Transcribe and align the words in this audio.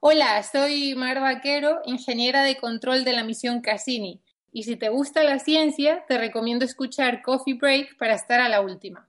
Hola, 0.00 0.42
soy 0.42 0.96
Mar 0.96 1.20
Vaquero, 1.20 1.80
ingeniera 1.84 2.42
de 2.42 2.56
control 2.56 3.04
de 3.04 3.12
la 3.12 3.22
misión 3.22 3.60
Cassini. 3.60 4.20
Y 4.50 4.64
si 4.64 4.74
te 4.74 4.88
gusta 4.88 5.22
la 5.22 5.38
ciencia, 5.38 6.04
te 6.08 6.18
recomiendo 6.18 6.64
escuchar 6.64 7.22
Coffee 7.22 7.54
Break 7.54 7.98
para 7.98 8.14
estar 8.14 8.40
a 8.40 8.48
la 8.48 8.62
última. 8.62 9.08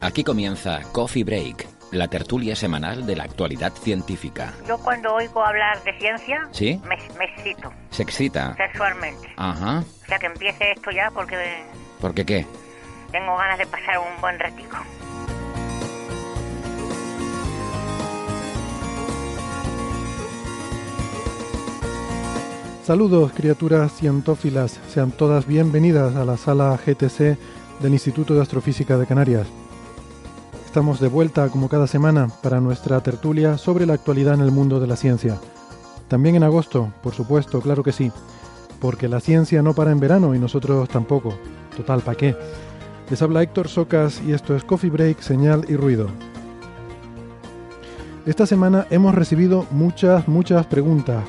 Aquí 0.00 0.24
comienza 0.24 0.80
Coffee 0.92 1.24
Break, 1.24 1.66
la 1.92 2.08
tertulia 2.08 2.56
semanal 2.56 3.06
de 3.06 3.16
la 3.16 3.24
actualidad 3.24 3.72
científica. 3.74 4.54
Yo 4.66 4.78
cuando 4.78 5.12
oigo 5.14 5.44
hablar 5.44 5.82
de 5.84 5.92
ciencia, 5.98 6.48
¿Sí? 6.52 6.80
me, 6.88 6.96
me 7.18 7.24
excito 7.26 7.70
¿Se 7.90 8.02
excita? 8.02 8.54
sexualmente. 8.56 9.28
Ajá. 9.36 9.80
O 10.04 10.06
sea 10.06 10.18
que 10.18 10.26
empiece 10.26 10.72
esto 10.72 10.90
ya 10.90 11.10
porque 11.10 11.36
¿Por 12.00 12.14
qué 12.14 12.24
qué? 12.24 12.46
tengo 13.12 13.36
ganas 13.36 13.58
de 13.58 13.66
pasar 13.66 13.98
un 13.98 14.20
buen 14.20 14.38
ratico. 14.38 14.76
Saludos 22.84 23.32
criaturas 23.32 23.92
cientófilas, 23.92 24.80
sean 24.88 25.12
todas 25.12 25.46
bienvenidas 25.46 26.16
a 26.16 26.24
la 26.24 26.36
sala 26.36 26.76
GTC 26.84 27.38
del 27.80 27.92
Instituto 27.92 28.34
de 28.34 28.42
Astrofísica 28.42 28.96
de 28.98 29.06
Canarias. 29.06 29.46
Estamos 30.70 31.00
de 31.00 31.08
vuelta 31.08 31.48
como 31.48 31.68
cada 31.68 31.88
semana 31.88 32.28
para 32.44 32.60
nuestra 32.60 33.00
tertulia 33.00 33.58
sobre 33.58 33.86
la 33.86 33.94
actualidad 33.94 34.34
en 34.34 34.40
el 34.40 34.52
mundo 34.52 34.78
de 34.78 34.86
la 34.86 34.94
ciencia. 34.94 35.36
También 36.06 36.36
en 36.36 36.44
agosto, 36.44 36.92
por 37.02 37.12
supuesto, 37.12 37.60
claro 37.60 37.82
que 37.82 37.90
sí, 37.90 38.12
porque 38.80 39.08
la 39.08 39.18
ciencia 39.18 39.62
no 39.62 39.74
para 39.74 39.90
en 39.90 39.98
verano 39.98 40.32
y 40.32 40.38
nosotros 40.38 40.88
tampoco. 40.88 41.34
Total, 41.76 42.02
¿para 42.02 42.16
qué? 42.16 42.36
Les 43.10 43.20
habla 43.20 43.42
Héctor 43.42 43.66
Socas 43.66 44.22
y 44.24 44.32
esto 44.32 44.54
es 44.54 44.62
Coffee 44.62 44.90
Break, 44.90 45.18
Señal 45.22 45.64
y 45.68 45.74
Ruido. 45.74 46.06
Esta 48.24 48.46
semana 48.46 48.86
hemos 48.90 49.12
recibido 49.12 49.66
muchas, 49.72 50.28
muchas 50.28 50.66
preguntas, 50.66 51.24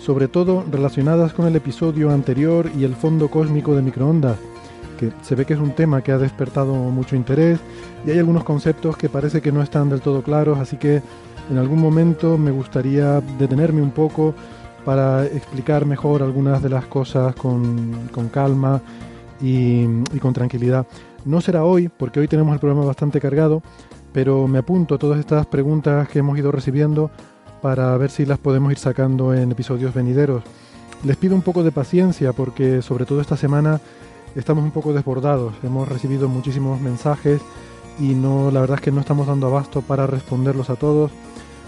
sobre 0.00 0.26
todo 0.26 0.64
relacionadas 0.68 1.32
con 1.32 1.46
el 1.46 1.54
episodio 1.54 2.10
anterior 2.10 2.68
y 2.76 2.82
el 2.82 2.96
fondo 2.96 3.28
cósmico 3.28 3.76
de 3.76 3.82
microondas, 3.82 4.38
se 5.22 5.34
ve 5.34 5.44
que 5.44 5.54
es 5.54 5.60
un 5.60 5.72
tema 5.72 6.02
que 6.02 6.12
ha 6.12 6.18
despertado 6.18 6.74
mucho 6.74 7.16
interés 7.16 7.58
y 8.06 8.10
hay 8.10 8.18
algunos 8.18 8.44
conceptos 8.44 8.96
que 8.96 9.08
parece 9.08 9.40
que 9.40 9.52
no 9.52 9.62
están 9.62 9.88
del 9.88 10.00
todo 10.00 10.22
claros, 10.22 10.58
así 10.58 10.76
que 10.76 11.02
en 11.50 11.58
algún 11.58 11.80
momento 11.80 12.38
me 12.38 12.50
gustaría 12.50 13.20
detenerme 13.38 13.82
un 13.82 13.90
poco 13.90 14.34
para 14.84 15.24
explicar 15.26 15.86
mejor 15.86 16.22
algunas 16.22 16.62
de 16.62 16.68
las 16.68 16.86
cosas 16.86 17.34
con, 17.34 18.08
con 18.12 18.28
calma 18.28 18.80
y, 19.40 19.82
y 20.12 20.18
con 20.20 20.32
tranquilidad. 20.32 20.86
No 21.24 21.40
será 21.40 21.64
hoy, 21.64 21.88
porque 21.88 22.20
hoy 22.20 22.28
tenemos 22.28 22.52
el 22.52 22.60
programa 22.60 22.84
bastante 22.84 23.20
cargado, 23.20 23.62
pero 24.12 24.46
me 24.48 24.58
apunto 24.58 24.94
a 24.94 24.98
todas 24.98 25.20
estas 25.20 25.46
preguntas 25.46 26.08
que 26.08 26.18
hemos 26.18 26.38
ido 26.38 26.52
recibiendo 26.52 27.10
para 27.60 27.96
ver 27.96 28.10
si 28.10 28.26
las 28.26 28.38
podemos 28.38 28.72
ir 28.72 28.78
sacando 28.78 29.32
en 29.32 29.52
episodios 29.52 29.94
venideros. 29.94 30.42
Les 31.04 31.16
pido 31.16 31.34
un 31.34 31.42
poco 31.42 31.62
de 31.62 31.72
paciencia 31.72 32.32
porque 32.32 32.82
sobre 32.82 33.06
todo 33.06 33.20
esta 33.20 33.36
semana 33.36 33.80
estamos 34.34 34.64
un 34.64 34.70
poco 34.70 34.92
desbordados. 34.92 35.54
Hemos 35.62 35.88
recibido 35.88 36.28
muchísimos 36.28 36.80
mensajes 36.80 37.40
y 37.98 38.14
no 38.14 38.50
la 38.50 38.60
verdad 38.60 38.78
es 38.78 38.82
que 38.82 38.92
no 38.92 39.00
estamos 39.00 39.26
dando 39.26 39.46
abasto 39.46 39.82
para 39.82 40.06
responderlos 40.06 40.70
a 40.70 40.76
todos. 40.76 41.10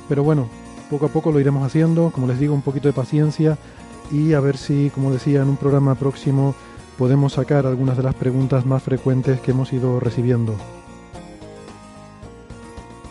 Pero 0.09 0.23
bueno, 0.23 0.49
poco 0.91 1.07
a 1.07 1.09
poco 1.09 1.33
lo 1.33 1.41
iremos 1.41 1.65
haciendo, 1.65 2.11
como 2.11 2.27
les 2.27 2.39
digo, 2.39 2.55
un 2.55 2.63
poquito 2.63 2.89
de 2.89 2.95
paciencia 2.95 3.59
y 4.11 4.35
a 4.35 4.41
ver 4.41 4.57
si, 4.57 4.91
como 4.91 5.11
decía, 5.11 5.43
en 5.43 5.49
un 5.49 5.57
programa 5.57 5.95
próximo 5.95 6.55
podemos 6.99 7.35
sacar 7.35 7.67
algunas 7.67 7.97
de 7.97 8.03
las 8.03 8.15
preguntas 8.15 8.67
más 8.67 8.83
frecuentes 8.83 9.41
que 9.41 9.51
hemos 9.51 9.73
ido 9.73 9.99
recibiendo. 10.01 10.55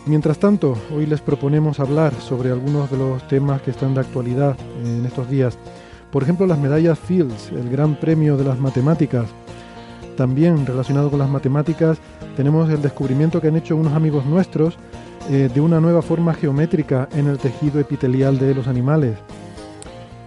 Mientras 0.05 0.37
tanto, 0.37 0.77
hoy 0.93 1.05
les 1.05 1.21
proponemos 1.21 1.79
hablar 1.79 2.13
sobre 2.19 2.51
algunos 2.51 2.91
de 2.91 2.97
los 2.97 3.25
temas 3.29 3.61
que 3.61 3.71
están 3.71 3.93
de 3.93 4.01
actualidad 4.01 4.57
en 4.83 5.05
estos 5.05 5.29
días. 5.29 5.57
Por 6.13 6.21
ejemplo, 6.21 6.45
las 6.45 6.59
medallas 6.59 6.99
Fields, 6.99 7.51
el 7.51 7.71
gran 7.71 7.95
premio 7.95 8.37
de 8.37 8.43
las 8.43 8.59
matemáticas. 8.59 9.25
También 10.15 10.63
relacionado 10.63 11.09
con 11.09 11.17
las 11.17 11.27
matemáticas, 11.27 11.97
tenemos 12.37 12.69
el 12.69 12.83
descubrimiento 12.83 13.41
que 13.41 13.47
han 13.47 13.55
hecho 13.55 13.75
unos 13.75 13.93
amigos 13.93 14.23
nuestros 14.23 14.77
eh, 15.31 15.49
de 15.51 15.59
una 15.59 15.81
nueva 15.81 16.03
forma 16.03 16.35
geométrica 16.35 17.09
en 17.15 17.25
el 17.25 17.39
tejido 17.39 17.79
epitelial 17.79 18.37
de 18.37 18.53
los 18.53 18.67
animales. 18.67 19.17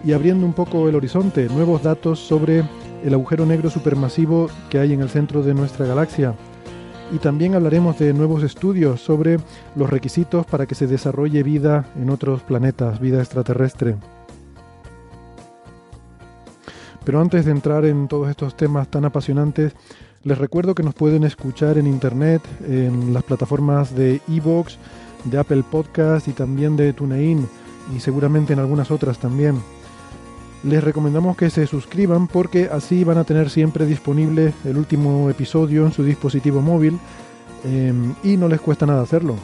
Y 0.05 0.13
abriendo 0.13 0.45
un 0.45 0.55
poco 0.55 0.89
el 0.89 0.97
horizonte, 0.97 1.49
nuevos 1.49 1.85
datos 1.85 2.19
sobre 2.19 2.65
el 3.05 3.15
agujero 3.15 3.47
negro 3.47 3.71
supermasivo 3.71 4.49
que 4.69 4.81
hay 4.81 4.93
en 4.93 5.03
el 5.03 5.09
centro 5.09 5.45
de 5.45 5.55
nuestra 5.55 5.87
galaxia. 5.87 6.35
Y 7.13 7.19
también 7.19 7.55
hablaremos 7.55 7.97
de 8.01 8.13
nuevos 8.13 8.43
estudios 8.43 9.01
sobre 9.01 9.37
los 9.77 9.89
requisitos 9.89 10.47
para 10.47 10.67
que 10.67 10.75
se 10.75 10.89
desarrolle 10.89 11.45
vida 11.45 11.85
en 11.95 12.11
otros 12.11 12.43
planetas, 12.43 12.99
vida 12.99 13.21
extraterrestre. 13.21 13.95
Pero 17.07 17.21
antes 17.21 17.45
de 17.45 17.53
entrar 17.53 17.85
en 17.85 18.09
todos 18.09 18.29
estos 18.29 18.57
temas 18.57 18.89
tan 18.89 19.05
apasionantes, 19.05 19.75
les 20.25 20.37
recuerdo 20.37 20.75
que 20.75 20.83
nos 20.83 20.93
pueden 20.93 21.23
escuchar 21.23 21.79
en 21.79 21.87
internet, 21.87 22.43
en 22.69 23.15
las 23.15 23.23
plataformas 23.23 23.95
de 23.95 24.21
Evox, 24.29 24.77
de 25.23 25.39
Apple 25.39 25.63
Podcast 25.71 26.27
y 26.27 26.33
también 26.33 26.77
de 26.77 26.93
TuneIn 26.93 27.49
y 27.97 28.01
seguramente 28.01 28.55
en 28.55 28.59
algunas 28.59 28.91
otras 28.91 29.21
también. 29.21 29.63
Les 30.65 30.83
recomendamos 30.83 31.37
que 31.37 31.49
se 31.49 31.69
suscriban 31.69 32.27
porque 32.27 32.69
así 32.73 33.05
van 33.05 33.19
a 33.19 33.25
tener 33.25 33.51
siempre 33.51 33.87
disponible 33.87 34.53
el 34.65 34.77
último 34.77 35.31
episodio 35.31 35.87
en 35.87 35.93
su 35.93 36.03
dispositivo 36.03 36.61
móvil 36.61 36.99
eh, 37.65 37.95
y 38.25 38.37
no 38.37 38.49
les 38.49 38.61
cuesta 38.61 38.85
nada 38.85 39.03
hacerlo. 39.03 39.37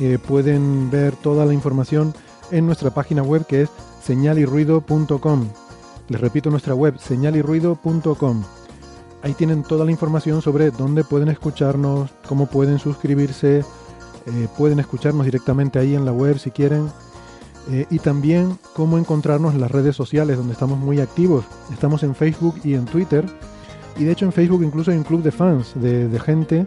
Eh, 0.00 0.18
pueden 0.26 0.90
ver 0.90 1.14
toda 1.14 1.46
la 1.46 1.54
información 1.54 2.14
en 2.50 2.66
nuestra 2.66 2.90
página 2.90 3.22
web 3.22 3.46
que 3.46 3.62
es 3.62 3.70
señalirruido.com. 4.02 5.67
Les 6.08 6.20
repito 6.20 6.50
nuestra 6.50 6.74
web 6.74 6.98
señalirruido.com. 6.98 8.42
Ahí 9.22 9.34
tienen 9.34 9.62
toda 9.62 9.84
la 9.84 9.90
información 9.90 10.40
sobre 10.42 10.70
dónde 10.70 11.04
pueden 11.04 11.28
escucharnos, 11.28 12.10
cómo 12.26 12.46
pueden 12.46 12.78
suscribirse, 12.78 13.58
eh, 13.58 14.48
pueden 14.56 14.78
escucharnos 14.78 15.24
directamente 15.24 15.78
ahí 15.78 15.94
en 15.94 16.04
la 16.04 16.12
web 16.12 16.38
si 16.38 16.50
quieren. 16.50 16.88
Eh, 17.70 17.86
y 17.90 17.98
también 17.98 18.58
cómo 18.74 18.96
encontrarnos 18.96 19.52
en 19.52 19.60
las 19.60 19.70
redes 19.70 19.94
sociales 19.94 20.38
donde 20.38 20.54
estamos 20.54 20.78
muy 20.78 21.00
activos. 21.00 21.44
Estamos 21.70 22.02
en 22.02 22.14
Facebook 22.14 22.54
y 22.64 22.74
en 22.74 22.86
Twitter. 22.86 23.26
Y 23.98 24.04
de 24.04 24.12
hecho 24.12 24.24
en 24.24 24.32
Facebook 24.32 24.62
incluso 24.62 24.90
hay 24.90 24.96
un 24.96 25.04
club 25.04 25.22
de 25.22 25.32
fans, 25.32 25.72
de, 25.74 26.20
gente 26.20 26.66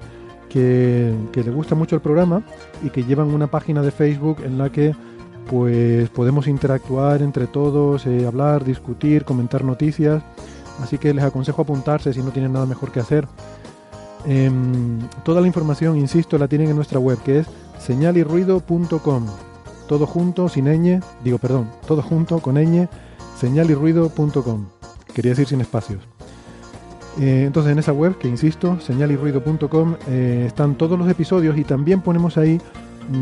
que, 0.50 1.16
le 1.34 1.52
gusta 1.52 1.76
mucho 1.76 1.96
el 1.96 2.02
programa 2.02 2.44
y 2.84 2.90
que 2.90 3.04
llevan 3.04 3.34
una 3.34 3.48
página 3.48 3.82
de 3.82 3.92
Facebook 3.92 4.38
en 4.44 4.58
la 4.58 4.70
que 4.70 4.94
pues 5.52 6.10
podemos 6.10 6.48
interactuar 6.48 7.22
entre 7.22 7.46
todos, 7.46 8.08
eh, 8.08 8.26
hablar, 8.26 8.64
discutir, 8.64 9.26
comentar 9.26 9.66
noticias. 9.66 10.24
Así 10.82 10.98
que 10.98 11.14
les 11.14 11.26
aconsejo 11.26 11.62
apuntarse 11.62 12.14
si 12.14 12.24
no 12.24 12.32
tienen 12.32 12.54
nada 12.54 12.66
mejor 12.66 12.94
que 12.94 13.02
hacer. 13.02 13.28
Eh, 14.26 14.50
toda 15.26 15.42
la 15.42 15.48
información, 15.48 15.98
insisto, 15.98 16.38
la 16.38 16.48
tienen 16.48 16.70
en 16.70 16.78
nuestra 16.78 17.00
web 17.00 17.20
que 17.22 17.40
es 17.40 17.48
señalirruido.com 17.80 19.26
todo 19.92 20.08
junto, 20.08 20.48
sin 20.48 20.68
ñ, 20.68 21.02
digo 21.22 21.38
perdón, 21.38 21.70
todo 21.86 22.02
junto, 22.02 22.40
con 22.40 22.56
ñ, 22.56 22.88
señalirruido.com. 23.38 24.68
Quería 25.14 25.32
decir 25.32 25.48
sin 25.48 25.60
espacios. 25.60 26.02
Eh, 27.20 27.44
entonces 27.46 27.74
en 27.74 27.80
esa 27.80 27.92
web, 27.92 28.18
que 28.18 28.30
insisto, 28.30 28.80
señalirruido.com, 28.80 29.96
eh, 30.08 30.46
están 30.48 30.76
todos 30.76 30.98
los 30.98 31.10
episodios 31.10 31.58
y 31.58 31.66
también 31.66 32.00
ponemos 32.00 32.38
ahí 32.38 32.62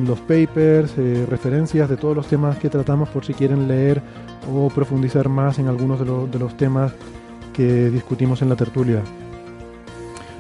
los 0.06 0.20
papers, 0.20 0.94
eh, 0.98 1.26
referencias 1.28 1.90
de 1.90 1.98
todos 1.98 2.16
los 2.16 2.28
temas 2.28 2.58
que 2.58 2.70
tratamos 2.70 3.10
por 3.10 3.26
si 3.26 3.34
quieren 3.34 3.68
leer 3.68 4.02
o 4.54 4.70
profundizar 4.70 5.30
más 5.30 5.60
en 5.60 5.68
algunos 5.68 6.00
de, 6.00 6.06
lo, 6.06 6.28
de 6.28 6.40
los 6.40 6.56
temas 6.58 6.92
que 7.54 7.90
discutimos 7.90 8.42
en 8.42 8.50
la 8.50 8.56
tertulia. 8.56 9.02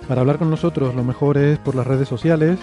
Para 0.07 0.21
hablar 0.21 0.39
con 0.39 0.49
nosotros 0.49 0.95
lo 0.95 1.03
mejor 1.03 1.37
es 1.37 1.59
por 1.59 1.75
las 1.75 1.85
redes 1.85 2.07
sociales, 2.07 2.57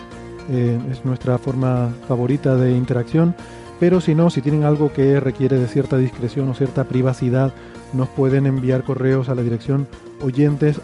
eh, 0.51 0.79
es 0.91 1.05
nuestra 1.05 1.39
forma 1.39 1.91
favorita 2.09 2.57
de 2.57 2.73
interacción, 2.73 3.35
pero 3.79 4.01
si 4.01 4.15
no, 4.15 4.31
si 4.31 4.41
tienen 4.41 4.65
algo 4.65 4.93
que 4.93 5.21
requiere 5.21 5.59
de 5.59 5.69
cierta 5.69 5.99
discreción 5.99 6.49
o 6.49 6.55
cierta 6.55 6.85
privacidad, 6.85 7.53
nos 7.93 8.09
pueden 8.09 8.47
enviar 8.47 8.83
correos 8.83 9.29
a 9.29 9.35
la 9.35 9.43
dirección 9.43 9.87
oyentes 10.23 10.81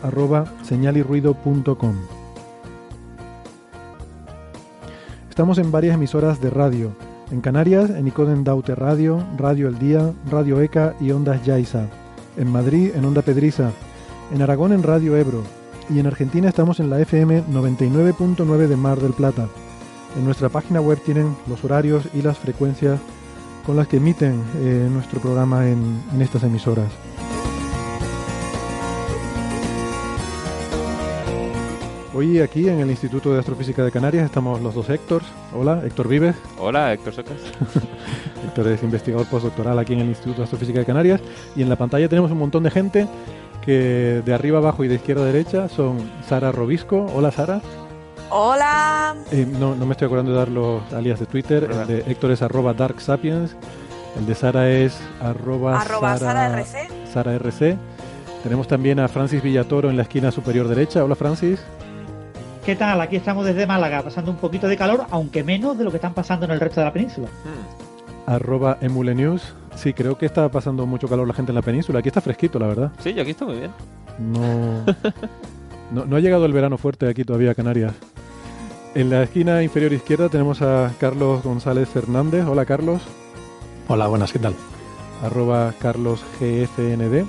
Estamos 5.33 5.57
en 5.57 5.73
varias 5.73 5.95
emisoras 5.95 6.43
de 6.43 6.51
radio. 6.51 6.93
En 7.31 7.41
Canarias, 7.41 7.89
en 7.89 8.07
Icoden 8.07 8.45
Daute 8.45 8.75
Radio, 8.75 9.25
Radio 9.39 9.69
El 9.69 9.79
Día, 9.79 10.13
Radio 10.31 10.61
ECA 10.61 10.95
y 11.01 11.11
Ondas 11.11 11.43
Yaiza. 11.43 11.87
En 12.37 12.53
Madrid, 12.53 12.91
en 12.95 13.07
Onda 13.07 13.23
Pedriza. 13.23 13.71
En 14.31 14.43
Aragón, 14.43 14.75
en 14.75 14.83
Radio 14.83 15.17
Ebro 15.17 15.43
y 15.89 16.01
en 16.01 16.07
Argentina 16.07 16.51
estamos 16.51 16.81
en 16.81 16.91
la 16.91 17.01
FM 17.01 17.45
99.9 17.45 18.67
de 18.67 18.77
Mar 18.77 19.01
del 19.01 19.15
Plata. 19.15 19.49
En 20.19 20.27
nuestra 20.27 20.51
página 20.51 20.83
web 20.83 21.01
tienen 21.03 21.35
los 21.49 21.65
horarios 21.65 22.05
y 22.13 22.21
las 22.21 22.37
frecuencias 22.37 23.01
con 23.65 23.77
las 23.77 23.89
que 23.89 23.97
emiten 23.97 24.39
eh, 24.59 24.87
nuestro 24.93 25.19
programa 25.19 25.67
en, 25.67 26.03
en 26.13 26.21
estas 26.21 26.43
emisoras. 26.43 26.93
Hoy 32.15 32.41
aquí 32.41 32.69
en 32.69 32.79
el 32.79 32.91
Instituto 32.91 33.33
de 33.33 33.39
Astrofísica 33.39 33.83
de 33.83 33.91
Canarias 33.91 34.27
estamos 34.27 34.61
los 34.61 34.75
dos 34.75 34.91
Héctors. 34.91 35.25
Hola, 35.55 35.81
Héctor 35.83 36.09
Vives. 36.09 36.37
Hola, 36.59 36.93
Héctor 36.93 37.15
Socas. 37.15 37.39
Héctor 38.45 38.69
es 38.69 38.83
investigador 38.83 39.27
postdoctoral 39.29 39.79
aquí 39.79 39.95
en 39.95 40.01
el 40.01 40.09
Instituto 40.09 40.39
de 40.39 40.45
Astrofísica 40.45 40.81
de 40.81 40.85
Canarias. 40.85 41.23
Y 41.57 41.63
en 41.63 41.71
la 41.71 41.77
pantalla 41.77 42.11
tenemos 42.11 42.31
un 42.31 42.37
montón 42.37 42.65
de 42.65 42.71
gente 42.71 43.09
que 43.65 44.21
de 44.27 44.35
arriba 44.35 44.59
abajo 44.59 44.85
y 44.85 44.89
de 44.89 44.97
izquierda 44.97 45.23
a 45.23 45.27
derecha 45.27 45.71
son 45.71 46.11
Sara 46.29 46.53
Robisco. 46.53 47.07
Hola 47.15 47.31
Sara. 47.31 47.63
Hola. 48.29 49.17
Eh, 49.31 49.47
no, 49.51 49.75
no, 49.75 49.87
me 49.87 49.93
estoy 49.93 50.05
acordando 50.05 50.33
de 50.33 50.37
dar 50.37 50.49
los 50.49 50.83
alias 50.93 51.19
de 51.19 51.25
Twitter. 51.25 51.67
El 51.71 51.87
de 51.87 51.99
Héctor 52.11 52.33
es 52.33 52.43
arroba 52.43 52.75
Dark 52.75 53.01
Sapiens. 53.01 53.57
El 54.19 54.27
de 54.27 54.35
Sara 54.35 54.71
es 54.71 55.01
arroba, 55.19 55.81
arroba 55.81 56.19
Sara, 56.19 56.61
RC. 56.61 56.89
Sara 57.11 57.33
RC. 57.37 57.79
Tenemos 58.43 58.69
también 58.69 59.01
a 59.01 59.09
Francis 59.09 59.43
Villatoro 59.43 59.89
en 59.89 59.97
la 59.97 60.03
esquina 60.03 60.31
superior 60.31 60.69
derecha. 60.69 61.03
Hola 61.03 61.15
Francis. 61.15 61.59
¿Qué 62.65 62.77
tal? 62.77 63.01
Aquí 63.01 63.17
estamos 63.17 63.45
desde 63.45 63.67
Málaga, 63.67 64.03
pasando 64.03 64.31
un 64.31 64.37
poquito 64.37 64.69
de 64.69 64.77
calor, 64.77 65.07
aunque 65.11 65.43
menos 65.43 65.77
de 65.77 65.83
lo 65.83 65.91
que 65.91 65.97
están 65.97 66.15
pasando 66.15 66.47
en 66.47 66.53
el 66.53 66.61
resto 66.61 66.81
de 66.81 66.87
la 66.87 66.93
península. 66.93 67.27
Hmm. 67.27 68.31
Arroba 68.31 68.79
Emulenews. 68.81 69.55
Sí, 69.75 69.93
creo 69.93 70.17
que 70.17 70.27
está 70.27 70.49
pasando 70.49 70.87
mucho 70.87 71.09
calor 71.09 71.27
la 71.27 71.35
gente 71.35 71.51
en 71.51 71.57
la 71.57 71.63
península. 71.63 71.99
Aquí 71.99 72.09
está 72.09 72.21
fresquito, 72.21 72.61
la 72.61 72.69
verdad. 72.69 72.93
Sí, 73.01 73.15
yo 73.15 73.23
aquí 73.23 73.33
estoy 73.33 73.49
muy 73.49 73.59
bien. 73.59 73.73
No, 75.93 76.07
no, 76.07 76.17
ha 76.17 76.21
llegado 76.21 76.47
el 76.47 76.55
verano 76.55 76.79
fuerte 76.79 77.07
aquí 77.07 77.23
todavía 77.23 77.51
a 77.51 77.55
Canarias. 77.55 77.93
En 78.95 79.11
la 79.11 79.25
esquina 79.25 79.63
inferior 79.63 79.93
izquierda 79.93 80.31
tenemos 80.31 80.63
a 80.63 80.91
Carlos 80.99 81.43
González 81.43 81.87
Fernández. 81.87 82.47
Hola, 82.47 82.65
Carlos. 82.65 83.03
Hola, 83.89 84.07
buenas, 84.07 84.33
¿qué 84.33 84.39
tal? 84.39 84.55
Arroba 85.23 85.75
Carlos 85.79 86.25
GFND. 86.41 87.27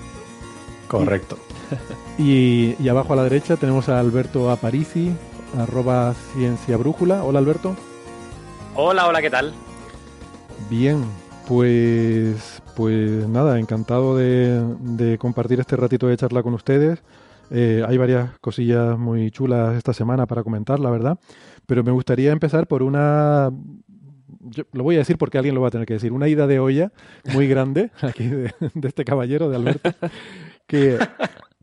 Correcto. 0.87 1.37
Y, 2.17 2.75
y, 2.79 2.89
abajo 2.89 3.13
a 3.13 3.15
la 3.15 3.23
derecha 3.23 3.57
tenemos 3.57 3.89
a 3.89 3.99
Alberto 3.99 4.51
Aparici, 4.51 5.11
arroba 5.57 6.13
Ciencia 6.33 6.77
Brújula. 6.77 7.23
Hola, 7.23 7.39
Alberto. 7.39 7.75
Hola, 8.75 9.07
hola, 9.07 9.21
¿qué 9.21 9.31
tal? 9.31 9.53
Bien, 10.69 11.03
pues, 11.47 12.61
pues 12.75 13.27
nada, 13.27 13.59
encantado 13.59 14.15
de, 14.17 15.17
compartir 15.19 15.59
este 15.59 15.75
ratito 15.75 16.07
de 16.07 16.17
charla 16.17 16.43
con 16.43 16.53
ustedes. 16.53 17.03
Eh, 17.51 17.83
hay 17.87 17.97
varias 17.97 18.37
cosillas 18.39 18.97
muy 18.97 19.29
chulas 19.29 19.75
esta 19.75 19.93
semana 19.93 20.25
para 20.25 20.43
comentar, 20.43 20.79
la 20.79 20.89
verdad. 20.89 21.19
Pero 21.65 21.83
me 21.83 21.91
gustaría 21.91 22.31
empezar 22.31 22.67
por 22.67 22.83
una. 22.83 23.51
lo 24.71 24.83
voy 24.83 24.95
a 24.95 24.99
decir 24.99 25.17
porque 25.17 25.37
alguien 25.37 25.55
lo 25.55 25.61
va 25.61 25.67
a 25.67 25.71
tener 25.71 25.85
que 25.85 25.95
decir. 25.95 26.13
Una 26.13 26.27
ida 26.27 26.47
de 26.47 26.59
olla 26.59 26.91
muy 27.33 27.47
grande 27.47 27.91
aquí 28.01 28.27
de, 28.27 28.53
de 28.73 28.87
este 28.87 29.03
caballero, 29.03 29.49
de 29.49 29.55
Alberto, 29.55 29.91
que 30.67 30.97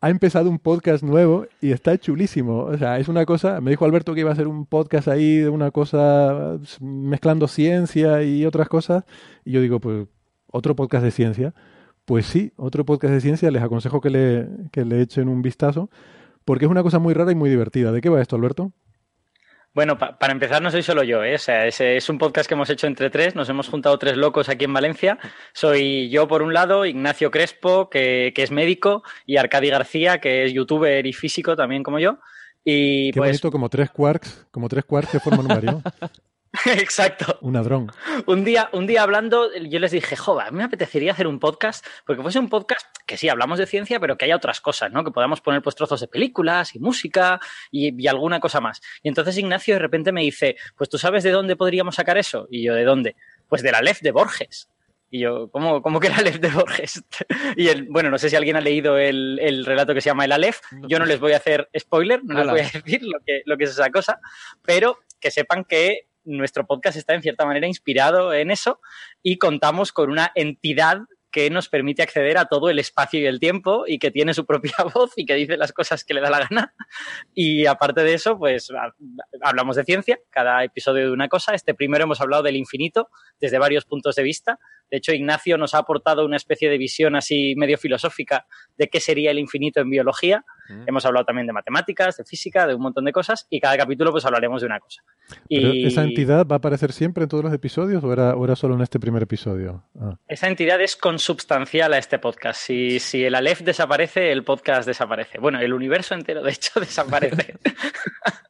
ha 0.01 0.09
empezado 0.09 0.49
un 0.49 0.59
podcast 0.59 1.03
nuevo 1.03 1.47
y 1.61 1.73
está 1.73 1.99
chulísimo. 1.99 2.65
O 2.65 2.79
sea, 2.79 2.99
es 2.99 3.09
una 3.09 3.27
cosa, 3.27 3.61
me 3.61 3.71
dijo 3.71 3.85
Alberto 3.85 4.15
que 4.15 4.21
iba 4.21 4.31
a 4.31 4.33
hacer 4.33 4.49
un 4.49 4.65
podcast 4.67 5.09
ahí 5.09 5.37
de 5.37 5.49
una 5.51 5.71
cosa 5.71 6.59
mezclando 6.81 7.49
ciencia 7.49 8.23
y 8.23 8.47
otras 8.47 8.69
cosas. 8.69 9.05
Y 9.45 9.53
yo 9.53 9.61
digo, 9.61 9.81
pues, 9.81 10.07
otro 10.47 10.75
podcast 10.75 11.05
de 11.05 11.11
ciencia. 11.11 11.55
Pues 12.07 12.27
sí, 12.27 12.53
otro 12.57 12.85
podcast 12.85 13.13
de 13.13 13.21
ciencia. 13.21 13.51
Les 13.51 13.63
aconsejo 13.63 14.01
que 14.01 14.11
le, 14.11 14.49
que 14.73 14.85
le 14.85 15.03
echen 15.03 15.29
un 15.29 15.43
vistazo 15.43 15.91
porque 16.45 16.65
es 16.65 16.71
una 16.71 16.83
cosa 16.83 16.99
muy 16.99 17.15
rara 17.15 17.33
y 17.33 17.35
muy 17.35 17.51
divertida. 17.51 17.93
¿De 17.93 18.01
qué 18.01 18.09
va 18.09 18.21
esto, 18.23 18.37
Alberto? 18.37 18.73
Bueno, 19.73 19.97
para 19.99 20.33
empezar 20.33 20.61
no 20.61 20.71
soy 20.73 20.83
solo 20.83 21.05
yo, 21.05 21.23
¿eh? 21.23 21.37
o 21.37 21.39
sea, 21.39 21.67
es, 21.67 21.81
es, 21.81 22.09
un 22.09 22.19
podcast 22.19 22.49
que 22.49 22.55
hemos 22.55 22.69
hecho 22.71 22.89
entre 22.89 23.09
tres, 23.09 23.37
nos 23.37 23.49
hemos 23.49 23.69
juntado 23.69 23.97
tres 23.99 24.17
locos 24.17 24.49
aquí 24.49 24.65
en 24.65 24.73
Valencia. 24.73 25.19
Soy 25.53 26.11
yo 26.11 26.27
por 26.27 26.43
un 26.43 26.53
lado, 26.53 26.85
Ignacio 26.87 27.31
Crespo, 27.31 27.89
que, 27.89 28.33
que 28.35 28.43
es 28.43 28.51
médico, 28.51 29.05
y 29.27 29.37
Arcadi 29.37 29.71
García, 29.71 30.21
que 30.21 30.45
es 30.45 30.53
youtuber 30.53 31.07
y 31.07 31.13
físico 31.13 31.55
también 31.55 31.85
como 31.85 32.01
yo. 32.01 32.19
Y 32.65 33.13
Qué 33.13 33.21
pues... 33.21 33.31
bonito, 33.31 33.53
como 33.53 33.69
tres 33.69 33.91
quarks, 33.91 34.49
como 34.51 34.69
tres 34.69 34.85
quarks 34.85 35.13
que 35.13 35.21
forman 35.21 35.47
un 35.47 35.55
marido. 35.55 35.83
Exacto. 36.67 37.39
Un 37.43 37.55
ladrón. 37.55 37.93
Un 38.27 38.45
día, 38.45 38.71
un 38.73 38.87
día 38.87 39.03
hablando, 39.03 39.51
yo 39.55 39.79
les 39.79 39.93
dije, 39.93 40.17
joder, 40.17 40.53
me 40.53 40.65
apetecería 40.65 41.13
hacer 41.13 41.27
un 41.27 41.39
podcast, 41.39 41.87
porque 42.05 42.23
fuese 42.23 42.39
un 42.39 42.49
podcast 42.49 42.87
que 43.07 43.17
sí, 43.17 43.29
hablamos 43.29 43.59
de 43.59 43.67
ciencia, 43.67 44.01
pero 44.01 44.17
que 44.17 44.25
haya 44.25 44.37
otras 44.37 44.61
cosas, 44.61 44.91
¿no? 44.91 45.05
Que 45.05 45.11
podamos 45.11 45.41
poner 45.41 45.63
pues 45.63 45.77
trozos 45.77 46.01
de 46.01 46.09
películas 46.09 46.75
y 46.75 46.81
música 46.81 47.41
y, 47.71 48.03
y, 48.03 48.09
alguna 48.09 48.41
cosa 48.41 48.61
más. 48.61 48.81
Y 49.03 49.09
entonces 49.09 49.39
Ignacio 49.39 49.75
de 49.75 49.81
repente 49.81 50.13
me 50.13 50.23
dice, 50.23 50.57
pues 50.77 50.91
tú 50.91 50.99
sabes 50.99 51.23
de 51.23 51.31
dónde 51.31 51.57
podríamos 51.57 51.95
sacar 51.95 52.19
eso. 52.19 52.49
Y 52.51 52.65
yo, 52.65 52.75
¿de 52.75 52.85
dónde? 52.85 53.17
Pues 53.49 53.63
de 53.63 53.73
la 53.73 53.81
LEF 53.81 54.01
de 54.01 54.11
Borges. 54.11 54.69
Y 55.13 55.19
yo, 55.21 55.51
¿cómo, 55.51 55.83
cómo 55.83 55.99
que 55.99 56.07
el 56.07 56.15
Aleph 56.15 56.37
de 56.37 56.51
Borges? 56.51 57.03
y 57.57 57.67
el, 57.67 57.89
bueno, 57.89 58.11
no 58.11 58.19
sé 58.19 58.31
si 58.31 58.37
alguien 58.37 58.57
ha 58.57 58.61
leído 58.61 58.97
el, 58.97 59.41
el, 59.43 59.67
relato 59.67 59.93
que 59.93 60.01
se 60.01 60.09
llama 60.09 60.25
El 60.25 60.31
Aleph. 60.31 60.61
Yo 60.87 61.01
no 61.01 61.05
les 61.05 61.19
voy 61.19 61.33
a 61.33 61.39
hacer 61.39 61.69
spoiler, 61.77 62.23
no 62.23 62.39
les 62.39 62.49
voy 62.49 62.61
a 62.61 62.63
decir 62.73 63.03
lo 63.03 63.19
que, 63.27 63.43
lo 63.45 63.57
que 63.57 63.65
es 63.65 63.71
esa 63.71 63.91
cosa, 63.91 64.21
pero 64.65 65.01
que 65.19 65.33
sepan 65.33 65.65
que 65.65 66.07
nuestro 66.37 66.67
podcast 66.67 66.97
está 66.97 67.15
en 67.15 67.23
cierta 67.23 67.45
manera 67.45 67.67
inspirado 67.67 68.33
en 68.33 68.51
eso 68.51 68.81
y 69.23 69.39
contamos 69.39 69.93
con 69.93 70.11
una 70.11 70.33
entidad 70.35 71.01
que 71.31 71.49
nos 71.51 71.69
permite 71.69 72.03
acceder 72.03 72.39
a 72.39 72.47
todo 72.47 72.71
el 72.71 72.79
espacio 72.79 73.21
y 73.21 73.27
el 73.27 73.39
tiempo 73.39 73.85
y 73.87 73.99
que 73.99 74.11
tiene 74.11 74.35
su 74.35 74.47
propia 74.47 74.75
voz 74.95 75.13
y 75.17 75.25
que 75.25 75.35
dice 75.35 75.57
las 75.57 75.73
cosas 75.73 76.05
que 76.05 76.15
le 76.15 76.21
da 76.21 76.31
la 76.31 76.41
gana. 76.41 76.75
Y 77.35 77.67
aparte 77.67 78.03
de 78.03 78.15
eso, 78.15 78.39
pues 78.39 78.69
hablamos 79.43 79.77
de 79.77 79.85
ciencia, 79.85 80.19
cada 80.31 80.65
episodio 80.65 81.07
de 81.07 81.13
una 81.13 81.29
cosa. 81.29 81.55
Este 81.55 81.75
primero 81.75 82.05
hemos 82.05 82.21
hablado 82.21 82.43
del 82.43 82.57
infinito 82.57 83.09
desde 83.41 83.59
varios 83.59 83.85
puntos 83.85 84.17
de 84.17 84.23
vista. 84.23 84.59
De 84.91 84.99
hecho, 84.99 85.13
Ignacio 85.13 85.57
nos 85.57 85.75
ha 85.75 85.79
aportado 85.79 86.25
una 86.25 86.37
especie 86.37 86.69
de 86.69 86.79
visión 86.79 87.17
así 87.17 87.55
medio 87.57 87.79
filosófica 87.79 88.47
de 88.77 88.89
qué 88.89 89.01
sería 89.01 89.31
el 89.31 89.39
infinito 89.39 89.81
en 89.81 89.91
biología. 89.91 90.45
Mm. 90.69 90.85
Hemos 90.87 91.05
hablado 91.07 91.25
también 91.25 91.47
de 91.47 91.53
matemáticas, 91.53 92.17
de 92.17 92.25
física, 92.25 92.67
de 92.67 92.75
un 92.75 92.83
montón 92.83 93.05
de 93.05 93.13
cosas 93.13 93.47
y 93.51 93.61
cada 93.61 93.77
capítulo 93.77 94.11
pues 94.11 94.25
hablaremos 94.25 94.61
de 94.61 94.67
una 94.67 94.81
cosa. 94.81 95.03
Y... 95.49 95.87
¿Esa 95.87 96.03
entidad 96.03 96.47
va 96.47 96.57
a 96.57 96.59
aparecer 96.59 96.93
siempre 96.93 97.25
en 97.25 97.29
todos 97.29 97.45
los 97.45 97.53
episodios 97.53 98.03
o 98.03 98.13
era, 98.13 98.35
o 98.35 98.45
era 98.45 98.57
solo 98.57 98.75
en 98.75 98.83
este 98.83 98.99
primer 98.99 99.23
episodio? 99.23 99.85
Ah. 100.01 100.17
Esa 100.29 100.49
entidad 100.49 100.81
es 100.81 100.97
consubstancial 100.97 101.93
a 101.93 101.99
este 101.99 102.19
podcast. 102.19 102.61
Si, 102.61 102.99
si 102.99 103.25
el 103.25 103.35
Aleph 103.35 103.61
desaparece, 103.61 104.33
el 104.33 104.45
podcast 104.45 104.87
desaparece. 104.87 105.39
Bueno, 105.39 105.61
el 105.61 105.73
universo 105.73 106.15
entero, 106.15 106.43
de 106.43 106.53
hecho, 106.53 106.81
desaparece. 106.81 107.55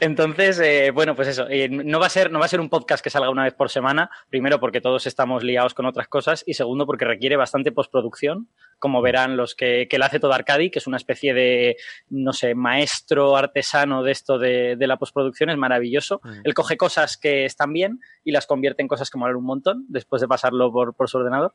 Entonces, 0.00 0.58
eh, 0.60 0.90
bueno, 0.90 1.14
pues 1.14 1.28
eso, 1.28 1.46
eh, 1.48 1.68
no, 1.68 2.00
va 2.00 2.06
a 2.06 2.10
ser, 2.10 2.30
no 2.30 2.38
va 2.38 2.46
a 2.46 2.48
ser 2.48 2.60
un 2.60 2.68
podcast 2.68 3.02
que 3.02 3.10
salga 3.10 3.30
una 3.30 3.44
vez 3.44 3.54
por 3.54 3.70
semana, 3.70 4.10
primero 4.28 4.60
porque 4.60 4.80
todos 4.80 5.06
estamos 5.06 5.44
liados 5.44 5.74
con 5.74 5.86
otras 5.86 6.08
cosas 6.08 6.42
y 6.46 6.54
segundo 6.54 6.86
porque 6.86 7.04
requiere 7.04 7.36
bastante 7.36 7.72
postproducción, 7.72 8.48
como 8.78 9.02
verán 9.02 9.36
los 9.36 9.54
que, 9.54 9.86
que 9.88 9.98
la 9.98 10.06
hace 10.06 10.20
todo 10.20 10.32
Arcadi, 10.32 10.70
que 10.70 10.78
es 10.78 10.86
una 10.86 10.96
especie 10.96 11.34
de, 11.34 11.76
no 12.10 12.32
sé, 12.32 12.54
maestro 12.54 13.36
artesano 13.36 14.02
de 14.02 14.12
esto 14.12 14.38
de, 14.38 14.76
de 14.76 14.86
la 14.86 14.96
postproducción, 14.96 15.50
es 15.50 15.56
maravilloso. 15.56 16.20
Mm. 16.24 16.40
Él 16.44 16.54
coge 16.54 16.76
cosas 16.76 17.16
que 17.16 17.44
están 17.44 17.72
bien 17.72 18.00
y 18.24 18.32
las 18.32 18.46
convierte 18.46 18.82
en 18.82 18.88
cosas 18.88 19.10
que 19.10 19.18
molan 19.18 19.36
un 19.36 19.44
montón 19.44 19.84
después 19.88 20.20
de 20.20 20.28
pasarlo 20.28 20.72
por, 20.72 20.94
por 20.94 21.08
su 21.08 21.18
ordenador. 21.18 21.54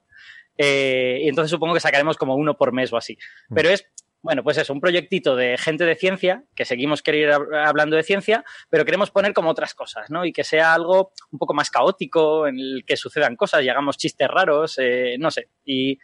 Eh, 0.58 1.20
y 1.24 1.30
entonces 1.30 1.52
supongo 1.52 1.74
que 1.74 1.80
sacaremos 1.80 2.18
como 2.18 2.36
uno 2.36 2.58
por 2.58 2.72
mes 2.74 2.92
o 2.92 2.98
así. 2.98 3.18
Mm. 3.50 3.56
Pero 3.56 3.70
es 3.70 3.88
bueno, 4.22 4.44
pues 4.44 4.58
eso, 4.58 4.74
un 4.74 4.82
proyectito 4.82 5.36
de 5.36 5.58
gente 5.58 5.86
de 5.86 5.96
ciencia, 5.96 6.44
que 6.56 6.66
seguimos 6.66 7.02
queriendo 7.02 7.48
hablando 7.56 7.96
de 7.96 8.04
ciencia, 8.04 8.44
pero 8.70 8.86
queremos 8.86 9.12
poner 9.12 9.34
como 9.34 9.50
otras 9.50 9.74
cosas, 9.74 10.10
¿no? 10.10 10.26
Y 10.26 10.34
que 10.34 10.44
sea 10.44 10.74
algo 10.74 11.12
un 11.32 11.40
poco 11.40 11.54
más 11.54 11.70
caótico, 11.70 12.48
en 12.48 12.60
el 12.60 12.84
que 12.86 12.98
sucedan 12.98 13.36
cosas 13.36 13.64
y 13.64 13.70
hagamos 13.70 13.98
chistes 13.98 14.28
raros, 14.28 14.78
eh, 14.80 15.16
no 15.20 15.32
sé. 15.32 15.50
Y 15.64 16.00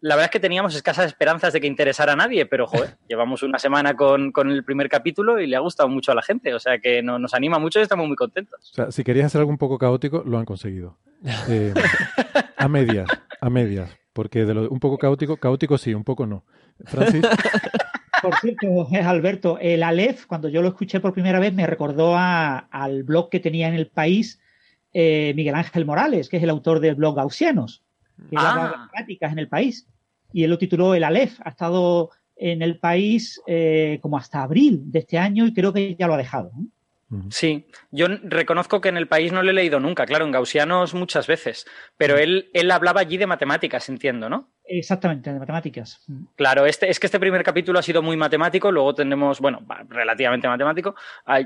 la 0.00 0.16
verdad 0.16 0.26
es 0.26 0.32
que 0.32 0.40
teníamos 0.40 0.74
escasas 0.74 1.06
esperanzas 1.06 1.52
de 1.52 1.60
que 1.60 1.66
interesara 1.66 2.12
a 2.12 2.16
nadie, 2.16 2.44
pero 2.46 2.66
joder, 2.66 2.98
llevamos 3.08 3.42
una 3.42 3.58
semana 3.58 3.94
con, 3.94 4.32
con, 4.32 4.50
el 4.50 4.64
primer 4.64 4.88
capítulo 4.88 5.40
y 5.40 5.46
le 5.46 5.56
ha 5.56 5.60
gustado 5.60 5.88
mucho 5.88 6.12
a 6.12 6.14
la 6.14 6.22
gente, 6.22 6.54
o 6.54 6.58
sea 6.58 6.78
que 6.78 7.02
no, 7.02 7.18
nos 7.18 7.34
anima 7.34 7.58
mucho 7.58 7.78
y 7.78 7.82
estamos 7.82 8.06
muy 8.06 8.16
contentos. 8.16 8.70
O 8.72 8.74
sea, 8.74 8.90
si 8.90 9.02
querías 9.02 9.26
hacer 9.26 9.40
algo 9.40 9.50
un 9.50 9.58
poco 9.58 9.78
caótico, 9.78 10.22
lo 10.26 10.38
han 10.38 10.44
conseguido. 10.44 10.98
Eh, 11.48 11.72
a 12.58 12.68
medias, 12.68 13.08
a 13.40 13.48
medias. 13.48 14.03
Porque 14.14 14.46
de 14.46 14.54
lo, 14.54 14.70
un 14.70 14.80
poco 14.80 14.96
caótico, 14.96 15.36
caótico 15.36 15.76
sí, 15.76 15.92
un 15.92 16.04
poco 16.04 16.26
no. 16.26 16.44
Francis. 16.86 17.22
Por 18.22 18.36
cierto, 18.36 18.88
Alberto, 19.04 19.58
el 19.60 19.82
Aleph, 19.82 20.24
cuando 20.24 20.48
yo 20.48 20.62
lo 20.62 20.68
escuché 20.68 20.98
por 20.98 21.12
primera 21.12 21.38
vez, 21.38 21.52
me 21.52 21.66
recordó 21.66 22.16
a, 22.16 22.56
al 22.56 23.02
blog 23.02 23.28
que 23.28 23.38
tenía 23.38 23.68
en 23.68 23.74
el 23.74 23.88
país 23.88 24.40
eh, 24.94 25.34
Miguel 25.36 25.54
Ángel 25.54 25.84
Morales, 25.84 26.30
que 26.30 26.38
es 26.38 26.42
el 26.42 26.48
autor 26.48 26.80
del 26.80 26.94
blog 26.94 27.16
Gaussianos, 27.16 27.84
que 28.30 28.36
ah. 28.38 28.88
prácticas 28.90 29.30
en 29.32 29.40
el 29.40 29.48
país. 29.48 29.86
Y 30.32 30.44
él 30.44 30.50
lo 30.50 30.56
tituló 30.56 30.94
El 30.94 31.04
Aleph. 31.04 31.38
Ha 31.44 31.50
estado 31.50 32.10
en 32.36 32.62
el 32.62 32.78
país 32.78 33.42
eh, 33.46 33.98
como 34.00 34.16
hasta 34.16 34.42
abril 34.42 34.90
de 34.90 35.00
este 35.00 35.18
año 35.18 35.46
y 35.46 35.52
creo 35.52 35.74
que 35.74 35.94
ya 35.94 36.06
lo 36.06 36.14
ha 36.14 36.18
dejado. 36.18 36.50
Sí, 37.30 37.66
yo 37.90 38.08
reconozco 38.22 38.80
que 38.80 38.88
en 38.88 38.96
el 38.96 39.06
país 39.06 39.32
no 39.32 39.42
lo 39.42 39.50
he 39.50 39.54
leído 39.54 39.78
nunca, 39.78 40.06
claro, 40.06 40.24
en 40.24 40.32
Gaussianos 40.32 40.94
muchas 40.94 41.26
veces, 41.26 41.66
pero 41.96 42.18
él, 42.18 42.50
él 42.54 42.70
hablaba 42.70 43.00
allí 43.00 43.16
de 43.16 43.26
matemáticas, 43.26 43.88
entiendo, 43.88 44.28
¿no? 44.28 44.50
Exactamente, 44.64 45.32
de 45.32 45.38
matemáticas. 45.38 46.04
Claro, 46.36 46.66
este, 46.66 46.90
es 46.90 46.98
que 46.98 47.06
este 47.06 47.20
primer 47.20 47.44
capítulo 47.44 47.78
ha 47.78 47.82
sido 47.82 48.02
muy 48.02 48.16
matemático, 48.16 48.72
luego 48.72 48.94
tendremos, 48.94 49.40
bueno, 49.40 49.64
relativamente 49.88 50.48
matemático, 50.48 50.96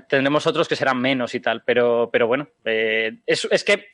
tendremos 0.08 0.46
otros 0.46 0.68
que 0.68 0.76
serán 0.76 1.00
menos 1.00 1.34
y 1.34 1.40
tal, 1.40 1.62
pero, 1.64 2.08
pero 2.10 2.26
bueno, 2.26 2.48
eh, 2.64 3.18
es, 3.26 3.46
es 3.50 3.64
que 3.64 3.88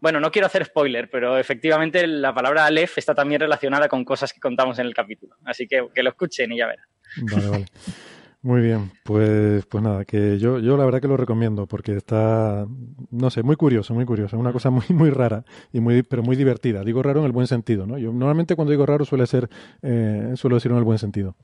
bueno, 0.00 0.18
no 0.18 0.32
quiero 0.32 0.46
hacer 0.46 0.64
spoiler, 0.64 1.10
pero 1.10 1.36
efectivamente 1.36 2.06
la 2.06 2.32
palabra 2.32 2.64
Aleph 2.64 2.96
está 2.96 3.14
también 3.14 3.40
relacionada 3.40 3.86
con 3.86 4.02
cosas 4.04 4.32
que 4.32 4.40
contamos 4.40 4.78
en 4.78 4.86
el 4.86 4.94
capítulo. 4.94 5.36
Así 5.44 5.68
que 5.68 5.88
que 5.94 6.02
lo 6.02 6.08
escuchen 6.08 6.50
y 6.52 6.56
ya 6.56 6.66
verán. 6.66 6.86
Vale, 7.30 7.48
vale. 7.48 7.66
Muy 8.42 8.62
bien, 8.62 8.90
pues, 9.04 9.66
pues 9.66 9.84
nada, 9.84 10.06
que 10.06 10.38
yo, 10.38 10.58
yo 10.60 10.78
la 10.78 10.86
verdad 10.86 11.02
que 11.02 11.08
lo 11.08 11.18
recomiendo 11.18 11.66
porque 11.66 11.94
está, 11.94 12.66
no 13.10 13.28
sé, 13.28 13.42
muy 13.42 13.56
curioso, 13.56 13.92
muy 13.92 14.06
curioso, 14.06 14.38
una 14.38 14.50
cosa 14.50 14.70
muy, 14.70 14.84
muy 14.88 15.10
rara 15.10 15.44
y 15.74 15.80
muy, 15.80 16.02
pero 16.02 16.22
muy 16.22 16.36
divertida. 16.36 16.82
Digo 16.82 17.02
raro 17.02 17.20
en 17.20 17.26
el 17.26 17.32
buen 17.32 17.46
sentido, 17.46 17.86
¿no? 17.86 17.98
Yo 17.98 18.12
normalmente 18.12 18.56
cuando 18.56 18.70
digo 18.70 18.86
raro 18.86 19.04
suele 19.04 19.26
ser, 19.26 19.50
eh, 19.82 20.32
suelo 20.36 20.56
decirlo 20.56 20.76
en 20.76 20.78
el 20.78 20.84
buen 20.84 20.98
sentido. 20.98 21.36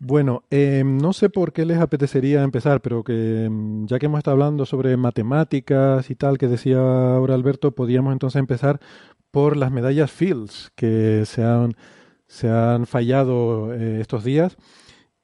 Bueno, 0.00 0.44
eh, 0.50 0.84
no 0.84 1.12
sé 1.12 1.30
por 1.30 1.52
qué 1.52 1.64
les 1.64 1.78
apetecería 1.78 2.42
empezar, 2.42 2.80
pero 2.82 3.04
que 3.04 3.50
ya 3.86 3.98
que 3.98 4.06
hemos 4.06 4.18
estado 4.18 4.34
hablando 4.34 4.66
sobre 4.66 4.96
matemáticas 4.96 6.10
y 6.10 6.16
tal, 6.16 6.38
que 6.38 6.48
decía 6.48 6.78
ahora 6.78 7.34
Alberto, 7.34 7.72
podíamos 7.72 8.12
entonces 8.12 8.40
empezar 8.40 8.80
por 9.30 9.56
las 9.56 9.72
medallas 9.72 10.10
Fields 10.10 10.72
que 10.76 11.24
se 11.26 11.44
han, 11.44 11.74
se 12.28 12.48
han 12.50 12.86
fallado 12.86 13.74
eh, 13.74 14.00
estos 14.00 14.24
días 14.24 14.56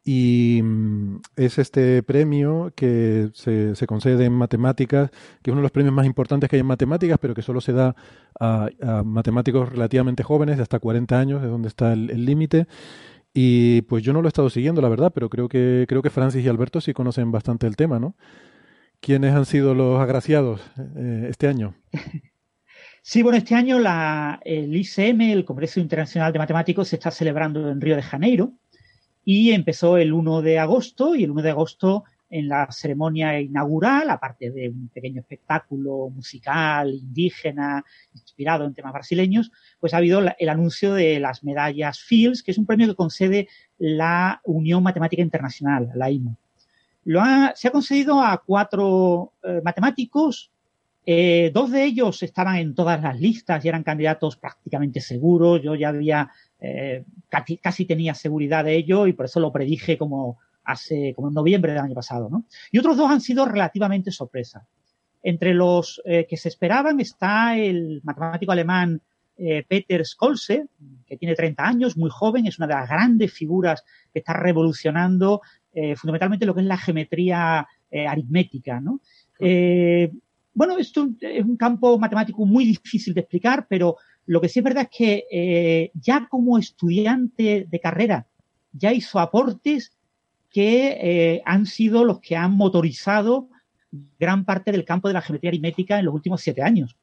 y 0.04 0.60
mm, 0.62 1.22
es 1.36 1.58
este 1.58 2.02
premio 2.02 2.72
que 2.76 3.30
se, 3.32 3.74
se, 3.74 3.86
concede 3.86 4.26
en 4.26 4.34
matemáticas, 4.34 5.10
que 5.42 5.50
es 5.50 5.52
uno 5.52 5.60
de 5.60 5.62
los 5.62 5.72
premios 5.72 5.94
más 5.94 6.04
importantes 6.04 6.50
que 6.50 6.56
hay 6.56 6.60
en 6.60 6.66
matemáticas, 6.66 7.18
pero 7.18 7.34
que 7.34 7.40
solo 7.40 7.62
se 7.62 7.72
da 7.72 7.96
a, 8.38 8.68
matemáticos 9.04 9.70
relativamente 9.70 10.22
jóvenes, 10.22 10.58
de 10.58 10.62
hasta 10.62 10.78
40 10.78 11.18
años, 11.18 11.42
de 11.42 11.48
donde 11.48 11.68
está 11.68 11.94
el 11.94 12.24
límite. 12.24 12.66
Y 13.32 13.82
pues 13.82 14.04
yo 14.04 14.12
no 14.12 14.20
lo 14.22 14.28
he 14.28 14.30
estado 14.30 14.50
siguiendo, 14.50 14.80
la 14.80 14.88
verdad, 14.88 15.10
pero 15.12 15.28
creo 15.28 15.48
que, 15.48 15.86
creo 15.88 16.02
que 16.02 16.10
Francis 16.10 16.44
y 16.44 16.48
Alberto 16.48 16.80
sí 16.80 16.92
conocen 16.92 17.32
bastante 17.32 17.66
el 17.66 17.74
tema, 17.74 17.98
¿no? 17.98 18.14
¿Quiénes 19.00 19.34
han 19.34 19.46
sido 19.46 19.74
los 19.74 20.00
agraciados 20.00 20.60
eh, 20.96 21.26
este 21.30 21.48
año? 21.48 21.74
Sí, 23.06 23.22
bueno, 23.22 23.36
este 23.36 23.54
año 23.54 23.78
la, 23.78 24.40
el 24.46 24.74
ICM, 24.74 25.20
el 25.30 25.44
Congreso 25.44 25.78
Internacional 25.78 26.32
de 26.32 26.38
Matemáticos, 26.38 26.88
se 26.88 26.96
está 26.96 27.10
celebrando 27.10 27.68
en 27.68 27.78
Río 27.78 27.96
de 27.96 28.02
Janeiro 28.02 28.54
y 29.24 29.52
empezó 29.52 29.96
el 29.96 30.12
1 30.12 30.42
de 30.42 30.58
agosto 30.58 31.14
y 31.14 31.24
el 31.24 31.30
1 31.30 31.42
de 31.42 31.50
agosto 31.50 32.04
en 32.30 32.48
la 32.48 32.70
ceremonia 32.72 33.40
inaugural, 33.40 34.10
aparte 34.10 34.50
de 34.50 34.68
un 34.68 34.88
pequeño 34.88 35.20
espectáculo 35.20 36.10
musical, 36.10 36.92
indígena, 36.92 37.84
inspirado 38.12 38.64
en 38.64 38.74
temas 38.74 38.92
brasileños, 38.92 39.52
pues 39.78 39.94
ha 39.94 39.98
habido 39.98 40.20
el 40.38 40.48
anuncio 40.48 40.94
de 40.94 41.20
las 41.20 41.44
medallas 41.44 42.00
Fields, 42.00 42.42
que 42.42 42.50
es 42.50 42.58
un 42.58 42.66
premio 42.66 42.88
que 42.88 42.96
concede 42.96 43.48
la 43.78 44.40
Unión 44.44 44.82
Matemática 44.82 45.22
Internacional, 45.22 45.90
la 45.94 46.10
IMO. 46.10 46.36
Lo 47.04 47.22
se 47.54 47.68
ha 47.68 47.70
concedido 47.70 48.20
a 48.20 48.42
cuatro 48.44 49.34
eh, 49.42 49.60
matemáticos, 49.62 50.50
eh, 51.06 51.50
dos 51.52 51.70
de 51.70 51.84
ellos 51.84 52.22
estaban 52.22 52.56
en 52.56 52.74
todas 52.74 53.02
las 53.02 53.20
listas 53.20 53.62
y 53.64 53.68
eran 53.68 53.82
candidatos 53.82 54.36
prácticamente 54.36 55.00
seguros. 55.00 55.60
Yo 55.62 55.74
ya 55.74 55.90
había 55.90 56.30
eh, 56.66 57.04
casi, 57.60 57.84
tenía 57.84 58.14
seguridad 58.14 58.64
de 58.64 58.76
ello 58.76 59.06
y 59.06 59.12
por 59.12 59.26
eso 59.26 59.38
lo 59.38 59.52
predije 59.52 59.98
como 59.98 60.38
hace, 60.64 61.12
como 61.14 61.28
en 61.28 61.34
noviembre 61.34 61.72
del 61.72 61.82
año 61.82 61.94
pasado, 61.94 62.30
¿no? 62.30 62.46
Y 62.72 62.78
otros 62.78 62.96
dos 62.96 63.10
han 63.10 63.20
sido 63.20 63.44
relativamente 63.44 64.10
sorpresa. 64.10 64.66
Entre 65.22 65.52
los 65.52 66.00
eh, 66.06 66.26
que 66.26 66.38
se 66.38 66.48
esperaban 66.48 67.00
está 67.00 67.58
el 67.58 68.00
matemático 68.02 68.52
alemán 68.52 69.02
eh, 69.36 69.64
Peter 69.68 70.06
Skolse, 70.06 70.66
que 71.06 71.18
tiene 71.18 71.34
30 71.34 71.62
años, 71.62 71.96
muy 71.98 72.08
joven, 72.10 72.46
es 72.46 72.58
una 72.58 72.68
de 72.68 72.74
las 72.74 72.88
grandes 72.88 73.32
figuras 73.32 73.84
que 74.12 74.20
está 74.20 74.32
revolucionando 74.32 75.42
fundamentalmente 75.96 76.46
lo 76.46 76.54
que 76.54 76.60
es 76.60 76.68
la 76.68 76.78
geometría 76.78 77.66
aritmética, 77.90 78.80
¿no? 78.80 79.00
bueno, 80.54 80.78
esto 80.78 81.08
es 81.20 81.44
un 81.44 81.56
campo 81.56 81.98
matemático 81.98 82.46
muy 82.46 82.64
difícil 82.64 83.12
de 83.12 83.22
explicar, 83.22 83.66
pero 83.68 83.96
lo 84.26 84.40
que 84.40 84.48
sí 84.48 84.60
es 84.60 84.64
verdad 84.64 84.88
es 84.90 84.96
que 84.96 85.24
eh, 85.30 85.90
ya 85.94 86.28
como 86.28 86.58
estudiante 86.58 87.66
de 87.68 87.80
carrera 87.80 88.26
ya 88.72 88.92
hizo 88.92 89.18
aportes 89.18 89.92
que 90.50 90.98
eh, 91.00 91.42
han 91.44 91.66
sido 91.66 92.04
los 92.04 92.20
que 92.20 92.36
han 92.36 92.52
motorizado 92.52 93.48
gran 94.18 94.44
parte 94.44 94.72
del 94.72 94.84
campo 94.84 95.08
de 95.08 95.14
la 95.14 95.20
geometría 95.20 95.50
aritmética 95.50 95.98
en 95.98 96.06
los 96.06 96.14
últimos 96.14 96.40
siete 96.40 96.62
años. 96.62 96.96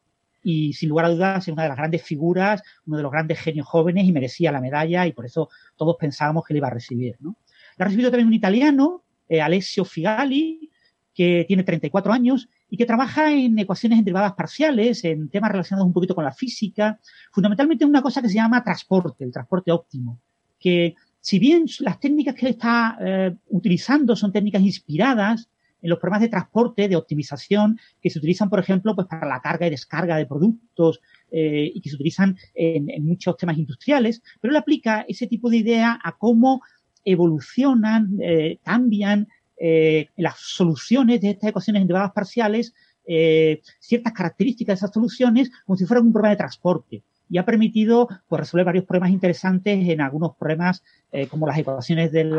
Y 0.43 0.73
sin 0.73 0.89
lugar 0.89 1.05
a 1.05 1.09
dudas 1.09 1.47
es 1.47 1.53
una 1.53 1.63
de 1.63 1.69
las 1.69 1.77
grandes 1.77 2.01
figuras, 2.01 2.63
uno 2.85 2.97
de 2.97 3.03
los 3.03 3.11
grandes 3.11 3.39
genios 3.39 3.67
jóvenes 3.67 4.05
y 4.05 4.11
merecía 4.11 4.51
la 4.51 4.61
medalla 4.61 5.05
y 5.05 5.13
por 5.13 5.25
eso 5.25 5.49
todos 5.75 5.95
pensábamos 5.99 6.43
que 6.45 6.53
le 6.53 6.57
iba 6.57 6.67
a 6.67 6.71
recibir. 6.71 7.15
¿no? 7.19 7.37
La 7.77 7.85
ha 7.85 7.87
recibido 7.87 8.09
también 8.09 8.27
un 8.27 8.33
italiano, 8.33 9.03
eh, 9.29 9.41
Alessio 9.41 9.85
Figali, 9.85 10.69
que 11.13 11.45
tiene 11.47 11.63
34 11.63 12.11
años 12.11 12.49
y 12.71 12.77
que 12.77 12.85
trabaja 12.85 13.33
en 13.33 13.59
ecuaciones 13.59 13.99
en 13.99 14.05
derivadas 14.05 14.31
parciales, 14.33 15.03
en 15.03 15.27
temas 15.27 15.51
relacionados 15.51 15.85
un 15.85 15.91
poquito 15.93 16.15
con 16.15 16.23
la 16.23 16.31
física, 16.31 16.97
fundamentalmente 17.33 17.83
en 17.83 17.89
una 17.89 18.01
cosa 18.01 18.21
que 18.21 18.29
se 18.29 18.35
llama 18.35 18.63
transporte, 18.63 19.25
el 19.25 19.31
transporte 19.33 19.73
óptimo, 19.73 20.21
que 20.57 20.95
si 21.19 21.37
bien 21.37 21.65
las 21.81 21.99
técnicas 21.99 22.33
que 22.33 22.45
él 22.45 22.53
está 22.53 22.97
eh, 23.01 23.35
utilizando 23.49 24.15
son 24.15 24.31
técnicas 24.31 24.61
inspiradas 24.61 25.49
en 25.81 25.89
los 25.89 25.99
programas 25.99 26.21
de 26.21 26.29
transporte, 26.29 26.87
de 26.87 26.95
optimización, 26.95 27.77
que 28.01 28.09
se 28.09 28.19
utilizan, 28.19 28.49
por 28.49 28.59
ejemplo, 28.59 28.95
pues 28.95 29.07
para 29.07 29.27
la 29.27 29.41
carga 29.41 29.67
y 29.67 29.71
descarga 29.71 30.15
de 30.15 30.25
productos 30.25 31.01
eh, 31.29 31.69
y 31.75 31.81
que 31.81 31.89
se 31.89 31.95
utilizan 31.95 32.37
en, 32.55 32.89
en, 32.89 33.05
muchos 33.05 33.35
temas 33.35 33.57
industriales, 33.57 34.21
pero 34.39 34.53
él 34.53 34.57
aplica 34.57 35.03
ese 35.09 35.27
tipo 35.27 35.49
de 35.49 35.57
idea 35.57 35.99
a 36.01 36.17
cómo 36.17 36.61
evolucionan, 37.03 38.17
eh, 38.21 38.59
cambian 38.63 39.27
eh, 39.63 40.09
las 40.17 40.39
soluciones 40.39 41.21
de 41.21 41.29
estas 41.29 41.51
ecuaciones 41.51 41.83
derivadas 41.83 42.13
parciales, 42.13 42.73
eh, 43.05 43.61
ciertas 43.79 44.11
características 44.11 44.73
de 44.73 44.85
esas 44.85 44.91
soluciones 44.91 45.51
como 45.67 45.77
si 45.77 45.85
fueran 45.85 46.07
un 46.07 46.11
problema 46.11 46.31
de 46.31 46.37
transporte 46.37 47.03
y 47.29 47.37
ha 47.37 47.45
permitido 47.45 48.07
pues, 48.27 48.39
resolver 48.39 48.65
varios 48.65 48.85
problemas 48.85 49.11
interesantes 49.11 49.87
en 49.87 50.01
algunos 50.01 50.35
problemas 50.35 50.81
eh, 51.11 51.27
como 51.27 51.45
las 51.45 51.59
ecuaciones 51.59 52.11
del 52.11 52.35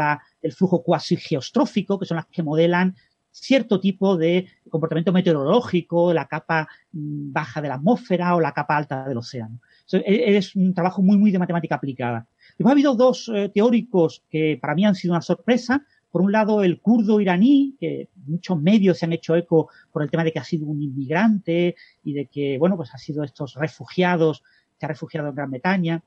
flujo 0.51 0.83
cuasi 0.83 1.17
geostrófico, 1.17 1.97
que 1.97 2.07
son 2.07 2.17
las 2.17 2.27
que 2.27 2.43
modelan 2.43 2.97
cierto 3.31 3.79
tipo 3.79 4.17
de 4.17 4.49
comportamiento 4.69 5.13
meteorológico, 5.13 6.13
la 6.13 6.27
capa 6.27 6.67
mm, 6.91 7.33
baja 7.33 7.63
de 7.63 7.69
la 7.69 7.75
atmósfera 7.75 8.35
o 8.35 8.41
la 8.41 8.53
capa 8.53 8.77
alta 8.77 9.09
del 9.09 9.19
océano. 9.19 9.61
E, 9.93 10.37
es 10.37 10.57
un 10.57 10.75
trabajo 10.75 11.03
muy, 11.03 11.17
muy 11.17 11.31
de 11.31 11.39
matemática 11.39 11.77
aplicada. 11.77 12.27
Después 12.59 12.67
ha 12.67 12.73
habido 12.73 12.97
dos 12.97 13.31
teóricos 13.55 14.25
que 14.29 14.59
para 14.61 14.75
mí 14.75 14.85
han 14.85 14.97
sido 14.97 15.15
una 15.15 15.23
sorpresa 15.23 15.87
por 16.13 16.21
un 16.21 16.31
lado, 16.31 16.63
el 16.63 16.81
kurdo 16.81 17.21
iraní, 17.21 17.75
que 17.81 18.11
muchos 18.27 18.61
medios 18.61 18.99
se 18.99 19.07
han 19.07 19.15
hecho 19.15 19.35
eco 19.35 19.71
por 19.91 20.03
el 20.03 20.11
tema 20.11 20.23
de 20.23 20.31
que 20.31 20.39
ha 20.39 20.45
sido 20.45 20.67
un 20.67 20.83
inmigrante 20.83 21.75
y 22.05 22.13
de 22.13 22.27
que, 22.27 22.59
bueno, 22.59 22.77
pues 22.77 22.95
ha 22.95 22.99
sido 22.99 23.25
estos 23.25 23.55
refugiados, 23.55 24.43
se 24.79 24.85
ha 24.85 24.91
refugiado 24.91 25.29
en 25.29 25.35
Gran 25.35 25.51
Bretaña. 25.51 26.03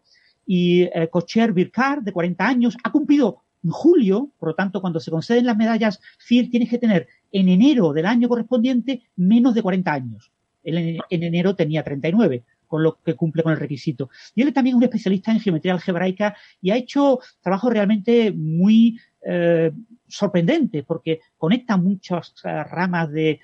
Y 0.45 0.83
eh, 0.83 1.09
Kocher 1.11 1.53
Birkar, 1.53 2.03
de 2.03 2.13
40 2.13 2.47
años, 2.47 2.77
ha 2.83 2.91
cumplido 2.91 3.41
en 3.63 3.71
julio, 3.71 4.29
por 4.37 4.49
lo 4.49 4.55
tanto, 4.55 4.79
cuando 4.79 4.99
se 4.99 5.09
conceden 5.09 5.47
las 5.47 5.57
medallas 5.57 5.99
FIR, 6.19 6.51
tienes 6.51 6.69
que 6.69 6.77
tener 6.77 7.07
en 7.31 7.49
enero 7.49 7.91
del 7.91 8.05
año 8.05 8.29
correspondiente 8.29 9.01
menos 9.15 9.55
de 9.55 9.63
40 9.63 9.91
años. 9.91 10.31
Él 10.63 10.99
en, 11.09 11.23
enero 11.23 11.55
tenía 11.55 11.83
39 11.83 12.43
con 12.67 12.83
lo 12.83 13.01
que 13.01 13.15
cumple 13.15 13.41
con 13.41 13.53
el 13.53 13.59
requisito. 13.59 14.09
Y 14.35 14.43
él 14.43 14.53
también 14.53 14.75
es 14.75 14.77
un 14.77 14.83
especialista 14.83 15.31
en 15.31 15.39
geometría 15.39 15.73
algebraica 15.73 16.35
y 16.61 16.69
ha 16.69 16.77
hecho 16.77 17.19
trabajo 17.41 17.71
realmente 17.71 18.31
muy 18.31 18.99
eh, 19.27 19.71
sorprendente 20.07 20.83
porque 20.83 21.21
conecta 21.37 21.77
muchas 21.77 22.33
eh, 22.43 22.63
ramas 22.63 23.11
de, 23.11 23.39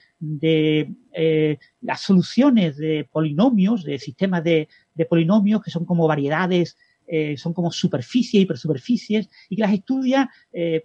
eh, 1.13 1.58
las 1.82 2.01
soluciones 2.01 2.77
de 2.77 3.08
polinomios, 3.12 3.84
de 3.84 4.00
sistemas 4.00 4.44
de, 4.44 4.68
polinomios 5.10 5.63
que 5.63 5.72
son 5.72 5.86
como 5.86 6.08
variedades, 6.08 6.77
eh, 7.08 7.36
son 7.36 7.53
como 7.53 7.72
superficies, 7.72 8.44
hipersuperficies, 8.44 9.30
y 9.50 9.56
que 9.56 9.62
las 9.63 9.74
estudia 9.74 10.30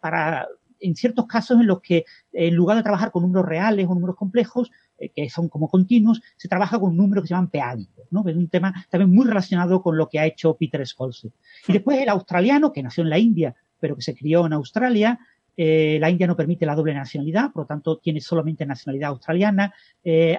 para, 0.01 0.49
en 0.81 0.97
ciertos 0.97 1.27
casos 1.27 1.61
en 1.61 1.67
los 1.67 1.83
que 1.83 2.07
en 2.33 2.55
lugar 2.55 2.79
de 2.79 2.83
trabajar 2.83 3.11
con 3.11 3.23
números 3.23 3.47
reales 3.47 3.87
o 3.87 3.95
números 3.95 4.17
complejos, 4.17 4.71
que 5.15 5.29
son 5.29 5.51
como 5.51 5.69
continuos, 5.69 6.23
se 6.39 6.49
trabaja 6.49 6.79
con 6.81 6.91
un 6.91 6.97
número 6.97 7.21
que 7.21 7.29
se 7.29 7.35
llaman 7.35 7.51
peádicos, 7.51 8.07
¿no? 8.11 8.27
Es 8.27 8.35
un 8.35 8.49
tema 8.49 8.87
también 8.89 9.15
muy 9.15 9.27
relacionado 9.27 9.83
con 9.83 9.99
lo 9.99 10.09
que 10.09 10.19
ha 10.19 10.25
hecho 10.25 10.57
Peter 10.57 10.85
Scholze. 10.87 11.33
Y 11.69 11.75
después 11.75 11.99
el 12.01 12.09
australiano, 12.09 12.73
que 12.73 12.83
nació 12.83 13.05
en 13.05 13.11
la 13.11 13.19
India, 13.19 13.55
pero 13.79 13.95
que 13.97 14.03
se 14.03 14.15
crió 14.15 14.47
en 14.47 14.55
Australia, 14.55 15.19
eh, 15.57 15.99
la 16.01 16.11
India 16.11 16.27
no 16.27 16.37
permite 16.37 16.67
la 16.67 16.75
doble 16.75 16.95
nacionalidad, 16.95 17.53
por 17.53 17.63
lo 17.63 17.67
tanto 17.67 17.99
tiene 17.99 18.21
solamente 18.21 18.67
nacionalidad 18.67 19.11
australiana. 19.11 19.73
Eh, 20.05 20.39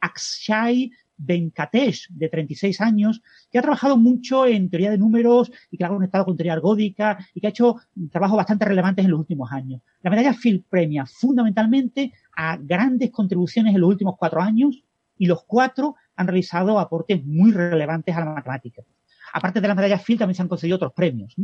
Akshay 0.00 0.90
Venkatesh, 1.16 2.08
de 2.10 2.28
36 2.28 2.80
años, 2.80 3.22
que 3.50 3.58
ha 3.58 3.62
trabajado 3.62 3.96
mucho 3.96 4.46
en 4.46 4.68
teoría 4.68 4.90
de 4.90 4.98
números 4.98 5.50
y 5.70 5.78
que 5.78 5.84
ha 5.84 5.88
conectado 5.88 6.24
con 6.24 6.36
teoría 6.36 6.54
argódica 6.54 7.18
y 7.32 7.40
que 7.40 7.46
ha 7.46 7.50
hecho 7.50 7.76
trabajos 8.10 8.36
bastante 8.36 8.64
relevantes 8.64 9.04
en 9.04 9.10
los 9.10 9.20
últimos 9.20 9.50
años. 9.52 9.80
La 10.02 10.10
medalla 10.10 10.34
Field 10.34 10.64
premia 10.68 11.06
fundamentalmente 11.06 12.12
a 12.36 12.56
grandes 12.56 13.10
contribuciones 13.10 13.74
en 13.74 13.80
los 13.80 13.90
últimos 13.90 14.16
cuatro 14.18 14.40
años 14.40 14.82
y 15.16 15.26
los 15.26 15.44
cuatro 15.44 15.94
han 16.16 16.26
realizado 16.26 16.78
aportes 16.78 17.24
muy 17.24 17.52
relevantes 17.52 18.14
a 18.16 18.20
la 18.20 18.26
matemática. 18.26 18.82
Aparte 19.32 19.60
de 19.60 19.68
la 19.68 19.74
medalla 19.74 19.98
Field 19.98 20.20
también 20.20 20.36
se 20.36 20.42
han 20.42 20.48
concedido 20.48 20.76
otros 20.76 20.92
premios. 20.92 21.34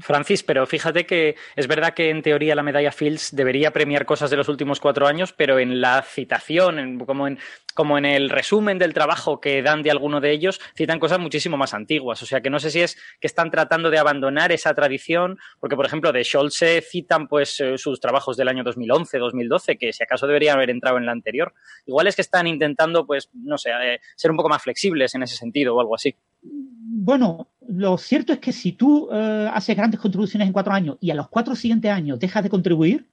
Francis, 0.00 0.42
pero 0.42 0.66
fíjate 0.66 1.06
que 1.06 1.36
es 1.54 1.66
verdad 1.66 1.94
que 1.94 2.10
en 2.10 2.22
teoría 2.22 2.54
la 2.54 2.62
medalla 2.62 2.92
Fields 2.92 3.34
debería 3.34 3.72
premiar 3.72 4.06
cosas 4.06 4.30
de 4.30 4.36
los 4.36 4.48
últimos 4.48 4.80
cuatro 4.80 5.06
años, 5.06 5.32
pero 5.32 5.58
en 5.58 5.80
la 5.80 6.02
citación, 6.02 6.98
como, 7.00 7.26
en, 7.26 7.38
como 7.76 7.98
en 7.98 8.06
el 8.06 8.30
resumen 8.30 8.78
del 8.78 8.94
trabajo 8.94 9.40
que 9.40 9.62
dan 9.62 9.82
de 9.82 9.92
alguno 9.92 10.20
de 10.20 10.32
ellos, 10.32 10.60
citan 10.74 10.98
cosas 10.98 11.20
muchísimo 11.20 11.56
más 11.56 11.74
antiguas. 11.74 12.20
O 12.22 12.26
sea 12.26 12.40
que 12.40 12.50
no 12.50 12.58
sé 12.58 12.70
si 12.70 12.80
es 12.80 12.96
que 13.20 13.28
están 13.28 13.50
tratando 13.50 13.90
de 13.90 13.98
abandonar 13.98 14.50
esa 14.50 14.74
tradición, 14.74 15.38
porque 15.60 15.76
por 15.76 15.86
ejemplo 15.86 16.10
de 16.10 16.24
Scholze 16.24 16.80
citan 16.80 17.28
pues 17.28 17.60
eh, 17.60 17.78
sus 17.78 18.00
trabajos 18.00 18.36
del 18.36 18.48
año 18.48 18.64
2011, 18.64 19.18
2012, 19.18 19.76
que 19.76 19.92
si 19.92 20.02
acaso 20.02 20.26
deberían 20.26 20.56
haber 20.56 20.70
entrado 20.70 20.96
en 20.96 21.06
la 21.06 21.12
anterior. 21.12 21.52
Igual 21.84 22.06
es 22.06 22.16
que 22.16 22.22
están 22.22 22.46
intentando, 22.46 23.06
pues, 23.06 23.28
no 23.34 23.58
sé, 23.58 23.70
eh, 23.70 24.00
ser 24.16 24.30
un 24.30 24.38
poco 24.38 24.48
más 24.48 24.62
flexibles 24.62 25.14
en 25.14 25.22
ese 25.22 25.36
sentido 25.36 25.76
o 25.76 25.80
algo 25.80 25.94
así. 25.94 26.16
Bueno, 26.42 27.50
lo 27.68 27.98
cierto 27.98 28.32
es 28.32 28.38
que 28.38 28.52
si 28.52 28.72
tú 28.72 29.10
eh, 29.12 29.50
haces 29.52 29.76
grandes 29.76 30.00
contribuciones 30.00 30.46
en 30.46 30.52
cuatro 30.52 30.72
años 30.72 30.96
y 31.00 31.10
a 31.10 31.14
los 31.14 31.28
cuatro 31.28 31.54
siguientes 31.54 31.90
años 31.90 32.18
dejas 32.18 32.42
de 32.42 32.50
contribuir, 32.50 33.06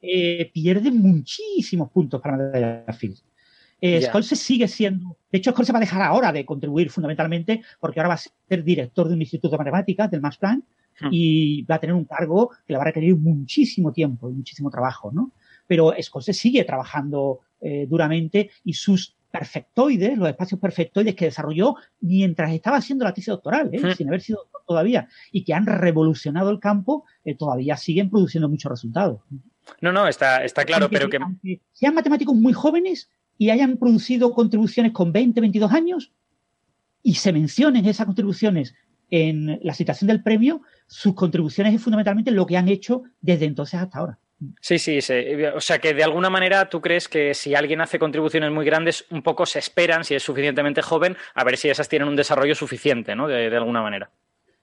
eh, 0.00 0.50
pierdes 0.54 0.92
muchísimos 0.92 1.90
puntos 1.90 2.20
para 2.20 2.36
la 2.36 2.44
medalla 2.44 2.92
Fields. 2.92 3.24
Eh. 3.80 4.02
Scholze 4.02 4.36
sigue 4.36 4.68
siendo, 4.68 5.16
de 5.32 5.38
hecho 5.38 5.52
Scholze 5.52 5.72
va 5.72 5.78
a 5.78 5.80
dejar 5.80 6.02
ahora 6.02 6.32
de 6.32 6.44
contribuir 6.44 6.90
fundamentalmente 6.90 7.62
porque 7.80 8.00
ahora 8.00 8.08
va 8.08 8.14
a 8.14 8.18
ser 8.48 8.62
director 8.62 9.08
de 9.08 9.14
un 9.14 9.20
instituto 9.22 9.52
de 9.52 9.58
matemáticas 9.58 10.10
del 10.10 10.20
Max 10.20 10.36
Planck 10.36 10.64
Hmm. 11.00 11.08
y 11.10 11.62
va 11.62 11.76
a 11.76 11.80
tener 11.80 11.94
un 11.94 12.04
cargo 12.04 12.50
que 12.66 12.72
le 12.72 12.76
va 12.76 12.82
a 12.82 12.86
requerir 12.86 13.16
muchísimo 13.16 13.92
tiempo 13.92 14.28
y 14.30 14.34
muchísimo 14.34 14.70
trabajo, 14.70 15.10
¿no? 15.12 15.32
Pero 15.66 15.94
Scholze 16.00 16.32
sigue 16.32 16.64
trabajando 16.64 17.40
eh, 17.60 17.86
duramente 17.88 18.50
y 18.64 18.74
sus 18.74 19.16
perfectoides, 19.30 20.18
los 20.18 20.28
espacios 20.28 20.60
perfectoides 20.60 21.14
que 21.14 21.26
desarrolló 21.26 21.76
mientras 22.00 22.52
estaba 22.52 22.78
haciendo 22.78 23.04
la 23.04 23.14
tesis 23.14 23.28
doctoral, 23.28 23.70
¿eh? 23.72 23.80
Hmm. 23.80 23.92
sin 23.92 24.08
haber 24.08 24.20
sido 24.20 24.40
doctor 24.40 24.62
todavía, 24.66 25.08
y 25.32 25.44
que 25.44 25.54
han 25.54 25.66
revolucionado 25.66 26.50
el 26.50 26.60
campo, 26.60 27.04
eh, 27.24 27.34
todavía 27.34 27.76
siguen 27.76 28.10
produciendo 28.10 28.48
muchos 28.48 28.70
resultados. 28.70 29.20
No, 29.80 29.92
no, 29.92 30.08
está, 30.08 30.44
está 30.44 30.64
claro, 30.64 30.86
Aunque 30.86 30.98
pero 30.98 31.10
que... 31.42 31.60
sean 31.72 31.94
matemáticos 31.94 32.34
muy 32.34 32.52
jóvenes 32.52 33.08
y 33.40 33.48
hayan 33.48 33.78
producido 33.78 34.34
contribuciones 34.34 34.92
con 34.92 35.12
20, 35.12 35.40
22 35.40 35.72
años 35.72 36.12
y 37.02 37.14
se 37.14 37.32
mencionen 37.32 37.86
esas 37.86 38.04
contribuciones 38.04 38.74
en 39.08 39.58
la 39.62 39.72
citación 39.72 40.08
del 40.08 40.22
premio, 40.22 40.60
sus 40.86 41.14
contribuciones 41.14 41.74
es 41.74 41.80
fundamentalmente 41.80 42.32
lo 42.32 42.44
que 42.44 42.58
han 42.58 42.68
hecho 42.68 43.04
desde 43.22 43.46
entonces 43.46 43.80
hasta 43.80 43.98
ahora. 43.98 44.18
Sí, 44.60 44.78
sí, 44.78 45.00
sí. 45.00 45.14
O 45.54 45.60
sea 45.62 45.78
que 45.78 45.94
de 45.94 46.04
alguna 46.04 46.28
manera 46.28 46.68
tú 46.68 46.82
crees 46.82 47.08
que 47.08 47.32
si 47.32 47.54
alguien 47.54 47.80
hace 47.80 47.98
contribuciones 47.98 48.52
muy 48.52 48.66
grandes, 48.66 49.06
un 49.08 49.22
poco 49.22 49.46
se 49.46 49.58
esperan, 49.58 50.04
si 50.04 50.14
es 50.14 50.22
suficientemente 50.22 50.82
joven, 50.82 51.16
a 51.34 51.42
ver 51.42 51.56
si 51.56 51.70
esas 51.70 51.88
tienen 51.88 52.08
un 52.08 52.16
desarrollo 52.16 52.54
suficiente, 52.54 53.16
¿no? 53.16 53.26
De, 53.26 53.48
de 53.48 53.56
alguna 53.56 53.80
manera. 53.80 54.10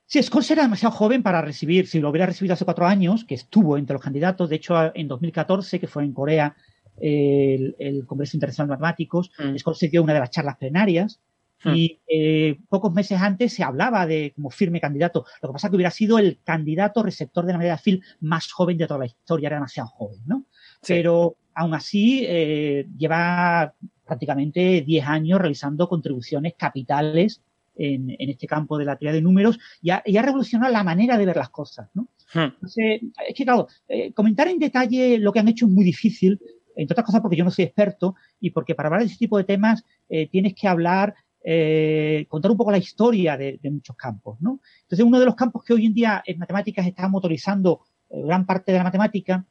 Sí, 0.05 0.21
Scholz 0.21 0.51
era 0.51 0.61
demasiado 0.61 0.93
joven 0.93 1.23
para 1.23 1.41
recibir, 1.41 1.87
si 1.87 1.99
lo 1.99 2.09
hubiera 2.09 2.27
recibido 2.27 2.53
hace 2.53 2.63
cuatro 2.63 2.85
años, 2.85 3.25
que 3.25 3.33
estuvo 3.33 3.75
entre 3.75 3.95
los 3.95 4.03
candidatos, 4.03 4.49
de 4.49 4.57
hecho 4.57 4.95
en 4.95 5.07
2014, 5.07 5.79
que 5.79 5.87
fue 5.87 6.03
en 6.03 6.13
Corea 6.13 6.55
el, 6.99 7.75
el 7.79 8.05
Congreso 8.05 8.37
Internacional 8.37 8.67
de 8.67 8.71
Matemáticos, 8.71 9.31
Mm. 9.37 9.57
Scholz 9.57 9.79
dio 9.91 10.03
una 10.03 10.13
de 10.13 10.19
las 10.19 10.31
charlas 10.31 10.57
plenarias 10.57 11.19
Hmm. 11.63 11.73
y 11.75 11.99
eh, 12.07 12.59
pocos 12.69 12.93
meses 12.93 13.19
antes 13.19 13.53
se 13.53 13.63
hablaba 13.63 14.05
de 14.05 14.31
como 14.35 14.49
firme 14.49 14.79
candidato. 14.79 15.25
Lo 15.41 15.49
que 15.49 15.53
pasa 15.53 15.67
es 15.67 15.71
que 15.71 15.75
hubiera 15.75 15.91
sido 15.91 16.19
el 16.19 16.39
candidato 16.43 17.01
receptor 17.01 17.45
de 17.45 17.53
la 17.53 17.57
medalla 17.57 17.81
Phil 17.83 18.03
más 18.19 18.51
joven 18.51 18.77
de 18.77 18.85
toda 18.85 18.99
la 18.99 19.05
historia, 19.07 19.47
era 19.47 19.55
demasiado 19.57 19.89
joven, 19.89 20.19
¿no? 20.25 20.45
Sí. 20.81 20.93
Pero 20.93 21.35
aún 21.55 21.73
así 21.73 22.23
eh, 22.27 22.87
lleva 22.95 23.73
prácticamente 24.05 24.81
10 24.81 25.05
años 25.07 25.41
realizando 25.41 25.89
contribuciones 25.89 26.53
capitales 26.55 27.41
en, 27.75 28.15
en 28.17 28.29
este 28.29 28.47
campo 28.47 28.77
de 28.77 28.85
la 28.85 28.95
teoría 28.95 29.13
de 29.13 29.21
números 29.21 29.59
y 29.81 29.89
ha, 29.89 30.01
y 30.05 30.17
ha 30.17 30.21
revolucionado 30.21 30.71
la 30.71 30.83
manera 30.83 31.17
de 31.17 31.25
ver 31.25 31.37
las 31.37 31.49
cosas, 31.49 31.89
¿no? 31.95 32.07
Hmm. 32.33 32.53
Entonces, 32.53 33.01
es 33.27 33.35
que 33.35 33.43
claro, 33.45 33.67
eh, 33.87 34.13
comentar 34.13 34.47
en 34.47 34.59
detalle 34.59 35.17
lo 35.17 35.33
que 35.33 35.39
han 35.39 35.47
hecho 35.47 35.65
es 35.65 35.71
muy 35.71 35.85
difícil, 35.85 36.39
entre 36.77 36.93
otras 36.93 37.05
cosas 37.05 37.21
porque 37.21 37.35
yo 37.35 37.43
no 37.43 37.51
soy 37.51 37.65
experto 37.65 38.15
y 38.39 38.51
porque 38.51 38.75
para 38.75 38.87
hablar 38.87 39.01
de 39.01 39.07
ese 39.07 39.17
tipo 39.17 39.37
de 39.37 39.43
temas 39.43 39.83
eh, 40.09 40.27
tienes 40.29 40.53
que 40.53 40.67
hablar, 40.67 41.15
eh, 41.43 42.25
contar 42.29 42.51
un 42.51 42.57
poco 42.57 42.71
la 42.71 42.77
historia 42.77 43.37
de, 43.37 43.59
de 43.61 43.71
muchos 43.71 43.95
campos, 43.95 44.39
¿no? 44.39 44.59
Entonces, 44.83 45.05
uno 45.05 45.19
de 45.19 45.25
los 45.25 45.35
campos 45.35 45.63
que 45.63 45.73
hoy 45.73 45.85
en 45.85 45.93
día 45.93 46.23
en 46.25 46.37
matemáticas 46.37 46.85
está 46.85 47.07
motorizando 47.07 47.81
eh, 48.09 48.21
gran 48.21 48.45
parte 48.45 48.71
de 48.71 48.77
la 48.77 48.83
matemática 48.83 49.45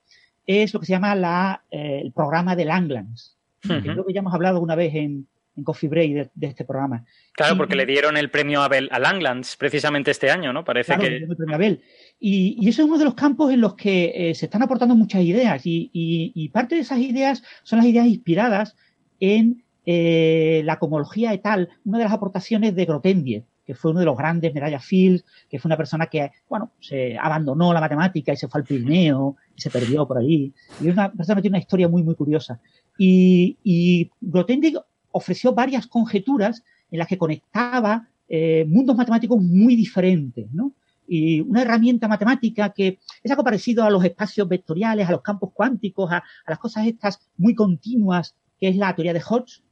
es 0.46 0.72
lo 0.72 0.80
que 0.80 0.86
se 0.86 0.92
llama 0.92 1.14
la, 1.16 1.64
el 1.70 2.12
programa 2.12 2.54
de 2.54 2.64
Langlands, 2.64 3.36
que 3.60 3.72
Ujú. 3.72 3.82
creo 3.82 4.06
que 4.06 4.12
ya 4.12 4.20
hemos 4.20 4.32
hablado 4.32 4.60
una 4.60 4.76
vez 4.76 4.94
en, 4.94 5.26
en 5.56 5.64
Coffee 5.64 5.88
Break 5.88 6.12
de, 6.12 6.30
de 6.34 6.46
este 6.46 6.64
programa. 6.64 7.04
Claro, 7.32 7.54
Y- 7.54 7.58
porque 7.58 7.76
le 7.76 7.86
dieron 7.86 8.16
el 8.16 8.30
premio 8.30 8.62
Abel 8.62 8.88
a 8.92 8.98
Langlands 8.98 9.56
precisamente 9.56 10.10
este 10.10 10.30
año, 10.30 10.52
¿no? 10.52 10.64
Parece 10.64 10.94
Claro, 10.94 11.02
que. 11.08 11.16
el 11.16 11.36
premio 11.36 11.54
Abel. 11.54 11.82
Y, 12.20 12.56
y 12.60 12.68
eso 12.68 12.82
es 12.82 12.88
uno 12.88 12.98
de 12.98 13.04
los 13.04 13.14
campos 13.14 13.52
en 13.52 13.60
los 13.60 13.74
que 13.74 14.12
eh, 14.30 14.34
se 14.34 14.46
están 14.46 14.62
aportando 14.62 14.94
muchas 14.94 15.22
ideas 15.22 15.66
y, 15.66 15.90
y- 15.92 16.32
y 16.34 16.48
parte 16.50 16.74
de 16.74 16.82
esas 16.82 16.98
ideas 16.98 17.42
son 17.62 17.78
las 17.78 17.86
ideas 17.86 18.06
inspiradas 18.06 18.76
en 19.20 19.62
eh, 19.84 20.62
la 20.64 20.78
comología 20.78 21.32
etal, 21.32 21.68
una 21.84 21.98
de 21.98 22.04
las 22.04 22.12
aportaciones 22.12 22.74
de 22.74 22.84
Grothendieck, 22.86 23.44
que 23.64 23.74
fue 23.74 23.90
uno 23.92 24.00
de 24.00 24.06
los 24.06 24.16
grandes 24.16 24.52
medallas 24.54 24.84
Fields, 24.84 25.24
que 25.48 25.58
fue 25.58 25.68
una 25.68 25.76
persona 25.76 26.06
que, 26.06 26.30
bueno, 26.48 26.72
se 26.80 27.16
abandonó 27.18 27.72
la 27.72 27.80
matemática 27.80 28.32
y 28.32 28.36
se 28.36 28.46
fue 28.48 28.60
al 28.60 28.66
Pirineo 28.66 29.36
y 29.56 29.60
se 29.60 29.70
perdió 29.70 30.06
por 30.06 30.18
ahí. 30.18 30.52
Y 30.80 30.88
es 30.88 30.92
una 30.94 31.12
persona 31.12 31.36
que 31.36 31.42
tiene 31.42 31.56
una 31.56 31.62
historia 31.62 31.88
muy, 31.88 32.02
muy 32.02 32.14
curiosa. 32.14 32.60
Y, 32.98 33.58
y 33.64 34.10
Grothendieck 34.20 34.76
ofreció 35.16 35.52
varias 35.54 35.86
conjeturas 35.86 36.62
en 36.90 36.98
las 36.98 37.08
que 37.08 37.18
conectaba 37.18 38.08
eh, 38.28 38.64
mundos 38.68 38.96
matemáticos 38.96 39.40
muy 39.42 39.74
diferentes, 39.76 40.46
¿no? 40.52 40.72
Y 41.08 41.40
una 41.40 41.62
herramienta 41.62 42.08
matemática 42.08 42.72
que 42.72 42.98
es 43.22 43.30
algo 43.30 43.44
parecido 43.44 43.84
a 43.84 43.90
los 43.90 44.04
espacios 44.04 44.48
vectoriales, 44.48 45.08
a 45.08 45.12
los 45.12 45.22
campos 45.22 45.50
cuánticos, 45.54 46.10
a, 46.10 46.18
a 46.18 46.50
las 46.52 46.58
cosas 46.58 46.86
estas 46.86 47.20
muy 47.36 47.54
continuas, 47.54 48.34
que 48.58 48.68
es 48.68 48.76
la 48.76 48.94
teoría 48.94 49.12
de 49.14 49.22
Hodge, 49.28 49.62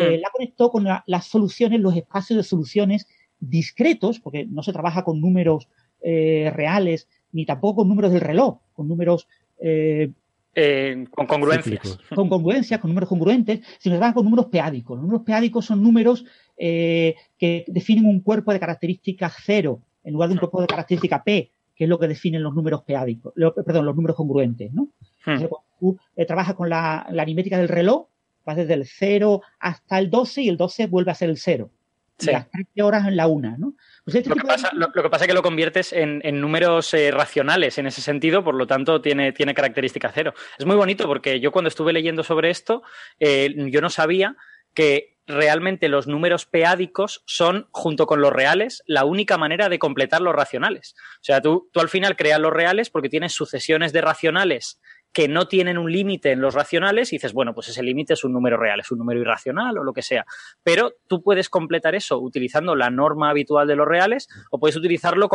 eh, 0.00 0.18
la 0.18 0.28
conectó 0.32 0.70
con 0.70 0.84
la- 0.84 1.04
las 1.06 1.26
soluciones, 1.26 1.80
los 1.80 1.94
espacios 1.96 2.36
de 2.38 2.42
soluciones 2.42 3.06
discretos, 3.40 4.18
porque 4.20 4.46
no 4.46 4.62
se 4.62 4.72
trabaja 4.72 5.04
con 5.04 5.20
números 5.20 5.68
eh, 6.00 6.50
reales, 6.54 7.08
ni 7.32 7.44
tampoco 7.44 7.76
con 7.80 7.88
números 7.88 8.12
del 8.12 8.20
reloj, 8.22 8.58
con 8.72 8.88
números 8.88 9.26
eh, 9.60 10.12
eh, 10.60 11.06
con 11.10 11.26
congruencias. 11.26 11.80
Cíclicos. 11.82 12.00
con 12.14 12.28
congruencias, 12.28 12.80
con 12.80 12.90
números 12.90 13.08
congruentes, 13.08 13.60
sino 13.78 13.94
que 13.94 13.98
trabaja 13.98 14.14
con 14.14 14.24
números 14.24 14.46
peádicos. 14.46 14.96
Los 14.96 15.02
números 15.04 15.22
peádicos 15.24 15.64
son 15.66 15.82
números 15.82 16.24
eh, 16.56 17.14
que 17.38 17.64
definen 17.68 18.06
un 18.06 18.20
cuerpo 18.20 18.52
de 18.52 18.60
características 18.60 19.34
cero, 19.44 19.80
en 20.04 20.12
lugar 20.14 20.28
de 20.28 20.34
un 20.34 20.38
cuerpo 20.40 20.60
de 20.60 20.66
característica 20.66 21.22
P, 21.22 21.50
que 21.74 21.84
es 21.84 21.90
lo 21.90 21.98
que 21.98 22.08
definen 22.08 22.42
los 22.42 22.54
números 22.54 22.82
peádicos, 22.82 23.32
lo- 23.36 23.54
perdón, 23.54 23.86
los 23.86 23.94
números 23.94 24.16
congruentes, 24.16 24.72
¿no? 24.72 24.82
Hmm. 25.24 25.30
Entonces, 25.30 25.48
cuando 25.48 25.68
tú 25.78 25.98
eh, 26.16 26.26
trabajas 26.26 26.54
con 26.54 26.68
la, 26.68 27.06
la 27.10 27.22
aritmética 27.22 27.58
del 27.58 27.68
reloj, 27.68 28.06
vas 28.44 28.56
desde 28.56 28.74
el 28.74 28.86
0 28.86 29.42
hasta 29.60 29.98
el 29.98 30.10
12 30.10 30.42
y 30.42 30.48
el 30.48 30.56
12 30.56 30.86
vuelve 30.86 31.10
a 31.10 31.14
ser 31.14 31.28
el 31.30 31.36
0. 31.36 31.70
Sí. 32.18 32.30
Y 32.30 32.32
las 32.32 32.50
13 32.50 32.82
horas 32.82 33.06
en 33.06 33.14
la 33.16 33.28
1, 33.28 33.58
¿no? 33.58 33.74
Lo 34.08 34.34
que, 34.34 34.40
pasa, 34.40 34.70
lo, 34.72 34.90
que 34.90 35.00
es 35.00 35.26
que 35.26 35.34
lo 35.34 35.42
conviertes 35.42 35.92
en, 35.92 36.22
en 36.24 36.40
números 36.40 36.94
eh, 36.94 37.10
racionales 37.10 37.76
en 37.76 37.86
ese 37.86 38.00
sentido, 38.00 38.42
por 38.42 38.54
lo 38.54 38.66
tanto 38.66 39.02
tiene, 39.02 39.32
tiene 39.32 39.52
característica 39.52 40.10
cero. 40.14 40.32
Es 40.58 40.64
muy 40.64 40.76
bonito 40.76 41.06
porque 41.06 41.40
yo 41.40 41.52
cuando 41.52 41.68
estuve 41.68 41.92
leyendo 41.92 42.24
sobre 42.24 42.48
esto, 42.48 42.82
eh, 43.20 43.54
yo 43.70 43.82
no 43.82 43.90
sabía 43.90 44.36
que 44.72 45.18
realmente 45.26 45.88
los 45.88 46.06
números 46.06 46.46
peádicos 46.46 47.22
son, 47.26 47.68
junto 47.70 48.06
con 48.06 48.22
los 48.22 48.32
reales, 48.32 48.82
la 48.86 49.04
única 49.04 49.36
manera 49.36 49.68
de 49.68 49.78
completar 49.78 50.22
los 50.22 50.34
racionales. 50.34 50.94
O 51.20 51.24
sea, 51.24 51.42
tú, 51.42 51.68
tú 51.70 51.80
al 51.80 51.90
final 51.90 52.16
creas 52.16 52.40
los 52.40 52.52
reales 52.52 52.88
porque 52.88 53.10
tienes 53.10 53.34
sucesiones 53.34 53.92
de 53.92 54.00
racionales 54.00 54.80
que 55.12 55.28
no 55.28 55.48
tienen 55.48 55.78
un 55.78 55.90
límite 55.90 56.32
en 56.32 56.40
los 56.40 56.54
racionales 56.54 57.12
y 57.12 57.16
dices, 57.16 57.32
bueno, 57.32 57.54
pues 57.54 57.68
ese 57.68 57.82
límite 57.82 58.12
es 58.12 58.24
un 58.24 58.32
número 58.32 58.56
real, 58.56 58.80
es 58.80 58.90
un 58.90 58.98
número 58.98 59.20
irracional 59.20 59.78
o 59.78 59.84
lo 59.84 59.92
que 59.92 60.02
sea. 60.02 60.24
Pero 60.62 60.94
tú 61.06 61.22
puedes 61.22 61.48
completar 61.48 61.94
eso 61.94 62.18
utilizando 62.18 62.76
la 62.76 62.90
norma 62.90 63.30
habitual 63.30 63.66
de 63.66 63.76
los 63.76 63.88
reales 63.88 64.28
o 64.50 64.58
puedes 64.58 64.76
utilizarlo 64.76 65.28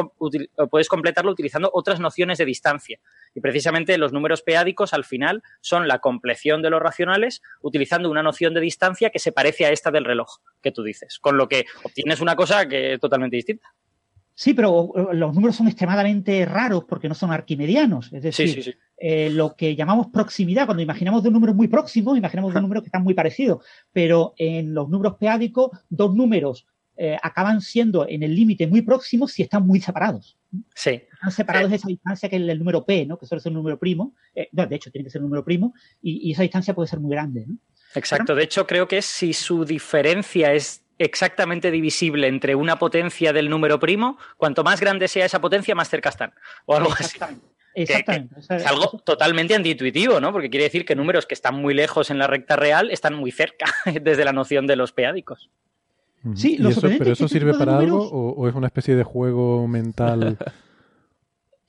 puedes 0.70 0.88
completarlo 0.88 1.32
utilizando 1.32 1.70
otras 1.74 2.00
nociones 2.00 2.38
de 2.38 2.46
distancia. 2.46 3.00
Y 3.34 3.42
precisamente 3.42 3.98
los 3.98 4.14
números 4.14 4.42
peádicos 4.42 4.94
al 4.94 5.06
final 5.06 5.44
son 5.62 5.88
la 5.88 6.00
compleción 6.00 6.62
de 6.62 6.70
los 6.70 6.82
racionales 6.82 7.42
utilizando 7.62 8.10
una 8.10 8.24
noción 8.24 8.54
de 8.54 8.62
distancia 8.62 9.10
que 9.10 9.20
se 9.20 9.32
parece 9.32 9.66
a 9.66 9.72
esta 9.72 9.92
del 9.92 10.06
reloj 10.06 10.38
que 10.62 10.72
tú 10.72 10.84
dices, 10.84 11.20
con 11.20 11.38
lo 11.38 11.48
que 11.48 11.66
obtienes 11.84 12.22
una 12.22 12.36
cosa 12.36 12.68
que 12.68 12.94
es 12.94 13.00
totalmente 13.00 13.36
distinta. 13.36 13.74
Sí, 14.36 14.54
pero 14.54 14.92
los 15.14 15.34
números 15.34 15.56
son 15.56 15.68
extremadamente 15.68 16.44
raros 16.46 16.86
porque 16.86 17.08
no 17.08 17.14
son 17.14 17.32
arquimedianos. 17.32 18.12
Es 18.12 18.24
decir, 18.24 18.78
eh, 18.98 19.30
lo 19.30 19.56
que 19.56 19.76
llamamos 19.76 20.08
proximidad, 20.08 20.66
cuando 20.66 20.82
imaginamos 20.82 21.24
dos 21.24 21.32
números 21.32 21.56
muy 21.56 21.68
próximos, 21.68 22.18
imaginamos 22.18 22.54
dos 22.54 22.62
números 22.62 22.84
que 22.84 22.88
están 22.88 23.04
muy 23.04 23.14
parecidos. 23.14 23.64
Pero 23.92 24.34
en 24.38 24.74
los 24.74 24.90
números 24.90 25.18
peádicos, 25.20 25.72
dos 25.90 26.16
números 26.16 26.66
eh, 26.96 27.18
acaban 27.22 27.62
siendo 27.62 28.08
en 28.08 28.22
el 28.22 28.36
límite 28.36 28.68
muy 28.68 28.82
próximos 28.82 29.32
si 29.32 29.42
están 29.44 29.66
muy 29.66 29.80
separados. 29.80 30.38
Sí. 30.76 31.02
Están 31.12 31.32
separados 31.32 31.70
de 31.72 31.78
esa 31.78 31.88
distancia 31.88 32.30
que 32.30 32.36
es 32.36 32.42
el 32.42 32.60
número 32.60 32.86
P, 32.86 33.06
¿no? 33.06 33.18
Que 33.18 33.26
suele 33.26 33.42
ser 33.42 33.52
un 33.52 33.58
número 33.58 33.80
primo. 33.80 34.16
Eh, 34.36 34.48
de 34.52 34.76
hecho, 34.76 34.92
tiene 34.92 35.06
que 35.06 35.12
ser 35.12 35.22
un 35.22 35.26
número 35.26 35.44
primo. 35.44 35.74
Y, 36.02 36.32
esa 36.32 36.44
distancia 36.44 36.74
puede 36.74 36.88
ser 36.88 37.00
muy 37.00 37.12
grande, 37.12 37.46
¿no? 37.48 37.58
Exacto. 37.96 38.34
De 38.36 38.44
hecho, 38.44 38.66
creo 38.66 38.88
que 38.88 39.02
si 39.02 39.34
su 39.34 39.66
diferencia 39.66 40.54
es 40.54 40.83
exactamente 40.98 41.72
divisible 41.72 42.28
entre 42.28 42.56
una 42.56 42.78
potencia 42.78 43.34
del 43.34 43.50
número 43.50 43.80
primo, 43.80 44.18
cuanto 44.38 44.64
más 44.64 44.80
grande 44.80 45.08
sea 45.08 45.26
esa 45.26 45.42
potencia, 45.42 45.76
más 45.76 45.90
cerca 45.90 46.10
están. 46.10 46.34
O 46.66 46.76
algo 46.76 46.94
así. 46.94 47.20
Exactamente. 47.76 48.36
es 48.40 48.66
algo 48.68 49.02
totalmente 49.04 49.56
antiintuitivo, 49.56 50.20
¿no? 50.20 50.32
Porque 50.32 50.50
quiere 50.50 50.66
decir 50.66 50.86
que 50.86 50.96
números 50.96 51.26
que 51.26 51.34
están 51.34 51.56
muy 51.56 51.74
lejos 51.74 52.12
en 52.12 52.20
la 52.20 52.28
recta 52.28 52.56
real 52.56 52.92
están 52.92 53.16
muy 53.16 53.32
cerca 53.32 53.66
desde 54.02 54.26
la 54.26 54.34
noción 54.34 54.68
de 54.68 54.76
los 54.76 54.92
peádicos. 54.92 55.50
Sí, 56.36 56.56
¿Pero 56.58 56.70
eso 56.70 57.26
este 57.26 57.28
sirve 57.28 57.54
para 57.54 57.78
algo 57.78 58.02
o, 58.02 58.48
es 58.48 58.56
una 58.56 58.68
especie 58.68 58.96
de 58.96 59.04
juego 59.04 59.68
mental 59.68 60.38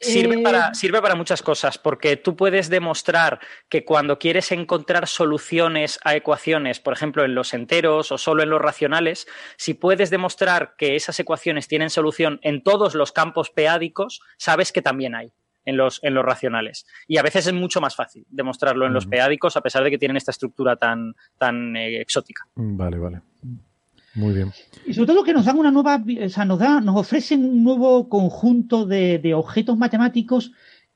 Sirve, 0.01 0.41
Eh, 0.41 0.43
para, 0.43 0.75
sirve 0.75 1.01
para 1.01 1.15
muchas 1.15 1.43
cosas, 1.43 1.79
porque 1.79 2.17
tú 2.17 2.37
puedes 2.37 2.69
demostrar 2.69 3.41
que 3.69 3.85
cuando 3.85 4.19
quieres 4.19 4.53
encontrar 4.53 5.07
soluciones 5.07 5.99
a 6.05 6.15
ecuaciones, 6.15 6.81
por 6.81 6.93
ejemplo, 6.93 7.25
en 7.25 7.35
los 7.35 7.55
enteros 7.55 8.13
o 8.13 8.19
solo 8.19 8.43
en 8.43 8.51
los 8.51 8.61
racionales, 8.61 9.27
si 9.57 9.75
puedes 9.75 10.11
demostrar 10.11 10.75
que 10.77 10.97
esas 10.97 11.19
ecuaciones 11.21 11.69
tienen 11.69 11.91
solución 11.91 12.39
en 12.43 12.63
todos 12.63 12.95
los 12.95 13.13
campos 13.13 13.51
peádicos, 13.51 14.21
sabes 14.37 14.73
que 14.73 14.83
también 14.83 15.15
hay. 15.15 15.33
En 15.67 15.79
los, 15.79 15.99
en 16.05 16.13
los 16.13 16.23
racionales. 16.23 16.85
Y 17.09 17.17
a 17.17 17.23
veces 17.23 17.47
es 17.47 17.55
mucho 17.55 17.81
más 17.81 17.97
fácil 17.97 18.27
demostrarlo 18.29 18.85
en 18.85 18.93
los 18.93 19.07
peádicos, 19.07 19.57
a 19.57 19.63
pesar 19.63 19.83
de 19.83 19.91
que 19.91 19.97
tienen 19.97 20.19
esta 20.19 20.31
estructura 20.31 20.77
tan, 20.77 21.15
tan 21.39 21.75
eh, 21.75 22.03
exótica. 22.03 22.47
Vale, 22.55 22.99
vale. 22.99 23.23
Muy 24.15 24.33
bien. 24.33 24.53
Y 24.87 24.95
sobre 24.95 25.09
todo 25.09 25.25
que 25.25 25.33
nos 25.33 25.45
dan 25.45 25.59
una 25.59 25.73
nueva, 25.73 26.03
o 26.25 26.29
sea, 26.29 26.45
nos, 26.45 26.59
da, 26.59 26.81
nos 26.81 26.97
ofrecen 26.97 27.45
un 27.45 27.65
nuevo 27.65 28.09
conjunto 28.09 28.87
de, 28.87 29.35
objetos 29.35 29.77
matemáticos 29.77 30.53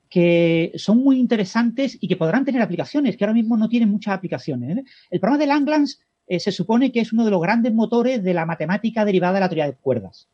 que 0.09 0.71
son 0.75 0.99
muy 0.99 1.19
interesantes 1.19 1.97
y 1.99 2.07
que 2.07 2.15
podrán 2.15 2.45
tener 2.45 2.61
aplicaciones, 2.61 3.15
que 3.15 3.23
ahora 3.23 3.33
mismo 3.33 3.57
no 3.57 3.69
tienen 3.69 3.89
muchas 3.89 4.15
aplicaciones. 4.15 4.77
¿eh? 4.77 4.83
El 5.11 5.19
programa 5.19 5.39
de 5.39 5.47
Langlands 5.47 5.99
eh, 6.27 6.39
se 6.39 6.51
supone 6.51 6.91
que 6.91 7.01
es 7.01 7.13
uno 7.13 7.25
de 7.25 7.31
los 7.31 7.41
grandes 7.41 7.73
motores 7.73 8.23
de 8.23 8.33
la 8.33 8.45
matemática 8.45 9.05
derivada 9.05 9.33
de 9.33 9.39
la 9.41 9.49
teoría 9.49 9.65
de 9.65 9.73
cuerdas. 9.73 10.27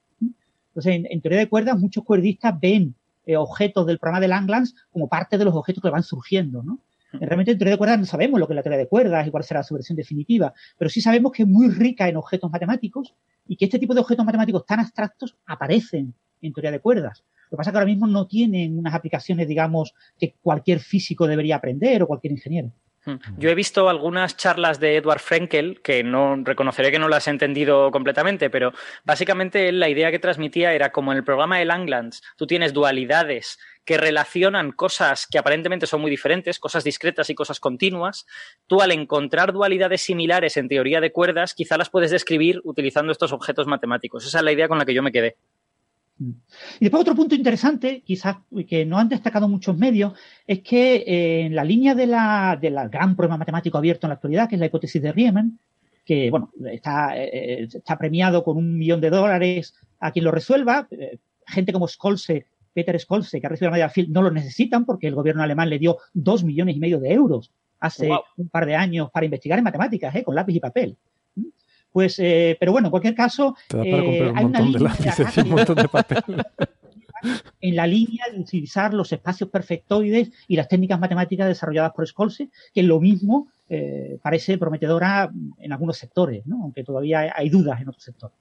Entonces, 0.70 1.06
en, 1.10 1.22
teoría 1.22 1.40
de 1.40 1.50
cuerdas, 1.50 1.80
muchos 1.80 2.04
cuerdistas 2.04 2.58
ven 2.60 2.96
eh, 3.26 3.36
objetos 3.36 3.86
del 3.88 3.98
programa 3.98 4.22
de 4.22 4.28
Langlands 4.28 4.76
como 4.92 5.10
parte 5.10 5.38
de 5.38 5.46
los 5.46 5.56
objetos 5.56 5.82
que 5.82 5.90
van 5.90 6.04
surgiendo, 6.04 6.62
¿no? 6.64 6.80
Realmente 7.20 7.52
en 7.52 7.58
teoría 7.58 7.74
de 7.74 7.78
cuerdas 7.78 8.00
no 8.00 8.06
sabemos 8.06 8.40
lo 8.40 8.48
que 8.48 8.54
es 8.54 8.56
la 8.56 8.64
teoría 8.64 8.80
de 8.80 8.88
cuerdas 8.88 9.28
y 9.28 9.32
cuál 9.32 9.44
será 9.44 9.64
su 9.64 9.74
versión 9.74 9.96
definitiva, 9.96 10.54
pero 10.78 10.90
sí 10.90 11.02
sabemos 11.02 11.32
que 11.32 11.44
es 11.44 11.50
muy 11.50 11.70
rica 11.70 12.08
en 12.08 12.18
objetos 12.18 12.52
matemáticos 12.52 13.14
y 13.48 13.58
que 13.58 13.66
este 13.66 13.80
tipo 13.80 13.94
de 13.94 14.02
objetos 14.02 14.26
matemáticos 14.26 14.66
tan 14.66 14.80
abstractos 14.80 15.38
aparecen 15.46 16.14
en 16.42 16.54
teoría 16.54 16.72
de 16.72 16.80
cuerdas. 16.80 17.24
Lo 17.46 17.52
que 17.52 17.58
pasa 17.58 17.70
es 17.70 17.74
que 17.74 17.78
ahora 17.78 17.92
mismo 17.92 18.08
no 18.08 18.28
tienen 18.28 18.78
unas 18.78 18.94
aplicaciones, 18.94 19.48
digamos, 19.48 19.94
que 20.18 20.36
cualquier 20.42 20.80
físico 20.80 21.28
debería 21.28 21.58
aprender 21.58 22.02
o 22.04 22.08
cualquier 22.08 22.34
ingeniero. 22.34 22.72
Yo 23.38 23.50
he 23.50 23.56
visto 23.56 23.88
algunas 23.88 24.36
charlas 24.36 24.80
de 24.80 24.98
Edward 24.98 25.20
Frenkel, 25.20 25.82
que 25.82 26.04
no 26.04 26.36
reconoceré 26.44 26.92
que 26.92 27.00
no 27.00 27.08
las 27.08 27.28
he 27.28 27.32
entendido 27.32 27.92
completamente, 27.92 28.50
pero 28.50 28.74
básicamente 29.04 29.72
la 29.72 29.90
idea 29.90 30.12
que 30.12 30.20
transmitía 30.20 30.74
era 30.74 30.92
como 30.92 31.12
en 31.12 31.20
el 31.20 31.24
programa 31.24 31.60
de 31.60 31.66
Langlands, 31.66 32.24
tú 32.36 32.48
tienes 32.48 32.74
dualidades 32.74 33.60
que 33.86 33.98
relacionan 33.98 34.72
cosas 34.72 35.28
que 35.28 35.38
aparentemente 35.38 35.86
son 35.86 36.02
muy 36.02 36.10
diferentes, 36.10 36.60
cosas 36.60 36.84
discretas 36.84 37.30
y 37.30 37.36
cosas 37.36 37.60
continuas, 37.60 38.26
tú 38.66 38.82
al 38.82 38.92
encontrar 38.92 39.54
dualidades 39.54 40.02
similares 40.02 40.58
en 40.58 40.68
teoría 40.68 41.00
de 41.00 41.12
cuerdas, 41.12 41.54
quizá 41.54 41.78
las 41.78 41.92
puedes 41.92 42.10
describir 42.10 42.62
utilizando 42.64 43.12
estos 43.12 43.32
objetos 43.32 43.68
matemáticos. 43.68 44.26
Esa 44.26 44.40
es 44.40 44.44
la 44.44 44.52
idea 44.52 44.68
con 44.68 44.80
la 44.80 44.86
que 44.86 44.96
yo 44.96 45.04
me 45.04 45.12
quedé. 45.12 45.38
Y 46.18 46.80
después 46.80 47.02
otro 47.02 47.16
punto 47.16 47.36
interesante, 47.36 48.02
quizás 48.02 48.38
que 48.68 48.86
no 48.86 48.98
han 48.98 49.10
destacado 49.10 49.50
muchos 49.50 49.78
medios, 49.78 50.14
es 50.48 50.62
que 50.62 50.96
eh, 50.98 51.42
en 51.42 51.56
la 51.56 51.64
línea 51.64 51.94
de 51.94 52.08
la, 52.08 52.58
de 52.60 52.70
la 52.70 52.88
gran 52.88 53.16
problema 53.16 53.38
matemático 53.38 53.78
abierto 53.78 54.08
en 54.08 54.10
la 54.10 54.16
actualidad, 54.16 54.48
que 54.48 54.56
es 54.56 54.60
la 54.60 54.68
hipótesis 54.68 55.02
de 55.02 55.12
Riemann, 55.12 55.60
que 56.06 56.30
bueno, 56.30 56.52
está, 56.72 57.18
eh, 57.18 57.64
está 57.64 57.98
premiado 57.98 58.44
con 58.44 58.58
un 58.58 58.78
millón 58.78 59.02
de 59.02 59.10
dólares 59.10 59.74
a 60.00 60.12
quien 60.12 60.24
lo 60.24 60.32
resuelva, 60.32 60.88
eh, 60.92 61.18
gente 61.48 61.74
como 61.74 61.88
Scholze 61.88 62.46
Peter 62.76 63.00
Scholze, 63.00 63.40
que 63.40 63.48
ha 63.48 63.50
recibido 63.50 63.72
la 63.72 63.78
medalla 63.78 63.90
Field, 63.90 64.12
no 64.12 64.22
lo 64.22 64.32
necesitan 64.32 64.86
porque 64.86 65.08
el 65.08 65.16
gobierno 65.16 65.42
alemán 65.42 65.70
le 65.70 65.80
dio 65.80 65.98
dos 66.14 66.44
millones 66.44 66.76
y 66.76 66.80
medio 66.80 67.00
de 67.00 67.14
euros 67.14 67.52
hace 67.80 68.10
un 68.38 68.50
par 68.50 68.66
de 68.66 68.76
años 68.76 69.10
para 69.12 69.26
investigar 69.26 69.58
en 69.58 69.64
matemáticas, 69.64 70.14
¿eh? 70.14 70.24
con 70.24 70.36
lápiz 70.36 70.56
y 70.56 70.60
papel. 70.60 70.98
Pues, 71.96 72.20
eh, 72.20 72.58
pero 72.60 72.74
bueno, 72.74 72.88
en 72.88 72.92
cualquier 72.92 73.16
caso, 73.16 73.56
eh, 73.74 74.34
línea 74.60 75.16
de 75.16 75.42
un 75.44 75.50
montón 75.50 75.78
de 75.78 75.88
papel. 75.88 76.24
en 77.62 77.76
la 77.78 77.88
línea 77.88 78.26
de 78.34 78.38
utilizar 78.38 78.94
los 78.94 79.14
espacios 79.14 79.50
perfectoides 79.50 80.30
y 80.50 80.58
las 80.58 80.68
técnicas 80.68 81.00
matemáticas 81.00 81.48
desarrolladas 81.48 81.94
por 81.94 82.06
Scholze, 82.06 82.50
que 82.74 82.84
lo 82.84 83.00
mismo 83.00 83.48
eh, 83.70 84.20
parece 84.22 84.58
prometedora 84.58 85.32
en 85.58 85.72
algunos 85.72 85.98
sectores, 85.98 86.46
¿no? 86.46 86.64
aunque 86.64 86.84
todavía 86.84 87.34
hay 87.34 87.48
dudas 87.48 87.80
en 87.80 87.88
otros 87.88 88.04
sectores. 88.04 88.36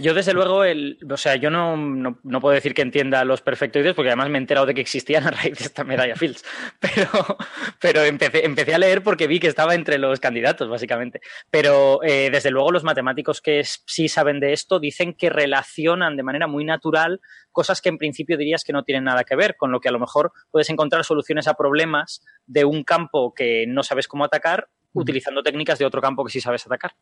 Yo, 0.00 0.12
desde 0.12 0.32
luego, 0.32 0.64
el, 0.64 0.98
o 1.08 1.16
sea, 1.16 1.36
yo 1.36 1.50
no, 1.50 1.76
no, 1.76 2.40
puedo 2.40 2.52
decir 2.52 2.74
que 2.74 2.82
entienda 2.82 3.24
los 3.24 3.42
perfectoides, 3.42 3.94
porque 3.94 4.08
además 4.08 4.28
me 4.28 4.38
he 4.38 4.40
enterado 4.40 4.66
de 4.66 4.74
que 4.74 4.80
existían 4.80 5.24
a 5.24 5.30
raíz 5.30 5.56
de 5.56 5.64
esta 5.64 5.84
medalla 5.84 6.16
Fields. 6.16 6.44
Pero, 6.80 7.36
pero 7.80 8.02
empecé, 8.02 8.44
empecé 8.44 8.74
a 8.74 8.78
leer 8.78 9.02
porque 9.02 9.26
vi 9.26 9.40
que 9.40 9.46
estaba 9.46 9.74
entre 9.74 9.98
los 9.98 10.20
candidatos, 10.20 10.68
básicamente. 10.68 11.20
Pero 11.50 12.02
eh, 12.02 12.28
desde 12.30 12.50
luego, 12.50 12.72
los 12.72 12.84
matemáticos 12.84 13.40
que 13.40 13.62
sí 13.64 14.08
saben 14.08 14.40
de 14.40 14.52
esto 14.52 14.80
dicen 14.80 15.14
que 15.14 15.30
relacionan 15.30 16.16
de 16.16 16.22
manera 16.22 16.46
muy 16.46 16.64
natural 16.64 17.20
cosas 17.52 17.80
que 17.80 17.88
en 17.88 17.98
principio 17.98 18.36
dirías 18.36 18.64
que 18.64 18.72
no 18.72 18.82
tienen 18.82 19.04
nada 19.04 19.24
que 19.24 19.36
ver, 19.36 19.56
con 19.56 19.70
lo 19.70 19.80
que 19.80 19.88
a 19.88 19.92
lo 19.92 20.00
mejor 20.00 20.32
puedes 20.50 20.68
encontrar 20.70 21.04
soluciones 21.04 21.46
a 21.46 21.54
problemas 21.54 22.20
de 22.46 22.64
un 22.64 22.84
campo 22.84 23.32
que 23.32 23.64
no 23.66 23.82
sabes 23.82 24.08
cómo 24.08 24.24
atacar, 24.24 24.68
utilizando 24.92 25.42
técnicas 25.42 25.78
de 25.78 25.86
otro 25.86 26.00
campo 26.00 26.24
que 26.24 26.32
sí 26.32 26.40
sabes 26.40 26.66
atacar. 26.66 26.92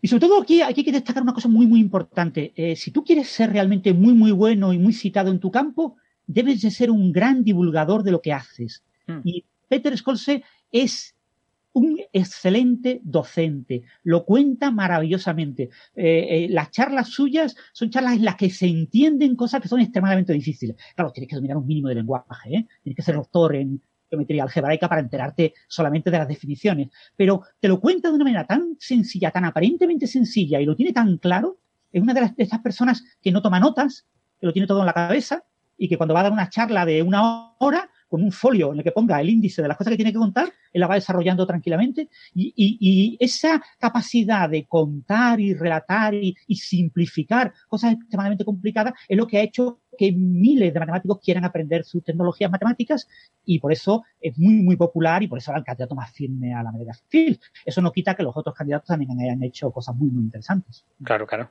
Y 0.00 0.08
sobre 0.08 0.20
todo 0.20 0.42
aquí, 0.42 0.60
hay 0.60 0.74
que 0.74 0.92
destacar 0.92 1.22
una 1.22 1.32
cosa 1.32 1.48
muy, 1.48 1.66
muy 1.66 1.80
importante. 1.80 2.52
Eh, 2.56 2.76
si 2.76 2.90
tú 2.90 3.04
quieres 3.04 3.28
ser 3.28 3.52
realmente 3.52 3.92
muy, 3.92 4.14
muy 4.14 4.32
bueno 4.32 4.72
y 4.72 4.78
muy 4.78 4.92
citado 4.92 5.30
en 5.30 5.40
tu 5.40 5.50
campo, 5.50 5.96
debes 6.26 6.60
de 6.62 6.70
ser 6.70 6.90
un 6.90 7.12
gran 7.12 7.42
divulgador 7.42 8.02
de 8.02 8.12
lo 8.12 8.20
que 8.20 8.32
haces. 8.32 8.82
Mm. 9.06 9.20
Y 9.24 9.44
Peter 9.68 9.96
Scholze 9.96 10.42
es 10.70 11.14
un 11.74 11.98
excelente 12.12 13.00
docente, 13.02 13.82
lo 14.04 14.24
cuenta 14.24 14.70
maravillosamente. 14.70 15.70
Eh, 15.94 16.44
eh, 16.44 16.46
las 16.50 16.70
charlas 16.70 17.08
suyas 17.08 17.56
son 17.72 17.90
charlas 17.90 18.16
en 18.16 18.24
las 18.24 18.36
que 18.36 18.50
se 18.50 18.66
entienden 18.66 19.36
cosas 19.36 19.62
que 19.62 19.68
son 19.68 19.80
extremadamente 19.80 20.32
difíciles. 20.32 20.76
Claro, 20.94 21.12
tienes 21.12 21.30
que 21.30 21.36
dominar 21.36 21.56
un 21.56 21.66
mínimo 21.66 21.88
de 21.88 21.94
lenguaje, 21.94 22.66
tienes 22.82 22.96
que 22.96 23.02
ser 23.02 23.14
doctor 23.14 23.56
en, 23.56 23.80
geometría 24.12 24.42
algebraica 24.42 24.88
para 24.88 25.00
enterarte 25.00 25.54
solamente 25.66 26.10
de 26.10 26.18
las 26.18 26.28
definiciones. 26.28 26.90
Pero 27.16 27.42
te 27.58 27.68
lo 27.68 27.80
cuenta 27.80 28.08
de 28.08 28.14
una 28.14 28.24
manera 28.24 28.46
tan 28.46 28.76
sencilla, 28.78 29.30
tan 29.30 29.46
aparentemente 29.46 30.06
sencilla 30.06 30.60
y 30.60 30.66
lo 30.66 30.76
tiene 30.76 30.92
tan 30.92 31.16
claro. 31.16 31.58
Es 31.90 32.02
una 32.02 32.14
de, 32.14 32.20
las, 32.20 32.32
estas 32.36 32.60
personas 32.60 33.02
que 33.22 33.32
no 33.32 33.42
toma 33.42 33.58
notas, 33.58 34.06
que 34.38 34.46
lo 34.46 34.52
tiene 34.52 34.68
todo 34.68 34.80
en 34.80 34.86
la 34.86 34.92
cabeza 34.92 35.44
y 35.78 35.88
que 35.88 35.96
cuando 35.96 36.14
va 36.14 36.20
a 36.20 36.24
dar 36.24 36.32
una 36.32 36.48
charla 36.48 36.84
de 36.84 37.02
una 37.02 37.54
hora 37.58 37.90
con 38.08 38.22
un 38.22 38.30
folio 38.30 38.72
en 38.72 38.78
el 38.78 38.84
que 38.84 38.92
ponga 38.92 39.18
el 39.20 39.30
índice 39.30 39.62
de 39.62 39.68
las 39.68 39.76
cosas 39.78 39.92
que 39.92 39.96
tiene 39.96 40.12
que 40.12 40.18
contar, 40.18 40.52
él 40.72 40.80
la 40.80 40.86
va 40.86 40.96
desarrollando 40.96 41.46
tranquilamente 41.46 42.10
y, 42.34 43.16
esa 43.18 43.62
capacidad 43.78 44.50
de 44.50 44.66
contar 44.66 45.40
y 45.40 45.54
relatar 45.54 46.14
y, 46.14 46.36
simplificar 46.54 47.54
cosas 47.68 47.94
extremadamente 47.94 48.44
complicadas 48.44 48.92
es 49.08 49.16
lo 49.16 49.26
que 49.26 49.38
ha 49.38 49.42
hecho 49.42 49.80
que 49.96 50.12
miles 50.12 50.72
de 50.72 50.80
matemáticos 50.80 51.20
quieran 51.20 51.44
aprender 51.44 51.84
sus 51.84 52.02
tecnologías 52.02 52.50
matemáticas 52.50 53.08
y 53.44 53.58
por 53.58 53.72
eso 53.72 54.04
es 54.20 54.38
muy, 54.38 54.54
muy 54.54 54.76
popular 54.76 55.22
y 55.22 55.28
por 55.28 55.38
eso 55.38 55.50
era 55.50 55.58
el 55.58 55.64
candidato 55.64 55.94
más 55.94 56.12
firme 56.12 56.54
a 56.54 56.62
la 56.62 56.72
medalla 56.72 56.94
Field. 57.08 57.38
Eso 57.64 57.80
no 57.80 57.92
quita 57.92 58.14
que 58.14 58.22
los 58.22 58.36
otros 58.36 58.54
candidatos 58.54 58.88
también 58.88 59.18
hayan 59.20 59.42
hecho 59.42 59.70
cosas 59.70 59.94
muy, 59.94 60.10
muy 60.10 60.24
interesantes. 60.24 60.84
Claro, 61.02 61.26
claro. 61.26 61.50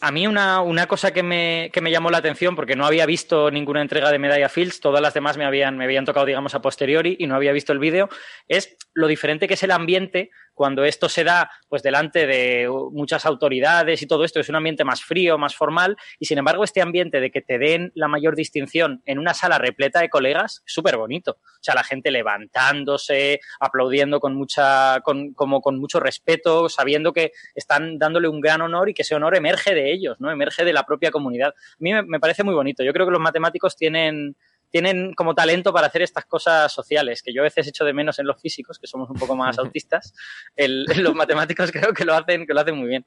A 0.00 0.12
mí 0.12 0.26
una, 0.26 0.60
una 0.60 0.86
cosa 0.86 1.12
que 1.12 1.22
me, 1.22 1.70
que 1.72 1.80
me, 1.80 1.90
llamó 1.90 2.10
la 2.10 2.18
atención, 2.18 2.54
porque 2.54 2.76
no 2.76 2.84
había 2.84 3.06
visto 3.06 3.50
ninguna 3.50 3.80
entrega 3.80 4.10
de 4.10 4.18
Medalla 4.18 4.50
Fields, 4.50 4.80
todas 4.80 5.00
las 5.00 5.14
demás 5.14 5.38
me 5.38 5.46
habían, 5.46 5.78
me 5.78 5.84
habían 5.84 6.04
tocado, 6.04 6.26
digamos, 6.26 6.54
a 6.54 6.60
posteriori 6.60 7.16
y 7.18 7.26
no 7.26 7.34
había 7.34 7.52
visto 7.52 7.72
el 7.72 7.78
vídeo, 7.78 8.10
es 8.46 8.76
lo 8.92 9.06
diferente 9.06 9.48
que 9.48 9.54
es 9.54 9.62
el 9.62 9.70
ambiente 9.70 10.30
cuando 10.62 10.84
esto 10.84 11.08
se 11.08 11.24
da 11.24 11.50
pues 11.68 11.82
delante 11.82 12.24
de 12.24 12.70
muchas 12.92 13.26
autoridades 13.26 14.00
y 14.00 14.06
todo 14.06 14.22
esto, 14.22 14.38
es 14.38 14.48
un 14.48 14.54
ambiente 14.54 14.84
más 14.84 15.02
frío, 15.02 15.36
más 15.36 15.56
formal, 15.56 15.96
y 16.20 16.26
sin 16.26 16.38
embargo 16.38 16.62
este 16.62 16.80
ambiente 16.80 17.18
de 17.18 17.32
que 17.32 17.40
te 17.40 17.58
den 17.58 17.90
la 17.96 18.06
mayor 18.06 18.36
distinción 18.36 19.02
en 19.04 19.18
una 19.18 19.34
sala 19.34 19.58
repleta 19.58 19.98
de 19.98 20.08
colegas 20.08 20.62
súper 20.64 20.98
bonito. 20.98 21.32
O 21.32 21.64
sea, 21.64 21.74
la 21.74 21.82
gente 21.82 22.12
levantándose, 22.12 23.40
aplaudiendo 23.58 24.20
con 24.20 24.36
mucha, 24.36 25.00
con, 25.00 25.34
como 25.34 25.60
con 25.60 25.80
mucho 25.80 25.98
respeto, 25.98 26.68
sabiendo 26.68 27.12
que 27.12 27.32
están 27.56 27.98
dándole 27.98 28.28
un 28.28 28.40
gran 28.40 28.60
honor 28.60 28.88
y 28.88 28.94
que 28.94 29.02
ese 29.02 29.16
honor 29.16 29.34
emerge 29.34 29.74
de 29.74 29.92
ellos, 29.92 30.20
¿no? 30.20 30.30
Emerge 30.30 30.64
de 30.64 30.72
la 30.72 30.84
propia 30.84 31.10
comunidad. 31.10 31.48
A 31.48 31.76
mí 31.80 31.92
me 31.92 32.20
parece 32.20 32.44
muy 32.44 32.54
bonito. 32.54 32.84
Yo 32.84 32.92
creo 32.92 33.04
que 33.04 33.12
los 33.12 33.20
matemáticos 33.20 33.74
tienen 33.74 34.36
tienen 34.72 35.12
como 35.14 35.34
talento 35.34 35.72
para 35.72 35.86
hacer 35.86 36.02
estas 36.02 36.24
cosas 36.24 36.72
sociales, 36.72 37.22
que 37.22 37.32
yo 37.32 37.42
a 37.42 37.44
veces 37.44 37.68
echo 37.68 37.84
de 37.84 37.92
menos 37.92 38.18
en 38.18 38.26
los 38.26 38.40
físicos, 38.40 38.78
que 38.78 38.86
somos 38.86 39.08
un 39.10 39.16
poco 39.16 39.36
más 39.36 39.58
autistas. 39.58 40.14
El, 40.56 40.84
los 40.96 41.14
matemáticos 41.14 41.70
creo 41.72 41.92
que 41.92 42.04
lo 42.04 42.14
hacen, 42.14 42.46
que 42.46 42.54
lo 42.54 42.60
hacen 42.60 42.76
muy 42.76 42.88
bien. 42.88 43.04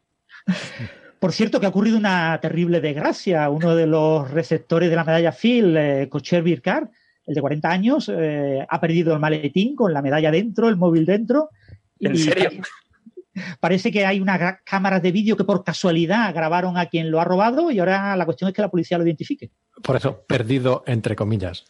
Por 1.20 1.34
cierto, 1.34 1.60
que 1.60 1.66
ha 1.66 1.70
ocurrido 1.70 1.98
una 1.98 2.40
terrible 2.40 2.80
desgracia. 2.82 3.50
Uno 3.50 3.76
de 3.76 3.88
los 3.88 4.30
receptores 4.30 4.90
de 4.92 4.96
la 4.96 5.04
medalla 5.04 5.32
Phil, 5.32 5.76
eh, 5.76 6.08
Cocher 6.08 6.44
Birkar, 6.44 6.90
el 7.26 7.34
de 7.34 7.42
40 7.42 7.70
años, 7.70 8.12
eh, 8.14 8.64
ha 8.70 8.80
perdido 8.80 9.14
el 9.14 9.20
maletín 9.20 9.76
con 9.76 9.92
la 9.92 10.04
medalla 10.04 10.30
dentro, 10.30 10.70
el 10.70 10.76
móvil 10.76 11.06
dentro. 11.06 11.50
¿En 12.00 12.16
serio? 12.16 12.52
Parece 13.60 13.92
que 13.92 14.06
hay 14.06 14.20
unas 14.20 14.60
cámaras 14.64 15.02
de 15.02 15.12
vídeo 15.12 15.36
que 15.38 15.44
por 15.44 15.64
casualidad 15.64 16.34
grabaron 16.34 16.78
a 16.78 16.88
quien 16.88 17.12
lo 17.12 17.20
ha 17.20 17.26
robado 17.26 17.72
y 17.72 17.80
ahora 17.80 18.16
la 18.16 18.26
cuestión 18.26 18.50
es 18.50 18.56
que 18.56 18.62
la 18.62 18.70
policía 18.70 18.98
lo 18.98 19.06
identifique. 19.06 19.52
Por 19.84 19.96
eso, 19.96 20.24
perdido 20.26 20.84
entre 20.88 21.16
comillas. 21.16 21.66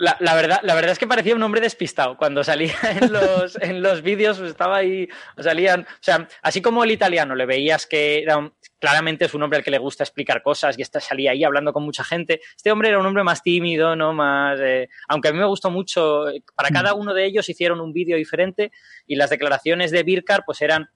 La, 0.00 0.16
la, 0.20 0.36
verdad, 0.36 0.60
la 0.62 0.76
verdad 0.76 0.92
es 0.92 0.98
que 1.00 1.08
parecía 1.08 1.34
un 1.34 1.42
hombre 1.42 1.60
despistado. 1.60 2.16
Cuando 2.16 2.44
salía 2.44 2.72
en 3.00 3.12
los, 3.12 3.60
en 3.60 3.82
los 3.82 4.02
vídeos, 4.02 4.38
estaba 4.38 4.76
ahí, 4.76 5.08
salían, 5.36 5.80
o 5.80 5.86
sea, 6.00 6.28
así 6.40 6.62
como 6.62 6.84
el 6.84 6.92
italiano 6.92 7.34
le 7.34 7.46
veías 7.46 7.84
que 7.84 8.22
era 8.22 8.36
un, 8.36 8.52
claramente 8.78 9.24
es 9.24 9.34
un 9.34 9.42
hombre 9.42 9.58
al 9.58 9.64
que 9.64 9.70
le 9.70 9.78
gusta 9.78 10.04
explicar 10.04 10.42
cosas 10.42 10.78
y 10.78 10.82
está, 10.82 11.00
salía 11.00 11.32
ahí 11.32 11.44
hablando 11.44 11.72
con 11.72 11.84
mucha 11.84 12.04
gente. 12.04 12.40
Este 12.56 12.70
hombre 12.70 12.88
era 12.88 12.98
un 12.98 13.06
hombre 13.06 13.24
más 13.24 13.42
tímido, 13.42 13.96
¿no? 13.96 14.12
Más, 14.12 14.58
eh, 14.60 14.88
aunque 15.08 15.28
a 15.28 15.32
mí 15.32 15.38
me 15.38 15.46
gustó 15.46 15.70
mucho, 15.70 16.26
para 16.54 16.70
cada 16.70 16.94
uno 16.94 17.14
de 17.14 17.26
ellos 17.26 17.48
hicieron 17.48 17.80
un 17.80 17.92
vídeo 17.92 18.16
diferente 18.16 18.72
y 19.06 19.16
las 19.16 19.30
declaraciones 19.30 19.90
de 19.90 20.02
Birkar 20.02 20.42
pues 20.46 20.62
eran 20.62 20.88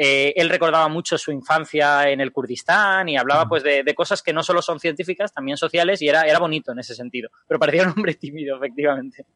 eh, 0.00 0.32
él 0.36 0.48
recordaba 0.48 0.88
mucho 0.88 1.18
su 1.18 1.32
infancia 1.32 2.08
en 2.08 2.20
el 2.20 2.30
Kurdistán 2.30 3.08
y 3.08 3.16
hablaba 3.16 3.48
pues 3.48 3.64
de, 3.64 3.82
de, 3.82 3.94
cosas 3.96 4.22
que 4.22 4.32
no 4.32 4.44
solo 4.44 4.62
son 4.62 4.78
científicas, 4.78 5.32
también 5.32 5.56
sociales 5.56 6.00
y 6.00 6.08
era, 6.08 6.22
era 6.22 6.38
bonito 6.38 6.70
en 6.70 6.78
ese 6.78 6.94
sentido. 6.94 7.30
Pero 7.48 7.58
parecía 7.58 7.82
un 7.82 7.94
hombre 7.96 8.14
tímido, 8.20 8.56
efectivamente. 8.56 9.26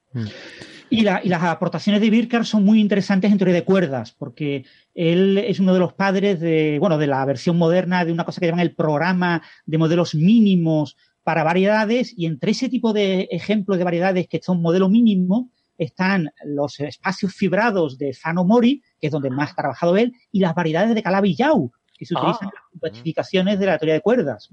Y, 0.88 1.00
la, 1.00 1.20
y 1.24 1.28
las 1.28 1.42
aportaciones 1.42 2.00
de 2.00 2.10
Birkar 2.10 2.46
son 2.46 2.64
muy 2.64 2.80
interesantes 2.80 3.32
en 3.32 3.38
teoría 3.38 3.56
de 3.56 3.64
cuerdas, 3.64 4.12
porque 4.12 4.64
él 4.94 5.36
es 5.38 5.58
uno 5.58 5.74
de 5.74 5.80
los 5.80 5.94
padres 5.94 6.38
de, 6.38 6.78
bueno, 6.78 6.96
de 6.96 7.08
la 7.08 7.24
versión 7.24 7.58
moderna 7.58 8.04
de 8.04 8.12
una 8.12 8.24
cosa 8.24 8.40
que 8.40 8.46
llaman 8.46 8.60
el 8.60 8.76
programa 8.76 9.42
de 9.66 9.78
modelos 9.78 10.14
mínimos 10.14 10.96
para 11.24 11.42
variedades 11.42 12.14
y 12.16 12.26
entre 12.26 12.52
ese 12.52 12.68
tipo 12.68 12.92
de 12.92 13.28
ejemplos 13.32 13.78
de 13.78 13.84
variedades 13.84 14.28
que 14.28 14.40
son 14.42 14.62
modelo 14.62 14.88
mínimo, 14.88 15.50
están 15.78 16.30
los 16.44 16.78
espacios 16.80 17.34
fibrados 17.34 17.98
de 17.98 18.12
Fano 18.14 18.44
Mori, 18.44 18.82
que 19.00 19.08
es 19.08 19.12
donde 19.12 19.30
más 19.30 19.52
ha 19.52 19.56
trabajado 19.56 19.96
él, 19.96 20.12
y 20.30 20.40
las 20.40 20.54
variedades 20.54 20.94
de 20.94 21.02
Calabi 21.02 21.34
Yau, 21.34 21.72
que 21.96 22.06
se 22.06 22.14
utilizan 22.14 22.48
ah. 22.48 22.52
en 22.54 22.80
las 22.80 22.80
clasificaciones 22.80 23.58
de 23.58 23.66
la 23.66 23.78
teoría 23.78 23.94
de 23.94 24.00
cuerdas. 24.00 24.48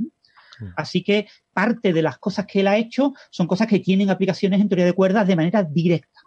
Así 0.76 1.04
que 1.04 1.28
parte 1.54 1.94
de 1.94 2.02
las 2.02 2.18
cosas 2.18 2.46
que 2.46 2.60
él 2.60 2.68
ha 2.68 2.78
hecho 2.78 3.14
son 3.32 3.48
cosas 3.48 3.68
que 3.68 3.80
tienen 3.80 4.10
aplicaciones 4.10 4.60
en 4.60 4.68
teoría 4.68 4.86
de 4.86 4.94
cuerdas 4.94 5.28
de 5.28 5.36
manera 5.36 5.64
directa. 5.64 6.20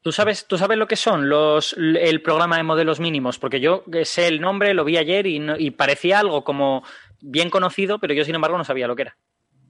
¿Tú 0.00 0.12
sabes, 0.12 0.46
¿Tú 0.46 0.56
sabes 0.56 0.78
lo 0.78 0.86
que 0.86 0.94
son 0.94 1.28
los, 1.28 1.74
el 1.76 2.22
programa 2.22 2.56
de 2.56 2.62
modelos 2.62 3.00
mínimos? 3.00 3.38
Porque 3.38 3.60
yo 3.60 3.82
sé 4.04 4.28
el 4.28 4.40
nombre, 4.40 4.72
lo 4.74 4.84
vi 4.84 4.96
ayer 4.96 5.26
y, 5.26 5.40
no, 5.40 5.58
y 5.58 5.72
parecía 5.72 6.20
algo 6.20 6.44
como 6.44 6.84
bien 7.20 7.50
conocido, 7.50 7.98
pero 7.98 8.14
yo 8.14 8.24
sin 8.24 8.36
embargo 8.36 8.56
no 8.56 8.64
sabía 8.64 8.86
lo 8.86 8.94
que 8.94 9.02
era. 9.02 9.18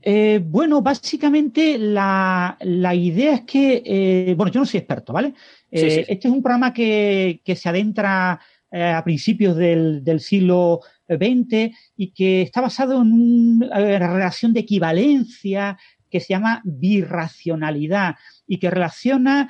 Eh, 0.06 0.38
bueno, 0.44 0.82
básicamente 0.82 1.78
la, 1.78 2.58
la, 2.60 2.94
idea 2.94 3.36
es 3.36 3.40
que, 3.42 3.82
eh, 3.86 4.34
bueno, 4.36 4.52
yo 4.52 4.60
no 4.60 4.66
soy 4.66 4.80
experto, 4.80 5.14
¿vale? 5.14 5.32
Eh, 5.70 5.80
sí, 5.80 5.90
sí, 5.90 5.96
sí. 5.96 6.04
Este 6.08 6.28
es 6.28 6.34
un 6.34 6.42
programa 6.42 6.74
que, 6.74 7.40
que 7.42 7.56
se 7.56 7.70
adentra 7.70 8.38
a 8.70 9.04
principios 9.04 9.56
del, 9.56 10.02
del, 10.02 10.18
siglo 10.18 10.80
XX 11.08 11.70
y 11.96 12.10
que 12.12 12.42
está 12.42 12.60
basado 12.60 13.00
en 13.00 13.12
una 13.12 13.78
relación 14.12 14.52
de 14.52 14.60
equivalencia 14.60 15.78
que 16.10 16.18
se 16.18 16.30
llama 16.30 16.60
birracionalidad 16.64 18.16
y 18.48 18.58
que 18.58 18.70
relaciona 18.70 19.48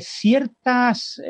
ciertas 0.00 1.20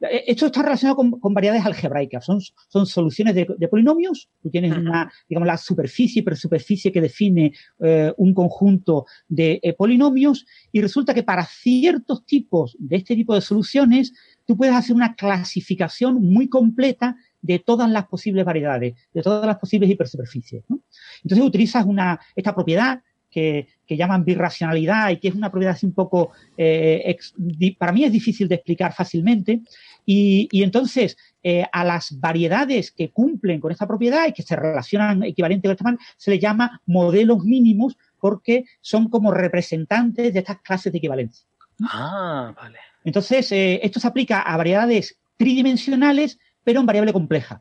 esto 0.00 0.46
está 0.46 0.62
relacionado 0.62 0.96
con, 0.96 1.10
con 1.18 1.32
variedades 1.32 1.64
algebraicas, 1.64 2.24
son, 2.24 2.40
son 2.40 2.86
soluciones 2.86 3.34
de, 3.34 3.46
de, 3.56 3.68
polinomios. 3.68 4.28
Tú 4.42 4.50
tienes 4.50 4.76
una, 4.76 5.10
digamos, 5.28 5.46
la 5.46 5.56
superficie, 5.56 6.22
pero 6.22 6.36
superficie 6.36 6.92
que 6.92 7.00
define 7.00 7.52
eh, 7.80 8.12
un 8.16 8.34
conjunto 8.34 9.06
de 9.28 9.58
eh, 9.62 9.72
polinomios 9.72 10.44
y 10.70 10.82
resulta 10.82 11.14
que 11.14 11.22
para 11.22 11.46
ciertos 11.46 12.26
tipos 12.26 12.76
de 12.78 12.96
este 12.96 13.14
tipo 13.14 13.34
de 13.34 13.40
soluciones 13.40 14.12
tú 14.44 14.56
puedes 14.56 14.74
hacer 14.74 14.94
una 14.94 15.14
clasificación 15.14 16.22
muy 16.22 16.48
completa 16.48 17.16
de 17.40 17.58
todas 17.58 17.88
las 17.90 18.06
posibles 18.06 18.44
variedades, 18.44 18.94
de 19.14 19.22
todas 19.22 19.46
las 19.46 19.58
posibles 19.58 19.88
hipersuperficies. 19.88 20.64
¿no? 20.68 20.80
Entonces 21.22 21.46
utilizas 21.46 21.84
una, 21.86 22.20
esta 22.34 22.54
propiedad 22.54 23.02
que, 23.36 23.68
que, 23.86 23.98
llaman 23.98 24.24
birracionalidad 24.24 25.10
y 25.10 25.18
que 25.18 25.28
es 25.28 25.34
una 25.34 25.50
propiedad 25.50 25.74
así 25.74 25.84
un 25.84 25.92
poco, 25.92 26.32
eh, 26.56 27.02
ex, 27.04 27.34
di, 27.36 27.72
para 27.72 27.92
mí 27.92 28.02
es 28.02 28.10
difícil 28.10 28.48
de 28.48 28.54
explicar 28.54 28.94
fácilmente. 28.94 29.60
Y, 30.06 30.48
y 30.50 30.62
entonces, 30.62 31.18
eh, 31.42 31.66
a 31.70 31.84
las 31.84 32.18
variedades 32.18 32.92
que 32.92 33.10
cumplen 33.10 33.60
con 33.60 33.72
esta 33.72 33.86
propiedad 33.86 34.26
y 34.26 34.32
que 34.32 34.42
se 34.42 34.56
relacionan 34.56 35.22
equivalente 35.22 35.68
con 35.68 35.76
esta 35.76 36.04
se 36.16 36.30
le 36.30 36.38
llama 36.38 36.80
modelos 36.86 37.44
mínimos 37.44 37.98
porque 38.18 38.64
son 38.80 39.10
como 39.10 39.30
representantes 39.32 40.32
de 40.32 40.38
estas 40.38 40.62
clases 40.62 40.90
de 40.90 40.98
equivalencia. 40.98 41.46
Ah, 41.82 42.54
vale. 42.56 42.78
Entonces, 43.04 43.52
eh, 43.52 43.80
esto 43.82 44.00
se 44.00 44.08
aplica 44.08 44.40
a 44.40 44.56
variedades 44.56 45.18
tridimensionales, 45.36 46.38
pero 46.64 46.80
en 46.80 46.86
variable 46.86 47.12
compleja. 47.12 47.60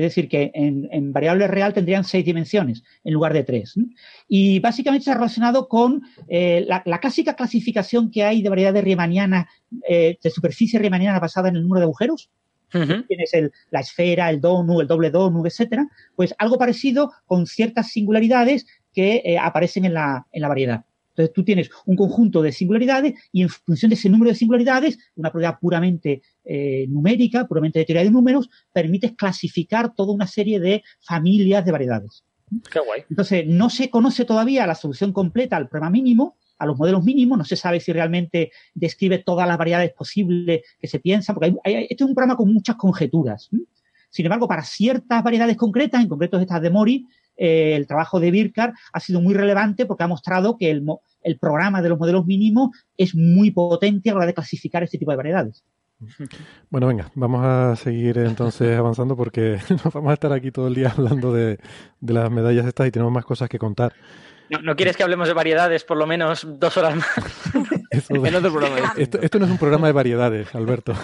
Es 0.00 0.14
decir, 0.14 0.28
que 0.28 0.50
en, 0.54 0.88
en, 0.92 1.12
variable 1.12 1.46
real 1.46 1.74
tendrían 1.74 2.04
seis 2.04 2.24
dimensiones 2.24 2.82
en 3.04 3.12
lugar 3.12 3.34
de 3.34 3.44
tres. 3.44 3.76
¿no? 3.76 3.86
Y 4.28 4.58
básicamente 4.58 5.02
está 5.02 5.14
relacionado 5.14 5.68
con 5.68 6.02
eh, 6.26 6.64
la, 6.66 6.82
la, 6.86 7.00
clásica 7.00 7.34
clasificación 7.34 8.10
que 8.10 8.24
hay 8.24 8.40
de 8.40 8.48
variedades 8.48 8.82
riemannianas, 8.82 9.46
eh, 9.86 10.16
de 10.22 10.30
superficie 10.30 10.78
riemanniana 10.78 11.20
basada 11.20 11.50
en 11.50 11.56
el 11.56 11.62
número 11.62 11.80
de 11.80 11.84
agujeros. 11.84 12.30
Uh 12.72 12.78
-huh. 12.78 13.06
Tienes 13.06 13.34
el, 13.34 13.52
la 13.70 13.80
esfera, 13.80 14.30
el 14.30 14.40
donut, 14.40 14.80
el 14.80 14.86
doble 14.86 15.10
donut, 15.10 15.46
etcétera. 15.46 15.86
Pues 16.16 16.34
algo 16.38 16.56
parecido 16.56 17.12
con 17.26 17.46
ciertas 17.46 17.90
singularidades 17.90 18.66
que 18.94 19.22
eh, 19.24 19.38
aparecen 19.38 19.84
en 19.84 19.94
la, 19.94 20.26
en 20.32 20.42
la 20.42 20.48
variedad. 20.48 20.84
Entonces 21.20 21.34
tú 21.34 21.44
tienes 21.44 21.70
un 21.86 21.96
conjunto 21.96 22.40
de 22.42 22.52
singularidades 22.52 23.14
y 23.32 23.42
en 23.42 23.48
función 23.48 23.90
de 23.90 23.94
ese 23.94 24.08
número 24.08 24.30
de 24.30 24.36
singularidades, 24.36 24.98
una 25.16 25.30
propiedad 25.30 25.58
puramente 25.60 26.22
eh, 26.44 26.86
numérica, 26.88 27.46
puramente 27.46 27.78
de 27.78 27.84
teoría 27.84 28.04
de 28.04 28.10
números, 28.10 28.48
permites 28.72 29.12
clasificar 29.12 29.94
toda 29.94 30.12
una 30.12 30.26
serie 30.26 30.60
de 30.60 30.82
familias 31.00 31.64
de 31.64 31.72
variedades. 31.72 32.24
Qué 32.70 32.80
guay. 32.80 33.02
Entonces 33.08 33.46
no 33.46 33.70
se 33.70 33.90
conoce 33.90 34.24
todavía 34.24 34.66
la 34.66 34.74
solución 34.74 35.12
completa 35.12 35.56
al 35.56 35.68
problema 35.68 35.90
mínimo, 35.90 36.36
a 36.58 36.66
los 36.66 36.76
modelos 36.76 37.04
mínimos, 37.04 37.38
no 37.38 37.44
se 37.44 37.56
sabe 37.56 37.80
si 37.80 37.92
realmente 37.92 38.50
describe 38.74 39.18
todas 39.18 39.46
las 39.48 39.56
variedades 39.56 39.92
posibles 39.92 40.62
que 40.78 40.88
se 40.88 41.00
piensan, 41.00 41.34
porque 41.34 41.54
hay, 41.64 41.74
hay, 41.74 41.86
este 41.88 42.04
es 42.04 42.08
un 42.08 42.14
programa 42.14 42.36
con 42.36 42.52
muchas 42.52 42.76
conjeturas. 42.76 43.48
Sin 44.10 44.26
embargo, 44.26 44.48
para 44.48 44.62
ciertas 44.62 45.22
variedades 45.22 45.56
concretas, 45.56 46.02
en 46.02 46.08
concreto 46.08 46.38
estas 46.38 46.60
de 46.60 46.70
Mori, 46.70 47.06
eh, 47.42 47.74
el 47.74 47.86
trabajo 47.86 48.20
de 48.20 48.30
Birkar 48.30 48.74
ha 48.92 49.00
sido 49.00 49.20
muy 49.22 49.32
relevante 49.32 49.86
porque 49.86 50.04
ha 50.04 50.08
mostrado 50.08 50.58
que 50.58 50.70
el, 50.70 50.84
el, 51.22 51.38
programa 51.38 51.82
de 51.82 51.88
los 51.88 51.98
modelos 51.98 52.26
mínimos 52.26 52.70
es 52.96 53.14
muy 53.14 53.50
potente 53.50 54.10
a 54.10 54.12
la 54.12 54.18
hora 54.18 54.26
de 54.26 54.34
clasificar 54.34 54.82
este 54.82 54.98
tipo 54.98 55.10
de 55.10 55.16
variedades. 55.16 55.64
Bueno, 56.70 56.86
venga, 56.86 57.10
vamos 57.14 57.44
a 57.44 57.76
seguir 57.76 58.18
entonces 58.18 58.78
avanzando 58.78 59.16
porque 59.16 59.58
nos 59.70 59.92
vamos 59.92 60.10
a 60.10 60.14
estar 60.14 60.32
aquí 60.32 60.50
todo 60.50 60.68
el 60.68 60.74
día 60.74 60.92
hablando 60.96 61.32
de, 61.32 61.58
de 62.00 62.12
las 62.12 62.30
medallas 62.30 62.66
estas 62.66 62.88
y 62.88 62.90
tenemos 62.90 63.12
más 63.12 63.24
cosas 63.24 63.48
que 63.48 63.58
contar. 63.58 63.92
¿No, 64.50 64.58
¿No, 64.62 64.76
quieres 64.76 64.96
que 64.96 65.04
hablemos 65.04 65.28
de 65.28 65.34
variedades 65.34 65.84
por 65.84 65.96
lo 65.96 66.08
menos 66.08 66.44
dos 66.58 66.76
horas 66.76 66.96
más? 66.96 67.06
Eso, 67.90 68.14
en 68.14 68.34
otro 68.34 68.52
programa. 68.52 68.94
Esto, 68.96 69.20
esto, 69.20 69.38
no 69.38 69.46
es 69.46 69.50
un 69.50 69.58
programa 69.58 69.86
de 69.86 69.92
variedades, 69.92 70.54
Alberto. 70.54 70.94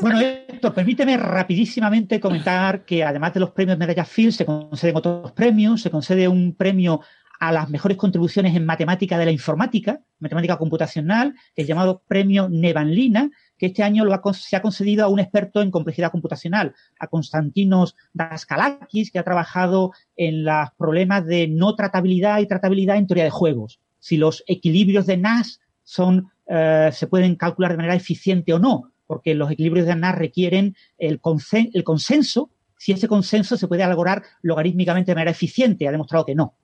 bueno, 0.00 0.20
Héctor, 0.20 0.74
permíteme 0.74 1.16
rapidísimamente 1.16 2.20
comentar 2.20 2.84
que 2.84 3.02
además 3.02 3.34
de 3.34 3.40
los 3.40 3.50
premios 3.50 3.78
Medalla 3.78 4.04
Field 4.04 4.32
se 4.32 4.44
conceden 4.44 4.96
otros 4.96 5.32
premios. 5.32 5.82
Se 5.82 5.90
concede 5.90 6.28
un 6.28 6.54
premio 6.54 7.00
a 7.40 7.52
las 7.52 7.70
mejores 7.70 7.96
contribuciones 7.96 8.54
en 8.56 8.64
matemática 8.64 9.18
de 9.18 9.24
la 9.24 9.30
informática, 9.30 10.00
matemática 10.18 10.56
computacional, 10.56 11.34
es 11.54 11.66
llamado 11.66 12.02
Premio 12.06 12.48
Nevanlina, 12.48 13.30
que 13.58 13.66
este 13.66 13.82
año 13.82 14.04
lo 14.04 14.14
ha, 14.14 14.34
se 14.34 14.56
ha 14.56 14.62
concedido 14.62 15.04
a 15.04 15.08
un 15.08 15.20
experto 15.20 15.62
en 15.62 15.70
complejidad 15.70 16.10
computacional, 16.10 16.74
a 16.98 17.06
Konstantinos 17.06 17.96
Daskalakis, 18.12 19.10
que 19.10 19.18
ha 19.18 19.24
trabajado 19.24 19.92
en 20.16 20.44
los 20.44 20.70
problemas 20.76 21.26
de 21.26 21.48
no 21.48 21.74
tratabilidad 21.74 22.40
y 22.40 22.46
tratabilidad 22.46 22.96
en 22.96 23.06
teoría 23.06 23.24
de 23.24 23.30
juegos. 23.30 23.80
Si 23.98 24.16
los 24.16 24.44
equilibrios 24.46 25.06
de 25.06 25.16
Nash 25.16 25.56
son, 25.82 26.30
eh, 26.46 26.90
se 26.92 27.06
pueden 27.06 27.36
calcular 27.36 27.72
de 27.72 27.76
manera 27.76 27.94
eficiente 27.94 28.52
o 28.52 28.58
no, 28.58 28.90
porque 29.06 29.34
los 29.34 29.50
equilibrios 29.50 29.86
de 29.86 29.96
Nash 29.96 30.16
requieren 30.16 30.76
el, 30.98 31.20
el 31.72 31.84
consenso 31.84 32.50
si 32.76 32.92
ese 32.92 33.08
consenso 33.08 33.56
se 33.56 33.66
puede 33.66 33.86
lograr 33.86 34.22
logarítmicamente 34.42 35.10
de 35.10 35.14
manera 35.14 35.30
eficiente. 35.30 35.88
Ha 35.88 35.90
demostrado 35.90 36.26
que 36.26 36.34
no. 36.34 36.58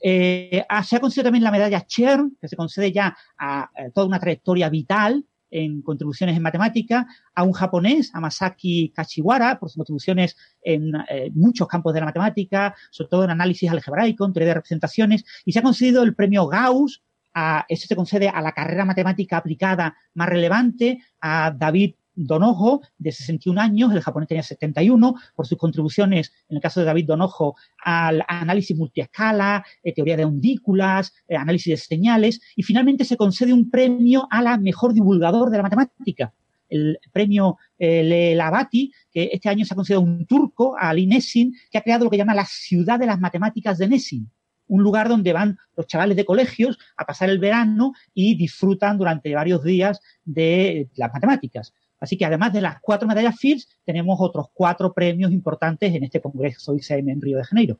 Eh, 0.00 0.64
ah, 0.68 0.82
se 0.82 0.96
ha 0.96 1.00
concedido 1.00 1.24
también 1.24 1.44
la 1.44 1.50
medalla 1.50 1.86
Chern, 1.86 2.36
que 2.40 2.48
se 2.48 2.56
concede 2.56 2.92
ya 2.92 3.16
a, 3.38 3.70
toda 3.94 4.06
una 4.06 4.18
trayectoria 4.18 4.68
vital 4.68 5.24
en 5.50 5.82
contribuciones 5.82 6.36
en 6.36 6.42
matemática, 6.42 7.06
a 7.34 7.42
un 7.42 7.52
japonés, 7.52 8.10
a 8.14 8.20
Masaki 8.20 8.92
Kashiwara, 8.94 9.58
por 9.58 9.68
sus 9.68 9.76
contribuciones 9.76 10.36
en 10.62 10.92
eh, 11.08 11.30
muchos 11.34 11.66
campos 11.66 11.92
de 11.92 12.00
la 12.00 12.06
matemática, 12.06 12.74
sobre 12.90 13.08
todo 13.08 13.24
en 13.24 13.30
análisis 13.30 13.68
algebraico, 13.68 14.24
en 14.24 14.32
teoría 14.32 14.48
de 14.48 14.54
representaciones, 14.54 15.24
y 15.44 15.52
se 15.52 15.58
ha 15.58 15.62
concedido 15.62 16.04
el 16.04 16.14
premio 16.14 16.46
Gauss, 16.46 17.02
a, 17.34 17.64
eso 17.68 17.86
se 17.86 17.96
concede 17.96 18.28
a 18.28 18.40
la 18.40 18.52
carrera 18.52 18.84
matemática 18.84 19.36
aplicada 19.36 19.96
más 20.14 20.28
relevante, 20.28 21.02
a 21.20 21.52
David 21.56 21.94
Donojo, 22.26 22.82
de 22.98 23.12
61 23.12 23.60
años, 23.60 23.92
el 23.92 24.02
japonés 24.02 24.28
tenía 24.28 24.42
71, 24.42 25.14
por 25.34 25.46
sus 25.46 25.56
contribuciones, 25.56 26.32
en 26.48 26.56
el 26.56 26.62
caso 26.62 26.80
de 26.80 26.86
David 26.86 27.06
Donojo, 27.06 27.56
al 27.82 28.22
análisis 28.28 28.76
multiescala, 28.76 29.64
eh, 29.82 29.94
teoría 29.94 30.16
de 30.16 30.24
undículas, 30.24 31.14
eh, 31.28 31.36
análisis 31.36 31.72
de 31.72 31.76
señales, 31.76 32.40
y 32.56 32.62
finalmente 32.62 33.04
se 33.04 33.16
concede 33.16 33.52
un 33.52 33.70
premio 33.70 34.28
a 34.30 34.42
la 34.42 34.58
mejor 34.58 34.92
divulgador 34.92 35.50
de 35.50 35.56
la 35.56 35.62
matemática, 35.62 36.34
el 36.68 36.98
premio 37.10 37.56
eh, 37.78 38.02
Lelabati, 38.02 38.92
que 39.10 39.30
este 39.32 39.48
año 39.48 39.64
se 39.64 39.74
ha 39.74 39.76
concedido 39.76 40.02
un 40.02 40.26
turco, 40.26 40.76
Ali 40.78 41.06
Nessin, 41.06 41.54
que 41.70 41.78
ha 41.78 41.82
creado 41.82 42.04
lo 42.04 42.10
que 42.10 42.18
llama 42.18 42.34
la 42.34 42.44
ciudad 42.44 42.98
de 42.98 43.06
las 43.06 43.18
matemáticas 43.18 43.78
de 43.78 43.88
Nessin 43.88 44.30
un 44.70 44.84
lugar 44.84 45.08
donde 45.08 45.32
van 45.32 45.58
los 45.76 45.88
chavales 45.88 46.16
de 46.16 46.24
colegios 46.24 46.78
a 46.96 47.04
pasar 47.04 47.28
el 47.28 47.40
verano 47.40 47.92
y 48.14 48.36
disfrutan 48.36 48.96
durante 48.98 49.34
varios 49.34 49.64
días 49.64 50.00
de 50.24 50.88
las 50.94 51.12
matemáticas. 51.12 51.74
Así 52.00 52.16
que 52.16 52.24
además 52.24 52.52
de 52.52 52.62
las 52.62 52.80
cuatro 52.80 53.06
medallas 53.06 53.36
Fields, 53.38 53.68
tenemos 53.84 54.16
otros 54.18 54.46
cuatro 54.54 54.92
premios 54.92 55.30
importantes 55.30 55.94
en 55.94 56.02
este 56.02 56.20
Congreso 56.20 56.74
ICM 56.74 57.10
en 57.10 57.20
Río 57.20 57.36
de 57.36 57.44
Janeiro. 57.44 57.78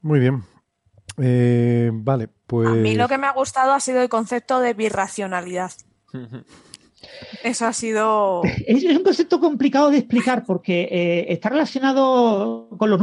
Muy 0.00 0.20
bien. 0.20 0.42
Eh, 1.18 1.90
vale, 1.92 2.28
pues... 2.46 2.68
A 2.68 2.72
mí 2.72 2.94
lo 2.94 3.08
que 3.08 3.18
me 3.18 3.26
ha 3.26 3.32
gustado 3.32 3.72
ha 3.72 3.80
sido 3.80 4.00
el 4.00 4.08
concepto 4.08 4.60
de 4.60 4.72
birracionalidad. 4.72 5.72
Eso 7.44 7.66
ha 7.66 7.72
sido... 7.74 8.42
Es, 8.66 8.84
un 8.84 9.02
concepto 9.02 9.38
complicado 9.38 9.90
de 9.90 9.98
explicar 9.98 10.44
porque 10.44 10.88
eh, 10.90 11.32
está 11.32 11.50
relacionado 11.50 12.68
con 12.78 12.90
los 12.90 13.00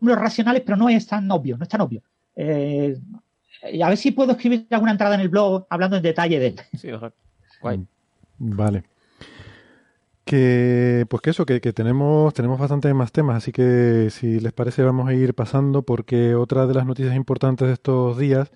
números 0.00 0.22
racionales, 0.22 0.62
pero 0.64 0.78
no 0.78 0.88
es 0.88 1.06
tan 1.06 1.30
obvio, 1.30 1.58
no 1.58 1.64
es 1.64 1.68
tan 1.68 1.82
obvio. 1.82 2.02
Eh, 2.34 2.96
a 3.82 3.88
ver 3.88 3.98
si 3.98 4.12
puedo 4.12 4.32
escribir 4.32 4.66
alguna 4.70 4.92
entrada 4.92 5.16
en 5.16 5.20
el 5.20 5.28
blog 5.28 5.66
hablando 5.68 5.96
en 5.96 6.02
detalle 6.02 6.38
de 6.38 6.46
él. 6.46 6.60
Sí, 6.78 6.88
Guay. 7.60 7.86
Vale. 8.40 8.84
Que, 10.24 11.06
pues 11.08 11.22
que 11.22 11.30
eso, 11.30 11.44
que, 11.44 11.60
tenemos, 11.60 12.32
tenemos 12.34 12.58
bastante 12.58 12.92
más 12.94 13.12
temas, 13.12 13.38
así 13.38 13.52
que 13.52 14.08
si 14.10 14.40
les 14.40 14.52
parece 14.52 14.82
vamos 14.82 15.08
a 15.08 15.14
ir 15.14 15.34
pasando 15.34 15.82
porque 15.82 16.34
otra 16.34 16.66
de 16.66 16.74
las 16.74 16.86
noticias 16.86 17.16
importantes 17.16 17.66
de 17.68 17.74
estos 17.74 18.16
días 18.16 18.50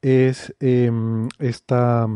es 0.00 0.54
em, 0.60 1.28
esta, 1.40 2.06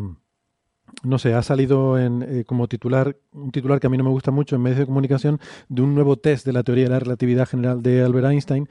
no 1.03 1.19
sé, 1.19 1.35
ha 1.35 1.43
salido 1.43 1.99
en, 1.99 2.23
eh, 2.23 2.45
como 2.47 2.69
titular, 2.69 3.17
un 3.33 3.51
titular 3.51 3.81
que 3.81 3.89
a 3.89 3.91
mí 3.91 3.99
no 3.99 4.05
me 4.05 4.11
gusta 4.11 4.31
mucho 4.31 4.57
en 4.57 4.63
medios 4.63 4.79
de 4.79 4.87
comunicación, 4.87 5.41
de 5.69 5.83
un 5.83 5.95
nuevo 5.95 6.17
test 6.17 6.47
de 6.47 6.53
la 6.53 6.63
teoría 6.63 6.85
de 6.85 6.91
la 6.91 7.01
relatividad 7.01 7.49
general 7.49 7.83
de 7.83 8.03
Albert 8.03 8.29
Einstein, 8.29 8.69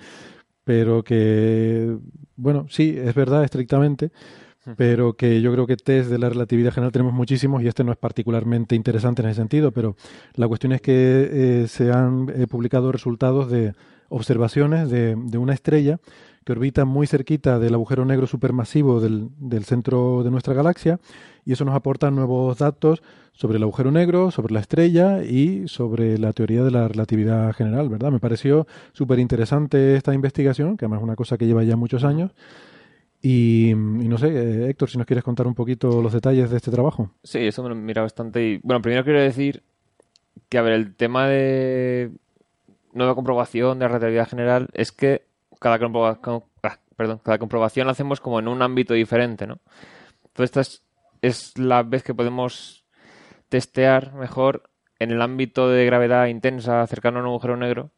pero 0.63 1.03
que, 1.03 1.97
bueno, 2.37 2.67
sí, 2.69 2.95
es 2.97 3.13
verdad 3.15 3.43
estrictamente, 3.43 4.11
pero 4.77 5.13
que 5.13 5.41
yo 5.41 5.51
creo 5.51 5.67
que 5.67 5.77
test 5.77 6.09
de 6.09 6.17
la 6.17 6.29
relatividad 6.29 6.73
general 6.73 6.91
tenemos 6.91 7.13
muchísimos 7.13 7.61
y 7.61 7.67
este 7.67 7.83
no 7.83 7.91
es 7.91 7.97
particularmente 7.97 8.75
interesante 8.75 9.21
en 9.21 9.29
ese 9.29 9.41
sentido, 9.41 9.71
pero 9.71 9.95
la 10.35 10.47
cuestión 10.47 10.71
es 10.71 10.81
que 10.81 10.93
eh, 10.93 11.67
se 11.67 11.91
han 11.91 12.31
eh, 12.35 12.47
publicado 12.47 12.91
resultados 12.91 13.49
de 13.51 13.73
observaciones 14.09 14.89
de, 14.89 15.15
una 15.37 15.53
estrella 15.53 15.99
que 16.43 16.51
orbita 16.51 16.85
muy 16.85 17.07
cerquita 17.07 17.59
del 17.59 17.73
agujero 17.73 18.05
negro 18.05 18.27
supermasivo 18.27 19.01
del, 19.01 19.29
del 19.39 19.65
centro 19.65 20.23
de 20.23 20.31
nuestra 20.31 20.53
galaxia 20.53 20.99
y 21.43 21.53
eso 21.53 21.65
nos 21.65 21.75
aporta 21.75 22.11
nuevos 22.11 22.57
datos 22.57 23.01
sobre 23.33 23.57
el 23.57 23.63
agujero 23.63 23.91
negro, 23.91 24.31
sobre 24.31 24.53
la 24.53 24.61
estrella 24.61 25.23
y 25.23 25.67
sobre 25.67 26.17
la 26.17 26.33
teoría 26.33 26.63
de 26.63 26.71
la 26.71 26.87
relatividad 26.87 27.53
general, 27.53 27.89
¿verdad? 27.89 28.11
Me 28.11 28.19
pareció 28.19 28.65
súper 28.93 29.19
interesante 29.19 29.95
esta 29.95 30.13
investigación, 30.13 30.77
que 30.77 30.85
además 30.85 30.99
es 30.99 31.03
una 31.03 31.15
cosa 31.15 31.37
que 31.37 31.45
lleva 31.45 31.63
ya 31.63 31.75
muchos 31.75 32.03
años 32.03 32.31
y, 33.27 33.73
no 33.73 34.19
sé, 34.19 34.27
eh, 34.27 34.69
Héctor, 34.69 34.87
si 34.87 34.99
nos 34.99 35.07
quieres 35.07 35.23
contar 35.23 35.47
un 35.47 35.55
poquito 35.55 35.99
los 35.99 36.13
detalles 36.13 36.51
de 36.51 36.57
este 36.57 36.69
trabajo. 36.69 37.09
Sí, 37.23 37.39
eso 37.39 37.63
me 37.63 37.69
lo 37.69 37.75
mira 37.75 38.03
bastante. 38.03 38.39
Y, 38.43 38.59
bueno, 38.61 38.83
primero 38.83 39.03
quiero 39.03 39.19
decir 39.19 39.63
que, 40.47 40.59
a 40.59 40.61
ver, 40.61 40.73
el 40.73 40.95
tema 40.95 41.27
de 41.27 42.11
nueva 42.93 43.15
comprobación 43.15 43.79
de 43.79 43.85
la 43.85 43.89
relatividad 43.89 44.29
general 44.29 44.67
es 44.73 44.91
que 44.91 45.25
cada 45.59 45.79
comprobación, 45.79 46.43
ah, 46.61 46.77
cada 47.23 47.39
comprobación 47.39 47.87
la 47.87 47.93
hacemos 47.93 48.21
como 48.21 48.37
en 48.37 48.47
un 48.47 48.61
ámbito 48.61 48.93
diferente, 48.93 49.47
¿no? 49.47 49.57
Entonces, 50.27 50.43
esta 50.43 50.61
es, 50.61 50.83
es 51.23 51.57
la 51.57 51.81
vez 51.81 52.03
que 52.03 52.13
podemos 52.13 52.85
testear 53.49 54.13
mejor 54.13 54.69
en 54.99 55.09
el 55.09 55.23
ámbito 55.23 55.67
de 55.67 55.83
gravedad 55.87 56.27
intensa 56.27 56.85
cercano 56.85 57.17
a 57.17 57.21
un 57.23 57.29
agujero 57.29 57.57
negro 57.57 57.89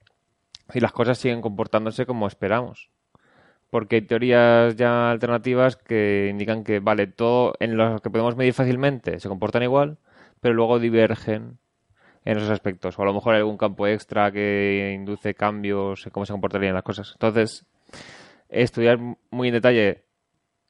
y 0.73 0.79
las 0.79 0.93
cosas 0.93 1.17
siguen 1.17 1.41
comportándose 1.41 2.05
como 2.05 2.27
esperamos 2.27 2.91
porque 3.69 3.97
hay 3.97 4.01
teorías 4.01 4.75
ya 4.75 5.11
alternativas 5.11 5.75
que 5.75 6.27
indican 6.31 6.63
que, 6.63 6.79
vale, 6.79 7.07
todo 7.07 7.53
en 7.59 7.77
lo 7.77 7.99
que 7.99 8.09
podemos 8.09 8.35
medir 8.35 8.53
fácilmente 8.53 9.19
se 9.19 9.29
comportan 9.29 9.63
igual, 9.63 9.97
pero 10.41 10.53
luego 10.53 10.79
divergen 10.79 11.57
en 12.25 12.37
esos 12.37 12.49
aspectos. 12.49 12.97
O 12.97 13.01
a 13.01 13.05
lo 13.05 13.13
mejor 13.13 13.35
hay 13.35 13.39
algún 13.39 13.57
campo 13.57 13.87
extra 13.87 14.31
que 14.31 14.93
induce 14.95 15.33
cambios 15.33 16.05
en 16.05 16.11
cómo 16.11 16.25
se 16.25 16.33
comportarían 16.33 16.73
las 16.73 16.83
cosas. 16.83 17.11
Entonces, 17.13 17.65
estudiar 18.49 18.99
muy 19.29 19.49
en 19.49 19.53
detalle 19.53 20.03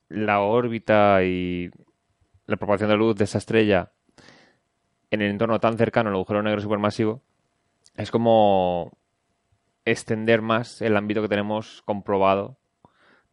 la 0.10 0.40
órbita 0.42 1.24
y 1.24 1.70
la 2.46 2.58
propagación 2.58 2.90
de 2.90 2.98
luz 2.98 3.16
de 3.16 3.26
esa 3.26 3.40
estrella 3.40 3.92
en 5.12 5.22
el 5.22 5.32
entorno 5.32 5.60
tan 5.60 5.78
cercano 5.78 6.10
al 6.10 6.16
agujero 6.16 6.44
negro 6.44 6.62
supermasivo 6.62 7.22
es 7.96 8.12
como 8.12 8.98
extender 9.86 10.42
más 10.42 10.82
el 10.82 10.98
ámbito 10.98 11.22
que 11.22 11.30
tenemos 11.30 11.82
comprobado 11.84 12.58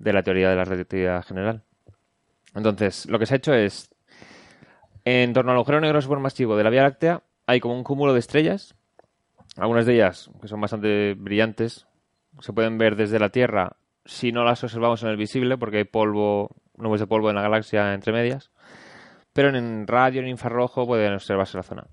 de 0.05 0.12
la 0.12 0.23
teoría 0.23 0.51
de 0.51 0.57
la 0.57 0.64
relatividad 0.64 1.25
general. 1.25 1.62
Entonces, 2.55 3.07
lo 3.07 3.19
que 3.19 3.27
se 3.27 3.35
ha 3.35 3.37
hecho 3.38 3.55
es, 3.55 3.90
en 5.05 5.33
torno 5.33 5.51
al 5.51 5.57
agujero 5.57 5.81
negro 5.81 6.01
supermasivo 6.03 6.57
de 6.57 6.64
la 6.64 6.71
Vía 6.71 6.83
Láctea, 6.83 7.23
hay 7.47 7.59
como 7.59 7.75
un 7.75 7.85
cúmulo 7.85 8.12
de 8.12 8.21
estrellas, 8.21 8.75
algunas 9.57 9.87
de 9.87 9.95
ellas 9.95 10.31
que 10.40 10.49
son 10.49 10.61
bastante 10.61 11.14
brillantes, 11.14 11.87
se 12.40 12.53
pueden 12.53 12.77
ver 12.77 12.97
desde 12.97 13.19
la 13.19 13.31
Tierra 13.31 13.77
si 14.05 14.31
no 14.31 14.45
las 14.45 14.62
observamos 14.62 15.03
en 15.03 15.09
el 15.09 15.17
visible, 15.17 15.57
porque 15.57 15.79
hay 15.79 15.85
polvo, 15.85 16.55
nubes 16.77 17.01
de 17.01 17.07
polvo 17.07 17.31
en 17.31 17.37
la 17.37 17.43
galaxia 17.43 17.95
entre 17.95 18.12
medias, 18.12 18.51
pero 19.33 19.49
en 19.49 19.87
radio, 19.87 20.21
en 20.21 20.29
infrarrojo, 20.29 20.87
pueden 20.87 21.14
observarse 21.14 21.57
la 21.57 21.62
zona. 21.62 21.87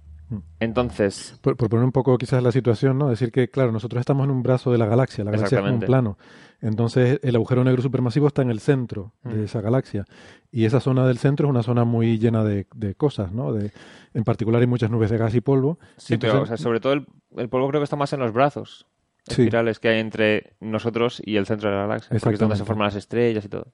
Entonces. 0.60 1.38
Por, 1.42 1.56
poner 1.58 1.84
un 1.84 1.92
poco 1.92 2.18
quizás 2.18 2.42
la 2.42 2.52
situación, 2.52 2.98
¿no? 2.98 3.10
Decir 3.10 3.32
que, 3.32 3.50
claro, 3.50 3.72
nosotros 3.72 4.00
estamos 4.00 4.26
en 4.26 4.32
un 4.32 4.44
brazo 4.44 4.72
de 4.72 4.78
la 4.78 4.86
galaxia, 4.86 5.24
la 5.24 5.32
galaxia 5.32 5.60
es 5.60 5.66
un 5.66 5.80
plano. 5.80 6.18
Entonces, 6.62 7.20
el 7.24 7.36
agujero 7.36 7.64
negro 7.64 7.82
supermasivo 7.82 8.28
está 8.28 8.44
en 8.44 8.52
el 8.52 8.60
centro 8.60 9.14
de 9.24 9.36
mm. 9.36 9.44
esa 9.44 9.62
galaxia. 9.62 10.06
Y 10.52 10.66
esa 10.66 10.80
zona 10.80 11.08
del 11.08 11.18
centro 11.18 11.48
es 11.48 11.50
una 11.50 11.64
zona 11.64 11.86
muy 11.86 12.20
llena 12.20 12.44
de, 12.44 12.66
cosas, 12.96 13.32
¿no? 13.32 13.52
De, 13.54 13.72
en 14.14 14.24
particular 14.24 14.62
hay 14.62 14.68
muchas 14.68 14.92
nubes 14.92 15.10
de 15.10 15.18
gas 15.18 15.34
y 15.34 15.42
polvo. 15.42 15.80
Sí, 15.98 16.18
pero 16.18 16.46
sobre 16.58 16.80
todo 16.80 16.94
el, 16.94 17.06
polvo 17.50 17.68
creo 17.70 17.82
que 17.82 17.86
está 17.86 17.96
más 17.96 18.14
en 18.14 18.20
los 18.20 18.32
brazos 18.32 18.86
espirales 19.28 19.80
que 19.80 19.90
hay 19.90 20.00
entre 20.00 20.54
nosotros 20.60 21.22
y 21.24 21.38
el 21.38 21.46
centro 21.46 21.70
de 21.70 21.76
la 21.76 21.82
galaxia. 21.84 22.18
Porque 22.20 22.36
es 22.36 22.40
donde 22.40 22.56
se 22.56 22.66
forman 22.66 22.88
las 22.88 22.96
estrellas 22.96 23.46
y 23.46 23.50
todo. 23.50 23.74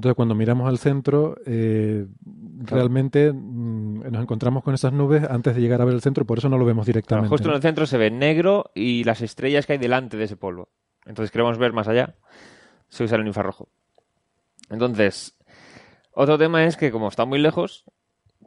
Entonces, 0.00 0.16
cuando 0.16 0.34
miramos 0.34 0.66
al 0.66 0.78
centro, 0.78 1.36
eh, 1.44 2.06
realmente 2.62 3.30
mm, 3.30 4.10
nos 4.10 4.22
encontramos 4.22 4.64
con 4.64 4.72
esas 4.72 4.94
nubes 4.94 5.24
antes 5.28 5.54
de 5.54 5.60
llegar 5.60 5.82
a 5.82 5.84
ver 5.84 5.92
el 5.92 6.00
centro, 6.00 6.24
por 6.24 6.38
eso 6.38 6.48
no 6.48 6.56
lo 6.56 6.64
vemos 6.64 6.86
directamente. 6.86 7.28
justo 7.28 7.50
en 7.50 7.54
el 7.54 7.60
centro 7.60 7.84
se 7.84 7.98
ve 7.98 8.10
negro 8.10 8.70
y 8.74 9.04
las 9.04 9.20
estrellas 9.20 9.66
que 9.66 9.74
hay 9.74 9.78
delante 9.78 10.16
de 10.16 10.24
ese 10.24 10.38
polvo. 10.38 10.70
Entonces 11.04 11.30
queremos 11.30 11.58
ver 11.58 11.74
más 11.74 11.86
allá, 11.86 12.14
se 12.88 13.04
usa 13.04 13.18
el 13.18 13.26
infrarrojo. 13.26 13.68
Entonces, 14.70 15.36
otro 16.12 16.38
tema 16.38 16.64
es 16.64 16.78
que 16.78 16.90
como 16.90 17.08
está 17.08 17.26
muy 17.26 17.38
lejos, 17.38 17.84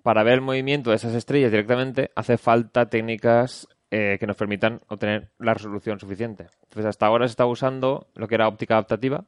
para 0.02 0.24
ver 0.24 0.34
el 0.34 0.42
movimiento 0.42 0.90
de 0.90 0.96
esas 0.96 1.14
estrellas 1.14 1.52
directamente 1.52 2.10
hace 2.16 2.40
falta 2.40 2.90
técnicas 2.90 3.68
eh, 3.92 4.18
que 4.20 4.26
nos 4.26 4.38
permitan 4.38 4.82
obtener 4.88 5.30
la 5.38 5.54
resolución 5.54 6.00
suficiente. 6.00 6.48
Entonces, 6.64 6.88
hasta 6.88 7.06
ahora 7.06 7.28
se 7.28 7.34
está 7.34 7.46
usando 7.46 8.08
lo 8.16 8.28
que 8.28 8.34
era 8.34 8.48
óptica 8.48 8.74
adaptativa 8.74 9.26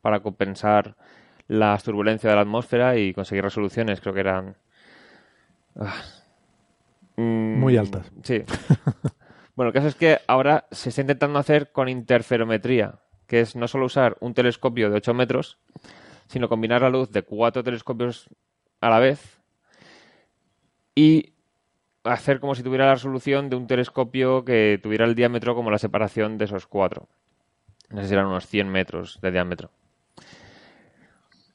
para 0.00 0.18
compensar 0.18 0.96
las 1.50 1.82
turbulencias 1.82 2.30
de 2.30 2.36
la 2.36 2.42
atmósfera 2.42 2.96
y 2.96 3.12
conseguir 3.12 3.44
resoluciones, 3.44 4.00
creo 4.00 4.14
que 4.14 4.20
eran... 4.20 4.56
Ah, 5.76 6.02
Mm, 7.20 7.58
Muy 7.60 7.76
altas. 7.76 8.10
Sí. 8.22 8.42
bueno, 9.54 9.68
el 9.68 9.74
caso 9.74 9.88
es 9.88 9.94
que 9.94 10.18
ahora 10.26 10.66
se 10.70 10.88
está 10.88 11.02
intentando 11.02 11.38
hacer 11.38 11.70
con 11.70 11.88
interferometría, 11.88 13.00
que 13.26 13.40
es 13.40 13.56
no 13.56 13.68
solo 13.68 13.86
usar 13.86 14.16
un 14.20 14.32
telescopio 14.32 14.88
de 14.88 14.96
8 14.96 15.12
metros, 15.12 15.58
sino 16.28 16.48
combinar 16.48 16.80
la 16.80 16.88
luz 16.88 17.10
de 17.10 17.22
cuatro 17.22 17.62
telescopios 17.62 18.30
a 18.80 18.88
la 18.88 19.00
vez 19.00 19.40
y 20.94 21.34
hacer 22.04 22.40
como 22.40 22.54
si 22.54 22.62
tuviera 22.62 22.86
la 22.86 22.94
resolución 22.94 23.50
de 23.50 23.56
un 23.56 23.66
telescopio 23.66 24.44
que 24.44 24.80
tuviera 24.82 25.04
el 25.04 25.14
diámetro 25.14 25.54
como 25.54 25.70
la 25.70 25.78
separación 25.78 26.38
de 26.38 26.46
esos 26.46 26.66
cuatro. 26.66 27.08
No 27.90 28.00
sé 28.00 28.08
si 28.08 28.14
eran 28.14 28.26
unos 28.26 28.46
100 28.46 28.68
metros 28.70 29.18
de 29.20 29.30
diámetro. 29.30 29.70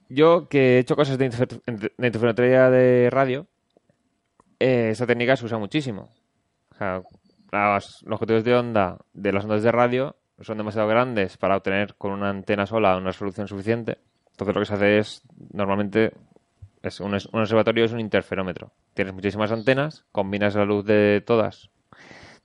Yo, 0.09 0.47
que 0.47 0.75
he 0.75 0.79
hecho 0.79 0.95
cosas 0.95 1.17
de, 1.17 1.29
interfer- 1.29 1.61
de 1.65 2.07
interferometría 2.07 2.69
de 2.69 3.09
radio, 3.09 3.47
eh, 4.59 4.89
esa 4.91 5.07
técnica 5.07 5.35
se 5.35 5.45
usa 5.45 5.57
muchísimo. 5.57 6.09
O 6.71 6.75
sea, 6.75 7.01
las 7.51 8.03
de 8.43 8.55
onda 8.55 8.97
de 9.13 9.31
las 9.31 9.43
ondas 9.45 9.63
de 9.63 9.71
radio 9.71 10.15
son 10.41 10.57
demasiado 10.57 10.87
grandes 10.87 11.37
para 11.37 11.57
obtener 11.57 11.95
con 11.95 12.11
una 12.11 12.29
antena 12.29 12.65
sola 12.65 12.97
una 12.97 13.07
resolución 13.11 13.47
suficiente. 13.47 13.97
Entonces 14.31 14.55
lo 14.55 14.61
que 14.61 14.65
se 14.65 14.73
hace 14.73 14.97
es, 14.99 15.21
normalmente, 15.53 16.11
es 16.83 16.99
un, 16.99 17.13
un 17.13 17.41
observatorio 17.41 17.85
es 17.85 17.93
un 17.93 18.01
interferómetro. 18.01 18.71
Tienes 18.93 19.13
muchísimas 19.13 19.51
antenas, 19.51 20.05
combinas 20.11 20.55
la 20.55 20.65
luz 20.65 20.85
de 20.85 21.23
todas, 21.25 21.69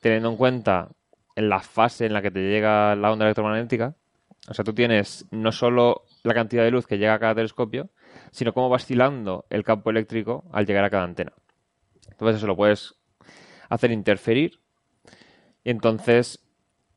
teniendo 0.01 0.31
en 0.31 0.37
cuenta 0.37 0.89
en 1.35 1.49
la 1.49 1.61
fase 1.61 2.07
en 2.07 2.13
la 2.13 2.23
que 2.23 2.31
te 2.31 2.41
llega 2.41 2.95
la 2.95 3.11
onda 3.11 3.25
electromagnética. 3.25 3.97
O 4.49 4.55
sea, 4.55 4.65
tú 4.65 4.73
tienes 4.73 5.27
no 5.33 5.51
solo 5.51 6.05
la 6.23 6.35
cantidad 6.35 6.65
de 6.65 6.71
luz 6.71 6.87
que 6.87 6.99
llega 6.99 7.15
a 7.15 7.19
cada 7.19 7.35
telescopio, 7.35 7.91
sino 8.31 8.53
cómo 8.53 8.69
va 8.69 8.77
oscilando 8.77 9.47
el 9.51 9.65
campo 9.65 9.91
eléctrico 9.91 10.45
al 10.53 10.67
llegar 10.67 10.85
a 10.85 10.91
cada 10.91 11.05
antena. 11.05 11.33
Entonces 12.11 12.37
eso 12.37 12.47
lo 12.47 12.57
puedes 12.57 12.95
hacer 13.69 13.93
interferir 13.93 14.61
y 15.65 15.71
entonces 15.71 16.41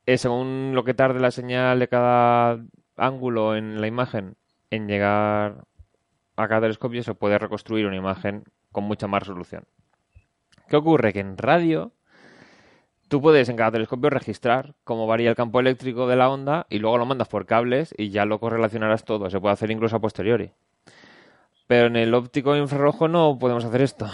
eh, 0.05 0.17
según 0.17 0.71
lo 0.73 0.83
que 0.83 0.93
tarde 0.93 1.19
la 1.19 1.31
señal 1.31 1.79
de 1.79 1.87
cada 1.87 2.59
ángulo 2.97 3.55
en 3.55 3.79
la 3.79 3.87
imagen 3.87 4.35
en 4.69 4.87
llegar 4.87 5.65
a 6.35 6.47
cada 6.47 6.61
telescopio 6.61 7.03
se 7.03 7.13
puede 7.13 7.37
reconstruir 7.37 7.85
una 7.85 7.95
imagen 7.95 8.43
con 8.71 8.83
mucha 8.85 9.07
más 9.07 9.21
resolución. 9.21 9.65
¿Qué 10.67 10.75
ocurre? 10.75 11.13
Que 11.13 11.19
en 11.19 11.37
radio 11.37 11.93
tú 13.13 13.21
puedes 13.21 13.47
en 13.47 13.57
cada 13.57 13.69
telescopio 13.69 14.09
registrar 14.09 14.73
cómo 14.83 15.05
varía 15.05 15.29
el 15.29 15.35
campo 15.35 15.59
eléctrico 15.59 16.07
de 16.07 16.15
la 16.15 16.31
onda 16.31 16.65
y 16.67 16.79
luego 16.79 16.97
lo 16.97 17.05
mandas 17.05 17.27
por 17.27 17.45
cables 17.45 17.93
y 17.95 18.09
ya 18.09 18.25
lo 18.25 18.39
correlacionarás 18.39 19.05
todo. 19.05 19.29
Se 19.29 19.39
puede 19.39 19.53
hacer 19.53 19.69
incluso 19.69 19.95
a 19.95 19.99
posteriori. 19.99 20.49
Pero 21.67 21.85
en 21.85 21.95
el 21.95 22.11
óptico 22.15 22.57
infrarrojo 22.57 23.07
no 23.07 23.37
podemos 23.37 23.65
hacer 23.65 23.83
esto. 23.83 24.09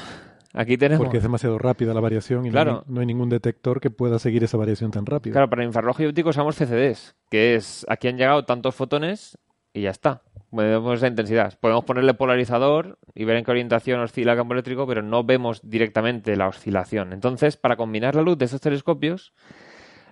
Aquí 0.54 0.78
tenemos... 0.78 1.06
Porque 1.06 1.16
es 1.16 1.24
demasiado 1.24 1.58
rápida 1.58 1.94
la 1.94 2.02
variación 2.02 2.46
y 2.46 2.50
no 2.50 2.60
hay 2.60 2.66
no, 2.88 3.06
ningún 3.06 3.30
detector 3.30 3.80
que 3.80 3.90
pueda 3.90 4.20
seguir 4.20 4.44
esa 4.44 4.58
variación 4.58 4.92
tan 4.92 5.06
rápida. 5.06 5.32
Claro, 5.32 5.50
para 5.50 5.64
infrarrojo 5.64 6.04
y 6.04 6.08
óptico 6.08 6.32
usamos 6.32 6.58
CCDs, 6.58 7.16
que 7.32 7.56
es 7.56 7.86
aquí 7.88 8.10
han 8.10 8.18
llegado 8.18 8.44
tantos 8.44 8.76
fotones 8.76 9.38
y 9.74 9.82
ya 9.82 9.92
está. 9.92 10.22
Podemos 10.52 10.98
esa 10.98 11.08
intensidad. 11.08 11.58
Podemos 11.60 11.86
ponerle 11.86 12.16
polarizador 12.16 12.98
y 13.14 13.26
ver 13.26 13.38
en 13.38 13.46
qué 13.46 13.52
orientación 13.52 14.00
oscila 14.00 14.32
el 14.32 14.38
campo 14.38 14.54
eléctrico, 14.54 14.88
pero 14.88 15.04
no 15.04 15.24
vemos 15.24 15.62
directamente 15.64 16.36
la 16.36 16.48
oscilación. 16.48 17.14
Entonces, 17.14 17.56
para 17.56 17.76
combinar 17.76 18.16
la 18.16 18.24
luz 18.24 18.38
de 18.38 18.46
estos 18.46 18.62
telescopios, 18.62 19.34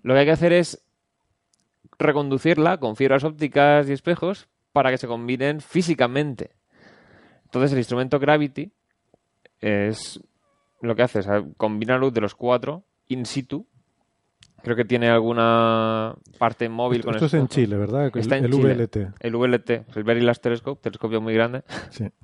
lo 0.04 0.14
que 0.14 0.20
hay 0.20 0.26
que 0.26 0.32
hacer 0.32 0.54
es 0.54 0.84
reconducirla 1.98 2.78
con 2.78 2.96
fibras 2.96 3.24
ópticas 3.24 3.90
y 3.90 3.94
espejos 3.94 4.48
para 4.72 4.92
que 4.92 4.98
se 4.98 5.08
combinen 5.08 5.60
físicamente. 5.60 6.52
Entonces, 7.46 7.72
el 7.72 7.80
instrumento 7.80 8.20
Gravity 8.20 8.72
es 9.60 10.20
lo 10.82 10.96
que 10.96 11.02
hace, 11.02 11.20
es 11.20 11.28
combina 11.58 11.98
luz 11.98 12.14
de 12.14 12.22
los 12.22 12.36
cuatro 12.36 12.84
in 13.08 13.26
situ. 13.26 13.66
Creo 14.64 14.76
que 14.76 14.86
tiene 14.86 15.10
alguna 15.10 16.16
parte 16.40 16.68
móvil 16.68 17.00
Esto, 17.00 17.08
con 17.08 17.16
esto 17.16 17.26
es 17.28 17.34
esto. 17.34 17.42
en 17.42 17.48
Chile, 17.48 17.78
¿verdad? 17.78 18.12
El, 18.14 18.20
Está 18.22 18.38
en 18.38 18.46
el 18.46 18.52
Chile. 18.52 18.74
VLT. 18.76 18.98
El 19.20 19.36
VLT, 19.36 19.70
el 19.96 20.04
Very 20.04 20.22
Large 20.22 20.42
Telescope, 20.42 20.82
telescopio 20.82 21.22
muy 21.22 21.34
grande. 21.34 21.64
Sí. 21.92 22.10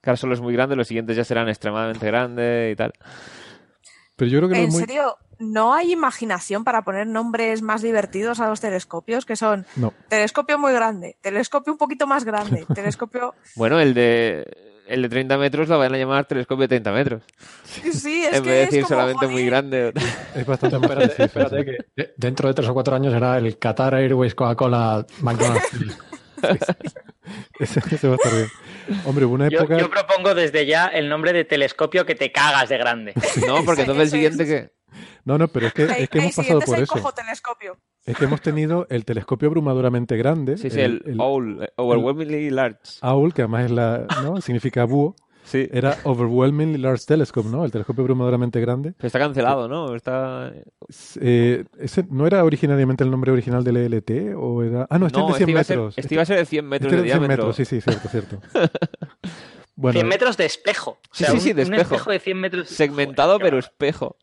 Claro, 0.00 0.16
solo 0.16 0.34
es 0.34 0.40
muy 0.40 0.52
grande, 0.52 0.74
los 0.74 0.88
siguientes 0.88 1.16
ya 1.16 1.22
serán 1.22 1.48
extremadamente 1.48 2.04
grandes 2.04 2.72
y 2.72 2.74
tal. 2.74 2.92
Pero 4.16 4.28
yo 4.32 4.38
creo 4.40 4.48
que 4.48 4.54
no 4.56 4.60
¿En 4.62 4.66
es 4.66 4.72
muy... 4.74 4.80
serio? 4.80 5.16
¿No 5.38 5.74
hay 5.74 5.92
imaginación 5.92 6.64
para 6.64 6.82
poner 6.82 7.06
nombres 7.06 7.62
más 7.62 7.82
divertidos 7.82 8.40
a 8.40 8.48
los 8.48 8.60
telescopios? 8.60 9.24
Que 9.24 9.36
son 9.36 9.64
No. 9.76 9.92
telescopio 10.08 10.58
muy 10.58 10.72
grande, 10.72 11.16
telescopio 11.20 11.72
un 11.72 11.78
poquito 11.78 12.08
más 12.08 12.24
grande, 12.24 12.66
telescopio... 12.74 13.34
Bueno, 13.54 13.78
el 13.78 13.94
de 13.94 14.71
el 14.86 15.02
de 15.02 15.08
30 15.08 15.38
metros 15.38 15.68
lo 15.68 15.78
van 15.78 15.94
a 15.94 15.98
llamar 15.98 16.24
telescopio 16.26 16.62
de 16.62 16.68
30 16.68 16.92
metros. 16.92 17.22
Sí, 17.64 18.24
es 18.24 18.36
en 18.36 18.42
que 18.44 18.48
vez 18.50 18.58
de 18.58 18.62
es 18.64 18.70
decir 18.70 18.82
como, 18.82 18.88
solamente 18.94 19.18
joder. 19.26 19.30
muy 19.32 19.46
grande. 19.46 19.92
Es 20.34 20.46
bastante 20.46 20.76
Espérate, 20.76 21.24
espérate 21.24 21.58
sí. 21.58 21.64
que 21.64 21.76
de- 22.02 22.14
dentro 22.16 22.48
de 22.48 22.54
tres 22.54 22.68
o 22.68 22.74
cuatro 22.74 22.94
años 22.96 23.12
será 23.12 23.38
el 23.38 23.58
Qatar 23.58 23.94
Airways, 23.94 24.34
Coca-Cola, 24.34 25.06
McDonald's. 25.20 25.68
Ese, 27.60 27.80
ese 27.94 28.08
va 28.08 28.14
a 28.14 28.16
estar 28.16 28.32
bien. 28.34 28.48
Hombre, 29.04 29.24
hubo 29.26 29.34
una 29.34 29.48
Yo, 29.48 29.58
época... 29.60 29.78
yo 29.78 29.88
propongo 29.88 30.34
desde 30.34 30.66
ya 30.66 30.86
el 30.88 31.08
nombre 31.08 31.32
de 31.32 31.44
telescopio 31.44 32.04
que 32.04 32.16
te 32.16 32.32
cagas 32.32 32.68
de 32.68 32.78
grande. 32.78 33.14
No, 33.46 33.64
porque 33.64 33.82
entonces 33.82 33.88
el 33.96 34.00
Eso 34.08 34.16
siguiente 34.36 34.42
es. 34.42 34.48
que... 34.48 34.72
No, 35.24 35.38
no, 35.38 35.46
pero 35.48 35.68
es 35.68 35.72
que, 35.72 35.84
es 35.84 36.08
que 36.10 36.18
hemos 36.18 36.34
pasado 36.34 36.58
es 36.58 36.64
por 36.64 36.76
el 36.78 36.82
eso. 36.82 36.92
cojo 36.94 37.12
telescopio. 37.12 37.78
Es 38.04 38.16
que 38.16 38.24
hemos 38.24 38.40
tenido 38.40 38.86
el 38.90 39.04
telescopio 39.04 39.48
abrumadoramente 39.48 40.16
grande. 40.16 40.56
Sí, 40.58 40.70
sí, 40.70 40.80
el, 40.80 41.02
OWL, 41.18 41.62
eh, 41.62 41.68
Overwhelmingly 41.76 42.50
Large. 42.50 42.78
OWL, 43.02 43.32
que 43.32 43.42
además 43.42 43.66
es 43.66 43.70
la, 43.70 44.06
¿no? 44.24 44.40
significa 44.40 44.84
búho. 44.84 45.14
Sí. 45.44 45.68
Era 45.72 45.96
Overwhelmingly 46.04 46.78
Large 46.78 47.04
Telescope, 47.06 47.48
¿no? 47.48 47.64
El 47.64 47.70
telescopio 47.72 48.02
abrumadoramente 48.02 48.60
grande. 48.60 48.92
Pero 48.96 49.06
está 49.08 49.18
cancelado, 49.18 49.68
¿no? 49.68 49.94
Está... 49.94 50.52
Eh, 51.20 51.64
ese 51.78 52.04
¿No 52.10 52.26
era 52.28 52.44
originariamente 52.44 53.02
el 53.02 53.10
nombre 53.10 53.32
original 53.32 53.64
del 53.64 53.76
ELT? 53.76 54.34
¿O 54.36 54.62
era... 54.62 54.86
Ah, 54.88 54.98
no, 54.98 55.06
este 55.06 55.18
no, 55.18 55.28
es 55.30 55.38
de 55.40 55.44
100 55.44 55.48
este 55.48 55.50
iba, 55.50 55.60
a 55.60 55.64
ser, 55.64 55.76
metros. 55.78 55.98
este 55.98 56.14
iba 56.14 56.22
a 56.22 56.26
ser 56.26 56.38
de 56.38 56.46
100 56.46 56.68
metros 56.68 56.92
Este 56.92 56.96
de 56.96 57.02
de 57.02 57.08
100 57.08 57.20
diámetro. 57.20 57.46
metros, 57.46 57.56
sí, 57.56 57.64
sí, 57.64 57.80
cierto, 57.80 58.08
cierto. 58.08 58.40
Bueno, 59.74 59.94
100 59.94 60.08
metros 60.08 60.36
de 60.36 60.44
espejo. 60.44 60.90
O 60.92 60.98
Sí, 61.12 61.24
sea, 61.24 61.32
sí, 61.32 61.40
sí, 61.40 61.50
un- 61.50 61.56
de 61.56 61.62
un 61.64 61.74
espejo. 61.74 62.10
de 62.10 62.18
100 62.18 62.38
metros. 62.40 62.68
Segmentado, 62.68 63.32
Joder, 63.34 63.44
pero 63.46 63.58
espejo. 63.58 64.16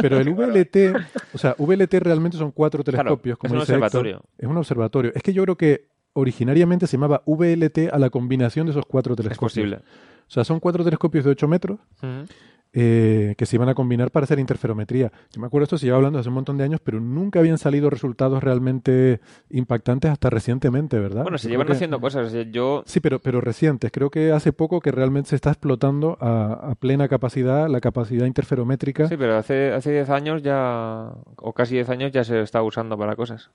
Pero 0.00 0.18
el 0.18 0.28
VLT, 0.30 0.94
o 1.32 1.38
sea, 1.38 1.54
VLT 1.58 2.00
realmente 2.00 2.36
son 2.36 2.50
cuatro 2.50 2.82
Claro, 2.84 2.98
telescopios, 2.98 3.38
como 3.38 3.54
es 3.54 3.56
un 3.56 3.62
Héctor. 3.62 3.74
observatorio. 3.84 4.22
Es 4.38 4.46
un 4.48 4.56
observatorio. 4.56 5.12
Es 5.14 5.22
que 5.22 5.32
yo 5.32 5.42
creo 5.44 5.56
que 5.56 5.88
originariamente 6.14 6.86
se 6.86 6.96
llamaba 6.98 7.22
VLT 7.26 7.88
a 7.90 7.98
la 7.98 8.10
combinación 8.10 8.66
de 8.66 8.72
esos 8.72 8.84
cuatro 8.86 9.14
Es 9.14 9.16
telescopios. 9.16 9.52
posible. 9.52 9.76
O 9.76 10.30
sea, 10.30 10.44
son 10.44 10.60
cuatro 10.60 10.84
telescopios 10.84 11.24
de 11.24 11.30
8 11.30 11.48
metros 11.48 11.78
Ujú. 12.02 12.26
Eh, 12.72 13.34
que 13.36 13.46
se 13.46 13.56
iban 13.56 13.68
a 13.68 13.74
combinar 13.74 14.10
para 14.10 14.24
hacer 14.24 14.38
interferometría. 14.38 15.12
Yo 15.32 15.40
me 15.40 15.46
acuerdo 15.46 15.64
esto 15.64 15.78
se 15.78 15.86
lleva 15.86 15.96
hablando 15.98 16.18
hace 16.18 16.28
un 16.28 16.34
montón 16.34 16.56
de 16.58 16.64
años, 16.64 16.80
pero 16.82 17.00
nunca 17.00 17.38
habían 17.40 17.58
salido 17.58 17.90
resultados 17.90 18.42
realmente 18.42 19.20
impactantes 19.50 20.10
hasta 20.10 20.30
recientemente, 20.30 20.98
¿verdad? 20.98 21.22
Bueno, 21.22 21.38
se 21.38 21.48
llevan 21.48 21.66
que- 21.66 21.74
haciendo 21.74 22.00
cosas. 22.00 22.32
Yo 22.50 22.82
Sí, 22.86 23.00
pero, 23.00 23.18
pero 23.18 23.40
recientes. 23.40 23.90
Creo 23.92 24.10
que 24.10 24.32
hace 24.32 24.52
poco 24.52 24.80
que 24.80 24.90
realmente 24.90 25.30
se 25.30 25.36
está 25.36 25.50
explotando 25.50 26.16
a, 26.20 26.70
a 26.70 26.74
plena 26.74 27.08
capacidad 27.08 27.68
la 27.68 27.80
capacidad 27.80 28.26
interferométrica. 28.26 29.08
Sí, 29.08 29.16
pero 29.16 29.36
hace, 29.36 29.72
hace 29.72 29.92
10 29.92 30.08
años 30.10 30.42
ya, 30.42 31.10
o 31.36 31.52
casi 31.52 31.74
10 31.74 31.88
años 31.90 32.12
ya 32.12 32.24
se 32.24 32.40
está 32.42 32.62
usando 32.62 32.96
para 32.96 33.16
cosas. 33.16 33.50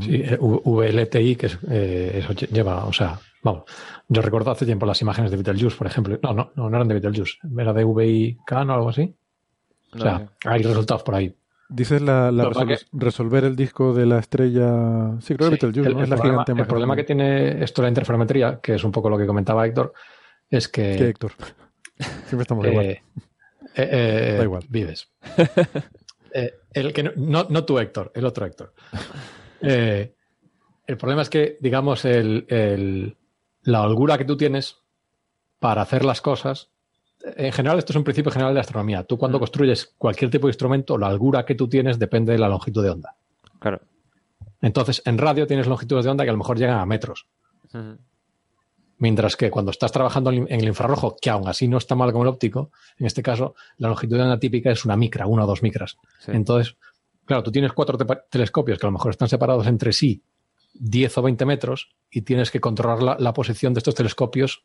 Sí, 0.00 0.14
eh, 0.24 0.36
V- 0.40 0.62
VLTI, 0.64 1.36
que 1.36 1.46
es, 1.46 1.58
eh, 1.70 2.12
eso 2.22 2.32
lle- 2.32 2.48
lleva, 2.48 2.84
o 2.86 2.92
sea, 2.92 3.18
vamos, 3.42 3.64
yo 4.08 4.22
recuerdo 4.22 4.50
hace 4.50 4.64
tiempo 4.64 4.86
las 4.86 5.00
imágenes 5.02 5.30
de 5.30 5.36
Betelgeuse, 5.36 5.76
por 5.76 5.86
ejemplo. 5.86 6.18
No, 6.22 6.32
no, 6.32 6.52
no, 6.56 6.70
no 6.70 6.76
eran 6.76 6.88
de 6.88 6.94
Betelgeuse, 6.94 7.38
era 7.58 7.72
de 7.72 7.84
VIK 7.84 8.52
o 8.52 8.56
algo 8.58 8.88
así. 8.88 9.14
O 9.92 9.96
No 9.98 10.02
sea, 10.02 10.28
hay 10.46 10.62
resultados 10.62 11.02
por 11.02 11.14
ahí. 11.14 11.34
Dices 11.68 12.02
la, 12.02 12.30
la 12.32 12.44
Lo 12.44 12.50
que 12.52 12.78
resolver 12.92 13.44
el 13.44 13.56
disco 13.56 13.94
de 13.94 14.06
la 14.06 14.18
estrella. 14.18 15.12
Sí, 15.20 15.34
creo 15.34 15.50
que 15.50 15.56
Sí, 15.56 15.66
Betelgeuse, 15.66 15.88
el, 15.88 15.94
¿no? 15.94 15.98
el 16.00 16.04
Es 16.04 16.10
la 16.10 16.16
problema, 16.16 16.44
gigante 16.44 16.62
el 16.62 16.68
problema 16.68 16.96
que 16.96 17.04
tiene 17.04 17.62
esto 17.64 17.82
de 17.82 17.86
la 17.86 17.88
interferometría, 17.90 18.60
que 18.62 18.74
es 18.74 18.84
un 18.84 18.92
poco 18.92 19.08
lo 19.10 19.16
que 19.18 19.26
comentaba 19.26 19.66
Héctor, 19.66 19.92
es 20.50 20.68
que... 20.68 20.94
¿Qué, 20.96 21.08
Héctor? 21.08 21.32
Siempre 22.26 22.42
estamos 22.42 22.64
eh, 22.66 22.70
igual. 22.70 22.86
eh, 22.86 23.02
eh, 23.76 24.34
Da 24.38 24.44
igual. 24.44 24.64
Vives. 24.68 25.08
Eh, 26.36 26.52
el 26.72 26.92
que 26.92 27.04
no, 27.04 27.12
no, 27.16 27.46
no 27.48 27.64
tú, 27.64 27.78
Héctor, 27.78 28.10
el 28.12 28.24
otro 28.26 28.44
Héctor. 28.44 28.74
Eh, 29.66 30.14
el 30.86 30.96
problema 30.96 31.22
es 31.22 31.30
que, 31.30 31.56
digamos, 31.60 32.04
el, 32.04 32.46
el- 32.48 33.16
la 33.62 33.82
holgura 33.82 34.18
que 34.18 34.24
tú 34.24 34.36
tienes 34.36 34.76
para 35.58 35.82
hacer 35.82 36.04
las 36.04 36.20
cosas. 36.20 36.70
En 37.36 37.52
general, 37.52 37.78
esto 37.78 37.92
es 37.92 37.96
un 37.96 38.04
principio 38.04 38.30
general 38.30 38.52
de 38.52 38.60
astronomía. 38.60 39.04
Tú, 39.04 39.16
cuando 39.16 39.38
construyes 39.38 39.94
cualquier 39.96 40.30
tipo 40.30 40.46
de 40.46 40.50
instrumento, 40.50 40.98
la 40.98 41.08
holgura 41.08 41.46
que 41.46 41.54
tú 41.54 41.68
tienes 41.68 41.98
depende 41.98 42.32
de 42.32 42.38
la 42.38 42.48
longitud 42.48 42.82
de 42.82 42.90
onda. 42.90 43.16
Claro. 43.58 43.80
Entonces, 44.60 45.00
en 45.06 45.16
radio 45.16 45.46
tienes 45.46 45.66
longitudes 45.66 46.04
de 46.04 46.10
onda 46.10 46.24
que 46.24 46.30
a 46.30 46.34
lo 46.34 46.38
mejor 46.38 46.58
llegan 46.58 46.78
a 46.78 46.84
metros. 46.86 47.26
Mientras 48.98 49.36
que 49.36 49.50
cuando 49.50 49.70
estás 49.72 49.90
trabajando 49.92 50.30
en 50.30 50.46
en 50.48 50.60
el 50.60 50.68
infrarrojo, 50.68 51.16
que 51.20 51.28
aún 51.30 51.48
así 51.48 51.66
no 51.66 51.78
está 51.78 51.94
mal 51.94 52.12
como 52.12 52.24
el 52.24 52.28
óptico, 52.28 52.70
en 52.98 53.06
este 53.06 53.22
caso, 53.22 53.54
la 53.78 53.88
longitud 53.88 54.16
de 54.16 54.22
onda 54.22 54.38
típica 54.38 54.70
es 54.70 54.84
una 54.84 54.96
micra, 54.96 55.26
una 55.26 55.44
o 55.44 55.46
dos 55.46 55.62
micras. 55.62 55.96
Sí. 56.20 56.30
Entonces, 56.32 56.76
claro, 57.24 57.42
tú 57.42 57.50
tienes 57.50 57.72
cuatro 57.72 57.98
te- 57.98 58.22
telescopios 58.30 58.78
que 58.78 58.86
a 58.86 58.88
lo 58.88 58.92
mejor 58.92 59.10
están 59.10 59.28
separados 59.28 59.66
entre 59.66 59.92
sí 59.92 60.22
10 60.74 61.18
o 61.18 61.22
20 61.22 61.44
metros 61.46 61.90
y 62.10 62.22
tienes 62.22 62.50
que 62.50 62.60
controlar 62.60 63.20
la, 63.20 63.32
posición 63.32 63.74
de 63.74 63.78
estos 63.78 63.94
telescopios 63.94 64.64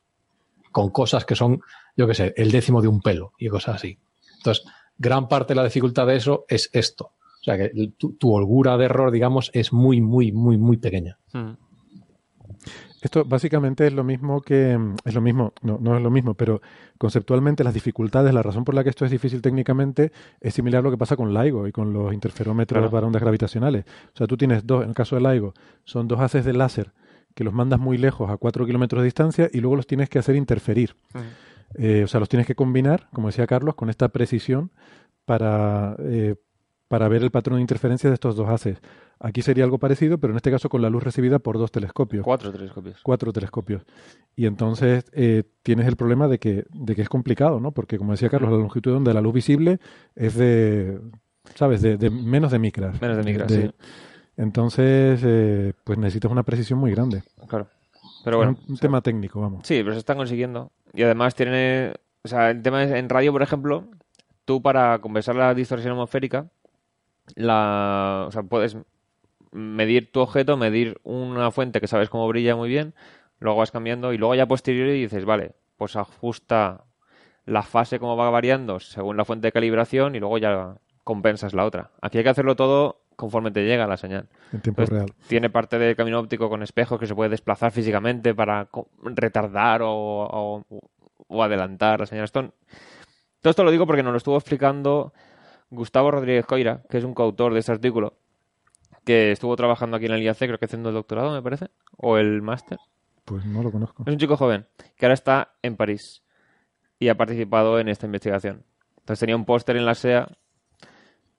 con 0.71 0.89
cosas 0.89 1.25
que 1.25 1.35
son, 1.35 1.61
yo 1.95 2.07
qué 2.07 2.13
sé, 2.13 2.33
el 2.35 2.51
décimo 2.51 2.81
de 2.81 2.87
un 2.87 3.01
pelo 3.01 3.33
y 3.37 3.47
cosas 3.47 3.75
así. 3.75 3.97
Entonces, 4.37 4.65
gran 4.97 5.27
parte 5.27 5.53
de 5.53 5.55
la 5.55 5.63
dificultad 5.63 6.07
de 6.07 6.15
eso 6.15 6.45
es 6.47 6.69
esto. 6.73 7.13
O 7.41 7.43
sea, 7.43 7.57
que 7.57 7.71
tu, 7.97 8.33
holgura 8.33 8.77
de 8.77 8.85
error, 8.85 9.11
digamos, 9.11 9.49
es 9.53 9.71
muy, 9.71 10.01
muy, 10.01 10.31
muy, 10.31 10.57
muy 10.57 10.77
pequeña. 10.77 11.17
Mm. 11.33 11.51
Esto 13.01 13.23
básicamente 13.25 13.87
es 13.87 13.93
lo 13.93 14.03
mismo 14.03 14.41
que. 14.41 14.77
Es 15.05 15.13
lo 15.13 15.21
mismo, 15.21 15.53
no, 15.61 15.77
no 15.81 15.95
es 15.95 16.01
lo 16.03 16.09
mismo, 16.09 16.33
pero 16.33 16.61
conceptualmente 16.97 17.63
las 17.63 17.73
dificultades, 17.73 18.33
la 18.33 18.43
razón 18.43 18.65
por 18.65 18.75
la 18.75 18.83
que 18.83 18.89
esto 18.89 19.05
es 19.05 19.11
difícil 19.11 19.41
técnicamente 19.41 20.11
es 20.41 20.53
similar 20.53 20.79
a 20.79 20.81
lo 20.83 20.91
que 20.91 20.97
pasa 20.97 21.15
con 21.15 21.33
LIGO 21.33 21.67
y 21.67 21.71
con 21.71 21.93
los 21.93 22.13
interferómetros 22.13 22.77
Claro. 22.79 22.91
para 22.91 23.07
ondas 23.07 23.21
gravitacionales. 23.21 23.85
O 24.13 24.17
sea, 24.17 24.27
tú 24.27 24.35
tienes 24.35 24.67
dos, 24.67 24.83
en 24.83 24.89
el 24.89 24.95
caso 24.95 25.15
de 25.15 25.21
LIGO, 25.21 25.53
son 25.85 26.07
dos 26.07 26.19
haces 26.19 26.43
de 26.43 26.53
láser 26.53 26.91
que 27.35 27.43
los 27.45 27.53
mandas 27.53 27.79
muy 27.79 27.97
lejos 27.97 28.29
a 28.29 28.35
4 28.37 28.65
kilómetros 28.65 29.01
de 29.01 29.05
distancia 29.05 29.49
y 29.53 29.61
luego 29.61 29.77
los 29.77 29.87
tienes 29.87 30.09
que 30.09 30.19
hacer 30.19 30.35
interferir. 30.35 30.95
Eh, 31.75 32.01
o 32.03 32.07
sea, 32.07 32.19
los 32.19 32.27
tienes 32.27 32.47
que 32.47 32.55
combinar, 32.55 33.07
como 33.13 33.27
decía 33.27 33.47
Carlos, 33.47 33.75
con 33.75 33.89
esta 33.89 34.09
precisión 34.09 34.71
para, 35.25 35.95
eh, 35.99 36.35
para 36.87 37.07
ver 37.07 37.23
el 37.23 37.31
patrón 37.31 37.57
de 37.57 37.61
interferencia 37.61 38.09
de 38.09 38.15
estos 38.15 38.35
dos 38.35 38.49
haces. 38.49 38.81
Aquí 39.21 39.41
sería 39.41 39.65
algo 39.65 39.79
parecido, 39.79 40.17
pero 40.17 40.31
en 40.31 40.37
este 40.37 40.49
caso 40.49 40.69
con 40.69 40.81
la 40.81 40.89
luz 40.89 41.03
recibida 41.03 41.39
por 41.39 41.57
dos 41.57 41.71
telescopios 41.71 42.23
Cuatro 42.23 42.51
telescopios. 42.53 43.01
cuatro 43.03 43.33
telescopios. 43.33 43.83
Y 44.35 44.45
entonces 44.45 45.03
eh, 45.11 45.43
tienes 45.61 45.87
el 45.87 45.97
problema 45.97 46.29
de 46.29 46.39
que, 46.39 46.65
de 46.71 46.95
que 46.95 47.01
es 47.01 47.09
complicado, 47.09 47.59
¿no? 47.59 47.71
Porque, 47.71 47.97
como 47.97 48.13
decía 48.13 48.29
Carlos, 48.29 48.49
la 48.51 48.57
longitud 48.57 48.91
de 48.91 48.97
onda 48.97 49.09
de 49.09 49.15
la 49.15 49.21
luz 49.21 49.33
visible 49.33 49.79
es 50.15 50.35
de, 50.35 51.01
¿sabes? 51.55 51.81
De, 51.81 51.97
de 51.97 52.09
menos 52.09 52.51
de 52.51 52.59
micras. 52.59 53.01
Menos 53.01 53.17
de 53.17 53.23
micras, 53.23 53.51
sí. 53.51 53.69
Entonces, 54.37 55.21
eh, 55.25 55.73
pues 55.83 55.97
necesitas 55.97 56.31
una 56.31 56.43
precisión 56.43 56.79
muy 56.79 56.91
grande. 56.91 57.23
Claro. 57.49 57.67
Pero 58.23 58.37
bueno. 58.37 58.53
Es 58.53 58.67
un, 58.67 58.71
un 58.73 58.77
tema 58.79 59.01
técnico, 59.01 59.41
vamos. 59.41 59.61
Sí, 59.67 59.79
pero 59.81 59.91
se 59.91 59.99
están 59.99 60.15
consiguiendo. 60.15 60.71
Y 60.93 61.03
además 61.03 61.35
tiene. 61.35 61.93
O 62.23 62.27
sea, 62.29 62.51
el 62.51 62.61
tema 62.61 62.83
es 62.83 62.91
en 62.91 63.09
radio, 63.09 63.33
por 63.33 63.41
ejemplo, 63.41 63.85
tú 64.45 64.61
para 64.61 64.99
compensar 64.99 65.35
la 65.35 65.53
distorsión 65.53 65.91
atmosférica, 65.91 66.49
la, 67.35 68.25
o 68.27 68.31
sea, 68.31 68.43
puedes 68.43 68.77
medir 69.51 70.11
tu 70.11 70.19
objeto, 70.21 70.57
medir 70.57 70.99
una 71.03 71.51
fuente 71.51 71.79
que 71.81 71.87
sabes 71.87 72.09
cómo 72.09 72.27
brilla 72.27 72.55
muy 72.55 72.69
bien, 72.69 72.93
luego 73.39 73.59
vas 73.59 73.71
cambiando 73.71 74.13
y 74.13 74.17
luego 74.17 74.35
ya 74.35 74.43
a 74.43 74.47
posteriori 74.47 74.93
dices, 75.01 75.25
vale, 75.25 75.53
pues 75.77 75.95
ajusta 75.95 76.83
la 77.45 77.63
fase 77.63 77.99
como 77.99 78.15
va 78.15 78.29
variando 78.29 78.79
según 78.79 79.17
la 79.17 79.25
fuente 79.25 79.47
de 79.47 79.51
calibración 79.51 80.15
y 80.15 80.19
luego 80.19 80.37
ya 80.37 80.75
compensas 81.03 81.53
la 81.53 81.65
otra. 81.65 81.91
Aquí 82.01 82.17
hay 82.19 82.23
que 82.23 82.29
hacerlo 82.29 82.55
todo 82.55 83.01
conforme 83.15 83.51
te 83.51 83.65
llega 83.65 83.87
la 83.87 83.97
señal. 83.97 84.27
En 84.53 84.61
tiempo 84.61 84.81
Entonces, 84.83 85.07
real. 85.07 85.27
Tiene 85.27 85.49
parte 85.49 85.77
de 85.79 85.95
camino 85.95 86.19
óptico 86.19 86.49
con 86.49 86.61
espejos 86.63 86.99
que 86.99 87.07
se 87.07 87.15
puede 87.15 87.31
desplazar 87.31 87.71
físicamente 87.71 88.33
para 88.35 88.69
retardar 89.03 89.81
o, 89.81 89.89
o- 89.91 90.65
o 91.27 91.43
adelantar 91.43 91.99
la 91.99 92.05
señal. 92.05 92.25
Esto, 92.25 92.53
todo 93.41 93.49
esto 93.51 93.63
lo 93.63 93.71
digo 93.71 93.85
porque 93.85 94.03
nos 94.03 94.11
lo 94.13 94.17
estuvo 94.17 94.35
explicando 94.37 95.13
Gustavo 95.69 96.11
Rodríguez 96.11 96.45
Coira, 96.45 96.83
que 96.89 96.97
es 96.97 97.03
un 97.03 97.13
coautor 97.13 97.53
de 97.53 97.59
este 97.59 97.71
artículo, 97.71 98.13
que 99.05 99.31
estuvo 99.31 99.55
trabajando 99.55 99.97
aquí 99.97 100.05
en 100.05 100.13
el 100.13 100.21
IAC, 100.23 100.37
creo 100.37 100.57
que 100.57 100.65
haciendo 100.65 100.89
el 100.89 100.95
doctorado, 100.95 101.31
me 101.33 101.41
parece, 101.41 101.67
o 101.97 102.17
el 102.17 102.41
máster. 102.41 102.77
Pues 103.25 103.45
no 103.45 103.61
lo 103.63 103.71
conozco. 103.71 104.03
Es 104.05 104.11
un 104.13 104.19
chico 104.19 104.37
joven 104.37 104.65
que 104.97 105.05
ahora 105.05 105.13
está 105.13 105.53
en 105.61 105.75
París 105.75 106.23
y 106.99 107.09
ha 107.09 107.15
participado 107.15 107.79
en 107.79 107.87
esta 107.89 108.05
investigación. 108.05 108.63
Entonces 108.99 109.19
tenía 109.19 109.35
un 109.35 109.45
póster 109.45 109.77
en 109.77 109.85
la 109.85 109.95
SEA, 109.95 110.27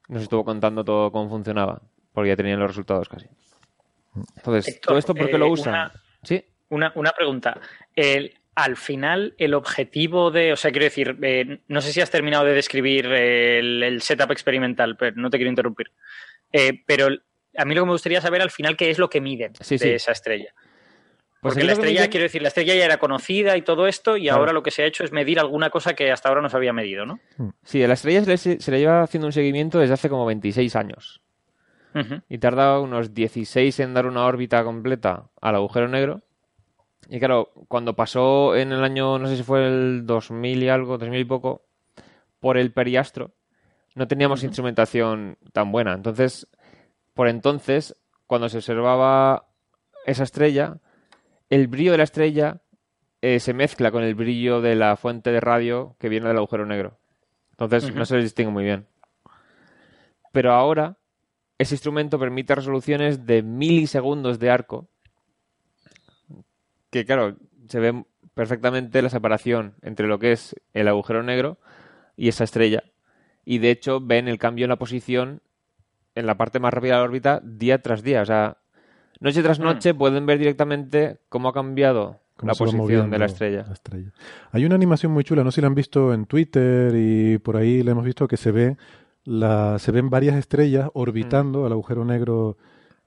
nos 0.09 0.23
estuvo 0.23 0.45
contando 0.45 0.85
todo 0.85 1.11
cómo 1.13 1.29
funcionaba, 1.29 1.83
porque 2.13 2.31
ya 2.31 2.37
tenían 2.37 2.59
los 2.59 2.69
resultados 2.71 3.09
casi. 3.09 3.27
Entonces, 4.37 4.69
Héctor, 4.69 4.89
¿todo 4.91 4.99
esto 4.99 5.15
por 5.15 5.31
qué 5.31 5.39
lo 5.39 5.47
eh, 5.47 5.51
usan? 5.51 5.73
una- 5.75 5.93
Sí, 6.23 6.45
Una, 6.69 6.93
una 6.97 7.13
pregunta. 7.13 7.59
El- 7.95 8.35
al 8.57 8.77
final, 8.77 9.35
el 9.39 9.55
objetivo 9.55 10.31
de. 10.31 10.53
O 10.53 10.57
sea, 10.57 10.71
quiero 10.73 10.85
decir, 10.85 11.17
eh, 11.23 11.61
no 11.69 11.81
sé 11.81 11.93
si 11.93 12.01
has 12.01 12.11
terminado 12.11 12.45
de 12.45 12.53
describir 12.53 13.07
el, 13.07 13.83
el 13.83 14.03
setup 14.03 14.33
experimental, 14.33 14.97
pero 14.97 15.17
no 15.17 15.31
te 15.31 15.39
quiero 15.39 15.49
interrumpir. 15.51 15.93
Eh, 16.53 16.83
pero 16.85 17.09
a 17.57 17.65
mí 17.65 17.75
lo 17.75 17.83
que 17.83 17.87
me 17.87 17.93
gustaría 17.93 18.21
saber 18.21 18.43
al 18.43 18.51
final 18.51 18.77
qué 18.77 18.91
es 18.91 18.99
lo 18.99 19.09
que 19.11 19.21
miden 19.21 19.53
Sí, 19.61 19.77
de 19.77 19.85
sí. 19.85 19.89
esa 19.91 20.13
estrella. 20.13 20.53
Pues 21.41 21.55
Porque 21.55 21.65
la 21.65 21.73
estrella, 21.73 22.03
miden- 22.03 22.11
quiero 22.11 22.25
decir, 22.25 22.43
la 22.43 22.49
estrella 22.49 22.75
ya 22.75 22.85
era 22.85 22.99
conocida 22.99 23.57
y 23.57 23.63
todo 23.63 23.87
esto, 23.87 24.17
y 24.19 24.25
Claro. 24.25 24.39
ahora 24.41 24.53
lo 24.53 24.63
que 24.63 24.71
se 24.71 24.83
ha 24.83 24.87
hecho 24.87 25.05
es 25.05 25.13
medir 25.13 25.41
alguna 25.41 25.71
cosa 25.71 25.95
que 25.95 26.13
hasta 26.13 26.29
ahora 26.29 26.43
no 26.43 26.51
se 26.51 26.57
había 26.57 26.73
medido, 26.75 27.07
¿no? 27.07 27.19
Sí, 27.65 27.83
a 27.83 27.89
la 27.89 27.95
estrella 27.95 28.23
se 28.25 28.31
le, 28.51 28.61
se 28.61 28.71
le 28.71 28.79
lleva 28.79 29.03
haciendo 29.03 29.27
un 29.27 29.33
seguimiento 29.33 29.79
desde 29.79 29.95
hace 29.95 30.09
como 30.11 30.27
26 30.27 30.77
años. 30.77 31.23
Y 32.29 32.39
tarda 32.39 32.79
unos 32.79 33.15
16 33.15 33.81
en 33.81 33.95
dar 33.95 34.07
una 34.07 34.25
órbita 34.25 34.63
completa 34.63 35.25
al 35.41 35.57
agujero 35.57 35.89
negro. 35.89 36.23
Y 37.09 37.19
claro, 37.19 37.51
cuando 37.67 37.97
pasó 37.97 38.55
en 38.55 38.71
el 38.71 38.85
año, 38.85 39.19
no 39.19 39.27
sé 39.27 39.37
si 39.37 39.43
fue 39.43 39.67
el 39.67 40.07
2000 40.07 40.63
y 40.63 40.69
algo, 40.69 40.99
2000 40.99 41.21
y 41.21 41.25
poco, 41.25 41.65
por 42.39 42.59
el 42.59 42.71
periastro, 42.73 43.33
no 43.97 44.07
teníamos 44.07 44.45
instrumentación 44.45 45.37
tan 45.53 45.73
buena. 45.73 45.95
Entonces, 45.95 46.47
por 47.15 47.29
entonces, 47.29 47.97
cuando 48.27 48.49
se 48.49 48.59
observaba 48.59 49.49
esa 50.07 50.25
estrella, 50.25 50.79
el 51.49 51.69
brillo 51.69 51.93
de 51.93 51.99
la 51.99 52.05
estrella 52.05 52.63
eh, 53.23 53.41
se 53.41 53.53
mezcla 53.53 53.91
con 53.91 54.03
el 54.03 54.15
brillo 54.15 54.61
de 54.61 54.77
la 54.77 54.97
fuente 54.97 55.31
de 55.31 55.41
radio 55.41 55.97
que 55.99 56.09
viene 56.09 56.29
del 56.29 56.39
agujero 56.39 56.67
negro. 56.67 56.99
Entonces, 57.53 57.95
no 57.95 58.07
se 58.07 58.17
les 58.17 58.25
distingue 58.25 58.53
muy 58.53 58.65
bien. 58.65 58.87
Pero 60.33 60.53
ahora, 60.53 60.97
ese 61.59 61.75
instrumento 61.75 62.19
permite 62.19 62.55
resoluciones 62.55 63.27
de 63.27 63.43
milisegundos 63.43 64.39
de 64.39 64.51
arco, 64.51 64.89
que 66.91 67.05
claro, 67.05 67.37
se 67.69 67.81
ve 67.81 68.05
perfectamente 68.35 69.03
la 69.03 69.11
separación 69.11 69.75
entre 69.83 70.07
lo 70.07 70.19
que 70.19 70.33
es 70.33 70.57
el 70.73 70.89
agujero 70.89 71.23
negro 71.23 71.59
y 72.17 72.29
esa 72.29 72.45
estrella. 72.45 72.85
Y 73.45 73.59
de 73.59 73.71
hecho 73.71 74.01
ven 74.01 74.29
el 74.29 74.39
cambio 74.39 74.65
en 74.65 74.71
la 74.71 74.77
posición 74.77 75.43
en 76.15 76.27
la 76.27 76.37
parte 76.37 76.59
más 76.59 76.73
rápida 76.73 76.95
de 76.95 76.99
la 76.99 77.05
órbita 77.05 77.41
día 77.45 77.81
tras 77.81 78.03
día. 78.03 78.23
O 78.23 78.27
sea, 78.27 78.59
noche 79.21 79.43
tras 79.43 79.59
noche 79.59 79.95
pueden 79.95 80.27
ver 80.27 80.39
directamente 80.39 81.21
cómo 81.29 81.49
ha 81.49 81.53
cambiado 81.53 82.21
la 82.43 82.55
posición 82.55 83.11
de 83.11 83.19
la 83.19 83.27
estrella. 83.27 83.65
la 83.67 83.73
estrella. 83.75 84.13
Hay 84.53 84.65
una 84.65 84.75
animación 84.75 85.13
muy 85.13 85.25
chula, 85.25 85.45
no 85.45 85.51
sé 85.51 85.57
si 85.57 85.61
la 85.61 85.67
han 85.67 85.75
visto 85.75 86.15
en 86.15 86.27
Twitter 86.27 86.93
y 86.97 87.39
por 87.39 87.57
ahí 87.57 87.83
la 87.83 87.93
hemos 87.93 88.05
visto 88.05 88.27
que 88.29 88.37
se 88.37 88.51
ve 88.51 88.77
la, 89.25 89.79
se 89.79 89.93
ven 89.93 90.11
varias 90.11 90.37
estrellas 90.37 90.89
orbitando 90.95 91.67
al 91.67 91.73
agujero 91.73 92.05
negro 92.05 92.57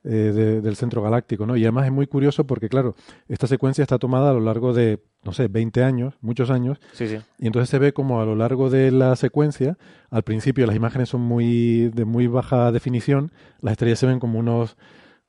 eh, 0.04 0.10
de- 0.10 0.62
del 0.62 0.76
centro 0.76 1.02
galáctico, 1.02 1.46
¿no? 1.46 1.56
Y 1.56 1.64
además 1.64 1.86
es 1.86 1.92
muy 1.92 2.08
curioso 2.08 2.46
porque, 2.46 2.68
claro, 2.70 2.96
esta 3.28 3.48
secuencia 3.48 3.82
está 3.84 3.98
tomada 4.00 4.32
a 4.32 4.34
lo 4.34 4.40
largo 4.42 4.74
de, 4.74 5.02
no 5.24 5.32
sé, 5.32 5.48
20 5.48 5.84
años, 5.84 6.16
muchos 6.22 6.50
años, 6.50 6.80
Sí, 6.92 7.08
sí. 7.08 7.18
y 7.40 7.48
entonces 7.48 7.70
se 7.70 7.80
ve 7.80 7.94
como 7.94 8.22
a 8.22 8.26
lo 8.26 8.36
largo 8.36 8.70
de 8.70 8.92
la 8.92 9.16
secuencia, 9.16 9.78
al 10.10 10.24
principio 10.24 10.66
las 10.68 10.76
imágenes 10.76 11.10
son 11.10 11.22
muy 11.22 11.90
de 11.90 12.06
muy 12.06 12.28
baja 12.28 12.72
definición, 12.72 13.32
las 13.62 13.74
estrellas 13.74 14.00
se 14.00 14.08
ven 14.08 14.20
como 14.20 14.40
unos, 14.40 14.76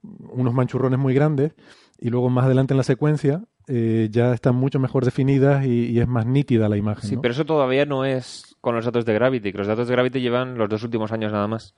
unos 0.02 0.52
manchurrones 0.54 0.98
muy 0.98 1.14
grandes, 1.14 1.52
y 2.00 2.10
luego 2.10 2.28
más 2.28 2.44
adelante 2.46 2.74
en 2.74 2.78
la 2.78 2.82
secuencia 2.84 3.44
eh, 3.66 4.08
ya 4.10 4.34
están 4.34 4.56
mucho 4.56 4.78
mejor 4.78 5.04
definidas 5.06 5.64
y, 5.64 5.86
y 5.86 6.00
es 6.00 6.06
más 6.08 6.26
nítida 6.26 6.68
la 6.68 6.76
imagen. 6.76 7.08
Sí, 7.08 7.14
¿no? 7.16 7.22
pero 7.22 7.32
eso 7.32 7.46
todavía 7.46 7.86
no 7.86 8.04
es 8.04 8.56
con 8.60 8.74
los 8.74 8.84
datos 8.84 9.04
de 9.06 9.14
Gravity, 9.14 9.52
que 9.52 9.58
los 9.58 9.66
datos 9.66 9.88
de 9.88 9.94
Gravity 9.94 10.20
llevan 10.20 10.58
los 10.58 10.68
dos 10.68 10.82
últimos 10.82 11.12
años 11.12 11.32
nada 11.32 11.46
más. 11.48 11.74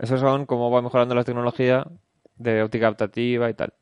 Esos 0.00 0.20
son 0.20 0.46
cómo 0.46 0.70
va 0.70 0.82
mejorando 0.82 1.14
la 1.14 1.24
tecnología 1.24 1.86
de 2.36 2.62
óptica 2.62 2.86
adaptativa 2.86 3.48
y 3.50 3.54
tal. 3.54 3.72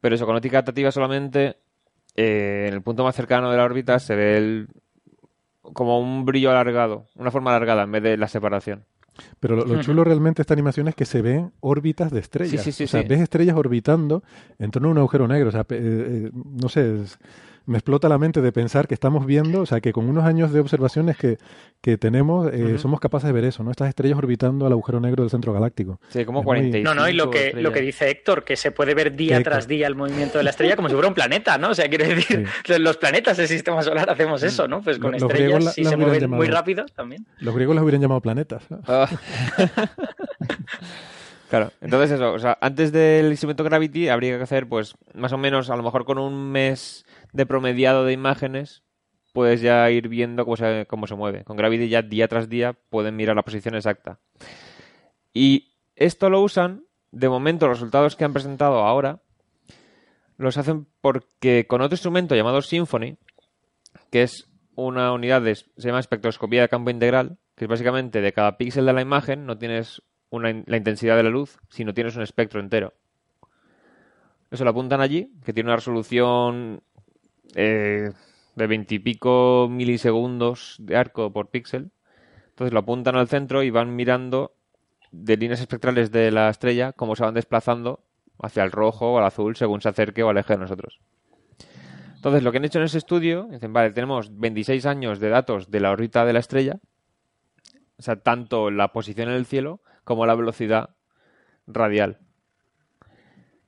Pero 0.00 0.14
eso, 0.14 0.26
con 0.26 0.36
óptica 0.36 0.58
adaptativa 0.58 0.92
solamente, 0.92 1.56
eh, 2.14 2.66
en 2.68 2.74
el 2.74 2.82
punto 2.82 3.02
más 3.04 3.14
cercano 3.16 3.50
de 3.50 3.56
la 3.56 3.64
órbita 3.64 3.98
se 3.98 4.14
ve 4.14 4.36
el, 4.38 4.68
como 5.62 5.98
un 6.00 6.24
brillo 6.24 6.50
alargado, 6.50 7.06
una 7.16 7.30
forma 7.30 7.50
alargada 7.50 7.82
en 7.82 7.92
vez 7.92 8.02
de 8.02 8.16
la 8.16 8.28
separación. 8.28 8.84
Pero 9.40 9.56
lo, 9.56 9.64
lo 9.64 9.80
chulo 9.82 10.04
realmente 10.04 10.38
de 10.38 10.42
esta 10.42 10.52
animación 10.54 10.88
es 10.88 10.94
que 10.94 11.06
se 11.06 11.22
ven 11.22 11.52
órbitas 11.60 12.12
de 12.12 12.20
estrellas. 12.20 12.62
Sí, 12.62 12.70
sí, 12.70 12.72
sí, 12.72 12.84
o 12.84 12.88
sea, 12.88 13.02
sí. 13.02 13.08
ves 13.08 13.20
estrellas 13.20 13.56
orbitando 13.56 14.22
en 14.58 14.70
torno 14.70 14.88
a 14.88 14.90
un 14.92 14.98
agujero 14.98 15.26
negro. 15.26 15.48
O 15.48 15.52
sea, 15.52 15.62
eh, 15.62 15.64
eh, 15.70 16.30
no 16.32 16.68
sé, 16.68 17.02
es- 17.02 17.18
me 17.66 17.78
explota 17.78 18.08
la 18.08 18.16
mente 18.18 18.40
de 18.40 18.52
pensar 18.52 18.86
que 18.88 18.94
estamos 18.94 19.26
viendo, 19.26 19.60
o 19.62 19.66
sea, 19.66 19.80
que 19.80 19.92
con 19.92 20.08
unos 20.08 20.24
años 20.24 20.52
de 20.52 20.60
observaciones 20.60 21.16
que, 21.16 21.38
que 21.80 21.98
tenemos, 21.98 22.48
eh, 22.52 22.78
somos 22.78 23.00
capaces 23.00 23.26
de 23.26 23.32
ver 23.32 23.44
eso, 23.44 23.62
¿no? 23.64 23.70
Estas 23.70 23.88
estrellas 23.88 24.16
orbitando 24.18 24.66
al 24.66 24.72
agujero 24.72 25.00
negro 25.00 25.22
del 25.24 25.30
centro 25.30 25.52
galáctico. 25.52 26.00
Sí, 26.08 26.24
como 26.24 26.40
Es 26.40 26.44
muy- 26.44 26.54
45 26.60 26.94
No, 26.94 27.00
no, 27.00 27.08
y 27.08 27.12
lo 27.12 27.28
que, 27.30 27.46
estrellas. 27.46 27.62
lo 27.62 27.72
que 27.72 27.80
dice 27.80 28.08
Héctor, 28.10 28.44
que 28.44 28.56
se 28.56 28.70
puede 28.70 28.94
ver 28.94 29.14
día 29.16 29.36
Héctor. 29.38 29.52
tras 29.52 29.66
día 29.68 29.86
el 29.86 29.94
movimiento 29.96 30.38
de 30.38 30.44
la 30.44 30.50
estrella 30.50 30.76
como 30.76 30.88
si 30.88 30.94
fuera 30.94 31.08
un 31.08 31.14
planeta, 31.14 31.58
¿no? 31.58 31.70
O 31.70 31.74
sea, 31.74 31.88
quiero 31.88 32.06
decir, 32.06 32.46
los 32.78 32.96
planetas 32.96 33.36
del 33.36 33.48
sistema 33.48 33.82
solar 33.82 34.08
hacemos 34.10 34.42
eso, 34.42 34.66
¿no? 34.68 34.80
Pues 34.80 34.98
con 34.98 35.12
Los 35.12 35.22
estrellas, 35.22 35.64
la- 35.64 35.70
si 35.72 35.84
se 35.84 35.96
mueven 35.96 36.30
muy 36.30 36.46
rápido 36.48 36.86
también. 36.94 37.26
Los 37.40 37.54
griegos 37.54 37.74
las 37.74 37.82
hubieran 37.82 38.00
llamado 38.00 38.20
planetas. 38.20 38.62
¿no? 38.70 38.80
Ah. 38.86 39.08
Claro, 41.48 41.70
entonces 41.80 42.10
eso, 42.10 42.32
o 42.32 42.38
sea, 42.40 42.58
antes 42.60 42.90
del 42.90 43.30
instrumento 43.30 43.62
Gravity 43.62 44.08
habría 44.08 44.36
que 44.36 44.42
hacer, 44.42 44.66
pues, 44.68 44.94
más 45.14 45.32
o 45.32 45.38
menos, 45.38 45.70
a 45.70 45.76
lo 45.76 45.84
mejor 45.84 46.04
con 46.04 46.18
un 46.18 46.50
mes 46.50 47.06
de 47.36 47.46
promediado 47.46 48.04
de 48.04 48.12
imágenes, 48.12 48.82
puedes 49.32 49.60
ya 49.60 49.90
ir 49.90 50.08
viendo 50.08 50.44
cómo 50.44 50.56
se, 50.56 50.86
cómo 50.88 51.06
se 51.06 51.14
mueve. 51.14 51.44
Con 51.44 51.56
Gravity 51.56 51.88
ya 51.88 52.02
día 52.02 52.26
tras 52.26 52.48
día 52.48 52.72
pueden 52.72 53.16
mirar 53.16 53.36
la 53.36 53.42
posición 53.42 53.74
exacta. 53.74 54.18
Y 55.34 55.74
esto 55.94 56.30
lo 56.30 56.40
usan, 56.40 56.84
de 57.12 57.28
momento, 57.28 57.68
los 57.68 57.78
resultados 57.78 58.16
que 58.16 58.24
han 58.24 58.32
presentado 58.32 58.82
ahora, 58.82 59.20
los 60.38 60.56
hacen 60.56 60.86
porque 61.02 61.66
con 61.66 61.82
otro 61.82 61.94
instrumento 61.94 62.34
llamado 62.34 62.62
Symphony, 62.62 63.18
que 64.10 64.22
es 64.22 64.48
una 64.74 65.12
unidad 65.12 65.42
de, 65.42 65.54
se 65.54 65.66
llama 65.76 66.00
espectroscopía 66.00 66.62
de 66.62 66.68
campo 66.68 66.90
integral, 66.90 67.36
que 67.54 67.66
es 67.66 67.68
básicamente 67.68 68.20
de 68.22 68.32
cada 68.32 68.56
píxel 68.56 68.86
de 68.86 68.92
la 68.92 69.02
imagen 69.02 69.46
no 69.46 69.58
tienes 69.58 70.02
una, 70.30 70.52
la 70.66 70.76
intensidad 70.76 71.16
de 71.16 71.22
la 71.22 71.30
luz, 71.30 71.58
sino 71.68 71.92
tienes 71.92 72.16
un 72.16 72.22
espectro 72.22 72.60
entero. 72.60 72.94
Eso 74.50 74.64
lo 74.64 74.70
apuntan 74.70 75.00
allí, 75.00 75.32
que 75.44 75.52
tiene 75.52 75.68
una 75.68 75.76
resolución 75.76 76.82
eh, 77.54 78.12
de 78.54 78.66
veintipico 78.66 79.68
milisegundos 79.70 80.76
de 80.78 80.96
arco 80.96 81.32
por 81.32 81.50
píxel. 81.50 81.90
Entonces 82.48 82.72
lo 82.72 82.80
apuntan 82.80 83.16
al 83.16 83.28
centro 83.28 83.62
y 83.62 83.70
van 83.70 83.94
mirando 83.94 84.54
de 85.12 85.36
líneas 85.36 85.60
espectrales 85.60 86.10
de 86.10 86.30
la 86.30 86.48
estrella 86.48 86.92
cómo 86.92 87.16
se 87.16 87.24
van 87.24 87.34
desplazando 87.34 88.00
hacia 88.42 88.64
el 88.64 88.72
rojo 88.72 89.12
o 89.12 89.18
al 89.18 89.24
azul 89.24 89.56
según 89.56 89.80
se 89.80 89.88
acerque 89.88 90.22
o 90.22 90.30
aleje 90.30 90.54
de 90.54 90.58
nosotros. 90.58 91.00
Entonces, 92.14 92.42
lo 92.42 92.50
que 92.50 92.58
han 92.58 92.64
hecho 92.64 92.78
en 92.78 92.86
ese 92.86 92.98
estudio, 92.98 93.46
dicen, 93.50 93.72
vale, 93.72 93.92
tenemos 93.92 94.36
26 94.36 94.84
años 94.86 95.20
de 95.20 95.28
datos 95.28 95.70
de 95.70 95.80
la 95.80 95.92
órbita 95.92 96.24
de 96.24 96.32
la 96.32 96.40
estrella, 96.40 96.80
o 97.98 98.02
sea, 98.02 98.16
tanto 98.16 98.70
la 98.70 98.92
posición 98.92 99.28
en 99.28 99.36
el 99.36 99.46
cielo 99.46 99.80
como 100.02 100.26
la 100.26 100.34
velocidad 100.34 100.90
radial. 101.66 102.18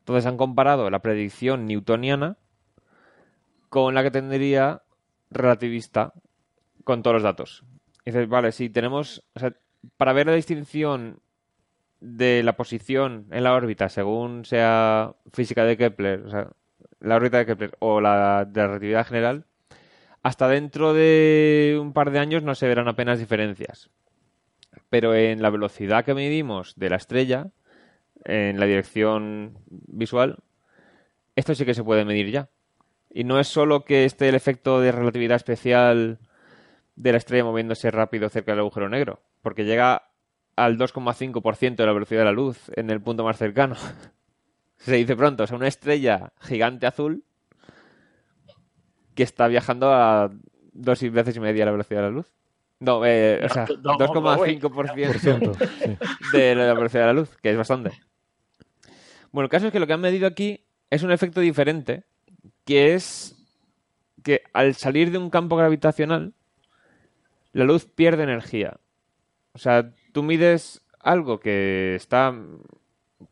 Entonces 0.01 0.27
han 0.27 0.37
comparado 0.37 0.91
la 0.91 1.01
predicción 1.01 1.67
newtoniana 1.67 2.39
con 3.69 3.95
la 3.95 4.03
que 4.03 4.11
tendría 4.11 4.83
relativista 5.31 6.13
con 6.85 7.03
todos 7.03 7.15
los 7.15 7.23
datos. 7.23 7.65
Dices, 8.05 8.29
vale, 8.29 8.53
si 8.53 8.71
tenemos, 8.71 9.23
o 9.35 9.41
sea, 9.41 9.53
para 9.97 10.13
ver 10.13 10.27
la 10.27 10.35
distinción 10.35 11.21
de 12.01 12.43
la 12.43 12.57
posición 12.57 13.27
en 13.31 13.45
la 13.45 13.55
órbita 13.55 13.89
según 13.89 14.45
sea 14.45 15.15
física 15.33 15.65
de 15.65 15.77
Kepler, 15.77 16.21
o 16.21 16.31
sea, 16.31 16.49
la 17.01 17.17
órbita 17.17 17.39
de 17.39 17.47
Kepler 17.47 17.77
o 17.81 18.01
la 18.01 18.45
de 18.45 18.61
la 18.61 18.67
relatividad 18.69 19.07
general, 19.07 19.45
hasta 20.23 20.49
dentro 20.49 20.95
de 20.95 21.79
un 21.81 21.93
par 21.93 22.11
de 22.11 22.19
años 22.19 22.43
no 22.43 22.55
se 22.55 22.69
verán 22.69 22.89
apenas 22.89 23.19
diferencias. 23.19 23.91
Pero 24.91 25.15
en 25.15 25.43
la 25.43 25.51
velocidad 25.51 26.05
que 26.05 26.15
medimos 26.15 26.75
de 26.77 26.91
la 26.91 26.97
estrella, 26.97 27.49
en 28.25 28.59
la 28.59 28.67
dirección 28.67 29.59
visual, 29.69 30.39
esto 31.37 31.55
sí 31.55 31.65
que 31.65 31.75
se 31.75 31.85
puede 31.85 32.05
medir 32.05 32.31
ya. 32.31 32.49
Y 33.11 33.25
no 33.25 33.41
es 33.41 33.49
solo 33.49 33.85
que 33.85 34.05
esté 34.05 34.29
el 34.29 34.35
efecto 34.35 34.81
de 34.81 34.93
relatividad 34.93 35.37
especial 35.37 36.19
de 36.97 37.13
la 37.13 37.19
estrella 37.19 37.45
moviéndose 37.45 37.91
rápido 37.91 38.29
cerca 38.29 38.53
del 38.53 38.61
agujero 38.61 38.89
negro, 38.89 39.23
porque 39.43 39.65
llega 39.65 40.11
al 40.57 40.77
2,5% 40.77 41.77
de 41.77 41.87
la 41.87 41.93
velocidad 41.93 42.21
de 42.21 42.25
la 42.25 42.33
luz 42.33 42.71
en 42.75 42.91
el 42.91 43.01
punto 43.01 43.25
más 43.25 43.39
cercano. 43.39 43.77
Se 44.77 44.97
dice 44.97 45.17
pronto, 45.17 45.45
o 45.45 45.47
sea, 45.47 45.57
una 45.57 45.69
estrella 45.69 46.33
gigante 46.41 46.87
azul 46.87 47.25
que 49.15 49.23
está 49.23 49.49
viajando 49.49 49.93
a 49.93 50.31
dos 50.73 51.01
veces 51.11 51.37
y 51.37 51.41
media 51.41 51.65
la 51.65 51.73
velocidad 51.73 52.01
de 52.01 52.07
la 52.07 52.13
luz. 52.13 52.33
No, 52.81 53.05
eh, 53.05 53.41
o 53.45 53.49
sea, 53.49 53.67
2,5% 53.67 55.57
de 56.33 56.55
la 56.55 56.75
velocidad 56.75 57.03
de 57.03 57.07
la 57.07 57.13
luz, 57.13 57.37
que 57.43 57.51
es 57.51 57.57
bastante. 57.57 57.91
Bueno, 59.33 59.47
el 59.47 59.51
caso 59.51 59.67
es 59.67 59.73
que 59.73 59.81
lo 59.81 59.87
que 59.87 59.95
han 59.95 60.01
medido 60.01 60.29
aquí 60.29 60.65
es 60.91 61.03
un 61.03 61.11
efecto 61.11 61.41
diferente, 61.41 62.05
que 62.69 62.93
es 62.93 63.35
que 64.23 64.43
al 64.53 64.75
salir 64.75 65.11
de 65.11 65.17
un 65.17 65.31
campo 65.31 65.57
gravitacional, 65.57 66.35
la 67.53 67.65
luz 67.65 67.87
pierde 67.87 68.25
energía. 68.25 68.77
O 69.55 69.59
sea, 69.59 69.95
tú 70.13 70.23
mides 70.23 70.83
algo 71.01 71.41
que 71.41 71.95
está, 71.95 72.35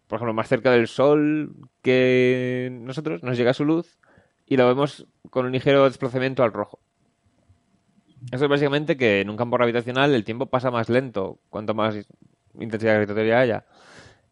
por 0.06 0.16
ejemplo, 0.16 0.32
más 0.32 0.48
cerca 0.48 0.70
del 0.70 0.88
Sol 0.88 1.54
que 1.82 2.70
nosotros, 2.80 3.22
nos 3.22 3.36
llega 3.36 3.52
su 3.52 3.66
luz 3.66 3.98
y 4.46 4.56
lo 4.56 4.66
vemos 4.66 5.06
con 5.28 5.44
un 5.44 5.52
ligero 5.52 5.84
desplazamiento 5.84 6.42
al 6.42 6.54
rojo. 6.54 6.78
Eso 8.32 8.44
es 8.44 8.50
básicamente 8.50 8.96
que 8.96 9.20
en 9.20 9.28
un 9.28 9.36
campo 9.36 9.58
gravitacional 9.58 10.14
el 10.14 10.24
tiempo 10.24 10.46
pasa 10.46 10.70
más 10.70 10.88
lento 10.88 11.40
cuanto 11.50 11.74
más 11.74 12.08
intensidad 12.58 12.94
gravitatoria 12.94 13.40
haya. 13.40 13.66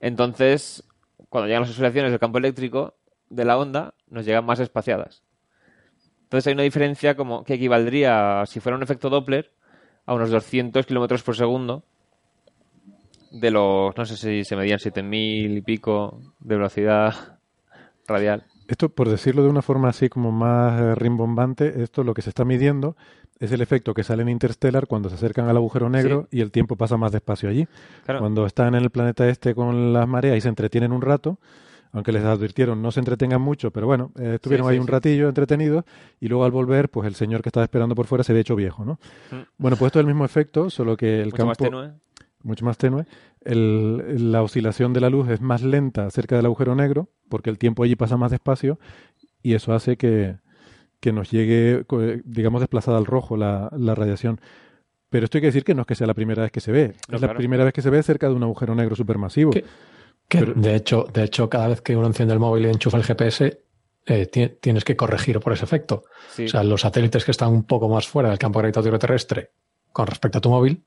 Entonces, 0.01 0.83
cuando 1.29 1.47
llegan 1.47 1.61
las 1.61 1.73
oscilaciones 1.73 2.11
del 2.11 2.21
campo 2.21 2.39
eléctrico 2.39 2.95
de 3.35 3.45
la 3.45 3.59
onda, 3.59 3.95
nos 4.09 4.25
llegan 4.25 4.45
más 4.45 4.61
espaciadas. 4.61 5.23
Entonces 6.25 6.49
hay 6.49 6.55
una 6.55 6.63
diferencia 6.63 7.17
como 7.17 7.45
que 7.45 7.55
equivaldría, 7.55 8.45
si 8.47 8.61
fuera 8.61 8.77
un 8.77 8.83
efecto 8.83 9.11
Doppler, 9.11 9.53
a 10.07 10.15
unos 10.15 10.31
200 10.31 10.85
kilómetros 10.87 11.23
por 11.23 11.37
segundo 11.37 11.85
de 13.31 13.51
los, 13.51 13.97
no 13.97 14.05
sé 14.05 14.17
si 14.17 14.45
se 14.45 14.57
medían 14.57 14.79
7000 14.79 15.59
y 15.59 15.61
pico 15.63 16.21
de 16.41 16.57
velocidad 16.57 17.39
radial. 18.07 18.45
Esto, 18.69 18.89
por 18.89 19.09
decirlo 19.09 19.43
de 19.43 19.51
una 19.51 19.61
forma 19.61 19.89
así 19.89 20.09
como 20.09 20.33
más 20.33 20.81
eh, 20.81 20.95
rimbombante, 20.95 21.83
esto 21.83 22.03
lo 22.03 22.15
que 22.15 22.23
se 22.23 22.31
está 22.31 22.45
midiendo 22.45 22.97
es 23.39 23.53
el 23.53 23.61
efecto 23.61 23.93
que 23.93 24.05
sale 24.05 24.23
en 24.23 24.29
Interstellar 24.29 24.87
cuando 24.87 25.09
se 25.09 25.17
acercan 25.17 25.49
al 25.49 25.57
agujero 25.57 25.91
negro 25.91 26.29
y 26.31 26.41
el 26.41 26.51
tiempo 26.51 26.77
pasa 26.77 26.97
más 26.97 27.13
despacio 27.13 27.49
allí. 27.49 27.67
Cuando 28.07 28.47
están 28.47 28.75
en 28.75 28.83
el 28.83 28.91
planeta 28.91 29.29
este 29.29 29.55
con 29.55 29.93
las 29.93 30.09
mareas 30.09 30.37
y 30.39 30.41
se 30.41 30.49
entretienen 30.49 30.93
un 30.93 31.03
rato, 31.03 31.39
aunque 31.95 32.11
les 32.11 32.25
advirtieron 32.25 32.83
no 32.83 32.91
se 32.91 33.01
entretengan 33.01 33.41
mucho, 33.41 33.71
pero 33.71 33.87
bueno, 33.87 34.11
eh, 34.19 34.33
estuvieron 34.35 34.69
ahí 34.69 34.79
un 34.79 34.87
ratillo 34.89 35.29
entretenidos 35.29 35.85
y 36.21 36.27
luego 36.27 36.45
al 36.45 36.51
volver, 36.51 36.91
pues 36.91 37.07
el 37.07 37.15
señor 37.15 37.41
que 37.41 37.49
estaba 37.49 37.63
esperando 37.63 37.95
por 37.95 38.07
fuera 38.07 38.25
se 38.25 38.33
había 38.33 38.41
hecho 38.41 38.57
viejo, 38.57 38.85
¿no? 38.85 38.99
Mm. 39.31 39.43
Bueno, 39.57 39.77
pues 39.77 39.89
esto 39.89 40.01
es 40.01 40.03
el 40.03 40.09
mismo 40.09 40.25
efecto, 40.25 40.71
solo 40.71 40.97
que 40.97 41.23
el 41.23 41.33
campo... 41.33 41.51
Más 41.51 41.59
tenue. 41.59 41.93
Mucho 42.43 42.65
más 42.65 42.77
tenue. 42.77 43.07
El, 43.43 44.33
la 44.33 44.43
oscilación 44.43 44.93
de 44.93 45.01
la 45.01 45.09
luz 45.09 45.31
es 45.31 45.41
más 45.41 45.63
lenta 45.63 46.11
cerca 46.11 46.37
del 46.37 46.47
agujero 46.47 46.75
negro, 46.75 47.09
porque 47.29 47.49
el 47.49 47.59
tiempo 47.59 47.85
allí 47.85 47.95
pasa 47.95 48.17
más 48.17 48.33
despacio 48.33 48.79
y 49.41 49.55
eso 49.55 49.73
hace 49.73 49.97
que, 49.97 50.37
que 50.99 51.13
nos 51.13 51.31
llegue, 51.31 51.87
digamos, 52.25 52.61
desplazada 52.61 52.99
al 52.99 53.07
rojo 53.07 53.37
la, 53.37 53.71
la 53.79 53.95
radiación. 53.95 54.41
Pero 55.11 55.25
esto 55.25 55.39
hay 55.39 55.43
que 55.43 55.47
decir 55.47 55.63
que 55.63 55.75
no 55.75 55.83
es 55.83 55.87
que 55.87 55.95
sea 55.95 56.09
la 56.09 56.15
primera 56.15 56.43
vez 56.43 56.51
que 56.51 56.61
se 56.61 56.73
ve. 56.73 56.95
es 57.09 57.21
la 57.21 57.35
primera 57.35 57.63
vez 57.63 57.73
que 57.73 57.83
se 57.83 57.89
ve 57.89 58.03
cerca 58.03 58.29
de 58.29 58.35
un 58.35 58.43
agujero 58.43 58.75
negro 58.75 58.97
supermasivo. 58.97 59.53
Que 60.29 60.43
de, 60.43 60.75
hecho, 60.75 61.07
de 61.13 61.25
hecho, 61.25 61.49
cada 61.49 61.69
vez 61.69 61.81
que 61.81 61.97
uno 61.97 62.07
enciende 62.07 62.35
el 62.35 62.41
móvil 62.41 62.67
y 62.67 62.69
enchufa 62.69 62.97
el 62.97 63.05
GPS, 63.05 63.63
eh, 64.07 64.27
tienes 64.61 64.85
que 64.85 64.97
corregir 64.97 65.41
por 65.41 65.53
ese 65.53 65.65
efecto. 65.65 66.05
O 66.39 66.49
sea, 66.49 66.63
los 66.63 66.83
satélites 66.83 67.25
que 67.25 67.31
están 67.31 67.53
un 67.53 67.65
poco 67.65 67.89
más 67.89 68.07
fuera 68.07 68.29
del 68.29 68.39
campo 68.39 68.59
gravitatorio 68.59 68.99
terrestre 68.99 69.53
con 69.93 70.07
respecto 70.07 70.39
a 70.39 70.41
tu 70.41 70.51
móvil 70.51 70.85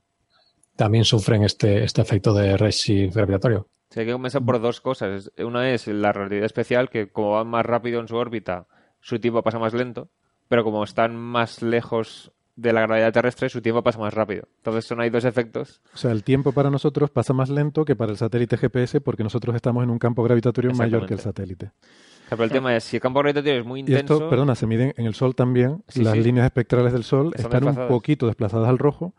también 0.76 1.06
sufren 1.06 1.44
este, 1.44 1.84
este 1.84 2.02
efecto 2.02 2.34
de 2.34 2.56
redshift 2.56 3.16
gravitatorio. 3.16 3.68
Sí, 3.90 4.02
hay 4.02 4.06
que 4.06 4.12
comenzar 4.12 4.44
por 4.46 4.62
dos 4.62 4.82
cosas. 4.82 5.32
Una 5.38 5.72
es 5.72 5.88
la 5.88 6.12
relatividad 6.12 6.46
especial, 6.46 6.90
que 6.90 7.10
como 7.10 7.32
van 7.32 7.48
más 7.48 7.66
rápido 7.66 8.00
en 8.00 8.08
su 8.08 8.16
órbita, 8.16 8.68
su 9.00 9.20
tiempo 9.20 9.42
pasa 9.42 9.60
más 9.60 9.74
lento, 9.74 10.12
pero 10.48 10.64
como 10.64 10.84
están 10.84 11.16
más 11.16 11.62
lejos 11.62 12.32
de 12.58 12.74
la 12.74 12.82
gravedad 12.82 13.14
terrestre, 13.14 13.50
su 13.50 13.62
tiempo 13.62 13.84
pasa 13.84 14.00
más 14.00 14.14
rápido. 14.14 14.48
Entonces 14.58 14.84
son 14.84 15.00
ahí 15.00 15.10
dos 15.10 15.24
efectos. 15.26 15.80
O 15.94 15.98
sea, 15.98 16.12
el 16.12 16.24
tiempo 16.24 16.52
para 16.52 16.72
nosotros 16.72 17.12
pasa 17.12 17.32
más 17.32 17.50
lento 17.50 17.86
que 17.86 17.96
para 17.96 18.12
el 18.12 18.18
satélite 18.18 18.58
GPS 18.58 19.00
porque 19.00 19.24
nosotros 19.24 19.56
estamos 19.56 19.84
en 19.84 19.92
un 19.92 20.00
campo 20.00 20.24
gravitatorio 20.24 20.74
mayor 20.74 21.06
que 21.06 21.14
el 21.14 21.20
satélite. 21.20 21.72
pero 22.30 22.44
el 22.44 22.50
tema 22.50 22.76
es, 22.76 22.84
si 22.84 22.98
el 22.98 23.02
campo 23.02 23.20
gravitatorio 23.20 23.60
es 23.60 23.66
muy 23.66 23.82
intenso... 23.82 24.14
Y 24.14 24.18
esto, 24.18 24.30
perdona, 24.30 24.56
se 24.56 24.66
miden 24.66 24.92
en 24.98 25.06
el 25.06 25.14
Sol 25.14 25.36
también. 25.36 25.84
las 25.96 26.18
líneas 26.18 26.46
espectrales 26.46 26.94
del 26.94 27.04
Sol 27.04 27.32
están, 27.36 27.68
un 27.68 27.88
poquito 27.88 28.26
desplazadas 28.26 28.68
al 28.68 28.80
rojo 28.80 29.14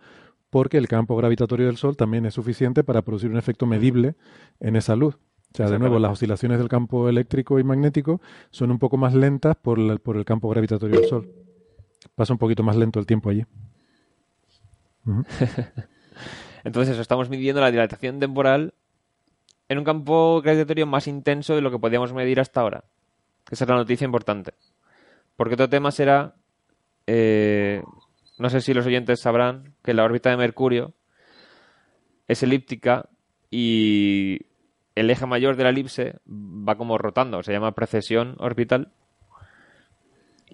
porque 0.50 0.76
el 0.76 0.88
campo 0.88 1.16
gravitatorio 1.16 1.66
del 1.66 1.76
Sol 1.76 1.96
también 1.96 2.26
es 2.26 2.34
suficiente 2.34 2.82
para 2.82 3.02
producir 3.02 3.30
un 3.30 3.36
efecto 3.36 3.66
medible 3.66 4.16
en 4.58 4.74
esa 4.74 4.96
luz. 4.96 5.14
O 5.54 5.56
sea, 5.56 5.70
de 5.70 5.78
nuevo, 5.78 5.98
las 5.98 6.12
oscilaciones 6.12 6.58
del 6.58 6.68
campo 6.68 7.08
eléctrico 7.08 7.58
y 7.58 7.64
magnético 7.64 8.20
son 8.50 8.72
un 8.72 8.78
poco 8.78 8.96
más 8.96 9.14
lentas 9.14 9.56
por, 9.56 10.00
por 10.00 10.16
el 10.16 10.24
campo 10.24 10.48
gravitatorio 10.48 11.00
del 11.00 11.08
Sol 11.08 11.37
pasa 12.14 12.32
un 12.32 12.38
poquito 12.38 12.62
más 12.62 12.76
lento 12.76 12.98
el 12.98 13.06
tiempo 13.06 13.30
allí. 13.30 13.44
Entonces 16.64 16.92
eso, 16.92 17.02
estamos 17.02 17.30
midiendo 17.30 17.60
la 17.60 17.70
dilatación 17.70 18.18
temporal 18.18 18.74
en 19.68 19.78
un 19.78 19.84
campo 19.84 20.40
gravitatorio 20.42 20.86
más 20.86 21.06
intenso 21.06 21.54
de 21.54 21.60
lo 21.60 21.70
que 21.70 21.78
podíamos 21.78 22.12
medir 22.12 22.40
hasta 22.40 22.60
ahora. 22.60 22.84
Esa 23.50 23.64
es 23.64 23.68
la 23.68 23.76
noticia 23.76 24.04
importante. 24.04 24.52
Porque 25.36 25.54
otro 25.54 25.68
tema 25.68 25.90
será, 25.90 26.34
eh, 27.06 27.82
no 28.38 28.50
sé 28.50 28.60
si 28.60 28.74
los 28.74 28.86
oyentes 28.86 29.20
sabrán, 29.20 29.74
que 29.82 29.94
la 29.94 30.04
órbita 30.04 30.30
de 30.30 30.36
Mercurio 30.36 30.94
es 32.26 32.42
elíptica 32.42 33.08
y 33.50 34.40
el 34.94 35.10
eje 35.10 35.26
mayor 35.26 35.56
de 35.56 35.64
la 35.64 35.70
elipse 35.70 36.16
va 36.26 36.76
como 36.76 36.98
rotando, 36.98 37.42
se 37.42 37.52
llama 37.52 37.72
precesión 37.72 38.36
orbital. 38.38 38.92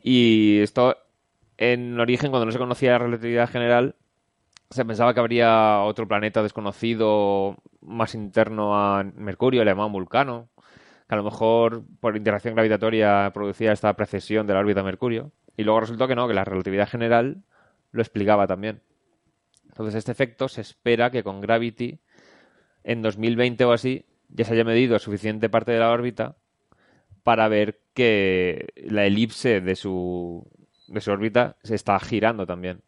Y 0.02 0.60
esto 0.60 0.96
en 1.56 1.98
origen, 2.00 2.30
cuando 2.30 2.46
no 2.46 2.52
se 2.52 2.58
conocía 2.58 2.92
la 2.92 2.98
relatividad 2.98 3.48
general, 3.48 3.94
se 4.70 4.84
pensaba 4.84 5.14
que 5.14 5.20
habría 5.20 5.80
otro 5.80 6.08
planeta 6.08 6.42
desconocido 6.42 7.56
más 7.80 8.14
interno 8.14 8.74
a 8.76 9.04
Mercurio, 9.04 9.64
le 9.64 9.70
llamaban 9.70 9.92
Vulcano, 9.92 10.48
que 11.08 11.14
a 11.14 11.16
lo 11.16 11.24
mejor 11.24 11.84
por 12.00 12.16
interacción 12.16 12.54
gravitatoria 12.54 13.30
producía 13.32 13.72
esta 13.72 13.92
precesión 13.94 14.46
de 14.46 14.54
la 14.54 14.60
órbita 14.60 14.80
de 14.80 14.84
Mercurio. 14.84 15.32
Y 15.56 15.62
luego 15.62 15.80
resultó 15.80 16.08
que 16.08 16.16
no, 16.16 16.26
que 16.26 16.34
la 16.34 16.44
relatividad 16.44 16.88
general 16.88 17.44
lo 17.92 18.02
explicaba 18.02 18.46
también. 18.46 18.80
Entonces 19.68 19.94
este 19.94 20.12
efecto 20.12 20.48
se 20.48 20.60
espera 20.60 21.10
que 21.10 21.22
con 21.22 21.40
Gravity 21.40 22.00
en 22.82 23.02
2020 23.02 23.64
o 23.64 23.72
así 23.72 24.06
ya 24.28 24.44
se 24.44 24.54
haya 24.54 24.64
medido 24.64 24.98
suficiente 24.98 25.48
parte 25.48 25.72
de 25.72 25.78
la 25.78 25.90
órbita 25.90 26.36
para 27.22 27.48
ver 27.48 27.80
que 27.94 28.68
la 28.76 29.06
elipse 29.06 29.60
de 29.60 29.76
su 29.76 30.46
de 30.86 31.00
su 31.00 31.10
órbita 31.10 31.56
se 31.62 31.74
está 31.74 31.98
girando 32.00 32.46
también. 32.46 32.82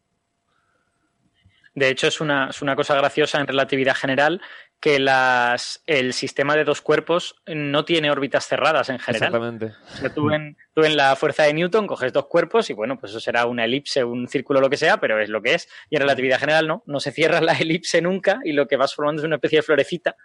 De 1.75 1.91
hecho, 1.91 2.07
es 2.07 2.23
una, 2.23 2.49
es 2.49 2.63
una 2.63 2.75
cosa 2.75 2.95
graciosa 2.95 3.39
en 3.39 3.47
relatividad 3.47 3.95
general 3.95 4.41
que 4.81 4.99
las, 4.99 5.83
el 5.87 6.15
sistema 6.15 6.55
de 6.57 6.65
dos 6.65 6.81
cuerpos 6.81 7.37
no 7.47 7.85
tiene 7.85 8.11
órbitas 8.11 8.47
cerradas 8.47 8.89
en 8.89 8.99
general. 8.99 9.29
Exactamente. 9.29 9.75
O 9.95 9.97
sea, 9.97 10.15
tú, 10.15 10.31
en, 10.31 10.57
tú 10.75 10.85
en 10.85 10.97
la 10.97 11.15
fuerza 11.17 11.43
de 11.43 11.53
Newton 11.53 11.87
coges 11.87 12.15
dos 12.15 12.27
cuerpos 12.29 12.71
y 12.71 12.73
bueno, 12.73 12.99
pues 12.99 13.13
eso 13.13 13.21
será 13.21 13.45
una 13.45 13.65
elipse, 13.67 14.05
un 14.05 14.27
círculo, 14.27 14.61
lo 14.61 14.71
que 14.71 14.77
sea, 14.79 14.99
pero 14.99 15.21
es 15.21 15.29
lo 15.29 15.43
que 15.43 15.55
es. 15.55 15.69
Y 15.91 15.97
en 15.97 16.03
relatividad 16.03 16.39
general 16.41 16.67
no, 16.67 16.83
no 16.87 16.99
se 17.01 17.13
cierra 17.13 17.43
la 17.43 17.53
elipse 17.59 18.01
nunca 18.01 18.41
y 18.45 18.53
lo 18.53 18.67
que 18.67 18.77
vas 18.77 18.95
formando 18.95 19.21
es 19.21 19.27
una 19.27 19.37
especie 19.37 19.59
de 19.59 19.63
florecita 19.63 20.17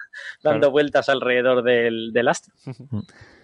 dando 0.41 0.59
Claro. 0.59 0.71
vueltas 0.71 1.09
alrededor 1.09 1.63
del, 1.63 2.11
del 2.13 2.27
astro. 2.29 2.53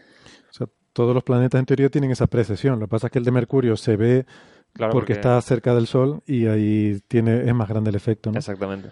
Todos 0.98 1.14
los 1.14 1.24
planetas 1.24 1.60
en 1.60 1.68
teoría 1.68 1.89
tienen 1.89 2.10
esa 2.10 2.26
precesión. 2.26 2.80
Lo 2.80 2.88
que 2.88 2.89
pasa 2.89 3.06
es 3.06 3.12
que 3.12 3.20
el 3.20 3.26
de 3.26 3.30
Mercurio 3.30 3.78
se 3.78 3.98
ve 3.98 4.26
Claro, 4.74 4.91
porque, 4.91 5.14
está 5.14 5.39
cerca 5.43 5.76
del 5.76 5.86
Sol 5.86 6.24
y 6.26 6.48
ahí 6.48 7.00
tiene 7.08 7.48
es 7.48 7.54
más 7.54 7.70
grande 7.70 7.91
el 7.91 7.95
efecto, 7.95 8.32
¿no? 8.32 8.39
Exactamente. 8.39 8.89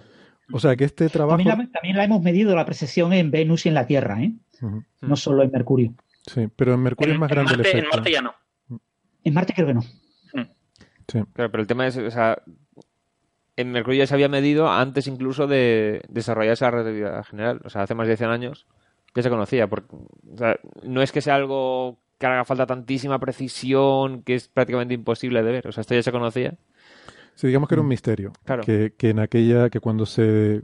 O 0.54 0.60
sea 0.60 0.76
que 0.76 0.84
este 0.84 1.10
trabajo... 1.10 1.38
También 1.38 1.58
la, 1.58 1.72
también 1.72 1.98
la 1.98 2.04
hemos 2.04 2.22
medido 2.22 2.56
la 2.56 2.64
precesión 2.64 3.12
en 3.12 3.32
Venus 3.32 3.66
y 3.66 3.70
en 3.70 3.74
la 3.74 3.88
Tierra, 3.88 4.22
¿eh? 4.22 4.34
Ujú, 4.62 4.84
no 5.02 5.16
solo 5.16 5.42
en 5.42 5.50
Mercurio. 5.50 5.96
Sí, 6.28 6.48
pero 6.56 6.76
en 6.76 6.84
Mercurio 6.84 7.10
En, 7.10 7.16
es 7.16 7.20
más 7.22 7.30
grande 7.32 7.54
el 7.54 7.58
Marte, 7.58 7.72
en 7.72 7.78
efecto. 7.78 7.98
Marte 7.98 8.12
ya 8.12 8.22
no. 8.22 8.36
En 9.24 9.34
Marte 9.34 9.54
creo 9.56 9.66
que 9.66 9.74
no. 9.74 9.82
Sí. 9.82 11.24
Claro, 11.34 11.50
pero 11.50 11.62
el 11.62 11.68
tema 11.68 11.88
es, 11.88 11.98
o 11.98 12.12
sea, 12.12 12.38
en 13.56 13.72
Mercurio 13.72 14.04
ya 14.04 14.08
se 14.08 14.14
había 14.14 14.30
medido 14.30 14.72
antes 14.72 15.08
incluso 15.08 15.48
de 15.48 16.04
desarrollar 16.08 16.54
esa 16.54 16.70
relatividad 16.70 17.24
general. 17.24 17.62
O 17.66 17.72
sea, 17.72 17.82
hace 17.82 17.96
más 17.96 18.08
de 18.08 18.16
100 18.16 18.30
años 18.30 18.68
ya 19.16 19.24
se 19.24 19.30
conocía. 19.30 19.68
Porque, 19.68 19.96
o 19.96 20.38
sea, 20.38 20.60
no 20.84 21.02
es 21.02 21.12
que 21.12 21.22
sea 21.22 21.36
algo 21.36 21.98
que 22.18 22.26
haga 22.28 22.46
falta 22.46 22.66
tantísima 22.66 23.20
precisión 23.20 24.22
que 24.24 24.36
es 24.36 24.48
prácticamente 24.48 24.94
imposible 24.94 25.44
de 25.44 25.52
ver. 25.52 25.68
O 25.68 25.72
sea, 25.72 25.82
esto 25.82 25.96
ya 25.96 26.04
se 26.04 26.12
conocía. 26.12 26.56
Sí, 27.36 27.48
digamos 27.48 27.68
que 27.68 27.76
era 27.76 27.82
un 27.82 27.88
misterio. 27.88 28.32
Claro. 28.46 28.64
Que, 28.64 28.94
que 28.98 29.10
en 29.10 29.20
aquella, 29.20 29.70
que 29.70 29.80
cuando 29.80 30.06
se 30.06 30.62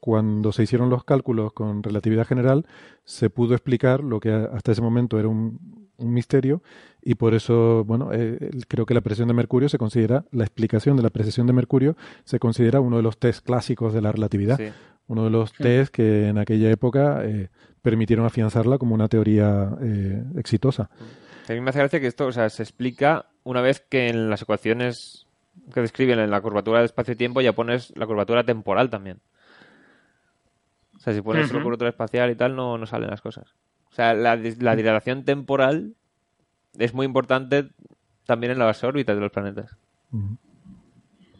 cuando 0.00 0.50
se 0.50 0.64
hicieron 0.64 0.90
los 0.90 1.04
cálculos 1.04 1.52
con 1.52 1.80
relatividad 1.80 2.26
general, 2.26 2.66
se 3.04 3.30
pudo 3.30 3.54
explicar 3.54 4.02
lo 4.02 4.18
que 4.18 4.32
hasta 4.32 4.72
ese 4.72 4.82
momento 4.82 5.16
era 5.16 5.28
un, 5.28 5.60
un 5.96 6.12
misterio 6.12 6.60
y 7.02 7.14
por 7.14 7.34
eso, 7.34 7.84
bueno, 7.84 8.10
eh, 8.12 8.50
creo 8.68 8.84
que 8.84 8.94
la 8.94 9.00
presión 9.00 9.28
de 9.28 9.34
Mercurio 9.34 9.68
se 9.68 9.78
considera, 9.78 10.24
la 10.32 10.44
explicación 10.44 10.96
de 10.96 11.02
la 11.04 11.10
precesión 11.10 11.46
de 11.46 11.52
Mercurio 11.52 11.96
se 12.24 12.38
considera 12.38 12.80
uno 12.80 12.96
de 12.96 13.02
los 13.02 13.18
test 13.18 13.44
clásicos 13.44 13.94
de 13.94 14.02
la 14.02 14.12
relatividad. 14.12 14.56
Sí. 14.56 14.72
Uno 15.08 15.24
de 15.24 15.30
los 15.30 15.52
test 15.52 15.92
que 15.92 16.28
en 16.28 16.38
aquella 16.38 16.70
época 16.70 17.24
eh, 17.24 17.48
permitieron 17.82 18.24
afianzarla 18.24 18.78
como 18.78 18.94
una 18.94 19.08
teoría 19.08 19.70
eh, 19.82 20.22
exitosa. 20.36 20.88
A 21.48 21.52
mí 21.52 21.60
me 21.60 21.70
hace 21.70 21.80
gracia 21.80 22.00
que 22.00 22.06
esto 22.06 22.26
o 22.26 22.32
sea, 22.32 22.48
se 22.48 22.62
explica 22.62 23.26
una 23.42 23.60
vez 23.60 23.80
que 23.80 24.08
en 24.08 24.30
las 24.30 24.42
ecuaciones 24.42 25.26
que 25.74 25.80
describen 25.80 26.18
en 26.18 26.30
la 26.30 26.40
curvatura 26.40 26.78
de 26.78 26.86
espacio-tiempo 26.86 27.40
ya 27.40 27.52
pones 27.52 27.92
la 27.96 28.06
curvatura 28.06 28.44
temporal 28.44 28.90
también. 28.90 29.20
O 30.96 31.00
sea, 31.00 31.12
si 31.12 31.20
pones 31.20 31.48
solo 31.48 31.58
Ujú. 31.58 31.64
curvatura 31.64 31.90
espacial 31.90 32.30
y 32.30 32.36
tal, 32.36 32.54
no, 32.54 32.78
no 32.78 32.86
salen 32.86 33.10
las 33.10 33.20
cosas. 33.20 33.54
O 33.90 33.94
sea, 33.94 34.14
la, 34.14 34.36
la 34.36 34.76
dilatación 34.76 35.24
temporal 35.24 35.94
es 36.78 36.94
muy 36.94 37.04
importante 37.04 37.70
también 38.24 38.52
en 38.52 38.58
las 38.58 38.82
órbitas 38.84 39.16
de 39.16 39.20
los 39.20 39.32
planetas. 39.32 39.76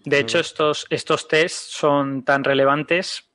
De 0.04 0.18
hecho, 0.18 0.40
estos, 0.40 0.86
estos 0.90 1.28
test 1.28 1.70
son 1.70 2.24
tan 2.24 2.42
relevantes 2.44 3.30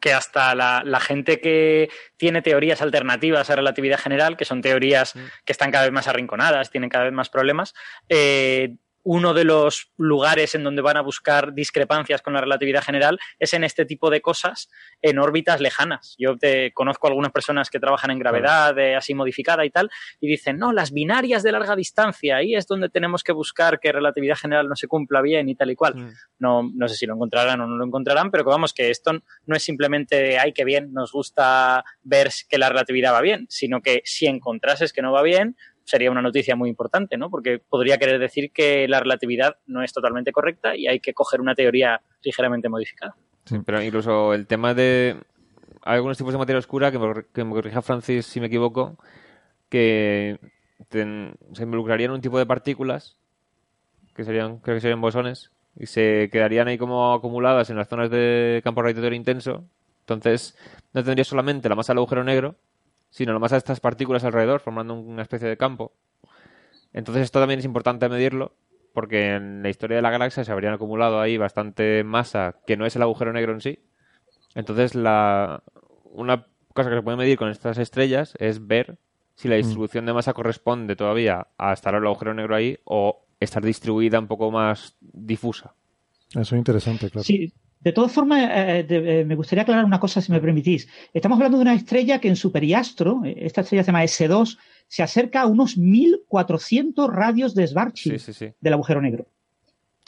que 0.00 0.12
hasta 0.12 0.54
la, 0.54 0.82
la 0.84 1.00
gente 1.00 1.40
que 1.40 1.90
tiene 2.16 2.42
teorías 2.42 2.82
alternativas 2.82 3.50
a 3.50 3.56
relatividad 3.56 3.98
general, 3.98 4.36
que 4.36 4.44
son 4.44 4.62
teorías 4.62 5.14
que 5.44 5.52
están 5.52 5.70
cada 5.70 5.84
vez 5.84 5.92
más 5.92 6.08
arrinconadas, 6.08 6.70
tienen 6.70 6.90
cada 6.90 7.04
vez 7.04 7.12
más 7.12 7.28
problemas, 7.28 7.74
eh, 8.08 8.76
uno 9.02 9.34
de 9.34 9.44
los 9.44 9.90
lugares 9.96 10.54
en 10.54 10.64
donde 10.64 10.82
van 10.82 10.96
a 10.96 11.02
buscar 11.02 11.54
discrepancias 11.54 12.22
con 12.22 12.34
la 12.34 12.40
relatividad 12.40 12.82
general 12.82 13.18
es 13.38 13.54
en 13.54 13.64
este 13.64 13.84
tipo 13.84 14.10
de 14.10 14.20
cosas 14.20 14.68
en 15.02 15.18
órbitas 15.18 15.60
lejanas. 15.60 16.14
Yo 16.18 16.36
te, 16.36 16.72
conozco 16.72 17.08
algunas 17.08 17.32
personas 17.32 17.70
que 17.70 17.80
trabajan 17.80 18.10
en 18.10 18.18
gravedad 18.18 18.78
eh, 18.78 18.96
así 18.96 19.14
modificada 19.14 19.64
y 19.64 19.70
tal, 19.70 19.90
y 20.20 20.28
dicen, 20.28 20.58
no, 20.58 20.72
las 20.72 20.92
binarias 20.92 21.42
de 21.42 21.52
larga 21.52 21.76
distancia, 21.76 22.36
ahí 22.36 22.54
es 22.54 22.66
donde 22.66 22.88
tenemos 22.88 23.22
que 23.22 23.32
buscar 23.32 23.80
que 23.80 23.92
relatividad 23.92 24.36
general 24.36 24.68
no 24.68 24.76
se 24.76 24.86
cumpla 24.86 25.22
bien 25.22 25.48
y 25.48 25.54
tal 25.54 25.70
y 25.70 25.76
cual. 25.76 25.96
Mm. 25.96 26.12
No, 26.38 26.70
no 26.74 26.88
sé 26.88 26.96
si 26.96 27.06
lo 27.06 27.14
encontrarán 27.14 27.60
o 27.60 27.66
no 27.66 27.76
lo 27.76 27.84
encontrarán, 27.84 28.30
pero 28.30 28.44
que 28.44 28.50
vamos, 28.50 28.72
que 28.72 28.90
esto 28.90 29.12
no 29.46 29.56
es 29.56 29.62
simplemente 29.62 30.38
ay, 30.38 30.52
qué 30.52 30.64
bien, 30.64 30.92
nos 30.92 31.12
gusta 31.12 31.84
ver 32.02 32.30
que 32.48 32.58
la 32.58 32.68
relatividad 32.68 33.12
va 33.12 33.20
bien, 33.20 33.46
sino 33.48 33.80
que 33.80 34.02
si 34.04 34.26
encontrases 34.26 34.92
que 34.92 35.02
no 35.02 35.12
va 35.12 35.22
bien, 35.22 35.56
sería 35.90 36.10
una 36.10 36.22
noticia 36.22 36.54
muy 36.56 36.70
importante, 36.70 37.16
¿no? 37.16 37.28
Porque 37.30 37.58
podría 37.58 37.98
querer 37.98 38.18
decir 38.18 38.52
que 38.52 38.86
la 38.86 39.00
relatividad 39.00 39.56
no 39.66 39.82
es 39.82 39.92
totalmente 39.92 40.32
correcta 40.32 40.76
y 40.76 40.86
hay 40.86 41.00
que 41.00 41.12
coger 41.12 41.40
una 41.40 41.54
teoría 41.54 42.00
ligeramente 42.22 42.68
modificada. 42.68 43.16
Sí, 43.44 43.56
pero 43.64 43.82
incluso 43.82 44.32
el 44.32 44.46
tema 44.46 44.72
de... 44.74 45.16
Algunos 45.82 46.18
tipos 46.18 46.32
de 46.32 46.38
materia 46.38 46.58
oscura, 46.58 46.92
que 46.92 46.98
me, 47.44 47.54
corrija 47.54 47.80
Francis 47.80 48.26
si 48.26 48.38
me 48.38 48.46
equivoco, 48.46 48.98
que 49.70 50.38
se 50.90 51.62
involucrarían 51.62 52.10
un 52.10 52.20
tipo 52.20 52.38
de 52.38 52.44
partículas, 52.44 53.16
que 54.14 54.24
serían, 54.24 54.58
creo 54.58 54.76
que 54.76 54.82
serían 54.82 55.00
bosones, 55.00 55.52
y 55.74 55.86
se 55.86 56.28
quedarían 56.30 56.68
ahí 56.68 56.76
como 56.76 57.14
acumuladas 57.14 57.70
en 57.70 57.76
las 57.76 57.88
zonas 57.88 58.10
de 58.10 58.60
campo 58.62 58.82
radiatorio 58.82 59.16
intenso. 59.16 59.64
Entonces, 60.00 60.54
no 60.92 61.02
tendría 61.02 61.24
solamente 61.24 61.68
la 61.70 61.76
masa 61.76 61.92
del 61.94 61.98
agujero 61.98 62.24
negro, 62.24 62.56
sino 63.10 63.32
la 63.32 63.38
masa 63.38 63.56
de 63.56 63.58
estas 63.58 63.80
partículas 63.80 64.24
alrededor, 64.24 64.60
formando 64.60 64.94
una 64.94 65.22
especie 65.22 65.48
de 65.48 65.56
campo. 65.56 65.92
Entonces, 66.92 67.24
esto 67.24 67.40
también 67.40 67.58
es 67.60 67.64
importante 67.64 68.08
medirlo, 68.08 68.54
porque 68.92 69.34
en 69.34 69.62
la 69.62 69.68
historia 69.68 69.96
de 69.96 70.02
la 70.02 70.10
galaxia 70.10 70.44
se 70.44 70.52
habrían 70.52 70.74
acumulado 70.74 71.20
ahí 71.20 71.36
bastante 71.36 72.02
masa 72.04 72.56
que 72.66 72.76
no 72.76 72.86
es 72.86 72.96
el 72.96 73.02
agujero 73.02 73.32
negro 73.32 73.52
en 73.52 73.60
sí. 73.60 73.80
Entonces, 74.54 74.94
la, 74.94 75.62
una 76.04 76.46
cosa 76.72 76.90
que 76.90 76.96
se 76.96 77.02
puede 77.02 77.16
medir 77.16 77.38
con 77.38 77.50
estas 77.50 77.78
estrellas 77.78 78.34
es 78.38 78.66
ver 78.66 78.98
si 79.34 79.48
la 79.48 79.56
distribución 79.56 80.04
de 80.04 80.12
masa 80.12 80.34
corresponde 80.34 80.96
todavía 80.96 81.46
a 81.56 81.72
estar 81.72 81.94
el 81.94 82.04
agujero 82.04 82.34
negro 82.34 82.54
ahí 82.54 82.78
o 82.84 83.24
estar 83.38 83.64
distribuida 83.64 84.18
un 84.18 84.26
poco 84.26 84.50
más 84.50 84.96
difusa. 85.00 85.74
Eso 86.30 86.54
es 86.54 86.58
interesante, 86.58 87.10
claro. 87.10 87.24
Sí, 87.24 87.52
de 87.80 87.92
todas 87.92 88.12
formas, 88.12 88.42
eh, 88.52 88.84
de- 88.86 89.20
eh, 89.20 89.24
me 89.24 89.34
gustaría 89.34 89.62
aclarar 89.62 89.84
una 89.84 89.98
cosa, 89.98 90.20
si 90.20 90.30
me 90.30 90.40
permitís. 90.40 90.86
Estamos 91.14 91.36
hablando 91.36 91.56
de 91.58 91.62
una 91.62 91.74
estrella 91.74 92.20
que 92.20 92.28
en 92.28 92.36
su 92.36 92.52
periastro, 92.52 93.22
eh, 93.24 93.34
esta 93.40 93.62
estrella 93.62 93.82
se 93.82 93.86
llama 93.88 94.04
S2, 94.04 94.58
se 94.86 95.02
acerca 95.02 95.42
a 95.42 95.46
unos 95.46 95.76
1400 95.78 97.08
radios 97.10 97.54
de 97.54 97.66
Schwarzschild 97.66 98.18
Sí, 98.18 98.32
sí, 98.32 98.46
sí. 98.46 98.52
del 98.60 98.72
agujero 98.74 99.00
negro. 99.00 99.26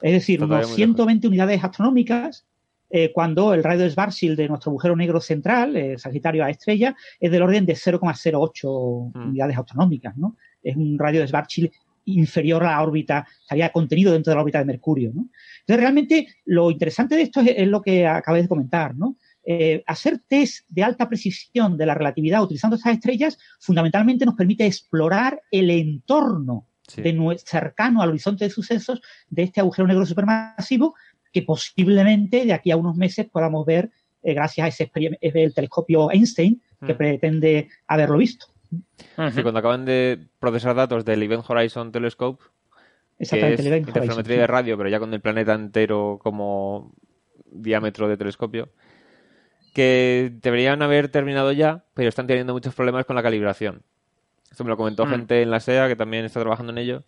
Es 0.00 0.12
decir, 0.12 0.38
todavía 0.40 0.58
unos 0.66 0.70
muy 0.70 0.76
120 0.76 1.28
unidades 1.28 1.62
astronómicas, 1.64 2.44
eh, 2.90 3.10
cuando 3.12 3.54
el 3.54 3.62
radio 3.64 3.84
de 3.84 3.90
Schwarzschild 3.90 4.36
de 4.36 4.48
nuestro 4.48 4.70
agujero 4.70 4.94
negro 4.96 5.20
central, 5.20 5.74
eh, 5.76 5.96
Sagitario 5.98 6.44
A 6.44 6.50
estrella, 6.50 6.94
es 7.20 7.30
del 7.30 7.40
orden 7.42 7.64
de 7.64 7.74
0,08 7.74 9.10
Mm. 9.14 9.28
unidades 9.30 9.56
astronómicas, 9.56 10.16
¿no? 10.16 10.36
Es 10.62 10.76
un 10.76 10.98
radio 10.98 11.20
de 11.20 11.26
Schwarzschild 11.28 11.70
inferior 12.04 12.62
a 12.64 12.72
la 12.72 12.82
órbita, 12.82 13.26
estaría 13.42 13.70
contenido 13.70 14.12
dentro 14.12 14.30
de 14.30 14.34
la 14.36 14.42
órbita 14.42 14.58
de 14.58 14.64
Mercurio, 14.64 15.12
¿no? 15.14 15.28
Entonces, 15.60 15.80
realmente, 15.80 16.26
lo 16.44 16.70
interesante 16.70 17.14
de 17.16 17.22
esto 17.22 17.40
es, 17.40 17.54
es 17.56 17.68
lo 17.68 17.80
que 17.82 18.06
acabé 18.06 18.42
de 18.42 18.48
comentar, 18.48 18.94
¿no? 18.96 19.16
Eh, 19.44 19.82
hacer 19.86 20.20
test 20.28 20.64
de 20.68 20.84
alta 20.84 21.08
precisión 21.08 21.76
de 21.76 21.86
la 21.86 21.94
relatividad 21.94 22.42
utilizando 22.44 22.76
estas 22.76 22.92
estrellas 22.94 23.38
fundamentalmente 23.58 24.24
nos 24.24 24.36
permite 24.36 24.64
explorar 24.66 25.42
el 25.50 25.68
entorno 25.70 26.66
Sí. 26.86 27.00
de 27.02 27.14
nue- 27.16 27.38
cercano 27.38 28.02
al 28.02 28.10
horizonte 28.10 28.44
de 28.44 28.50
sucesos 28.50 29.00
de 29.30 29.42
este 29.44 29.60
agujero 29.60 29.88
negro 29.88 30.04
supermasivo 30.06 30.94
que 31.32 31.42
posiblemente 31.42 32.44
de 32.44 32.52
aquí 32.52 32.70
a 32.70 32.76
unos 32.76 32.96
meses 32.96 33.26
podamos 33.30 33.64
ver 33.66 33.90
eh, 34.22 34.34
gracias 34.34 34.64
a 34.64 34.68
ese 34.68 34.90
el 35.20 35.54
telescopio 35.54 36.10
Einstein 36.12 36.60
que 36.86 36.94
Mm. 36.94 36.96
pretende 36.96 37.68
haberlo 37.88 38.18
visto. 38.18 38.46
Cuando 39.16 39.58
acaban 39.58 39.84
de 39.84 40.26
procesar 40.38 40.74
datos 40.74 41.04
del 41.04 41.22
Event 41.22 41.44
Horizon 41.48 41.92
Telescope, 41.92 42.42
que 43.18 43.24
Exactamente, 43.24 43.54
es 43.54 43.60
el 43.60 43.66
Event 43.66 43.84
Horizon, 43.84 44.02
interferometría 44.02 44.40
de 44.40 44.46
radio, 44.46 44.76
pero 44.76 44.88
ya 44.88 44.98
con 44.98 45.12
el 45.14 45.20
planeta 45.20 45.54
entero 45.54 46.18
como 46.22 46.94
diámetro 47.50 48.08
de 48.08 48.16
telescopio, 48.16 48.70
que 49.74 50.32
deberían 50.42 50.82
haber 50.82 51.08
terminado 51.08 51.52
ya, 51.52 51.84
pero 51.94 52.08
están 52.08 52.26
teniendo 52.26 52.52
muchos 52.52 52.74
problemas 52.74 53.04
con 53.06 53.16
la 53.16 53.22
calibración. 53.22 53.82
Esto 54.50 54.64
me 54.64 54.70
lo 54.70 54.76
comentó 54.76 55.06
Mm. 55.06 55.10
gente 55.10 55.42
en 55.42 55.50
la 55.50 55.60
SEA 55.60 55.88
que 55.88 55.96
también 55.96 56.24
está 56.24 56.40
trabajando 56.40 56.72
en 56.72 56.78
ello. 56.78 57.04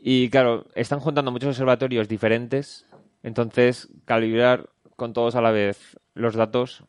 Y 0.00 0.28
claro, 0.30 0.66
están 0.74 1.00
juntando 1.00 1.30
muchos 1.30 1.50
observatorios 1.50 2.08
diferentes, 2.08 2.86
entonces 3.22 3.88
calibrar 4.04 4.70
con 4.96 5.12
todos 5.12 5.34
a 5.36 5.40
la 5.40 5.50
vez 5.50 5.96
los 6.14 6.34
datos 6.34 6.84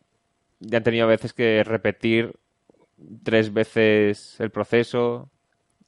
ya 0.60 0.78
han 0.78 0.84
tenido 0.84 1.04
a 1.04 1.08
veces 1.08 1.32
que 1.32 1.62
repetir 1.64 2.34
tres 3.22 3.52
veces 3.52 4.36
el 4.40 4.50
proceso. 4.50 5.30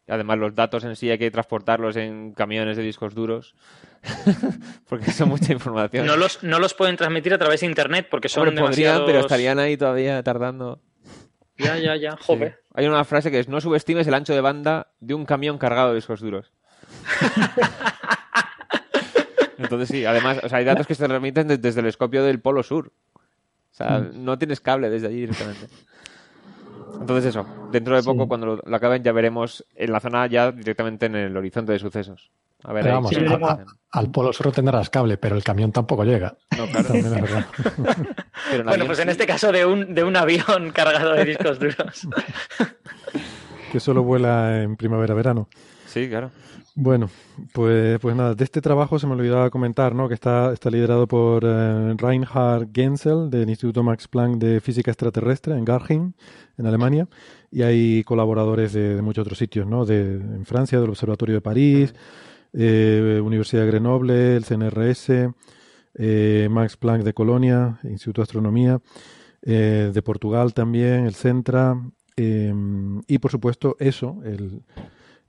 Además, 0.09 0.39
los 0.39 0.55
datos 0.55 0.85
en 0.85 0.97
sí 0.97 1.11
hay 1.11 1.19
que 1.19 1.31
transportarlos 1.31 1.97
en 1.97 2.33
camiones 2.33 2.77
de 2.77 2.83
discos 2.83 3.15
duros, 3.15 3.55
porque 4.89 5.11
son 5.13 5.29
mucha 5.29 5.53
información. 5.53 6.05
No 6.07 6.17
los, 6.17 6.43
no 6.43 6.59
los 6.59 6.75
pueden 6.75 6.97
transmitir 6.97 7.33
a 7.33 7.39
través 7.39 7.61
de 7.61 7.67
internet 7.67 8.09
porque 8.11 8.29
son 8.29 8.49
Hombre, 8.49 8.61
podrían, 8.63 8.95
demasiados... 8.95 9.07
pero 9.07 9.21
estarían 9.21 9.59
ahí 9.61 9.77
todavía 9.77 10.23
tardando. 10.23 10.81
Ya, 11.57 11.79
ya, 11.79 11.97
ya, 11.97 12.17
joder. 12.17 12.53
Sí. 12.53 12.59
Hay 12.75 12.87
una 12.89 13.05
frase 13.05 13.31
que 13.31 13.39
es 13.39 13.49
no 13.49 13.61
subestimes 13.61 14.07
el 14.09 14.15
ancho 14.15 14.35
de 14.35 14.41
banda 14.41 14.89
de 15.01 15.15
un 15.15 15.25
camión 15.25 15.59
cargado 15.59 15.91
de 15.91 15.95
discos 15.97 16.21
duros. 16.21 16.53
Entonces 19.59 19.89
sí, 19.89 20.05
además, 20.05 20.41
o 20.43 20.49
sea, 20.49 20.59
hay 20.59 20.65
datos 20.65 20.87
que 20.87 20.95
se 20.95 21.07
de- 21.07 21.59
desde 21.59 21.81
el 21.81 21.87
escopio 21.87 22.25
del 22.25 22.41
Polo 22.41 22.63
Sur. 22.63 22.93
O 23.15 23.75
sea, 23.75 24.01
Mm. 24.01 24.25
no 24.25 24.37
tienes 24.39 24.61
cable 24.61 24.91
desde 24.91 25.07
allí 25.07 25.21
directamente. 25.21 25.67
Entonces 27.01 27.26
eso, 27.26 27.47
dentro 27.70 27.97
de 27.97 28.03
poco, 28.03 28.22
Sí. 28.22 28.28
cuando 28.28 28.47
lo, 28.47 28.57
lo 28.64 28.76
acaben, 28.76 29.03
ya 29.03 29.12
veremos 29.12 29.64
en 29.74 29.93
la 29.93 30.01
zona 30.01 30.26
ya 30.26 30.53
directamente 30.53 31.07
en 31.07 31.16
el 31.16 31.36
horizonte 31.36 31.72
de 31.72 31.78
sucesos. 31.78 32.30
A 32.64 32.72
ver, 32.72 32.86
ahí 32.86 32.93
vamos, 32.93 33.11
Sí, 33.11 33.16
a- 33.16 33.34
hacen. 33.53 33.66
al 33.90 34.11
polo 34.12 34.32
sur 34.32 34.53
tendrás 34.53 34.88
cable, 34.88 35.16
pero 35.18 35.34
el 35.34 35.43
camión 35.43 35.72
tampoco 35.72 36.05
llega. 36.05 36.36
No, 36.57 36.66
claro. 36.66 36.84
También 36.88 37.07
es 37.07 37.12
verdad. 37.22 37.47
Pero 38.51 38.64
Bueno, 38.64 38.86
pues 38.86 38.99
en 39.01 39.09
este 39.09 39.26
caso 39.26 39.51
de 39.53 39.64
un, 39.66 39.95
de 39.95 40.05
un 40.05 40.14
avión 40.16 40.70
cargado 40.74 41.12
de 41.14 41.24
discos 41.24 41.59
duros. 41.59 42.07
Que 43.72 43.80
solo 43.80 44.03
vuela 44.03 44.62
en 44.62 44.76
primavera-verano. 44.76 45.49
Sí, 45.86 46.07
claro. 46.09 46.30
Bueno, 46.74 47.09
pues, 47.55 47.99
pues 48.01 48.14
nada, 48.16 48.34
de 48.34 48.45
este 48.45 48.61
trabajo 48.61 48.99
se 48.99 49.07
me 49.07 49.14
olvidaba 49.14 49.49
comentar, 49.51 49.95
¿no? 49.95 50.09
Que 50.09 50.14
está, 50.14 50.53
está 50.53 50.68
liderado 50.70 51.07
por 51.07 51.43
eh, 51.47 51.95
Reinhard 51.97 52.68
Genzel 52.74 53.30
del 53.30 53.49
Instituto 53.49 53.82
Max 53.82 54.09
Planck 54.09 54.36
de 54.36 54.61
Física 54.61 54.90
Extraterrestre 54.90 55.55
en 55.57 55.64
Garching, 55.64 56.14
en 56.63 56.69
Alemania, 56.69 57.09
y 57.51 57.63
hay 57.63 58.05
colaboradores 58.05 58.73
de, 58.73 59.03
muchos 59.03 59.23
otros 59.23 59.39
sitios, 59.39 59.67
¿no? 59.67 59.85
De, 59.85 60.15
en 60.15 60.47
Francia, 60.47 60.81
del 60.81 60.91
Observatorio 60.91 61.35
de 61.35 61.41
París, 61.41 61.95
eh, 62.53 63.21
Universidad 63.23 63.63
de 63.63 63.69
Grenoble, 63.69 64.37
el 64.37 64.45
CNRS, 64.45 65.35
eh, 65.95 66.49
Max 66.51 66.77
Planck 66.77 67.03
de 67.03 67.13
Colonia, 67.13 67.79
Instituto 67.83 68.21
de 68.21 68.25
Astronomía, 68.25 68.81
eh, 69.43 69.91
de 69.93 70.03
Portugal 70.03 70.55
también, 70.55 71.05
el 71.05 71.15
Centra, 71.15 71.77
eh, 72.17 72.55
y 73.09 73.19
por 73.19 73.31
supuesto 73.31 73.77
eso, 73.81 74.21
el, 74.25 74.63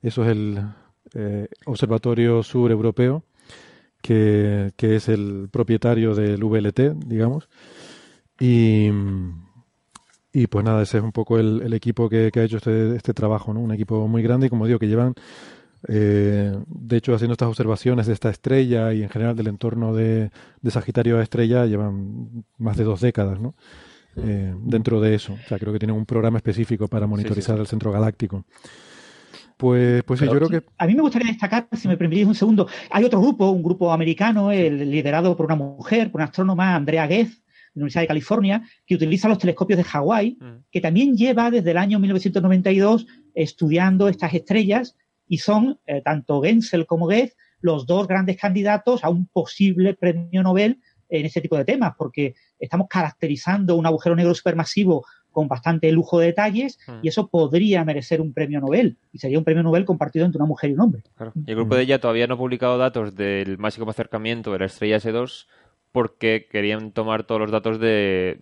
eso 0.02 0.24
es 0.24 0.28
el 0.30 0.62
Observatorio 1.66 2.42
Sur 2.42 2.70
Europeo, 2.70 3.24
que 4.00 4.72
es 4.78 5.08
el 5.08 5.48
propietario 5.50 6.14
del 6.14 6.42
VLT, 6.44 6.94
digamos. 7.06 7.48
Y, 8.38 8.90
y 10.34 10.48
pues 10.48 10.64
nada, 10.64 10.82
ese 10.82 10.98
es 10.98 11.04
un 11.04 11.12
poco 11.12 11.38
el, 11.38 11.62
el 11.62 11.72
equipo 11.74 12.08
que, 12.08 12.30
que 12.32 12.40
ha 12.40 12.42
hecho 12.42 12.56
este, 12.56 12.96
este 12.96 13.14
trabajo, 13.14 13.54
¿no? 13.54 13.60
Un 13.60 13.70
equipo 13.70 14.08
muy 14.08 14.20
grande 14.20 14.48
y 14.48 14.50
como 14.50 14.66
digo, 14.66 14.80
que 14.80 14.88
llevan, 14.88 15.14
eh, 15.86 16.52
de 16.66 16.96
hecho, 16.96 17.14
haciendo 17.14 17.34
estas 17.34 17.48
observaciones 17.48 18.08
de 18.08 18.14
esta 18.14 18.30
estrella 18.30 18.92
y 18.92 19.04
en 19.04 19.10
general 19.10 19.36
del 19.36 19.46
entorno 19.46 19.94
de, 19.94 20.32
de 20.60 20.70
Sagitario 20.72 21.18
a 21.18 21.22
estrella, 21.22 21.66
llevan 21.66 22.44
más 22.58 22.76
de 22.76 22.82
dos 22.82 23.00
décadas, 23.00 23.38
¿no? 23.38 23.54
Eh, 24.16 24.52
dentro 24.58 25.00
de 25.00 25.14
eso. 25.14 25.34
O 25.34 25.48
sea, 25.48 25.58
creo 25.60 25.72
que 25.72 25.78
tienen 25.78 25.96
un 25.96 26.04
programa 26.04 26.38
específico 26.38 26.88
para 26.88 27.06
monitorizar 27.06 27.54
sí. 27.54 27.60
el 27.60 27.68
centro 27.68 27.92
galáctico. 27.92 28.44
Pues, 29.56 30.02
pues 30.02 30.18
sí, 30.18 30.26
Pero- 30.26 30.40
yo 30.40 30.48
creo 30.48 30.60
que 30.60 30.66
A 30.78 30.86
mí 30.88 30.96
me 30.96 31.02
gustaría 31.02 31.28
destacar, 31.28 31.68
si 31.72 31.86
me 31.86 31.96
permitís 31.96 32.26
un 32.26 32.34
segundo, 32.34 32.66
hay 32.90 33.04
otro 33.04 33.20
grupo, 33.20 33.50
un 33.50 33.62
grupo 33.62 33.92
americano, 33.92 34.50
el, 34.50 34.90
liderado 34.90 35.36
por 35.36 35.46
una 35.46 35.54
mujer, 35.54 36.10
por 36.10 36.18
una 36.20 36.24
astrónoma, 36.24 36.74
Andrea 36.74 37.06
Guez, 37.06 37.43
la 37.74 37.80
Universidad 37.80 38.02
de 38.02 38.08
California, 38.08 38.62
que 38.86 38.94
utiliza 38.94 39.28
los 39.28 39.38
telescopios 39.38 39.76
de 39.78 39.84
Hawái, 39.84 40.36
Mm. 40.40 40.64
que 40.70 40.80
también 40.80 41.16
lleva 41.16 41.50
desde 41.50 41.70
el 41.72 41.76
año 41.78 41.98
1992 41.98 43.06
estudiando 43.34 44.08
estas 44.08 44.32
estrellas 44.34 44.96
y 45.28 45.38
son, 45.38 45.78
eh, 45.86 46.02
tanto 46.04 46.40
Gensel 46.42 46.86
como 46.86 47.06
Guez, 47.06 47.36
los 47.60 47.86
dos 47.86 48.06
grandes 48.06 48.36
candidatos 48.36 49.02
a 49.04 49.08
un 49.08 49.26
posible 49.26 49.94
premio 49.94 50.42
Nobel 50.42 50.80
en 51.08 51.26
este 51.26 51.40
tipo 51.40 51.56
de 51.56 51.64
temas, 51.64 51.94
porque 51.96 52.34
estamos 52.58 52.86
caracterizando 52.88 53.76
un 53.76 53.86
agujero 53.86 54.14
negro 54.16 54.34
supermasivo 54.34 55.04
con 55.30 55.48
bastante 55.48 55.90
lujo 55.90 56.20
de 56.20 56.26
detalles 56.26 56.78
Mm. 56.86 56.92
y 57.02 57.08
eso 57.08 57.28
podría 57.28 57.84
merecer 57.84 58.20
un 58.20 58.32
premio 58.32 58.60
Nobel 58.60 58.96
y 59.12 59.18
sería 59.18 59.38
un 59.38 59.44
premio 59.44 59.62
Nobel 59.64 59.84
compartido 59.84 60.24
entre 60.26 60.38
una 60.38 60.46
mujer 60.46 60.70
y 60.70 60.74
un 60.74 60.80
hombre. 60.80 61.02
Claro. 61.16 61.32
Y 61.46 61.50
el 61.50 61.56
grupo 61.56 61.74
de 61.74 61.82
ella 61.82 62.00
todavía 62.00 62.26
no 62.28 62.34
ha 62.34 62.38
publicado 62.38 62.78
datos 62.78 63.16
del 63.16 63.58
máximo 63.58 63.90
acercamiento 63.90 64.52
de 64.52 64.58
la 64.60 64.66
estrella 64.66 64.98
S2 64.98 65.46
porque 65.94 66.48
querían 66.50 66.90
tomar 66.90 67.22
todos 67.22 67.40
los 67.40 67.52
datos 67.52 67.78
de 67.78 68.40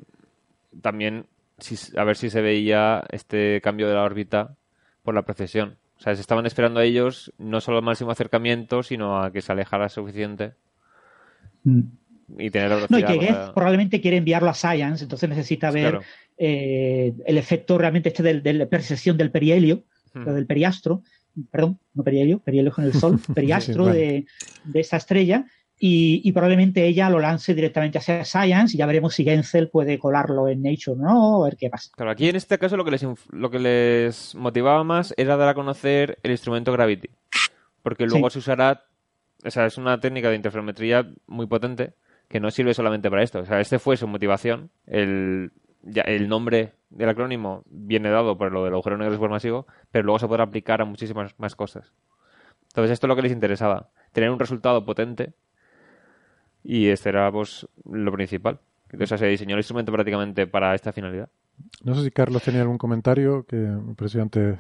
también 0.81 1.27
si- 1.59 1.95
a 1.99 2.05
ver 2.05 2.17
si 2.17 2.31
se 2.31 2.41
veía 2.41 3.05
este 3.11 3.61
cambio 3.61 3.89
de 3.89 3.95
la 3.95 4.05
órbita 4.05 4.57
por 5.03 5.15
la 5.15 5.21
precesión. 5.27 5.77
O 5.99 6.01
sea, 6.01 6.15
se 6.15 6.23
estaban 6.23 6.47
esperando 6.47 6.81
a 6.81 6.85
ellos 6.85 7.31
no 7.37 7.61
solo 7.61 7.77
al 7.77 7.85
máximo 7.85 8.11
acercamiento, 8.11 8.83
sino 8.83 9.23
a 9.23 9.31
que 9.33 9.43
se 9.43 9.53
alejara 9.53 9.91
suficiente 9.91 10.55
y 12.39 12.51
tener 12.51 12.71
la 12.71 12.87
No, 12.89 12.99
y 12.99 13.03
velocidad 13.03 13.09
que 13.09 13.19
Guez 13.19 13.37
para- 13.37 13.53
probablemente 13.55 14.01
quiere 14.01 14.17
enviarlo 14.17 14.49
a 14.49 14.55
Science, 14.55 15.05
entonces 15.05 15.29
necesita 15.29 15.71
ver 15.71 15.91
Claro. 15.91 16.05
eh, 16.39 17.13
el 17.27 17.37
efecto 17.37 17.77
realmente 17.77 18.09
este 18.09 18.23
de 18.23 18.53
la 18.55 18.67
percepción 18.67 19.19
del 19.19 19.31
perihelio, 19.31 19.85
Hmm. 20.15 20.25
del 20.25 20.47
periastro, 20.47 21.03
perdón, 21.51 21.79
no 21.95 22.03
perihelio, 22.03 22.39
perihelio 22.39 22.73
con 22.73 22.85
el 22.85 22.95
sol, 22.95 23.19
periastro 23.35 23.85
bueno. 23.85 23.99
de, 23.99 24.25
de 24.65 24.81
esa 24.81 24.97
estrella, 24.97 25.45
y, 25.85 26.21
y 26.23 26.31
probablemente 26.31 26.87
ella 26.87 27.11
lo 27.11 27.19
lance 27.19 27.57
directamente 27.57 27.99
hacia 27.99 28.25
Science 28.25 28.77
y 28.77 28.79
ya 28.79 28.87
veremos 28.87 29.15
si 29.15 29.25
Genzel 29.25 29.69
puede 29.69 29.99
colarlo 29.99 30.47
en 30.47 30.63
Nature 30.63 30.93
o 30.93 30.95
no, 31.03 31.43
a 31.43 31.47
ver 31.47 31.57
qué 31.57 31.69
pasa. 31.71 31.91
Claro, 31.97 32.13
aquí 32.13 32.29
en 32.29 32.37
este 32.37 32.57
caso 32.57 32.77
lo 32.77 32.85
que 32.85 32.93
les, 32.93 33.05
lo 33.31 33.51
que 33.51 33.59
les 33.59 34.37
motivaba 34.37 34.85
más 34.85 35.13
era 35.17 35.37
dar 35.37 35.49
a 35.49 35.55
conocer 35.55 36.19
el 36.23 36.31
instrumento 36.31 36.71
Gravity. 36.71 37.11
Porque 37.83 38.07
luego 38.07 38.31
Sí. 38.31 38.35
se 38.35 38.39
usará, 38.39 38.85
o 39.45 39.51
sea, 39.51 39.67
es 39.67 39.77
una 39.77 39.99
técnica 39.99 40.31
de 40.31 40.37
interferometría 40.37 41.11
muy 41.27 41.47
potente 41.49 41.95
que 42.29 42.39
no 42.39 42.53
sirve 42.53 42.75
solamente 42.75 43.11
para 43.11 43.25
esto. 43.25 43.41
O 43.41 43.45
sea, 43.45 43.61
este 43.61 43.81
fue 43.81 43.97
su 43.97 44.07
motivación. 44.07 44.71
El, 44.87 45.51
ya, 45.83 46.03
el 46.03 46.29
nombre 46.29 46.75
del 46.91 47.09
acrónimo 47.09 47.65
viene 47.67 48.09
dado 48.09 48.39
por 48.39 48.53
lo 48.53 48.63
del 48.65 48.75
agujero 48.75 48.99
negro 48.99 49.15
supermasivo, 49.17 49.67
pero 49.91 50.05
luego 50.05 50.21
se 50.21 50.29
podrá 50.29 50.45
aplicar 50.45 50.81
a 50.81 50.85
muchísimas 50.85 51.35
más 51.41 51.57
cosas. 51.57 51.93
Entonces 52.69 52.93
esto 52.93 53.07
es 53.07 53.09
lo 53.09 53.17
que 53.17 53.23
les 53.23 53.33
interesaba, 53.33 53.91
tener 54.13 54.31
un 54.31 54.39
resultado 54.39 54.85
potente 54.85 55.33
y 56.65 56.89
este 56.89 57.09
era 57.11 57.31
pues 57.33 57.67
lo 57.91 58.13
principal. 58.13 58.59
O 59.01 59.07
sea, 59.07 59.17
se 59.19 59.27
diseñó 59.27 59.55
el 59.55 59.61
instrumento 59.61 59.91
prácticamente 59.93 60.47
para 60.47 60.75
esta 60.75 60.93
finalidad. 60.93 61.29
no 61.83 61.95
sé 61.95 62.05
si 62.05 62.11
Carlos 62.11 62.43
tenía 62.43 62.61
algún 62.63 62.79
comentario 62.79 63.45
que 63.47 63.57
me 63.57 63.95
pareció 63.95 64.21
antes. 64.23 64.59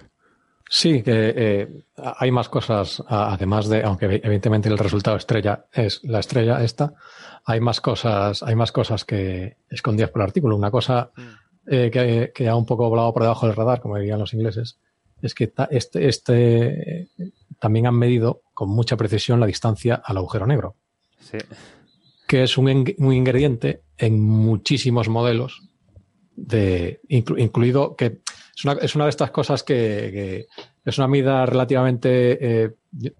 Sí, 0.70 1.02
que 1.02 1.34
eh, 1.36 1.84
hay 1.96 2.30
más 2.30 2.48
cosas, 2.48 3.02
además 3.06 3.68
de, 3.68 3.82
aunque 3.82 4.06
evidentemente 4.06 4.70
el 4.70 4.78
resultado 4.78 5.18
estrella 5.18 5.66
es 5.70 6.02
la 6.04 6.20
estrella 6.20 6.62
esta, 6.64 6.94
hay 7.44 7.60
más 7.60 7.80
cosas, 7.82 8.42
hay 8.42 8.54
más 8.54 8.72
cosas 8.72 9.04
que 9.04 9.56
escondidas 9.68 10.10
por 10.10 10.22
el 10.22 10.28
artículo. 10.28 10.56
Una 10.56 10.70
cosa 10.70 11.10
eh, 11.66 11.90
que, 11.92 12.32
que 12.34 12.48
ha 12.48 12.56
un 12.56 12.64
poco 12.64 12.88
volado 12.88 13.12
por 13.12 13.22
debajo 13.22 13.46
del 13.46 13.54
radar, 13.56 13.80
como 13.80 13.98
dirían 13.98 14.18
los 14.18 14.32
ingleses, 14.32 14.78
es 15.20 15.34
que 15.34 15.48
ta- 15.48 15.68
este, 15.70 16.08
este 16.08 17.00
eh, 17.02 17.08
también 17.58 17.86
han 17.86 17.94
medido 17.98 18.40
con 18.54 18.70
mucha 18.70 18.96
precisión 18.96 19.40
la 19.40 19.46
distancia 19.46 20.00
al 20.02 20.16
agujero 20.16 20.46
negro, 20.46 20.74
Sí. 21.20 21.36
Que 22.32 22.44
es 22.44 22.56
un, 22.56 22.66
un 22.96 23.12
ingrediente 23.12 23.82
en 23.98 24.18
muchísimos 24.18 25.06
modelos, 25.10 25.68
de, 26.34 27.02
inclu- 27.10 27.38
incluido 27.38 27.94
que 27.94 28.22
es 28.56 28.64
una, 28.64 28.72
es 28.80 28.94
una 28.94 29.04
de 29.04 29.10
estas 29.10 29.30
cosas 29.30 29.62
que, 29.62 29.74
que 29.74 30.46
es 30.82 30.96
una 30.96 31.08
medida 31.08 31.44
relativamente 31.44 32.38
eh, 32.40 32.70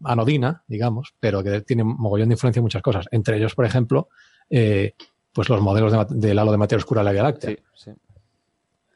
anodina, 0.03 0.65
digamos, 0.67 1.13
pero 1.21 1.43
que 1.43 1.61
tiene 1.61 1.85
mogollón 1.85 2.31
de 2.31 2.37
influencia 2.37 2.61
en 2.61 2.65
muchas 2.65 2.81
cosas. 2.81 3.05
Entre 3.11 3.37
ellos, 3.37 3.55
por 3.55 3.67
ejemplo, 3.67 4.09
eh, 4.49 4.95
pues 5.35 5.51
los 5.51 5.61
modelos 5.61 5.93
de 5.93 6.07
del 6.09 6.39
halo 6.39 6.53
de 6.53 6.57
materia 6.57 6.79
oscura 6.79 7.03
de 7.03 7.05
la 7.05 7.13
Vía 7.13 7.23
Láctea. 7.25 7.51
Sí, 7.51 7.57
sí. 7.75 7.91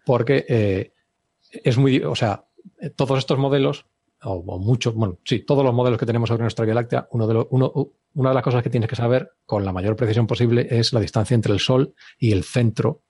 Porque 0.07 0.47
eh, 0.49 0.93
es 1.63 1.77
muy, 1.77 1.99
o 1.99 2.15
sea, 2.15 2.47
todos 2.97 3.19
estos 3.19 3.37
modelos, 3.37 3.85
o, 4.27 4.35
o 4.35 4.59
muchos, 4.59 4.95
bueno, 4.95 5.19
sí, 5.25 5.41
todos 5.41 5.65
los 5.65 5.73
modelos 5.75 5.99
que 5.99 6.07
tenemos 6.07 6.29
sobre 6.29 6.43
nuestra 6.43 6.65
Vía 6.65 6.75
Láctea, 6.75 7.09
uno 7.13 7.27
de 7.27 7.35
los, 7.35 7.47
uno, 7.51 7.71
u- 7.75 7.93
una 8.15 8.31
de 8.31 8.35
las 8.35 8.43
cosas 8.45 8.63
que 8.63 8.71
tienes 8.71 8.89
que 8.89 8.97
saber 8.97 9.31
con 9.45 9.65
la 9.65 9.73
mayor 9.73 9.97
precisión 9.97 10.27
posible 10.27 10.67
es 10.71 10.93
la 10.93 11.01
distancia 11.01 11.35
entre 11.35 11.53
el 11.53 11.61
Sol 11.61 11.95
y 12.19 12.33
el 12.33 12.45
centro 12.45 13.03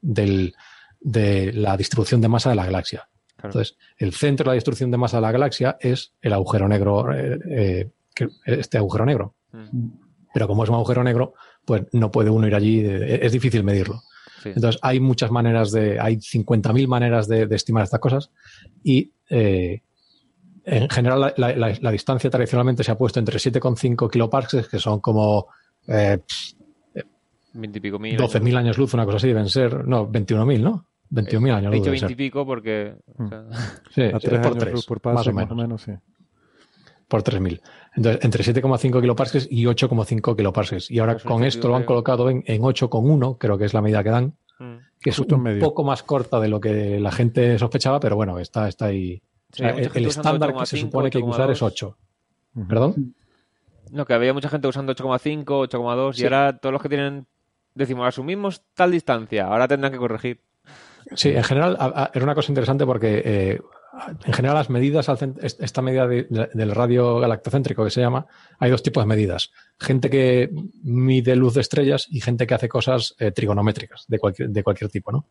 del, 0.00 0.54
de 1.00 1.52
la 1.52 1.76
distribución 1.76 2.20
de 2.20 2.28
masa 2.28 2.50
de 2.50 2.56
la 2.56 2.64
galaxia. 2.66 3.08
Claro. 3.36 3.48
Entonces, 3.50 3.76
el 3.98 4.12
centro 4.12 4.44
de 4.44 4.48
la 4.50 4.54
distribución 4.54 4.90
de 4.90 4.96
masa 4.98 5.18
de 5.18 5.22
la 5.22 5.32
galaxia 5.32 5.76
es 5.80 6.12
el 6.20 6.32
agujero 6.32 6.66
negro, 6.68 7.12
eh, 7.14 7.38
eh, 7.50 7.90
este 8.46 8.78
agujero 8.78 9.04
negro. 9.06 9.34
Mm, 9.52 9.88
Pero 10.34 10.48
como 10.48 10.64
es 10.64 10.68
un 10.70 10.74
agujero 10.76 11.04
negro, 11.04 11.34
pues 11.64 11.82
no 11.92 12.10
puede 12.10 12.30
uno 12.30 12.46
ir 12.48 12.54
allí, 12.54 12.80
eh, 12.80 13.20
es 13.22 13.32
difícil 13.32 13.62
medirlo. 13.64 14.00
sí. 14.42 14.50
Entonces, 14.54 14.80
hay 14.82 14.98
muchas 15.00 15.30
maneras 15.30 15.70
de, 15.72 16.00
hay 16.00 16.16
50.000 16.16 16.88
maneras 16.88 17.28
de, 17.28 17.46
de 17.46 17.54
estimar 17.56 17.84
estas 17.84 18.00
cosas 18.00 18.30
y 18.82 19.12
eh, 19.30 19.82
en 20.70 20.88
general 20.88 21.20
la, 21.20 21.34
la- 21.36 21.56
la- 21.56 21.78
la 21.80 21.90
distancia 21.90 22.30
tradicionalmente 22.30 22.84
se 22.84 22.90
ha 22.92 22.98
puesto 22.98 23.18
entre 23.18 23.38
7,5 23.38 24.10
kiloparsecs, 24.10 24.68
que 24.68 24.78
son 24.78 25.00
como 25.00 25.46
eh, 25.86 26.18
20 27.54 27.78
y 27.78 27.80
pico 27.80 27.98
mil. 27.98 28.16
12.000 28.18 28.56
años 28.56 28.78
luz, 28.78 28.94
una 28.94 29.04
cosa 29.04 29.16
así, 29.16 29.28
deben 29.28 29.48
ser, 29.48 29.86
no, 29.86 30.08
21.000, 30.08 30.60
¿no? 30.60 30.86
21.000 31.10 31.52
años 31.54 31.72
He 31.72 31.76
luz. 31.76 31.86
dicho 31.86 31.90
deben 31.90 32.00
20 32.00 32.12
y 32.12 32.16
pico 32.16 32.46
porque... 32.46 32.94
o 33.18 33.26
sea, 33.28 33.44
Sí, 33.94 34.02
A 34.02 34.20
sí, 34.20 34.26
tres 34.26 34.38
por 34.40 34.46
años 34.46 34.58
tres, 34.58 34.74
luz 34.74 34.86
por 34.86 35.00
paso, 35.00 35.16
más 35.16 35.26
o 35.26 35.32
menos. 35.32 35.56
menos, 35.56 35.82
sí. 35.82 35.92
por 37.08 37.22
3.000. 37.22 37.60
Entonces, 37.96 38.24
entre 38.24 38.44
7,5 38.44 39.00
kiloparsecs 39.00 39.48
y 39.50 39.64
8,5 39.64 40.36
kiloparsecs. 40.36 40.90
Y 40.90 40.98
ahora 40.98 41.14
Pues 41.14 41.24
con 41.24 41.42
esto 41.44 41.68
lo 41.68 41.76
han 41.76 41.84
colocado 41.84 42.28
en, 42.28 42.44
en 42.46 42.60
8,1, 42.62 43.36
creo 43.38 43.56
que 43.58 43.64
es 43.64 43.72
la 43.74 43.80
medida 43.80 44.04
que 44.04 44.10
dan, 44.10 44.34
mm. 44.58 44.74
que 45.00 45.10
es 45.10 45.16
Justo 45.16 45.36
un 45.36 45.42
medio. 45.44 45.60
poco 45.60 45.82
más 45.82 46.02
corta 46.02 46.38
de 46.38 46.48
lo 46.48 46.60
que 46.60 47.00
la 47.00 47.10
gente 47.10 47.58
sospechaba, 47.58 47.98
pero 47.98 48.14
bueno, 48.14 48.38
está, 48.38 48.68
está 48.68 48.84
ahí. 48.86 49.22
O 49.52 49.56
sea, 49.56 49.72
mucha 49.74 49.90
el, 49.98 50.06
estándar 50.06 50.54
que 50.54 50.66
se 50.66 50.76
8,5, 50.76 50.80
supone 50.80 51.10
que 51.10 51.18
hay 51.18 51.24
que 51.24 51.30
usar 51.30 51.50
es 51.50 51.62
8,2. 51.62 51.66
8. 51.66 51.96
¿Perdón? 52.68 53.14
No, 53.90 54.04
que 54.04 54.12
había 54.14 54.34
mucha 54.34 54.48
gente 54.48 54.68
usando 54.68 54.92
8,5, 54.94 55.44
8,2 55.68 56.12
Sí. 56.16 56.22
y 56.22 56.24
ahora 56.24 56.58
todos 56.58 56.72
los 56.72 56.82
que 56.82 56.88
tienen, 56.90 57.26
decimos, 57.74 58.06
asumimos 58.06 58.62
tal 58.74 58.90
distancia, 58.90 59.46
ahora 59.46 59.66
tendrán 59.68 59.92
que 59.92 59.98
corregir. 59.98 60.40
Sí, 61.14 61.30
en 61.30 61.42
general 61.44 61.76
a- 61.80 61.86
a- 62.04 62.10
era 62.12 62.24
una 62.24 62.34
cosa 62.34 62.52
interesante 62.52 62.84
porque 62.84 63.22
eh, 63.24 63.60
en 64.26 64.32
general 64.34 64.56
las 64.56 64.68
medidas, 64.68 65.08
esta 65.08 65.80
medida 65.80 66.06
de- 66.06 66.24
de- 66.28 66.50
del 66.52 66.70
radio 66.72 67.18
galactocéntrico 67.18 67.82
que 67.84 67.90
se 67.90 68.02
llama, 68.02 68.26
hay 68.58 68.70
dos 68.70 68.82
tipos 68.82 69.02
de 69.02 69.06
medidas. 69.08 69.50
Gente 69.80 70.10
que 70.10 70.50
mide 70.82 71.34
luz 71.36 71.54
de 71.54 71.62
estrellas 71.62 72.06
y 72.10 72.20
gente 72.20 72.46
que 72.46 72.52
hace 72.54 72.68
cosas 72.68 73.14
eh, 73.18 73.30
trigonométricas 73.32 74.04
de 74.06 74.18
cualquier, 74.18 74.50
de 74.50 74.62
cualquier 74.62 74.90
tipo, 74.90 75.10
¿no? 75.10 75.26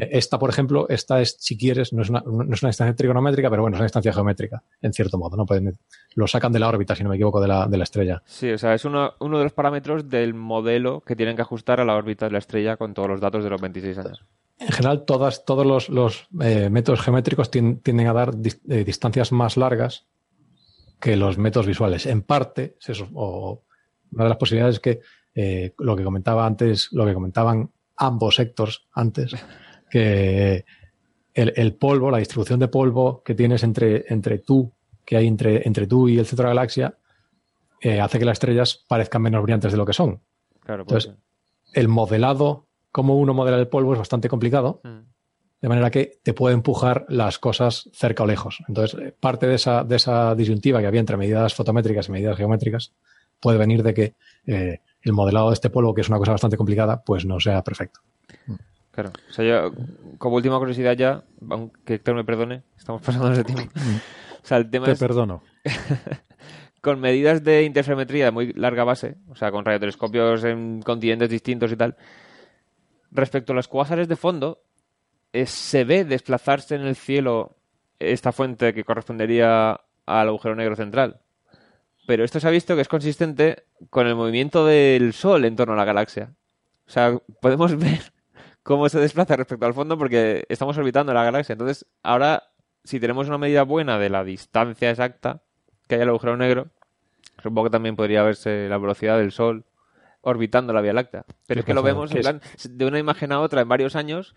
Esta, 0.00 0.38
por 0.38 0.48
ejemplo, 0.50 0.86
esta 0.88 1.20
es, 1.20 1.36
si 1.40 1.56
quieres, 1.58 1.92
no 1.92 2.02
es, 2.02 2.10
una, 2.10 2.22
no 2.24 2.54
es 2.54 2.62
una 2.62 2.68
distancia 2.70 2.94
trigonométrica, 2.94 3.50
pero 3.50 3.62
bueno, 3.62 3.76
es 3.76 3.80
una 3.80 3.86
distancia 3.86 4.12
geométrica, 4.12 4.62
en 4.80 4.92
cierto 4.92 5.18
modo, 5.18 5.36
¿no? 5.36 5.44
Pueden- 5.44 5.76
lo 6.14 6.26
sacan 6.26 6.52
de 6.52 6.58
la 6.60 6.68
órbita, 6.68 6.94
si 6.94 7.02
no 7.02 7.08
me 7.10 7.16
equivoco, 7.16 7.40
de 7.40 7.48
la, 7.48 7.66
de 7.66 7.76
la 7.78 7.84
estrella. 7.84 8.22
Sí, 8.26 8.50
o 8.50 8.58
sea, 8.58 8.74
es 8.74 8.84
uno, 8.84 9.14
uno 9.20 9.38
de 9.38 9.44
los 9.44 9.52
parámetros 9.52 10.08
del 10.08 10.34
modelo 10.34 11.00
que 11.00 11.16
tienen 11.16 11.34
que 11.36 11.42
ajustar 11.42 11.80
a 11.80 11.84
la 11.84 11.96
órbita 11.96 12.26
de 12.26 12.32
la 12.32 12.38
estrella 12.38 12.76
con 12.76 12.94
todos 12.94 13.08
los 13.08 13.20
datos 13.20 13.42
de 13.42 13.50
los 13.50 13.60
26 13.60 13.98
años. 13.98 14.24
En 14.60 14.68
general, 14.68 15.04
todas, 15.04 15.44
todos 15.44 15.66
los, 15.66 15.88
los, 15.88 16.26
eh, 16.40 16.68
métodos 16.70 17.00
geométricos 17.00 17.50
tien- 17.50 17.80
tienden 17.82 18.06
a 18.08 18.12
dar 18.12 18.32
dis- 18.34 18.60
eh, 18.68 18.84
distancias 18.84 19.30
más 19.32 19.56
largas 19.56 20.06
que 21.00 21.16
los 21.16 21.38
métodos 21.38 21.66
visuales. 21.66 22.06
En 22.06 22.22
parte, 22.22 22.76
es 22.80 22.88
eso, 22.90 23.08
o 23.14 23.62
una 24.12 24.24
de 24.24 24.28
las 24.30 24.38
posibilidades 24.38 24.76
es 24.76 24.80
que 24.80 25.00
eh, 25.34 25.74
lo 25.78 25.94
que 25.96 26.02
comentaba 26.02 26.44
antes, 26.46 26.88
lo 26.92 27.06
que 27.06 27.14
comentaban 27.14 27.70
ambos 27.96 28.34
sectores 28.36 28.80
antes, 28.92 29.32
que 29.90 30.64
el, 31.34 31.52
el 31.56 31.74
polvo, 31.74 32.10
la 32.10 32.18
distribución 32.18 32.58
de 32.60 32.68
polvo 32.68 33.22
que 33.22 33.34
tienes 33.34 33.62
entre, 33.62 34.04
entre 34.08 34.38
tú, 34.38 34.72
que 35.04 35.16
hay 35.16 35.26
entre, 35.26 35.66
entre 35.66 35.86
tú 35.86 36.08
y 36.08 36.18
el 36.18 36.26
centro 36.26 36.44
de 36.44 36.54
la 36.54 36.60
galaxia, 36.60 36.98
eh, 37.80 38.00
hace 38.00 38.18
que 38.18 38.24
las 38.24 38.34
estrellas 38.34 38.84
parezcan 38.88 39.22
menos 39.22 39.42
brillantes 39.42 39.72
de 39.72 39.78
lo 39.78 39.86
que 39.86 39.92
son. 39.92 40.20
Claro, 40.64 40.84
pues, 40.84 41.06
Entonces, 41.06 41.24
el 41.72 41.88
modelado, 41.88 42.66
cómo 42.90 43.16
uno 43.16 43.34
modela 43.34 43.58
el 43.58 43.68
polvo 43.68 43.92
es 43.92 43.98
bastante 43.98 44.28
complicado, 44.28 44.80
Mm. 44.82 44.98
de 45.60 45.68
manera 45.68 45.90
que 45.90 46.18
te 46.22 46.34
puede 46.34 46.54
empujar 46.54 47.06
las 47.08 47.38
cosas 47.38 47.88
cerca 47.92 48.24
o 48.24 48.26
lejos. 48.26 48.62
Entonces, 48.68 49.00
eh, 49.00 49.14
parte 49.18 49.46
de 49.46 49.54
esa, 49.54 49.84
de 49.84 49.96
esa 49.96 50.34
disyuntiva 50.34 50.80
que 50.80 50.86
había 50.86 51.00
entre 51.00 51.16
medidas 51.16 51.54
fotométricas 51.54 52.08
y 52.08 52.12
medidas 52.12 52.36
geométricas 52.36 52.92
puede 53.40 53.58
venir 53.58 53.82
de 53.82 53.94
que 53.94 54.14
eh, 54.46 54.80
el 55.02 55.12
modelado 55.12 55.48
de 55.48 55.54
este 55.54 55.70
polvo, 55.70 55.94
que 55.94 56.00
es 56.00 56.08
una 56.08 56.18
cosa 56.18 56.32
bastante 56.32 56.56
complicada, 56.56 57.02
pues 57.04 57.24
no 57.24 57.38
sea 57.38 57.62
perfecto. 57.62 58.00
Claro. 58.98 59.12
O 59.30 59.32
sea, 59.32 59.44
yo, 59.44 59.72
como 60.18 60.34
última 60.34 60.58
curiosidad 60.58 60.96
ya, 60.96 61.22
aunque 61.48 61.94
Héctor 61.94 62.16
me 62.16 62.24
perdone, 62.24 62.64
estamos 62.76 63.00
pasando 63.00 63.30
de 63.30 63.44
tiempo. 63.44 63.70
O 64.42 64.46
sea, 64.48 64.56
el 64.56 64.68
tema 64.70 64.86
Te 64.86 64.92
es 64.92 64.98
perdono. 64.98 65.40
con 66.80 66.98
medidas 66.98 67.44
de 67.44 67.62
interferometría 67.62 68.24
de 68.24 68.30
muy 68.32 68.52
larga 68.54 68.82
base, 68.82 69.14
o 69.28 69.36
sea, 69.36 69.52
con 69.52 69.64
radiotelescopios 69.64 70.42
en 70.42 70.82
continentes 70.82 71.30
distintos 71.30 71.70
y 71.70 71.76
tal, 71.76 71.96
respecto 73.12 73.52
a 73.52 73.54
los 73.54 73.68
cuásares 73.68 74.08
de 74.08 74.16
fondo, 74.16 74.64
eh, 75.32 75.46
se 75.46 75.84
ve 75.84 76.04
desplazarse 76.04 76.74
en 76.74 76.82
el 76.82 76.96
cielo 76.96 77.56
esta 78.00 78.32
fuente 78.32 78.74
que 78.74 78.82
correspondería 78.82 79.80
al 80.06 80.28
agujero 80.28 80.56
negro 80.56 80.74
central. 80.74 81.20
Pero 82.08 82.24
esto 82.24 82.40
se 82.40 82.48
ha 82.48 82.50
visto 82.50 82.74
que 82.74 82.82
es 82.82 82.88
consistente 82.88 83.62
con 83.90 84.08
el 84.08 84.16
movimiento 84.16 84.66
del 84.66 85.12
Sol 85.12 85.44
en 85.44 85.54
torno 85.54 85.74
a 85.74 85.76
la 85.76 85.84
galaxia. 85.84 86.34
O 86.88 86.90
sea, 86.90 87.16
podemos 87.40 87.76
ver 87.78 88.17
cómo 88.62 88.88
se 88.88 88.98
desplaza 89.00 89.36
respecto 89.36 89.66
al 89.66 89.74
fondo 89.74 89.96
porque 89.98 90.44
estamos 90.48 90.76
orbitando 90.78 91.12
la 91.14 91.24
galaxia. 91.24 91.52
Entonces, 91.54 91.86
ahora, 92.02 92.44
si 92.84 93.00
tenemos 93.00 93.28
una 93.28 93.38
medida 93.38 93.62
buena 93.62 93.98
de 93.98 94.10
la 94.10 94.24
distancia 94.24 94.90
exacta 94.90 95.42
que 95.86 95.94
hay 95.96 96.02
al 96.02 96.08
agujero 96.10 96.36
negro, 96.36 96.68
supongo 97.42 97.64
que 97.64 97.70
también 97.70 97.96
podría 97.96 98.22
verse 98.22 98.68
la 98.68 98.78
velocidad 98.78 99.18
del 99.18 99.32
Sol 99.32 99.64
orbitando 100.20 100.72
la 100.72 100.80
Vía 100.80 100.92
Láctea. 100.92 101.24
Pero 101.46 101.58
¿Qué 101.58 101.60
es 101.60 101.64
que 101.66 101.74
lo 101.74 101.82
vemos, 101.82 102.10
de 102.10 102.84
una 102.86 102.98
imagen 102.98 103.32
a 103.32 103.40
otra 103.40 103.62
en 103.62 103.68
varios 103.68 103.96
años, 103.96 104.34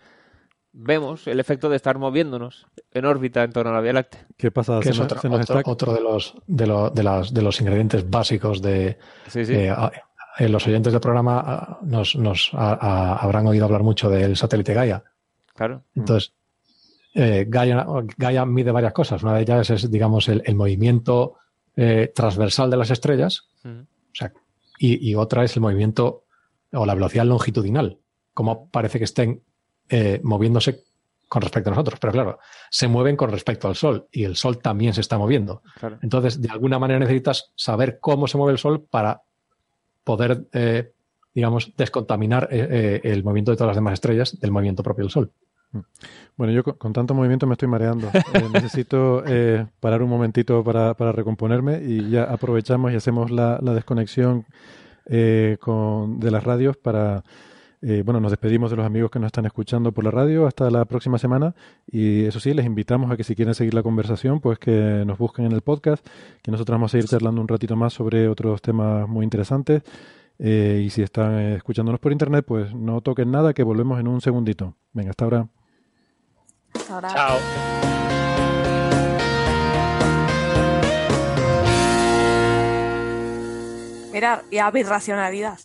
vemos 0.72 1.26
el 1.26 1.38
efecto 1.40 1.68
de 1.68 1.76
estar 1.76 1.98
moviéndonos 1.98 2.66
en 2.92 3.04
órbita 3.04 3.42
en 3.42 3.52
torno 3.52 3.72
a 3.72 3.74
la 3.74 3.80
Vía 3.82 3.92
Láctea. 3.92 4.26
¿Qué 4.38 4.50
pasa? 4.50 4.80
Que 4.80 4.88
es 4.90 4.98
otro, 5.00 5.20
de, 5.92 6.00
los, 6.00 6.34
de, 6.46 6.66
lo- 6.66 6.88
de, 6.90 7.02
las, 7.02 7.34
de 7.34 7.42
los 7.42 7.60
ingredientes 7.60 8.08
básicos 8.08 8.62
de, 8.62 8.96
Sí, 9.28 9.44
sí. 9.44 9.54
Eh, 9.54 9.74
eh, 10.38 10.48
los 10.48 10.66
oyentes 10.66 10.92
del 10.92 11.00
programa 11.00 11.42
ah, 11.44 11.78
nos, 11.82 12.16
nos 12.16 12.50
a- 12.54 12.74
a- 12.80 13.16
habrán 13.16 13.46
oído 13.46 13.64
hablar 13.64 13.82
mucho 13.82 14.08
del 14.10 14.36
satélite 14.36 14.74
Gaia. 14.74 15.02
Claro. 15.54 15.82
Entonces, 15.94 16.32
eh, 17.14 17.44
Gaia, 17.48 17.86
Gaia 18.16 18.46
mide 18.46 18.70
varias 18.70 18.92
cosas. 18.92 19.22
Una 19.22 19.34
de 19.34 19.42
ellas 19.42 19.68
es, 19.70 19.90
digamos, 19.90 20.28
el, 20.28 20.42
el 20.46 20.54
movimiento 20.54 21.36
eh, 21.76 22.10
transversal 22.14 22.70
de 22.70 22.76
las 22.76 22.90
estrellas, 22.90 23.48
o 23.64 24.14
sea, 24.14 24.32
y, 24.78 25.10
y 25.10 25.14
otra 25.14 25.44
es 25.44 25.54
el 25.56 25.62
movimiento 25.62 26.24
o 26.72 26.86
la 26.86 26.94
velocidad 26.94 27.24
longitudinal, 27.26 27.98
cómo 28.34 28.68
parece 28.70 28.98
que 28.98 29.04
estén 29.04 29.42
moviéndose 30.22 30.84
con 31.28 31.42
respecto 31.42 31.68
a 31.68 31.72
nosotros. 31.72 31.98
Pero 32.00 32.12
claro, 32.14 32.38
se 32.70 32.88
mueven 32.88 33.16
con 33.16 33.30
respecto 33.30 33.68
al 33.68 33.74
Sol 33.76 34.08
y 34.10 34.24
el 34.24 34.36
Sol 34.36 34.58
también 34.58 34.94
se 34.94 35.02
está 35.02 35.18
moviendo. 35.18 35.62
Claro. 35.78 35.98
Entonces, 36.02 36.40
de 36.40 36.48
alguna 36.50 36.78
manera 36.78 36.98
necesitas 37.00 37.52
saber 37.54 37.98
cómo 38.00 38.26
se 38.26 38.38
mueve 38.38 38.52
el 38.52 38.58
Sol 38.58 38.86
para 38.90 39.20
poder, 40.04 40.46
eh, 40.52 40.92
digamos, 41.34 41.72
descontaminar 41.76 42.48
eh, 42.50 42.68
eh, 42.70 43.00
el 43.04 43.24
movimiento 43.24 43.50
de 43.50 43.56
todas 43.56 43.68
las 43.68 43.76
demás 43.76 43.94
estrellas 43.94 44.38
del 44.40 44.50
movimiento 44.50 44.82
propio 44.82 45.04
del 45.04 45.10
Sol. 45.10 45.32
Bueno, 46.36 46.52
yo 46.52 46.62
con, 46.62 46.74
con 46.74 46.92
tanto 46.92 47.14
movimiento 47.14 47.46
me 47.46 47.54
estoy 47.54 47.68
mareando. 47.68 48.10
Eh, 48.34 48.48
necesito 48.52 49.22
parar 49.80 50.02
un 50.02 50.10
momentito 50.10 50.62
para, 50.64 50.94
para 50.94 51.12
recomponerme 51.12 51.82
y 51.82 52.10
ya 52.10 52.24
aprovechamos 52.24 52.92
y 52.92 52.96
hacemos 52.96 53.30
la, 53.30 53.58
la 53.62 53.74
desconexión 53.74 54.46
eh, 55.06 55.56
con, 55.60 56.20
de 56.20 56.30
las 56.30 56.44
radios 56.44 56.76
para... 56.76 57.24
eh, 57.82 58.02
bueno, 58.04 58.20
nos 58.20 58.30
despedimos 58.30 58.70
de 58.70 58.76
los 58.76 58.86
amigos 58.86 59.10
que 59.10 59.18
nos 59.18 59.26
están 59.26 59.44
escuchando 59.44 59.90
por 59.90 60.04
la 60.04 60.12
radio 60.12 60.46
hasta 60.46 60.70
la 60.70 60.84
próxima 60.84 61.18
semana 61.18 61.54
y 61.86 62.24
eso 62.24 62.38
sí, 62.38 62.54
les 62.54 62.64
invitamos 62.64 63.10
a 63.10 63.16
que 63.16 63.24
si 63.24 63.34
quieren 63.34 63.54
seguir 63.54 63.74
la 63.74 63.82
conversación, 63.82 64.40
pues 64.40 64.60
que 64.60 65.02
nos 65.04 65.18
busquen 65.18 65.46
en 65.46 65.52
el 65.52 65.62
podcast, 65.62 66.06
que 66.42 66.52
nosotros 66.52 66.74
vamos 66.76 66.94
a 66.94 66.98
ir 66.98 67.06
charlando 67.06 67.40
un 67.40 67.48
ratito 67.48 67.74
más 67.74 67.92
sobre 67.92 68.28
otros 68.28 68.62
temas 68.62 69.08
muy 69.08 69.24
interesantes 69.24 69.82
eh, 70.38 70.82
y 70.84 70.90
si 70.90 71.02
están 71.02 71.38
eh, 71.38 71.56
escuchándonos 71.56 72.00
por 72.00 72.12
internet, 72.12 72.44
pues 72.46 72.72
no 72.74 73.00
toquen 73.00 73.30
nada, 73.30 73.52
que 73.52 73.62
volvemos 73.62 73.98
en 73.98 74.08
un 74.08 74.20
segundito. 74.20 74.76
Venga, 74.92 75.10
hasta 75.10 75.24
ahora. 75.24 75.48
Hasta 76.74 76.94
ahora. 76.94 77.08
Chao. 77.08 77.38
Mira, 84.12 84.42
y 84.50 84.58
a 84.58 84.70
birracionalidad. 84.70 85.58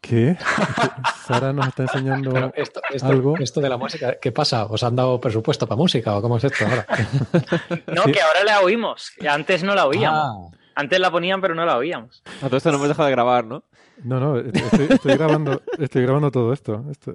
¿Qué? 0.00 0.36
Sara 1.32 1.52
nos 1.52 1.68
está 1.68 1.82
enseñando 1.84 2.32
Pero 2.32 2.52
esto, 2.56 2.80
esto- 2.90 3.06
algo. 3.08 3.36
esto 3.38 3.60
de 3.60 3.68
la 3.68 3.76
música, 3.76 4.16
¿qué 4.20 4.32
pasa? 4.32 4.66
¿Os 4.66 4.82
han 4.82 4.96
dado 4.96 5.20
presupuesto 5.20 5.66
para 5.66 5.76
música 5.76 6.16
o 6.16 6.22
cómo 6.22 6.36
es 6.36 6.44
esto 6.44 6.64
ahora? 6.66 6.86
No, 7.94 8.02
Sí. 8.04 8.12
que 8.12 8.20
ahora 8.20 8.44
la 8.44 8.60
oímos. 8.60 9.10
que 9.18 9.28
Antes 9.28 9.62
no 9.64 9.74
la 9.74 9.86
oíamos. 9.86 10.52
Ah, 10.52 10.56
Antes 10.74 10.98
la 11.00 11.10
ponían, 11.10 11.40
pero 11.40 11.54
no 11.54 11.64
la 11.66 11.76
oíamos. 11.76 12.22
A 12.40 12.46
todo 12.46 12.56
esto 12.56 12.70
no 12.70 12.76
hemos 12.76 12.88
dejado 12.88 13.06
de 13.06 13.12
grabar, 13.12 13.44
¿no? 13.44 13.64
No, 14.04 14.18
no, 14.18 14.38
estoy, 14.38 14.86
estoy 14.90 15.16
grabando, 15.16 15.62
estoy 15.78 16.02
grabando 16.02 16.30
todo 16.30 16.52
esto. 16.52 16.84
esto. 16.90 17.14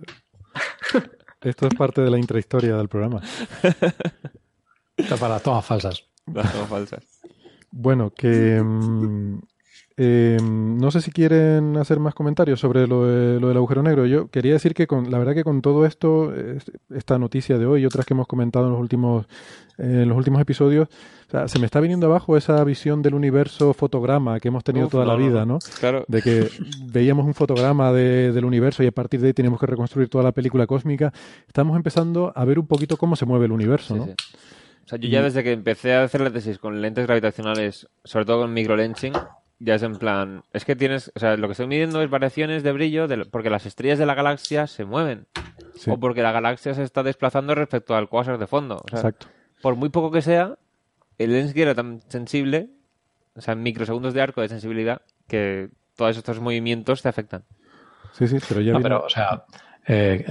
Esto 1.41 1.67
es 1.67 1.73
parte 1.75 2.01
de 2.01 2.09
la 2.11 2.17
intrahistoria 2.17 2.75
del 2.77 2.87
programa. 2.87 3.21
esto 4.95 5.17
para 5.17 5.35
las 5.35 5.43
tomas 5.43 5.65
falsas. 5.65 6.03
Las 6.33 6.51
tomas 6.51 6.69
falsas. 6.69 7.03
Bueno, 7.71 8.11
que 8.11 8.61
mm, 8.63 9.39
eh, 9.99 10.37
no 10.41 10.91
sé 10.91 11.01
si 11.01 11.11
quieren 11.11 11.75
hacer 11.77 11.99
más 11.99 12.13
comentarios 12.13 12.59
sobre 12.59 12.85
lo, 12.87 13.05
de- 13.05 13.39
lo 13.39 13.47
del 13.47 13.57
agujero 13.57 13.81
negro. 13.81 14.05
Yo 14.05 14.27
quería 14.27 14.53
decir 14.53 14.73
que 14.75 14.85
con, 14.85 15.09
la 15.09 15.17
verdad 15.17 15.33
que 15.33 15.43
con 15.43 15.61
todo 15.63 15.85
esto, 15.85 16.35
es- 16.35 16.71
esta 16.93 17.17
noticia 17.17 17.57
de 17.57 17.65
hoy 17.65 17.81
y 17.81 17.85
otras 17.85 18.05
que 18.05 18.13
hemos 18.13 18.27
comentado 18.27 18.65
en 18.67 18.71
los 18.73 18.79
últimos, 18.79 19.25
eh, 19.79 20.01
en 20.03 20.09
los 20.09 20.17
últimos 20.17 20.39
episodios, 20.41 20.87
o 21.27 21.29
sea, 21.31 21.47
se 21.47 21.59
me 21.59 21.65
está 21.65 21.79
viniendo 21.79 22.05
abajo 22.05 22.37
esa 22.37 22.63
visión 22.63 23.01
del 23.01 23.15
universo 23.15 23.73
fotograma 23.73 24.39
que 24.39 24.47
hemos 24.49 24.63
tenido 24.63 24.85
Uf, 24.85 24.91
toda 24.91 25.05
la 25.05 25.13
no, 25.17 25.19
vida, 25.19 25.45
no. 25.45 25.53
¿no? 25.55 25.59
Claro. 25.79 26.05
de 26.07 26.21
que 26.21 26.47
veíamos 26.91 27.25
un 27.25 27.33
fotograma 27.33 27.91
de- 27.91 28.31
del 28.31 28.45
universo 28.45 28.83
y 28.83 28.87
a 28.87 28.91
partir 28.91 29.19
de 29.19 29.27
ahí 29.27 29.33
teníamos 29.33 29.59
que 29.59 29.65
reconstruir 29.65 30.09
toda 30.09 30.23
la 30.23 30.31
película 30.31 30.67
cósmica. 30.67 31.11
Estamos 31.47 31.75
empezando 31.75 32.31
a 32.35 32.45
ver 32.45 32.59
un 32.59 32.67
poquito 32.67 32.97
cómo 32.97 33.15
se 33.15 33.25
mueve 33.25 33.45
el 33.47 33.51
universo, 33.51 33.95
Sí, 33.95 33.99
¿no? 33.99 34.05
sí. 34.05 34.11
O 34.85 34.89
sea, 34.89 34.97
yo 34.99 35.09
ya 35.09 35.21
desde 35.21 35.43
que 35.43 35.51
empecé 35.51 35.95
a 35.95 36.03
hacer 36.03 36.21
la 36.21 36.31
tesis 36.31 36.59
con 36.59 36.81
lentes 36.81 37.05
gravitacionales, 37.07 37.87
sobre 38.05 38.23
todo 38.23 38.43
con 38.43 38.53
microlensing, 38.53 39.11
ya 39.59 39.75
es 39.75 39.83
en 39.83 39.95
plan, 39.97 40.43
es 40.53 40.65
que 40.65 40.75
tienes, 40.75 41.11
o 41.15 41.19
sea, 41.19 41.35
lo 41.37 41.47
que 41.47 41.53
estoy 41.53 41.67
midiendo 41.67 42.01
es 42.01 42.09
variaciones 42.09 42.63
de 42.63 42.71
brillo 42.71 43.07
de- 43.07 43.25
porque 43.25 43.49
las 43.49 43.65
estrellas 43.65 43.97
de 43.99 44.05
la 44.05 44.13
galaxia 44.15 44.67
se 44.67 44.85
mueven 44.85 45.25
Sí, 45.75 45.89
o 45.91 45.99
porque 45.99 46.21
la 46.23 46.31
galaxia 46.31 46.73
se 46.73 46.83
está 46.83 47.03
desplazando 47.03 47.53
respecto 47.55 47.95
al 47.95 48.09
cuásar 48.09 48.37
de 48.39 48.47
fondo. 48.47 48.77
O 48.83 48.87
sea, 48.89 48.99
exacto. 48.99 49.27
por 49.61 49.75
muy 49.75 49.89
poco 49.89 50.11
que 50.11 50.21
sea, 50.21 50.57
el 51.17 51.31
lens 51.31 51.55
era 51.55 51.73
tan 51.75 52.01
sensible, 52.09 52.69
o 53.35 53.41
sea, 53.41 53.53
en 53.53 53.61
microsegundos 53.63 54.13
de 54.13 54.21
arco 54.21 54.41
de 54.41 54.49
sensibilidad, 54.49 55.01
que 55.27 55.69
todos 55.95 56.17
estos 56.17 56.39
movimientos 56.39 57.01
te 57.01 57.09
afectan. 57.09 57.43
Sí, 58.11 58.27
sí, 58.27 58.37
pero 58.47 58.61
ya 58.61 58.71
No, 58.73 58.77
vino- 58.79 58.83
pero, 58.89 59.05
o 59.05 59.09
sea, 59.09 59.43
eh, 59.87 60.25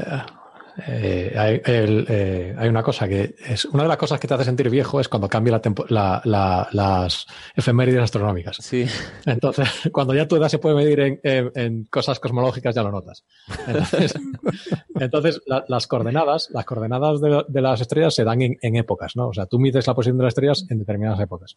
eh, 0.87 1.35
hay, 1.37 1.63
el, 1.65 2.07
eh, 2.09 2.55
hay, 2.59 2.69
una 2.69 2.83
cosa 2.83 3.09
que 3.09 3.35
es 3.47 3.65
una 3.65 3.85
de 3.85 3.89
las 3.89 3.97
cosas 3.97 4.21
que 4.21 4.29
te 4.29 4.35
hace 4.35 4.45
sentir 4.45 4.69
viejo 4.69 5.01
es 5.01 5.09
cuando 5.09 5.29
cambia 5.29 5.61
la, 5.89 6.21
la, 6.25 6.69
las 6.73 7.27
efemérides 7.55 8.03
astronómicas. 8.03 8.57
Sí. 8.57 8.87
Entonces, 9.25 9.69
cuando 9.93 10.15
ya 10.15 10.29
tu 10.29 10.37
edad 10.37 10.49
se 10.49 10.59
puede 10.59 10.77
medir 10.77 11.01
en, 11.01 11.21
en, 11.23 11.85
cosas 11.85 12.21
cosmológicas, 12.21 12.75
ya 12.75 12.83
lo 12.83 12.91
notas. 12.91 13.25
Entonces, 13.67 14.15
entonces 15.01 15.43
las 15.47 15.87
coordenadas, 15.87 16.51
las 16.53 16.65
coordenadas 16.67 17.21
de, 17.21 17.45
de, 17.49 17.61
las 17.63 17.81
estrellas 17.81 18.15
se 18.15 18.25
dan 18.25 18.43
en, 18.43 18.59
en, 18.61 18.77
épocas, 18.77 19.17
¿no? 19.17 19.29
O 19.29 19.35
sea, 19.35 19.47
tú 19.47 19.59
mides 19.59 19.87
la 19.87 19.95
posición 19.95 20.19
de 20.19 20.25
las 20.25 20.33
estrellas 20.33 20.67
en 20.69 20.79
determinadas 20.79 21.21
épocas. 21.21 21.57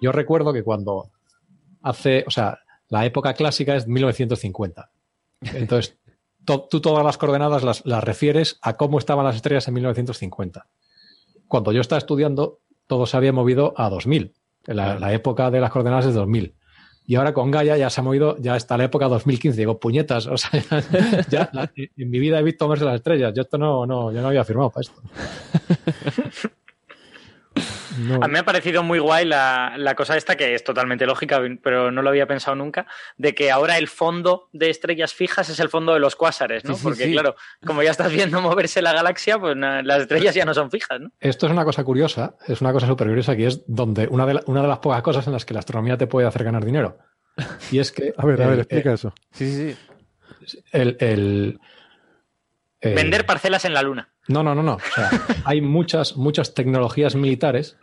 Yo 0.00 0.10
recuerdo 0.10 0.52
que 0.52 0.62
cuando 0.62 1.10
hace, 1.82 2.24
o 2.26 2.30
sea, 2.30 2.58
la 2.88 3.04
época 3.04 3.34
clásica 3.34 3.76
es 3.76 3.86
1950. 3.86 4.90
Entonces, 5.52 5.98
tú 6.44 6.80
todas 6.80 7.04
las 7.04 7.18
coordenadas 7.18 7.62
las, 7.62 7.84
las, 7.86 8.04
refieres 8.04 8.58
a 8.62 8.76
cómo 8.76 8.98
estaban 8.98 9.24
las 9.24 9.36
estrellas 9.36 9.66
en 9.68 9.74
1950. 9.74 10.66
Cuando 11.48 11.72
yo 11.72 11.80
estaba 11.80 11.98
estudiando, 11.98 12.60
todo 12.86 13.06
se 13.06 13.16
había 13.16 13.32
movido 13.32 13.74
a 13.76 13.88
2000. 13.88 14.34
La, 14.66 14.98
la 14.98 15.12
época 15.12 15.50
de 15.50 15.60
las 15.60 15.70
coordenadas 15.70 16.06
es 16.06 16.14
2000. 16.14 16.54
Y 17.06 17.16
ahora 17.16 17.34
con 17.34 17.50
Gaia 17.50 17.76
ya 17.76 17.90
se 17.90 18.00
ha 18.00 18.04
movido, 18.04 18.36
ya 18.38 18.56
está 18.56 18.78
la 18.78 18.84
época 18.84 19.08
2015. 19.08 19.58
Digo, 19.58 19.78
puñetas, 19.78 20.26
o 20.26 20.38
sea, 20.38 20.60
ya, 20.60 21.26
ya 21.30 21.50
la, 21.52 21.70
en 21.76 22.10
mi 22.10 22.18
vida 22.18 22.38
he 22.38 22.42
visto 22.42 22.64
moverse 22.64 22.84
las 22.84 22.96
estrellas. 22.96 23.32
Yo 23.34 23.42
esto 23.42 23.58
no, 23.58 23.84
no, 23.86 24.10
yo 24.10 24.22
no 24.22 24.28
había 24.28 24.44
firmado 24.44 24.70
para 24.70 24.82
esto. 24.82 25.02
No. 27.98 28.16
A 28.22 28.26
mí 28.26 28.32
me 28.32 28.38
ha 28.40 28.44
parecido 28.44 28.82
muy 28.82 28.98
guay 28.98 29.24
la, 29.24 29.74
la, 29.76 29.94
cosa 29.94 30.16
esta, 30.16 30.36
que 30.36 30.54
es 30.54 30.64
totalmente 30.64 31.06
lógica, 31.06 31.40
pero 31.62 31.90
no 31.90 32.02
lo 32.02 32.08
había 32.10 32.26
pensado 32.26 32.56
nunca, 32.56 32.86
de 33.16 33.34
que 33.34 33.50
ahora 33.50 33.78
el 33.78 33.88
fondo 33.88 34.48
de 34.52 34.70
estrellas 34.70 35.12
fijas 35.14 35.48
es 35.48 35.60
el 35.60 35.68
fondo 35.68 35.94
de 35.94 36.00
los 36.00 36.16
cuásares, 36.16 36.64
¿no? 36.64 36.74
Sí, 36.74 36.78
sí, 36.80 36.84
Porque, 36.84 37.04
sí. 37.04 37.12
claro, 37.12 37.36
como 37.66 37.82
ya 37.82 37.90
estás 37.90 38.12
viendo 38.12 38.40
moverse 38.40 38.82
la 38.82 38.92
galaxia, 38.92 39.38
pues 39.38 39.56
na, 39.56 39.82
las 39.82 40.02
estrellas 40.02 40.34
ya 40.34 40.44
no 40.44 40.54
son 40.54 40.70
fijas, 40.70 41.00
¿no? 41.00 41.10
Esto 41.20 41.46
es 41.46 41.52
una 41.52 41.64
cosa 41.64 41.84
curiosa, 41.84 42.34
es 42.46 42.60
una 42.60 42.72
cosa 42.72 42.86
súper 42.86 43.08
curiosa, 43.08 43.36
que 43.36 43.46
es 43.46 43.62
donde 43.66 44.06
una 44.08 44.26
de, 44.26 44.34
la, 44.34 44.42
una 44.46 44.62
de 44.62 44.68
las 44.68 44.78
pocas 44.78 45.02
cosas 45.02 45.26
en 45.26 45.32
las 45.32 45.44
que 45.44 45.54
la 45.54 45.60
astronomía 45.60 45.96
te 45.96 46.06
puede 46.06 46.26
hacer 46.26 46.44
ganar 46.44 46.64
dinero. 46.64 46.98
Y 47.70 47.78
es 47.80 47.90
que. 47.92 48.12
A 48.18 48.26
ver, 48.26 48.40
a 48.42 48.46
ver, 48.46 48.54
el- 48.54 48.60
explica 48.60 48.90
el- 48.90 48.94
eso. 48.94 49.12
Sí, 49.32 49.46
sí, 49.52 49.76
sí. 50.46 50.58
El, 50.72 50.96
el- 51.00 51.58
el- 52.80 52.94
Vender 52.94 53.24
parcelas 53.26 53.64
en 53.64 53.74
la 53.74 53.82
luna. 53.82 54.10
No, 54.28 54.42
no, 54.42 54.54
no, 54.54 54.62
no. 54.62 54.74
O 54.74 54.80
sea, 54.94 55.10
hay 55.44 55.60
muchas, 55.60 56.16
muchas 56.16 56.54
tecnologías 56.54 57.14
militares 57.14 57.76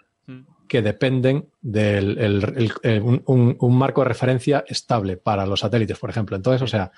que 0.67 0.81
dependen 0.81 1.49
de 1.61 2.99
un, 3.03 3.21
un- 3.25 3.57
un 3.59 3.77
marco 3.77 4.01
de 4.01 4.07
referencia 4.07 4.63
estable 4.67 5.17
para 5.17 5.45
los 5.45 5.59
satélites, 5.59 5.97
por 5.99 6.09
ejemplo. 6.09 6.35
Entonces, 6.35 6.61
o 6.61 6.67
sea, 6.67 6.91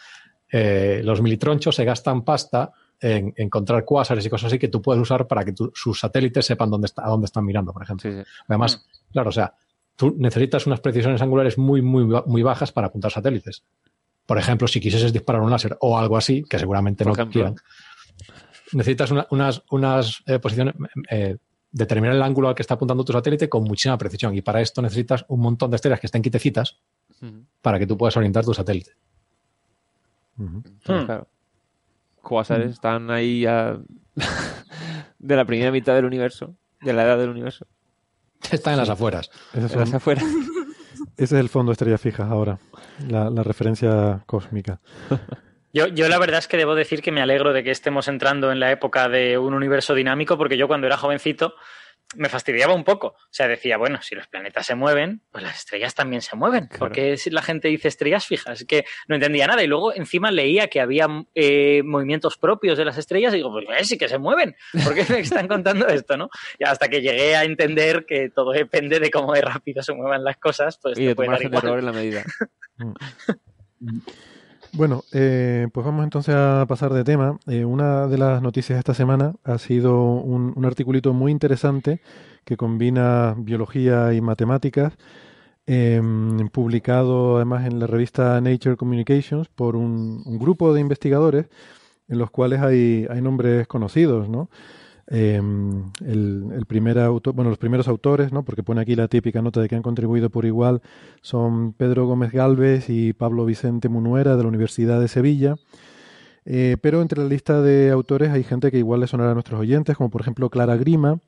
eh, 0.51 1.01
los 1.03 1.21
militronchos 1.21 1.76
se 1.76 1.84
gastan 1.86 2.24
pasta 2.24 2.71
en 2.99 3.34
encontrar 3.36 3.84
cuásares 3.84 4.26
y 4.26 4.30
cosas 4.30 4.47
así 4.47 4.59
que 4.59 4.67
tú 4.67 4.82
puedes 4.82 5.01
usar 5.01 5.28
para 5.28 5.43
que 5.43 5.53
tu- 5.53 5.71
sus 5.74 5.99
satélites 5.99 6.45
sepan 6.45 6.69
dónde 6.69 6.86
está, 6.86 7.03
a 7.05 7.09
dónde 7.09 7.26
están 7.26 7.43
mirando, 7.45 7.74
por 7.74 7.82
ejemplo. 7.84 8.09
Sí, 8.11 8.17
sí. 8.17 8.24
Además, 8.47 8.86
claro, 9.11 9.30
o 9.30 9.32
sea, 9.34 9.53
tú 9.95 10.15
necesitas 10.17 10.67
unas 10.67 10.80
precisiones 10.80 11.21
angulares 11.21 11.57
muy, 11.57 11.82
muy, 11.82 12.05
muy 12.28 12.43
bajas 12.43 12.71
para 12.71 12.88
apuntar 12.88 13.11
satélites. 13.11 13.63
Por 14.26 14.38
ejemplo, 14.38 14.67
si 14.67 14.80
quisieses 14.80 15.11
disparar 15.11 15.41
un 15.41 15.49
láser 15.51 15.76
o 15.82 15.97
algo 15.97 16.15
así, 16.15 16.43
que 16.47 16.59
seguramente 16.59 17.03
Por 17.03 17.11
no 17.11 17.13
ejemplo. 17.15 17.34
quieran, 17.34 17.55
necesitas 18.74 19.11
una- 19.11 19.28
unas, 19.32 19.63
unas 19.71 20.24
eh, 20.28 20.39
posiciones, 20.39 20.76
eh, 21.09 21.38
determinar 21.74 22.15
el 22.15 22.21
ángulo 22.21 22.47
al 22.47 22.55
que 22.55 22.61
está 22.61 22.76
apuntando 22.76 23.03
tu 23.03 23.11
satélite 23.11 23.49
con 23.49 23.63
muchísima 23.63 23.97
precisión. 23.97 24.34
Y 24.36 24.41
para 24.41 24.61
esto 24.61 24.82
necesitas 24.82 25.26
un 25.28 25.41
montón 25.41 25.71
de 25.71 25.76
estrellas 25.76 25.99
que 25.99 26.07
estén 26.07 26.21
quitecitas 26.21 26.80
para 27.61 27.80
que 27.80 27.88
tú 27.88 27.97
puedas 27.97 28.15
orientar 28.15 28.45
tu 28.45 28.53
satélite. 28.53 28.91
Pero 30.38 30.49
Hmm. 31.01 31.05
claro. 31.05 31.28
Cuásares 32.21 32.71
están 32.71 33.11
ahí 33.11 33.41
ya 33.41 33.78
de 35.19 35.36
la 35.36 35.45
primera 35.45 35.71
mitad 35.71 35.93
del 35.95 36.05
universo, 36.05 36.55
de 36.82 36.93
la 36.93 37.03
edad 37.03 37.17
del 37.17 37.30
universo. 37.30 37.65
Está 38.51 38.71
en 38.71 38.78
las 38.78 38.89
afueras. 38.89 39.30
Esas 39.53 39.74
En 39.74 39.80
las 39.80 39.93
afueras. 39.93 40.24
ese 41.17 41.24
es 41.24 41.32
el 41.34 41.49
fondo 41.49 41.71
de 41.71 41.74
estrellas 41.74 42.01
fijas 42.01 42.30
ahora, 42.30 42.59
la, 43.07 43.30
la 43.30 43.43
referencia 43.43 44.24
cósmica. 44.26 44.80
Yo, 45.74 45.88
yo 45.88 46.07
la 46.07 46.19
verdad 46.19 46.38
es 46.38 46.47
que 46.47 46.57
debo 46.57 46.76
decir 46.76 47.01
que 47.01 47.11
me 47.11 47.21
alegro 47.21 47.51
de 47.51 47.63
que 47.63 47.71
estemos 47.71 48.07
entrando 48.07 48.51
en 48.51 48.59
la 48.59 48.71
época 48.71 49.09
de 49.09 49.39
un 49.39 49.55
universo 49.55 49.95
dinámico, 49.95 50.38
porque 50.38 50.55
yo 50.55 50.67
cuando 50.67 50.86
era 50.88 50.97
jovencito 50.97 51.55
me 52.15 52.30
fastidiaba 52.30 52.74
un 52.74 52.84
poco. 52.84 53.07
O 53.07 53.28
sea, 53.32 53.47
decía, 53.47 53.78
bueno, 53.78 53.99
si 54.01 54.13
los 54.15 54.28
planetas 54.28 54.67
se 54.67 54.76
mueven, 54.76 55.21
pues 55.32 55.43
las 55.43 55.57
estrellas 55.57 55.95
también 55.95 56.21
se 56.21 56.36
mueven. 56.36 56.67
Claro. 56.67 56.80
Porque 56.80 57.17
si 57.17 57.30
la 57.32 57.41
gente 57.41 57.69
dice 57.69 57.88
estrellas 57.88 58.28
fijas, 58.28 58.61
es 58.61 58.67
que 58.67 58.86
no 59.07 59.15
entendía 59.15 59.47
nada. 59.47 59.63
Y 59.63 59.67
luego 59.67 59.93
encima 59.95 60.32
leía 60.32 60.67
que 60.67 60.80
había 60.80 61.07
eh, 61.34 61.82
movimientos 61.84 62.38
propios 62.38 62.78
de 62.78 62.86
las 62.86 62.97
estrellas 62.97 63.34
y 63.34 63.38
digo, 63.38 63.51
pues 63.51 63.65
eh, 63.80 63.84
sí 63.84 63.97
que 63.97 64.09
se 64.09 64.19
mueven. 64.19 64.55
¿Por 64.84 64.93
qué 64.93 65.05
me 65.09 65.19
están 65.21 65.47
contando 65.47 65.88
esto, 65.88 66.17
no? 66.17 66.30
Y 66.59 66.65
hasta 66.65 66.88
que 66.88 67.01
llegué 67.01 67.36
a 67.36 67.43
entender 67.43 68.05
que 68.05 68.30
todo 68.30 68.51
depende 68.51 68.99
de 68.99 69.09
cómo 69.09 69.34
de 69.34 69.41
rápido 69.41 69.82
se 69.82 69.93
muevan 69.93 70.24
las 70.24 70.38
cosas, 70.38 70.78
pues 70.82 70.99
Y 70.99 71.07
te 71.07 71.15
puede 71.15 71.32
dar 71.32 71.41
igual. 71.41 71.80
en 71.80 71.86
la 71.86 71.91
medida. 71.91 72.24
Bueno, 74.76 75.03
eh, 75.11 75.67
pues 75.71 75.86
vamos 75.86 76.03
entonces 76.03 76.34
a 76.36 76.65
pasar 76.67 76.91
de 76.93 77.03
tema. 77.03 77.38
Eh, 77.47 77.63
una 77.63 78.07
de 78.07 78.17
las 78.17 78.41
noticias 78.41 78.76
de 78.76 78.80
esta 78.80 78.95
semana 78.95 79.36
ha 79.43 79.59
sido 79.59 80.01
un, 80.15 80.51
un 80.55 80.65
articulito 80.65 81.13
muy 81.13 81.32
interesante 81.32 82.01
que 82.43 82.57
combina 82.57 83.36
biología 83.38 84.13
y 84.13 84.21
matemáticas, 84.21 84.93
eh, 85.67 86.01
publicado 86.51 87.38
además 87.38 87.65
en 87.67 87.80
la 87.80 87.88
revista 87.88 88.41
Nature 88.41 88.78
Communications 88.78 89.47
por 89.49 89.76
un, 89.76 90.24
un 90.26 90.39
grupo 90.39 90.74
de 90.74 90.82
investigadores 90.82 91.47
en 92.09 92.19
los 92.19 92.32
cuales 92.32 92.61
hay, 92.61 93.07
hay 93.09 93.21
nombres 93.21 93.67
conocidos, 93.67 94.30
¿no? 94.30 94.49
El, 95.07 95.83
el 96.01 96.65
primer 96.65 96.97
autor, 96.99 97.33
bueno, 97.33 97.49
los 97.49 97.57
primeros 97.57 97.87
autores, 97.87 98.31
¿no? 98.31 98.43
Porque 98.43 98.63
pone 98.63 98.81
aquí 98.81 98.95
la 98.95 99.07
típica 99.07 99.41
nota 99.41 99.61
de 99.61 99.67
que 99.67 99.75
han 99.75 99.81
contribuido 99.81 100.29
por 100.29 100.45
igual 100.45 100.81
son 101.21 101.73
Pedro 101.73 102.07
Gómez 102.07 102.31
Galvez 102.31 102.89
y 102.89 103.13
Pablo 103.13 103.45
Vicente 103.45 103.89
Munuera 103.89 104.37
de 104.37 104.43
la 104.43 104.49
Universidad 104.49 105.01
de 105.01 105.07
Sevilla. 105.09 105.55
Eh, 106.45 106.77
pero 106.81 107.01
entre 107.01 107.21
la 107.21 107.27
lista 107.27 107.61
de 107.61 107.89
autores 107.89 108.31
hay 108.31 108.43
gente 108.43 108.71
que 108.71 108.77
igual 108.77 108.99
le 108.99 109.07
sonará 109.07 109.31
a 109.31 109.33
nuestros 109.33 109.59
oyentes, 109.59 109.95
como 109.95 110.09
por 110.09 110.21
ejemplo 110.21 110.49
Clara 110.49 110.75
Grima 110.75 111.19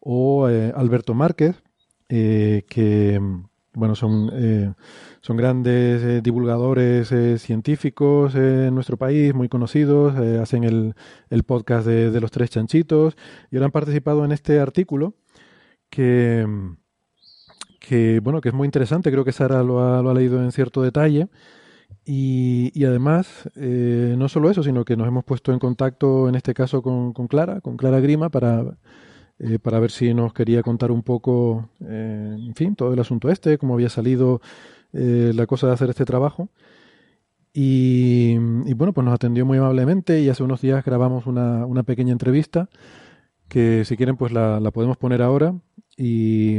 o 0.00 0.48
eh, 0.48 0.72
Alberto 0.76 1.14
Márquez, 1.14 1.62
eh, 2.08 2.64
que 2.68 3.20
bueno, 3.74 3.94
son, 3.94 4.30
eh, 4.32 4.72
son 5.20 5.36
grandes 5.36 6.02
eh, 6.02 6.20
divulgadores 6.22 7.12
eh, 7.12 7.38
científicos 7.38 8.34
eh, 8.34 8.66
en 8.68 8.74
nuestro 8.74 8.96
país, 8.96 9.34
muy 9.34 9.48
conocidos, 9.48 10.14
eh, 10.18 10.38
hacen 10.40 10.64
el, 10.64 10.94
el 11.30 11.42
podcast 11.44 11.86
de, 11.86 12.10
de 12.10 12.20
los 12.20 12.30
tres 12.30 12.50
chanchitos 12.50 13.16
y 13.50 13.56
ahora 13.56 13.66
han 13.66 13.72
participado 13.72 14.24
en 14.24 14.32
este 14.32 14.58
artículo 14.60 15.14
que, 15.90 16.46
que, 17.80 18.20
bueno, 18.20 18.40
que 18.40 18.48
es 18.48 18.54
muy 18.54 18.66
interesante, 18.66 19.10
creo 19.10 19.24
que 19.24 19.32
Sara 19.32 19.62
lo 19.62 19.80
ha, 19.82 20.02
lo 20.02 20.10
ha 20.10 20.14
leído 20.14 20.42
en 20.42 20.52
cierto 20.52 20.82
detalle. 20.82 21.28
Y, 22.04 22.70
y 22.74 22.84
además, 22.84 23.50
no 23.54 24.28
solo 24.28 24.50
eso, 24.50 24.62
sino 24.62 24.84
que 24.84 24.96
nos 24.96 25.06
hemos 25.06 25.24
puesto 25.24 25.52
en 25.52 25.58
contacto, 25.58 26.28
en 26.28 26.34
este 26.36 26.54
caso, 26.54 26.80
con, 26.80 27.12
con 27.12 27.28
Clara, 27.28 27.60
con 27.60 27.76
Clara 27.76 28.00
Grima, 28.00 28.30
para, 28.30 28.78
eh, 29.38 29.58
para 29.58 29.78
ver 29.78 29.90
si 29.90 30.14
nos 30.14 30.32
quería 30.32 30.62
contar 30.62 30.90
un 30.90 31.02
poco, 31.02 31.68
eh, 31.80 32.36
en 32.38 32.54
fin, 32.54 32.74
todo 32.74 32.92
el 32.92 33.00
asunto 33.00 33.30
este, 33.30 33.58
cómo 33.58 33.74
había 33.74 33.88
salido 33.88 34.40
eh, 34.92 35.32
la 35.34 35.46
cosa 35.46 35.66
de 35.66 35.74
hacer 35.74 35.90
este 35.90 36.04
trabajo. 36.04 36.48
Y, 37.52 38.34
y 38.66 38.74
bueno, 38.74 38.92
pues 38.92 39.04
nos 39.04 39.14
atendió 39.14 39.44
muy 39.46 39.58
amablemente 39.58 40.20
y 40.20 40.28
hace 40.28 40.42
unos 40.42 40.60
días 40.60 40.84
grabamos 40.84 41.26
una, 41.26 41.66
una 41.66 41.82
pequeña 41.82 42.12
entrevista 42.12 42.68
que 43.48 43.84
si 43.84 43.96
quieren 43.96 44.16
pues 44.16 44.32
la, 44.32 44.60
la 44.60 44.70
podemos 44.70 44.96
poner 44.96 45.22
ahora 45.22 45.54
y, 45.96 46.58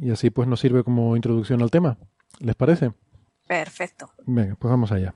y 0.00 0.10
así 0.10 0.30
pues 0.30 0.48
nos 0.48 0.60
sirve 0.60 0.82
como 0.82 1.14
introducción 1.14 1.62
al 1.62 1.70
tema. 1.70 1.98
¿Les 2.40 2.56
parece? 2.56 2.92
Perfecto. 3.46 4.10
Venga, 4.26 4.56
pues 4.58 4.70
vamos 4.70 4.90
allá. 4.92 5.14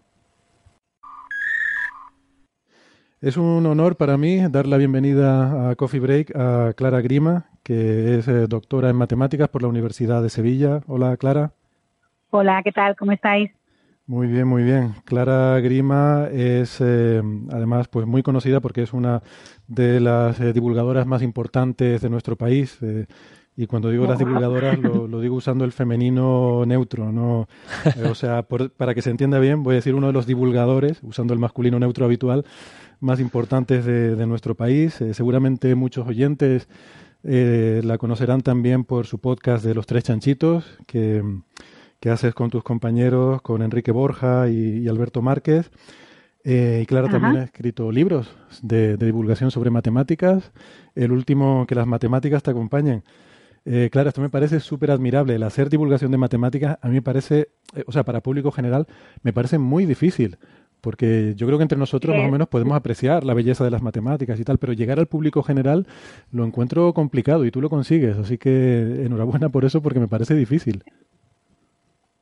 Es 3.25 3.39
un 3.39 3.65
honor 3.65 3.97
para 3.97 4.19
mí 4.19 4.39
dar 4.51 4.67
la 4.67 4.77
bienvenida 4.77 5.71
a 5.71 5.77
Coffee 5.77 6.01
Break 6.01 6.37
a 6.37 6.75
Clara 6.75 7.01
Grima, 7.01 7.47
que 7.63 8.19
es 8.19 8.29
eh, 8.29 8.47
doctora 8.49 8.91
en 8.91 8.97
matemáticas 8.97 9.49
por 9.49 9.63
la 9.63 9.69
Universidad 9.69 10.23
de 10.23 10.29
Sevilla. 10.29 10.81
Hola, 10.87 11.17
Clara. 11.17 11.53
Hola, 12.29 12.61
¿qué 12.63 12.73
tal? 12.73 12.97
¿Cómo 12.97 13.13
estáis? 13.13 13.51
Muy 14.07 14.27
bien, 14.27 14.47
muy 14.47 14.63
bien. 14.63 14.95
Clara 15.07 15.59
Grima 15.61 16.29
es 16.31 16.79
eh, 16.83 17.23
además 17.51 17.89
pues 17.89 18.07
muy 18.07 18.23
conocida 18.23 18.61
porque 18.61 18.83
es 18.83 18.93
una 18.93 19.23
de 19.69 20.01
las 20.01 20.39
eh, 20.41 20.53
divulgadoras 20.53 21.07
más 21.07 21.23
importantes 21.23 22.03
de 22.03 22.11
nuestro 22.11 22.37
país. 22.37 22.77
eh, 22.83 23.07
y 23.57 23.69
cuando 23.69 23.89
digo 23.89 24.05
las 24.05 24.19
divulgadoras 24.19 24.79
lo, 24.81 25.07
lo 25.09 25.21
digo 25.21 25.37
usando 25.37 25.65
el 25.65 25.73
femenino 25.73 26.65
neutro, 26.67 27.11
no, 27.13 27.47
Eh, 27.97 28.03
o 28.05 28.15
sea, 28.15 28.43
por- 28.43 28.71
para 28.73 28.95
que 28.95 29.01
se 29.01 29.11
entienda 29.11 29.39
bien, 29.39 29.63
voy 29.63 29.75
a 29.75 29.77
decir 29.77 29.95
uno 29.95 30.09
de 30.09 30.13
los 30.13 30.27
divulgadores, 30.27 30.99
usando 31.03 31.33
el 31.33 31.39
masculino 31.39 31.79
neutro 31.79 32.05
habitual, 32.05 32.45
más 33.01 33.21
importantes 33.21 33.85
de, 33.85 34.17
de 34.17 34.27
nuestro 34.27 34.55
país. 34.55 35.01
Eh, 35.01 35.15
seguramente 35.15 35.75
muchos 35.75 36.07
oyentes 36.07 36.69
eh, 37.23 37.81
la 37.85 37.99
conocerán 37.99 38.43
también 38.43 38.85
por 38.85 39.07
su 39.07 39.19
podcast 39.19 39.65
de 39.65 39.75
Los 39.75 39.87
Tres 39.87 40.05
Chanchitos, 40.05 40.65
que, 40.87 41.23
que 42.01 42.11
haces 42.11 42.35
con 42.35 42.51
tus 42.51 42.63
compañeros, 42.63 43.43
con 43.43 43.63
Enrique 43.63 43.93
Borja 43.93 44.49
y, 44.49 44.79
y 44.79 44.89
Alberto 44.89 45.23
Márquez. 45.23 45.71
Eh, 46.47 46.81
y 46.83 46.87
Clara 46.87 47.07
Ajá. 47.07 47.19
también 47.19 47.41
ha 47.41 47.45
escrito 47.45 47.91
libros 47.91 48.29
de, 48.61 48.99
de 48.99 49.07
divulgación 49.07 49.51
sobre 49.51 49.71
matemáticas. 49.71 50.53
El 50.95 51.11
último, 51.13 51.65
que 51.67 51.75
las 51.75 51.87
matemáticas 51.87 52.43
te 52.43 52.51
acompañen. 52.51 53.03
Eh, 53.65 53.89
Clara, 53.91 54.11
esto 54.11 54.21
me 54.21 54.29
parece 54.29 54.61
súper 54.61 54.91
admirable. 54.91 55.37
El 55.37 55.43
hacer 55.43 55.71
divulgación 55.71 56.11
de 56.11 56.19
matemáticas 56.19 56.77
a 56.83 56.89
mí 56.89 56.97
me 56.97 57.03
parece, 57.03 57.49
eh, 57.75 57.85
o 57.87 57.93
sea, 57.93 58.05
para 58.05 58.21
público 58.21 58.51
general, 58.51 58.87
me 59.23 59.33
parece 59.33 59.57
muy 59.57 59.87
difícil. 59.87 60.37
Porque 60.85 61.33
yo 61.35 61.47
creo 61.47 61.59
que 61.59 61.63
entre 61.63 61.79
nosotros 61.79 62.15
más 62.15 62.29
o 62.29 62.31
menos 62.31 62.47
podemos 62.49 62.77
apreciar 62.77 63.25
la 63.25 63.35
belleza 63.35 63.65
de 63.65 63.71
las 63.71 63.83
matemáticas 63.83 64.39
y 64.39 64.45
tal, 64.45 64.59
pero 64.59 64.73
llegar 64.75 64.99
al 64.99 65.07
público 65.07 65.43
general 65.43 65.87
lo 66.31 66.45
encuentro 66.45 66.93
complicado 66.93 67.45
y 67.47 67.51
tú 67.51 67.61
lo 67.63 67.71
consigues. 67.71 68.17
Así 68.19 68.39
que 68.39 69.05
enhorabuena 69.07 69.49
por 69.49 69.65
eso 69.65 69.81
porque 69.83 69.99
me 70.01 70.09
parece 70.09 70.35
difícil. 70.35 70.85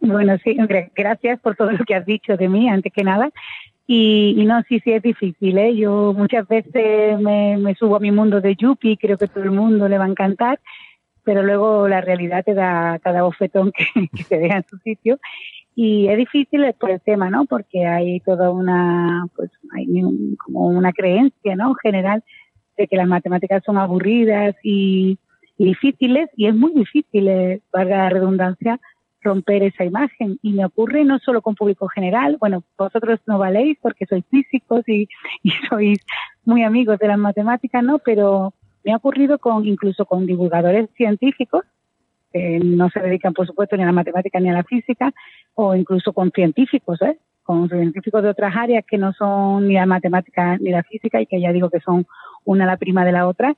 Bueno, 0.01 0.37
sí, 0.43 0.57
gra- 0.57 0.91
gracias 0.95 1.41
por 1.41 1.55
todo 1.57 1.71
lo 1.73 1.85
que 1.85 1.95
has 1.95 2.07
dicho 2.07 2.37
de 2.37 2.49
mí, 2.49 2.69
antes 2.69 2.93
que 2.93 3.05
nada. 3.05 3.31
Y, 3.87 4.35
y 4.37 4.45
no, 4.47 4.63
sí, 4.69 4.81
sí 4.81 4.93
es 4.93 5.03
difícil, 5.03 5.59
¿eh? 5.59 5.77
Yo 5.77 6.15
muchas 6.17 6.47
veces 6.49 7.21
me, 7.21 7.57
me 7.59 7.75
subo 7.75 7.97
a 7.97 8.01
mi 8.01 8.11
mundo 8.13 8.41
de 8.41 8.55
Yuppie, 8.57 8.97
creo 8.97 9.19
que 9.19 9.29
todo 9.29 9.45
el 9.45 9.51
mundo 9.51 9.89
le 9.89 9.99
va 9.99 10.05
a 10.05 10.09
encantar, 10.09 10.61
pero 11.25 11.43
luego 11.43 11.89
la 11.89 12.01
realidad 12.01 12.45
te 12.45 12.55
da 12.55 12.99
cada 13.01 13.23
bofetón 13.23 13.73
que, 13.73 13.85
que 14.17 14.25
te 14.25 14.39
deja 14.39 14.57
en 14.59 14.65
su 14.69 14.79
sitio. 14.79 15.19
Y 15.75 16.09
es 16.09 16.19
difícil 16.19 16.65
por 16.79 16.91
el 16.91 17.01
tema, 17.01 17.31
¿no? 17.31 17.47
Porque 17.47 17.87
hay 17.87 18.21
toda 18.21 18.51
una, 18.51 19.27
pues, 19.35 19.51
hay 19.75 19.87
un- 20.03 20.37
como 20.37 20.67
una 20.67 20.93
creencia, 20.93 21.57
¿no? 21.57 21.75
General 21.83 22.23
de 22.77 22.87
que 22.87 22.97
las 22.97 23.09
matemáticas 23.09 23.63
son 23.65 23.79
aburridas 23.79 24.55
y, 24.63 25.19
difíciles, 25.59 26.29
y 26.37 26.47
es 26.47 26.55
muy 26.55 26.73
difícil, 26.75 27.29
eh, 27.29 27.61
valga 27.73 27.99
la 27.99 28.11
redundancia, 28.11 28.81
romper 29.21 29.63
esa 29.63 29.85
imagen. 29.85 30.39
Y 30.43 30.53
me 30.53 30.65
ocurre 30.65 31.05
no 31.05 31.19
solo 31.21 31.41
con 31.43 31.55
público 31.55 31.87
general, 31.89 32.37
bueno, 32.41 32.65
vosotros 32.77 33.21
no 33.27 33.39
valéis 33.39 33.79
porque 33.81 34.07
sois 34.07 34.25
físicos 34.31 34.83
y, 34.89 35.07
y 35.43 35.51
sois 35.69 35.99
muy 36.45 36.65
amigos 36.65 36.99
de 36.99 37.09
las 37.09 37.19
matemáticas, 37.19 37.83
¿no? 37.85 37.99
Pero 38.01 38.55
me 38.85 38.93
ha 38.93 38.97
ocurrido 38.97 39.39
con 39.39 39.65
incluso 39.67 40.05
con 40.07 40.27
divulgadores 40.27 40.91
científicos 40.97 41.63
que 42.33 42.61
no 42.63 42.89
se 42.91 43.01
dedican, 43.01 43.33
por 43.33 43.47
supuesto, 43.47 43.77
ni 43.77 43.83
a 43.83 43.87
la 43.87 43.93
matemática 43.93 44.41
ni 44.41 44.51
a 44.51 44.55
la 44.55 44.65
física, 44.65 45.13
o 45.55 45.75
incluso 45.75 46.13
con 46.13 46.31
científicos, 46.31 47.01
¿eh? 47.03 47.19
con 47.43 47.69
científicos 47.69 48.23
de 48.23 48.31
otras 48.31 48.55
áreas 48.57 48.85
que 48.87 48.99
no 48.99 49.13
son 49.13 49.69
ni 49.69 49.75
la 49.75 49.87
matemática 49.87 50.57
ni 50.59 50.71
la 50.71 50.83
física 50.85 51.21
y 51.21 51.27
que 51.27 51.41
ya 51.41 51.53
digo 51.53 51.71
que 51.71 51.81
son 51.81 52.07
una 52.45 52.67
la 52.67 52.77
prima 52.77 53.05
de 53.05 53.13
la 53.13 53.27
otra, 53.27 53.57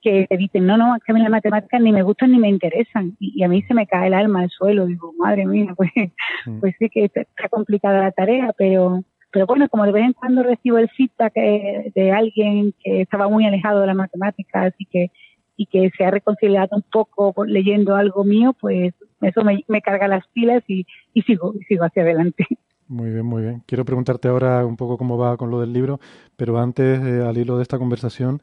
que 0.00 0.26
te 0.28 0.36
dicen, 0.36 0.66
no, 0.66 0.76
no, 0.76 0.96
es 0.96 1.02
que 1.04 1.12
a 1.12 1.14
mí 1.14 1.20
las 1.20 1.30
matemáticas 1.30 1.80
ni 1.80 1.92
me 1.92 2.02
gustan 2.02 2.32
ni 2.32 2.38
me 2.38 2.48
interesan. 2.48 3.16
Y, 3.18 3.40
y 3.40 3.44
a 3.44 3.48
mí 3.48 3.62
se 3.62 3.74
me 3.74 3.86
cae 3.86 4.06
el 4.06 4.14
alma 4.14 4.40
al 4.42 4.50
suelo. 4.50 4.86
Digo, 4.86 5.12
madre 5.18 5.46
mía, 5.46 5.74
pues, 5.76 5.90
pues 6.60 6.74
sí 6.78 6.88
que 6.88 7.04
está 7.04 7.20
está 7.20 7.48
complicada 7.48 8.00
la 8.00 8.12
tarea, 8.12 8.54
pero, 8.56 9.02
pero 9.30 9.46
bueno, 9.46 9.68
como 9.68 9.84
de 9.84 9.92
vez 9.92 10.04
en 10.04 10.12
cuando 10.14 10.42
recibo 10.42 10.78
el 10.78 10.88
feedback 10.90 11.32
eh, 11.36 11.92
de 11.94 12.12
alguien 12.12 12.74
que 12.82 13.02
estaba 13.02 13.28
muy 13.28 13.46
alejado 13.46 13.80
de 13.80 13.86
las 13.88 13.96
matemáticas 13.96 14.74
y 14.78 14.86
que, 14.86 15.10
y 15.60 15.66
que 15.66 15.90
se 15.96 16.04
ha 16.06 16.10
reconciliado 16.10 16.74
un 16.74 16.84
poco 16.90 17.34
leyendo 17.44 17.94
algo 17.94 18.24
mío, 18.24 18.54
pues 18.58 18.94
eso 19.20 19.44
me, 19.44 19.62
me 19.68 19.82
carga 19.82 20.08
las 20.08 20.26
pilas 20.28 20.62
y, 20.68 20.86
y 21.12 21.20
sigo, 21.22 21.52
sigo 21.68 21.84
hacia 21.84 22.02
adelante. 22.02 22.46
Muy 22.88 23.10
bien, 23.10 23.26
muy 23.26 23.42
bien. 23.42 23.62
Quiero 23.66 23.84
preguntarte 23.84 24.28
ahora 24.28 24.64
un 24.64 24.76
poco 24.76 24.96
cómo 24.96 25.18
va 25.18 25.36
con 25.36 25.50
lo 25.50 25.60
del 25.60 25.72
libro, 25.74 26.00
pero 26.36 26.58
antes, 26.58 26.98
eh, 27.00 27.22
al 27.28 27.36
hilo 27.36 27.56
de 27.58 27.62
esta 27.62 27.78
conversación, 27.78 28.40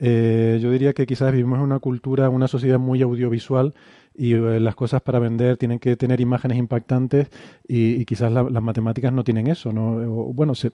eh, 0.00 0.58
yo 0.60 0.70
diría 0.72 0.92
que 0.92 1.06
quizás 1.06 1.30
vivimos 1.32 1.58
en 1.58 1.64
una 1.64 1.78
cultura, 1.78 2.28
una 2.28 2.48
sociedad 2.48 2.78
muy 2.80 3.00
audiovisual 3.00 3.72
y 4.14 4.34
eh, 4.34 4.60
las 4.60 4.74
cosas 4.74 5.00
para 5.02 5.18
vender 5.20 5.56
tienen 5.56 5.78
que 5.78 5.96
tener 5.96 6.20
imágenes 6.20 6.58
impactantes 6.58 7.30
y, 7.66 7.94
y 8.00 8.04
quizás 8.04 8.32
la- 8.32 8.42
las 8.42 8.62
matemáticas 8.62 9.12
no 9.12 9.22
tienen 9.24 9.46
eso, 9.46 9.72
¿no? 9.72 9.92
O, 9.96 10.32
bueno, 10.34 10.54
se, 10.54 10.72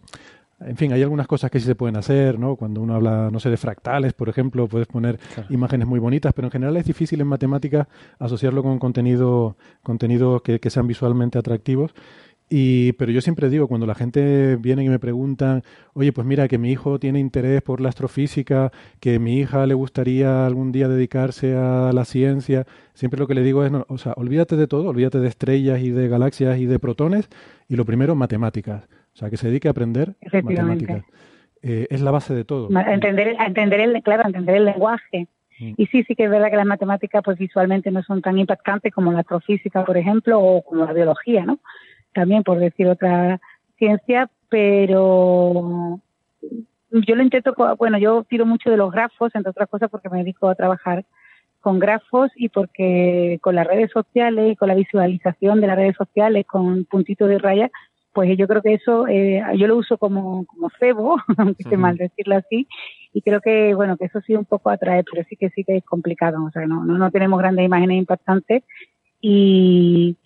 en 0.67 0.77
fin, 0.77 0.93
hay 0.93 1.03
algunas 1.03 1.27
cosas 1.27 1.51
que 1.51 1.61
sí 1.61 1.67
se 1.67 1.75
pueden 1.75 1.97
hacer, 1.97 2.39
¿no? 2.39 2.57
Cuando 2.57 2.81
uno 2.81 2.95
habla, 2.95 3.31
no 3.31 3.41
sé, 3.41 3.51
de 3.51 3.57
fractales, 3.57 4.13
por 4.13 4.29
ejemplo, 4.29 4.69
puedes 4.69 4.89
poner 4.89 5.19
imágenes 5.51 5.87
muy 5.87 5.99
bonitas, 5.99 6.33
pero 6.35 6.49
en 6.49 6.53
general 6.53 6.77
es 6.77 6.85
difícil 6.85 7.21
en 7.21 7.27
matemáticas 7.27 7.87
asociarlo 8.19 8.63
con 8.63 8.79
contenido, 8.79 9.57
contenidos 9.83 10.43
que, 10.43 10.61
que 10.61 10.71
sean 10.71 10.87
visualmente 10.87 11.39
atractivos. 11.39 11.95
Y, 12.55 12.93
pero 12.93 13.11
yo 13.11 13.23
siempre 13.23 13.49
digo, 13.49 13.67
cuando 13.67 13.87
la 13.87 13.95
gente 13.95 14.57
viene 14.57 14.85
y 14.85 14.89
me 14.91 14.99
preguntan, 14.99 15.63
oye, 15.95 16.13
pues 16.13 16.27
mira, 16.27 16.49
que 16.49 16.59
mi 16.59 16.71
hijo 16.71 16.99
tiene 16.99 17.19
interés 17.19 17.63
por 17.63 17.81
la 17.81 17.89
astrofísica, 17.89 18.73
que 19.01 19.19
mi 19.19 19.39
hija 19.39 19.65
le 19.67 19.73
gustaría 19.73 20.45
algún 20.45 20.71
día 20.71 20.87
dedicarse 20.87 21.57
a 21.57 21.93
la 21.95 22.05
ciencia, 22.05 22.67
siempre 22.93 23.19
lo 23.19 23.27
que 23.27 23.35
le 23.35 23.43
digo 23.43 23.65
es, 23.65 23.73
no, 23.73 23.87
o 23.89 23.97
sea, 23.97 24.13
olvídate 24.19 24.57
de 24.57 24.67
todo, 24.67 24.91
olvídate 24.91 25.19
de 25.19 25.29
estrellas 25.29 25.81
y 25.81 25.93
de 25.93 26.09
galaxias 26.09 26.59
y 26.59 26.67
de 26.67 26.79
protones, 26.79 27.31
y 27.69 27.77
lo 27.77 27.87
primero, 27.87 28.15
matemáticas. 28.17 28.87
O 29.15 29.17
sea, 29.17 29.31
que 29.31 29.37
se 29.37 29.49
dedique 29.49 29.69
a 29.69 29.73
aprender 29.73 30.15
matemáticas. 30.33 31.05
Eh, 31.63 31.87
es 31.91 32.01
la 32.01 32.11
base 32.11 32.35
de 32.35 32.45
todo. 32.45 32.69
Entender, 32.71 33.37
a 33.39 33.47
entender 33.47 33.81
el, 33.81 34.03
claro, 34.03 34.25
entender 34.27 34.57
el 34.57 34.65
lenguaje. 34.65 35.29
Y 35.59 35.87
sí, 35.87 36.03
sí 36.03 36.17
que 36.17 36.25
es 36.25 36.31
verdad 36.31 36.51
que 36.51 36.57
las 36.57 36.67
matemáticas 36.67 37.23
pues 37.25 37.39
visualmente 37.39 37.93
no 37.93 38.03
son 38.03 38.21
tan 38.21 38.37
impactantes 38.37 38.93
como 38.93 39.13
la 39.13 39.21
astrofísica, 39.21 39.85
por 39.85 39.97
ejemplo, 39.97 40.41
o 40.41 40.63
como 40.63 40.85
la 40.85 40.93
biología, 40.93 41.45
¿no? 41.47 41.61
También 42.13 42.43
por 42.43 42.59
decir 42.59 42.89
otra 42.89 43.41
ciencia, 43.79 44.29
pero 44.49 46.01
yo 46.91 47.15
lo 47.15 47.23
intento, 47.23 47.55
bueno, 47.79 47.99
yo 47.99 48.25
tiro 48.25 48.45
mucho 48.45 48.71
de 48.71 48.77
los 48.77 48.91
grafos, 48.91 49.33
entre 49.35 49.51
otras 49.51 49.69
cosas 49.69 49.89
porque 49.89 50.09
me 50.09 50.19
dedico 50.19 50.49
a 50.49 50.57
trabajar 50.57 51.05
con 51.61 51.79
grafos 51.79 52.31
y 52.35 52.49
porque 52.49 53.39
con 53.41 53.55
las 53.55 53.67
redes 53.67 53.91
sociales 53.93 54.53
y 54.53 54.57
con 54.57 54.69
la 54.69 54.75
visualización 54.75 55.61
de 55.61 55.67
las 55.69 55.77
redes 55.77 55.97
sociales 55.97 56.45
con 56.45 56.85
puntitos 56.87 57.29
de 57.29 57.39
raya, 57.39 57.71
pues 58.13 58.37
yo 58.37 58.47
creo 58.47 58.63
que 58.63 58.75
eso 58.75 59.07
eh, 59.09 59.43
yo 59.57 59.67
lo 59.67 59.77
uso 59.77 59.99
como, 59.99 60.45
como 60.47 60.71
cebo, 60.79 61.17
aunque 61.39 61.63
esté 61.63 61.77
mal 61.77 61.97
decirlo 61.97 62.37
así, 62.37 62.67
y 63.13 63.23
creo 63.23 63.41
que 63.41 63.75
bueno 63.75 63.97
que 63.97 64.07
eso 64.07 64.21
sí 64.21 64.35
un 64.35 64.45
poco 64.45 64.71
atrae, 64.71 65.05
pero 65.05 65.27
sí 65.29 65.37
que 65.37 65.51
sí 65.51 65.65
que 65.65 65.79
es 65.79 65.85
complicado, 65.85 66.45
o 66.45 66.51
sea, 66.51 66.67
no, 66.67 66.85
no, 66.85 66.99
no 66.99 67.11
tenemos 67.11 67.39
grandes 67.39 67.65
imágenes 67.65 67.99
impactantes 67.99 68.63
y, 69.21 70.17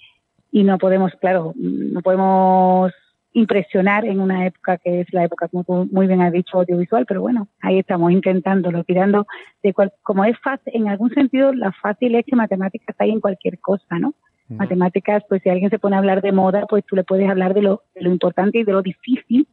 y 0.51 0.65
no 0.65 0.79
podemos, 0.79 1.13
claro, 1.21 1.53
no 1.57 2.01
podemos 2.03 2.93
impresionar 3.37 4.07
en 4.07 4.21
una 4.21 4.47
época 4.47 4.79
que 4.79 5.03
es 5.03 5.13
la 5.13 5.25
época, 5.25 5.49
como 5.49 5.63
tú 5.63 5.87
muy 5.93 6.07
bien 6.07 6.23
has 6.23 6.33
dicho, 6.33 6.59
audiovisual, 6.59 7.05
pero 7.07 7.21
bueno, 7.21 7.49
ahí 7.61 7.79
estamos 7.79 8.11
intentándolo, 8.11 8.83
tirando 8.83 9.27
de 9.63 9.75
cual, 9.75 9.93
como 10.03 10.25
es 10.25 10.39
fácil, 10.41 10.73
en 10.75 10.89
algún 10.89 11.11
sentido, 11.11 11.53
la 11.53 11.71
fácil 11.73 12.15
es 12.15 12.25
que 12.25 12.35
matemáticas 12.35 12.97
hay 12.99 13.11
en 13.11 13.21
cualquier 13.21 13.61
cosa, 13.61 13.99
¿no? 13.99 14.15
Matemáticas, 14.49 15.23
pues 15.29 15.43
si 15.43 15.49
alguien 15.49 15.71
se 15.71 15.79
pone 15.79 15.97
a 15.97 15.99
hablar 15.99 16.23
de 16.23 16.31
moda, 16.33 16.67
pues 16.69 16.85
tú 16.87 16.95
le 16.97 17.03
puedes 17.05 17.29
hablar 17.29 17.53
de 17.55 17.63
lo, 17.63 17.83
de 17.95 18.03
lo 18.03 18.11
importante 18.11 18.59
y 18.59 18.65
de 18.65 18.73
lo 18.73 18.83
difícil 18.83 19.47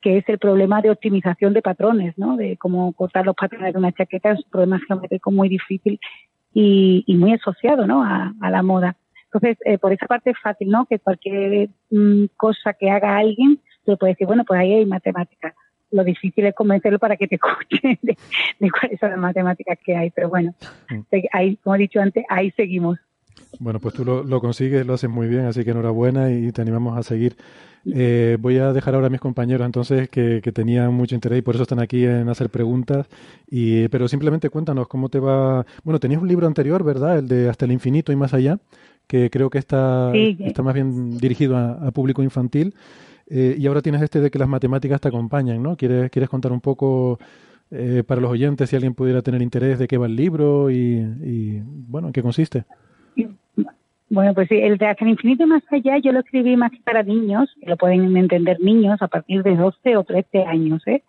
que 0.00 0.16
es 0.18 0.28
el 0.28 0.38
problema 0.40 0.82
de 0.82 0.90
optimización 0.90 1.52
de 1.54 1.62
patrones, 1.62 2.18
¿no? 2.18 2.36
De 2.36 2.56
cómo 2.56 2.92
cortar 2.92 3.24
los 3.24 3.36
patrones 3.36 3.72
de 3.72 3.78
una 3.78 3.92
chaqueta 3.92 4.32
es 4.32 4.38
un 4.44 4.50
problema 4.50 4.80
geométrico 4.88 5.30
muy 5.30 5.48
difícil 5.48 6.00
y, 6.52 7.04
y 7.06 7.14
muy 7.16 7.32
asociado, 7.34 7.86
¿no? 7.86 8.02
A, 8.02 8.32
a 8.40 8.50
la 8.50 8.64
moda. 8.64 8.96
Entonces, 9.26 9.56
eh, 9.64 9.78
por 9.78 9.92
esa 9.92 10.06
parte 10.06 10.30
es 10.30 10.36
fácil, 10.42 10.70
¿no? 10.70 10.86
Que 10.86 10.98
cualquier 10.98 11.68
mm, 11.90 12.24
cosa 12.36 12.72
que 12.72 12.90
haga 12.90 13.16
alguien, 13.16 13.60
tú 13.84 13.92
le 13.92 13.96
puedes 13.96 14.14
decir, 14.16 14.26
bueno, 14.26 14.44
pues 14.44 14.58
ahí 14.58 14.72
hay 14.72 14.86
matemáticas. 14.86 15.54
Lo 15.92 16.02
difícil 16.02 16.46
es 16.46 16.54
convencerlo 16.56 16.98
para 16.98 17.16
que 17.16 17.28
te 17.28 17.36
escuche 17.40 17.98
de, 18.02 18.16
de 18.58 18.70
cuáles 18.72 18.98
son 18.98 19.10
las 19.10 19.18
matemáticas 19.20 19.78
que 19.84 19.94
hay. 19.96 20.10
Pero 20.10 20.28
bueno, 20.30 20.52
se- 21.10 21.28
ahí, 21.32 21.56
como 21.62 21.76
he 21.76 21.78
dicho 21.78 22.00
antes, 22.00 22.24
ahí 22.28 22.50
seguimos. 22.56 22.98
Bueno, 23.58 23.78
pues 23.80 23.94
tú 23.94 24.04
lo, 24.04 24.24
lo 24.24 24.40
consigues, 24.40 24.86
lo 24.86 24.94
haces 24.94 25.08
muy 25.10 25.28
bien, 25.28 25.44
así 25.46 25.64
que 25.64 25.70
enhorabuena 25.70 26.30
y 26.32 26.50
te 26.52 26.62
animamos 26.62 26.96
a 26.98 27.02
seguir. 27.02 27.36
Eh, 27.84 28.36
voy 28.40 28.58
a 28.58 28.72
dejar 28.72 28.94
ahora 28.94 29.08
a 29.08 29.10
mis 29.10 29.20
compañeros 29.20 29.66
entonces 29.66 30.08
que, 30.08 30.40
que 30.40 30.52
tenían 30.52 30.94
mucho 30.94 31.16
interés 31.16 31.40
y 31.40 31.42
por 31.42 31.56
eso 31.56 31.62
están 31.62 31.80
aquí 31.80 32.04
en 32.04 32.28
hacer 32.28 32.48
preguntas. 32.48 33.06
Y, 33.50 33.88
pero 33.88 34.08
simplemente 34.08 34.50
cuéntanos 34.50 34.88
cómo 34.88 35.08
te 35.08 35.18
va. 35.18 35.66
Bueno, 35.84 35.98
tenías 36.00 36.22
un 36.22 36.28
libro 36.28 36.46
anterior, 36.46 36.82
¿verdad? 36.84 37.18
El 37.18 37.28
de 37.28 37.48
Hasta 37.48 37.64
el 37.64 37.72
infinito 37.72 38.12
y 38.12 38.16
más 38.16 38.34
allá, 38.34 38.58
que 39.06 39.30
creo 39.30 39.50
que 39.50 39.58
está, 39.58 40.10
Sí. 40.12 40.36
está 40.40 40.62
más 40.62 40.74
bien 40.74 41.18
dirigido 41.18 41.56
a, 41.56 41.72
a 41.86 41.90
público 41.90 42.22
infantil. 42.22 42.74
Eh, 43.28 43.56
y 43.58 43.66
ahora 43.66 43.82
tienes 43.82 44.02
este 44.02 44.20
de 44.20 44.30
que 44.30 44.38
las 44.38 44.48
matemáticas 44.48 45.00
te 45.00 45.08
acompañan, 45.08 45.62
¿no? 45.62 45.76
¿Quieres, 45.76 46.10
quieres 46.10 46.28
contar 46.28 46.52
un 46.52 46.60
poco 46.60 47.18
eh, 47.70 48.02
para 48.06 48.20
los 48.20 48.30
oyentes 48.30 48.68
si 48.70 48.76
alguien 48.76 48.94
pudiera 48.94 49.22
tener 49.22 49.40
interés 49.42 49.78
de 49.78 49.86
qué 49.88 49.96
va 49.96 50.06
el 50.06 50.16
libro 50.16 50.70
y, 50.70 50.74
y, 50.76 51.62
bueno, 51.64 52.08
en 52.08 52.12
qué 52.12 52.22
consiste? 52.22 52.64
Bueno, 54.12 54.34
pues 54.34 54.48
sí, 54.48 54.56
el 54.56 54.76
de 54.76 54.86
Hasta 54.88 55.08
infinito 55.08 55.44
y 55.44 55.46
más 55.46 55.62
allá 55.70 55.96
yo 55.96 56.12
lo 56.12 56.20
escribí 56.20 56.54
más 56.54 56.70
que 56.70 56.80
para 56.84 57.02
niños, 57.02 57.48
que 57.58 57.70
lo 57.70 57.78
pueden 57.78 58.14
entender 58.14 58.60
niños 58.60 59.00
a 59.00 59.08
partir 59.08 59.42
de 59.42 59.56
12 59.56 59.96
o 59.96 60.04
13 60.04 60.44
años, 60.44 60.86
¿eh? 60.86 61.02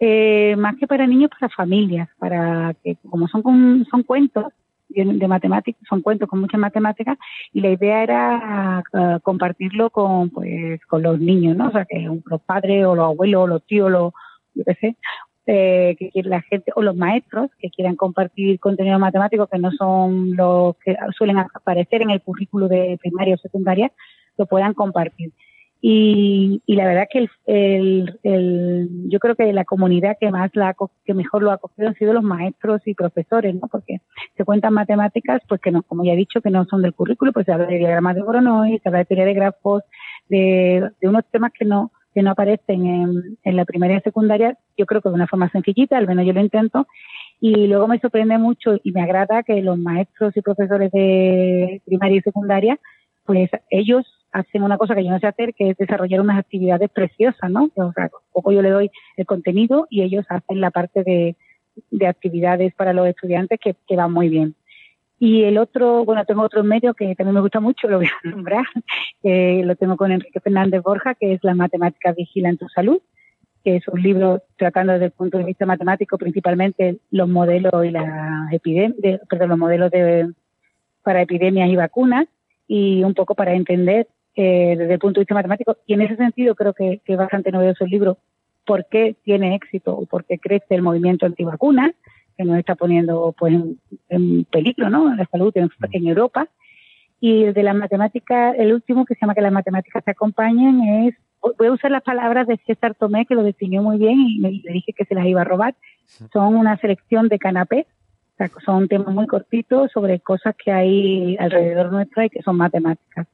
Eh, 0.00 0.54
más 0.56 0.76
que 0.76 0.86
para 0.86 1.06
niños, 1.06 1.30
para 1.38 1.52
familias, 1.52 2.08
para 2.18 2.74
que 2.84 2.96
como 3.10 3.26
son 3.28 3.42
con- 3.42 3.84
son 3.90 4.04
cuentos 4.04 4.46
de, 4.88 5.04
de 5.04 5.28
matemáticas, 5.28 5.82
son 5.88 6.02
cuentos 6.02 6.28
con 6.28 6.40
muchas 6.40 6.60
matemáticas 6.60 7.18
y 7.52 7.60
la 7.60 7.70
idea 7.70 8.04
era 8.04 8.82
ah, 8.94 9.20
compartirlo 9.24 9.90
con 9.90 10.30
pues 10.30 10.80
con 10.86 11.02
los 11.02 11.18
niños, 11.20 11.56
¿no? 11.56 11.68
O 11.68 11.72
sea, 11.72 11.86
que 11.86 12.00
los 12.26 12.42
padres 12.42 12.86
o 12.86 12.94
los 12.94 13.06
abuelos 13.06 13.42
o 13.44 13.48
los 13.48 13.66
tíos, 13.66 13.90
los, 13.90 14.12
yo 14.54 14.64
qué 14.64 14.74
sé, 14.74 14.96
eh, 15.50 15.96
que 15.98 16.10
quiere 16.10 16.28
la 16.28 16.42
gente 16.42 16.72
o 16.76 16.82
los 16.82 16.94
maestros 16.94 17.50
que 17.58 17.70
quieran 17.70 17.96
compartir 17.96 18.60
contenido 18.60 18.98
matemático 18.98 19.46
que 19.46 19.58
no 19.58 19.72
son 19.72 20.36
los 20.36 20.76
que 20.84 20.94
suelen 21.16 21.38
aparecer 21.38 22.02
en 22.02 22.10
el 22.10 22.20
currículo 22.20 22.68
de 22.68 22.98
primaria 23.00 23.34
o 23.34 23.38
secundaria, 23.38 23.90
lo 24.36 24.44
puedan 24.44 24.74
compartir. 24.74 25.32
Y, 25.80 26.60
y 26.66 26.74
la 26.74 26.86
verdad 26.86 27.06
que 27.10 27.30
el, 27.46 28.18
el, 28.24 28.90
yo 29.08 29.18
creo 29.20 29.36
que 29.36 29.50
la 29.54 29.64
comunidad 29.64 30.18
que 30.20 30.30
más 30.30 30.50
la 30.52 30.76
que 31.06 31.14
mejor 31.14 31.42
lo 31.42 31.50
ha 31.50 31.54
acogido 31.54 31.88
han 31.88 31.94
sido 31.94 32.12
los 32.12 32.24
maestros 32.24 32.82
y 32.84 32.92
profesores, 32.92 33.54
¿no? 33.54 33.68
Porque 33.68 34.02
se 34.36 34.44
cuentan 34.44 34.74
matemáticas, 34.74 35.40
pues 35.48 35.62
que 35.62 35.70
no, 35.70 35.82
como 35.82 36.04
ya 36.04 36.12
he 36.12 36.16
dicho, 36.16 36.42
que 36.42 36.50
no 36.50 36.66
son 36.66 36.82
del 36.82 36.92
currículo, 36.92 37.32
pues 37.32 37.46
se 37.46 37.52
habla 37.52 37.68
de 37.68 37.78
diagramas 37.78 38.16
de 38.16 38.22
Voronoi, 38.22 38.80
se 38.80 38.88
habla 38.88 38.98
de 38.98 39.04
teoría 39.06 39.24
de 39.24 39.34
grafos, 39.34 39.82
de, 40.28 40.90
de 41.00 41.08
unos 41.08 41.24
temas 41.30 41.52
que 41.58 41.64
no 41.64 41.90
que 42.18 42.22
no 42.24 42.32
aparecen 42.32 42.84
en, 42.84 43.38
en 43.44 43.56
la 43.56 43.64
primaria 43.64 43.98
y 43.98 44.00
secundaria, 44.00 44.58
yo 44.76 44.86
creo 44.86 45.00
que 45.00 45.08
de 45.08 45.14
una 45.14 45.28
forma 45.28 45.48
sencillita, 45.50 45.96
al 45.96 46.08
menos 46.08 46.26
yo 46.26 46.32
lo 46.32 46.40
intento, 46.40 46.88
y 47.40 47.68
luego 47.68 47.86
me 47.86 48.00
sorprende 48.00 48.38
mucho 48.38 48.76
y 48.82 48.90
me 48.90 49.02
agrada 49.02 49.44
que 49.44 49.62
los 49.62 49.78
maestros 49.78 50.36
y 50.36 50.40
profesores 50.40 50.90
de 50.90 51.80
primaria 51.84 52.16
y 52.16 52.22
secundaria, 52.22 52.76
pues 53.24 53.48
ellos 53.70 54.04
hacen 54.32 54.64
una 54.64 54.78
cosa 54.78 54.96
que 54.96 55.04
yo 55.04 55.12
no 55.12 55.20
sé 55.20 55.28
hacer, 55.28 55.54
que 55.54 55.70
es 55.70 55.76
desarrollar 55.76 56.20
unas 56.20 56.40
actividades 56.40 56.90
preciosas, 56.90 57.48
¿no? 57.52 57.70
O 57.76 57.92
sea, 57.92 58.10
poco 58.32 58.50
yo 58.50 58.62
le 58.62 58.70
doy 58.70 58.90
el 59.16 59.24
contenido 59.24 59.86
y 59.88 60.02
ellos 60.02 60.26
hacen 60.28 60.60
la 60.60 60.72
parte 60.72 61.04
de, 61.04 61.36
de 61.92 62.06
actividades 62.08 62.74
para 62.74 62.92
los 62.92 63.06
estudiantes 63.06 63.60
que, 63.62 63.76
que 63.86 63.96
va 63.96 64.08
muy 64.08 64.28
bien. 64.28 64.56
Y 65.20 65.42
el 65.42 65.58
otro, 65.58 66.04
bueno, 66.04 66.24
tengo 66.24 66.42
otro 66.42 66.62
medio 66.62 66.94
que 66.94 67.14
también 67.16 67.34
me 67.34 67.40
gusta 67.40 67.60
mucho, 67.60 67.88
lo 67.88 67.98
voy 67.98 68.06
a 68.06 68.28
nombrar, 68.28 68.64
eh, 69.22 69.62
lo 69.64 69.74
tengo 69.76 69.96
con 69.96 70.12
Enrique 70.12 70.40
Fernández 70.40 70.82
Borja, 70.82 71.14
que 71.14 71.34
es 71.34 71.42
La 71.42 71.54
matemática 71.54 72.12
vigila 72.12 72.48
en 72.48 72.58
tu 72.58 72.68
salud, 72.68 73.00
que 73.64 73.76
es 73.76 73.88
un 73.88 74.00
libro 74.00 74.42
tratando 74.56 74.92
desde 74.92 75.06
el 75.06 75.12
punto 75.12 75.38
de 75.38 75.44
vista 75.44 75.66
matemático 75.66 76.16
principalmente 76.16 76.98
los 77.10 77.28
modelos 77.28 77.84
y 77.84 77.90
las 77.90 78.52
epidemias, 78.52 79.20
perdón, 79.28 79.48
los 79.48 79.58
modelos 79.58 79.90
de, 79.90 80.32
para 81.02 81.22
epidemias 81.22 81.68
y 81.68 81.76
vacunas 81.76 82.26
y 82.68 83.02
un 83.02 83.14
poco 83.14 83.34
para 83.34 83.54
entender 83.54 84.06
eh, 84.36 84.76
desde 84.78 84.94
el 84.94 84.98
punto 85.00 85.18
de 85.18 85.22
vista 85.22 85.34
matemático. 85.34 85.76
Y 85.86 85.94
en 85.94 86.02
ese 86.02 86.16
sentido 86.16 86.54
creo 86.54 86.72
que, 86.72 87.00
que 87.04 87.14
es 87.14 87.18
bastante 87.18 87.50
novedoso 87.50 87.84
el 87.84 87.90
libro 87.90 88.18
por 88.64 88.86
qué 88.86 89.16
tiene 89.24 89.56
éxito 89.56 89.96
o 89.96 90.06
por 90.06 90.24
qué 90.26 90.38
crece 90.38 90.74
el 90.74 90.82
movimiento 90.82 91.26
antivacunas 91.26 91.92
que 92.38 92.44
nos 92.44 92.56
está 92.56 92.76
poniendo 92.76 93.34
pues 93.36 93.52
en, 94.08 94.44
peligro, 94.44 94.88
¿no? 94.88 95.12
La 95.14 95.26
salud 95.26 95.52
en, 95.56 95.68
en 95.90 96.06
Europa. 96.06 96.48
Y 97.20 97.44
el 97.44 97.52
de 97.52 97.64
las 97.64 97.74
matemáticas, 97.74 98.54
el 98.56 98.72
último 98.72 99.04
que 99.04 99.14
se 99.14 99.20
llama 99.20 99.34
que 99.34 99.42
las 99.42 99.52
matemáticas 99.52 100.04
se 100.04 100.12
acompañen 100.12 100.80
es, 101.04 101.14
voy 101.58 101.66
a 101.66 101.72
usar 101.72 101.90
las 101.90 102.04
palabras 102.04 102.46
de 102.46 102.56
César 102.64 102.94
Tomé 102.94 103.26
que 103.26 103.34
lo 103.34 103.42
definió 103.42 103.82
muy 103.82 103.98
bien 103.98 104.20
y 104.20 104.38
me, 104.38 104.52
le 104.52 104.72
dije 104.72 104.92
que 104.92 105.04
se 105.04 105.16
las 105.16 105.26
iba 105.26 105.40
a 105.40 105.44
robar. 105.44 105.74
Son 106.32 106.54
una 106.54 106.76
selección 106.78 107.28
de 107.28 107.40
canapés, 107.40 107.86
o 108.34 108.36
sea, 108.36 108.50
son 108.64 108.86
temas 108.86 109.12
muy 109.12 109.26
cortitos 109.26 109.90
sobre 109.90 110.20
cosas 110.20 110.54
que 110.56 110.70
hay 110.70 111.36
alrededor 111.38 111.90
nuestra 111.90 112.24
y 112.24 112.30
que 112.30 112.42
son 112.42 112.56
matemáticas 112.56 113.26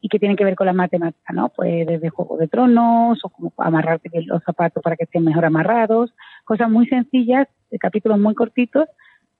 y 0.00 0.08
que 0.08 0.18
tienen 0.18 0.36
que 0.36 0.44
ver 0.44 0.56
con 0.56 0.66
las 0.66 0.74
matemáticas, 0.74 1.36
¿no? 1.36 1.50
Pues 1.50 1.86
desde 1.86 2.08
Juego 2.08 2.36
de 2.36 2.48
Tronos 2.48 3.24
o 3.24 3.28
como 3.28 3.52
amarrarte 3.58 4.10
los 4.26 4.42
zapatos 4.42 4.82
para 4.82 4.96
que 4.96 5.04
estén 5.04 5.24
mejor 5.24 5.44
amarrados, 5.44 6.12
cosas 6.50 6.68
muy 6.68 6.84
sencillas, 6.88 7.46
de 7.70 7.78
capítulos 7.78 8.18
muy 8.18 8.34
cortitos, 8.34 8.88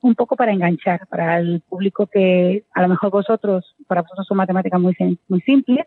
un 0.00 0.14
poco 0.14 0.36
para 0.36 0.52
enganchar, 0.52 1.08
para 1.08 1.40
el 1.40 1.60
público 1.68 2.06
que 2.06 2.62
a 2.72 2.82
lo 2.82 2.88
mejor 2.88 3.10
vosotros, 3.10 3.74
para 3.88 4.02
vosotros 4.02 4.28
son 4.28 4.36
matemáticas 4.36 4.80
muy, 4.80 4.94
muy 5.26 5.40
simples, 5.40 5.86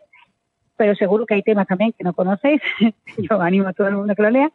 pero 0.76 0.94
seguro 0.94 1.24
que 1.24 1.32
hay 1.32 1.42
temas 1.42 1.66
también 1.66 1.94
que 1.96 2.04
no 2.04 2.12
conocéis, 2.12 2.60
yo 3.16 3.40
animo 3.40 3.68
a 3.68 3.72
todo 3.72 3.88
el 3.88 3.96
mundo 3.96 4.14
que 4.14 4.20
lo 4.22 4.28
lea, 4.28 4.50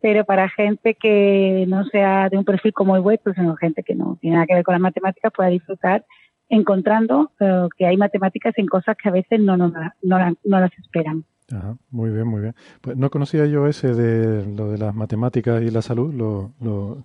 pero 0.00 0.24
para 0.24 0.48
gente 0.48 0.94
que 0.94 1.66
no 1.68 1.84
sea 1.84 2.30
de 2.30 2.38
un 2.38 2.46
perfil 2.46 2.72
como 2.72 2.96
el 2.96 3.02
vuestro, 3.02 3.34
sino 3.34 3.54
gente 3.56 3.82
que 3.82 3.94
no 3.94 4.16
tiene 4.22 4.36
nada 4.36 4.46
que 4.46 4.54
ver 4.54 4.64
con 4.64 4.72
las 4.72 4.80
matemáticas, 4.80 5.30
pueda 5.36 5.50
disfrutar 5.50 6.06
encontrando 6.48 7.30
eh, 7.40 7.68
que 7.76 7.84
hay 7.84 7.98
matemáticas 7.98 8.54
en 8.56 8.68
cosas 8.68 8.96
que 8.96 9.10
a 9.10 9.12
veces 9.12 9.38
no, 9.38 9.58
no, 9.58 9.68
no, 9.68 9.92
no 10.00 10.60
las 10.60 10.72
esperan. 10.78 11.26
Ajá, 11.52 11.76
muy 11.90 12.10
bien, 12.10 12.26
muy 12.26 12.40
bien. 12.42 12.54
Pues 12.80 12.96
no 12.96 13.10
conocía 13.10 13.46
yo 13.46 13.66
ese 13.66 13.94
de 13.94 14.46
lo 14.46 14.70
de 14.70 14.78
las 14.78 14.94
matemáticas 14.94 15.62
y 15.62 15.70
la 15.70 15.82
salud, 15.82 16.14
lo, 16.14 16.52
lo, 16.60 17.04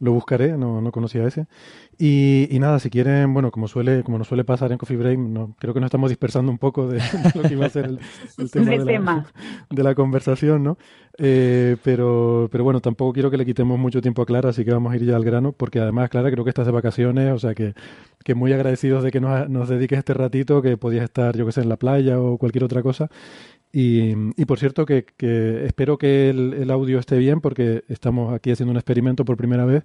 lo 0.00 0.12
buscaré, 0.12 0.56
no, 0.56 0.80
no 0.80 0.92
conocía 0.92 1.26
ese. 1.26 1.46
Y, 1.98 2.46
y, 2.50 2.60
nada, 2.60 2.78
si 2.78 2.90
quieren, 2.90 3.34
bueno, 3.34 3.50
como 3.50 3.66
suele, 3.66 4.04
como 4.04 4.18
nos 4.18 4.28
suele 4.28 4.44
pasar 4.44 4.70
en 4.70 4.78
Coffee 4.78 4.96
Break, 4.96 5.18
no, 5.18 5.56
creo 5.58 5.74
que 5.74 5.80
nos 5.80 5.88
estamos 5.88 6.10
dispersando 6.10 6.52
un 6.52 6.58
poco 6.58 6.86
de, 6.86 7.00
lo 7.34 7.42
que 7.42 7.54
iba 7.54 7.66
a 7.66 7.70
ser 7.70 7.86
el, 7.86 7.98
tema, 8.52 8.70
de 8.70 8.98
la, 8.98 9.26
de 9.70 9.82
la, 9.82 9.94
conversación, 9.96 10.62
¿no? 10.62 10.78
Eh, 11.18 11.76
pero, 11.82 12.48
pero 12.52 12.62
bueno, 12.62 12.80
tampoco 12.80 13.12
quiero 13.12 13.30
que 13.32 13.36
le 13.36 13.44
quitemos 13.44 13.76
mucho 13.78 14.00
tiempo 14.00 14.22
a 14.22 14.26
Clara, 14.26 14.50
así 14.50 14.64
que 14.64 14.70
vamos 14.70 14.92
a 14.92 14.96
ir 14.96 15.04
ya 15.04 15.16
al 15.16 15.24
grano, 15.24 15.50
porque 15.50 15.80
además, 15.80 16.08
Clara, 16.10 16.30
creo 16.30 16.44
que 16.44 16.50
estás 16.50 16.66
de 16.66 16.72
vacaciones, 16.72 17.32
o 17.32 17.38
sea 17.40 17.56
que, 17.56 17.74
que 18.22 18.36
muy 18.36 18.52
agradecidos 18.52 19.02
de 19.02 19.10
que 19.10 19.20
nos, 19.20 19.48
nos 19.48 19.68
dediques 19.68 19.98
este 19.98 20.14
ratito, 20.14 20.62
que 20.62 20.76
podías 20.76 21.02
estar, 21.02 21.36
yo 21.36 21.46
que 21.46 21.52
sé, 21.52 21.62
en 21.62 21.68
la 21.68 21.76
playa 21.76 22.20
o 22.20 22.38
cualquier 22.38 22.62
otra 22.62 22.84
cosa, 22.84 23.10
y, 23.72 24.14
y, 24.40 24.44
por 24.46 24.58
cierto 24.58 24.86
que, 24.86 25.04
que 25.16 25.66
espero 25.66 25.98
que 25.98 26.30
el, 26.30 26.54
el, 26.54 26.70
audio 26.70 26.98
esté 26.98 27.18
bien 27.18 27.40
porque 27.40 27.84
estamos 27.88 28.32
aquí 28.32 28.50
haciendo 28.50 28.70
un 28.70 28.78
experimento 28.78 29.26
por 29.26 29.36
primera 29.36 29.66
vez 29.66 29.84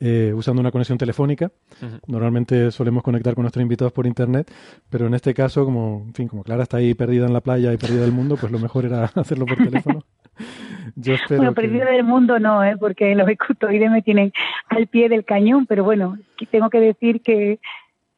eh, 0.00 0.32
usando 0.34 0.60
una 0.60 0.70
conexión 0.70 0.98
telefónica. 0.98 1.50
Uh 1.80 1.86
-huh. 1.86 2.00
Normalmente 2.08 2.70
solemos 2.70 3.02
conectar 3.02 3.34
con 3.34 3.42
nuestros 3.42 3.62
invitados 3.62 3.92
por 3.92 4.06
internet, 4.06 4.50
pero 4.90 5.06
en 5.06 5.14
este 5.14 5.32
caso, 5.32 5.64
como, 5.64 6.02
en 6.06 6.14
fin, 6.14 6.28
como 6.28 6.42
Clara 6.42 6.64
está 6.64 6.78
ahí 6.78 6.92
perdida 6.94 7.26
en 7.26 7.32
la 7.32 7.40
playa 7.40 7.72
y 7.72 7.76
perdida 7.76 8.02
del 8.02 8.12
mundo, 8.12 8.36
pues 8.36 8.50
lo 8.52 8.58
mejor 8.58 8.84
era 8.84 9.04
hacerlo 9.14 9.46
por 9.46 9.58
teléfono. 9.58 10.02
Yo 10.96 11.14
espero 11.14 11.38
bueno, 11.38 11.54
perdida 11.54 11.86
que... 11.86 11.92
del 11.92 12.04
mundo 12.04 12.38
no, 12.38 12.64
¿eh? 12.64 12.76
porque 12.78 13.14
los 13.14 13.28
escutoides 13.36 13.90
me 13.90 14.02
tienen 14.02 14.32
al 14.68 14.88
pie 14.88 15.08
del 15.08 15.24
cañón, 15.24 15.66
pero 15.66 15.84
bueno, 15.84 16.18
tengo 16.50 16.68
que 16.68 16.80
decir 16.80 17.22
que 17.22 17.60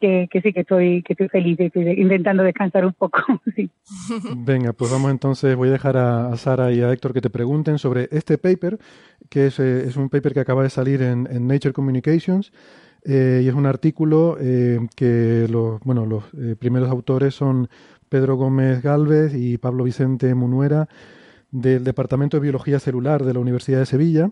que, 0.01 0.29
que, 0.31 0.41
sí, 0.41 0.53
que 0.53 0.61
estoy, 0.61 1.03
que 1.03 1.13
estoy 1.15 1.29
feliz, 1.29 1.59
estoy 1.59 1.89
intentando 1.91 2.43
descansar 2.43 2.85
un 2.85 2.93
poco. 2.93 3.21
Venga, 4.37 4.73
pues 4.73 4.91
vamos 4.91 5.11
entonces, 5.11 5.57
voy 5.57 5.69
a 5.69 5.73
dejar 5.73 5.97
a, 5.97 6.37
Sara 6.37 6.73
y 6.73 6.81
a 6.81 6.93
Héctor 6.93 7.13
que 7.13 7.21
te 7.21 7.31
pregunten 7.31 7.79
sobre 7.79 8.09
este 8.11 8.39
paper, 8.39 8.79
que 9.29 9.47
es, 9.47 9.59
eh, 9.61 9.85
es 9.87 9.97
un 9.97 10.09
paper 10.09 10.35
que 10.35 10.41
acaba 10.41 10.63
de 10.63 10.71
salir 10.71 11.03
en, 11.03 11.29
en 11.31 11.47
Nature 11.47 11.73
Communications. 11.73 12.53
Eh, 13.07 13.43
y 13.45 13.49
es 13.49 13.55
un 13.55 13.67
artículo 13.67 14.39
eh, 14.41 14.79
que 14.97 15.47
los, 15.51 15.79
bueno, 15.81 16.07
los 16.07 16.25
primeros 16.59 16.91
autores 16.91 17.35
son 17.35 17.69
Pedro 18.09 18.37
Gómez 18.37 18.83
Galvez 18.83 19.35
y 19.35 19.59
Pablo 19.59 19.85
Vicente 19.85 20.35
Munuera 20.35 20.89
del 21.51 21.85
Departamento 21.85 22.39
de 22.39 22.43
Biología 22.43 22.79
Celular 22.79 23.25
de 23.25 23.35
la 23.35 23.41
Universidad 23.41 23.79
de 23.81 23.87
Sevilla. 23.87 24.31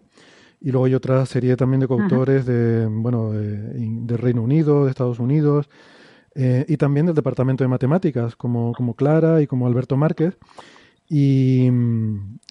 Y 0.62 0.70
luego 0.70 0.86
hay 0.86 0.94
otra 0.94 1.26
serie 1.26 1.56
también 1.56 1.80
de 1.80 1.88
coautores 1.88 2.46
de, 2.46 2.86
bueno, 2.86 3.32
de, 3.32 3.56
de, 3.56 4.16
Reino 4.16 4.42
Unido, 4.42 4.84
de 4.84 4.90
Estados 4.90 5.18
Unidos, 5.18 5.68
eh, 6.36 6.64
y 6.68 6.76
también 6.76 7.06
del 7.06 7.16
Departamento 7.16 7.64
de 7.64 7.68
Matemáticas, 7.68 8.36
como, 8.36 8.72
como 8.72 8.94
Clara 8.94 9.42
y 9.42 9.48
como 9.48 9.66
Alberto 9.66 9.96
Márquez. 9.96 10.38
Y, 11.08 11.68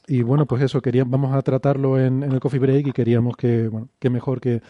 y 0.07 0.21
bueno, 0.23 0.45
pues 0.45 0.61
eso, 0.61 0.81
quería, 0.81 1.05
vamos 1.05 1.33
a 1.33 1.41
tratarlo 1.41 1.97
en, 1.97 2.23
en, 2.23 2.31
el 2.33 2.39
Coffee 2.41 2.59
Break 2.59 2.88
y 2.88 2.91
queríamos 2.91 3.38
que, 3.38 3.69
bueno, 3.69 3.88
que 3.97 4.09
mejor 4.09 4.41
que, 4.41 4.61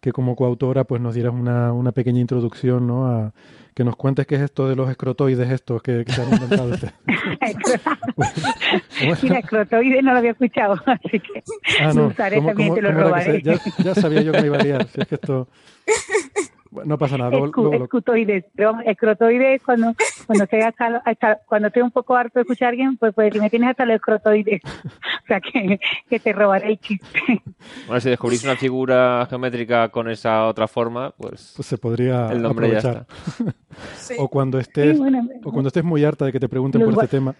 que 0.00 0.12
como 0.12 0.36
coautora 0.36 0.84
pues 0.84 1.00
nos 1.00 1.14
dieras 1.14 1.34
una, 1.34 1.72
una 1.72 1.92
pequeña 1.92 2.20
introducción, 2.20 2.86
¿no? 2.86 3.06
A, 3.06 3.32
que 3.78 3.84
nos 3.84 3.94
cuentes 3.94 4.26
qué 4.26 4.34
es 4.34 4.40
esto 4.40 4.68
de 4.68 4.74
los 4.74 4.90
escrotoides 4.90 5.48
estos 5.52 5.80
que, 5.82 6.04
que 6.04 6.12
se 6.12 6.20
han 6.20 6.32
inventado 6.32 6.70
ustedes. 6.70 6.94
Mira, 9.22 9.38
escrotoides 9.38 10.02
no 10.02 10.10
lo 10.10 10.18
había 10.18 10.32
escuchado, 10.32 10.74
así 10.86 11.20
que 11.20 11.44
ah, 11.80 11.92
no. 11.94 12.08
usaré 12.08 12.38
¿Cómo, 12.38 12.48
también, 12.48 12.70
cómo, 12.70 12.80
te 12.80 12.82
lo 12.82 12.90
robaré. 12.90 13.40
Ya, 13.40 13.54
ya, 13.84 13.94
sabía 13.94 14.22
yo 14.22 14.32
que 14.32 14.40
me 14.40 14.46
iba 14.46 14.56
a 14.56 14.62
liar, 14.64 14.88
si 14.88 15.00
es 15.00 15.06
que 15.06 15.14
esto... 15.14 15.46
No 16.84 16.98
pasa 16.98 17.16
nada. 17.16 17.36
Escu 17.36 17.62
luego, 17.62 17.84
escutoides, 17.84 18.44
pero 18.54 18.78
escrotoides 18.84 19.62
cuando 19.62 19.94
cuando 20.26 20.44
esté 20.44 20.62
hasta, 20.62 21.02
hasta, 21.04 21.40
cuando 21.46 21.68
esté 21.68 21.82
un 21.82 21.90
poco 21.90 22.16
harto 22.16 22.38
de 22.38 22.42
escuchar 22.42 22.66
a 22.66 22.70
alguien, 22.70 22.96
pues, 22.96 23.14
pues 23.14 23.34
me 23.40 23.48
tienes 23.48 23.70
hasta 23.70 23.86
los 23.86 23.96
escrotoides. 23.96 24.60
o 25.24 25.26
sea 25.26 25.40
que, 25.40 25.80
que 26.08 26.20
te 26.20 26.32
robaré 26.32 26.72
el 26.72 26.78
chiste. 26.78 27.42
Bueno, 27.86 28.00
si 28.00 28.10
descubrís 28.10 28.44
una 28.44 28.56
figura 28.56 29.26
geométrica 29.28 29.88
con 29.88 30.10
esa 30.10 30.46
otra 30.46 30.68
forma, 30.68 31.12
pues, 31.16 31.54
pues 31.56 31.66
se 31.66 31.78
podría 31.78 32.28
el 32.30 32.42
nombre 32.42 32.66
aprovechar. 32.66 33.06
Ya 33.06 33.26
está. 33.28 33.54
sí. 33.96 34.14
O 34.18 34.28
cuando 34.28 34.58
estés 34.58 34.96
sí, 34.96 34.98
bueno, 34.98 35.26
o 35.44 35.52
cuando 35.52 35.68
estés 35.68 35.84
muy 35.84 36.04
harta 36.04 36.24
de 36.24 36.32
que 36.32 36.40
te 36.40 36.48
pregunten 36.48 36.82
por 36.82 36.92
este 36.92 37.08
tema. 37.08 37.34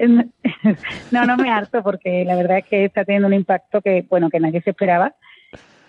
no, 1.10 1.26
no 1.26 1.36
me 1.36 1.50
harto 1.50 1.82
porque 1.82 2.24
la 2.24 2.36
verdad 2.36 2.58
es 2.58 2.64
que 2.66 2.84
está 2.84 3.04
teniendo 3.04 3.28
un 3.28 3.34
impacto 3.34 3.80
que, 3.80 4.04
bueno, 4.08 4.30
que 4.30 4.40
nadie 4.40 4.62
se 4.62 4.70
esperaba 4.70 5.14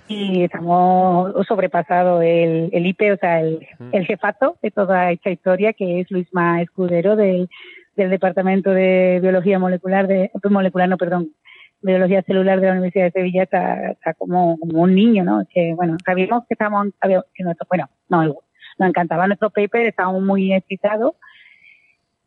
y 0.07 0.43
estamos 0.43 1.33
sobrepasado 1.47 2.21
el, 2.21 2.69
el 2.73 2.85
IP, 2.85 3.13
o 3.13 3.17
sea, 3.17 3.41
el, 3.41 3.65
el, 3.91 4.05
jefato 4.05 4.57
de 4.61 4.71
toda 4.71 5.11
esta 5.11 5.29
historia, 5.29 5.73
que 5.73 6.01
es 6.01 6.11
Luisma 6.11 6.61
Escudero 6.61 7.15
del, 7.15 7.49
del 7.95 8.09
Departamento 8.09 8.71
de 8.71 9.19
Biología 9.21 9.59
Molecular, 9.59 10.07
de 10.07 10.31
molecular, 10.49 10.89
no, 10.89 10.97
perdón, 10.97 11.31
Biología 11.81 12.21
Celular 12.23 12.59
de 12.59 12.67
la 12.67 12.73
Universidad 12.73 13.05
de 13.05 13.11
Sevilla, 13.11 13.43
está, 13.43 13.91
está 13.91 14.13
como, 14.13 14.57
como 14.59 14.81
un 14.81 14.93
niño, 14.93 15.23
¿no? 15.23 15.43
Que, 15.49 15.73
bueno, 15.75 15.97
sabíamos 16.05 16.45
que 16.47 16.53
estábamos, 16.53 16.93
que 17.33 17.43
nuestro, 17.43 17.65
bueno, 17.69 17.89
no, 18.09 18.23
nos 18.23 18.89
encantaba 18.89 19.27
nuestro 19.27 19.49
paper, 19.49 19.87
estábamos 19.87 20.21
muy 20.21 20.53
excitados, 20.53 21.13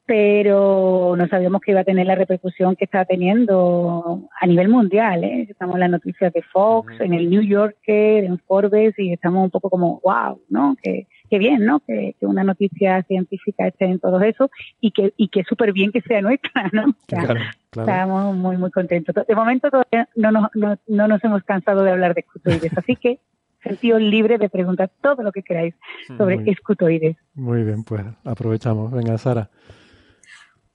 pero 0.06 1.14
no 1.16 1.26
sabíamos 1.28 1.62
que 1.62 1.70
iba 1.70 1.80
a 1.80 1.84
tener 1.84 2.06
la 2.06 2.14
repercusión 2.14 2.76
que 2.76 2.84
está 2.84 3.04
teniendo 3.06 4.28
a 4.38 4.46
nivel 4.46 4.68
mundial. 4.68 5.24
¿eh? 5.24 5.46
Estamos 5.48 5.76
en 5.76 5.80
las 5.80 5.90
noticias 5.90 6.32
de 6.32 6.42
Fox, 6.42 6.92
uh 6.92 6.96
-huh. 6.96 7.06
en 7.06 7.14
el 7.14 7.30
New 7.30 7.40
Yorker, 7.40 8.24
en 8.24 8.38
Forbes, 8.40 8.98
y 8.98 9.12
estamos 9.12 9.44
un 9.44 9.50
poco 9.50 9.70
como, 9.70 10.00
wow, 10.04 10.40
¿no? 10.50 10.76
Que, 10.82 11.06
qué 11.30 11.38
bien, 11.38 11.64
¿no? 11.64 11.80
Que, 11.80 12.14
que, 12.20 12.26
una 12.26 12.44
noticia 12.44 13.02
científica 13.04 13.66
esté 13.66 13.86
en 13.86 13.98
todo 13.98 14.20
eso 14.20 14.50
y 14.80 14.90
que, 14.90 15.14
y 15.16 15.28
que 15.28 15.42
súper 15.44 15.72
bien 15.72 15.90
que 15.90 16.02
sea 16.02 16.20
nuestra, 16.20 16.68
¿no? 16.72 16.94
claro, 17.06 17.40
claro. 17.70 17.90
Estamos 17.90 18.36
muy, 18.36 18.58
muy 18.58 18.70
contentos. 18.70 19.14
De 19.26 19.34
momento 19.34 19.70
todavía 19.70 20.08
no 20.16 20.30
nos, 20.30 20.50
no, 20.54 20.76
no 20.86 21.08
nos 21.08 21.24
hemos 21.24 21.42
cansado 21.44 21.82
de 21.82 21.92
hablar 21.92 22.14
de 22.14 22.20
escutoides, 22.20 22.76
así 22.76 22.96
que 22.96 23.20
sentido 23.62 23.98
libre 23.98 24.36
de 24.36 24.50
preguntar 24.50 24.90
todo 25.00 25.22
lo 25.22 25.32
que 25.32 25.42
queráis 25.42 25.74
sobre 26.18 26.36
muy, 26.36 26.50
escutoides. 26.50 27.16
Muy 27.34 27.64
bien, 27.64 27.82
pues 27.84 28.04
aprovechamos. 28.24 28.92
Venga, 28.92 29.16
Sara. 29.16 29.48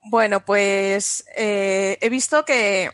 Bueno, 0.04 0.44
pues 0.46 1.26
eh, 1.36 1.98
he 2.02 2.10
visto 2.10 2.46
que 2.46 2.90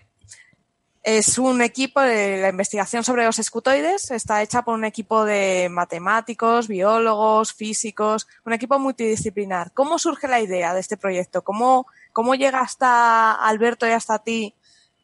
es 1.06 1.38
un 1.38 1.62
equipo 1.62 2.02
de 2.02 2.42
la 2.42 2.50
investigación 2.50 3.04
sobre 3.04 3.26
los 3.26 3.38
escutoides, 3.38 4.10
está 4.10 4.42
hecha 4.42 4.64
por 4.64 4.74
un 4.74 4.86
equipo 4.86 5.24
de 5.24 5.70
matemáticos, 5.70 6.68
biólogos, 6.68 7.54
físicos, 7.54 8.28
un 8.44 8.54
equipo 8.54 8.80
multidisciplinar. 8.80 9.72
¿Cómo 9.74 10.00
surge 10.00 10.28
la 10.28 10.42
idea 10.42 10.74
de 10.74 10.80
este 10.80 10.98
proyecto? 10.98 11.44
¿Cómo, 11.44 11.86
cómo 12.12 12.34
llega 12.34 12.62
hasta 12.62 13.34
Alberto 13.34 13.88
y 13.88 13.92
hasta 13.92 14.18
ti 14.18 14.56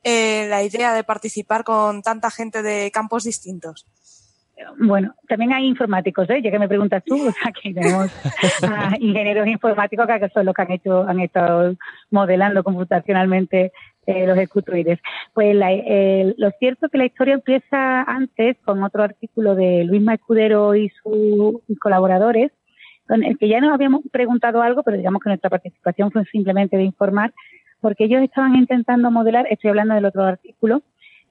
eh, 0.04 0.48
la 0.50 0.64
idea 0.64 0.96
de 0.96 1.04
participar 1.04 1.64
con 1.64 2.02
tanta 2.02 2.32
gente 2.32 2.64
de 2.64 2.90
campos 2.90 3.24
distintos? 3.24 3.86
Bueno, 4.80 5.14
también 5.28 5.54
hay 5.54 5.66
informáticos, 5.66 6.30
¿eh? 6.30 6.42
ya 6.42 6.52
que 6.52 6.60
me 6.60 6.68
preguntas 6.68 7.04
tú, 7.04 7.16
o 7.28 7.32
sea, 7.32 7.52
que 7.52 7.74
tenemos 7.74 8.12
a 8.64 8.96
ingenieros 9.00 9.48
informáticos 9.48 10.08
que 10.08 10.30
son 10.30 10.46
los 10.46 10.56
que 10.56 10.62
han 10.62 10.72
hecho, 10.72 11.08
han 11.08 11.20
estado 11.20 11.76
modelando 12.10 12.64
computacionalmente 12.64 13.72
eh, 14.08 14.26
los 14.26 14.38
escutoides. 14.38 15.00
Pues 15.34 15.56
la, 15.56 15.72
eh, 15.72 16.34
lo 16.38 16.52
cierto 16.60 16.86
es 16.86 16.92
que 16.92 16.98
la 16.98 17.06
historia 17.06 17.36
empieza 17.36 18.02
antes 18.02 18.58
con 18.66 18.84
otro 18.84 19.04
artículo 19.04 19.56
de 19.56 19.84
Luis 19.84 20.08
Escudero 20.08 20.76
y 20.76 20.90
sus 20.90 21.62
colaboradores, 21.80 22.52
con 23.08 23.24
el 23.24 23.38
que 23.38 23.48
ya 23.48 23.60
nos 23.60 23.74
habíamos 23.74 24.02
preguntado 24.12 24.62
algo, 24.62 24.84
pero 24.84 24.98
digamos 24.98 25.22
que 25.22 25.30
nuestra 25.30 25.50
participación 25.50 26.12
fue 26.12 26.26
simplemente 26.26 26.78
de 26.78 26.84
informar, 26.84 27.34
porque 27.80 28.06
ellos 28.06 28.22
estaban 28.22 28.56
intentando 28.56 29.12
modelar, 29.12 29.48
estoy 29.50 29.70
hablando 29.70 29.96
del 29.96 30.06
otro 30.06 30.24
artículo, 30.24 30.82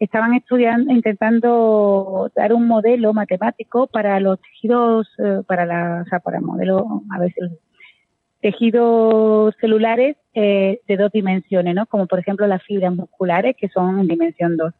estaban 0.01 0.35
estudiando, 0.35 0.93
intentando 0.93 2.33
dar 2.35 2.55
un 2.55 2.67
modelo 2.67 3.13
matemático 3.13 3.87
para 3.87 4.19
los 4.19 4.41
tejidos, 4.41 5.09
eh, 5.19 5.43
para 5.47 5.67
la, 5.67 6.03
o 6.05 6.09
sea, 6.09 6.21
para 6.21 6.41
modelo, 6.41 7.03
a 7.11 7.25
si 7.27 7.35
tejidos 8.41 9.55
celulares 9.61 10.17
eh, 10.33 10.81
de 10.89 10.97
dos 10.97 11.13
dimensiones, 11.13 11.75
¿no? 11.75 11.85
Como 11.85 12.07
por 12.07 12.19
ejemplo 12.19 12.47
las 12.47 12.63
fibras 12.63 12.95
musculares 12.95 13.55
que 13.57 13.69
son 13.69 14.01
en 14.01 14.09
dimensión 14.09 14.57
2. 14.57 14.73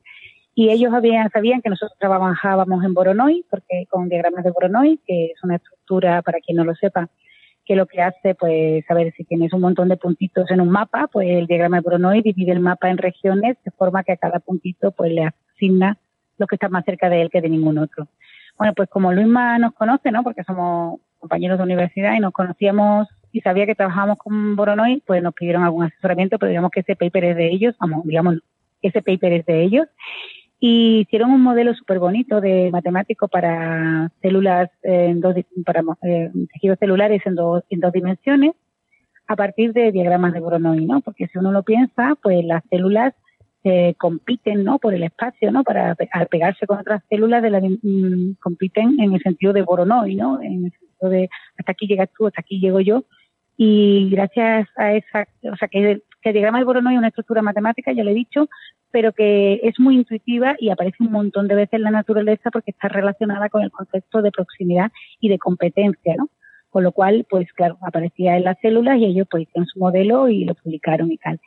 Y 0.55 0.71
ellos 0.71 0.93
habían, 0.95 1.31
sabían 1.31 1.61
que 1.61 1.69
nosotros 1.69 1.97
trabajábamos 1.99 2.83
en 2.83 2.95
Voronoi, 2.95 3.45
porque 3.51 3.85
con 3.91 4.09
diagramas 4.09 4.45
de 4.45 4.51
Voronoi, 4.51 4.99
que 5.07 5.27
es 5.27 5.45
una 5.45 5.57
estructura, 5.57 6.23
para 6.23 6.41
quien 6.41 6.57
no 6.57 6.65
lo 6.65 6.75
sepa, 6.75 7.11
que 7.71 7.77
lo 7.77 7.87
que 7.87 8.03
hace, 8.03 8.35
pues, 8.35 8.85
a 8.91 8.95
ver, 8.95 9.13
si 9.17 9.23
tienes 9.23 9.53
un 9.53 9.61
montón 9.61 9.89
de 9.89 9.97
puntitos 9.97 10.51
en 10.51 10.61
un 10.61 10.71
mapa, 10.71 11.07
pues 11.07 11.29
el 11.31 11.47
diagrama 11.47 11.77
de 11.77 11.83
Voronoi 11.83 12.21
divide 12.21 12.51
el 12.51 12.59
mapa 12.59 12.91
en 12.91 12.99
regiones 12.99 13.59
de 13.65 13.71
forma 13.71 14.03
que 14.03 14.11
a 14.11 14.17
cada 14.17 14.41
puntito, 14.41 14.91
pues, 14.91 15.13
le 15.13 15.27
asigna 15.27 15.97
lo 16.37 16.49
que 16.49 16.57
está 16.57 16.69
más 16.69 16.85
cerca 16.85 17.09
de 17.09 17.23
él 17.23 17.31
que 17.31 17.41
de 17.41 17.49
ningún 17.49 17.79
otro. 17.79 18.09
Bueno, 18.59 18.75
pues 18.75 18.89
como 18.91 19.13
Luisma 19.13 19.57
nos 19.61 19.73
conoce, 19.75 20.11
¿no? 20.11 20.25
Porque 20.25 20.43
somos 20.43 20.99
compañeros 21.21 21.59
de 21.59 21.65
universidad 21.65 22.15
y 22.15 22.19
nos 22.19 22.33
conocíamos 22.33 23.07
y 23.31 23.41
sabía 23.41 23.67
que 23.67 23.77
trabajábamos 23.77 24.19
con 24.19 24.57
Voronoi, 24.57 25.01
pues 25.07 25.23
nos 25.23 25.33
pidieron 25.35 25.63
algún 25.63 25.85
asesoramiento, 25.85 26.41
pero 26.41 26.51
digamos 26.51 26.73
que 26.73 26.81
ese 26.81 26.97
paper 26.97 27.23
es 27.23 27.37
de 27.37 27.53
ellos, 27.53 27.77
vamos, 27.79 28.05
digamos, 28.05 28.39
ese 28.83 29.01
paper 29.01 29.33
es 29.33 29.47
de 29.47 29.63
ellos. 29.63 29.87
Y 30.63 31.01
hicieron 31.01 31.31
un 31.31 31.43
modelo 31.43 31.75
súper 31.75 31.99
bonito 31.99 32.41
de 32.41 32.71
matemático 32.71 33.29
para 33.29 34.13
células, 34.21 34.71
en 34.83 35.21
dos, 35.21 35.35
para 35.65 35.83
eh, 36.03 36.31
tejidos 36.53 36.79
celulares 36.79 37.23
en 37.25 37.35
dos, 37.35 37.65
en 37.71 37.81
dos 37.81 37.93
dimensiones, 37.93 38.53
a 39.27 39.37
partir 39.37 39.73
de 39.73 39.91
diagramas 39.91 40.35
de 40.35 40.41
Voronoi, 40.41 40.85
¿no? 40.85 41.01
Porque 41.01 41.29
si 41.29 41.39
uno 41.39 41.51
lo 41.51 41.63
piensa, 41.63 42.15
pues 42.23 42.45
las 42.45 42.63
células 42.69 43.15
eh, 43.65 43.95
compiten, 43.97 44.65
¿no? 44.65 44.79
Por 44.79 44.93
el 44.93 45.03
espacio, 45.03 45.51
¿no? 45.51 45.65
Para 45.65 45.97
al 46.13 46.27
pegarse 46.27 46.67
con 46.67 46.79
otras 46.79 47.03
células 47.09 47.43
de 47.43 47.51
la, 47.51 47.61
mm, 47.61 48.37
compiten 48.41 49.01
en 49.01 49.15
el 49.15 49.21
sentido 49.23 49.55
de 49.55 49.63
Voronoi, 49.63 50.15
¿no? 50.15 50.43
En 50.43 50.67
el 50.67 50.73
sentido 50.73 51.11
de 51.11 51.31
hasta 51.57 51.73
aquí 51.73 51.87
llegas 51.87 52.11
tú, 52.17 52.27
hasta 52.27 52.43
aquí 52.43 52.61
llego 52.61 52.81
yo 52.81 53.05
y 53.57 54.09
gracias 54.11 54.69
a 54.77 54.95
esa, 54.95 55.27
o 55.43 55.57
sea, 55.57 55.69
que, 55.69 56.01
que 56.23 56.31
el 56.31 56.33
diagrama 56.33 56.59
de 56.59 56.65
Voronoi 56.65 56.95
es 56.95 56.99
una 56.99 57.09
estructura 57.09 57.43
matemática, 57.43 57.93
ya 57.93 58.03
lo 58.03 58.11
he 58.11 58.15
dicho, 58.15 58.49
pero 58.91 59.13
que 59.13 59.61
es 59.63 59.79
muy 59.79 59.97
intuitiva 59.97 60.57
y 60.59 60.71
aparece 60.71 60.97
un 61.01 61.13
montón 61.13 61.49
de 61.49 61.55
veces 61.55 61.75
en 61.75 61.83
la 61.83 61.91
naturaleza 61.91 62.51
porque 62.51 62.71
está 62.71 62.89
relacionada 62.89 63.49
con 63.49 63.63
el 63.63 63.71
concepto 63.71 64.23
de 64.23 64.31
proximidad 64.31 64.91
y 65.21 65.29
de 65.29 65.39
competencia, 65.39 66.15
¿no? 66.17 66.29
Con 66.71 66.85
lo 66.85 66.93
cual, 66.93 67.27
pues 67.29 67.53
claro, 67.53 67.79
aparecía 67.83 68.37
en 68.37 68.45
las 68.45 68.59
células 68.61 68.99
y 68.99 69.07
ellos 69.07 69.27
pues 69.31 69.45
hicieron 69.45 69.67
su 69.67 69.79
modelo 69.79 70.29
y 70.29 70.45
lo 70.45 70.55
publicaron 70.55 71.11
y 71.11 71.19
tal. 71.19 71.41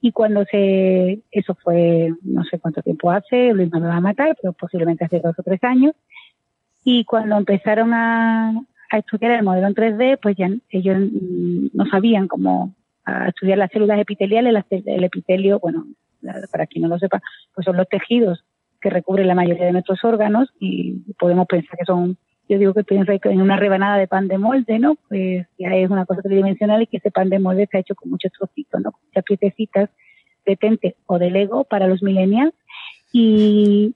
Y 0.00 0.12
cuando 0.12 0.44
se, 0.44 1.20
eso 1.32 1.56
fue, 1.56 2.12
no 2.22 2.44
sé 2.44 2.60
cuánto 2.60 2.82
tiempo 2.82 3.10
hace, 3.10 3.52
Luis 3.52 3.72
me 3.72 3.80
va 3.80 3.96
a 3.96 4.00
matar, 4.00 4.36
pero 4.40 4.52
posiblemente 4.52 5.04
hace 5.04 5.18
dos 5.18 5.36
o 5.36 5.42
tres 5.42 5.62
años. 5.64 5.94
Y 6.84 7.04
cuando 7.04 7.36
empezaron 7.36 7.92
a, 7.92 8.50
a 8.90 8.98
estudiar 8.98 9.32
el 9.32 9.42
modelo 9.42 9.66
en 9.66 9.74
3D, 9.74 10.18
pues 10.22 10.36
ya 10.36 10.48
ellos 10.70 10.96
no 11.74 11.86
sabían 11.86 12.28
cómo 12.28 12.74
estudiar 13.26 13.58
las 13.58 13.70
células 13.70 13.98
epiteliales. 14.00 14.64
El 14.70 15.04
epitelio, 15.04 15.58
bueno, 15.58 15.86
para 16.50 16.66
quien 16.66 16.82
no 16.82 16.88
lo 16.88 16.98
sepa, 16.98 17.20
pues 17.54 17.64
son 17.64 17.76
los 17.76 17.88
tejidos 17.88 18.44
que 18.80 18.90
recubren 18.90 19.26
la 19.26 19.34
mayoría 19.34 19.66
de 19.66 19.72
nuestros 19.72 20.04
órganos 20.04 20.48
y 20.58 21.00
podemos 21.18 21.46
pensar 21.46 21.76
que 21.78 21.84
son, 21.84 22.16
yo 22.48 22.58
digo 22.58 22.74
que 22.74 22.84
pienso 22.84 23.12
en 23.12 23.40
una 23.40 23.56
rebanada 23.56 23.96
de 23.96 24.06
pan 24.06 24.28
de 24.28 24.38
molde, 24.38 24.78
¿no? 24.78 24.96
Pues 25.08 25.46
ya 25.58 25.74
es 25.74 25.90
una 25.90 26.06
cosa 26.06 26.22
tridimensional 26.22 26.82
y 26.82 26.86
que 26.86 26.98
ese 26.98 27.10
pan 27.10 27.28
de 27.28 27.38
molde 27.38 27.64
está 27.64 27.78
hecho 27.78 27.94
con 27.94 28.10
muchos 28.10 28.32
trocitos, 28.32 28.80
¿no? 28.80 28.92
Con 28.92 29.00
muchas 29.06 29.24
piececitas 29.24 29.90
de 30.46 30.56
tente 30.56 30.96
o 31.06 31.18
de 31.18 31.30
Lego 31.30 31.64
para 31.64 31.88
los 31.88 32.02
millennials 32.02 32.54
y, 33.12 33.94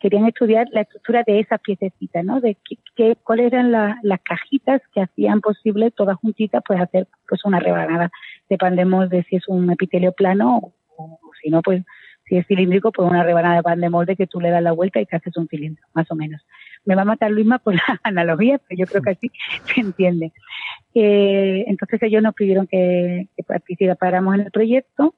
querían 0.00 0.26
estudiar 0.26 0.68
la 0.72 0.82
estructura 0.82 1.22
de 1.26 1.40
esas 1.40 1.60
piececitas, 1.60 2.24
¿no? 2.24 2.40
De 2.40 2.56
qué, 2.94 3.16
cuáles 3.22 3.52
eran 3.52 3.72
las 3.72 4.20
cajitas 4.22 4.82
que 4.92 5.00
hacían 5.00 5.40
posible 5.40 5.90
todas 5.90 6.16
juntitas 6.16 6.62
pues 6.66 6.80
hacer 6.80 7.08
pues 7.28 7.44
una 7.44 7.58
rebanada. 7.58 8.10
Dependemos 8.48 9.08
de 9.10 9.24
si 9.24 9.36
es 9.36 9.48
un 9.48 9.70
epitelio 9.70 10.12
plano 10.12 10.72
o, 10.96 11.18
si 11.42 11.50
no 11.50 11.62
pues 11.62 11.82
si 12.28 12.36
es 12.36 12.46
cilíndrico 12.46 12.90
pues 12.92 13.08
una 13.08 13.22
rebanada 13.22 13.56
de 13.56 13.62
pan 13.62 13.80
de 13.80 13.88
molde 13.88 14.16
que 14.16 14.26
tú 14.26 14.40
le 14.40 14.50
das 14.50 14.62
la 14.62 14.72
vuelta 14.72 15.00
y 15.00 15.06
te 15.06 15.16
haces 15.16 15.36
un 15.36 15.46
cilindro, 15.48 15.84
más 15.94 16.10
o 16.10 16.16
menos. 16.16 16.44
Me 16.84 16.94
va 16.94 17.02
a 17.02 17.04
matar 17.06 17.30
Luisma 17.30 17.58
por 17.58 17.74
la 17.88 18.00
analogía, 18.02 18.58
pero 18.58 18.78
yo 18.80 18.86
creo 18.86 19.02
que 19.02 19.10
así 19.10 19.30
se 19.74 19.80
entiende. 19.80 20.32
Eh, 20.94 21.64
entonces 21.68 22.02
ellos 22.02 22.22
nos 22.22 22.34
pidieron 22.34 22.66
que, 22.66 23.28
participáramos 23.46 24.34
en 24.34 24.40
el 24.42 24.50
proyecto 24.50 25.14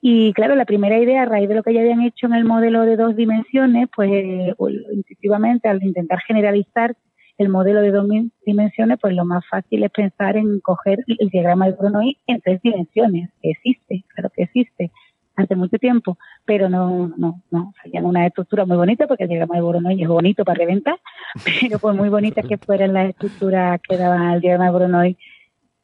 y 0.00 0.34
claro, 0.34 0.54
la 0.54 0.66
primera 0.66 0.98
idea, 0.98 1.22
a 1.22 1.24
raíz 1.24 1.48
de 1.48 1.54
lo 1.54 1.62
que 1.62 1.72
ya 1.72 1.80
habían 1.80 2.02
hecho 2.02 2.26
en 2.26 2.34
el 2.34 2.44
modelo 2.44 2.82
de 2.82 2.96
dos 2.96 3.16
dimensiones, 3.16 3.88
pues, 3.96 4.54
pues 4.58 4.74
intuitivamente 4.92 5.66
al 5.68 5.82
intentar 5.82 6.20
generalizar 6.26 6.94
el 7.38 7.48
modelo 7.48 7.80
de 7.80 7.90
dos 7.90 8.06
dimensiones, 8.44 8.98
pues 9.00 9.14
lo 9.14 9.24
más 9.24 9.44
fácil 9.48 9.82
es 9.82 9.90
pensar 9.90 10.36
en 10.36 10.60
coger 10.60 10.98
el 11.06 11.28
diagrama 11.30 11.66
de 11.66 11.72
Voronoi 11.72 12.18
en 12.26 12.40
tres 12.40 12.60
dimensiones, 12.62 13.30
que 13.42 13.50
existe, 13.50 14.04
claro 14.14 14.30
que 14.34 14.42
existe, 14.44 14.92
hace 15.36 15.56
mucho 15.56 15.78
tiempo, 15.78 16.16
pero 16.44 16.68
no, 16.68 17.12
no, 17.16 17.42
no, 17.50 17.72
salían 17.82 18.04
una 18.04 18.26
estructura 18.26 18.64
muy 18.64 18.76
bonita, 18.76 19.06
porque 19.06 19.24
el 19.24 19.28
diagrama 19.28 19.56
de 19.56 19.62
Voronoi 19.62 20.02
es 20.02 20.08
bonito 20.08 20.44
para 20.44 20.58
reventar, 20.58 20.98
pero 21.60 21.78
pues 21.78 21.96
muy 21.96 22.08
bonita 22.08 22.42
que 22.42 22.58
fueran 22.58 22.92
las 22.92 23.10
estructuras 23.10 23.80
que 23.88 23.96
daban 23.96 24.22
al 24.22 24.40
diagrama 24.40 24.66
de 24.66 24.72
Voronoi 24.72 25.18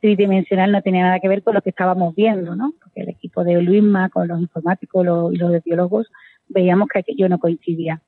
tridimensional 0.00 0.72
no 0.72 0.82
tenía 0.82 1.04
nada 1.04 1.20
que 1.20 1.28
ver 1.28 1.42
con 1.42 1.54
lo 1.54 1.62
que 1.62 1.70
estábamos 1.70 2.14
viendo, 2.14 2.56
¿no? 2.56 2.72
Porque 2.82 3.02
el 3.02 3.10
equipo 3.10 3.44
de 3.44 3.60
Luisma, 3.60 4.08
con 4.08 4.28
los 4.28 4.40
informáticos 4.40 5.04
y 5.32 5.36
los 5.36 5.62
biólogos, 5.62 6.10
veíamos 6.48 6.88
que 6.88 7.00
aquello 7.00 7.28
no 7.28 7.38
coincidía. 7.38 8.00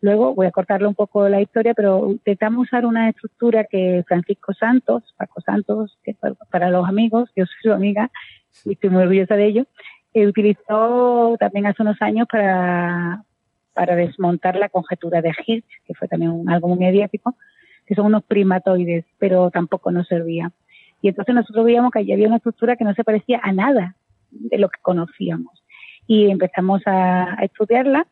Luego 0.00 0.34
voy 0.34 0.46
a 0.46 0.52
cortarle 0.52 0.86
un 0.86 0.94
poco 0.94 1.28
la 1.28 1.40
historia, 1.40 1.74
pero 1.74 2.10
intentamos 2.10 2.68
usar 2.68 2.86
una 2.86 3.08
estructura 3.08 3.64
que 3.64 4.04
Francisco 4.06 4.52
Santos, 4.52 5.02
Paco 5.16 5.40
Santos, 5.40 5.98
que 6.04 6.14
para 6.50 6.70
los 6.70 6.86
amigos, 6.88 7.30
yo 7.34 7.46
soy 7.46 7.56
su 7.62 7.72
amiga 7.72 8.10
y 8.64 8.72
estoy 8.74 8.90
muy 8.90 9.02
orgullosa 9.02 9.34
de 9.34 9.46
ello, 9.46 9.66
utilizó 10.14 11.36
también 11.38 11.66
hace 11.66 11.82
unos 11.82 12.00
años 12.00 12.26
para, 12.30 13.22
para 13.74 13.94
desmontar 13.94 14.56
la 14.56 14.68
conjetura 14.68 15.22
de 15.22 15.32
Hirsch, 15.46 15.82
que 15.86 15.94
fue 15.94 16.08
también 16.08 16.48
algo 16.48 16.68
muy 16.68 16.78
mediático, 16.78 17.36
que 17.86 17.94
son 17.94 18.06
unos 18.06 18.24
primatoides, 18.24 19.04
pero 19.18 19.50
tampoco 19.50 19.90
nos 19.90 20.06
servía. 20.08 20.50
Y 21.00 21.08
entonces 21.08 21.34
nosotros 21.34 21.64
veíamos 21.64 21.92
que 21.92 22.00
allí 22.00 22.12
había 22.12 22.26
una 22.26 22.36
estructura 22.36 22.76
que 22.76 22.84
no 22.84 22.94
se 22.94 23.04
parecía 23.04 23.40
a 23.42 23.52
nada 23.52 23.94
de 24.30 24.58
lo 24.58 24.68
que 24.68 24.80
conocíamos. 24.82 25.62
Y 26.06 26.30
empezamos 26.30 26.82
a, 26.86 27.36
estudiarla 27.42 28.06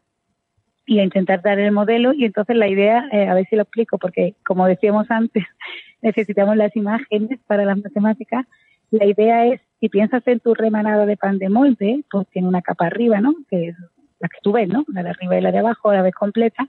y 0.87 1.01
a 1.01 1.05
intentar 1.05 1.43
dar 1.43 1.59
el 1.59 1.73
modelo. 1.73 2.13
Y 2.13 2.25
entonces 2.25 2.57
la 2.57 2.69
idea, 2.69 3.09
eh, 3.11 3.27
a 3.27 3.35
ver 3.35 3.47
si 3.49 3.57
lo 3.57 3.63
explico, 3.63 3.99
porque 3.99 4.35
como 4.45 4.67
decíamos 4.67 5.11
antes, 5.11 5.45
necesitamos 6.03 6.57
las 6.57 6.75
imágenes 6.77 7.41
para 7.47 7.65
las 7.65 7.79
matemáticas. 7.79 8.47
La 8.91 9.05
idea 9.05 9.47
es, 9.47 9.61
si 9.81 9.89
piensas 9.89 10.27
en 10.27 10.41
tu 10.41 10.55
remanada 10.55 11.07
de 11.07 11.17
pan 11.17 11.39
de 11.39 11.49
molde, 11.49 12.05
pues 12.11 12.27
tiene 12.29 12.49
una 12.49 12.63
capa 12.63 12.87
arriba, 12.87 13.21
¿no? 13.21 13.35
Que 13.49 13.69
es 13.69 13.77
la 14.19 14.29
que 14.29 14.39
tú 14.43 14.53
ves, 14.53 14.69
¿no? 14.69 14.85
La 14.89 15.03
de 15.03 15.11
arriba 15.11 15.39
y 15.39 15.43
la 15.43 15.53
de 15.53 15.59
abajo, 15.59 15.91
a 15.91 15.95
la 15.95 16.03
vez 16.03 16.15
completa, 16.15 16.69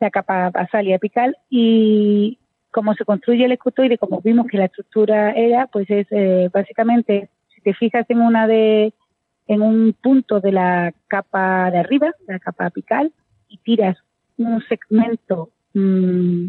la 0.00 0.10
capa 0.10 0.50
basal 0.50 0.86
y 0.86 0.92
apical, 0.92 1.36
y 1.48 2.38
cómo 2.70 2.94
se 2.94 3.04
construye 3.04 3.44
el 3.44 3.52
escutoide, 3.52 3.98
como 3.98 4.20
vimos 4.20 4.46
que 4.46 4.58
la 4.58 4.66
estructura 4.66 5.32
era, 5.32 5.66
pues 5.66 5.88
es 5.90 6.06
eh, 6.10 6.50
básicamente, 6.52 7.30
si 7.54 7.60
te 7.60 7.74
fijas 7.74 8.06
en 8.08 8.20
una 8.20 8.46
de, 8.46 8.92
en 9.46 9.62
un 9.62 9.94
punto 10.00 10.40
de 10.40 10.52
la 10.52 10.92
capa 11.08 11.70
de 11.70 11.78
arriba, 11.78 12.12
la 12.26 12.38
capa 12.38 12.66
apical, 12.66 13.12
y 13.48 13.58
tiras 13.58 13.96
un 14.36 14.62
segmento, 14.68 15.50
mmm, 15.74 16.48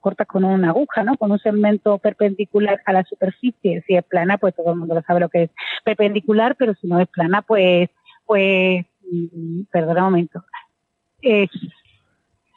cortas 0.00 0.26
con 0.26 0.44
una 0.44 0.70
aguja, 0.70 1.02
¿no? 1.04 1.16
Con 1.16 1.32
un 1.32 1.38
segmento 1.38 1.98
perpendicular 1.98 2.80
a 2.84 2.92
la 2.92 3.04
superficie. 3.04 3.82
Si 3.86 3.94
es 3.94 4.04
plana, 4.04 4.38
pues 4.38 4.54
todo 4.54 4.72
el 4.72 4.78
mundo 4.78 4.94
lo 4.94 5.02
sabe 5.02 5.20
lo 5.20 5.28
que 5.28 5.44
es 5.44 5.50
perpendicular, 5.84 6.56
pero 6.56 6.74
si 6.74 6.86
no 6.86 7.00
es 7.00 7.08
plana, 7.08 7.42
pues, 7.42 7.88
pues, 8.26 8.84
mm, 9.10 9.62
perdona 9.70 10.06
un 10.06 10.12
momento. 10.12 10.44
Es, 11.22 11.50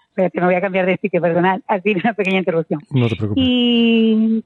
espérate, 0.09 0.39
me 0.39 0.45
voy 0.45 0.55
a 0.55 0.61
cambiar 0.61 0.85
de 0.85 0.97
sitio, 0.97 1.21
perdona, 1.21 1.59
así 1.67 1.91
una 1.91 2.13
pequeña 2.13 2.39
interrupción. 2.39 2.81
No 2.91 3.07
te 3.07 3.15
preocupes. 3.15 3.43
Y 3.43 4.43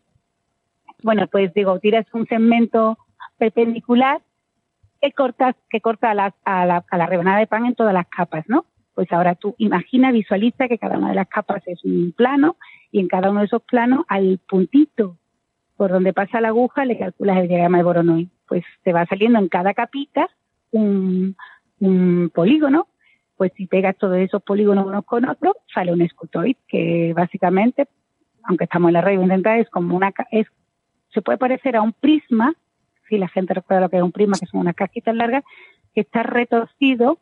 bueno, 1.03 1.27
pues 1.27 1.53
digo, 1.53 1.79
tiras 1.79 2.05
un 2.13 2.25
segmento 2.27 2.97
perpendicular 3.37 4.21
que 5.01 5.11
cortas, 5.11 5.55
que 5.69 5.81
corta 5.81 6.11
a 6.11 6.13
la, 6.13 6.35
a 6.43 6.65
la, 6.65 6.85
a 6.89 6.97
la 6.97 7.05
rebanada 7.05 7.39
de 7.39 7.47
pan 7.47 7.65
en 7.65 7.75
todas 7.75 7.93
las 7.93 8.07
capas, 8.07 8.45
¿no? 8.47 8.65
Pues 8.95 9.11
ahora 9.11 9.35
tú 9.35 9.53
imagina, 9.59 10.11
visualiza 10.11 10.67
que 10.67 10.79
cada 10.79 10.97
una 10.97 11.09
de 11.09 11.15
las 11.15 11.27
capas 11.27 11.61
es 11.67 11.83
un 11.83 12.13
plano 12.17 12.55
y 12.91 12.99
en 12.99 13.07
cada 13.07 13.29
uno 13.29 13.41
de 13.41 13.47
esos 13.47 13.63
planos 13.63 14.05
al 14.07 14.39
puntito 14.47 15.17
por 15.75 15.91
donde 15.91 16.13
pasa 16.13 16.41
la 16.41 16.49
aguja 16.49 16.85
le 16.85 16.97
calculas 16.97 17.37
el 17.37 17.47
diagrama 17.47 17.77
de 17.77 17.83
Voronoi. 17.83 18.29
Pues 18.47 18.63
te 18.83 18.93
va 18.93 19.05
saliendo 19.05 19.39
en 19.39 19.47
cada 19.47 19.73
capita 19.73 20.29
un, 20.71 21.35
un 21.79 22.31
polígono 22.33 22.87
pues 23.37 23.51
si 23.55 23.67
pegas 23.67 23.95
todos 23.97 24.17
esos 24.17 24.41
polígonos 24.41 24.87
unos 24.87 25.05
con 25.05 25.29
otros, 25.29 25.53
sale 25.73 25.93
un 25.93 26.01
escutoid, 26.01 26.57
que 26.67 27.13
básicamente, 27.15 27.87
aunque 28.43 28.63
estamos 28.63 28.89
en 28.89 28.93
la 28.93 29.01
red, 29.01 29.21
intentar 29.21 29.59
es 29.59 29.69
como 29.69 29.95
una, 29.95 30.11
es, 30.31 30.47
se 31.13 31.21
puede 31.21 31.37
parecer 31.37 31.75
a 31.75 31.83
un 31.83 31.93
prisma, 31.93 32.55
si 33.07 33.17
la 33.17 33.27
gente 33.27 33.53
recuerda 33.53 33.81
lo 33.81 33.89
que 33.89 33.97
es 33.97 34.03
un 34.03 34.11
prisma, 34.11 34.37
que 34.39 34.47
son 34.47 34.61
unas 34.61 34.75
casquitas 34.75 35.15
largas, 35.15 35.43
que 35.93 36.01
está 36.01 36.23
retorcido 36.23 37.19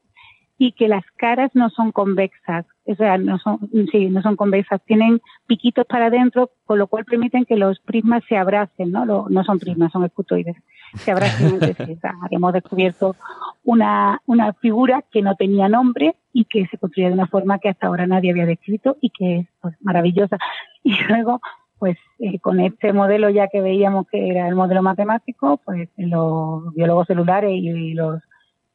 y 0.57 0.71
que 0.71 0.87
las 0.87 1.03
caras 1.17 1.51
no 1.53 1.69
son 1.69 1.91
convexas, 1.91 2.65
o 2.88 2.95
sea, 2.95 3.18
no 3.18 3.40
son, 3.40 3.60
sí, 3.91 4.10
no 4.10 4.22
son 4.22 4.36
convexas, 4.36 4.82
tienen 4.86 5.20
piquitos 5.48 5.86
para 5.88 6.07
adentro, 6.07 6.52
con 6.66 6.78
lo 6.78 6.88
cual 6.88 7.03
permiten 7.03 7.45
que 7.45 7.56
los 7.56 7.80
prismas 7.80 8.24
se 8.30 8.38
abracen, 8.38 8.91
¿no? 8.91 9.06
Lo, 9.06 9.28
no 9.30 9.44
son 9.44 9.60
prismas, 9.60 9.91
son 9.91 10.03
escutoides, 10.03 10.56
se 10.94 11.12
abracen 11.12 11.56
entre 11.56 11.74
sí. 11.74 11.94
O 11.94 11.99
sea, 11.99 12.14
hemos 12.32 12.53
descubierto 12.53 13.16
una, 13.64 14.22
una 14.28 14.53
figura 14.53 15.03
que 15.12 15.24
no 15.24 15.36
tenía 15.36 15.68
nombre 15.68 16.16
y 16.32 16.45
que 16.45 16.68
se 16.68 16.78
construía 16.78 17.07
de 17.07 17.16
una 17.16 17.28
forma 17.28 17.57
que 17.57 17.70
hasta 17.70 17.88
ahora 17.88 18.06
nadie 18.06 18.32
había 18.32 18.45
descrito 18.45 18.98
y 19.02 19.10
que 19.10 19.38
es 19.38 19.48
pues, 19.62 19.76
maravillosa. 19.82 20.38
Y 20.84 20.95
luego, 21.10 21.41
pues 21.80 21.98
eh, 22.20 22.40
con 22.40 22.60
este 22.60 22.94
modelo 22.94 23.32
ya 23.32 23.48
que 23.48 23.62
veíamos 23.62 24.06
que 24.07 24.30
era 24.30 24.48
el 24.48 24.53
modelo 24.53 24.84
matemático, 24.84 25.60
pues 25.66 25.90
los 25.98 26.72
biólogos 26.76 27.07
celulares 27.07 27.52
y 27.52 27.95
los 27.95 28.22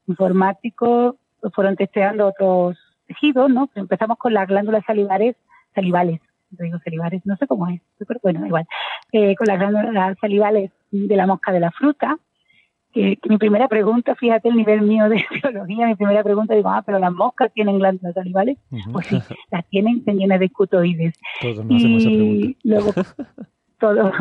informáticos 0.08 1.14
fueron 1.54 1.76
testeando 1.76 2.26
otros 2.26 2.76
tejidos, 3.10 3.50
¿no? 3.50 3.68
Empezamos 3.74 4.18
con 4.18 4.32
las 4.32 4.46
glándulas 4.46 4.84
salivares, 4.84 5.34
salivales, 5.74 6.20
yo 6.50 6.64
digo 6.64 6.78
salivares, 6.84 7.26
no 7.26 7.36
sé 7.36 7.46
cómo 7.48 7.68
es, 7.68 7.80
pero 8.06 8.20
bueno, 8.22 8.46
igual, 8.46 8.66
eh, 9.12 9.34
con 9.34 9.48
las 9.48 9.58
glándulas 9.58 10.16
salivales 10.20 10.70
de 10.92 11.16
la 11.16 11.26
mosca 11.26 11.50
de 11.50 11.60
la 11.60 11.72
fruta, 11.72 12.16
que, 12.92 13.16
que, 13.16 13.28
mi 13.28 13.38
primera 13.38 13.66
pregunta, 13.68 14.14
fíjate 14.14 14.48
el 14.48 14.56
nivel 14.56 14.82
mío 14.82 15.08
de 15.08 15.24
biología, 15.42 15.88
mi 15.88 15.96
primera 15.96 16.22
pregunta, 16.22 16.54
digo, 16.54 16.68
ah, 16.68 16.82
pero 16.86 16.98
las 17.00 17.12
moscas 17.12 17.52
tienen 17.52 17.78
glándulas 17.78 18.14
salivales, 18.14 18.58
uh 18.70 18.76
-huh. 18.76 18.92
pues 18.92 19.06
sí, 19.06 19.20
las 19.50 19.66
tienen, 19.68 19.98
están 19.98 20.16
llenas 20.16 20.38
de 20.38 20.46
escutoides. 20.46 21.14
Todos 21.40 21.64
nos 21.64 21.76
hacemos 21.76 22.02
esa 22.02 22.10
pregunta. 22.10 22.58
luego, 22.62 22.90
todo, 23.80 24.12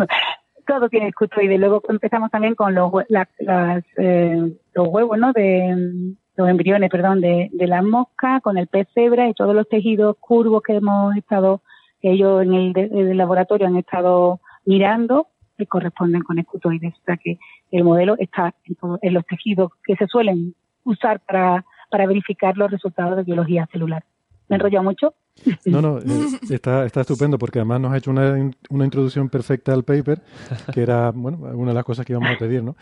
todo 0.68 0.90
tiene 0.90 1.08
escutoides. 1.10 1.60
Luego 1.60 1.82
empezamos 1.90 2.32
también 2.32 2.56
con 2.56 2.74
los, 2.74 2.92
la, 3.08 3.28
las, 3.40 3.84
eh, 3.98 4.52
los 4.74 4.88
huevos, 4.88 5.18
¿no? 5.18 5.32
De, 5.34 6.16
los 6.40 6.48
embriones, 6.48 6.90
perdón, 6.90 7.20
de, 7.20 7.50
de 7.52 7.68
la 7.68 7.82
mosca 7.82 8.40
con 8.40 8.58
el 8.58 8.68
pez 8.68 8.88
cebra 8.94 9.28
y 9.28 9.34
todos 9.34 9.54
los 9.54 9.68
tejidos 9.68 10.16
curvos 10.22 10.64
que 10.64 10.78
hemos 10.78 11.14
estado, 11.18 11.62
que 12.02 12.12
ellos 12.12 12.42
en 12.44 12.54
el, 12.54 12.72
de, 12.72 13.14
laboratorio 13.14 13.68
han 13.68 13.76
estado 13.76 14.40
mirando, 14.66 15.28
que 15.58 15.66
corresponden 15.66 16.22
con 16.22 16.40
escutoides. 16.40 16.94
O 16.94 17.04
sea 17.06 17.18
que 17.18 17.38
el 17.72 17.84
modelo 17.84 18.16
está 18.18 18.56
en, 18.64 18.78
en 19.02 19.14
los 19.14 19.26
tejidos 19.26 19.74
que 19.84 19.98
se 19.98 20.08
suelen 20.08 20.56
usar 20.86 21.20
para, 21.20 21.66
para 21.92 22.08
verificar 22.08 22.56
los 22.56 22.72
resultados 22.72 23.18
de 23.18 23.24
biología 23.24 23.68
celular. 23.70 24.06
¿Me 24.48 24.56
he 24.56 24.58
enrollado 24.60 24.86
mucho? 24.86 25.16
No, 25.66 25.82
no, 25.82 26.00
eh, 26.00 26.04
está, 26.50 26.86
está 26.86 27.02
estupendo 27.02 27.38
porque 27.38 27.60
además 27.60 27.82
nos 27.82 27.94
ha 27.94 27.98
hecho 27.98 28.12
una, 28.12 28.52
una 28.70 28.86
introducción 28.86 29.30
perfecta 29.30 29.74
al 29.74 29.84
paper, 29.84 30.22
que 30.74 30.82
era, 30.82 31.12
bueno, 31.12 31.38
una 31.54 31.72
de 31.72 31.76
las 31.76 31.84
cosas 31.84 32.06
que 32.06 32.14
íbamos 32.14 32.32
a 32.36 32.38
pedir, 32.38 32.64
¿no? 32.64 32.76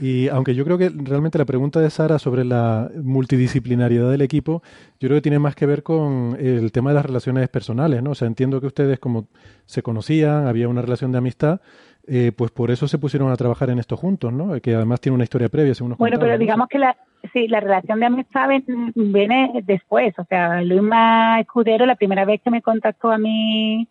Y 0.00 0.28
aunque 0.28 0.54
yo 0.54 0.64
creo 0.64 0.76
que 0.76 0.88
realmente 0.90 1.38
la 1.38 1.44
pregunta 1.44 1.80
de 1.80 1.88
Sara 1.88 2.18
sobre 2.18 2.44
la 2.44 2.90
multidisciplinariedad 3.00 4.10
del 4.10 4.22
equipo, 4.22 4.62
yo 4.98 5.08
creo 5.08 5.18
que 5.18 5.22
tiene 5.22 5.38
más 5.38 5.54
que 5.54 5.66
ver 5.66 5.84
con 5.84 6.36
el 6.40 6.72
tema 6.72 6.90
de 6.90 6.94
las 6.94 7.06
relaciones 7.06 7.48
personales, 7.48 8.02
¿no? 8.02 8.10
O 8.10 8.14
sea, 8.14 8.26
entiendo 8.26 8.60
que 8.60 8.66
ustedes 8.66 8.98
como 8.98 9.28
se 9.66 9.82
conocían, 9.82 10.48
había 10.48 10.68
una 10.68 10.82
relación 10.82 11.12
de 11.12 11.18
amistad, 11.18 11.60
eh, 12.06 12.32
pues 12.36 12.50
por 12.50 12.70
eso 12.70 12.86
se 12.86 12.98
pusieron 12.98 13.30
a 13.30 13.36
trabajar 13.36 13.70
en 13.70 13.78
esto 13.78 13.96
juntos, 13.96 14.32
¿no? 14.32 14.60
Que 14.60 14.74
además 14.74 15.00
tiene 15.00 15.14
una 15.14 15.24
historia 15.24 15.48
previa, 15.48 15.74
según 15.74 15.90
nos 15.90 15.98
Bueno, 15.98 16.18
pero 16.18 16.36
digamos 16.36 16.68
que 16.68 16.78
la, 16.78 16.96
sí, 17.32 17.48
la 17.48 17.60
relación 17.60 18.00
de 18.00 18.06
amistad 18.06 18.48
viene 18.94 19.62
después. 19.64 20.14
O 20.18 20.24
sea, 20.24 20.62
Luisma 20.62 21.40
Escudero, 21.40 21.86
la 21.86 21.96
primera 21.96 22.24
vez 22.24 22.40
que 22.42 22.50
me 22.50 22.62
contactó 22.62 23.10
a 23.10 23.18
mí 23.18 23.88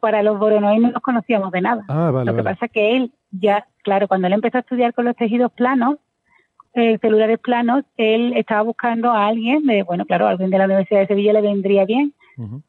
para 0.00 0.22
los 0.22 0.38
Voronoi 0.38 0.78
no 0.78 0.90
nos 0.90 1.02
conocíamos 1.02 1.52
de 1.52 1.60
nada. 1.60 1.84
Ah, 1.88 2.10
vale, 2.10 2.26
Lo 2.26 2.36
que 2.36 2.42
vale. 2.42 2.54
pasa 2.54 2.66
es 2.66 2.72
que 2.72 2.96
él 2.96 3.12
ya, 3.30 3.66
claro, 3.82 4.08
cuando 4.08 4.26
él 4.26 4.32
empezó 4.32 4.58
a 4.58 4.60
estudiar 4.60 4.92
con 4.92 5.04
los 5.04 5.16
tejidos 5.16 5.52
planos, 5.52 5.98
eh, 6.74 6.98
celulares 6.98 7.38
planos, 7.38 7.84
él 7.96 8.34
estaba 8.36 8.62
buscando 8.62 9.10
a 9.10 9.26
alguien, 9.26 9.64
de, 9.66 9.82
bueno, 9.82 10.04
claro, 10.04 10.26
alguien 10.26 10.50
de 10.50 10.58
la 10.58 10.66
Universidad 10.66 11.00
de 11.00 11.06
Sevilla 11.06 11.32
le 11.32 11.40
vendría 11.40 11.84
bien. 11.84 12.12
Uh 12.36 12.44
-huh 12.44 12.62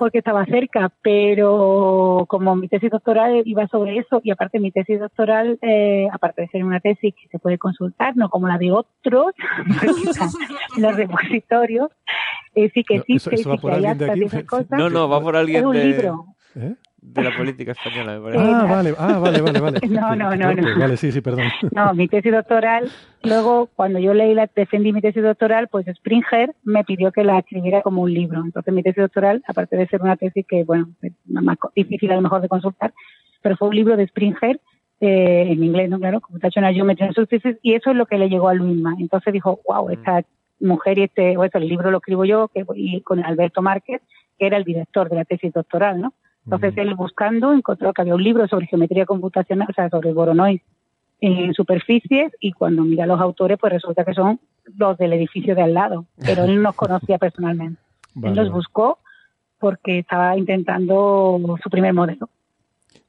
porque 0.00 0.18
estaba 0.18 0.44
cerca, 0.46 0.90
pero 1.02 2.24
como 2.28 2.56
mi 2.56 2.66
tesis 2.68 2.90
doctoral 2.90 3.42
iba 3.44 3.68
sobre 3.68 3.98
eso 3.98 4.20
y 4.24 4.30
aparte 4.32 4.58
mi 4.58 4.72
tesis 4.72 4.98
doctoral, 4.98 5.58
eh, 5.62 6.08
aparte 6.10 6.42
de 6.42 6.48
ser 6.48 6.64
una 6.64 6.80
tesis 6.80 7.14
que 7.14 7.28
se 7.28 7.38
puede 7.38 7.58
consultar, 7.58 8.16
no 8.16 8.28
como 8.30 8.48
la 8.48 8.56
de 8.58 8.72
otros, 8.72 9.32
en 10.76 10.82
los 10.82 10.96
repositorios, 10.96 11.90
eh, 12.54 12.70
sí 12.74 12.82
que 12.82 12.96
No, 12.96 13.00
existe, 13.02 13.34
¿eso- 13.34 13.40
eso 13.42 13.50
va 13.50 13.56
sí 13.56 13.60
por 13.62 13.70
que 13.70 13.76
hay 13.76 13.84
alguien 13.86 13.98
de 14.28 14.36
aquí? 14.36 14.46
cosas. 14.46 14.70
No, 14.70 14.90
no, 14.90 15.08
va 15.08 15.20
por 15.20 15.36
alguien 15.36 15.60
es 15.60 15.66
un 15.66 15.72
de, 15.76 15.84
libro. 15.84 16.24
¿Eh? 16.56 16.74
De 17.02 17.22
la 17.22 17.36
política 17.36 17.72
española, 17.72 18.18
me 18.18 18.20
parece. 18.20 18.42
Ah, 18.44 18.66
vale, 18.68 18.94
ah, 18.98 19.18
vale, 19.18 19.40
vale, 19.40 19.60
vale. 19.60 19.80
No, 19.88 20.14
no, 20.14 20.36
no, 20.36 20.54
no. 20.54 20.78
Vale, 20.78 20.96
sí, 20.96 21.10
sí, 21.10 21.20
perdón. 21.20 21.46
No, 21.74 21.94
mi 21.94 22.08
tesis 22.08 22.32
doctoral, 22.32 22.90
luego 23.22 23.68
cuando 23.74 23.98
yo 23.98 24.12
leí 24.14 24.34
la, 24.34 24.48
defendí 24.54 24.92
mi 24.92 25.00
tesis 25.00 25.22
doctoral, 25.22 25.68
pues 25.68 25.86
Springer 25.86 26.54
me 26.64 26.84
pidió 26.84 27.10
que 27.12 27.24
la 27.24 27.38
escribiera 27.38 27.82
como 27.82 28.02
un 28.02 28.12
libro. 28.12 28.42
Entonces 28.44 28.72
mi 28.72 28.82
tesis 28.82 29.02
doctoral, 29.02 29.42
aparte 29.48 29.76
de 29.76 29.86
ser 29.86 30.02
una 30.02 30.16
tesis 30.16 30.44
que, 30.46 30.64
bueno, 30.64 30.90
es 31.02 31.12
más 31.26 31.56
difícil 31.74 32.12
a 32.12 32.16
lo 32.16 32.22
mejor 32.22 32.42
de 32.42 32.48
consultar, 32.48 32.92
pero 33.42 33.56
fue 33.56 33.68
un 33.68 33.76
libro 33.76 33.96
de 33.96 34.06
Springer, 34.06 34.60
eh, 35.00 35.46
en 35.48 35.64
inglés, 35.64 35.88
¿no? 35.88 35.98
Claro, 35.98 36.20
Computational 36.20 36.74
Geometry 36.74 37.06
and 37.06 37.14
Surfaces, 37.14 37.56
y 37.62 37.72
eso 37.72 37.90
es 37.90 37.96
lo 37.96 38.04
que 38.04 38.18
le 38.18 38.28
llegó 38.28 38.48
a 38.48 38.54
Luisma. 38.54 38.94
Entonces 38.98 39.32
dijo, 39.32 39.60
wow, 39.66 39.88
esta 39.88 40.22
mujer 40.60 40.98
y 40.98 41.04
este, 41.04 41.38
o 41.38 41.44
eso, 41.44 41.56
el 41.56 41.68
libro 41.68 41.90
lo 41.90 41.98
escribo 41.98 42.26
yo, 42.26 42.48
que, 42.48 42.66
y 42.74 43.00
con 43.00 43.24
Alberto 43.24 43.62
Márquez, 43.62 44.02
que 44.38 44.46
era 44.46 44.58
el 44.58 44.64
director 44.64 45.08
de 45.08 45.16
la 45.16 45.24
tesis 45.24 45.54
doctoral, 45.54 46.02
¿no? 46.02 46.12
Entonces 46.50 46.76
él 46.78 46.94
buscando 46.96 47.52
encontró 47.52 47.92
que 47.92 48.02
había 48.02 48.16
un 48.16 48.24
libro 48.24 48.48
sobre 48.48 48.66
geometría 48.66 49.06
computacional, 49.06 49.68
o 49.70 49.72
sea, 49.72 49.88
sobre 49.88 50.12
Voronoi 50.12 50.60
en 51.20 51.54
superficies 51.54 52.32
y 52.40 52.52
cuando 52.52 52.82
mira 52.82 53.04
a 53.04 53.06
los 53.06 53.20
autores 53.20 53.56
pues 53.60 53.72
resulta 53.72 54.04
que 54.04 54.14
son 54.14 54.40
los 54.76 54.98
del 54.98 55.12
edificio 55.12 55.54
de 55.54 55.62
al 55.62 55.74
lado, 55.74 56.06
pero 56.16 56.44
él 56.44 56.56
no 56.56 56.62
los 56.62 56.74
conocía 56.74 57.18
personalmente. 57.18 57.80
Vale, 58.14 58.32
él 58.32 58.44
los 58.44 58.52
buscó 58.52 58.98
porque 59.60 60.00
estaba 60.00 60.36
intentando 60.36 61.38
su 61.62 61.70
primer 61.70 61.94
modelo. 61.94 62.28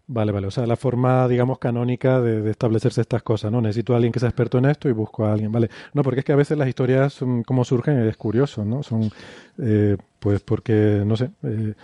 Vale, 0.05 0.33
vale. 0.33 0.47
O 0.47 0.51
sea, 0.51 0.67
la 0.67 0.75
forma, 0.75 1.25
digamos, 1.29 1.57
canónica 1.57 2.19
de, 2.19 2.41
de 2.41 2.51
establecerse 2.51 2.99
estas 2.99 3.23
cosas, 3.23 3.49
¿no? 3.51 3.61
Necesito 3.61 3.93
a 3.93 3.95
alguien 3.95 4.11
que 4.11 4.19
sea 4.19 4.27
experto 4.27 4.57
en 4.57 4.65
esto 4.65 4.89
y 4.89 4.91
busco 4.91 5.25
a 5.25 5.31
alguien, 5.31 5.51
¿vale? 5.53 5.69
No, 5.93 6.03
porque 6.03 6.19
es 6.19 6.25
que 6.25 6.33
a 6.33 6.35
veces 6.35 6.57
las 6.57 6.67
historias, 6.67 7.21
mm, 7.21 7.41
como 7.43 7.63
surgen, 7.63 7.97
es 8.05 8.17
curioso, 8.17 8.65
¿no? 8.65 8.83
Son, 8.83 9.09
eh, 9.57 9.95
pues 10.19 10.41
porque, 10.41 11.03
no 11.05 11.15
sé, 11.15 11.31
eh, 11.43 11.75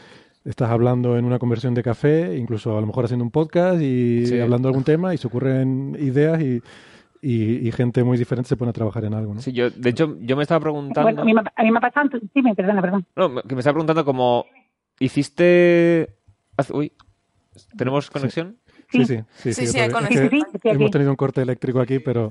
estás 0.48 0.70
hablando 0.72 1.18
en 1.18 1.26
una 1.26 1.40
conversión 1.40 1.74
de 1.74 1.84
café, 1.84 2.38
incluso 2.38 2.78
a 2.78 2.82
lo 2.82 2.88
mejor 2.88 3.06
haciendo 3.06 3.24
un 3.26 3.32
podcast 3.32 3.82
y 3.82 4.26
Sí. 4.26 4.40
hablando 4.40 4.68
de 4.68 4.72
algún 4.72 4.84
tema 4.84 5.14
y 5.14 5.18
se 5.18 5.28
ocurren 5.28 5.96
ideas 6.00 6.42
y, 6.42 6.62
y, 7.22 7.68
y 7.68 7.72
gente 7.72 8.04
muy 8.04 8.18
diferente 8.18 8.48
se 8.48 8.56
pone 8.58 8.70
a 8.70 8.74
trabajar 8.74 9.04
en 9.06 9.14
algo, 9.14 9.34
¿no? 9.34 9.42
Sí, 9.42 9.52
yo, 9.52 9.70
de 9.70 9.90
hecho, 9.90 10.16
yo 10.22 10.36
me 10.38 10.44
estaba 10.44 10.60
preguntando. 10.62 11.04
Bueno, 11.04 11.22
a 11.22 11.26
mí, 11.26 11.34
me- 11.34 11.42
a 11.56 11.64
mí 11.64 11.72
me 11.72 11.78
ha 11.78 11.82
pasado, 11.82 12.10
sí, 12.34 12.42
me 12.42 12.56
perdona, 12.56 12.82
perdón. 12.82 13.06
No, 13.16 13.42
que 13.42 13.56
me 13.56 13.60
estaba 13.60 13.74
preguntando 13.74 14.06
como. 14.06 14.46
¿Hiciste. 15.00 16.16
hace- 16.58 16.74
Uy, 16.76 16.92
¿tenemos 17.78 18.10
conexión? 18.10 18.58
Sí, 18.90 19.06
sí, 19.06 19.18
sí. 19.34 19.54
Sí, 19.54 19.54
sí, 19.54 19.66
todavía. 19.74 19.86
Es 19.86 19.94
conexión. 19.94 20.30
que 20.62 20.70
hemos 20.70 20.92
tenido 20.92 21.12
un 21.12 21.16
corte 21.18 21.42
eléctrico 21.42 21.80
aquí, 21.80 22.00
pero 22.00 22.30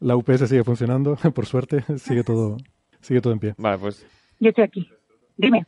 la 0.00 0.16
UPS 0.16 0.48
sigue 0.48 0.64
funcionando, 0.64 1.16
por 1.34 1.46
suerte, 1.46 1.84
sigue 1.98 2.24
todo, 2.24 2.56
sigue 3.00 3.20
todo 3.20 3.32
en 3.32 3.38
pie. 3.38 3.54
Vale, 3.58 3.78
pues. 3.78 4.06
Yo 4.40 4.48
estoy 4.50 4.64
aquí. 4.64 4.88
Dime. 5.36 5.66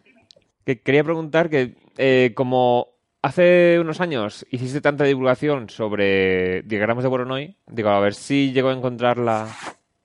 Que 0.65 0.81
quería 0.81 1.05
preguntar 1.05 1.51
que, 1.51 1.77
eh, 1.99 2.33
como 2.35 2.89
hace 3.23 3.79
unos 3.81 4.01
años 4.01 4.47
hiciste 4.51 4.81
tanta 4.81 5.05
divulgación 5.05 5.69
sobre 5.69 6.63
diagramas 6.63 7.05
de 7.05 7.11
Voronoi, 7.11 7.57
digo, 7.67 7.91
a 7.91 8.01
ver 8.01 8.15
si 8.15 8.53
llego 8.53 8.69
a 8.69 8.75
encontrarla 8.75 9.47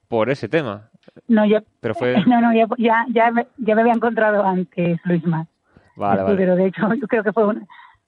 por 0.08 0.30
ese 0.30 0.50
tema. 0.50 0.90
No, 1.28 1.46
yo, 1.46 1.60
Pero 1.82 1.96
fue... 1.96 2.14
no, 2.28 2.42
no, 2.42 2.54
ya, 2.54 2.68
ya, 2.78 3.06
ya, 3.14 3.32
me, 3.32 3.48
ya 3.58 3.76
me 3.76 3.82
había 3.82 3.94
encontrado 3.94 4.44
antes, 4.44 5.00
Luis 5.06 5.26
Más. 5.26 5.48
Vale, 5.96 6.24
vale. 6.24 6.38
Pero 6.38 6.56
de 6.56 6.68
hecho, 6.68 6.94
yo 6.94 7.08
creo 7.08 7.24
que 7.24 7.34
fue, 7.34 7.44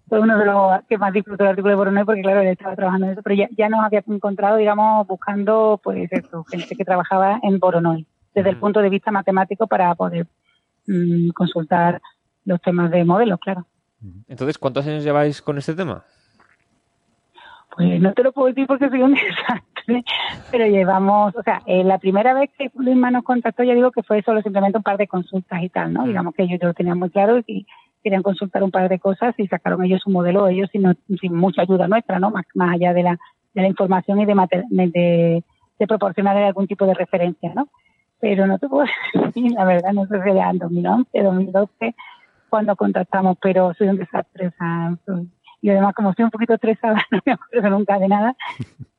fue 0.07 0.19
uno 0.19 0.37
de 0.37 0.45
los 0.45 0.81
que 0.89 0.97
más 0.97 1.13
disfrutó 1.13 1.43
el 1.43 1.51
artículo 1.51 1.71
de 1.71 1.77
Boronoi, 1.77 2.05
porque 2.05 2.21
claro, 2.21 2.41
él 2.41 2.47
estaba 2.47 2.75
trabajando 2.75 3.07
en 3.07 3.13
eso, 3.13 3.21
pero 3.21 3.35
ya, 3.35 3.49
ya 3.57 3.69
nos 3.69 3.83
había 3.83 4.03
encontrado, 4.07 4.57
digamos, 4.57 5.07
buscando, 5.07 5.79
pues 5.83 6.11
eso, 6.11 6.43
gente 6.45 6.75
que 6.75 6.85
trabajaba 6.85 7.39
en 7.43 7.59
Boronoi, 7.59 8.05
desde 8.33 8.49
el 8.49 8.57
punto 8.57 8.81
de 8.81 8.89
vista 8.89 9.11
matemático 9.11 9.67
para 9.67 9.93
poder 9.95 10.25
mm, 10.87 11.29
consultar 11.29 12.01
los 12.45 12.61
temas 12.61 12.91
de 12.91 13.03
modelos, 13.05 13.39
claro. 13.39 13.65
Entonces, 14.27 14.57
¿cuántos 14.57 14.85
años 14.87 15.03
lleváis 15.03 15.41
con 15.41 15.57
este 15.57 15.73
tema? 15.75 16.03
Pues 17.75 18.01
no 18.01 18.13
te 18.13 18.23
lo 18.23 18.31
puedo 18.33 18.47
decir 18.47 18.67
porque 18.67 18.89
soy 18.89 19.01
un 19.01 19.13
desastre, 19.87 20.03
pero 20.51 20.65
llevamos, 20.65 21.35
o 21.35 21.43
sea, 21.43 21.61
eh, 21.65 21.83
la 21.83 21.99
primera 21.99 22.33
vez 22.33 22.49
que 22.57 22.69
Luisma 22.75 23.11
nos 23.11 23.23
contactó, 23.23 23.63
ya 23.63 23.73
digo 23.73 23.91
que 23.91 24.03
fue 24.03 24.21
solo 24.23 24.41
simplemente 24.41 24.77
un 24.77 24.83
par 24.83 24.97
de 24.97 25.07
consultas 25.07 25.61
y 25.63 25.69
tal, 25.69 25.93
¿no? 25.93 26.03
Digamos 26.05 26.33
que 26.35 26.43
ellos 26.43 26.59
ya 26.61 26.67
lo 26.67 26.73
tenían 26.73 26.99
muy 26.99 27.09
claro 27.09 27.39
y 27.47 27.65
querían 28.03 28.23
consultar 28.23 28.63
un 28.63 28.71
par 28.71 28.89
de 28.89 28.99
cosas 28.99 29.33
y 29.37 29.47
sacaron 29.47 29.83
ellos 29.85 30.01
su 30.03 30.09
modelo, 30.09 30.47
ellos 30.47 30.69
sin, 30.71 30.83
sin 31.19 31.35
mucha 31.35 31.61
ayuda 31.61 31.87
nuestra, 31.87 32.19
¿no? 32.19 32.31
Más, 32.31 32.45
más 32.55 32.73
allá 32.73 32.93
de 32.93 33.03
la, 33.03 33.19
de 33.53 33.61
la 33.61 33.67
información 33.67 34.19
y 34.19 34.25
de, 34.25 34.33
mater- 34.35 34.65
de, 34.69 35.43
de 35.79 35.87
proporcionarle 35.87 36.43
algún 36.45 36.67
tipo 36.67 36.85
de 36.85 36.93
referencia, 36.95 37.53
¿no? 37.55 37.69
Pero 38.19 38.47
no 38.47 38.59
te 38.59 38.67
puedo 38.67 38.85
decir, 39.13 39.51
la 39.51 39.63
verdad, 39.65 39.93
no 39.93 40.05
sé 40.07 40.21
si 40.21 40.29
era 40.29 40.49
en 40.49 40.57
2011, 40.57 41.21
2012, 41.23 41.95
cuando 42.51 42.75
contactamos, 42.75 43.37
pero 43.41 43.73
soy 43.73 43.87
un 43.87 43.97
desastre, 43.97 44.49
o 44.49 44.51
sea, 44.57 44.95
soy- 45.05 45.27
y 45.63 45.69
además 45.69 45.93
como 45.95 46.09
estoy 46.11 46.25
un 46.25 46.31
poquito 46.31 46.53
estresada, 46.55 47.01
no 47.11 47.19
me 47.25 47.31
acuerdo 47.33 47.69
nunca 47.69 47.97
de 47.97 48.07
nada, 48.07 48.35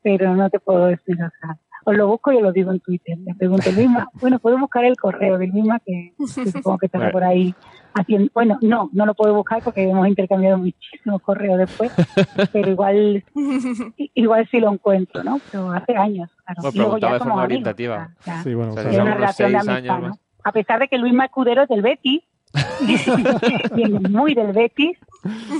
pero 0.03 0.35
no 0.35 0.49
te 0.51 0.59
puedo 0.59 0.87
decir, 0.87 1.15
o 1.23 1.31
sea, 1.41 1.57
os 1.85 1.97
lo 1.97 2.07
busco 2.07 2.31
y 2.33 2.37
os 2.37 2.43
lo 2.43 2.53
digo 2.53 2.71
en 2.71 2.79
Twitter. 2.79 3.19
Le 3.19 3.35
pregunto, 3.35 3.71
Luisma, 3.73 4.09
bueno, 4.21 4.39
puedo 4.39 4.57
buscar 4.59 4.85
el 4.85 4.97
correo 4.97 5.37
de 5.39 5.49
Luisma, 5.49 5.81
que, 5.85 6.15
que 6.17 6.51
supongo 6.51 6.79
que 6.79 6.87
estará 6.87 7.11
por 7.11 7.25
ahí 7.25 7.53
haciendo, 7.95 8.31
bueno, 8.33 8.57
no, 8.63 8.89
no 8.93 9.05
lo 9.05 9.15
puedo 9.15 9.35
buscar 9.35 9.61
porque 9.63 9.83
hemos 9.91 10.07
intercambiado 10.09 10.59
muchísimos 10.59 11.21
correos 11.23 11.59
después, 11.59 11.93
pero 12.53 12.71
igual, 12.71 13.25
igual 14.15 14.49
sí 14.51 14.61
lo 14.61 14.73
encuentro, 14.73 15.23
¿no? 15.25 15.41
Pero 15.51 15.71
hace 15.73 15.97
años, 15.97 16.31
claro. 16.45 16.63
Bueno, 16.63 16.73
Y 16.75 16.79
luego 16.79 16.99
ya 16.99 17.09
preguntaba 17.09 17.13
de 17.15 17.19
forma 17.19 17.33
amigos, 17.35 17.45
orientativa. 17.45 18.11
ya. 18.25 18.43
Sí, 18.45 18.55
bueno, 18.55 18.71
O 18.73 18.75
sea, 18.75 18.89
o 18.89 18.93
sea, 18.93 19.03
una 19.03 19.15
relación 19.15 19.51
de 19.51 19.57
amistad, 19.59 19.97
años 19.97 20.09
¿no? 20.11 20.19
A 20.45 20.53
pesar 20.53 20.81
de 20.81 20.89
que 20.89 20.99
Luis 20.99 21.15
Escudero 21.23 21.63
es 21.63 21.69
del 21.69 21.83
Betis, 21.83 22.23
muy 24.11 24.35
del 24.35 24.53
Betis, 24.53 24.99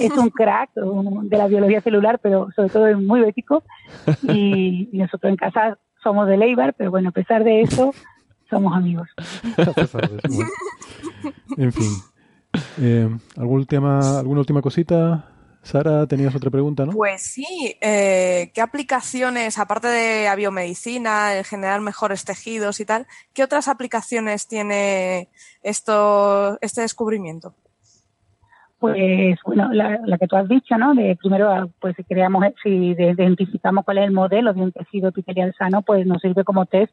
es 0.01 0.13
un 0.13 0.31
crack 0.31 0.71
de 0.75 1.37
la 1.37 1.47
biología 1.47 1.81
celular, 1.81 2.19
pero 2.23 2.49
sobre 2.55 2.69
todo 2.69 2.87
es 2.87 2.99
muy 2.99 3.21
bético. 3.21 3.63
Y, 4.23 4.89
nosotros 4.93 5.31
en 5.31 5.37
casa 5.37 5.79
somos 6.03 6.29
de 6.29 6.37
Leibar, 6.37 6.75
pero 6.75 6.91
bueno, 6.91 7.11
a 7.11 7.13
pesar 7.13 7.45
de 7.45 7.63
eso, 7.63 7.95
somos 8.51 8.75
amigos. 8.77 9.09
En 11.57 11.73
fin. 11.73 11.91
Eh, 12.81 13.09
¿algún 13.37 13.67
¿Alguna 13.71 14.41
última 14.41 14.61
cosita? 14.61 15.32
Sara, 15.63 16.07
tenías 16.07 16.35
otra 16.35 16.51
pregunta, 16.51 16.85
¿no? 16.85 16.93
Pues 16.93 17.23
sí, 17.23 17.77
eh, 17.81 18.51
¿qué 18.53 18.61
aplicaciones, 18.61 19.59
aparte 19.59 19.87
de 19.89 20.25
la 20.25 20.35
biomedicina, 20.35 21.35
el 21.35 21.45
generar 21.45 21.81
mejores 21.81 22.25
tejidos 22.25 22.81
y 22.81 22.85
tal, 22.85 23.07
qué 23.33 23.45
otras 23.45 23.69
aplicaciones 23.69 24.49
tiene 24.49 25.29
esto, 25.63 26.59
este 26.61 26.81
descubrimiento? 26.81 27.55
Pues 28.81 29.39
bueno, 29.47 29.73
la, 29.73 30.01
la 30.05 30.19
que 30.19 30.27
tú 30.27 30.35
has 30.35 30.49
dicho, 30.49 30.77
¿no? 30.77 30.95
De 30.95 31.15
primero, 31.15 31.71
pues 31.81 31.95
si 31.95 32.03
creamos, 32.03 32.45
si 32.65 32.95
de- 32.95 33.13
identificamos 33.13 33.85
cuál 33.85 33.99
es 33.99 34.05
el 34.07 34.11
modelo 34.13 34.53
de 34.53 34.61
un 34.61 34.73
tejido 34.73 35.11
epitelial 35.11 35.55
sano, 35.57 35.83
pues 35.83 36.05
nos 36.05 36.21
sirve 36.21 36.43
como 36.43 36.67
test 36.67 36.93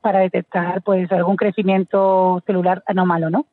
para 0.00 0.20
detectar, 0.20 0.80
pues 0.80 1.12
algún 1.12 1.36
crecimiento 1.36 2.42
celular 2.46 2.82
anómalo, 2.86 3.28
¿no? 3.28 3.46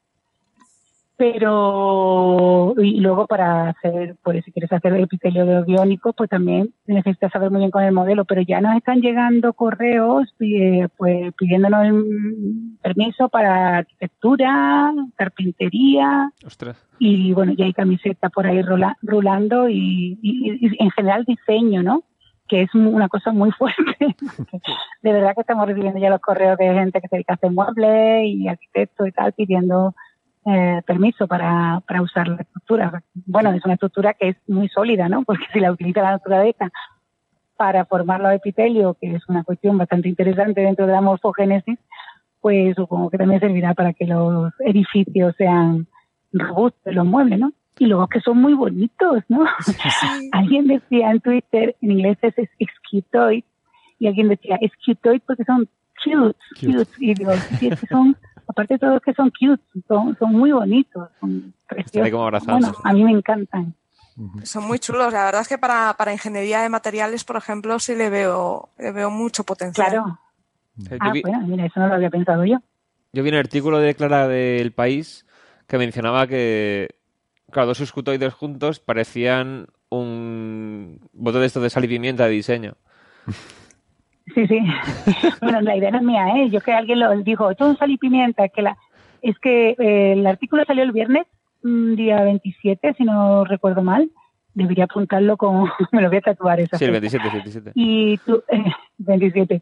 Pero 1.18 2.74
y 2.78 3.00
luego 3.00 3.26
para 3.28 3.70
hacer, 3.70 4.16
pues 4.24 4.46
si 4.46 4.52
quieres 4.52 4.72
hacer 4.72 4.94
epitelio 4.96 5.46
de 5.46 5.64
biónico, 5.64 6.14
pues 6.14 6.30
también 6.30 6.74
necesitas 6.86 7.32
saber 7.32 7.50
muy 7.52 7.60
bien 7.60 7.72
con 7.72 7.84
el 7.84 7.92
modelo. 7.92 8.26
Pero 8.26 8.42
ya 8.42 8.62
nos 8.62 8.76
están 8.78 9.02
llegando 9.02 9.54
correos, 9.54 10.34
eh, 10.40 10.88
pues 10.98 11.34
pidiéndonos 11.34 12.04
permiso 12.82 13.30
para 13.30 13.78
arquitectura, 13.78 14.94
carpintería, 15.16 16.32
Ostras. 16.46 16.86
y 17.00 17.34
bueno, 17.34 17.54
ya 17.54 17.66
hay 17.66 17.74
camiseta 17.74 18.30
por 18.30 18.46
ahí 18.48 18.62
rola- 18.62 18.98
rulando 19.02 19.70
y, 19.70 20.18
y- 20.22 20.52
y 20.68 20.84
en 20.84 20.92
general 20.92 21.26
diseño, 21.26 21.84
¿no? 21.84 22.04
Que 22.48 22.62
es 22.62 22.74
una 22.76 23.10
cosa 23.10 23.32
muy 23.32 23.52
fuerte. 23.58 24.16
de 25.02 25.14
verdad 25.14 25.34
que 25.36 25.42
estamos 25.42 25.68
recibiendo 25.68 26.00
ya 26.00 26.10
los 26.10 26.22
correos 26.22 26.58
de 26.58 26.74
gente 26.74 27.02
que 27.02 27.08
se 27.08 27.16
dedica 27.18 27.34
a 27.34 27.36
hacer 27.36 27.52
muebles 27.52 28.26
y 28.26 28.48
arquitectos 28.48 29.08
y 29.08 29.12
tal 29.12 29.34
pidiendo 29.34 29.94
eh, 30.50 30.82
permiso 30.86 31.28
para, 31.28 31.82
para 31.86 32.02
usar 32.02 32.28
la 32.28 32.38
estructura. 32.38 33.04
Bueno, 33.26 33.52
es 33.52 33.66
una 33.66 33.74
estructura 33.74 34.14
que 34.14 34.30
es 34.30 34.38
muy 34.48 34.70
sólida, 34.70 35.10
¿no? 35.10 35.24
Porque 35.26 35.46
si 35.52 35.60
la 35.60 35.72
utiliza 35.72 36.02
la 36.02 36.12
naturaleza 36.12 36.72
para 37.58 37.86
formar 37.86 38.22
los 38.22 38.32
epitelios, 38.34 38.96
que 39.02 39.16
es 39.16 39.28
una 39.28 39.44
cuestión 39.44 39.78
bastante 39.78 40.08
interesante 40.08 40.62
dentro 40.62 40.86
de 40.86 40.94
la 40.94 41.02
morfogénesis, 41.02 41.78
pues 42.40 42.76
supongo 42.76 43.10
que 43.10 43.18
también 43.18 43.42
servirá 43.42 43.74
para 43.74 43.94
que 43.94 44.06
los 44.06 44.54
edificios 44.60 45.36
sean 45.38 45.88
robustos, 46.32 46.94
los 46.94 47.06
muebles, 47.06 47.40
¿no? 47.40 47.52
Y 47.80 47.86
luego 47.88 48.08
que 48.08 48.22
son 48.22 48.40
muy 48.40 48.54
bonitos, 48.54 49.24
¿no? 49.28 49.46
alguien 50.32 50.68
decía 50.68 51.12
en 51.12 51.20
Twitter, 51.20 51.76
en 51.82 51.92
inglés 51.92 52.18
es 52.22 52.36
excutoid, 52.60 53.44
y 54.00 54.08
alguien 54.08 54.30
decía 54.30 54.58
excutoid 54.62 55.22
porque 55.26 55.44
son 55.44 55.68
cute, 56.04 56.38
cute, 56.60 56.90
y 57.00 57.14
digo, 57.16 57.34
sí, 57.34 57.68
es 57.68 57.82
que 57.82 57.88
son, 57.88 58.16
aparte 58.58 58.74
de 58.74 58.80
todo 58.80 59.00
que 59.00 59.14
son 59.14 59.30
cute, 59.30 59.62
son, 59.88 60.18
son 60.18 60.32
muy 60.32 60.52
bonitos, 60.52 61.10
son 61.20 61.54
preciosos. 61.68 62.12
como. 62.12 62.32
Bueno, 62.32 62.72
a 62.84 62.94
mí 62.94 63.04
me 63.04 63.12
encantan. 63.12 63.76
Son 64.42 64.66
muy 64.66 64.80
chulos. 64.80 65.14
La 65.14 65.26
verdad 65.26 65.42
es 65.42 65.48
que 65.48 65.60
para, 65.60 65.94
para 65.96 66.12
ingeniería 66.12 66.62
de 66.64 66.70
materiales, 66.70 67.24
por 67.24 67.36
ejemplo, 67.36 67.78
sí 67.78 67.94
le 67.94 68.10
veo, 68.10 68.70
le 68.80 68.92
veo 68.92 69.12
mucho 69.12 69.44
potencial. 69.44 69.90
Claro. 69.90 70.20
Ah, 71.00 71.08
yo, 71.08 71.14
vi, 71.14 71.22
bueno, 71.22 71.46
mira, 71.46 71.66
eso 71.66 71.80
no 71.80 71.88
lo 71.88 71.94
había 71.94 72.10
pensado 72.10 72.44
yo. 72.44 72.58
yo 73.14 73.24
vi 73.24 73.30
un 73.30 73.36
artículo 73.36 73.78
de 73.78 73.94
Clara 73.94 74.28
del 74.28 74.72
País 74.72 75.28
que 75.68 75.78
mencionaba 75.78 76.26
que, 76.26 76.96
claro, 77.52 77.68
dos 77.68 77.80
escutoides 77.80 78.34
juntos 78.34 78.80
parecían 78.80 79.68
un 79.90 81.00
bote 81.14 81.38
de 81.38 81.46
esto 81.46 81.62
de 81.62 81.70
sal 81.70 81.86
y 81.86 81.88
pimienta 81.88 82.26
de 82.26 82.32
diseño. 82.32 82.74
Sí, 84.34 84.48
sí. 84.48 84.60
bueno, 85.42 85.62
la 85.62 85.76
idea 85.76 85.92
no 85.92 85.98
es 85.98 86.04
mía, 86.04 86.28
¿eh? 86.36 86.50
Yo 86.50 86.60
que 86.62 86.74
alguien 86.74 87.00
lo 87.00 87.16
dijo, 87.24 87.50
esto 87.50 87.66
es 87.66 87.72
un 87.72 87.78
sal 87.78 87.92
y 87.92 87.98
pimienta, 87.98 88.48
que 88.50 88.62
la, 88.62 88.78
es 89.22 89.38
que 89.40 89.70
eh, 89.80 90.14
el 90.14 90.26
artículo 90.28 90.64
salió 90.66 90.84
el 90.84 90.92
viernes, 90.92 91.26
mm, 91.64 91.96
día 91.96 92.22
27, 92.24 92.94
si 92.98 93.04
no 93.04 93.44
recuerdo 93.46 93.82
mal. 93.82 94.10
Debería 94.54 94.86
apuntarlo 94.86 95.38
como, 95.38 95.70
me 95.92 96.02
lo 96.02 96.10
voy 96.10 96.18
a 96.18 96.22
tatuar 96.22 96.60
esa 96.60 96.78
Sí, 96.78 96.86
el 96.86 96.92
fecha. 97.00 97.18
27, 97.20 97.30
27. 97.30 97.72
Y 97.76 98.18
tú, 98.20 98.44
eh, 98.52 98.64
27. 98.98 99.62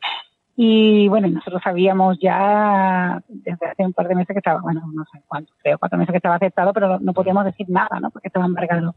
Y 0.57 1.09
bueno, 1.09 1.27
nosotros 1.27 1.61
sabíamos 1.61 2.17
ya 2.21 3.21
desde 3.27 3.65
hace 3.67 3.83
un 3.85 3.91
par 3.91 4.07
de 4.07 4.15
meses 4.15 4.33
que 4.33 4.39
estaba, 4.39 4.61
bueno, 4.61 4.81
no 4.93 5.03
sé 5.11 5.19
cuánto, 5.27 5.51
creo, 5.61 5.77
cuatro 5.77 5.97
meses 5.99 6.13
que 6.13 6.17
estaba 6.17 6.35
aceptado, 6.35 6.71
pero 6.71 6.97
no 6.99 7.13
podíamos 7.13 7.43
decir 7.43 7.65
nada, 7.69 7.99
¿no? 7.99 8.09
Porque 8.09 8.29
estaba 8.29 8.45
embargado 8.45 8.95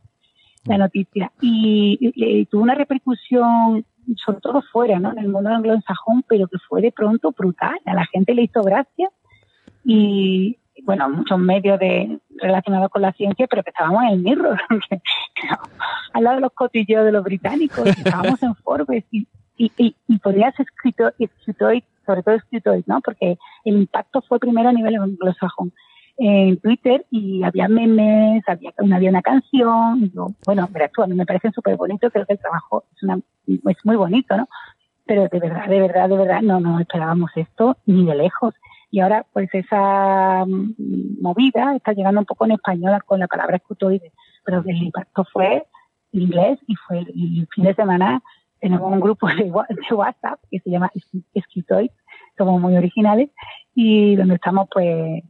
la 0.67 0.79
noticia. 0.79 1.33
Y, 1.41 1.99
y- 2.01 2.41
y 2.41 2.47
tuvo 2.47 2.63
una 2.63 2.77
repercusión, 2.77 3.85
sobre 4.17 4.41
todo 4.41 4.63
fuera, 4.73 4.99
¿no? 4.99 5.13
En 5.13 5.19
el 5.19 5.29
mundo 5.29 5.51
anglosajón, 5.51 6.25
pero 6.29 6.49
que 6.49 6.59
fue 6.69 6.81
de 6.81 6.93
pronto 6.93 7.33
brutal. 7.33 7.79
A 7.85 7.95
la 7.95 8.07
gente 8.07 8.35
le 8.35 8.43
hizo 8.43 8.63
gracia 8.63 9.11
y, 9.85 10.59
bueno, 10.83 11.09
muchos 11.09 11.39
medios 11.39 11.79
de, 11.79 12.19
relacionados 12.37 12.91
con 12.91 13.03
la 13.03 13.13
ciencia, 13.13 13.47
pero 13.49 13.63
que 13.63 13.71
estábamos 13.71 14.03
en 14.05 14.09
el 14.11 14.19
mirror, 14.21 14.59
al 16.13 16.25
lado 16.25 16.37
de 16.37 16.43
los 16.43 16.53
cotilleos 16.53 17.05
de 17.05 17.13
los 17.13 17.25
británicos, 17.25 17.87
estábamos 17.87 18.43
en 18.43 18.55
Forbes 18.57 19.05
y, 19.11 19.27
y, 19.57 19.73
y, 19.77 19.97
y 20.07 20.21
escrito, 20.59 21.11
escritoid, 21.19 21.83
sobre 22.07 22.23
todo 22.23 22.35
escritoid, 22.35 22.85
¿no? 22.87 23.01
Porque 23.01 23.39
el 23.65 23.77
impacto 23.77 24.23
fue 24.23 24.39
primero 24.39 24.69
a 24.69 24.73
nivel 24.73 24.97
anglosajón 24.97 25.73
en 26.19 26.59
Twitter 26.59 27.07
y 27.11 27.45
había 27.45 27.69
memes, 27.69 28.43
había, 28.49 28.73
una, 28.79 28.97
había 28.97 29.11
una 29.11 29.23
canción, 29.23 30.03
y 30.03 30.11
yo, 30.11 30.27
bueno, 30.45 30.69
verás 30.73 30.91
tú, 30.93 31.03
a 31.03 31.07
mí 31.07 31.15
me 31.15 31.25
parece 31.25 31.53
súper 31.53 31.77
bonito, 31.77 32.11
creo 32.11 32.27
que 32.27 32.33
el 32.33 32.41
trabajo 32.41 32.85
es, 32.95 33.03
una, 33.05 33.21
es 33.47 33.85
muy 33.85 33.97
bonito, 33.97 34.37
¿no? 34.37 34.49
Pero 35.07 35.29
de 35.29 35.39
verdad, 35.39 35.69
de 35.69 35.81
verdad, 35.81 36.09
de 36.09 36.17
verdad, 36.17 36.43
no 36.43 36.61
nos 36.61 36.81
esperábamos 36.81 37.31
esto 37.37 37.77
ni 37.87 38.05
de 38.05 38.15
lejos. 38.17 38.55
Y 38.91 39.01
ahora, 39.01 39.25
pues 39.33 39.49
esa 39.53 40.45
mm, 40.45 41.21
movida 41.23 41.77
está 41.77 41.93
llegando 41.93 42.21
un 42.21 42.27
poco 42.27 42.45
en 42.47 42.53
español 42.53 43.03
con 43.07 43.21
la 43.21 43.29
palabra 43.29 43.57
escutoide, 43.57 44.13
pero 44.45 44.63
el 44.67 44.77
impacto 44.77 45.25
fue 45.33 45.65
inglés 46.13 46.59
y 46.67 46.75
fue 46.75 46.99
el, 46.99 47.47
fin 47.55 47.65
de 47.65 47.75
semana 47.75 48.23
tenemos 48.61 48.91
un 48.93 49.01
grupo 49.01 49.29
de, 49.29 49.51
WhatsApp 49.95 50.41
que 50.51 50.59
se 50.59 50.71
llama 50.71 50.91
Escritoid, 51.33 51.91
somos 52.39 52.61
muy 52.61 52.77
originales, 52.77 53.29
y 53.75 54.17
donde 54.17 54.37
estamos 54.37 54.69
pues 54.73 55.23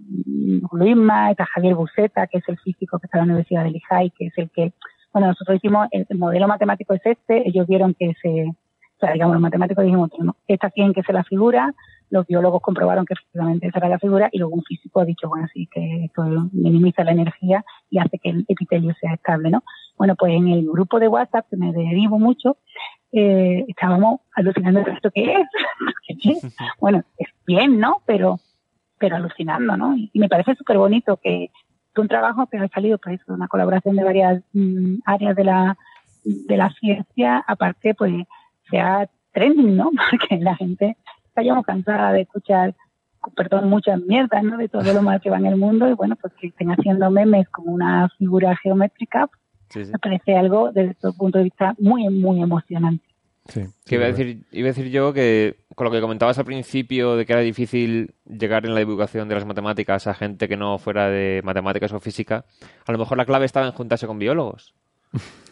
Luisma, 0.72 1.30
está 1.30 1.44
Javier 1.46 1.74
Buceta, 1.74 2.26
que 2.28 2.38
es 2.38 2.48
el 2.48 2.58
físico 2.58 2.98
que 2.98 3.06
está 3.06 3.18
en 3.18 3.26
la 3.26 3.32
Universidad 3.32 3.64
de 3.64 3.72
Lehigh, 3.72 4.10
que 4.16 4.26
es 4.26 4.38
el 4.38 4.50
que, 4.50 4.72
bueno, 5.12 5.26
nosotros 5.28 5.56
hicimos, 5.56 5.88
el, 5.90 6.06
el 6.08 6.18
modelo 6.18 6.46
matemático 6.46 6.94
es 6.94 7.04
este, 7.04 7.48
ellos 7.48 7.66
vieron 7.66 7.94
que 7.94 8.14
se, 8.22 8.44
o 8.98 9.00
sea, 9.00 9.12
digamos, 9.12 9.34
los 9.34 9.42
matemáticos 9.42 9.84
dijimos, 9.84 10.10
esta 10.46 10.70
tiene 10.70 10.92
que 10.92 11.02
ser 11.02 11.14
la 11.14 11.24
figura, 11.24 11.74
los 12.10 12.26
biólogos 12.26 12.62
comprobaron 12.62 13.04
que 13.04 13.14
efectivamente 13.14 13.68
esa 13.68 13.78
era 13.78 13.88
la 13.90 13.98
figura 13.98 14.28
y 14.32 14.38
luego 14.38 14.56
un 14.56 14.64
físico 14.64 15.00
ha 15.00 15.04
dicho, 15.04 15.28
bueno, 15.28 15.46
sí, 15.52 15.68
que 15.72 16.06
esto 16.06 16.22
minimiza 16.52 17.04
la 17.04 17.12
energía 17.12 17.64
y 17.90 17.98
hace 17.98 18.18
que 18.18 18.30
el 18.30 18.44
epitelio 18.48 18.94
sea 19.00 19.14
estable, 19.14 19.50
¿no? 19.50 19.62
Bueno, 19.96 20.16
pues 20.16 20.32
en 20.32 20.48
el 20.48 20.64
grupo 20.64 20.98
de 20.98 21.08
WhatsApp, 21.08 21.46
que 21.50 21.56
me 21.56 21.72
derivo 21.72 22.18
mucho, 22.18 22.56
eh, 23.12 23.64
estábamos 23.68 24.20
alucinando 24.34 24.80
esto 24.80 25.10
que 25.10 25.34
es. 25.34 25.48
Bueno, 26.80 27.04
es 27.16 27.28
bien, 27.46 27.78
¿no? 27.78 28.02
Pero, 28.06 28.40
pero 28.98 29.16
alucinando, 29.16 29.76
¿no? 29.76 29.94
Y 29.96 30.10
me 30.14 30.28
parece 30.28 30.54
súper 30.54 30.78
bonito 30.78 31.18
que 31.22 31.50
un 32.00 32.08
trabajo 32.08 32.46
que 32.46 32.58
ha 32.58 32.68
salido, 32.68 32.98
pues, 32.98 33.20
una 33.26 33.48
colaboración 33.48 33.96
de 33.96 34.04
varias 34.04 34.42
mm, 34.52 34.98
áreas 35.04 35.36
de 35.36 35.44
la, 35.44 35.76
de 36.24 36.56
la 36.56 36.70
ciencia, 36.70 37.44
aparte, 37.46 37.94
pues, 37.94 38.24
sea 38.70 39.08
trending, 39.32 39.76
¿no? 39.76 39.90
Porque 40.10 40.38
la 40.38 40.56
gente 40.56 40.96
estamos 41.28 41.64
cansada 41.64 42.12
de 42.12 42.22
escuchar, 42.22 42.74
perdón, 43.36 43.68
muchas 43.68 44.00
mierdas, 44.00 44.42
¿no? 44.42 44.56
De 44.56 44.68
todo 44.68 44.92
lo 44.92 45.02
mal 45.02 45.20
que 45.20 45.30
va 45.30 45.38
en 45.38 45.46
el 45.46 45.56
mundo 45.56 45.88
y 45.88 45.94
bueno, 45.94 46.16
pues 46.16 46.32
que 46.34 46.48
estén 46.48 46.70
haciendo 46.70 47.10
memes 47.10 47.48
como 47.48 47.72
una 47.72 48.08
figura 48.18 48.56
geométrica, 48.56 49.28
Sí, 49.70 49.84
sí. 49.84 49.92
me 49.92 49.98
parece 49.98 50.36
algo 50.36 50.72
desde 50.72 50.94
todo 50.94 51.12
punto 51.12 51.38
de 51.38 51.44
vista 51.44 51.74
muy, 51.78 52.08
muy 52.08 52.42
emocionante. 52.42 53.04
Sí, 53.48 53.62
Que 53.86 53.94
iba 53.94 54.04
a 54.04 54.08
decir, 54.08 54.44
iba 54.52 54.66
a 54.66 54.72
decir 54.72 54.90
yo 54.90 55.14
que 55.14 55.56
con 55.74 55.86
lo 55.86 55.90
que 55.90 56.02
comentabas 56.02 56.38
al 56.38 56.44
principio 56.44 57.16
de 57.16 57.24
que 57.24 57.32
era 57.32 57.40
difícil 57.40 58.14
llegar 58.26 58.66
en 58.66 58.74
la 58.74 58.80
divulgación 58.80 59.26
de 59.28 59.36
las 59.36 59.46
matemáticas 59.46 60.06
a 60.06 60.12
gente 60.12 60.48
que 60.48 60.56
no 60.56 60.76
fuera 60.76 61.08
de 61.08 61.40
matemáticas 61.44 61.92
o 61.92 62.00
física, 62.00 62.44
a 62.86 62.92
lo 62.92 62.98
mejor 62.98 63.16
la 63.16 63.24
clave 63.24 63.46
estaba 63.46 63.66
en 63.66 63.72
juntarse 63.72 64.06
con 64.06 64.18
biólogos. 64.18 64.74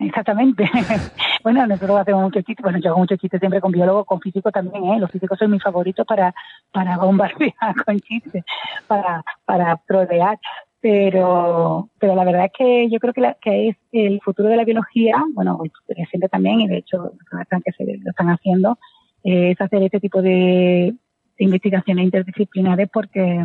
Exactamente. 0.00 0.68
bueno, 1.44 1.66
nosotros 1.66 2.00
hacemos 2.00 2.22
muchos 2.22 2.42
chistes, 2.44 2.64
bueno, 2.64 2.78
yo 2.78 2.90
hago 2.90 2.98
muchos 3.00 3.18
chistes 3.18 3.38
siempre 3.38 3.60
con 3.60 3.70
biólogos, 3.70 4.06
con 4.06 4.20
físicos 4.20 4.52
también, 4.52 4.82
¿eh? 4.86 4.98
Los 4.98 5.10
físicos 5.10 5.38
son 5.38 5.50
mis 5.50 5.62
favoritos 5.62 6.06
para, 6.06 6.34
para 6.72 6.96
bombardear 6.96 7.52
con 7.84 8.00
chistes, 8.00 8.42
para, 8.86 9.22
para 9.44 9.76
trolear. 9.86 10.38
Pero, 10.82 11.90
pero 11.98 12.14
la 12.14 12.24
verdad 12.24 12.46
es 12.46 12.52
que 12.56 12.88
yo 12.90 12.98
creo 13.00 13.12
que, 13.12 13.20
la, 13.20 13.34
que 13.34 13.68
es 13.68 13.76
el 13.92 14.20
futuro 14.22 14.48
de 14.48 14.56
la 14.56 14.64
biología, 14.64 15.16
bueno, 15.34 15.62
reciente 15.88 16.28
también, 16.28 16.60
y 16.60 16.68
de 16.68 16.78
hecho, 16.78 17.12
que 17.64 17.72
se 17.72 17.84
lo 17.98 18.10
están 18.10 18.28
haciendo, 18.28 18.78
eh, 19.22 19.50
es 19.50 19.60
hacer 19.60 19.82
este 19.82 20.00
tipo 20.00 20.22
de, 20.22 20.94
de 21.38 21.44
investigaciones 21.44 22.04
interdisciplinares 22.04 22.88
porque, 22.90 23.44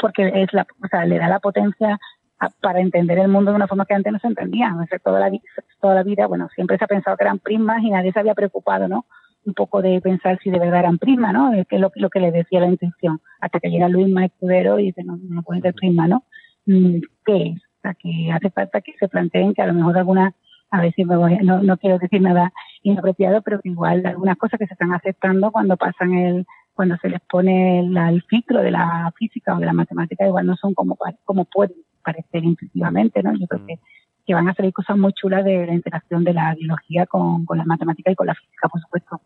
porque 0.00 0.30
es 0.42 0.52
la, 0.52 0.66
o 0.82 0.88
sea, 0.88 1.04
le 1.04 1.18
da 1.18 1.28
la 1.28 1.40
potencia 1.40 1.98
a- 2.38 2.50
para 2.60 2.80
entender 2.80 3.18
el 3.18 3.28
mundo 3.28 3.50
de 3.50 3.56
una 3.56 3.66
forma 3.66 3.84
que 3.86 3.94
antes 3.94 4.12
no 4.12 4.18
se 4.20 4.28
entendía. 4.28 4.74
O 4.80 4.86
sea, 4.86 4.98
toda, 5.00 5.18
la, 5.20 5.38
toda 5.80 5.94
la 5.96 6.02
vida, 6.04 6.26
bueno, 6.28 6.48
siempre 6.54 6.78
se 6.78 6.84
ha 6.84 6.88
pensado 6.88 7.16
que 7.16 7.24
eran 7.24 7.40
prismas 7.40 7.82
y 7.82 7.90
nadie 7.90 8.12
se 8.12 8.20
había 8.20 8.34
preocupado, 8.34 8.86
¿no? 8.86 9.06
Un 9.44 9.54
poco 9.54 9.82
de 9.82 10.00
pensar 10.00 10.38
si 10.42 10.50
de 10.50 10.58
verdad 10.58 10.80
eran 10.80 10.98
prismas, 10.98 11.32
¿no? 11.32 11.52
Es 11.52 11.66
que 11.66 11.76
es 11.76 11.82
lo, 11.82 11.90
lo 11.96 12.10
que 12.10 12.20
le 12.20 12.30
decía 12.30 12.60
la 12.60 12.68
intuición. 12.68 13.20
Hasta 13.40 13.58
que 13.60 13.70
llega 13.70 13.88
Luis 13.88 14.14
Escudero 14.24 14.78
y 14.78 14.86
dice, 14.86 15.02
no, 15.04 15.18
no 15.22 15.42
puede 15.42 15.60
ser 15.60 15.74
¿no? 15.82 16.24
Mm, 16.66 17.00
¿Qué 17.24 17.42
es? 17.48 17.56
O 17.58 17.80
sea, 17.82 17.94
que 17.94 18.30
hace 18.32 18.50
falta 18.50 18.80
que 18.80 18.92
se 18.98 19.08
planteen 19.08 19.54
que 19.54 19.62
a 19.62 19.66
lo 19.66 19.74
mejor 19.74 19.98
algunas, 19.98 20.34
a 20.70 20.80
ver 20.80 20.92
si 20.94 21.04
me 21.04 21.16
voy, 21.16 21.36
no, 21.38 21.62
no 21.62 21.76
quiero 21.76 21.98
decir 21.98 22.22
nada 22.22 22.52
inapropiado, 22.82 23.42
pero 23.42 23.60
que 23.60 23.70
igual 23.70 24.06
algunas 24.06 24.36
cosas 24.38 24.58
que 24.58 24.66
se 24.66 24.74
están 24.74 24.92
aceptando 24.92 25.50
cuando 25.50 25.76
pasan 25.76 26.14
el, 26.14 26.46
cuando 26.74 26.96
se 26.98 27.08
les 27.08 27.20
pone 27.22 27.80
el, 27.80 27.96
el 27.96 28.22
filtro 28.22 28.62
de 28.62 28.70
la 28.70 29.12
física 29.18 29.56
o 29.56 29.58
de 29.58 29.66
la 29.66 29.72
matemática, 29.72 30.26
igual 30.26 30.46
no 30.46 30.56
son 30.56 30.74
como, 30.74 30.96
como 31.24 31.44
pueden 31.46 31.76
parecer 32.02 32.44
intuitivamente, 32.44 33.22
¿no? 33.22 33.32
Yo 33.34 33.46
creo 33.46 33.66
que, 33.66 33.78
que 34.26 34.34
van 34.34 34.48
a 34.48 34.54
salir 34.54 34.72
cosas 34.72 34.96
muy 34.96 35.12
chulas 35.12 35.44
de 35.44 35.66
la 35.66 35.74
interacción 35.74 36.24
de 36.24 36.34
la 36.34 36.54
biología 36.54 37.06
con, 37.06 37.44
con 37.44 37.58
la 37.58 37.64
matemática 37.64 38.10
y 38.10 38.14
con 38.14 38.26
la 38.26 38.34
física, 38.34 38.68
por 38.68 38.80
supuesto. 38.80 39.20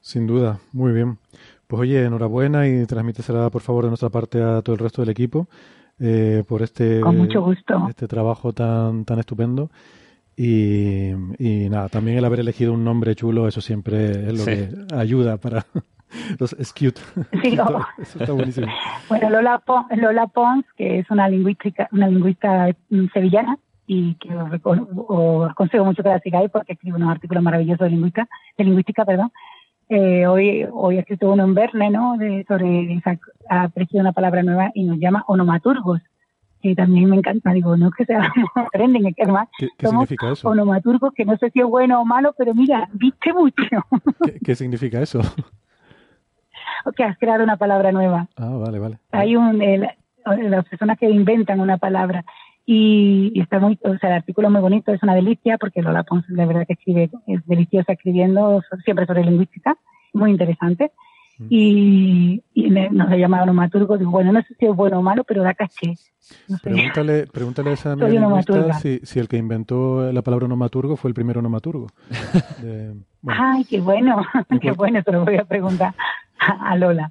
Sin 0.00 0.26
duda, 0.26 0.58
muy 0.72 0.92
bien. 0.92 1.18
Pues 1.66 1.80
oye, 1.80 2.04
enhorabuena 2.04 2.68
y 2.68 2.84
transmítesela 2.86 3.48
por 3.50 3.62
favor 3.62 3.84
de 3.84 3.90
nuestra 3.90 4.10
parte 4.10 4.42
a 4.42 4.60
todo 4.62 4.74
el 4.74 4.80
resto 4.80 5.00
del 5.02 5.08
equipo 5.10 5.48
eh, 5.98 6.44
por 6.46 6.62
este, 6.62 7.00
Con 7.00 7.16
mucho 7.16 7.40
gusto. 7.42 7.86
este 7.88 8.06
trabajo 8.06 8.52
tan, 8.52 9.04
tan 9.04 9.18
estupendo. 9.18 9.70
Y, 10.36 11.10
y 11.38 11.68
nada, 11.70 11.88
también 11.88 12.18
el 12.18 12.24
haber 12.24 12.40
elegido 12.40 12.72
un 12.72 12.84
nombre 12.84 13.14
chulo, 13.14 13.46
eso 13.46 13.60
siempre 13.60 14.10
es 14.26 14.32
lo 14.32 14.38
Sí. 14.44 14.50
que 14.50 14.94
ayuda 14.94 15.36
para 15.36 15.64
los 16.38 16.52
es 16.54 16.72
cute. 16.72 17.00
Sí, 17.42 17.48
Eso- 17.54 17.64
oh. 17.64 17.86
eso 18.02 18.18
está 18.18 18.32
buenísimo. 18.32 18.66
Bueno, 19.08 19.30
Lola, 19.30 19.58
Pon- 19.64 19.86
Lola 19.96 20.26
Pons, 20.26 20.64
que 20.76 20.98
es 20.98 21.10
una 21.10 21.28
lingüística, 21.28 21.88
una 21.92 22.08
lingüista 22.08 22.74
sevillana 23.12 23.58
y 23.86 24.14
que 24.14 24.34
os, 24.34 24.50
os 25.08 25.50
aconsejo 25.50 25.84
mucho 25.84 26.02
que 26.02 26.08
la 26.08 26.18
sigáis 26.20 26.50
porque 26.50 26.72
escribe 26.72 26.96
unos 26.96 27.10
artículos 27.10 27.42
maravillosos 27.42 27.80
de 27.84 27.90
lingüística, 27.90 28.28
de 28.56 28.64
lingüística, 28.64 29.04
perdón. 29.04 29.30
Eh, 29.90 30.26
hoy, 30.26 30.66
hoy 30.72 30.96
ha 30.96 31.00
escrito 31.00 31.30
uno 31.30 31.44
en 31.44 31.54
Verne, 31.54 31.90
¿no? 31.90 32.16
De, 32.16 32.44
sobre, 32.48 33.00
ha 33.50 33.62
aparecido 33.64 34.00
una 34.00 34.12
palabra 34.12 34.42
nueva 34.42 34.70
y 34.74 34.84
nos 34.84 34.98
llama 34.98 35.24
onomaturgos, 35.26 36.00
que 36.62 36.74
también 36.74 37.10
me 37.10 37.16
encanta. 37.16 37.52
Digo, 37.52 37.76
no 37.76 37.88
es 37.88 37.94
que 37.94 38.06
sea 38.06 38.32
trending, 38.72 39.06
es 39.08 39.14
que 39.14 39.22
además 39.24 39.48
¿Qué, 39.58 39.68
qué 39.76 39.86
somos 39.86 40.08
significa 40.08 40.32
eso? 40.32 40.48
onomaturgos 40.48 41.12
que 41.12 41.26
no 41.26 41.36
sé 41.36 41.50
si 41.50 41.60
es 41.60 41.66
bueno 41.66 42.00
o 42.00 42.04
malo, 42.06 42.34
pero 42.38 42.54
mira, 42.54 42.88
viste 42.94 43.34
mucho 43.34 43.62
¿Qué, 44.24 44.38
qué 44.42 44.54
significa 44.54 45.02
eso? 45.02 45.20
que 46.96 47.04
has 47.04 47.18
creado 47.18 47.44
una 47.44 47.56
palabra 47.56 47.92
nueva. 47.92 48.28
Ah, 48.36 48.48
vale, 48.50 48.78
vale. 48.78 48.98
hay 49.12 49.36
un 49.36 49.60
el- 49.62 49.88
las 50.50 50.64
personas 50.66 50.98
que 50.98 51.10
inventan 51.10 51.60
una 51.60 51.76
palabra 51.76 52.24
y, 52.66 53.32
y 53.34 53.40
está 53.40 53.58
muy 53.58 53.78
o 53.84 53.96
sea 53.98 54.10
el 54.10 54.16
artículo 54.16 54.48
es 54.48 54.52
muy 54.52 54.60
bonito 54.62 54.92
es 54.92 55.02
una 55.02 55.14
delicia 55.14 55.58
porque 55.58 55.82
Lola 55.82 56.02
Pons 56.04 56.24
de 56.28 56.46
verdad 56.46 56.66
que 56.66 56.72
escribe 56.74 57.10
es 57.26 57.46
deliciosa 57.46 57.92
escribiendo 57.92 58.62
siempre 58.84 59.06
sobre 59.06 59.24
lingüística 59.24 59.76
muy 60.12 60.30
interesante. 60.30 60.92
Y, 61.50 62.42
y 62.54 62.70
me- 62.70 62.90
nos 62.90 63.10
ha 63.10 63.16
llamado 63.16 63.42
onomaturgo 63.42 63.98
digo 63.98 64.10
bueno 64.12 64.32
no 64.32 64.40
sé 64.42 64.54
si 64.58 64.66
es 64.66 64.74
bueno 64.74 65.00
o 65.00 65.02
malo 65.02 65.24
pero 65.24 65.42
da 65.42 65.52
caché 65.52 65.94
no 66.48 66.56
sé. 66.56 66.70
Pregúntale, 66.70 67.26
pregúntale 67.26 67.70
a 67.70 67.72
esa 67.74 67.92
amiga 68.06 68.72
si, 68.74 69.00
si 69.02 69.18
el 69.18 69.28
que 69.28 69.36
inventó 69.36 70.10
la 70.12 70.22
palabra 70.22 70.46
onomaturgo 70.46 70.96
fue 70.96 71.08
el 71.10 71.14
primer 71.14 71.36
onomaturgo. 71.36 71.88
De- 72.62 72.94
bueno, 73.20 73.42
ay 73.42 73.64
qué 73.64 73.80
bueno 73.80 74.22
qué 74.60 74.70
bueno 74.72 75.02
se 75.02 75.12
lo 75.12 75.24
voy 75.24 75.36
a 75.36 75.44
preguntar 75.44 75.94
a, 76.38 76.70
a 76.70 76.76
Lola 76.76 77.10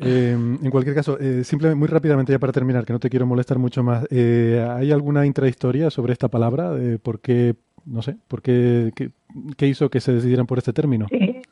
eh, 0.00 0.30
en 0.32 0.70
cualquier 0.70 0.94
caso, 0.94 1.18
eh, 1.20 1.44
simplemente 1.44 1.78
muy 1.78 1.88
rápidamente 1.88 2.32
ya 2.32 2.38
para 2.38 2.52
terminar, 2.52 2.84
que 2.84 2.92
no 2.92 2.98
te 2.98 3.10
quiero 3.10 3.26
molestar 3.26 3.58
mucho 3.58 3.82
más. 3.82 4.06
eh, 4.10 4.66
¿Hay 4.76 4.90
alguna 4.92 5.26
intrahistoria 5.26 5.90
sobre 5.90 6.12
esta 6.12 6.28
palabra? 6.28 6.70
De 6.72 6.98
¿Por 6.98 7.20
qué, 7.20 7.54
no 7.86 8.02
sé, 8.02 8.16
por 8.28 8.42
qué, 8.42 8.92
qué, 8.96 9.10
qué 9.56 9.66
hizo 9.66 9.90
que 9.90 10.00
se 10.00 10.12
decidieran 10.12 10.46
por 10.46 10.58
este 10.58 10.72
término? 10.72 11.06
Eh, 11.10 11.42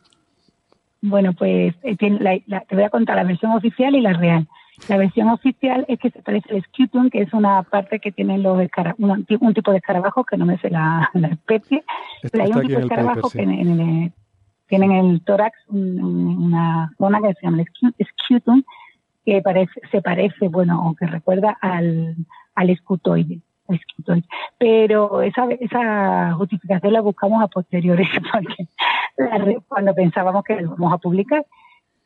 bueno, 1.01 1.33
pues 1.33 1.75
eh, 1.83 1.97
tiene 1.97 2.19
la- 2.21 2.41
la- 2.47 2.61
te 2.63 2.75
voy 2.75 2.85
a 2.85 2.91
contar 2.91 3.17
la 3.17 3.25
versión 3.25 3.53
oficial 3.53 3.95
y 3.95 4.01
la 4.01 4.13
real. 4.15 4.49
La 4.89 4.97
versión 4.97 5.29
oficial 5.29 5.85
es 5.89 5.99
que 5.99 6.11
se 6.11 6.23
parece 6.23 6.55
al 6.55 6.63
scutum, 6.63 7.11
que 7.11 7.23
es 7.23 7.33
una 7.33 7.63
parte 7.65 7.99
que 7.99 8.13
tienen 8.13 8.43
los 8.45 8.57
una- 8.99 9.19
un 9.41 9.55
tipo 9.55 9.71
de 9.73 9.79
escarabajo, 9.79 10.25
que 10.25 10.37
no 10.37 10.47
me 10.47 10.57
sé 10.59 10.71
la, 10.71 11.11
la 11.15 11.29
especie, 11.29 11.83
pero 12.33 12.45
hay 12.45 12.51
un 12.53 12.61
tipo 12.63 12.79
de 12.79 12.83
escarabajo 12.85 13.23
paper, 13.23 13.31
sí. 13.31 13.37
que 13.39 13.43
en- 13.45 13.69
en 13.69 13.81
el- 13.81 14.13
tienen 14.69 14.93
en 14.93 15.07
el 15.11 15.25
tórax 15.25 15.57
un- 15.69 16.03
un- 16.03 16.43
una 16.45 16.93
zona 16.99 17.21
que 17.21 17.35
se 17.35 17.43
llama 17.47 17.63
el 17.63 17.67
scu- 17.67 17.95
scutum, 18.27 18.63
que 19.25 19.43
parece, 19.43 19.81
se 19.91 20.01
parece, 20.03 20.49
bueno, 20.49 20.89
o 20.89 20.95
que 20.95 21.07
recuerda 21.07 21.57
al, 21.61 22.15
al 22.55 22.71
escutoide. 22.71 23.41
al. 23.69 24.25
Pero 24.59 25.21
esa, 25.23 25.45
esa 25.61 26.33
justificación 26.35 26.93
la 26.95 27.01
buscamos 27.03 27.43
a 27.43 27.49
posteriori, 27.49 28.05
porque 28.33 28.69
cuando 29.69 29.95
pensábamos 29.95 30.45
que 30.45 30.55
lo 30.57 30.63
íbamos 30.75 30.93
a 30.93 30.99
publicar, 30.99 31.45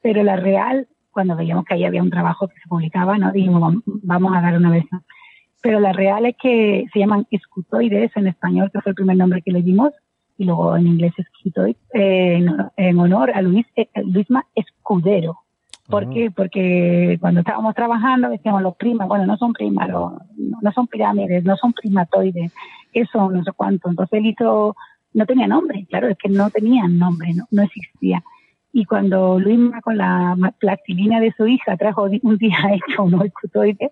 pero 0.03 0.23
la 0.25 0.37
real, 0.37 0.89
cuando 1.13 1.37
veíamos 1.37 1.65
que 1.65 1.75
ahí 1.75 1.85
había 1.85 2.03
un 2.03 2.11
trabajo 2.11 2.49
que 2.49 2.55
se 2.61 2.69
publicaba, 2.69 3.17
no 3.19 3.31
dijimos 3.33 3.63
"Vam- 3.63 3.83
vamos 3.87 4.35
a 4.35 4.41
dar 4.41 4.57
una 4.57 4.71
versión. 4.71 5.03
Pero 5.63 5.79
la 5.79 5.93
real 5.93 6.27
es 6.27 6.35
que 6.43 6.87
se 6.93 6.99
llaman 6.99 7.27
escutoides 7.31 8.11
en 8.17 8.27
español, 8.27 8.71
que 8.73 8.81
fue 8.81 8.91
el 8.91 8.97
primer 8.97 9.17
nombre 9.17 9.43
que 9.43 9.53
le 9.53 9.63
dimos, 9.63 9.93
y 10.39 10.45
luego 10.45 10.77
en 10.77 10.87
inglés 10.87 11.13
escutoid, 11.17 11.77
eh, 11.95 12.35
en, 12.37 12.51
en 12.77 12.99
honor 12.99 13.31
a 13.31 13.43
Luis, 13.43 13.67
eh, 13.77 13.89
Luisma 14.05 14.45
Escudero. 14.55 15.39
¿Por 15.89 16.05
Ah. 16.05 16.11
qué? 16.13 16.31
Porque 16.31 17.19
cuando 17.21 17.41
estábamos 17.41 17.75
trabajando 17.75 18.29
decíamos 18.31 18.63
los 18.63 18.77
primas, 18.77 19.09
bueno, 19.09 19.27
no 19.27 19.37
son 19.37 19.53
primas, 19.53 19.89
no, 19.89 20.19
no 20.61 20.73
son 20.73 20.87
pirámides, 20.87 21.45
no 21.45 21.57
son 21.57 21.73
primatoides, 21.73 22.53
eso, 22.93 23.31
no 23.31 23.43
sé 23.45 23.51
cuánto. 23.53 23.89
Entonces 23.91 24.19
él 24.21 24.27
hizo, 24.27 24.75
no 25.15 25.27
tenía 25.27 25.47
nombre, 25.47 25.85
claro, 25.89 26.09
es 26.09 26.17
que 26.19 26.29
no 26.29 26.51
tenían 26.51 26.99
nombre, 26.99 27.35
no, 27.35 27.45
no 27.51 27.63
existía. 27.63 28.23
Y 28.73 28.87
cuando 28.87 29.39
Luisma 29.39 29.83
con 29.83 29.99
la 29.99 30.35
plastilina 30.59 31.21
de 31.21 31.33
su 31.37 31.47
hija 31.47 31.77
trajo 31.77 32.05
un 32.23 32.37
día 32.39 32.57
hecho 32.73 33.03
unos 33.03 33.25
escutoides, 33.27 33.91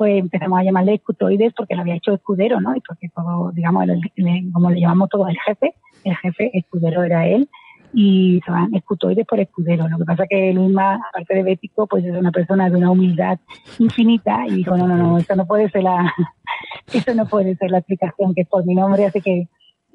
pues 0.00 0.18
empezamos 0.18 0.58
a 0.58 0.62
llamarle 0.62 0.94
escutoides 0.94 1.52
porque 1.54 1.74
lo 1.74 1.82
había 1.82 1.96
hecho 1.96 2.14
escudero, 2.14 2.58
¿no? 2.58 2.74
Y 2.74 2.80
porque 2.80 3.10
todo, 3.14 3.52
digamos, 3.52 3.86
el- 3.86 4.50
como 4.50 4.70
le 4.70 4.80
llamamos 4.80 5.10
todo 5.10 5.28
el 5.28 5.36
jefe, 5.46 5.74
el 6.04 6.16
jefe 6.16 6.50
escudero 6.56 7.02
era 7.04 7.26
él. 7.26 7.46
y 7.92 8.40
se 8.46 8.50
van 8.52 8.72
escutoides 8.74 9.26
por 9.26 9.40
escudero. 9.40 9.88
Lo 9.88 9.98
que 9.98 10.04
pasa 10.04 10.24
que 10.26 10.52
Luisma, 10.54 10.94
aparte 11.10 11.34
de 11.34 11.42
bético, 11.42 11.86
pues 11.88 12.04
es 12.04 12.16
una 12.16 12.30
persona 12.30 12.70
de 12.70 12.76
una 12.76 12.90
humildad 12.92 13.38
infinita 13.80 14.46
y 14.46 14.52
dijo, 14.58 14.76
no, 14.76 14.86
no, 14.86 14.96
no, 14.96 15.18
eso 15.18 15.34
no 15.34 15.44
puede 15.44 15.68
ser 15.70 15.82
la, 15.82 16.14
eso 16.94 17.14
no 17.14 17.26
puede 17.26 17.56
ser 17.56 17.70
la 17.72 17.78
explicación 17.78 18.32
que 18.32 18.42
es 18.42 18.48
por 18.48 18.64
mi 18.64 18.76
nombre, 18.76 19.04
así 19.06 19.20
que 19.20 19.48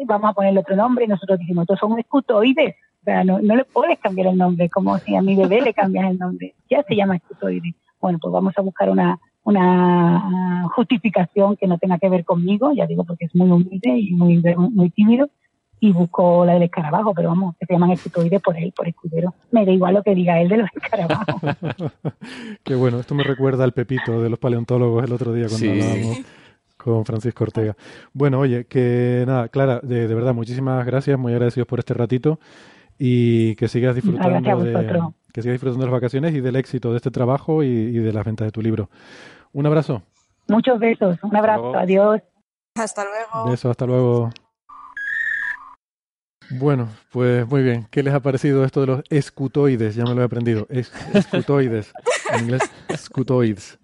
vamos 0.05 0.29
a 0.29 0.33
ponerle 0.33 0.59
otro 0.59 0.75
nombre 0.75 1.05
y 1.05 1.07
nosotros 1.07 1.39
dijimos, 1.39 1.63
estos 1.63 1.79
son 1.79 1.97
escutoides. 1.97 2.75
O 3.01 3.03
sea, 3.05 3.23
no, 3.23 3.39
no 3.39 3.55
le 3.55 3.63
puedes 3.65 3.97
cambiar 3.99 4.27
el 4.27 4.37
nombre, 4.37 4.69
como 4.69 4.97
si 4.99 5.15
a 5.15 5.21
mi 5.21 5.35
bebé 5.37 5.61
le 5.61 5.73
cambias 5.73 6.11
el 6.11 6.19
nombre. 6.19 6.53
Ya 6.69 6.83
se 6.83 6.95
llama 6.97 7.15
escutoide. 7.15 7.75
Bueno, 8.01 8.19
pues 8.21 8.31
vamos 8.33 8.53
a 8.57 8.61
buscar 8.61 8.89
una, 8.89 9.17
una 9.45 10.67
justificación 10.75 11.55
que 11.55 11.67
no 11.67 11.77
tenga 11.77 11.97
que 11.97 12.09
ver 12.09 12.25
conmigo, 12.25 12.73
ya 12.73 12.85
digo 12.85 13.03
porque 13.03 13.25
es 13.25 13.35
muy 13.35 13.49
humilde 13.49 13.97
y 13.97 14.11
muy, 14.11 14.43
muy 14.57 14.89
tímido, 14.89 15.29
y 15.79 15.91
busco 15.91 16.45
la 16.45 16.53
del 16.53 16.63
escarabajo, 16.63 17.13
pero 17.13 17.29
vamos, 17.29 17.55
que 17.59 17.65
se 17.65 17.73
llaman 17.73 17.91
escutoides 17.91 18.41
por 18.41 18.57
él, 18.57 18.73
por 18.75 18.87
escudero. 18.87 19.35
Me 19.51 19.65
da 19.65 19.71
igual 19.71 19.93
lo 19.93 20.03
que 20.03 20.15
diga 20.15 20.41
él 20.41 20.49
de 20.49 20.57
los 20.57 20.69
escarabajos. 20.75 21.41
Qué 22.63 22.75
bueno, 22.75 22.99
esto 22.99 23.13
me 23.13 23.23
recuerda 23.23 23.63
al 23.63 23.73
Pepito 23.73 24.21
de 24.21 24.29
los 24.29 24.39
paleontólogos 24.39 25.03
el 25.03 25.13
otro 25.13 25.31
día 25.31 25.47
cuando 25.47 25.71
hablábamos 25.71 26.17
con 26.75 27.05
Francisco 27.05 27.43
Ortega. 27.43 27.75
Bueno, 28.13 28.39
oye, 28.39 28.65
que 28.65 29.25
nada, 29.27 29.49
Clara, 29.49 29.79
de, 29.83 30.07
de, 30.07 30.15
verdad, 30.15 30.33
muchísimas 30.33 30.85
gracias, 30.85 31.19
muy 31.19 31.33
agradecidos 31.33 31.67
por 31.67 31.79
este 31.79 31.93
ratito 31.93 32.39
y 32.97 33.55
que 33.55 33.67
sigas 33.67 33.93
disfrutando 33.93 34.63
de 34.63 35.01
que 35.33 35.41
sigas 35.41 35.55
disfrutando 35.55 35.85
de 35.85 35.91
las 35.91 36.01
vacaciones 36.01 36.33
y 36.33 36.39
del 36.39 36.55
éxito 36.55 36.91
de 36.91 36.97
este 36.97 37.11
trabajo 37.11 37.61
y, 37.61 37.67
y 37.67 37.97
de 37.97 38.13
las 38.13 38.23
ventas 38.23 38.47
de 38.47 38.51
tu 38.51 38.61
libro. 38.61 38.89
Un 39.55 39.65
abrazo. 39.65 40.03
Muchos 40.49 40.77
besos, 40.79 41.17
un 41.23 41.33
abrazo, 41.33 41.77
adiós. 41.77 42.21
Hasta 42.75 43.05
luego. 43.05 43.49
Besos, 43.49 43.71
hasta 43.71 43.85
luego. 43.85 44.29
Bueno, 46.49 46.89
pues 47.09 47.47
muy 47.47 47.63
bien. 47.63 47.87
¿Qué 47.89 48.03
les 48.03 48.13
ha 48.13 48.19
parecido 48.19 48.65
esto 48.65 48.81
de 48.81 48.87
los 48.87 49.03
escutoides? 49.09 49.95
Ya 49.95 50.03
me 50.03 50.13
lo 50.13 50.21
he 50.21 50.25
aprendido. 50.25 50.67
Es, 50.69 50.91
escutoides. 51.13 51.93
en 52.33 52.41
inglés, 52.41 52.69
escutoides. 52.89 53.79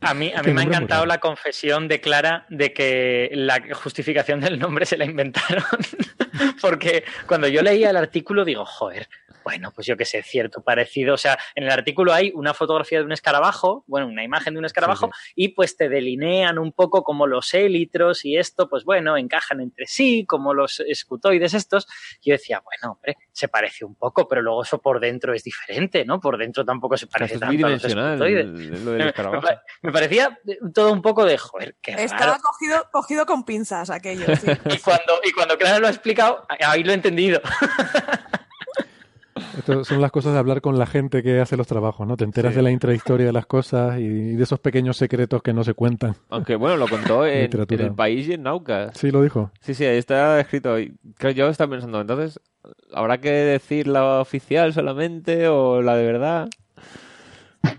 A 0.00 0.14
mí, 0.14 0.32
a 0.34 0.42
mí 0.42 0.54
me 0.54 0.62
ha 0.62 0.64
encantado 0.64 1.04
la 1.04 1.18
confesión 1.18 1.86
de 1.86 2.00
Clara 2.00 2.46
de 2.48 2.72
que 2.72 3.28
la 3.34 3.62
justificación 3.74 4.40
del 4.40 4.58
nombre 4.58 4.86
se 4.86 4.96
la 4.96 5.04
inventaron. 5.04 5.64
Porque 6.62 7.04
cuando 7.26 7.46
yo 7.46 7.60
leía 7.60 7.90
el 7.90 7.96
artículo 7.98 8.42
digo, 8.42 8.64
joder, 8.64 9.06
bueno, 9.44 9.72
pues 9.74 9.86
yo 9.86 9.96
qué 9.96 10.04
sé, 10.04 10.22
cierto, 10.22 10.62
parecido. 10.62 11.14
O 11.14 11.18
sea, 11.18 11.38
en 11.54 11.64
el 11.64 11.70
artículo 11.70 12.12
hay 12.12 12.32
una 12.34 12.54
fotografía 12.54 12.98
de 12.98 13.04
un 13.04 13.12
escarabajo, 13.12 13.84
bueno, 13.86 14.06
una 14.06 14.24
imagen 14.24 14.54
de 14.54 14.58
un 14.58 14.64
escarabajo, 14.64 15.06
sí, 15.06 15.20
sí. 15.26 15.32
y 15.36 15.48
pues 15.48 15.76
te 15.76 15.88
delinean 15.88 16.58
un 16.58 16.72
poco 16.72 17.04
como 17.04 17.26
los 17.26 17.52
élitros 17.54 18.24
y 18.24 18.36
esto, 18.36 18.68
pues 18.68 18.84
bueno, 18.84 19.16
encajan 19.16 19.60
entre 19.60 19.86
sí, 19.86 20.24
como 20.26 20.54
los 20.54 20.80
escutoides 20.80 21.54
estos. 21.54 21.86
Yo 22.22 22.32
decía, 22.32 22.62
bueno, 22.64 22.94
hombre, 22.94 23.16
se 23.32 23.48
parece 23.48 23.84
un 23.84 23.94
poco, 23.94 24.26
pero 24.26 24.42
luego 24.42 24.62
eso 24.62 24.78
por 24.80 25.00
dentro 25.00 25.34
es 25.34 25.44
diferente, 25.44 26.04
¿no? 26.04 26.20
Por 26.20 26.38
dentro 26.38 26.64
tampoco 26.64 26.96
se 26.96 27.06
parece 27.06 27.38
tanto 27.38 27.66
a 27.66 27.70
los 27.70 27.84
escutoides. 27.84 28.46
Lo 28.80 28.92
del 28.92 29.00
escarabajo. 29.08 29.46
Me, 29.82 29.92
parecía 29.92 30.38
todo 30.74 30.92
un 30.92 31.02
poco 31.02 31.24
de, 31.24 31.36
joder, 31.38 31.76
qué 31.82 31.92
Estaba 31.92 32.38
cogido, 32.38 32.88
cogido 32.90 33.26
con 33.26 33.44
pinzas 33.44 33.90
aquello, 33.90 34.26
sí. 34.36 34.46
y, 34.70 34.78
cuando, 34.78 35.20
y 35.22 35.32
cuando 35.32 35.58
Clara 35.58 35.78
lo 35.78 35.86
ha 35.86 35.90
explicado, 35.90 36.46
ahí 36.48 36.82
lo 36.82 36.92
he 36.92 36.94
entendido. 36.94 37.40
Estas 39.58 39.86
son 39.86 40.00
las 40.00 40.10
cosas 40.10 40.32
de 40.32 40.38
hablar 40.38 40.60
con 40.60 40.78
la 40.78 40.86
gente 40.86 41.22
que 41.22 41.40
hace 41.40 41.56
los 41.56 41.66
trabajos, 41.66 42.06
¿no? 42.06 42.16
Te 42.16 42.24
enteras 42.24 42.52
sí. 42.52 42.56
de 42.56 42.62
la 42.62 42.70
intrahistoria 42.70 43.26
de 43.26 43.32
las 43.32 43.46
cosas 43.46 43.98
y 43.98 44.34
de 44.34 44.42
esos 44.42 44.58
pequeños 44.60 44.96
secretos 44.96 45.42
que 45.42 45.52
no 45.52 45.64
se 45.64 45.74
cuentan. 45.74 46.16
Aunque 46.30 46.56
bueno, 46.56 46.76
lo 46.76 46.88
contó 46.88 47.26
en, 47.26 47.50
en 47.52 47.80
el 47.80 47.94
país 47.94 48.28
y 48.28 48.34
en 48.34 48.42
Naucas. 48.42 48.96
Sí, 48.96 49.10
lo 49.10 49.22
dijo. 49.22 49.50
Sí, 49.60 49.74
sí, 49.74 49.84
ahí 49.84 49.98
está 49.98 50.40
escrito. 50.40 50.76
Yo 50.78 51.48
estaba 51.48 51.70
pensando, 51.70 52.00
entonces, 52.00 52.40
¿habrá 52.92 53.18
que 53.18 53.30
decir 53.30 53.86
la 53.86 54.20
oficial 54.20 54.72
solamente 54.72 55.48
o 55.48 55.82
la 55.82 55.96
de 55.96 56.04
verdad? 56.04 56.48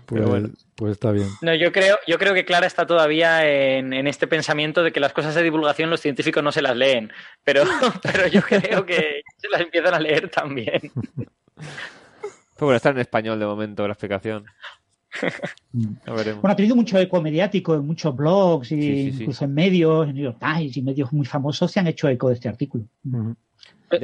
Pues, 0.06 0.24
bueno. 0.24 0.48
pues 0.74 0.92
está 0.92 1.12
bien. 1.12 1.28
No, 1.42 1.54
yo 1.54 1.72
creo, 1.72 1.98
yo 2.06 2.18
creo 2.18 2.34
que 2.34 2.44
Clara 2.44 2.66
está 2.66 2.86
todavía 2.86 3.46
en, 3.46 3.92
en, 3.92 4.06
este 4.06 4.26
pensamiento 4.26 4.82
de 4.82 4.92
que 4.92 5.00
las 5.00 5.12
cosas 5.12 5.34
de 5.34 5.42
divulgación 5.42 5.90
los 5.90 6.00
científicos 6.00 6.42
no 6.42 6.52
se 6.52 6.62
las 6.62 6.76
leen, 6.76 7.12
pero, 7.44 7.62
pero 8.02 8.26
yo 8.26 8.42
creo 8.42 8.84
que 8.84 9.22
se 9.36 9.48
las 9.48 9.60
empiezan 9.60 9.94
a 9.94 10.00
leer 10.00 10.28
también. 10.28 10.90
Pues 11.56 12.60
bueno, 12.60 12.76
está 12.76 12.90
en 12.90 12.98
español 12.98 13.38
de 13.38 13.46
momento 13.46 13.86
la 13.86 13.92
explicación. 13.92 14.44
Bueno, 15.72 16.40
ha 16.42 16.56
tenido 16.56 16.76
mucho 16.76 16.98
eco 16.98 17.20
mediático 17.20 17.74
en 17.74 17.86
muchos 17.86 18.14
blogs 18.14 18.72
y 18.72 18.80
sí, 18.80 19.12
sí, 19.12 19.22
incluso 19.22 19.40
sí. 19.40 19.44
en 19.44 19.54
medios, 19.54 20.08
en 20.08 20.14
New 20.14 20.24
York 20.24 20.38
Times 20.38 20.76
y 20.76 20.82
medios 20.82 21.12
muy 21.12 21.26
famosos 21.26 21.70
se 21.70 21.80
han 21.80 21.86
hecho 21.86 22.08
eco 22.08 22.28
de 22.28 22.34
este 22.34 22.48
artículo. 22.48 22.84
Uh 23.04 23.10
-huh. 23.10 23.36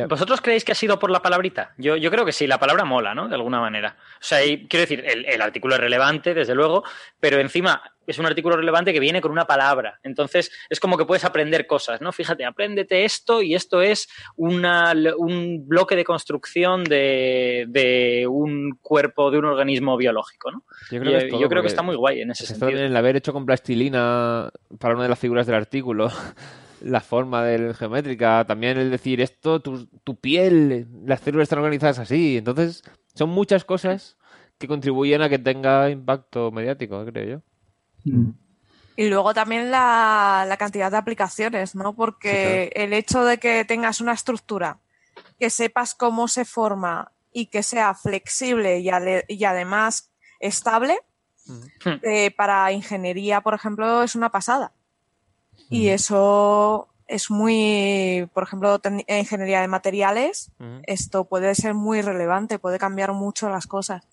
¿Vosotros 0.09 0.41
creéis 0.41 0.65
que 0.65 0.73
ha 0.73 0.77
sido 0.77 0.99
por 0.99 1.11
la 1.11 1.23
palabrita? 1.23 1.73
Yo, 1.77 1.97
yo 1.97 2.11
creo 2.11 2.25
que 2.25 2.33
sí, 2.33 2.47
la 2.47 2.59
palabra 2.59 2.85
mola, 2.85 3.15
¿no? 3.15 3.29
De 3.29 3.35
alguna 3.35 3.61
manera. 3.61 3.97
O 4.15 4.25
sea, 4.25 4.45
y, 4.45 4.69
quiero 4.69 4.83
decir, 4.83 5.05
el, 5.07 5.25
el, 5.27 5.43
artículo 5.43 5.75
es 5.75 5.81
relevante, 5.81 6.35
desde 6.35 6.55
luego, 6.55 6.85
pero 7.19 7.41
encima 7.41 7.83
es 8.07 8.19
un 8.19 8.27
artículo 8.27 8.57
relevante 8.57 8.93
que 8.93 9.01
viene 9.01 9.21
con 9.21 9.33
una 9.33 9.47
palabra. 9.47 9.99
Entonces, 10.03 10.51
es 10.69 10.81
como 10.81 10.97
que 10.97 11.05
puedes 11.05 11.25
aprender 11.25 11.67
cosas, 11.67 12.01
¿no? 12.01 12.13
Fíjate, 12.13 12.45
apréndete 12.45 13.05
esto 13.05 13.43
y 13.43 13.55
esto 13.55 13.83
es 13.83 14.09
una, 14.37 14.93
un 15.17 15.67
bloque 15.67 15.97
de 15.97 16.05
construcción 16.05 16.85
de, 16.85 17.67
de, 17.69 18.27
un 18.29 18.79
cuerpo, 18.81 19.31
de 19.31 19.39
un 19.39 19.47
organismo 19.47 19.97
biológico, 19.97 20.51
¿no? 20.51 20.65
Yo 20.91 21.01
creo, 21.01 21.19
que, 21.19 21.37
y, 21.37 21.41
yo 21.41 21.49
creo 21.49 21.63
que 21.63 21.69
está 21.69 21.83
muy 21.83 21.97
guay 21.97 22.21
en 22.21 22.31
ese 22.31 22.47
sentido. 22.47 22.71
El 22.71 22.97
haber 22.97 23.17
hecho 23.17 23.33
con 23.33 23.47
plastilina 23.47 24.51
para 24.79 24.95
una 24.95 25.05
de 25.05 25.09
las 25.09 25.19
figuras 25.19 25.47
del 25.47 25.57
artículo 25.57 26.11
la 26.85 27.01
forma 27.01 27.45
del 27.45 27.75
geométrica, 27.75 28.45
también 28.47 28.79
el 28.79 28.91
decir 28.91 29.21
esto, 29.21 29.61
tu, 29.61 29.87
tu, 29.87 30.17
piel, 30.17 30.89
las 31.05 31.21
células 31.21 31.45
están 31.45 31.61
organizadas 31.61 31.99
así. 31.99 32.37
Entonces, 32.37 32.83
son 33.15 33.31
muchas 33.31 33.65
cosas 33.65 34.17
que 34.59 34.69
contribuyen 34.69 35.23
a 35.23 35.29
que 35.29 35.39
tenga 35.39 35.91
impacto 35.91 36.51
mediático, 36.51 37.05
creo 37.07 37.43
yo. 38.05 38.13
Mm. 38.13 38.31
Y 38.97 39.09
luego 39.09 39.33
también 39.33 39.71
la, 39.71 40.45
la, 40.47 40.57
cantidad 40.57 40.91
de 40.91 40.99
aplicaciones, 40.99 41.75
¿no? 41.75 41.95
Porque 41.95 42.67
sí, 42.67 42.75
claro. 42.75 42.87
el 42.87 42.93
hecho 42.93 43.25
de 43.25 43.39
que 43.39 43.65
tengas 43.65 44.01
una 44.01 44.13
estructura, 44.13 44.81
que 45.39 45.51
sepas 45.51 45.95
cómo 45.95 46.29
se 46.29 46.45
forma 46.45 47.13
y 47.33 47.47
que 47.47 47.63
sea 47.63 47.95
flexible 47.95 48.81
y, 48.81 48.91
ale, 48.91 49.25
y 49.29 49.43
además 49.45 50.13
estable, 50.41 50.99
mm. 51.47 51.91
eh, 52.03 52.31
para 52.33 52.71
ingeniería, 52.73 53.41
por 53.41 53.55
ejemplo, 53.55 54.03
es 54.03 54.15
una 54.15 54.31
pasada. 54.31 54.73
Y 55.70 55.89
eso 55.89 56.89
es 57.07 57.31
muy, 57.31 58.29
por 58.33 58.43
ejemplo, 58.45 58.81
ingeniería 59.07 59.61
de 59.61 59.69
materiales, 59.69 60.51
uh 60.59 60.65
-huh. 60.65 60.81
esto 60.87 61.24
puede 61.24 61.55
ser 61.55 61.74
muy 61.74 62.03
relevante, 62.03 62.59
puede 62.59 62.79
cambiar 62.79 63.12
mucho 63.12 63.49
las 63.49 63.66
cosas. 63.66 64.07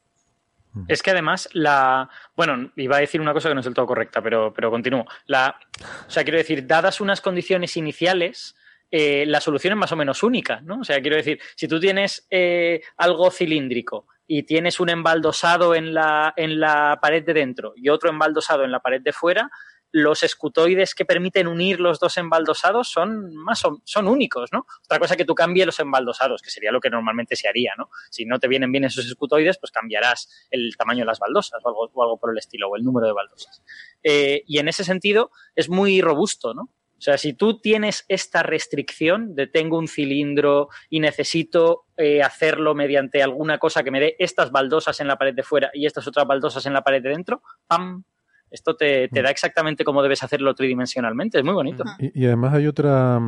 Es 0.88 1.02
que 1.02 1.12
además 1.12 1.50
la, 1.54 2.10
bueno, 2.36 2.72
iba 2.76 2.98
a 2.98 3.00
decir 3.00 3.20
una 3.22 3.34
cosa 3.34 3.50
que 3.50 3.56
no 3.56 3.62
es 3.62 3.66
del 3.66 3.74
todo 3.74 3.88
correcta, 3.88 4.22
pero, 4.22 4.54
pero 4.54 4.70
continúo. 4.70 5.06
La, 5.26 5.60
o 6.08 6.10
sea, 6.10 6.24
quiero 6.24 6.38
decir, 6.38 6.68
dadas 6.68 7.02
unas 7.02 7.22
condiciones 7.22 7.76
iniciales, 7.76 8.56
eh, 8.92 9.26
la 9.26 9.42
solución 9.42 9.74
es 9.74 9.80
más 9.80 9.92
o 9.92 9.96
menos 9.96 10.24
única, 10.24 10.62
¿no? 10.62 10.80
O 10.80 10.84
sea, 10.84 11.02
quiero 11.02 11.16
decir, 11.16 11.40
si 11.56 11.68
tú 11.68 11.80
tienes 11.80 12.28
eh, 12.30 12.82
algo 12.98 13.32
cilíndrico 13.32 14.08
y 14.28 14.44
tienes 14.44 14.80
un 14.80 14.90
embaldosado 14.90 15.74
en 15.74 15.94
la, 15.94 16.34
en 16.36 16.60
la 16.60 17.00
pared 17.02 17.24
de 17.24 17.34
dentro 17.34 17.74
y 17.76 17.90
otro 17.90 18.10
embaldosado 18.10 18.64
en 18.64 18.72
la 18.72 18.80
pared 18.80 19.02
de 19.02 19.12
fuera, 19.12 19.50
los 19.92 20.24
escutoides 20.24 20.94
que 20.94 21.06
permiten 21.06 21.48
unir 21.48 21.80
los 21.80 22.00
dos 22.00 22.18
embaldosados 22.18 22.90
son 22.90 23.36
más 23.36 23.64
o, 23.66 23.82
son 23.84 24.08
únicos, 24.08 24.52
¿no? 24.52 24.66
Otra 24.84 25.00
cosa 25.00 25.16
que 25.16 25.26
tú 25.26 25.36
cambies 25.36 25.66
los 25.66 25.80
embaldosados, 25.80 26.42
que 26.42 26.50
sería 26.50 26.72
lo 26.72 26.80
que 26.80 26.90
normalmente 26.90 27.36
se 27.36 27.48
haría, 27.48 27.74
¿no? 27.78 27.90
Si 28.10 28.26
no 28.26 28.40
te 28.40 28.48
vienen 28.48 28.72
bien 28.72 28.84
esos 28.84 29.06
escutoides, 29.06 29.58
pues 29.58 29.72
cambiarás 29.72 30.48
el 30.52 30.76
tamaño 30.78 31.00
de 31.00 31.06
las 31.06 31.20
baldosas 31.20 31.60
o 31.64 31.68
algo, 31.68 31.92
o 31.94 32.04
algo 32.04 32.18
por 32.18 32.32
el 32.32 32.38
estilo, 32.38 32.70
o 32.70 32.76
el 32.76 32.84
número 32.84 33.08
de 33.08 33.14
baldosas. 33.14 33.64
Eh, 34.04 34.44
y 34.48 34.60
en 34.60 34.68
ese 34.68 34.84
sentido 34.84 35.32
es 35.56 35.70
muy 35.70 36.02
robusto, 36.02 36.54
¿no? 36.54 36.70
O 37.00 37.02
sea, 37.02 37.18
si 37.18 37.32
tú 37.32 37.62
tienes 37.62 38.04
esta 38.10 38.44
restricción 38.44 39.34
de 39.34 39.48
tengo 39.48 39.78
un 39.78 39.88
cilindro 39.88 40.68
y 40.90 41.00
necesito 41.00 41.86
eh, 41.96 42.22
hacerlo 42.22 42.76
mediante 42.76 43.24
alguna 43.24 43.58
cosa 43.58 43.84
que 43.84 43.92
me 43.92 44.02
dé 44.02 44.18
estas 44.20 44.52
baldosas 44.52 45.00
en 45.00 45.08
la 45.08 45.18
pared 45.18 45.34
de 45.34 45.44
fuera 45.44 45.72
y 45.74 45.86
estas 45.86 46.06
otras 46.08 46.28
baldosas 46.28 46.66
en 46.66 46.74
la 46.74 46.84
pared 46.84 47.02
de 47.02 47.10
dentro, 47.10 47.42
¡pam! 47.68 48.04
Esto 48.52 48.76
te, 48.76 49.08
te, 49.10 49.22
da 49.22 49.30
exactamente 49.30 49.84
cómo 49.84 50.02
debes 50.02 50.24
hacerlo 50.24 50.54
tridimensionalmente. 50.56 51.40
Es 51.40 51.46
muy 51.46 51.54
bonito. 51.54 51.84
Y, 52.00 52.24
y 52.24 52.26
además 52.26 52.54
hay 52.54 52.68
otra, 52.68 53.20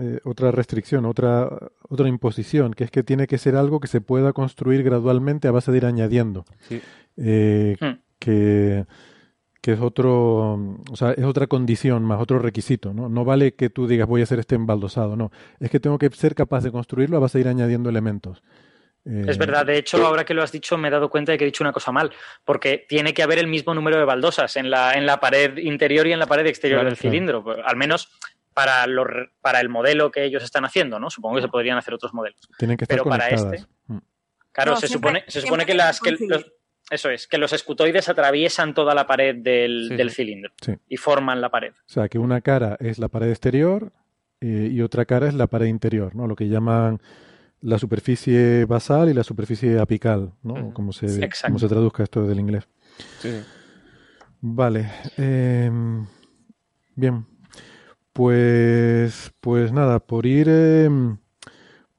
eh, 0.00 0.20
otra 0.24 0.50
restricción, 0.50 1.04
otra, 1.04 1.48
otra 1.88 2.08
imposición, 2.08 2.74
que 2.74 2.84
es 2.84 2.90
que 2.90 3.02
tiene 3.02 3.26
que 3.26 3.38
ser 3.38 3.56
algo 3.56 3.80
que 3.80 3.88
se 3.88 4.00
pueda 4.00 4.32
construir 4.32 4.82
gradualmente 4.82 5.48
a 5.48 5.50
base 5.50 5.72
de 5.72 5.78
ir 5.78 5.86
añadiendo. 5.86 6.44
Sí. 6.68 6.80
Eh, 7.16 7.76
hmm. 7.80 8.00
que, 8.18 8.86
que 9.60 9.72
es 9.72 9.80
otro, 9.80 10.54
o 10.90 10.96
sea, 10.96 11.12
es 11.12 11.24
otra 11.24 11.46
condición 11.46 12.04
más, 12.04 12.20
otro 12.20 12.38
requisito, 12.38 12.92
¿no? 12.92 13.08
No 13.08 13.24
vale 13.24 13.54
que 13.54 13.70
tú 13.70 13.86
digas 13.86 14.08
voy 14.08 14.20
a 14.20 14.24
hacer 14.24 14.40
este 14.40 14.54
embaldosado, 14.54 15.16
no. 15.16 15.30
Es 15.60 15.70
que 15.70 15.80
tengo 15.80 15.98
que 15.98 16.10
ser 16.10 16.34
capaz 16.34 16.64
de 16.64 16.72
construirlo 16.72 17.16
a 17.16 17.20
base 17.20 17.38
de 17.38 17.42
ir 17.42 17.48
añadiendo 17.48 17.88
elementos. 17.88 18.42
Eh, 19.04 19.24
es 19.26 19.36
verdad, 19.38 19.66
de 19.66 19.78
hecho, 19.78 20.04
ahora 20.06 20.24
que 20.24 20.32
lo 20.34 20.42
has 20.42 20.52
dicho, 20.52 20.78
me 20.78 20.88
he 20.88 20.90
dado 20.90 21.10
cuenta 21.10 21.32
de 21.32 21.38
que 21.38 21.44
he 21.44 21.46
dicho 21.46 21.64
una 21.64 21.72
cosa 21.72 21.90
mal, 21.90 22.12
porque 22.44 22.86
tiene 22.88 23.12
que 23.12 23.22
haber 23.22 23.38
el 23.40 23.48
mismo 23.48 23.74
número 23.74 23.98
de 23.98 24.04
baldosas 24.04 24.56
en 24.56 24.70
la, 24.70 24.94
en 24.94 25.06
la 25.06 25.18
pared 25.18 25.56
interior 25.58 26.06
y 26.06 26.12
en 26.12 26.18
la 26.20 26.26
pared 26.26 26.46
exterior 26.46 26.78
claro, 26.80 26.90
del 26.90 26.96
cilindro. 26.98 27.42
Claro. 27.42 27.62
Al 27.66 27.76
menos 27.76 28.08
para, 28.54 28.86
los, 28.86 29.06
para 29.40 29.60
el 29.60 29.68
modelo 29.68 30.10
que 30.10 30.24
ellos 30.24 30.42
están 30.44 30.64
haciendo, 30.64 31.00
¿no? 31.00 31.10
Supongo 31.10 31.36
que 31.36 31.42
se 31.42 31.48
podrían 31.48 31.78
hacer 31.78 31.94
otros 31.94 32.14
modelos. 32.14 32.38
Tienen 32.58 32.76
que 32.76 32.84
estar 32.84 32.96
Pero 32.98 33.08
para 33.10 33.28
este, 33.28 33.64
Mm. 33.86 33.98
Claro, 34.52 34.72
No, 34.72 34.76
se, 34.76 34.86
siempre- 34.86 35.08
supone, 35.10 35.24
se 35.26 35.40
supone 35.40 35.64
que 35.66 35.74
las 35.74 35.98
que 36.00 36.12
los- 36.12 36.46
eso 36.90 37.08
es, 37.10 37.26
que 37.26 37.38
los 37.38 37.52
escutoides 37.54 38.08
atraviesan 38.10 38.74
toda 38.74 38.94
la 38.94 39.06
pared 39.06 39.34
del, 39.36 39.86
Sí, 39.88 39.96
del 39.96 40.10
cilindro 40.10 40.52
Sí. 40.60 40.74
y 40.88 40.96
forman 40.98 41.40
la 41.40 41.48
pared. 41.48 41.72
O 41.72 41.76
sea, 41.86 42.08
que 42.08 42.18
una 42.18 42.42
cara 42.42 42.76
es 42.78 42.98
la 42.98 43.08
pared 43.08 43.30
exterior 43.30 43.90
eh, 44.42 44.68
y 44.70 44.82
otra 44.82 45.06
cara 45.06 45.26
es 45.26 45.34
la 45.34 45.46
pared 45.46 45.66
interior, 45.66 46.14
¿no? 46.14 46.26
Lo 46.26 46.36
que 46.36 46.48
llaman 46.48 47.00
la 47.62 47.78
superficie 47.78 48.64
basal 48.66 49.08
y 49.08 49.14
la 49.14 49.22
superficie 49.22 49.78
apical, 49.78 50.32
¿no? 50.42 50.74
Como 50.74 50.92
se, 50.92 51.08
Sí, 51.08 51.20
como 51.46 51.58
se 51.58 51.68
traduzca 51.68 52.02
esto 52.02 52.26
del 52.26 52.40
inglés. 52.40 52.68
Sí. 53.20 53.30
Vale. 54.40 54.90
em, 55.16 56.04
bien. 56.96 57.24
Pues, 58.12 59.32
pues 59.40 59.72
nada, 59.72 60.00
por 60.00 60.26
ir, 60.26 60.48
em, 60.48 61.16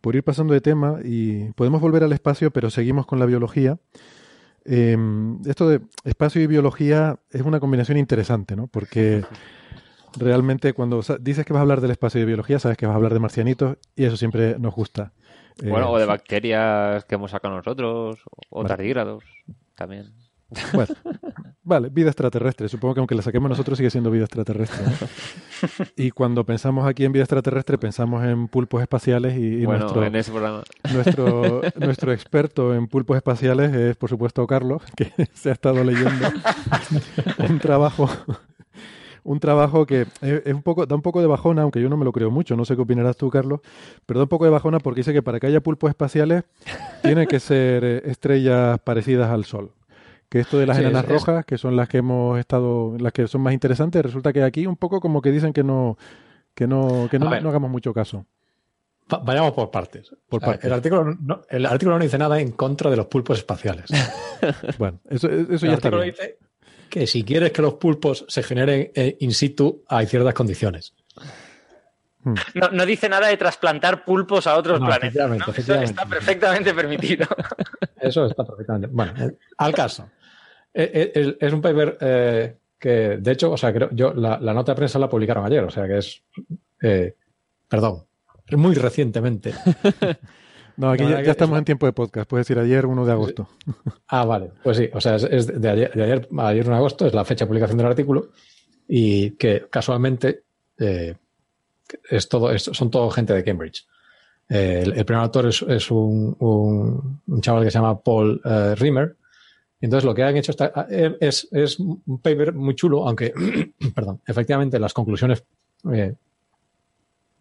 por 0.02 0.16
ir 0.16 0.24
pasando 0.24 0.54
de 0.54 0.62
tema 0.62 1.00
y 1.04 1.52
podemos 1.54 1.82
volver 1.82 2.04
al 2.04 2.12
espacio, 2.12 2.52
pero 2.52 2.70
seguimos 2.70 3.06
con 3.06 3.18
la 3.18 3.26
biología. 3.26 3.80
Em, 4.66 5.40
esto 5.46 5.68
de 5.68 5.82
espacio 6.04 6.42
y 6.42 6.48
biología 6.48 7.20
es 7.32 7.42
una 7.42 7.60
combinación 7.60 7.98
interesante, 7.98 8.56
¿no? 8.56 8.68
Porque 8.68 9.26
realmente 10.18 10.74
cuando 10.74 11.02
dices 11.22 11.46
que 11.46 11.54
vas 11.54 11.60
a 11.60 11.64
hablar 11.64 11.82
del 11.82 11.92
espacio 11.92 12.20
y 12.20 12.22
de 12.22 12.28
biología, 12.28 12.60
sabes 12.60 12.78
que 12.78 12.86
vas 12.86 12.94
a 12.94 12.98
hablar 12.98 13.14
de 13.14 13.20
marcianitos 13.20 13.78
y 13.96 14.04
eso 14.04 14.18
siempre 14.18 14.60
nos 14.60 14.76
gusta. 14.76 15.14
Eh, 15.62 15.70
Bueno, 15.70 15.92
o 15.92 15.98
de 15.98 16.06
bacterias 16.06 17.06
que 17.06 17.16
hemos 17.16 17.32
sacado 17.32 17.56
nosotros, 17.56 18.20
o 18.50 18.58
Vale. 18.58 18.70
tardígrados 18.70 19.24
también. 19.76 20.14
Bueno, 20.74 20.94
vale, 21.64 21.90
vida 21.90 22.10
extraterrestre. 22.10 22.70
Supongo 22.70 22.94
que 22.94 23.00
aunque 23.00 23.16
la 23.16 23.22
saquemos 23.22 23.50
nosotros 23.50 23.78
sigue 23.78 23.90
siendo 23.90 24.12
vida 24.12 24.26
extraterrestre. 24.26 24.86
¿no? 24.86 24.92
Y 25.96 26.12
cuando 26.12 26.46
pensamos 26.46 26.86
aquí 26.86 27.06
en 27.06 27.14
vida 27.14 27.24
extraterrestre 27.24 27.78
pensamos 27.78 28.24
en 28.26 28.50
pulpos 28.50 28.82
espaciales 28.82 29.38
y, 29.38 29.62
y 29.62 29.66
bueno, 29.66 29.82
nuestro, 29.86 30.04
en 30.04 30.16
ese 30.16 30.32
nuestro, 30.94 31.62
nuestro 31.80 32.12
experto 32.12 32.76
en 32.76 32.88
pulpos 32.88 33.16
espaciales 33.16 33.74
es 33.74 33.96
por 33.96 34.10
supuesto 34.10 34.46
Carlos, 34.46 34.82
que 34.98 35.12
se 35.34 35.50
ha 35.50 35.54
estado 35.54 35.82
leyendo 35.84 36.28
un 37.50 37.60
trabajo 37.60 38.10
un 39.24 39.40
trabajo 39.40 39.86
que 39.86 40.02
es, 40.22 40.42
es 40.46 40.54
un 40.54 40.62
poco, 40.64 40.86
da 40.86 40.96
un 40.96 41.02
poco 41.02 41.22
de 41.22 41.28
bajona, 41.28 41.62
aunque 41.64 41.82
yo 41.82 41.90
no 41.90 41.98
me 41.98 42.06
lo 42.06 42.12
creo 42.12 42.30
mucho, 42.32 42.56
no 42.56 42.66
sé 42.66 42.76
qué 42.76 42.82
opinarás 42.82 43.16
tú, 43.18 43.30
Carlos, 43.30 43.62
pero 44.06 44.20
da 44.20 44.24
un 44.24 44.30
poco 44.30 44.46
de 44.46 44.52
bajona 44.52 44.80
porque 44.80 45.00
dice 45.02 45.14
que 45.14 45.22
para 45.24 45.40
que 45.40 45.48
haya 45.48 45.62
pulpos 45.62 45.90
espaciales 45.90 46.44
tienen 47.02 47.28
que 47.28 47.40
ser 47.40 47.84
eh, 47.84 48.02
estrellas 48.06 48.80
parecidas 48.84 49.30
al 49.30 49.46
Sol. 49.46 49.72
Que 50.30 50.40
esto 50.40 50.58
de 50.58 50.66
las 50.66 50.78
Sí, 50.78 50.84
enanas 50.84 51.04
es- 51.04 51.10
es- 51.10 51.14
rojas, 51.14 51.46
que 51.46 51.58
son 51.58 51.76
las 51.76 51.88
que 51.90 51.98
hemos 52.00 52.40
estado, 52.40 52.96
las 53.00 53.14
que 53.14 53.28
son 53.28 53.42
más 53.42 53.54
interesantes, 53.54 54.02
resulta 54.02 54.34
que 54.34 54.42
aquí 54.44 54.66
un 54.66 54.76
poco 54.78 55.00
como 55.00 55.22
que 55.22 55.32
dicen 55.32 55.54
que 55.54 55.64
no, 55.64 55.98
que 56.56 56.66
no, 56.68 57.08
que 57.12 57.20
no, 57.20 57.30
no 57.40 57.50
hagamos 57.50 57.70
mucho 57.70 57.94
caso. 57.94 58.26
Va- 59.14 59.20
Vayamos 59.20 59.52
por 59.52 59.70
partes. 59.70 60.10
Por 60.30 60.38
O 60.38 60.40
sea, 60.40 60.54
partes. 60.54 60.66
El, 60.66 60.74
artículo 60.74 61.04
no, 61.22 61.42
el 61.50 61.66
artículo 61.66 61.98
no 61.98 62.04
dice 62.04 62.18
nada 62.18 62.40
en 62.40 62.52
contra 62.54 62.90
de 62.90 62.98
los 62.98 63.06
pulpos 63.08 63.38
espaciales. 63.38 63.86
Bueno, 64.78 65.00
eso, 65.10 65.30
eso 65.30 65.66
ya 65.66 65.74
está 65.76 65.88
artículo 65.88 66.02
bien. 66.02 66.16
dice 66.16 66.38
que 66.94 67.08
si 67.08 67.24
quieres 67.24 67.52
que 67.52 67.64
los 67.64 67.74
pulpos 67.74 68.24
se 68.28 68.44
generen 68.44 68.92
eh, 68.94 69.18
in 69.22 69.34
situ 69.34 69.84
hay 69.88 70.06
ciertas 70.06 70.36
condiciones. 70.36 70.94
No, 72.24 72.70
no 72.72 72.86
dice 72.86 73.10
nada 73.10 73.28
de 73.30 73.36
trasplantar 73.36 74.06
pulpos 74.06 74.46
a 74.46 74.56
otros 74.56 74.80
No, 74.80 74.86
planetas. 74.86 75.08
efectivamente, 75.10 75.40
¿no? 75.40 75.44
Eso 75.44 75.52
efectivamente. 75.52 75.92
está 75.92 76.06
perfectamente 76.06 76.74
permitido. 76.76 77.28
Eso 78.00 78.26
está 78.28 78.46
perfectamente. 78.46 78.88
Bueno, 78.92 79.14
eh, 79.18 79.36
al 79.58 79.74
caso. 79.74 80.08
Eh, 80.74 80.92
eh, 80.94 81.12
es, 81.16 81.36
es 81.40 81.54
un 81.54 81.62
paper 81.62 81.98
eh, 82.00 82.58
que, 82.80 82.90
de 83.20 83.32
hecho, 83.32 83.52
o 83.52 83.58
sea, 83.58 83.74
creo, 83.74 83.90
yo 83.92 84.14
la, 84.14 84.40
la 84.40 84.54
nota 84.54 84.74
de 84.74 84.76
prensa 84.78 85.00
la 85.00 85.10
publicaron 85.10 85.46
ayer, 85.46 85.64
o 85.64 85.72
sea 85.72 85.88
que 85.88 85.98
es, 85.98 86.22
eh, 86.82 87.16
perdón, 87.68 88.04
muy 88.52 88.76
recientemente. 88.76 89.54
No, 90.78 90.90
aquí 90.90 91.04
ya, 91.04 91.20
estamos 91.22 91.56
es- 91.56 91.60
en 91.60 91.66
tiempo 91.66 91.86
de 91.86 91.94
podcast, 91.94 92.30
puedes 92.30 92.48
decir 92.48 92.62
ayer 92.62 92.86
1 92.86 93.06
de 93.06 93.12
agosto. 93.12 93.48
Ah, 94.08 94.26
vale, 94.26 94.52
pues 94.64 94.78
sí, 94.78 94.90
o 94.94 95.00
sea, 95.02 95.16
es, 95.16 95.48
de, 95.62 95.70
ayer, 95.70 95.92
de 95.94 96.04
ayer, 96.04 96.28
ayer 96.38 96.64
1 96.66 96.72
de 96.72 96.78
agosto, 96.78 97.06
es 97.06 97.14
la 97.14 97.24
fecha 97.26 97.46
de 97.46 97.48
publicación 97.50 97.78
del 97.78 97.88
artículo 97.88 98.30
y 98.88 99.32
que 99.32 99.68
casualmente 99.70 100.44
eh, 100.80 101.16
es 102.10 102.28
todo, 102.28 102.52
es- 102.52 102.64
son 102.64 102.90
todo 102.90 103.10
gente 103.12 103.34
de 103.34 103.44
Cambridge. 103.44 103.86
Eh, 104.50 104.82
el, 104.84 104.94
el 104.94 105.06
primer 105.06 105.24
autor 105.24 105.48
es, 105.48 105.62
es 105.62 105.90
un, 105.92 106.36
un- 106.40 107.22
un 107.28 107.42
chaval 107.42 107.64
que 107.64 107.72
se 107.72 107.78
llama 107.78 108.00
Paul 108.00 108.42
eh, 108.44 108.76
Rimmer. 108.76 109.16
Entonces, 109.80 110.06
lo 110.06 110.14
que 110.16 110.24
han 110.24 110.36
hecho 110.38 110.52
está- 110.52 110.88
es, 110.90 111.48
es 111.52 111.80
un 111.80 112.20
paper 112.22 112.54
muy 112.54 112.74
chulo, 112.76 113.08
aunque, 113.08 113.34
perdón, 113.96 114.22
efectivamente 114.26 114.80
las 114.80 114.94
conclusiones 114.94 115.44
eh, 115.94 116.16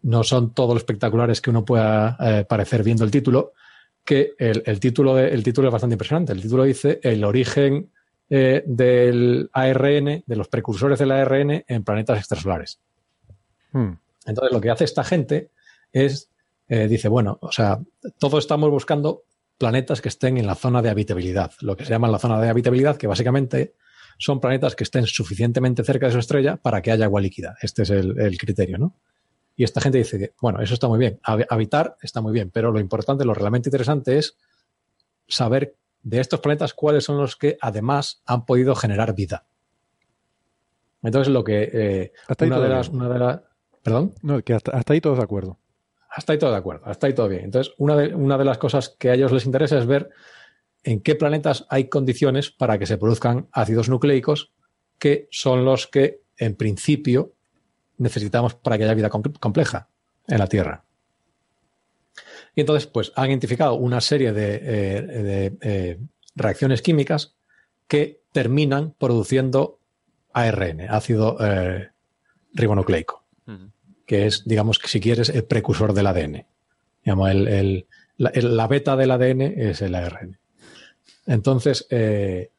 no 0.03 0.23
son 0.23 0.53
todo 0.53 0.73
lo 0.73 0.77
espectaculares 0.77 1.41
que 1.41 1.49
uno 1.49 1.65
pueda 1.65 2.17
eh, 2.19 2.45
parecer 2.47 2.83
viendo 2.83 3.03
el 3.03 3.11
título, 3.11 3.53
que 4.05 4.33
el, 4.37 4.61
el 4.65 4.79
título 4.79 5.15
de- 5.15 5.29
el 5.29 5.43
título 5.43 5.67
es 5.67 5.71
bastante 5.71 5.95
impresionante. 5.95 6.33
El 6.33 6.41
título 6.41 6.63
dice 6.63 6.99
el 7.03 7.23
origen 7.23 7.89
eh, 8.29 8.63
del 8.65 9.49
ARN, 9.53 10.23
de 10.25 10.35
los 10.35 10.47
precursores 10.47 10.99
del 10.99 11.11
ARN 11.11 11.63
en 11.67 11.83
planetas 11.83 12.19
extrasolares. 12.19 12.79
Hmm. 13.71 13.93
Entonces, 14.25 14.53
lo 14.53 14.61
que 14.61 14.69
hace 14.69 14.83
esta 14.85 15.03
gente 15.03 15.49
es, 15.91 16.29
eh, 16.67 16.87
dice, 16.87 17.07
bueno, 17.07 17.37
o 17.41 17.51
sea, 17.51 17.79
todos 18.17 18.39
estamos 18.43 18.69
buscando 18.69 19.23
planetas 19.57 20.01
que 20.01 20.09
estén 20.09 20.37
en 20.37 20.47
la 20.47 20.55
zona 20.55 20.81
de 20.81 20.89
habitabilidad, 20.89 21.51
lo 21.61 21.77
que 21.77 21.85
se 21.85 21.91
llama 21.91 22.07
la 22.07 22.19
zona 22.19 22.39
de 22.41 22.49
habitabilidad, 22.49 22.97
que 22.97 23.07
básicamente 23.07 23.75
son 24.17 24.39
planetas 24.39 24.75
que 24.75 24.83
estén 24.83 25.05
suficientemente 25.05 25.83
cerca 25.83 26.07
de 26.07 26.11
su 26.13 26.19
estrella 26.19 26.57
para 26.57 26.81
que 26.81 26.91
haya 26.91 27.05
agua 27.05 27.21
líquida. 27.21 27.55
Este 27.61 27.83
es 27.83 27.89
el, 27.89 28.19
el 28.19 28.37
criterio, 28.37 28.77
¿no? 28.77 28.95
Y 29.55 29.63
esta 29.63 29.81
gente 29.81 29.99
dice 29.99 30.17
que, 30.17 30.33
bueno, 30.41 30.61
eso 30.61 30.73
está 30.73 30.87
muy 30.87 30.97
bien, 30.99 31.19
Hab- 31.23 31.45
habitar 31.49 31.95
está 32.01 32.21
muy 32.21 32.33
bien, 32.33 32.49
pero 32.51 32.71
lo 32.71 32.79
importante, 32.79 33.23
lo 33.25 33.33
realmente 33.33 33.69
interesante 33.69 34.17
es 34.17 34.35
saber 35.27 35.75
de 36.01 36.19
estos 36.19 36.39
planetas 36.39 36.73
cuáles 36.73 37.03
son 37.05 37.17
los 37.17 37.35
que 37.35 37.57
además 37.61 38.21
han 38.25 38.45
podido 38.45 38.75
generar 38.75 39.13
vida. 39.15 39.45
Entonces, 41.01 41.31
lo 41.33 41.43
que 41.43 41.69
eh, 41.71 42.13
Hasta 42.27 42.45
ahí 42.45 42.47
una, 42.49 42.55
todo 42.57 42.63
de 42.63 42.69
bien. 42.69 42.77
las, 42.77 42.89
una 42.89 43.09
de 43.09 43.19
las. 43.19 43.41
Perdón. 43.83 44.13
No, 44.21 44.41
que 44.41 44.53
hasta, 44.53 44.71
hasta 44.71 44.93
ahí 44.93 45.01
todos 45.01 45.17
de 45.17 45.23
acuerdo. 45.23 45.57
Hasta 46.09 46.33
ahí 46.33 46.39
todo 46.39 46.51
de 46.51 46.57
acuerdo, 46.57 46.85
hasta 46.85 47.07
ahí 47.07 47.13
todo 47.13 47.27
bien. 47.27 47.43
Entonces, 47.45 47.73
una 47.77 47.95
de, 47.97 48.13
una 48.13 48.37
de 48.37 48.45
las 48.45 48.57
cosas 48.57 48.89
que 48.97 49.09
a 49.09 49.13
ellos 49.15 49.31
les 49.31 49.45
interesa 49.45 49.77
es 49.77 49.85
ver 49.85 50.09
en 50.83 51.01
qué 51.01 51.15
planetas 51.15 51.65
hay 51.69 51.89
condiciones 51.89 52.51
para 52.51 52.77
que 52.77 52.85
se 52.85 52.97
produzcan 52.97 53.47
ácidos 53.51 53.89
nucleicos, 53.89 54.51
que 54.99 55.27
son 55.31 55.65
los 55.65 55.87
que, 55.87 56.21
en 56.37 56.55
principio, 56.55 57.33
necesitamos 57.97 58.55
para 58.55 58.77
que 58.77 58.83
haya 58.85 58.93
vida 58.93 59.09
com- 59.09 59.21
compleja 59.39 59.87
en 60.27 60.39
la 60.39 60.47
Tierra. 60.47 60.83
Y 62.55 62.61
entonces, 62.61 62.87
pues, 62.87 63.11
han 63.15 63.29
identificado 63.29 63.75
una 63.75 63.99
serie 64.01 64.31
de, 64.33 64.55
eh, 64.55 65.01
de, 65.01 65.57
eh, 65.61 65.99
reacciones 66.35 66.81
químicas 66.81 67.35
que 67.87 68.21
terminan 68.31 68.91
produciendo 68.97 69.79
ARN, 70.33 70.81
ácido 70.89 71.37
eh, 71.39 71.89
ribonucleico 72.53 73.23
que 74.05 74.25
es, 74.27 74.43
digamos, 74.45 74.79
que 74.79 74.87
si 74.87 74.99
quieres, 74.99 75.29
el 75.29 75.43
precursor 75.45 75.93
del 75.93 76.07
ADN. 76.07 76.45
Digamos, 77.03 77.29
el, 77.31 77.47
el- 77.47 77.87
la, 78.17 78.29
el- 78.29 78.55
la 78.57 78.67
beta 78.67 78.95
del 78.95 79.11
ADN 79.11 79.41
es 79.69 79.81
el 79.81 79.95
ARN. 79.95 80.37
Entonces, 81.25 81.87
eh, 81.89 82.51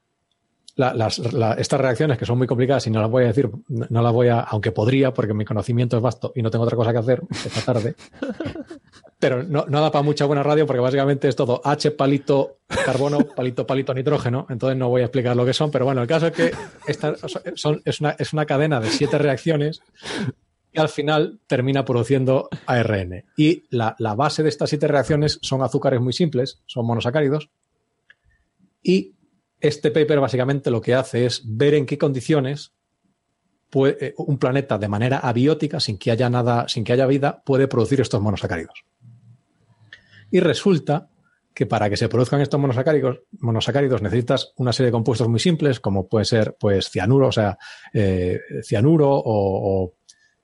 la- 0.77 0.93
las- 0.95 1.19
la- 1.33 1.53
estas 1.55 1.81
reacciones 1.81 2.19
que 2.19 2.27
son 2.27 2.37
muy 2.39 2.47
complicadas 2.47 2.87
y 2.87 2.91
no 2.91 3.01
las 3.01 3.11
voy 3.11 3.25
a 3.25 3.29
decir, 3.29 3.49
no, 3.69 3.87
no 3.89 4.03
las 4.03 4.13
voy 4.13 4.29
a, 4.29 4.41
aunque 4.41 4.73
podría, 4.73 5.13
porque 5.15 5.33
mi 5.35 5.45
conocimiento 5.45 5.97
es 5.97 6.03
vasto 6.03 6.33
y 6.35 6.43
no 6.43 6.51
tengo 6.51 6.65
otra 6.65 6.77
cosa 6.77 6.93
que 6.93 6.99
hacer 6.99 7.23
esta 7.31 7.73
tarde, 7.73 7.95
pero 9.19 9.43
no, 9.43 9.65
no 9.69 9.81
da 9.81 9.91
para 9.91 10.03
mucha 10.03 10.25
buena 10.27 10.43
radio 10.43 10.67
porque 10.67 10.81
básicamente 10.81 11.29
es 11.29 11.37
todo 11.37 11.61
H 11.65 11.93
palito 11.93 12.59
carbono, 12.85 13.19
palito 13.37 13.67
palito 13.67 13.95
nitrógeno, 13.95 14.47
entonces 14.51 14.77
no 14.77 14.89
voy 14.89 15.03
a 15.03 15.05
explicar 15.07 15.37
lo 15.37 15.45
que 15.47 15.53
son, 15.55 15.71
pero 15.71 15.85
bueno, 15.85 16.03
el 16.03 16.09
caso 16.09 16.27
es 16.27 16.33
que 16.33 16.51
esta, 16.87 17.15
son, 17.55 17.81
es, 17.85 18.01
una, 18.01 18.11
es 18.19 18.33
una 18.33 18.45
cadena 18.47 18.81
de 18.81 18.89
siete 18.91 19.17
reacciones 19.19 19.81
y 20.73 20.81
al 20.81 20.89
final 20.89 21.39
termina 21.47 21.85
produciendo 21.85 22.49
ARN. 22.67 23.25
Y 23.37 23.63
la, 23.71 23.95
la 24.01 24.17
base 24.17 24.43
de 24.43 24.49
estas 24.49 24.71
siete 24.71 24.89
reacciones 24.89 25.39
son 25.41 25.63
azúcares 25.63 26.01
muy 26.01 26.13
simples, 26.13 26.63
son 26.67 26.85
monosacáridos. 26.85 27.49
Y 28.83 29.13
este 29.65 29.91
paper 29.91 30.21
básicamente 30.21 30.71
lo 30.71 30.83
que 30.83 30.95
hace 30.95 31.25
es 31.25 31.43
ver 31.45 31.73
en 31.73 31.87
qué 31.87 31.97
condiciones 31.97 32.75
eh, 33.75 34.15
un 34.19 34.39
planeta 34.39 34.77
de 34.77 34.89
manera 34.89 35.19
abiótica, 35.19 35.81
sin 35.81 35.97
que 35.97 36.11
haya 36.11 36.29
nada, 36.29 36.69
sin 36.69 36.85
que 36.85 36.93
haya 36.93 37.07
vida, 37.07 37.43
puede 37.45 37.67
producir 37.67 38.01
estos 38.01 38.21
monosacáridos. 38.21 38.85
Y 40.31 40.41
resulta 40.41 41.09
que 41.55 41.65
para 41.65 41.89
que 41.89 41.97
se 41.97 42.11
produzcan 42.11 42.43
estos 42.43 42.61
monosacáridos, 42.61 43.21
monosacáridos 43.41 44.03
necesitas 44.03 44.53
una 44.57 44.73
serie 44.73 44.89
de 44.89 44.93
compuestos 44.93 45.29
muy 45.29 45.41
simples, 45.41 45.81
como 45.81 46.09
puede 46.09 46.27
ser 46.27 46.57
pues 46.61 46.91
cianuro, 46.91 47.29
o 47.29 47.33
sea, 47.33 47.57
eh, 47.93 48.39
cianuro 48.63 49.09
o, 49.11 49.95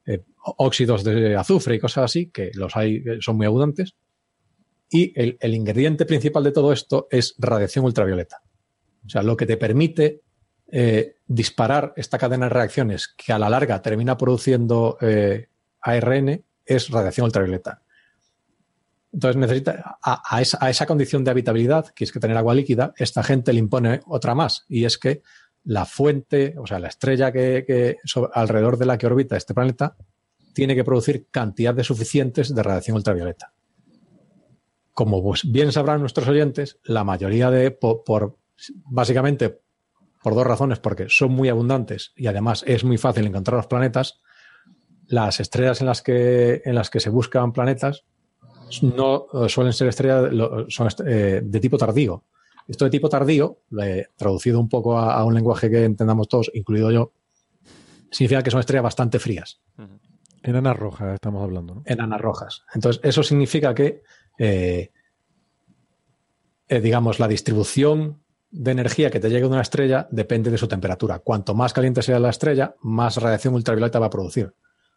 eh, 0.07 0.25
óxidos 0.57 1.05
de 1.05 1.37
azufre 1.37 1.75
y 1.75 1.79
cosas 1.79 2.05
así, 2.05 2.31
que 2.31 2.53
los 2.55 2.75
hay, 2.75 3.05
son 3.21 3.37
muy 3.37 3.47
abundantes. 3.47 3.95
Y 4.89 5.13
el 5.15 5.55
ingrediente 5.55 6.07
principal 6.07 6.43
de 6.43 6.53
todo 6.53 6.73
esto 6.73 7.07
es 7.11 7.35
radiación 7.39 7.85
ultravioleta. 7.85 8.43
O 9.05 9.09
sea, 9.09 9.23
lo 9.23 9.37
que 9.37 9.47
te 9.47 9.57
permite 9.57 10.23
eh, 10.73 11.17
disparar 11.27 11.93
esta 11.97 12.19
cadena 12.19 12.47
de 12.47 12.51
reacciones 12.51 13.09
que 13.09 13.33
a 13.33 13.39
la 13.39 13.49
larga 13.49 13.83
termina 13.83 14.17
produciendo 14.17 14.99
eh, 15.01 15.49
ARN 15.81 16.45
es 16.65 16.91
radiación 16.91 17.25
ultravioleta. 17.25 17.83
Entonces 19.13 19.37
necesita 19.37 19.99
a, 20.03 20.41
esa, 20.41 20.87
condición 20.87 21.25
de 21.25 21.33
habitabilidad, 21.33 21.89
que 21.89 22.05
es 22.05 22.13
que 22.13 22.21
tener 22.21 22.37
agua 22.37 22.55
líquida, 22.55 22.95
esta 22.97 23.25
gente 23.25 23.53
le 23.53 23.59
impone 23.59 24.01
otra 24.07 24.37
más, 24.37 24.65
y 24.69 24.85
es 24.85 24.99
que 24.99 25.23
la 25.65 25.85
fuente, 25.85 26.55
o 26.59 26.67
sea, 26.67 26.79
la 26.79 26.89
estrella 26.89 27.33
que, 27.33 27.97
alrededor 28.33 28.77
de 28.79 28.87
la 28.87 28.99
que 28.99 29.07
orbita 29.07 29.37
este 29.37 29.53
planeta, 29.53 29.97
tiene 30.55 30.77
que 30.77 30.85
producir 30.85 31.27
cantidades 31.31 31.89
suficientes 31.89 32.55
de 32.55 32.63
radiación 32.63 32.97
ultravioleta. 32.97 33.53
Como 34.93 35.23
pues 35.23 35.51
bien 35.51 35.73
sabrán 35.73 36.01
nuestros 36.01 36.29
oyentes, 36.29 36.79
la 36.85 37.05
mayoría 37.05 37.51
de, 37.51 37.73
por, 37.73 38.37
básicamente 38.85 39.61
por 40.23 40.35
dos 40.35 40.47
razones, 40.47 40.79
porque 40.79 41.07
son 41.09 41.33
muy 41.33 41.49
abundantes 41.49 42.13
y 42.17 42.27
además 42.27 42.63
es 42.67 42.85
muy 42.85 42.99
fácil 42.99 43.27
encontrar 43.27 43.57
los 43.57 43.67
planetas, 43.67 44.21
las 45.07 45.41
estrellas 45.41 45.81
en 45.81 45.87
las 45.87 46.03
que, 46.03 46.63
en 46.65 46.75
las 46.75 46.91
que 46.91 47.01
se 47.01 47.11
buscan 47.11 47.53
planetas 47.53 48.05
no 48.83 49.27
eh, 49.33 49.49
suelen 49.49 49.73
ser 49.73 49.89
estrellas 49.89 50.31
son 50.69 50.89
eh, 51.07 51.41
de 51.43 51.61
tipo 51.61 51.77
tardío. 51.77 52.25
Esto 52.69 52.85
de 52.85 52.91
tipo 52.91 53.09
tardío, 53.09 53.63
traducido 54.15 54.61
un 54.61 54.69
poco 54.69 54.97
a, 54.97 55.25
un 55.25 55.35
lenguaje 55.35 55.69
que 55.69 55.83
entendamos 55.83 56.29
todos, 56.29 56.53
incluido 56.55 56.93
yo, 56.93 57.13
significa 58.13 58.45
que 58.45 58.53
son 58.53 58.61
estrellas 58.61 58.85
bastante 58.85 59.19
frías. 59.19 59.61
Enanas 60.41 60.77
rojas 60.77 61.15
estamos 61.15 61.43
hablando, 61.43 61.75
¿no? 61.75 61.83
Enanas 61.85 62.21
rojas. 62.21 62.63
Entonces, 62.73 63.01
eso 63.03 63.25
significa 63.25 63.75
que, 63.75 64.03
eh, 64.39 64.93
digamos, 66.69 67.19
la 67.19 67.27
distribución 67.27 68.23
de 68.51 68.73
energía 68.73 69.11
que 69.11 69.21
te 69.21 69.29
llega 69.29 69.47
de 69.47 69.53
una 69.53 69.63
estrella 69.63 70.09
depende 70.11 70.51
de 70.51 70.59
su 70.59 70.67
temperatura. 70.67 71.21
Cuanto 71.21 71.55
más 71.55 71.73
caliente 71.73 72.03
sea 72.03 72.19
la 72.19 72.31
estrella, 72.31 72.75
más 72.81 73.17
radiación 73.17 73.55
ultravioleta 73.55 73.99
va 73.99 74.07
a 74.07 74.11
producir. 74.11 74.53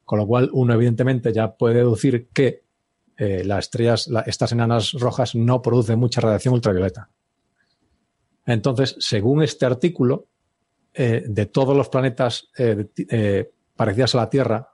Con 0.06 0.20
lo 0.20 0.28
cual, 0.28 0.50
uno 0.54 0.74
evidentemente 0.74 1.32
ya 1.32 1.56
puede 1.56 1.76
deducir 1.76 2.30
que 2.34 2.64
eh, 3.16 3.44
las 3.44 3.66
estrellas, 3.66 4.10
estas 4.26 4.52
enanas 4.52 4.94
rojas, 4.94 5.36
no 5.36 5.62
producen 5.62 6.00
mucha 6.00 6.20
radiación 6.20 6.56
ultravioleta. 6.56 7.10
Entonces, 8.46 8.96
según 9.00 9.44
este 9.44 9.66
artículo, 9.66 10.28
eh, 10.94 11.24
de 11.26 11.46
todos 11.46 11.78
los 11.78 11.90
planetas 11.90 12.50
eh, 12.58 13.52
parecidos 13.76 14.16
a 14.16 14.18
la 14.18 14.30
Tierra, 14.30 14.70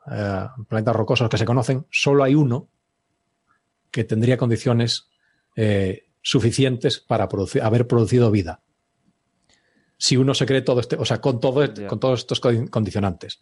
planetas 0.68 0.96
rocosos 0.96 1.30
que 1.30 1.38
se 1.38 1.46
conocen, 1.46 1.86
solo 1.92 2.24
hay 2.24 2.36
uno 2.36 2.68
que 3.92 4.04
tendría 4.04 4.38
condiciones 4.38 5.10
suficientes 6.22 7.00
para 7.00 7.30
haber 7.62 7.88
producido 7.88 8.32
vida. 8.32 8.62
Si 10.00 10.18
uno 10.18 10.34
se 10.34 10.46
cree 10.46 10.62
todo 10.62 10.80
este, 10.80 10.96
o 10.96 11.06
sea, 11.06 11.20
con, 11.20 11.40
todo, 11.40 11.62
con 11.88 12.00
todos 12.00 12.22
estos 12.22 12.40
condicionantes. 12.40 13.40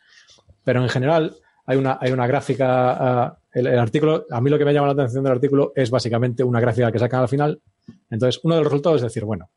Pero 0.64 0.82
en 0.82 0.90
general, 0.90 1.38
hay 1.68 1.78
una, 1.78 2.00
hay 2.02 2.12
una 2.12 2.26
gráfica, 2.26 2.66
ah, 2.92 3.40
el, 3.54 3.78
artículo, 3.78 4.26
a 4.32 4.42
mí 4.42 4.50
lo 4.50 4.58
que 4.58 4.66
me 4.66 4.74
llama 4.74 4.88
la 4.88 4.94
atención 4.94 5.24
del 5.24 5.34
artículo 5.34 5.72
es 5.76 5.92
básicamente 5.92 6.44
una 6.44 6.60
gráfica 6.60 6.92
que 6.92 6.98
sacan 6.98 7.22
al 7.22 7.30
final. 7.30 7.62
Entonces, 8.10 8.42
uno 8.44 8.56
de 8.56 8.62
los 8.62 8.72
resultados 8.72 8.98
es 8.98 9.04
decir, 9.04 9.24
bueno, 9.24 9.50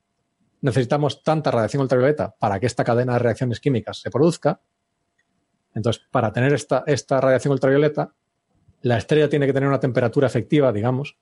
necesitamos 0.60 1.22
tanta 1.22 1.51
radiación 1.51 1.82
ultravioleta 1.82 2.35
para 2.39 2.60
que 2.60 2.66
esta 2.66 2.85
cadena 2.85 3.14
de 3.14 3.20
reacciones 3.20 3.60
químicas 3.60 3.98
se 3.98 4.10
produzca. 4.10 4.60
Entonces, 5.74 6.02
para 6.10 6.32
tener 6.32 6.52
esta, 6.52 6.85
esta 6.86 7.20
radiación 7.20 7.52
ultravioleta, 7.52 8.12
la 8.82 8.98
estrella 8.98 9.28
tiene 9.28 9.47
que 9.47 9.52
tener 9.52 9.68
una 9.68 9.81
temperatura 9.81 10.27
efectiva, 10.27 10.72
digamos, 10.72 11.16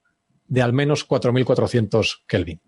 de 0.48 0.62
al 0.62 0.72
menos 0.72 1.04
4400 1.04 2.24
Kelvin. 2.26 2.60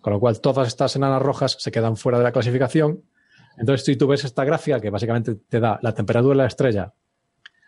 Con 0.00 0.12
lo 0.12 0.20
cual, 0.20 0.40
todas 0.40 0.68
estas 0.68 0.94
enanas 0.96 1.20
rojas 1.20 1.56
se 1.58 1.70
quedan 1.70 1.96
fuera 1.96 2.18
de 2.18 2.24
la 2.24 2.32
clasificación. 2.32 3.04
Entonces, 3.56 3.84
si 3.84 3.96
tú 3.96 4.06
ves 4.06 4.24
esta 4.24 4.44
gráfica 4.44 4.80
que 4.80 4.90
básicamente 4.90 5.34
te 5.34 5.60
da 5.60 5.78
la 5.82 5.92
temperatura 5.92 6.34
de 6.34 6.38
la 6.38 6.46
estrella 6.46 6.94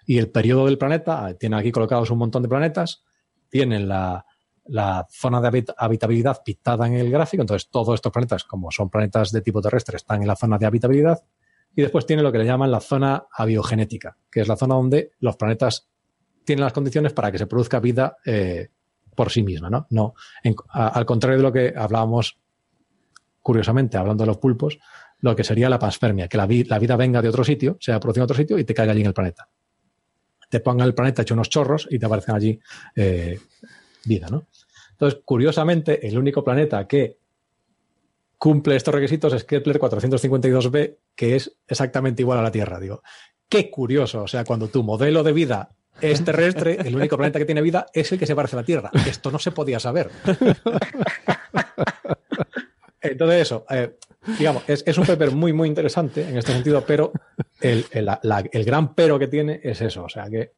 y 0.06 0.18
el 0.18 0.30
periodo 0.30 0.66
del 0.66 0.78
planeta, 0.78 1.26
ah, 1.26 1.34
tiene 1.34 1.56
aquí 1.56 1.72
colocados 1.72 2.10
un 2.10 2.18
montón 2.18 2.42
de 2.42 2.48
planetas, 2.48 3.04
tienen 3.48 3.88
la, 3.88 4.24
zona 5.10 5.40
de 5.40 5.64
habitabilidad 5.76 6.42
pintada 6.44 6.86
en 6.86 6.94
el 6.94 7.10
gráfico, 7.10 7.42
entonces 7.42 7.68
todos 7.68 7.94
estos 7.94 8.12
planetas, 8.12 8.44
como 8.44 8.70
son 8.70 8.88
planetas 8.88 9.32
de 9.32 9.40
tipo 9.40 9.60
terrestre, 9.60 9.96
están 9.96 10.22
en 10.22 10.28
la 10.28 10.36
zona 10.36 10.58
de 10.58 10.66
habitabilidad, 10.66 11.24
y 11.74 11.82
después 11.82 12.06
tiene 12.06 12.22
lo 12.22 12.30
que 12.30 12.38
le 12.38 12.44
llaman 12.44 12.70
la 12.70 12.80
zona 12.80 13.26
abiogenética, 13.32 14.16
que 14.30 14.40
es 14.40 14.48
la 14.48 14.56
zona 14.56 14.76
donde 14.76 15.12
los 15.18 15.36
planetas 15.36 15.88
tienen 16.44 16.64
las 16.64 16.72
condiciones 16.72 17.12
para 17.12 17.30
que 17.30 17.38
se 17.38 17.46
produzca 17.46 17.80
vida 17.80 18.16
eh, 18.24 18.70
por 19.20 19.30
sí 19.30 19.42
misma, 19.42 19.68
¿no? 19.68 19.86
no 19.90 20.14
al 20.70 21.04
contrario 21.04 21.36
de 21.36 21.42
lo 21.42 21.52
que 21.52 21.74
hablábamos, 21.76 22.38
curiosamente, 23.42 23.98
hablando 23.98 24.22
de 24.22 24.28
los 24.28 24.38
pulpos, 24.38 24.78
lo 25.18 25.36
que 25.36 25.44
sería 25.44 25.68
la 25.68 25.78
panspermia, 25.78 26.26
que 26.26 26.38
la, 26.38 26.46
vida 26.46 26.96
venga 26.96 27.20
de 27.20 27.28
otro 27.28 27.44
sitio, 27.44 27.76
sea 27.80 28.00
producida 28.00 28.22
en 28.22 28.24
otro 28.24 28.36
sitio 28.38 28.58
y 28.58 28.64
te 28.64 28.72
caiga 28.72 28.92
allí 28.92 29.02
en 29.02 29.08
el 29.08 29.12
planeta 29.12 29.46
te 30.48 30.60
pongan 30.60 30.86
el 30.86 30.94
planeta 30.94 31.20
hecho 31.20 31.34
unos 31.34 31.50
chorros 31.50 31.86
y 31.90 31.98
te 31.98 32.06
aparecen 32.06 32.34
allí 32.34 32.58
eh, 32.96 33.38
vida, 34.06 34.26
¿no? 34.30 34.46
Entonces, 34.92 35.20
curiosamente, 35.22 36.08
el 36.08 36.16
único 36.18 36.42
planeta 36.42 36.88
que 36.88 37.18
cumple 38.38 38.74
estos 38.74 38.94
requisitos 38.94 39.34
es 39.34 39.44
Kepler 39.44 39.78
452b, 39.78 40.96
que 41.14 41.36
es 41.36 41.58
exactamente 41.68 42.22
igual 42.22 42.38
a 42.38 42.42
la 42.42 42.50
Tierra. 42.50 42.80
Digo, 42.80 43.02
qué 43.50 43.70
curioso. 43.70 44.22
O 44.22 44.26
sea, 44.26 44.44
cuando 44.44 44.68
tu 44.68 44.82
modelo 44.82 45.22
de 45.22 45.32
vida 45.32 45.76
es 46.00 46.24
terrestre, 46.24 46.78
el 46.80 46.96
único 46.96 47.16
planeta 47.16 47.38
que 47.38 47.44
tiene 47.44 47.62
vida 47.62 47.86
es 47.92 48.10
el 48.12 48.18
que 48.18 48.26
se 48.26 48.34
parece 48.34 48.56
a 48.56 48.60
la 48.60 48.64
Tierra. 48.64 48.90
Esto 49.06 49.30
no 49.30 49.38
se 49.38 49.52
podía 49.52 49.78
saber. 49.80 50.10
Entonces, 53.00 53.42
eso, 53.42 53.64
eh, 53.70 53.96
digamos, 54.38 54.62
es, 54.66 54.98
un 54.98 55.06
paper 55.06 55.30
muy, 55.32 55.52
muy 55.52 55.68
interesante 55.68 56.28
en 56.28 56.36
este 56.36 56.52
sentido, 56.52 56.84
pero 56.86 57.12
el, 57.60 57.84
gran 58.64 58.94
pero 58.94 59.18
que 59.18 59.28
tiene 59.28 59.60
es 59.62 59.80
eso, 59.80 60.04
o 60.04 60.08
sea, 60.08 60.28
que 60.28 60.52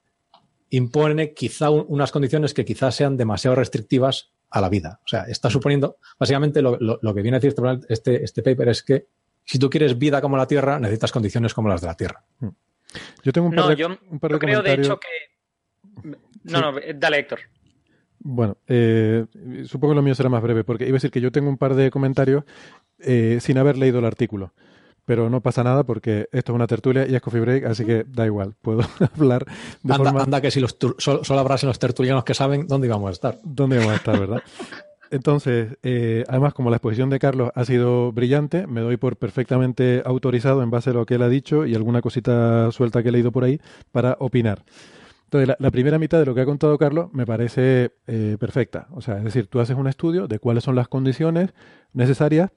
impone 0.71 1.33
quizá 1.35 1.71
unas 1.71 2.11
condiciones 2.11 2.55
que 2.55 2.65
quizás 2.65 2.95
sean 2.95 3.17
demasiado 3.17 3.55
restrictivas 3.57 4.33
a 4.51 4.61
la 4.61 4.69
vida. 4.69 5.01
O 5.05 5.09
sea, 5.09 5.23
está 5.25 5.51
suponiendo, 5.51 5.99
básicamente 6.19 6.63
lo, 6.63 7.15
que 7.15 7.23
viene 7.23 7.37
a 7.37 7.41
decir 7.41 7.55
este, 7.55 7.93
este, 7.93 8.25
este, 8.25 8.43
paper 8.43 8.69
es 8.69 8.83
que 8.83 9.07
si 9.45 9.59
tú 9.59 9.69
quieres 9.71 9.99
vida 9.99 10.21
como 10.21 10.37
la 10.37 10.47
Tierra, 10.47 10.79
necesitas 10.81 11.13
condiciones 11.13 11.55
como 11.55 11.69
las 11.69 11.81
de 11.81 11.87
la 11.87 11.97
Tierra. 11.97 12.25
Yo 13.23 13.33
tengo 13.33 13.49
un 13.49 13.55
par 13.55 13.65
no, 13.65 13.71
de, 13.71 13.77
yo, 13.77 13.89
un 13.89 14.19
creo 14.19 14.63
de 14.63 14.75
hecho 14.75 14.99
que... 14.99 15.09
No, 16.45 16.61
no, 16.61 16.81
dale 16.95 17.19
Héctor. 17.19 17.41
Bueno, 18.19 18.57
eh, 18.69 19.27
supongo 19.67 19.93
que 19.93 19.97
lo 19.97 20.03
mío 20.03 20.15
será 20.15 20.29
más 20.29 20.43
breve, 20.43 20.65
porque 20.65 20.85
iba 20.85 20.93
a 20.93 20.99
decir 20.99 21.11
que 21.11 21.21
yo 21.21 21.33
tengo 21.33 21.49
un 21.49 21.59
par 21.59 21.75
de 21.75 21.91
comentarios 21.91 22.45
eh, 23.01 23.39
sin 23.41 23.59
haber 23.59 23.77
leído 23.77 23.99
el 23.99 24.05
artículo. 24.05 24.53
Pero 25.05 25.29
no 25.29 25.41
pasa 25.41 25.65
nada 25.65 25.83
porque 25.83 26.29
esto 26.31 26.53
es 26.53 26.55
una 26.55 26.69
tertulia 26.69 27.07
y 27.09 27.17
es 27.17 27.21
coffee 27.21 27.41
break, 27.41 27.65
así 27.65 27.85
que 27.85 28.05
da 28.07 28.25
igual, 28.25 28.55
puedo 28.63 28.83
hablar 29.17 29.45
de 29.83 29.93
anda, 29.93 29.97
forma... 29.97 30.23
Anda 30.23 30.41
que 30.41 30.53
si 30.53 30.61
los 30.61 30.77
solo, 30.99 31.25
solo 31.25 31.41
habrás 31.41 31.65
en 31.65 31.69
los 31.69 31.79
tertulianos 31.81 32.23
que 32.23 32.35
saben 32.35 32.69
dónde 32.69 32.87
íbamos 32.87 33.09
a 33.09 33.13
estar. 33.13 33.39
¿Dónde 33.43 33.77
íbamos 33.77 33.95
a 33.95 33.97
estar, 33.97 34.19
verdad? 34.19 34.43
Entonces, 35.13 35.77
eh, 35.83 36.25
además, 36.27 36.55
como 36.55 36.71
la 36.71 36.77
exposición 36.77 37.11
de 37.11 37.19
Carlos 37.19 37.51
ha 37.55 37.67
sido 37.67 38.13
brillante, 38.13 38.67
me 38.67 38.81
doy 38.81 38.97
por 38.97 39.19
perfectamente 39.19 40.03
autorizado 40.07 40.63
en 40.63 40.71
base 40.71 40.89
a 40.89 40.95
lo 40.95 41.05
que 41.05 41.17
él 41.17 41.23
ha 41.23 41.29
dicho 41.29 41.67
y 41.67 41.75
alguna 41.75 42.01
cosita 42.01 42.73
suelta 42.73 43.03
que 43.03 43.11
he 43.11 43.13
leído 43.13 43.31
por 43.31 43.45
ahí 43.45 43.61
para 43.93 44.17
opinar. 44.21 44.65
Entonces, 45.25 45.55
la, 45.59 45.71
primera 45.71 45.99
mitad 45.99 46.19
de 46.19 46.25
lo 46.25 46.35
que 46.35 46.41
ha 46.41 46.47
contado 46.47 46.79
Carlos 46.79 47.13
me 47.13 47.27
parece 47.27 47.93
eh, 48.07 48.39
perfecta. 48.41 48.89
O 48.93 49.03
sea, 49.03 49.19
es 49.19 49.25
decir, 49.25 49.49
tú 49.49 49.61
haces 49.61 49.77
un 49.77 49.87
estudio 49.87 50.29
de 50.29 50.39
cuáles 50.39 50.65
son 50.65 50.77
las 50.77 50.89
condiciones 50.89 51.53
necesarias 51.93 52.51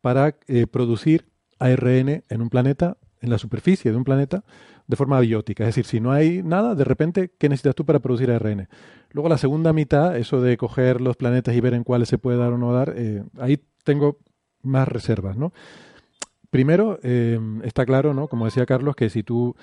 para 0.00 0.34
eh, 0.46 0.66
producir 0.66 1.26
ARN 1.58 2.24
en 2.26 2.40
un 2.40 2.48
planeta, 2.48 2.96
en 3.20 3.28
la 3.28 3.36
superficie 3.36 3.90
de 3.90 3.96
un 3.98 4.04
planeta, 4.04 4.44
de 4.88 4.96
forma 4.96 5.20
biótica. 5.20 5.62
Es 5.62 5.68
decir, 5.68 5.84
si 5.84 6.00
no 6.00 6.10
hay 6.10 6.42
nada, 6.42 6.74
de 6.74 6.82
repente, 6.82 7.30
¿qué 7.38 7.48
necesitas 7.48 7.76
tú 7.76 7.84
para 7.84 8.00
producir 8.00 8.32
ARN? 8.32 8.68
Luego, 9.12 9.28
la 9.28 9.38
segunda 9.38 9.72
mitad, 9.72 10.16
eso 10.16 10.40
de 10.40 10.56
coger 10.56 11.00
los 11.00 11.16
planetas 11.16 11.54
y 11.54 11.60
ver 11.60 11.74
en 11.74 11.84
cuáles 11.84 12.08
se 12.08 12.18
puede 12.18 12.38
dar 12.38 12.52
o 12.52 12.58
no 12.58 12.72
dar, 12.72 12.94
eh, 12.96 13.22
ahí 13.38 13.60
tengo 13.84 14.18
más 14.62 14.88
reservas, 14.88 15.36
¿no? 15.36 15.52
Primero, 16.50 16.98
está 17.62 17.84
claro, 17.84 18.14
¿no? 18.14 18.26
Como 18.26 18.46
decía 18.46 18.64
Carlos, 18.64 18.96
que 18.96 19.10
si 19.10 19.22
tú 19.22 19.54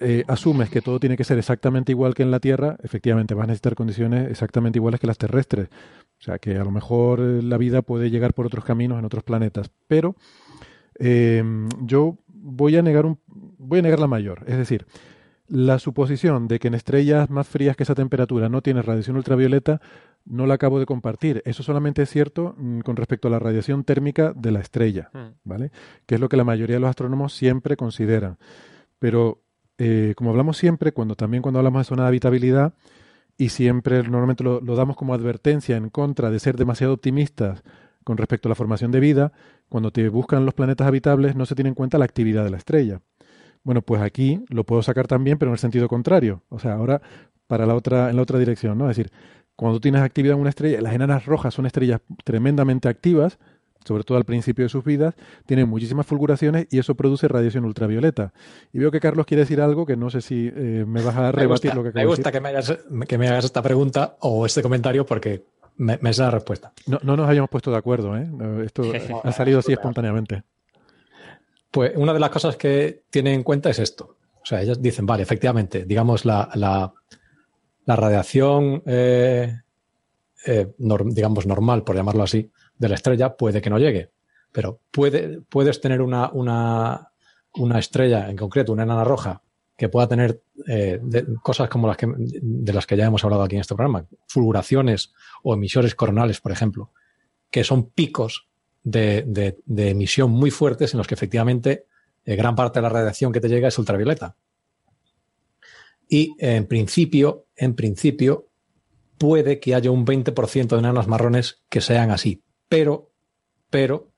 eh, 0.00 0.22
asumes 0.28 0.70
que 0.70 0.80
todo 0.80 1.00
tiene 1.00 1.16
que 1.16 1.24
ser 1.24 1.38
exactamente 1.38 1.90
igual 1.90 2.14
que 2.14 2.22
en 2.22 2.30
la 2.30 2.38
Tierra, 2.38 2.76
efectivamente 2.84 3.34
vas 3.34 3.44
a 3.44 3.46
necesitar 3.48 3.74
condiciones 3.74 4.30
exactamente 4.30 4.78
iguales 4.78 5.00
que 5.00 5.08
las 5.08 5.18
terrestres. 5.18 5.68
O 6.20 6.22
sea, 6.22 6.38
que 6.38 6.56
a 6.56 6.64
lo 6.64 6.70
mejor 6.70 7.20
eh, 7.20 7.42
la 7.42 7.58
vida 7.58 7.82
puede 7.82 8.10
llegar 8.10 8.32
por 8.32 8.46
otros 8.46 8.64
caminos 8.64 8.98
en 8.98 9.04
otros 9.04 9.24
planetas. 9.24 9.70
Pero 9.88 10.14
eh, 11.00 11.42
yo 11.80 12.16
voy 12.26 12.76
a 12.76 12.82
negar 12.82 13.06
un, 13.06 13.18
voy 13.58 13.80
a 13.80 13.82
negar 13.82 14.00
la 14.00 14.06
mayor. 14.06 14.44
Es 14.46 14.56
decir, 14.56 14.86
la 15.48 15.78
suposición 15.78 16.48
de 16.48 16.58
que 16.58 16.68
en 16.68 16.74
estrellas 16.74 17.30
más 17.30 17.48
frías 17.48 17.76
que 17.76 17.82
esa 17.82 17.94
temperatura 17.94 18.48
no 18.48 18.62
tiene 18.62 18.82
radiación 18.82 19.16
ultravioleta 19.16 19.80
no 20.24 20.46
la 20.46 20.54
acabo 20.54 20.78
de 20.78 20.86
compartir. 20.86 21.42
Eso 21.46 21.62
solamente 21.62 22.02
es 22.02 22.10
cierto 22.10 22.54
mm, 22.58 22.80
con 22.80 22.96
respecto 22.96 23.28
a 23.28 23.30
la 23.30 23.38
radiación 23.38 23.84
térmica 23.84 24.32
de 24.34 24.52
la 24.52 24.60
estrella, 24.60 25.10
hmm. 25.12 25.38
¿vale? 25.44 25.70
Que 26.06 26.16
es 26.16 26.20
lo 26.20 26.28
que 26.28 26.36
la 26.36 26.44
mayoría 26.44 26.76
de 26.76 26.80
los 26.80 26.90
astrónomos 26.90 27.32
siempre 27.32 27.76
consideran. 27.76 28.36
Pero 28.98 29.40
eh, 29.78 30.14
como 30.16 30.30
hablamos 30.30 30.58
siempre, 30.58 30.92
cuando 30.92 31.14
también 31.14 31.42
cuando 31.42 31.60
hablamos 31.60 31.80
de 31.80 31.84
zona 31.84 32.02
de 32.02 32.08
habitabilidad, 32.08 32.74
y 33.38 33.50
siempre 33.50 34.02
normalmente 34.02 34.42
lo, 34.42 34.60
damos 34.60 34.96
como 34.96 35.14
advertencia 35.14 35.76
en 35.76 35.90
contra 35.90 36.28
de 36.30 36.40
ser 36.40 36.56
demasiado 36.56 36.92
optimistas 36.92 37.62
con 38.02 38.16
respecto 38.16 38.48
a 38.48 38.50
la 38.50 38.56
formación 38.56 38.90
de 38.90 39.00
vida, 39.00 39.32
cuando 39.68 39.92
te 39.92 40.08
buscan 40.08 40.44
los 40.44 40.54
planetas 40.54 40.88
habitables 40.88 41.36
no 41.36 41.46
se 41.46 41.54
tiene 41.54 41.68
en 41.68 41.74
cuenta 41.74 41.98
la 41.98 42.04
actividad 42.04 42.42
de 42.42 42.50
la 42.50 42.56
estrella. 42.56 43.00
Bueno, 43.68 43.82
pues 43.82 44.00
aquí 44.00 44.42
lo 44.48 44.64
puedo 44.64 44.80
sacar 44.80 45.06
también, 45.06 45.36
pero 45.36 45.50
en 45.50 45.52
el 45.52 45.58
sentido 45.58 45.88
contrario. 45.88 46.42
O 46.48 46.58
sea, 46.58 46.72
ahora 46.72 47.02
para 47.46 47.66
la 47.66 47.74
otra, 47.74 48.08
en 48.08 48.16
la 48.16 48.22
otra 48.22 48.38
dirección, 48.38 48.78
¿no? 48.78 48.88
Es 48.88 48.96
decir, 48.96 49.12
cuando 49.56 49.78
tienes 49.78 50.00
actividad 50.00 50.36
en 50.36 50.40
una 50.40 50.48
estrella, 50.48 50.80
las 50.80 50.94
enanas 50.94 51.26
rojas 51.26 51.52
son 51.52 51.66
estrellas 51.66 52.00
tremendamente 52.24 52.88
activas, 52.88 53.38
sobre 53.84 54.04
todo 54.04 54.16
al 54.16 54.24
principio 54.24 54.64
de 54.64 54.70
sus 54.70 54.84
vidas, 54.84 55.16
tienen 55.44 55.68
muchísimas 55.68 56.06
fulguraciones 56.06 56.66
y 56.70 56.78
eso 56.78 56.94
produce 56.94 57.28
radiación 57.28 57.66
ultravioleta. 57.66 58.32
Y 58.72 58.78
veo 58.78 58.90
que 58.90 59.00
Carlos 59.00 59.26
quiere 59.26 59.42
decir 59.42 59.60
algo 59.60 59.84
que 59.84 59.98
no 59.98 60.08
sé 60.08 60.22
si 60.22 60.50
eh, 60.50 60.86
me 60.88 61.02
vas 61.02 61.16
a 61.16 61.30
rebatir 61.30 61.74
lo 61.74 61.82
que 61.82 61.90
acabo 61.90 62.02
Me 62.04 62.06
gusta 62.06 62.32
que 62.32 62.40
me, 62.40 62.48
hagas, 62.48 62.74
que 63.06 63.18
me 63.18 63.28
hagas 63.28 63.44
esta 63.44 63.60
pregunta 63.60 64.16
o 64.20 64.46
este 64.46 64.62
comentario 64.62 65.04
porque 65.04 65.44
me, 65.76 65.98
me 66.00 66.08
es 66.08 66.16
la 66.16 66.30
respuesta. 66.30 66.72
No, 66.86 67.00
no 67.02 67.18
nos 67.18 67.28
habíamos 67.28 67.50
puesto 67.50 67.70
de 67.70 67.76
acuerdo, 67.76 68.16
¿eh? 68.16 68.26
Esto 68.64 68.84
ha 69.24 69.32
salido 69.32 69.58
así 69.58 69.74
espontáneamente. 69.74 70.42
Pues 71.70 71.92
una 71.96 72.12
de 72.12 72.20
las 72.20 72.30
cosas 72.30 72.56
que 72.56 73.02
tienen 73.10 73.34
en 73.34 73.42
cuenta 73.42 73.70
es 73.70 73.78
esto. 73.78 74.16
O 74.42 74.46
sea, 74.46 74.62
ellos 74.62 74.80
dicen, 74.80 75.04
vale, 75.06 75.22
efectivamente, 75.22 75.84
digamos, 75.84 76.24
la, 76.24 76.48
la, 76.54 77.96
radiación, 77.96 78.82
eh, 78.86 79.60
eh, 80.46 80.74
digamos, 80.78 81.46
normal, 81.46 81.84
por 81.84 81.96
llamarlo 81.96 82.22
así, 82.22 82.50
de 82.78 82.88
la 82.88 82.94
estrella 82.94 83.36
puede 83.36 83.60
que 83.60 83.70
no 83.70 83.78
llegue. 83.78 84.10
Pero 84.52 84.80
puede, 84.90 85.42
puedes 85.42 85.80
tener 85.80 86.00
una, 86.00 86.30
una, 86.32 87.12
una 87.54 87.78
estrella, 87.78 88.30
en 88.30 88.36
concreto, 88.36 88.72
una 88.72 88.84
enana 88.84 89.04
roja, 89.04 89.42
que 89.78 89.88
pueda 89.88 90.08
tener 90.08 90.42
eh, 90.66 91.00
cosas 91.40 91.68
como 91.68 91.86
las 91.86 91.96
que, 91.96 92.12
de 92.16 92.72
las 92.72 92.84
que 92.84 92.96
ya 92.96 93.06
hemos 93.06 93.22
hablado 93.22 93.44
aquí 93.44 93.54
en 93.54 93.60
este 93.60 93.76
programa, 93.76 94.06
fulguraciones 94.26 95.12
o 95.44 95.54
emisores 95.54 95.94
coronales, 95.94 96.40
por 96.40 96.50
ejemplo, 96.50 96.90
que 97.48 97.62
son 97.62 97.90
picos 97.90 98.47
de, 98.90 99.56
emisión 99.76 100.30
muy 100.30 100.50
fuertes 100.50 100.94
en 100.94 100.98
los 100.98 101.06
que 101.06 101.14
efectivamente 101.14 101.86
eh, 102.24 102.36
gran 102.36 102.54
parte 102.54 102.78
de 102.78 102.82
la 102.82 102.88
radiación 102.88 103.32
que 103.32 103.40
te 103.40 103.48
llega 103.48 103.68
es 103.68 103.78
ultravioleta. 103.78 104.36
Y 106.08 106.34
en 106.38 106.66
principio, 106.66 107.46
en 107.54 107.74
principio, 107.74 108.48
puede 109.18 109.60
que 109.60 109.74
haya 109.74 109.90
un 109.90 110.06
20% 110.06 110.68
de 110.68 110.78
enanas 110.78 111.06
marrones 111.06 111.62
que 111.68 111.80
sean 111.80 112.10
así. 112.10 112.42
Pero, 112.68 113.10
pero, 113.68 114.10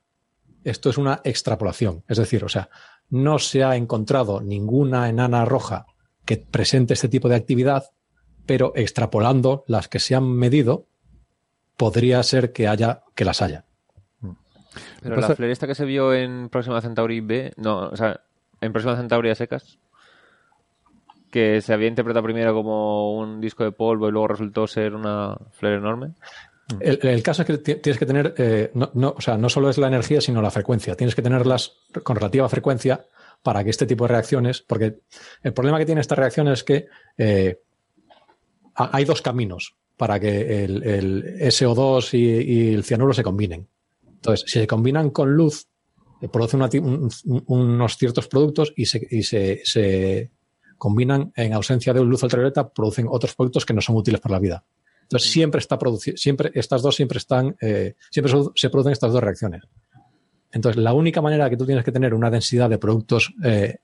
esto 0.63 0.89
es 0.89 0.97
una 0.97 1.21
extrapolación. 1.23 2.03
Es 2.07 2.17
decir, 2.17 2.45
o 2.45 2.49
sea, 2.49 2.69
no 3.09 3.39
se 3.39 3.63
ha 3.63 3.75
encontrado 3.75 4.41
ninguna 4.41 5.09
enana 5.09 5.43
roja 5.43 5.85
que 6.23 6.37
presente 6.37 6.93
este 6.93 7.09
tipo 7.09 7.27
de 7.27 7.35
actividad, 7.35 7.91
pero 8.45 8.71
extrapolando 8.75 9.65
las 9.67 9.87
que 9.87 9.99
se 9.99 10.15
han 10.15 10.31
medido, 10.31 10.87
podría 11.75 12.21
ser 12.23 12.53
que 12.53 12.67
haya, 12.67 13.03
que 13.15 13.25
las 13.25 13.41
haya. 13.41 13.65
Pero 15.01 15.15
Pasa- 15.15 15.29
la 15.29 15.35
floresta 15.35 15.67
que 15.67 15.75
se 15.75 15.85
vio 15.85 16.13
en 16.13 16.49
Próxima 16.49 16.79
Centauri 16.81 17.19
B, 17.21 17.53
no, 17.57 17.89
o 17.89 17.95
sea, 17.97 18.21
en 18.61 18.71
Próxima 18.71 18.95
Centauri 18.95 19.29
a 19.29 19.35
secas, 19.35 19.77
que 21.31 21.61
se 21.61 21.73
había 21.73 21.87
interpretado 21.87 22.23
primero 22.23 22.53
como 22.53 23.17
un 23.17 23.39
disco 23.39 23.63
de 23.63 23.71
polvo 23.71 24.07
y 24.07 24.11
luego 24.11 24.27
resultó 24.27 24.67
ser 24.67 24.93
una 24.93 25.35
flor 25.51 25.73
enorme. 25.73 26.11
El, 26.79 26.99
el 27.01 27.23
caso 27.23 27.41
es 27.41 27.47
que 27.47 27.57
ti- 27.57 27.75
tienes 27.75 27.99
que 27.99 28.05
tener, 28.05 28.33
eh, 28.37 28.71
no, 28.75 28.91
no, 28.93 29.13
o 29.17 29.21
sea, 29.21 29.37
no 29.37 29.49
solo 29.49 29.69
es 29.69 29.77
la 29.77 29.87
energía, 29.87 30.21
sino 30.21 30.41
la 30.41 30.51
frecuencia. 30.51 30.95
Tienes 30.95 31.15
que 31.15 31.21
tenerlas 31.21 31.73
con 32.03 32.15
relativa 32.15 32.47
frecuencia 32.47 33.05
para 33.43 33.63
que 33.63 33.69
este 33.71 33.85
tipo 33.85 34.05
de 34.05 34.09
reacciones, 34.13 34.61
porque 34.61 34.99
el 35.43 35.53
problema 35.53 35.79
que 35.79 35.85
tiene 35.85 35.99
esta 36.01 36.15
reacción 36.15 36.47
es 36.47 36.63
que 36.63 36.87
eh, 37.17 37.59
ha- 38.75 38.89
hay 38.95 39.03
dos 39.05 39.21
caminos 39.21 39.75
para 39.97 40.19
que 40.19 40.63
el, 40.63 40.83
el 40.83 41.23
SO2 41.41 42.13
y, 42.13 42.19
y 42.69 42.73
el 42.73 42.83
cianuro 42.83 43.13
se 43.13 43.23
combinen. 43.23 43.67
Entonces, 44.21 44.45
si 44.47 44.59
se 44.59 44.67
combinan 44.67 45.09
con 45.09 45.33
luz, 45.35 45.65
eh, 46.21 46.27
producen 46.29 46.61
una 46.61 46.69
un- 46.79 47.09
unos 47.47 47.97
ciertos 47.97 48.27
productos 48.27 48.71
y, 48.75 48.85
se, 48.85 49.05
y 49.09 49.23
se, 49.23 49.61
se 49.63 50.29
combinan 50.77 51.31
en 51.35 51.53
ausencia 51.53 51.91
de 51.93 52.03
luz 52.03 52.21
ultravioleta, 52.21 52.69
producen 52.69 53.07
otros 53.09 53.33
productos 53.35 53.65
que 53.65 53.73
no 53.73 53.81
son 53.81 53.95
útiles 53.95 54.21
para 54.21 54.33
la 54.33 54.39
vida. 54.39 54.63
Entonces 55.01 55.31
siempre 55.31 55.59
está 55.59 55.77
siempre, 56.15 56.51
estas 56.53 56.81
dos 56.83 56.95
siempre 56.95 57.17
están, 57.17 57.55
eh, 57.59 57.95
siempre 58.11 58.31
se 58.55 58.69
producen 58.69 58.93
estas 58.93 59.11
dos 59.11 59.21
reacciones. 59.21 59.63
Entonces, 60.51 60.81
la 60.81 60.93
única 60.93 61.21
manera 61.21 61.49
que 61.49 61.57
tú 61.57 61.65
tienes 61.65 61.83
que 61.83 61.91
tener 61.91 62.13
una 62.13 62.29
densidad 62.29 62.69
de 62.69 62.77
productos 62.77 63.33
eh, 63.43 63.77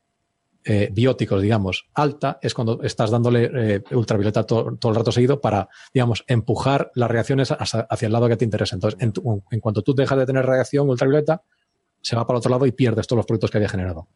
eh, 0.68 0.90
bióticos, 0.92 1.42
digamos, 1.42 1.88
alta, 1.94 2.40
es 2.42 2.54
cuando 2.54 2.82
estás 2.84 3.10
dándole 3.10 3.50
eh, 3.54 3.84
ultravioleta 3.92 4.44
to- 4.44 4.78
todo 4.80 4.92
el 4.92 4.98
rato 4.98 5.12
seguido 5.12 5.40
para, 5.40 5.70
digamos, 5.94 6.24
empujar 6.28 6.92
las 6.96 7.10
reacciones 7.10 7.52
hacia, 7.52 7.88
hacia 7.90 8.06
el 8.08 8.12
lado 8.14 8.28
que 8.28 8.36
te 8.38 8.46
interesa. 8.46 8.76
Entonces, 8.76 9.00
en, 9.02 9.14
tu- 9.14 9.44
en 9.50 9.60
cuanto 9.60 9.82
tú 9.82 9.96
dejas 9.96 10.18
de 10.18 10.26
tener 10.26 10.46
radiación 10.46 10.90
ultravioleta, 10.90 11.42
se 12.00 12.16
va 12.16 12.26
para 12.26 12.38
el 12.38 12.40
otro 12.40 12.52
lado 12.52 12.66
y 12.66 12.72
pierdes 12.72 13.06
todos 13.08 13.18
los 13.18 13.26
productos 13.26 13.50
que 13.52 13.58
había 13.58 13.68
generado. 13.70 14.08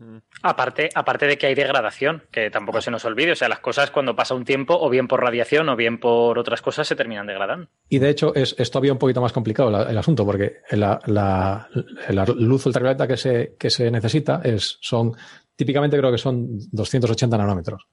Aparte, 0.44 0.90
aparte 0.96 1.26
de 1.26 1.38
que 1.38 1.48
hay 1.48 1.56
degradación, 1.56 2.24
que 2.32 2.50
tampoco 2.50 2.80
se 2.80 2.90
nos 2.92 3.04
olvide. 3.06 3.34
O 3.34 3.36
sea, 3.36 3.50
las 3.50 3.60
cosas 3.60 3.92
cuando 3.92 4.16
pasa 4.16 4.34
un 4.34 4.46
tiempo, 4.46 4.78
o 4.80 4.90
bien 4.90 5.08
por 5.08 5.20
radiación 5.22 5.68
o 5.68 5.76
bien 5.76 6.00
por 6.00 6.38
otras 6.40 6.62
cosas, 6.62 6.88
se 6.88 6.96
terminan 6.96 7.28
degradando. 7.28 7.68
Y 7.90 8.00
de 8.00 8.10
hecho 8.10 8.34
es, 8.36 8.56
es 8.58 8.72
todavía 8.72 8.94
un 8.94 9.00
poquito 9.00 9.20
más 9.20 9.34
complicado 9.34 9.70
la- 9.72 9.90
el 9.90 9.98
asunto, 9.98 10.26
porque 10.26 10.58
la, 10.72 11.00
la- 11.08 11.68
la 12.10 12.26
luz 12.28 12.66
ultravioleta 12.66 13.08
que 13.08 13.18
se, 13.18 13.56
que 13.60 13.70
se 13.70 13.92
necesita 13.92 14.42
es, 14.44 14.78
son, 14.80 15.14
típicamente 15.56 15.98
creo 15.98 16.12
que 16.12 16.18
son 16.18 16.48
280 16.72 17.38
nanómetros. 17.38 17.88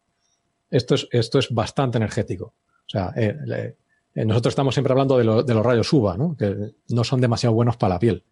Esto 0.71 0.95
es, 0.95 1.09
esto 1.11 1.39
es 1.39 1.51
bastante 1.51 1.99
energético. 1.99 2.45
O 2.47 2.89
sea, 2.91 3.13
eh, 3.17 3.75
eh, 4.15 4.25
nosotros 4.25 4.53
estamos 4.53 4.75
siempre 4.75 4.93
hablando 4.93 5.17
de, 5.19 5.25
lo- 5.25 5.43
de 5.43 5.55
los 5.55 5.65
rayos 5.65 5.93
UVA, 5.93 6.17
¿no? 6.17 6.37
que 6.37 6.73
no 6.91 7.05
son 7.05 7.21
demasiado 7.21 7.55
buenos 7.55 7.77
para 7.77 7.95
la 7.95 7.99
piel. 8.01 8.25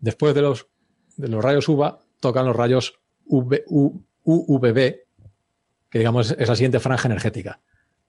Después 0.00 0.34
de 0.34 0.42
los, 0.42 0.66
de 1.16 1.28
los 1.28 1.42
rayos 1.42 1.68
UVA, 1.68 2.00
tocan 2.20 2.46
los 2.46 2.56
rayos 2.56 2.98
UV, 3.26 3.62
UVB, 4.24 4.74
que 5.88 5.98
digamos 5.98 6.34
es 6.38 6.48
la 6.48 6.56
siguiente 6.56 6.80
franja 6.80 7.08
energética 7.08 7.60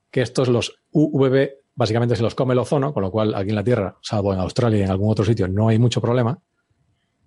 que 0.09 0.21
estos 0.21 0.49
los 0.49 0.81
UVB 0.91 1.51
básicamente 1.73 2.17
se 2.17 2.21
los 2.21 2.35
come 2.35 2.51
el 2.53 2.59
ozono, 2.59 2.93
con 2.93 3.01
lo 3.01 3.11
cual 3.11 3.33
aquí 3.33 3.49
en 3.49 3.55
la 3.55 3.63
Tierra, 3.63 3.97
salvo 4.01 4.33
en 4.33 4.39
Australia 4.41 4.79
y 4.79 4.81
en 4.83 4.91
algún 4.91 5.09
otro 5.09 5.23
sitio, 5.23 5.47
no 5.47 5.69
hay 5.69 5.79
mucho 5.79 6.01
problema. 6.01 6.37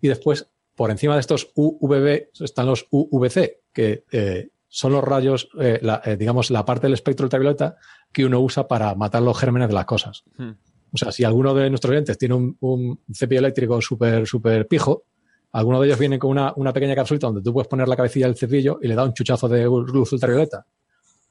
Y 0.02 0.08
después, 0.08 0.50
por 0.74 0.90
encima 0.90 1.14
de 1.14 1.20
estos 1.20 1.50
UVB, 1.54 2.28
están 2.40 2.66
los 2.66 2.86
UVC, 2.90 3.60
que 3.72 4.04
eh, 4.10 4.48
son 4.68 4.92
los 4.92 5.04
rayos, 5.04 5.48
eh, 5.60 5.78
la- 5.82 6.02
eh, 6.04 6.16
digamos, 6.16 6.50
la 6.50 6.64
parte 6.64 6.86
del 6.86 6.94
espectro 6.94 7.24
ultravioleta 7.24 7.76
que 8.12 8.24
uno 8.24 8.40
usa 8.40 8.66
para 8.66 8.94
matar 8.94 9.22
los 9.22 9.38
gérmenes 9.38 9.68
de 9.68 9.74
las 9.74 9.84
cosas. 9.84 10.24
Hmm. 10.36 10.50
O 10.92 10.96
sea, 10.96 11.10
si 11.12 11.24
alguno 11.24 11.54
de 11.54 11.68
nuestros 11.70 11.90
oyentes 11.90 12.18
tiene 12.18 12.34
un, 12.34 12.56
un 12.60 13.00
cepillo 13.12 13.40
eléctrico 13.40 13.80
súper, 13.80 14.26
súper 14.26 14.66
pijo, 14.68 15.04
alguno 15.52 15.80
de 15.80 15.86
ellos 15.86 15.98
viene 15.98 16.18
con 16.18 16.30
una, 16.30 16.52
una 16.56 16.72
pequeña 16.72 16.94
capsulita 16.94 17.26
donde 17.28 17.42
tú 17.42 17.52
puedes 17.52 17.68
poner 17.68 17.86
la 17.88 17.96
cabecilla 17.96 18.26
del 18.26 18.36
cepillo 18.36 18.78
y 18.82 18.88
le 18.88 18.94
da 18.94 19.04
un 19.04 19.12
chuchazo 19.12 19.48
de 19.48 19.64
luz 19.64 20.12
ultravioleta. 20.12 20.66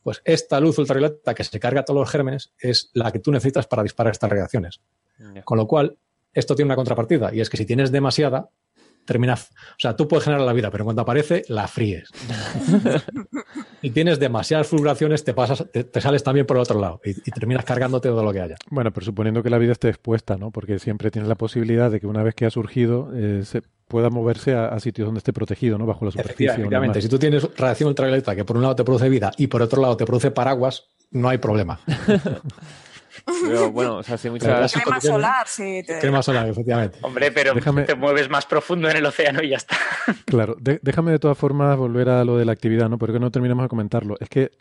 Pues 0.01 0.21
esta 0.25 0.59
luz 0.59 0.77
ultravioleta 0.79 1.33
que 1.33 1.43
se 1.45 1.59
carga 1.59 1.81
a 1.81 1.85
todos 1.85 1.99
los 2.01 2.09
gérmenes 2.09 2.53
es 2.59 2.89
la 2.93 3.11
que 3.11 3.19
tú 3.19 3.31
necesitas 3.31 3.67
para 3.67 3.83
disparar 3.83 4.11
estas 4.11 4.29
reacciones. 4.29 4.81
Con 5.45 5.57
lo 5.57 5.65
cual, 5.67 5.97
esto 6.33 6.55
tiene 6.55 6.67
una 6.67 6.75
contrapartida 6.75 7.33
y 7.33 7.39
es 7.39 7.49
que 7.49 7.55
si 7.57 7.65
tienes 7.65 7.91
demasiada, 7.91 8.49
termina. 9.05 9.33
O 9.33 9.79
sea, 9.79 9.95
tú 9.95 10.07
puedes 10.07 10.23
generar 10.23 10.45
la 10.45 10.53
vida, 10.53 10.71
pero 10.71 10.83
en 10.83 10.85
cuanto 10.85 11.01
aparece, 11.01 11.43
la 11.47 11.67
fríes. 11.67 12.09
si 13.81 13.89
tienes 13.91 14.19
demasiadas 14.19 14.67
fulguraciones, 14.67 15.23
te, 15.23 15.33
pasas, 15.33 15.65
te, 15.71 15.83
te 15.83 16.01
sales 16.01 16.23
también 16.23 16.45
por 16.45 16.57
el 16.57 16.61
otro 16.61 16.79
lado 16.79 17.01
y, 17.03 17.11
y 17.11 17.31
terminas 17.31 17.65
cargándote 17.65 18.09
todo 18.09 18.23
lo 18.23 18.33
que 18.33 18.41
haya. 18.41 18.55
Bueno, 18.69 18.91
pero 18.91 19.05
suponiendo 19.05 19.43
que 19.43 19.49
la 19.49 19.57
vida 19.57 19.71
esté 19.71 19.89
expuesta, 19.89 20.37
¿no? 20.37 20.51
Porque 20.51 20.79
siempre 20.79 21.11
tienes 21.11 21.29
la 21.29 21.35
posibilidad 21.35 21.91
de 21.91 21.99
que 21.99 22.07
una 22.07 22.23
vez 22.23 22.35
que 22.35 22.45
ha 22.45 22.49
surgido 22.49 23.11
eh, 23.15 23.41
se 23.43 23.61
pueda 23.87 24.09
moverse 24.09 24.53
a, 24.53 24.67
a 24.67 24.79
sitios 24.79 25.05
donde 25.05 25.19
esté 25.19 25.33
protegido, 25.33 25.77
¿no? 25.77 25.85
Bajo 25.85 26.05
la 26.05 26.11
superficie. 26.11 26.47
Efectivamente, 26.47 27.01
si 27.01 27.09
tú 27.09 27.19
tienes 27.19 27.43
radiación 27.55 27.89
ultravioleta 27.89 28.35
que 28.35 28.45
por 28.45 28.55
un 28.57 28.63
lado 28.63 28.75
te 28.75 28.83
produce 28.83 29.09
vida 29.09 29.31
y 29.37 29.47
por 29.47 29.61
otro 29.61 29.81
lado 29.81 29.97
te 29.97 30.05
produce 30.05 30.31
paraguas, 30.31 30.85
no 31.11 31.29
hay 31.29 31.37
problema. 31.37 31.79
Pero 33.43 33.71
bueno, 33.71 33.97
o 33.97 34.03
sea, 34.03 34.17
si 34.17 34.29
muchas... 34.29 34.71
Crema 34.73 34.99
solar, 35.01 35.47
sí. 35.47 35.81
te- 35.85 35.99
Crema 35.99 36.21
solar, 36.23 36.47
efectivamente. 36.49 36.97
Hombre, 37.01 37.31
pero 37.31 37.53
Déjame- 37.53 37.85
te 37.85 37.95
mueves 37.95 38.29
más 38.29 38.45
profundo 38.45 38.89
en 38.89 38.97
el 38.97 39.05
océano 39.05 39.41
y 39.43 39.49
ya 39.49 39.57
está. 39.57 39.75
Claro, 40.25 40.55
de- 40.59 40.79
déjame 40.81 41.11
de 41.11 41.19
todas 41.19 41.37
formas 41.37 41.77
volver 41.77 42.09
a 42.09 42.23
lo 42.25 42.37
de 42.37 42.45
la 42.45 42.51
actividad, 42.51 42.89
¿no? 42.89 42.97
Porque 42.97 43.19
no 43.19 43.31
terminamos 43.31 43.63
de 43.65 43.69
comentarlo. 43.69 44.15
Es 44.19 44.29
que, 44.29 44.51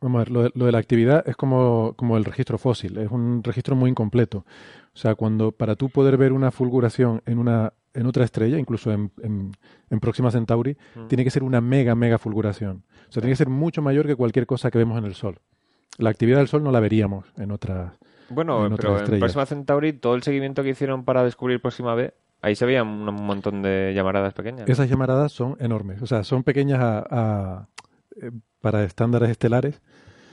vamos 0.00 0.16
a 0.16 0.24
ver, 0.24 0.30
lo 0.30 0.42
de, 0.44 0.50
lo 0.54 0.66
de 0.66 0.72
la 0.72 0.78
actividad 0.78 1.28
es 1.28 1.36
como, 1.36 1.94
como 1.96 2.16
el 2.16 2.24
registro 2.24 2.58
fósil, 2.58 2.96
es 2.98 3.10
un 3.10 3.42
registro 3.42 3.74
muy 3.76 3.90
incompleto. 3.90 4.38
O 4.94 4.98
sea, 4.98 5.14
cuando 5.14 5.52
para 5.52 5.74
tú 5.76 5.90
poder 5.90 6.16
ver 6.16 6.32
una 6.32 6.50
fulguración 6.50 7.22
en 7.26 7.38
una 7.38 7.72
en 7.92 8.06
otra 8.06 8.24
estrella, 8.24 8.58
incluso 8.58 8.92
en, 8.92 9.10
en, 9.22 9.52
en 9.88 10.00
Próxima 10.00 10.30
Centauri, 10.30 10.76
Mm. 10.94 11.06
tiene 11.08 11.24
que 11.24 11.30
ser 11.30 11.42
una 11.42 11.62
mega, 11.62 11.94
mega 11.94 12.18
fulguración. 12.18 12.84
O 13.08 13.12
sea, 13.12 13.22
tiene 13.22 13.32
que 13.32 13.36
ser 13.36 13.48
mucho 13.48 13.80
mayor 13.80 14.06
que 14.06 14.14
cualquier 14.16 14.44
cosa 14.46 14.70
que 14.70 14.76
vemos 14.76 14.98
en 14.98 15.04
el 15.06 15.14
Sol. 15.14 15.38
La 15.98 16.10
actividad 16.10 16.38
del 16.38 16.48
Sol 16.48 16.62
no 16.62 16.70
la 16.72 16.80
veríamos 16.80 17.24
en 17.36 17.50
otras. 17.52 17.92
Bueno, 18.28 18.66
en 18.66 18.72
otras 18.72 18.78
pero 18.80 18.96
en 18.96 19.02
estrellas. 19.04 19.20
Próxima 19.20 19.46
Centauri, 19.46 19.92
todo 19.92 20.14
el 20.14 20.22
seguimiento 20.22 20.62
que 20.62 20.70
hicieron 20.70 21.04
para 21.04 21.22
descubrir 21.24 21.60
Próxima 21.60 21.94
B, 21.94 22.12
ahí 22.42 22.54
se 22.56 22.66
veían 22.66 22.86
un 22.88 23.14
montón 23.24 23.62
de 23.62 23.92
llamaradas 23.94 24.34
pequeñas. 24.34 24.66
¿no? 24.66 24.72
Esas 24.72 24.88
llamaradas 24.90 25.32
son 25.32 25.56
enormes. 25.60 26.02
O 26.02 26.06
sea, 26.06 26.24
son 26.24 26.42
pequeñas 26.42 26.80
a- 26.80 27.06
a- 27.10 27.68
eh, 28.20 28.30
para 28.60 28.82
estándares 28.84 29.30
estelares, 29.30 29.80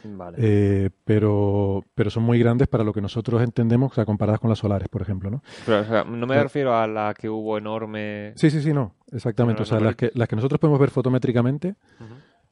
Vale. 0.05 0.37
Eh, 0.41 0.89
pero, 1.05 1.81
pero 1.95 2.09
son 2.09 2.23
muy 2.23 2.37
grandes 2.37 2.67
para 2.67 2.83
lo 2.83 2.91
que 2.91 2.99
nosotros 3.01 3.41
entendemos, 3.41 3.93
o 3.93 3.95
sea, 3.95 4.03
comparadas 4.05 4.41
con 4.41 4.49
las 4.49 4.59
solares, 4.59 4.89
por 4.89 5.01
ejemplo, 5.01 5.29
¿no? 5.31 5.41
Pero, 5.65 5.79
o 5.79 5.83
sea, 5.85 6.03
no 6.03 6.27
me 6.27 6.33
pero- 6.33 6.43
refiero 6.43 6.75
a 6.75 6.85
la 6.87 7.13
que 7.17 7.29
hubo 7.29 7.57
enorme... 7.57 8.33
Sí, 8.35 8.49
sí, 8.49 8.61
sí, 8.61 8.73
no, 8.73 8.95
exactamente. 9.13 9.61
O 9.61 9.65
sea, 9.65 9.79
las 9.79 9.95
que, 9.95 10.11
las 10.13 10.27
que 10.27 10.35
nosotros 10.35 10.59
podemos 10.59 10.77
ver 10.79 10.89
fotométricamente, 10.89 11.75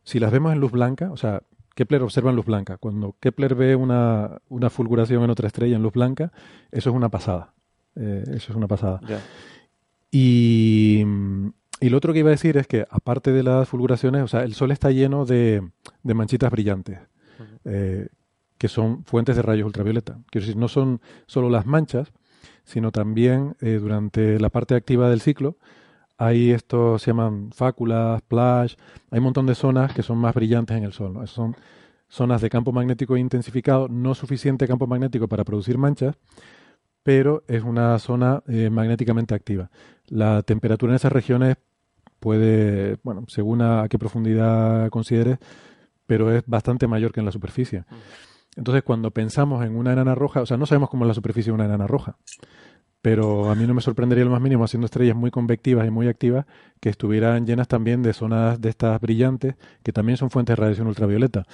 si 0.03 0.17
las 0.21 0.31
vemos 0.31 0.53
en 0.53 0.61
luz 0.61 0.71
blanca, 0.71 1.11
o 1.11 1.17
sea, 1.17 1.41
Kepler 1.81 2.03
observa 2.03 2.29
en 2.29 2.35
luz 2.35 2.45
blanca. 2.45 2.77
Cuando 2.77 3.15
Kepler 3.19 3.55
ve 3.55 3.75
una, 3.75 4.39
una 4.49 4.69
fulguración 4.69 5.23
en 5.23 5.31
otra 5.31 5.47
estrella 5.47 5.75
en 5.75 5.81
luz 5.81 5.93
blanca, 5.93 6.31
eso 6.71 6.91
es 6.91 6.95
una 6.95 7.09
pasada. 7.09 7.55
Eh, 7.95 8.23
eso 8.35 8.51
es 8.51 8.55
una 8.55 8.67
pasada. 8.67 9.01
Y, 10.11 11.03
y 11.79 11.89
lo 11.89 11.97
otro 11.97 12.13
que 12.13 12.19
iba 12.19 12.29
a 12.29 12.37
decir 12.37 12.55
es 12.57 12.67
que, 12.67 12.85
aparte 12.87 13.31
de 13.31 13.41
las 13.41 13.67
fulguraciones, 13.67 14.21
o 14.21 14.27
sea, 14.27 14.43
el 14.43 14.53
Sol 14.53 14.69
está 14.69 14.91
lleno 14.91 15.25
de, 15.25 15.67
de 16.03 16.13
manchitas 16.13 16.51
brillantes, 16.51 16.99
eh, 17.65 18.09
que 18.59 18.67
son 18.67 19.03
fuentes 19.03 19.35
de 19.35 19.41
rayos 19.41 19.65
ultravioleta. 19.65 20.19
Quiero 20.29 20.45
decir, 20.45 20.57
no 20.57 20.67
son 20.67 21.01
solo 21.25 21.49
las 21.49 21.65
manchas, 21.65 22.13
sino 22.63 22.91
también 22.91 23.55
eh, 23.59 23.79
durante 23.81 24.39
la 24.39 24.49
parte 24.49 24.75
activa 24.75 25.09
del 25.09 25.21
ciclo 25.21 25.57
hay 26.21 26.51
estos, 26.51 27.01
se 27.01 27.09
llaman 27.09 27.49
fáculas, 27.51 28.19
splash, 28.19 28.75
hay 29.09 29.17
un 29.17 29.23
montón 29.23 29.47
de 29.47 29.55
zonas 29.55 29.91
que 29.91 30.03
son 30.03 30.19
más 30.19 30.35
brillantes 30.35 30.77
en 30.77 30.83
el 30.83 30.93
Sol. 30.93 31.27
son 31.27 31.55
zonas 32.07 32.41
de 32.41 32.49
campo 32.51 32.71
magnético 32.71 33.17
intensificado, 33.17 33.87
no 33.87 34.13
suficiente 34.13 34.67
campo 34.67 34.85
magnético 34.85 35.27
para 35.27 35.43
producir 35.43 35.79
manchas, 35.79 36.15
pero 37.01 37.43
es 37.47 37.63
una 37.63 37.97
zona 37.97 38.43
eh, 38.47 38.69
magnéticamente 38.69 39.33
activa. 39.33 39.71
La 40.09 40.43
temperatura 40.43 40.91
en 40.91 40.97
esas 40.97 41.11
regiones 41.11 41.57
puede, 42.19 42.97
bueno, 43.01 43.25
según 43.27 43.63
a, 43.63 43.81
a 43.81 43.89
qué 43.89 43.97
profundidad 43.97 44.91
consideres, 44.91 45.39
pero 46.05 46.31
es 46.31 46.43
bastante 46.45 46.85
mayor 46.85 47.11
que 47.11 47.21
en 47.21 47.25
la 47.25 47.31
superficie. 47.31 47.83
Entonces, 48.55 48.83
cuando 48.83 49.09
pensamos 49.09 49.65
en 49.65 49.75
una 49.75 49.93
enana 49.93 50.13
roja, 50.13 50.41
o 50.41 50.45
sea, 50.45 50.57
no 50.57 50.67
sabemos 50.67 50.91
cómo 50.91 51.05
es 51.05 51.07
la 51.07 51.13
superficie 51.15 51.49
de 51.49 51.55
una 51.55 51.65
enana 51.65 51.87
roja, 51.87 52.17
pero 53.01 53.49
a 53.49 53.55
mí 53.55 53.65
no 53.65 53.73
me 53.73 53.81
sorprendería 53.81 54.25
lo 54.25 54.31
más 54.31 54.41
mínimo 54.41 54.63
haciendo 54.63 54.85
estrellas 54.85 55.15
muy 55.15 55.31
convectivas 55.31 55.87
y 55.87 55.89
muy 55.89 56.07
activas 56.07 56.45
que 56.79 56.89
estuvieran 56.89 57.45
llenas 57.45 57.67
también 57.67 58.03
de 58.03 58.13
zonas 58.13 58.61
de 58.61 58.69
estas 58.69 58.99
brillantes 59.01 59.55
que 59.83 59.91
también 59.91 60.17
son 60.17 60.29
fuentes 60.29 60.55
de 60.55 60.61
radiación 60.61 60.87
ultravioleta. 60.87 61.45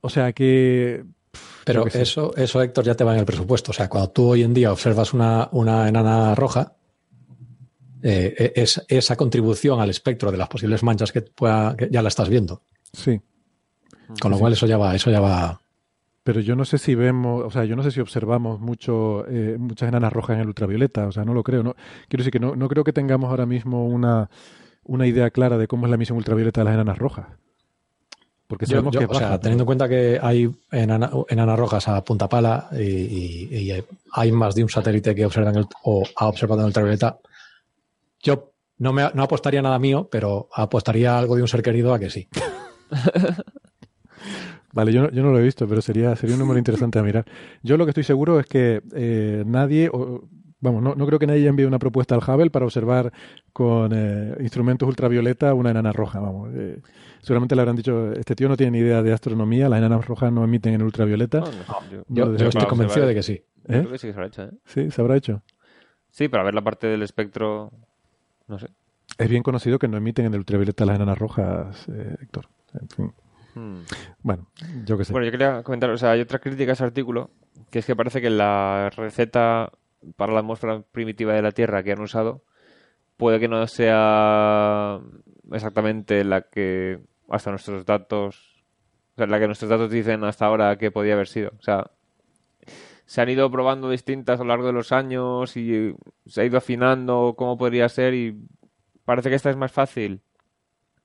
O 0.00 0.08
sea 0.08 0.32
que 0.32 1.04
Pero 1.64 1.90
sé. 1.90 2.02
eso, 2.02 2.34
eso, 2.36 2.62
Héctor, 2.62 2.84
ya 2.84 2.94
te 2.94 3.02
va 3.04 3.12
en 3.14 3.20
el 3.20 3.26
presupuesto. 3.26 3.72
O 3.72 3.74
sea, 3.74 3.88
cuando 3.88 4.10
tú 4.10 4.28
hoy 4.28 4.42
en 4.42 4.54
día 4.54 4.70
observas 4.72 5.12
una, 5.12 5.48
una 5.52 5.88
enana 5.88 6.34
roja, 6.36 6.74
eh, 8.02 8.52
es, 8.54 8.80
esa 8.88 9.16
contribución 9.16 9.80
al 9.80 9.90
espectro 9.90 10.30
de 10.30 10.38
las 10.38 10.48
posibles 10.48 10.84
manchas 10.84 11.10
que, 11.10 11.22
pueda, 11.22 11.76
que 11.76 11.88
ya 11.90 12.00
la 12.02 12.08
estás 12.08 12.28
viendo. 12.28 12.62
sí. 12.92 13.20
Con 14.22 14.30
lo 14.30 14.38
Sí, 14.38 14.40
cual 14.40 14.52
sí. 14.54 14.56
eso 14.56 14.66
ya 14.66 14.78
va, 14.78 14.94
eso 14.94 15.10
ya 15.10 15.20
va. 15.20 15.60
Pero 16.28 16.40
yo 16.40 16.54
no 16.56 16.66
sé 16.66 16.76
si 16.76 16.94
vemos, 16.94 17.42
o 17.42 17.50
sea, 17.50 17.64
yo 17.64 17.74
no 17.74 17.82
sé 17.82 17.90
si 17.90 18.00
observamos 18.00 18.60
mucho, 18.60 19.24
eh, 19.28 19.56
muchas 19.58 19.88
enanas 19.88 20.12
rojas 20.12 20.34
en 20.34 20.42
el 20.42 20.48
ultravioleta, 20.48 21.06
o 21.06 21.10
sea, 21.12 21.24
no 21.24 21.32
lo 21.32 21.42
creo. 21.42 21.62
No, 21.62 21.74
quiero 22.06 22.20
decir 22.22 22.32
que 22.32 22.38
no, 22.38 22.54
no 22.54 22.68
creo 22.68 22.84
que 22.84 22.92
tengamos 22.92 23.30
ahora 23.30 23.46
mismo 23.46 23.86
una, 23.86 24.28
una 24.84 25.06
idea 25.06 25.30
clara 25.30 25.56
de 25.56 25.66
cómo 25.66 25.86
es 25.86 25.88
la 25.90 25.94
emisión 25.94 26.18
ultravioleta 26.18 26.60
de 26.60 26.66
las 26.66 26.74
enanas 26.74 26.98
rojas. 26.98 27.28
Porque 28.46 28.66
sabemos 28.66 28.92
yo, 28.92 29.00
que 29.00 29.04
es 29.06 29.10
o 29.10 29.14
sea, 29.14 29.28
baja, 29.28 29.40
teniendo 29.40 29.62
en 29.62 29.66
cuenta 29.68 29.88
que 29.88 30.18
hay 30.20 30.50
enana- 30.70 31.10
enanas 31.30 31.58
rojas 31.58 31.88
a 31.88 32.04
punta 32.04 32.28
pala 32.28 32.68
y, 32.72 32.82
y- 32.82 33.48
y 33.72 33.84
hay 34.12 34.30
más 34.30 34.54
de 34.54 34.64
un 34.64 34.68
satélite 34.68 35.14
que 35.14 35.24
observan 35.24 35.56
el- 35.56 35.66
o 35.84 36.02
ha 36.14 36.26
observado 36.28 36.60
en 36.60 36.64
el 36.64 36.68
ultravioleta, 36.68 37.20
yo 38.22 38.52
no, 38.76 38.92
me, 38.92 39.08
no 39.14 39.22
apostaría 39.22 39.62
nada 39.62 39.78
mío, 39.78 40.06
pero 40.12 40.50
apostaría 40.54 41.16
algo 41.18 41.36
de 41.36 41.40
un 41.42 41.48
ser 41.48 41.62
querido 41.62 41.94
a 41.94 41.98
que 41.98 42.10
sí. 42.10 42.28
Vale, 44.72 44.92
yo 44.92 45.02
no, 45.02 45.10
yo 45.10 45.22
no 45.22 45.30
lo 45.32 45.38
he 45.38 45.42
visto, 45.42 45.66
pero 45.66 45.80
sería, 45.80 46.14
sería 46.16 46.34
un 46.34 46.40
número 46.40 46.58
interesante 46.64 46.98
a 46.98 47.02
mirar. 47.02 47.24
Yo 47.62 47.76
lo 47.76 47.84
que 47.86 47.90
estoy 47.90 48.04
seguro 48.04 48.38
es 48.38 48.46
que 48.46 48.82
eh, 48.94 49.42
nadie, 49.46 49.88
o- 49.92 50.28
vamos, 50.60 50.82
no, 50.82 50.94
no 50.94 51.06
creo 51.06 51.18
que 51.18 51.26
nadie 51.26 51.46
envíe 51.48 51.64
una 51.64 51.78
propuesta 51.78 52.14
al 52.14 52.20
Hubble 52.22 52.50
para 52.50 52.66
observar 52.66 53.12
con 53.52 53.92
eh, 53.94 54.34
instrumentos 54.40 54.88
ultravioleta 54.88 55.54
una 55.54 55.70
enana 55.70 55.92
roja, 55.92 56.20
vamos. 56.20 56.50
eh, 56.54 56.80
seguramente 57.22 57.54
le 57.54 57.62
habrán 57.62 57.76
dicho, 57.76 58.12
este 58.12 58.34
tío 58.36 58.48
no 58.48 58.56
tiene 58.56 58.72
ni 58.72 58.78
idea 58.78 59.02
de 59.02 59.12
astronomía, 59.12 59.68
las 59.68 59.78
enanas 59.78 60.06
rojas 60.06 60.30
no 60.32 60.44
emiten 60.44 60.74
en 60.74 60.82
ultravioleta. 60.82 61.40
No, 61.40 61.46
no 61.46 61.52
sé, 61.64 61.72
yo- 61.90 62.04
Yo, 62.08 62.36
yo 62.36 62.48
estoy 62.48 62.66
convencido 62.66 63.06
de 63.06 63.14
que 63.14 63.22
sí. 63.22 63.42
yo 63.68 63.74
¿Eh? 63.76 63.80
creo 63.80 63.92
que 63.92 63.98
sí 63.98 64.06
que 64.08 64.12
se 64.12 64.18
lo 64.18 64.24
ha 64.24 64.28
hecho, 64.28 64.42
¿eh? 64.44 64.50
Sí, 64.66 64.90
se 64.90 65.00
habrá 65.00 65.16
hecho. 65.16 65.42
Sí, 66.10 66.28
para 66.28 66.42
ver 66.44 66.54
la 66.54 66.62
parte 66.62 66.86
del 66.86 67.02
espectro. 67.02 67.70
No 68.48 68.58
sé. 68.58 68.68
Es 69.18 69.28
bien 69.28 69.42
conocido 69.42 69.78
que 69.78 69.88
no 69.88 69.96
emiten 69.96 70.26
en 70.26 70.34
el 70.34 70.40
ultravioleta 70.40 70.84
las 70.86 70.96
enanas 70.96 71.18
rojas, 71.18 71.86
eh, 71.88 72.16
Héctor. 72.20 72.46
En 72.80 72.88
fin. 72.88 73.12
Hmm. 73.54 73.80
Bueno, 74.22 74.46
yo 74.84 74.98
qué 74.98 75.04
sé. 75.04 75.12
Bueno, 75.12 75.26
yo 75.26 75.32
quería 75.32 75.62
comentar, 75.62 75.90
o 75.90 75.96
sea, 75.96 76.12
hay 76.12 76.20
otra 76.20 76.38
crítica 76.38 76.72
a 76.72 76.74
ese 76.74 76.84
artículo, 76.84 77.30
que 77.70 77.80
es 77.80 77.86
que 77.86 77.96
parece 77.96 78.20
que 78.20 78.30
la 78.30 78.90
receta 78.96 79.72
para 80.16 80.32
la 80.32 80.40
atmósfera 80.40 80.82
primitiva 80.92 81.34
de 81.34 81.42
la 81.42 81.52
Tierra 81.52 81.82
que 81.82 81.92
han 81.92 82.00
usado 82.00 82.44
puede 83.18 83.40
que 83.40 83.48
no 83.48 83.66
sea 83.66 85.00
exactamente 85.52 86.24
la 86.24 86.42
que 86.42 87.00
hasta 87.28 87.50
nuestros 87.50 87.84
datos, 87.84 88.64
o 89.14 89.16
sea, 89.16 89.26
la 89.26 89.38
que 89.38 89.46
nuestros 89.46 89.68
datos 89.68 89.90
dicen 89.90 90.24
hasta 90.24 90.46
ahora 90.46 90.78
que 90.78 90.90
podía 90.90 91.14
haber 91.14 91.26
sido. 91.26 91.50
O 91.58 91.62
sea, 91.62 91.90
se 93.04 93.20
han 93.20 93.28
ido 93.28 93.50
probando 93.50 93.90
distintas 93.90 94.40
a 94.40 94.44
lo 94.44 94.50
largo 94.50 94.66
de 94.66 94.72
los 94.72 94.92
años 94.92 95.56
y 95.56 95.94
se 96.26 96.40
ha 96.40 96.44
ido 96.44 96.58
afinando 96.58 97.34
cómo 97.36 97.58
podría 97.58 97.88
ser 97.88 98.14
y 98.14 98.38
parece 99.04 99.30
que 99.30 99.34
esta 99.34 99.50
es 99.50 99.56
más 99.56 99.72
fácil 99.72 100.22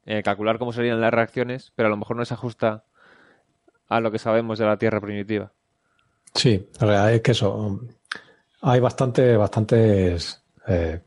eh, 0.05 0.23
calcular 0.23 0.57
cómo 0.59 0.73
serían 0.73 1.01
las 1.01 1.13
reacciones, 1.13 1.71
pero 1.75 1.87
a 1.87 1.89
lo 1.89 1.97
mejor 1.97 2.17
no 2.17 2.25
se 2.25 2.33
ajusta 2.33 2.83
a 3.89 3.99
lo 3.99 4.11
que 4.11 4.19
sabemos 4.19 4.59
de 4.59 4.65
la 4.65 4.77
Tierra 4.77 4.99
primitiva. 4.99 5.51
Sí, 6.33 6.67
la 6.79 6.87
realidad 6.87 7.13
es 7.13 7.21
que 7.21 7.31
eso. 7.31 7.79
Hay 8.61 8.79
bastante, 8.79 9.37
bastantes 9.37 10.41
eh, 10.67 11.01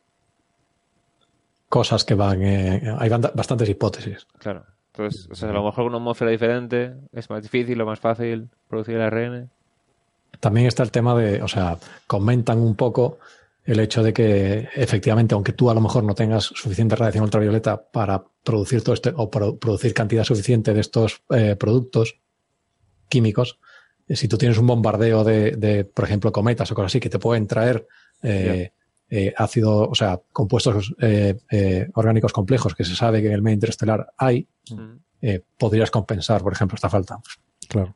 cosas 1.68 2.04
que 2.04 2.14
van. 2.14 2.42
eh, 2.42 2.94
hay 2.98 3.08
bastantes 3.08 3.68
hipótesis. 3.68 4.26
Claro. 4.38 4.64
Entonces, 4.92 5.28
o 5.30 5.34
sea, 5.34 5.50
a 5.50 5.52
lo 5.52 5.64
mejor 5.64 5.84
una 5.84 5.96
atmósfera 5.98 6.30
diferente 6.30 6.94
es 7.12 7.28
más 7.28 7.42
difícil 7.42 7.78
o 7.80 7.86
más 7.86 8.00
fácil 8.00 8.48
producir 8.68 8.94
el 8.94 9.02
ARN. 9.02 9.50
También 10.40 10.66
está 10.66 10.82
el 10.82 10.90
tema 10.90 11.14
de, 11.14 11.42
o 11.42 11.48
sea, 11.48 11.78
comentan 12.06 12.58
un 12.58 12.74
poco 12.76 13.18
el 13.66 13.80
hecho 13.80 14.02
de 14.02 14.12
que 14.12 14.68
efectivamente, 14.74 15.34
aunque 15.34 15.52
tú 15.52 15.68
a 15.70 15.74
lo 15.74 15.80
mejor 15.80 16.04
no 16.04 16.14
tengas 16.14 16.44
suficiente 16.44 16.94
radiación 16.96 17.24
ultravioleta 17.24 17.90
para 17.90 18.24
producir 18.44 18.82
todo 18.82 18.94
este 18.94 19.12
o 19.16 19.28
pro- 19.30 19.58
producir 19.58 19.92
cantidad 19.92 20.24
suficiente 20.24 20.72
de 20.72 20.80
estos 20.80 21.22
eh, 21.30 21.56
productos 21.56 22.20
químicos, 23.08 23.58
eh, 24.08 24.16
si 24.16 24.28
tú 24.28 24.38
tienes 24.38 24.58
un 24.58 24.66
bombardeo 24.66 25.24
de, 25.24 25.50
de, 25.52 25.84
por 25.84 26.04
ejemplo, 26.04 26.32
cometas 26.32 26.70
o 26.70 26.74
cosas 26.74 26.92
así 26.92 27.00
que 27.00 27.10
te 27.10 27.18
pueden 27.18 27.46
traer 27.46 27.86
eh, 28.22 28.70
eh, 29.10 29.32
ácido, 29.36 29.88
o 29.88 29.94
sea, 29.94 30.20
compuestos 30.32 30.94
orgánicos 31.94 32.32
complejos 32.32 32.74
que 32.74 32.84
se 32.84 32.96
sabe 32.96 33.20
que 33.20 33.28
en 33.28 33.34
el 33.34 33.42
medio 33.42 33.54
interestelar 33.54 34.12
hay, 34.16 34.48
Mm. 34.68 34.96
podrías 35.56 35.90
compensar, 35.92 36.42
por 36.42 36.52
ejemplo, 36.52 36.74
esta 36.74 36.88
falta. 36.90 37.18
Claro. 37.68 37.94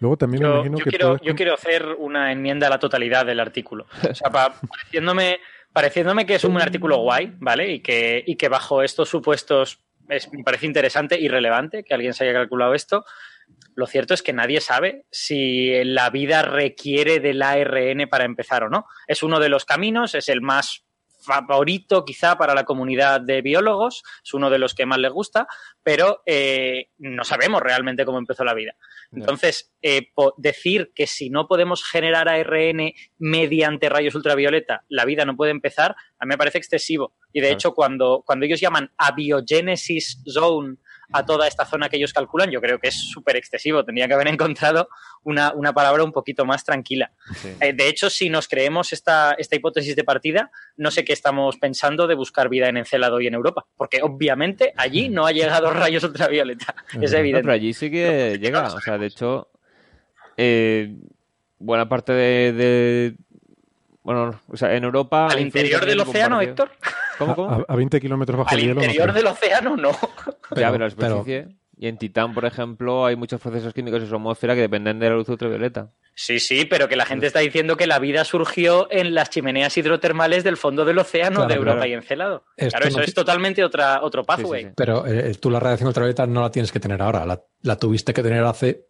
Luego 0.00 0.16
también 0.16 0.42
me 0.42 0.48
Yo, 0.48 0.54
imagino 0.56 0.78
yo 0.78 0.84
que 0.84 0.90
quiero, 0.90 1.06
puedes- 1.08 1.22
yo 1.22 1.34
quiero 1.34 1.54
hacer 1.54 1.86
una 1.98 2.32
enmienda 2.32 2.66
a 2.66 2.70
la 2.70 2.78
totalidad 2.78 3.26
del 3.26 3.40
artículo. 3.40 3.86
O 4.10 4.14
sea, 4.14 4.30
pa- 4.30 4.54
pareciéndome, 4.72 5.40
pareciéndome 5.72 6.26
que 6.26 6.36
es 6.36 6.44
un 6.44 6.60
artículo 6.60 6.96
guay, 6.98 7.32
¿vale? 7.38 7.72
Y 7.72 7.80
que, 7.80 8.22
y 8.26 8.36
que 8.36 8.48
bajo 8.48 8.82
estos 8.82 9.08
supuestos 9.08 9.80
es- 10.08 10.32
me 10.32 10.42
parece 10.42 10.66
interesante 10.66 11.20
y 11.20 11.28
relevante 11.28 11.84
que 11.84 11.94
alguien 11.94 12.14
se 12.14 12.24
haya 12.24 12.32
calculado 12.32 12.74
esto. 12.74 13.04
Lo 13.74 13.86
cierto 13.86 14.12
es 14.14 14.22
que 14.22 14.32
nadie 14.32 14.60
sabe 14.60 15.06
si 15.10 15.82
la 15.84 16.10
vida 16.10 16.42
requiere 16.42 17.20
del 17.20 17.42
ARN 17.42 18.08
para 18.08 18.24
empezar 18.24 18.64
o 18.64 18.68
no. 18.70 18.86
Es 19.06 19.22
uno 19.22 19.38
de 19.40 19.48
los 19.48 19.64
caminos, 19.64 20.14
es 20.14 20.28
el 20.28 20.40
más 20.40 20.84
favorito 21.20 22.04
quizá 22.04 22.38
para 22.38 22.54
la 22.54 22.64
comunidad 22.64 23.20
de 23.20 23.42
biólogos, 23.42 24.02
es 24.24 24.34
uno 24.34 24.50
de 24.50 24.58
los 24.58 24.74
que 24.74 24.86
más 24.86 24.98
les 24.98 25.12
gusta, 25.12 25.46
pero 25.82 26.22
eh, 26.26 26.88
no 26.98 27.22
sabemos 27.24 27.60
realmente 27.62 28.04
cómo 28.04 28.18
empezó 28.18 28.44
la 28.44 28.54
vida. 28.54 28.74
Entonces, 29.10 29.72
eh, 29.80 30.08
decir 30.36 30.92
que 30.94 31.06
si 31.06 31.30
no 31.30 31.48
podemos 31.48 31.82
generar 31.82 32.28
ARN 32.28 32.92
mediante 33.18 33.88
rayos 33.88 34.14
ultravioleta, 34.14 34.84
la 34.88 35.04
vida 35.06 35.24
no 35.24 35.36
puede 35.36 35.50
empezar, 35.50 35.96
a 36.18 36.24
mí 36.26 36.28
me 36.30 36.38
parece 36.38 36.58
excesivo. 36.58 37.14
Y 37.32 37.40
de 37.40 37.46
Claro. 37.48 37.54
hecho, 37.54 37.74
cuando, 37.74 38.22
cuando 38.26 38.44
ellos 38.44 38.60
llaman 38.60 38.90
abiogenesis 38.98 40.22
zone 40.30 40.76
a 41.12 41.24
toda 41.24 41.46
esta 41.48 41.64
zona 41.64 41.88
que 41.88 41.96
ellos 41.96 42.12
calculan, 42.12 42.50
yo 42.50 42.60
creo 42.60 42.78
que 42.78 42.88
es 42.88 43.08
súper 43.10 43.36
excesivo. 43.36 43.84
Tendría 43.84 44.06
que 44.08 44.14
haber 44.14 44.28
encontrado 44.28 44.88
una, 45.24 45.52
una 45.54 45.72
palabra 45.72 46.04
un 46.04 46.12
poquito 46.12 46.44
más 46.44 46.64
tranquila. 46.64 47.10
Sí. 47.34 47.48
Eh, 47.60 47.72
de 47.72 47.88
hecho, 47.88 48.10
si 48.10 48.28
nos 48.30 48.46
creemos 48.48 48.92
esta, 48.92 49.32
esta 49.38 49.56
hipótesis 49.56 49.96
de 49.96 50.04
partida, 50.04 50.50
no 50.76 50.90
sé 50.90 51.04
qué 51.04 51.12
estamos 51.12 51.56
pensando 51.56 52.06
de 52.06 52.14
buscar 52.14 52.48
vida 52.48 52.68
en 52.68 52.76
Encelado 52.76 53.20
y 53.20 53.26
en 53.26 53.34
Europa, 53.34 53.66
porque 53.76 54.00
obviamente 54.02 54.72
allí 54.76 55.08
no 55.08 55.26
ha 55.26 55.32
llegado 55.32 55.70
rayos 55.72 56.04
ultravioleta. 56.04 56.74
Es 57.00 57.12
No, 57.12 57.18
evidente. 57.18 57.42
pero 57.44 57.52
allí 57.54 57.72
sí 57.72 57.90
que 57.90 58.38
llega. 58.40 58.66
O 58.74 58.80
sea, 58.80 58.98
de 58.98 59.06
hecho, 59.06 59.50
eh, 60.36 60.94
buena 61.58 61.88
parte 61.88 62.12
de, 62.12 62.52
de- 62.52 63.14
Bueno, 64.08 64.40
o 64.48 64.56
sea, 64.56 64.74
en 64.74 64.84
Europa. 64.84 65.26
¿Al 65.26 65.38
interior 65.40 65.82
del 65.82 65.90
el 65.90 66.00
océano. 66.00 66.40
Héctor? 66.40 66.70
¿Cómo, 67.18 67.34
cómo? 67.36 67.50
A, 67.50 67.64
a 67.68 67.76
20 67.76 68.00
kilómetros 68.00 68.38
bajo 68.38 68.48
Al 68.50 68.56
el 68.58 68.62
hielo. 68.64 68.74
no 68.76 68.80
interior 68.80 69.12
del 69.12 69.26
océano, 69.26 69.76
no. 69.76 69.90
ya, 70.56 70.72
pero 70.72 70.78
la 70.88 70.94
pero- 70.96 71.18
superficie. 71.18 71.48
Y 71.80 71.86
en 71.88 71.98
Titán, 71.98 72.32
por 72.32 72.46
ejemplo, 72.46 73.04
hay 73.04 73.16
muchos 73.16 73.38
procesos 73.40 73.74
químicos 73.74 74.02
en 74.02 74.08
su 74.08 74.14
atmósfera 74.16 74.54
que 74.54 74.62
dependen 74.62 74.98
de 74.98 75.10
la 75.10 75.14
luz 75.16 75.28
ultravioleta. 75.28 75.92
Sí, 76.14 76.40
sí, 76.40 76.64
pero 76.64 76.88
que 76.88 76.96
la 76.96 77.04
gente 77.04 77.26
está 77.26 77.38
diciendo 77.40 77.76
que 77.76 77.86
la 77.86 77.98
vida 78.00 78.24
surgió 78.24 78.88
en 78.90 79.14
las 79.14 79.28
chimeneas 79.30 79.76
hidrotermales 79.76 80.42
del 80.42 80.56
fondo 80.56 80.84
del 80.86 80.98
océano 80.98 81.36
Claro, 81.36 81.48
de 81.48 81.54
Europa 81.54 81.76
claro. 81.76 81.90
y 81.90 81.92
Encelado. 81.92 82.44
Esto 82.56 82.70
claro, 82.70 82.88
eso 82.88 82.98
no 82.98 83.04
es 83.04 83.14
totalmente 83.14 83.62
otra, 83.62 84.00
otro 84.02 84.24
pathway. 84.24 84.72
Pero 84.74 85.06
eh, 85.06 85.32
tú 85.38 85.50
la 85.50 85.60
radiación 85.60 85.86
ultravioleta 85.86 86.26
no 86.26 86.40
la 86.40 86.50
tienes 86.50 86.72
que 86.72 86.80
tener 86.80 87.00
ahora, 87.02 87.24
la, 87.26 87.40
la 87.62 87.76
tuviste 87.76 88.12
que 88.14 88.22
tener 88.24 88.42
hace 88.42 88.86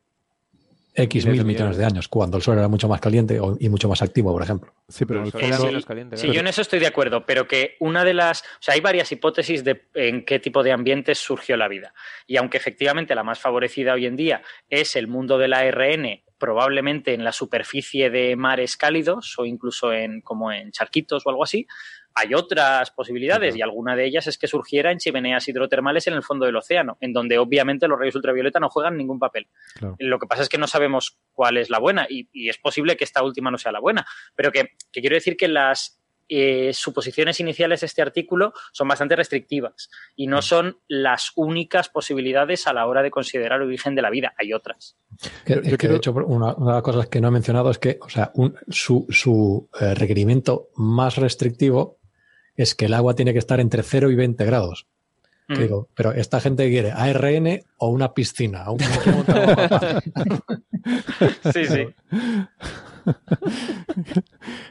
X 0.99 1.27
mil 1.27 1.45
millones 1.45 1.77
de 1.77 1.85
años, 1.85 2.09
cuando 2.09 2.37
el 2.37 2.43
Sol 2.43 2.59
era 2.59 2.69
mucho 2.69 2.89
más 2.89 3.01
caliente 3.01 3.41
y 3.59 3.69
mucho 3.69 3.89
más 3.89 4.03
activo, 4.03 4.33
por 4.33 4.43
ejemplo. 4.43 4.73
Sí, 4.89 5.05
pero 5.05 5.23
el 5.23 5.29
Eh, 5.29 6.17
sí, 6.17 6.27
sí, 6.27 6.33
yo 6.33 6.41
en 6.41 6.47
eso 6.49 6.63
estoy 6.63 6.81
de 6.81 6.87
acuerdo, 6.87 7.25
pero 7.25 7.47
que 7.47 7.77
una 7.81 8.05
de 8.05 8.15
las. 8.15 8.43
O 8.43 8.61
sea, 8.61 8.75
hay 8.75 8.81
varias 8.81 9.11
hipótesis 9.13 9.65
de 9.65 9.87
en 9.95 10.25
qué 10.25 10.39
tipo 10.39 10.63
de 10.63 10.73
ambientes 10.73 11.19
surgió 11.19 11.57
la 11.57 11.69
vida. 11.69 11.95
Y 12.27 12.37
aunque 12.37 12.57
efectivamente 12.57 13.15
la 13.15 13.23
más 13.23 13.39
favorecida 13.39 13.95
hoy 13.95 14.07
en 14.07 14.17
día 14.17 14.43
es 14.69 14.97
el 14.97 15.07
mundo 15.07 15.39
del 15.39 15.53
ARN, 15.53 16.23
probablemente 16.39 17.15
en 17.15 17.25
la 17.25 17.33
superficie 17.33 18.11
de 18.11 18.37
mares 18.37 18.77
cálidos 18.77 19.39
o 19.39 19.45
incluso 19.45 19.93
en 19.93 20.21
como 20.21 20.53
en 20.53 20.71
charquitos 20.71 21.27
o 21.27 21.31
algo 21.31 21.45
así, 21.45 21.67
hay 22.19 22.35
otras 22.35 22.91
posibilidades 22.91 23.55
y 23.57 23.63
alguna 23.63 23.95
de 23.97 24.05
ellas 24.07 24.27
es 24.27 24.39
que 24.39 24.47
surgiera 24.47 24.91
en 24.93 24.99
chimeneas 24.99 25.47
hidrotermales 25.49 26.07
en 26.07 26.15
el 26.15 26.23
fondo 26.23 26.47
del 26.47 26.57
océano, 26.57 26.97
en 27.01 27.13
donde 27.13 27.39
obviamente 27.39 27.87
los 27.89 27.99
rayos 27.99 28.17
ultravioleta 28.17 28.61
no 28.61 28.69
juegan 28.71 28.97
ningún 28.97 29.19
papel. 29.19 29.47
Claro. 29.75 29.97
Lo 29.99 30.19
que 30.19 30.27
pasa 30.27 30.43
es 30.43 30.49
que 30.49 30.59
no 30.59 30.67
sabemos 30.67 31.19
cuál 31.33 31.57
es 31.57 31.71
la 31.71 31.79
buena 31.79 32.07
y, 32.09 32.29
y 32.33 32.49
es 32.49 32.59
posible 32.59 32.97
que 32.97 33.05
esta 33.05 33.23
última 33.23 33.51
no 33.51 33.59
sea 33.59 33.73
la 33.73 33.81
buena, 33.81 34.07
pero 34.35 34.51
que, 34.53 34.71
que 34.93 35.01
quiero 35.01 35.15
decir 35.15 35.37
que 35.37 35.49
las 35.49 35.95
eh, 36.31 36.73
suposiciones 36.75 37.41
iniciales 37.41 37.81
de 37.81 37.87
este 37.87 38.03
artículo 38.03 38.53
son 38.73 38.87
bastante 38.87 39.17
restrictivas 39.17 39.89
y 40.15 40.27
no 40.27 40.43
son 40.43 40.79
las 40.87 41.33
únicas 41.37 41.89
posibilidades 41.89 42.67
a 42.67 42.75
la 42.75 42.87
hora 42.87 43.03
de 43.03 43.11
considerar 43.11 43.63
el 43.63 43.69
origen 43.69 43.95
de 43.95 44.03
la 44.03 44.11
vida. 44.11 44.35
Hay 44.37 44.53
otras. 44.53 44.99
Que, 45.47 45.55
es 45.55 45.79
que, 45.79 45.89
de 45.89 45.97
hecho, 45.97 46.13
una, 46.13 46.53
una 46.55 46.73
de 46.73 46.75
las 46.75 46.83
cosas 46.83 47.09
que 47.09 47.23
no 47.23 47.29
he 47.29 47.31
mencionado 47.31 47.71
es 47.71 47.79
que, 47.79 47.99
o 48.03 48.11
sea, 48.11 48.31
un- 48.35 48.55
su, 48.69 49.07
su, 49.09 49.71
eh, 49.81 49.95
requerimiento 49.95 50.69
más 50.77 51.17
restrictivo 51.17 51.98
es 52.59 52.75
que 52.75 52.87
el 52.87 52.95
agua 52.95 53.15
tiene 53.15 53.33
que 53.33 53.39
estar 53.39 53.61
entre 53.61 53.83
0 53.83 54.11
y 54.11 54.17
20 54.17 54.45
grados. 54.45 54.87
Que 55.49 55.55
Mm. 55.55 55.59
digo, 55.63 55.89
pero 55.95 56.13
esta 56.13 56.41
gente 56.41 56.69
quiere 56.69 56.93
ARN 56.93 57.63
o 57.79 57.89
una 57.89 58.13
piscina. 58.13 58.65
o 58.69 58.75
un-. 58.75 58.79
Sí, 61.53 61.65
sí. 61.67 61.87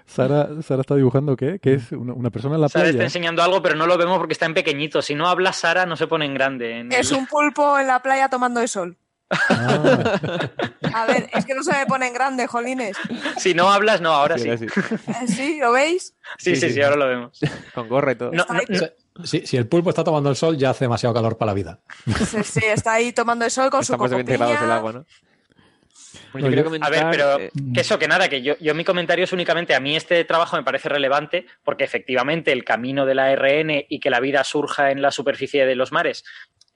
Sara, 0.06 0.62
Sara 0.62 0.82
está 0.82 0.96
dibujando 0.96 1.36
qué? 1.36 1.60
Que 1.60 1.76
es 1.76 1.92
una, 1.92 2.14
una 2.14 2.30
persona 2.30 2.56
en 2.56 2.62
la 2.62 2.70
Sara 2.70 2.86
está 2.86 2.94
playa. 2.98 3.06
enseñando 3.06 3.42
algo, 3.44 3.62
pero 3.62 3.76
no 3.76 3.86
lo 3.88 3.98
vemos 3.98 4.18
porque 4.18 4.34
está 4.34 4.46
en 4.46 4.54
pequeñito. 4.54 5.02
Si 5.02 5.16
no 5.16 5.28
habla 5.28 5.54
Sara, 5.54 5.86
no 5.86 5.96
se 5.96 6.08
pone 6.08 6.26
en 6.26 6.34
grande. 6.34 6.80
en 6.80 6.92
Es 6.92 7.12
el- 7.12 7.18
un 7.18 7.28
pulpo 7.28 7.78
en 7.80 7.88
la 7.88 8.02
playa 8.02 8.30
tomando 8.30 8.62
el 8.62 8.68
sol. 8.68 8.98
Ah, 9.30 10.50
A 10.94 11.06
ver, 11.06 11.30
es 11.34 11.46
que 11.46 11.54
no 11.54 11.64
se 11.64 11.72
me 11.74 11.86
pone 11.86 12.08
en 12.08 12.14
grande, 12.14 12.48
jolines. 12.48 12.96
Si 13.38 13.54
no 13.54 13.70
hablas, 13.72 14.00
no, 14.02 14.12
ahora 14.14 14.38
sí. 14.38 14.50
Sí, 14.58 14.68
Sí, 14.68 15.28
¿Sí? 15.28 15.60
¿Lo 15.60 15.72
veis? 15.72 16.14
sí, 16.38 16.56
sí, 16.56 16.82
ahora 16.82 16.96
lo 16.96 17.08
vemos. 17.08 17.40
Con 17.74 17.88
gorra 17.90 18.14
y 18.14 18.16
todo. 18.16 18.32
No, 18.32 18.46
no, 18.50 19.26
si, 19.26 19.46
si 19.48 19.58
el 19.58 19.68
pulpo 19.68 19.90
está 19.90 20.04
tomando 20.04 20.30
el 20.30 20.36
sol, 20.36 20.58
ya 20.58 20.70
hace 20.70 20.86
demasiado 20.86 21.14
calor 21.16 21.38
para 21.38 21.48
la 21.52 21.54
vida. 21.56 21.80
Sí, 22.26 22.44
sí, 22.44 22.62
está 22.64 22.94
ahí 22.94 23.12
tomando 23.14 23.46
el 23.46 23.52
sol 23.52 23.70
con 23.70 23.84
su 23.84 23.98
más 23.98 24.10
de 24.12 24.16
20 24.18 24.34
grados 24.38 24.54
el 24.54 24.58
cocopiña. 24.60 24.78
agua, 24.78 24.94
¿no? 24.94 25.06
No, 26.34 26.40
yo 26.40 26.46
quería 26.50 26.58
yo- 26.60 26.64
comentar, 26.66 26.88
A 26.88 26.90
ver, 26.92 27.06
pero 27.12 27.40
eh, 27.40 27.52
que 27.74 27.82
eso, 27.82 27.98
que 27.98 28.08
nada, 28.08 28.30
que 28.30 28.42
yo, 28.42 28.56
yo 28.60 28.76
mi 28.76 28.84
comentario 28.84 29.24
es 29.24 29.34
únicamente 29.34 29.74
a 29.76 29.80
mí 29.80 29.96
este 29.96 30.24
trabajo 30.26 30.56
me 30.56 30.64
parece 30.64 30.88
relevante 30.90 31.46
porque 31.64 31.84
efectivamente 31.84 32.52
el 32.52 32.64
camino 32.64 33.06
del 33.06 33.20
ARN 33.20 33.86
y 33.90 34.00
que 34.00 34.10
la 34.10 34.20
vida 34.20 34.44
surja 34.44 34.92
en 34.92 35.02
la 35.02 35.12
superficie 35.12 35.66
de 35.66 35.76
los 35.76 35.92
mares 35.92 36.24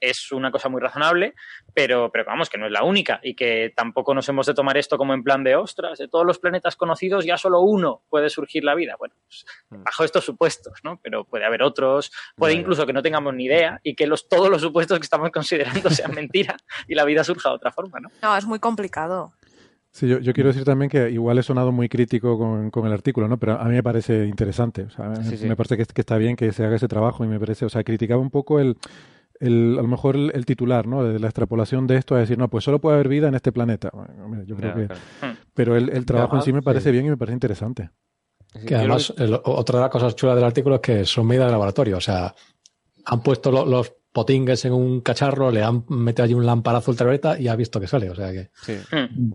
es 0.02 0.32
una 0.32 0.50
cosa 0.50 0.68
muy 0.68 0.80
razonable, 0.80 1.34
pero, 1.72 2.10
pero 2.12 2.24
vamos, 2.26 2.50
que 2.50 2.58
no 2.58 2.66
es 2.66 2.72
la 2.72 2.82
única 2.82 3.20
y 3.22 3.34
que 3.34 3.72
tampoco 3.74 4.12
nos 4.14 4.28
hemos 4.28 4.46
de 4.46 4.54
tomar 4.54 4.76
esto 4.76 4.98
como 4.98 5.14
en 5.14 5.22
plan 5.22 5.44
de 5.44 5.54
ostras, 5.56 5.98
de 5.98 6.08
todos 6.08 6.26
los 6.26 6.38
planetas 6.38 6.76
conocidos 6.76 7.24
ya 7.24 7.38
solo 7.38 7.60
uno 7.60 8.02
puede 8.10 8.28
surgir 8.28 8.64
la 8.64 8.74
vida. 8.74 8.96
Bueno, 8.98 9.14
pues, 9.26 9.46
Mm. 9.70 9.84
bajo 9.84 10.04
estos 10.04 10.24
supuestos, 10.24 10.80
¿no? 10.84 10.98
Pero 11.02 11.24
puede 11.24 11.44
haber 11.46 11.62
otros, 11.62 12.12
puede 12.36 12.54
incluso 12.54 12.84
que 12.84 12.92
no 12.92 13.00
tengamos 13.02 13.32
ni 13.34 13.44
idea 13.44 13.80
y 13.82 13.94
que 13.94 14.06
los, 14.06 14.28
todos 14.28 14.50
los 14.50 14.60
supuestos 14.60 14.98
que 14.98 15.04
estamos 15.04 15.30
considerando 15.30 15.88
sean 15.88 16.12
mentira 16.14 16.56
y 16.88 16.94
la 16.94 17.04
vida 17.04 17.24
surja 17.24 17.48
de 17.50 17.54
otra 17.54 17.70
forma, 17.70 18.00
¿no? 18.00 18.10
No, 18.22 18.36
es 18.36 18.44
muy 18.44 18.58
complicado. 18.58 19.32
Sí, 19.94 20.08
yo, 20.08 20.18
yo 20.20 20.32
quiero 20.32 20.48
decir 20.48 20.64
también 20.64 20.90
que 20.90 21.10
igual 21.10 21.38
he 21.38 21.42
sonado 21.42 21.70
muy 21.70 21.88
crítico 21.88 22.38
con, 22.38 22.70
con 22.70 22.86
el 22.86 22.92
artículo, 22.94 23.28
¿no? 23.28 23.36
Pero 23.36 23.60
a 23.60 23.64
mí 23.64 23.74
me 23.74 23.82
parece 23.82 24.24
interesante. 24.24 24.84
O 24.84 24.90
sea, 24.90 25.04
me- 25.10 25.22
Sí, 25.24 25.36
sí. 25.36 25.46
me 25.46 25.54
parece 25.54 25.76
que, 25.76 25.84
que 25.84 26.00
está 26.00 26.16
bien 26.16 26.34
que 26.34 26.50
se 26.52 26.64
haga 26.64 26.76
ese 26.76 26.88
trabajo 26.88 27.24
y 27.24 27.28
me 27.28 27.38
parece, 27.38 27.66
o 27.66 27.68
sea, 27.68 27.84
criticaba 27.84 28.20
un 28.20 28.30
poco 28.30 28.58
el, 28.58 28.78
el 29.42 29.76
a 29.78 29.82
lo 29.82 29.88
mejor 29.88 30.16
el, 30.16 30.30
el 30.34 30.46
titular, 30.46 30.86
¿no? 30.86 31.04
De 31.04 31.18
la 31.18 31.26
extrapolación 31.26 31.86
de 31.86 31.96
esto 31.96 32.14
a 32.14 32.18
decir, 32.20 32.38
no, 32.38 32.48
pues 32.48 32.64
solo 32.64 32.80
puede 32.80 32.94
haber 32.94 33.08
vida 33.08 33.28
en 33.28 33.34
este 33.34 33.52
planeta. 33.52 33.90
Bueno, 33.92 34.28
mira, 34.28 34.44
yo 34.44 34.56
creo 34.56 34.74
que, 34.74 34.86
claro. 34.86 35.36
pero 35.54 35.76
el, 35.76 35.90
el 35.90 36.06
trabajo 36.06 36.36
en 36.36 36.42
sí 36.42 36.52
me 36.52 36.62
parece 36.62 36.86
sí. 36.86 36.92
bien 36.92 37.06
y 37.06 37.10
me 37.10 37.16
parece 37.16 37.34
interesante. 37.34 37.90
Que 38.66 38.74
además, 38.74 39.12
el- 39.18 39.38
otra 39.44 39.78
de 39.78 39.82
las 39.84 39.90
cosas 39.90 40.14
chulas 40.14 40.36
del 40.36 40.44
artículo 40.44 40.76
es 40.76 40.80
que 40.80 41.04
son 41.04 41.26
medidas 41.26 41.46
de 41.46 41.52
laboratorio. 41.52 41.96
O 41.96 42.00
sea, 42.00 42.34
han 43.06 43.22
puesto 43.22 43.50
lo- 43.50 43.64
los 43.66 43.92
potingues 44.12 44.64
en 44.66 44.74
un 44.74 45.00
cacharro, 45.00 45.50
le 45.50 45.62
han 45.62 45.84
metido 45.88 46.24
allí 46.24 46.34
un 46.34 46.44
lamparazo 46.44 46.90
ultravioleta 46.90 47.40
y 47.40 47.48
ha 47.48 47.56
visto 47.56 47.80
que 47.80 47.86
sale. 47.86 48.10
O 48.10 48.14
sea 48.14 48.30
que. 48.30 48.50
Sí. 48.62 48.74
Hmm. 48.90 49.32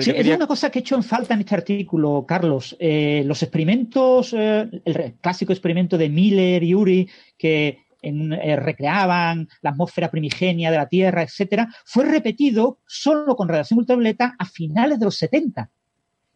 Sí, 0.00 0.10
es 0.14 0.26
una 0.36 0.46
cosa 0.48 0.70
que 0.70 0.78
he 0.78 0.82
hecho 0.82 0.96
en 0.96 1.04
falta 1.04 1.34
en 1.34 1.40
este 1.40 1.54
artículo, 1.54 2.24
Carlos. 2.26 2.76
Eh, 2.80 3.22
los 3.26 3.42
experimentos, 3.44 4.32
eh, 4.36 4.68
el 4.84 5.14
clásico 5.20 5.52
experimento 5.52 5.96
de 5.96 6.08
Miller 6.08 6.62
y 6.64 6.74
Uri, 6.74 7.08
que 7.38 7.81
en- 8.02 8.32
eh, 8.32 8.56
recreaban 8.56 9.48
la 9.62 9.70
atmósfera 9.70 10.10
primigenia 10.10 10.70
de 10.70 10.76
la 10.76 10.88
Tierra, 10.88 11.22
etcétera, 11.22 11.68
fue 11.84 12.04
repetido 12.04 12.80
solo 12.86 13.36
con 13.36 13.48
radiación 13.48 13.78
ultravioleta 13.78 14.34
a 14.38 14.44
finales 14.44 14.98
de 14.98 15.04
los 15.06 15.16
70. 15.16 15.70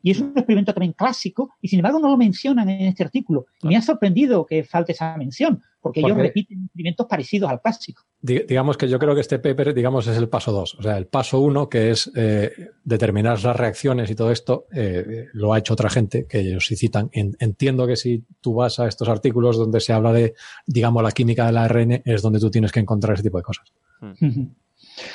Y 0.06 0.12
es 0.12 0.20
un 0.20 0.32
experimento 0.36 0.72
también 0.72 0.92
clásico, 0.92 1.50
y 1.60 1.66
sin 1.66 1.80
embargo 1.80 1.98
no 1.98 2.08
lo 2.08 2.16
mencionan 2.16 2.68
en 2.68 2.82
este 2.86 3.02
artículo. 3.02 3.46
Y 3.60 3.66
me 3.66 3.76
ha 3.76 3.82
sorprendido 3.82 4.46
que 4.46 4.62
falte 4.62 4.92
esa 4.92 5.16
mención, 5.16 5.60
porque 5.80 5.98
ellos 6.00 6.16
repiten 6.28 6.62
experimentos 6.66 7.06
parecidos 7.08 7.50
al 7.50 7.60
clásico. 7.60 8.02
Di- 8.20 8.44
Digamos 8.48 8.76
que 8.76 8.88
yo 8.88 9.00
creo 9.00 9.16
que 9.16 9.20
este 9.22 9.40
paper, 9.40 9.74
digamos, 9.74 10.06
es 10.06 10.16
el 10.16 10.28
paso 10.28 10.52
dos. 10.52 10.76
O 10.76 10.82
sea, 10.82 10.96
el 10.96 11.06
paso 11.08 11.40
uno, 11.40 11.68
que 11.68 11.90
es 11.90 12.08
eh, 12.14 12.52
determinar 12.84 13.42
las 13.42 13.56
reacciones 13.56 14.08
y 14.08 14.14
todo 14.14 14.30
esto, 14.30 14.66
eh, 14.72 15.26
lo 15.32 15.52
ha 15.52 15.58
hecho 15.58 15.72
otra 15.74 15.90
gente, 15.90 16.26
que 16.28 16.38
ellos 16.38 16.64
sí 16.66 16.76
citan. 16.76 17.08
En- 17.12 17.36
entiendo 17.40 17.84
que 17.88 17.96
si 17.96 18.24
tú 18.40 18.54
vas 18.54 18.78
a 18.78 18.86
estos 18.86 19.08
artículos 19.08 19.56
donde 19.58 19.80
se 19.80 19.92
habla 19.92 20.12
de, 20.12 20.34
digamos, 20.68 21.02
la 21.02 21.10
química 21.10 21.46
del 21.46 21.56
ARN, 21.56 22.02
es 22.04 22.22
donde 22.22 22.38
tú 22.38 22.48
tienes 22.48 22.70
que 22.70 22.78
encontrar 22.78 23.14
ese 23.14 23.24
tipo 23.24 23.38
de 23.38 23.42
cosas. 23.42 23.72
Ujú. 24.00 24.54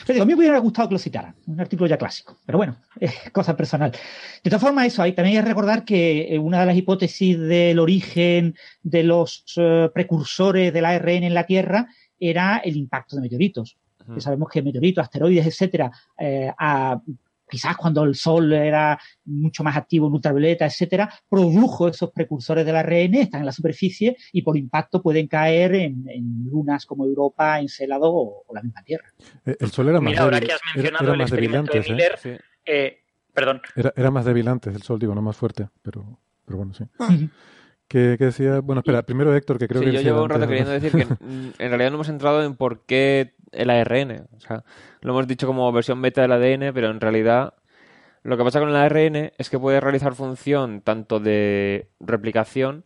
Digo, 0.07 0.23
a 0.23 0.25
mí 0.25 0.33
me 0.33 0.39
hubiera 0.39 0.59
gustado 0.59 0.89
que 0.89 0.93
lo 0.95 0.99
citaran, 0.99 1.35
un 1.47 1.59
artículo 1.59 1.87
ya 1.87 1.97
clásico, 1.97 2.37
pero 2.45 2.57
bueno, 2.57 2.75
es 2.99 3.13
cosa 3.31 3.55
personal. 3.57 3.91
De 3.91 4.49
todas 4.49 4.61
formas, 4.61 4.87
eso, 4.87 5.01
hay 5.01 5.13
también 5.13 5.37
hay 5.37 5.43
que 5.43 5.49
recordar 5.49 5.83
que 5.85 6.35
eh, 6.35 6.39
una 6.39 6.59
de 6.61 6.65
las 6.67 6.75
hipótesis 6.77 7.39
del 7.39 7.79
origen 7.79 8.55
de 8.83 9.03
los 9.03 9.43
eh, 9.57 9.89
precursores 9.93 10.71
del 10.73 10.85
ARN 10.85 11.23
en 11.23 11.33
la 11.33 11.45
Tierra 11.45 11.87
era 12.19 12.57
el 12.57 12.77
impacto 12.77 13.15
de 13.15 13.23
meteoritos. 13.23 13.77
Ujú. 14.01 14.15
Que 14.15 14.21
sabemos 14.21 14.49
que 14.49 14.61
meteoritos, 14.61 15.03
asteroides, 15.03 15.45
etcétera, 15.47 15.91
eh, 16.19 16.51
a- 16.57 16.99
quizás 17.51 17.75
cuando 17.75 18.03
el 18.05 18.15
Sol 18.15 18.53
era 18.53 18.97
mucho 19.25 19.63
más 19.63 19.75
activo 19.75 20.07
en 20.07 20.13
ultravioleta, 20.13 20.65
etcétera, 20.65 21.13
produjo 21.29 21.89
esos 21.89 22.09
precursores 22.11 22.65
del 22.65 22.77
ARN, 22.77 23.15
están 23.15 23.41
en 23.41 23.45
la 23.45 23.51
superficie 23.51 24.15
y 24.31 24.41
por 24.41 24.57
impacto 24.57 25.01
pueden 25.01 25.27
caer 25.27 25.75
en, 25.75 26.05
en 26.09 26.45
lunas 26.49 26.85
como 26.85 27.03
Europa, 27.05 27.59
Encelado 27.59 28.09
o, 28.11 28.45
o 28.47 28.55
la 28.55 28.61
misma 28.63 28.81
Tierra. 28.83 29.09
Eh, 29.45 29.57
El 29.59 29.69
sol 29.71 29.89
era 29.89 29.99
más 29.99 30.11
Mira, 30.11 30.23
ahora 30.23 30.37
débil, 30.37 30.47
que 30.47 30.53
has 30.53 30.61
mencionado 30.73 31.03
era 31.05 31.13
el 31.15 31.21
experimento 31.21 31.73
de 31.73 31.79
antes, 31.79 31.99
¿eh? 31.99 32.17
Sí. 32.21 32.45
eh, 32.65 32.97
perdón, 33.33 33.61
Era, 33.75 33.93
era 33.97 34.11
más 34.11 34.23
débil 34.25 34.47
antes 34.47 34.73
el 34.73 34.81
sol, 34.81 34.97
digo, 34.97 35.13
no 35.13 35.21
más 35.21 35.35
fuerte, 35.35 35.67
pero, 35.81 36.19
pero 36.45 36.57
bueno, 36.57 36.73
sí. 36.73 36.85
Ujú. 36.99 37.29
Que, 37.91 38.15
que 38.17 38.25
decía, 38.25 38.61
bueno, 38.61 38.79
espera, 38.79 39.01
primero 39.03 39.35
Héctor, 39.35 39.57
que 39.57 39.67
creo 39.67 39.81
Sí, 39.81 39.87
que 39.87 39.91
yo 39.91 39.97
decía 39.97 40.11
llevo 40.11 40.23
un 40.23 40.29
rato 40.29 40.43
antes, 40.43 40.47
queriendo 40.47 40.71
decir 40.71 40.91
que 40.93 41.01
en 41.63 41.69
realidad 41.69 41.89
no 41.89 41.95
hemos 41.95 42.07
entrado 42.07 42.41
en 42.41 42.55
por 42.55 42.85
qué 42.85 43.33
el 43.51 43.69
ARN. 43.69 44.27
O 44.37 44.39
sea, 44.39 44.63
lo 45.01 45.11
hemos 45.11 45.27
dicho 45.27 45.45
como 45.45 45.69
versión 45.73 46.01
beta 46.01 46.21
del 46.21 46.31
ADN, 46.31 46.73
pero 46.73 46.89
en 46.89 47.01
realidad 47.01 47.53
lo 48.23 48.37
que 48.37 48.45
pasa 48.45 48.61
con 48.61 48.69
el 48.69 48.77
ARN 48.77 49.33
es 49.37 49.49
que 49.49 49.59
puede 49.59 49.81
realizar 49.81 50.13
función 50.15 50.79
tanto 50.79 51.19
de 51.19 51.89
replicación 51.99 52.85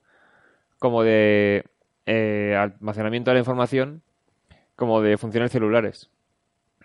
como 0.80 1.03
de 1.03 1.65
eh, 2.07 2.56
almacenamiento 2.57 3.30
de 3.30 3.36
la 3.36 3.41
información 3.41 4.02
como 4.76 5.02
de 5.02 5.19
funciones 5.19 5.52
celulares. 5.52 6.10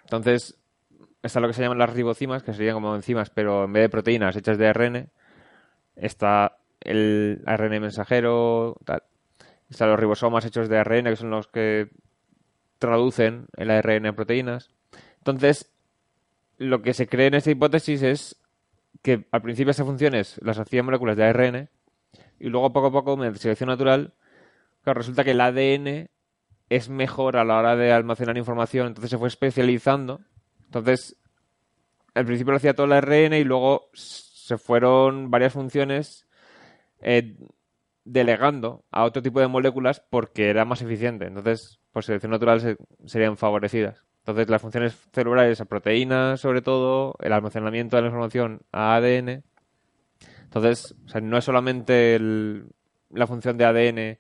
Entonces, 0.02 0.58
está 1.22 1.40
lo 1.40 1.48
que 1.48 1.54
se 1.54 1.62
llaman 1.62 1.78
las 1.78 1.94
ribocimas, 1.94 2.42
que 2.42 2.52
serían 2.52 2.74
como 2.74 2.94
enzimas, 2.94 3.30
pero 3.30 3.64
en 3.64 3.72
vez 3.72 3.84
de 3.84 3.88
proteínas 3.88 4.36
hechas 4.36 4.58
de 4.58 4.68
ARN, 4.68 5.08
está 5.96 6.59
el 6.80 7.42
ARN 7.46 7.80
mensajero, 7.80 8.76
tal. 8.84 9.02
Están 9.68 9.90
los 9.90 10.00
ribosomas 10.00 10.44
hechos 10.44 10.68
de 10.68 10.78
ARN, 10.78 11.04
que 11.04 11.16
son 11.16 11.30
los 11.30 11.46
que 11.46 11.90
traducen 12.78 13.46
el 13.56 13.70
ARN 13.70 14.06
a 14.06 14.12
proteínas. 14.14 14.70
Entonces, 15.18 15.70
lo 16.56 16.82
que 16.82 16.94
se 16.94 17.06
cree 17.06 17.28
en 17.28 17.34
esta 17.34 17.50
hipótesis 17.50 18.02
es 18.02 18.36
que 19.02 19.26
al 19.30 19.42
principio 19.42 19.70
esas 19.70 19.86
funciones 19.86 20.40
las 20.42 20.58
hacían 20.58 20.86
moléculas 20.86 21.16
de 21.16 21.24
ARN 21.24 21.68
y 22.38 22.48
luego 22.48 22.72
poco 22.72 22.88
a 22.88 22.92
poco, 22.92 23.16
mediante 23.16 23.40
selección 23.40 23.68
natural, 23.68 24.14
claro, 24.82 24.98
resulta 24.98 25.24
que 25.24 25.32
el 25.32 25.40
ADN 25.40 26.10
es 26.68 26.88
mejor 26.88 27.36
a 27.36 27.44
la 27.44 27.58
hora 27.58 27.76
de 27.76 27.92
almacenar 27.92 28.36
información, 28.36 28.88
entonces 28.88 29.10
se 29.10 29.18
fue 29.18 29.28
especializando. 29.28 30.20
Entonces, 30.64 31.16
al 32.14 32.26
principio 32.26 32.52
lo 32.52 32.56
hacía 32.56 32.74
todo 32.74 32.86
el 32.86 32.92
ARN 32.92 33.34
y 33.34 33.44
luego 33.44 33.90
se 33.92 34.58
fueron 34.58 35.30
varias 35.30 35.52
funciones 35.52 36.26
eh, 37.02 37.36
delegando 38.04 38.84
a 38.90 39.04
otro 39.04 39.22
tipo 39.22 39.40
de 39.40 39.48
moléculas 39.48 40.02
porque 40.10 40.48
era 40.50 40.64
más 40.64 40.82
eficiente. 40.82 41.26
Entonces, 41.26 41.78
por 41.92 42.04
selección 42.04 42.32
natural 42.32 42.60
se- 42.60 42.76
serían 43.06 43.36
favorecidas. 43.36 44.04
Entonces, 44.20 44.48
las 44.48 44.62
funciones 44.62 44.94
celulares 45.12 45.60
a 45.60 45.64
proteínas, 45.64 46.40
sobre 46.40 46.62
todo, 46.62 47.14
el 47.20 47.32
almacenamiento 47.32 47.96
de 47.96 48.02
la 48.02 48.08
información 48.08 48.60
a 48.72 48.96
ADN. 48.96 49.42
Entonces, 50.44 50.94
o 51.06 51.08
sea, 51.08 51.20
no 51.20 51.38
es 51.38 51.44
solamente 51.44 52.14
el- 52.16 52.66
la 53.10 53.26
función 53.26 53.56
de 53.56 53.64
ADN 53.64 54.18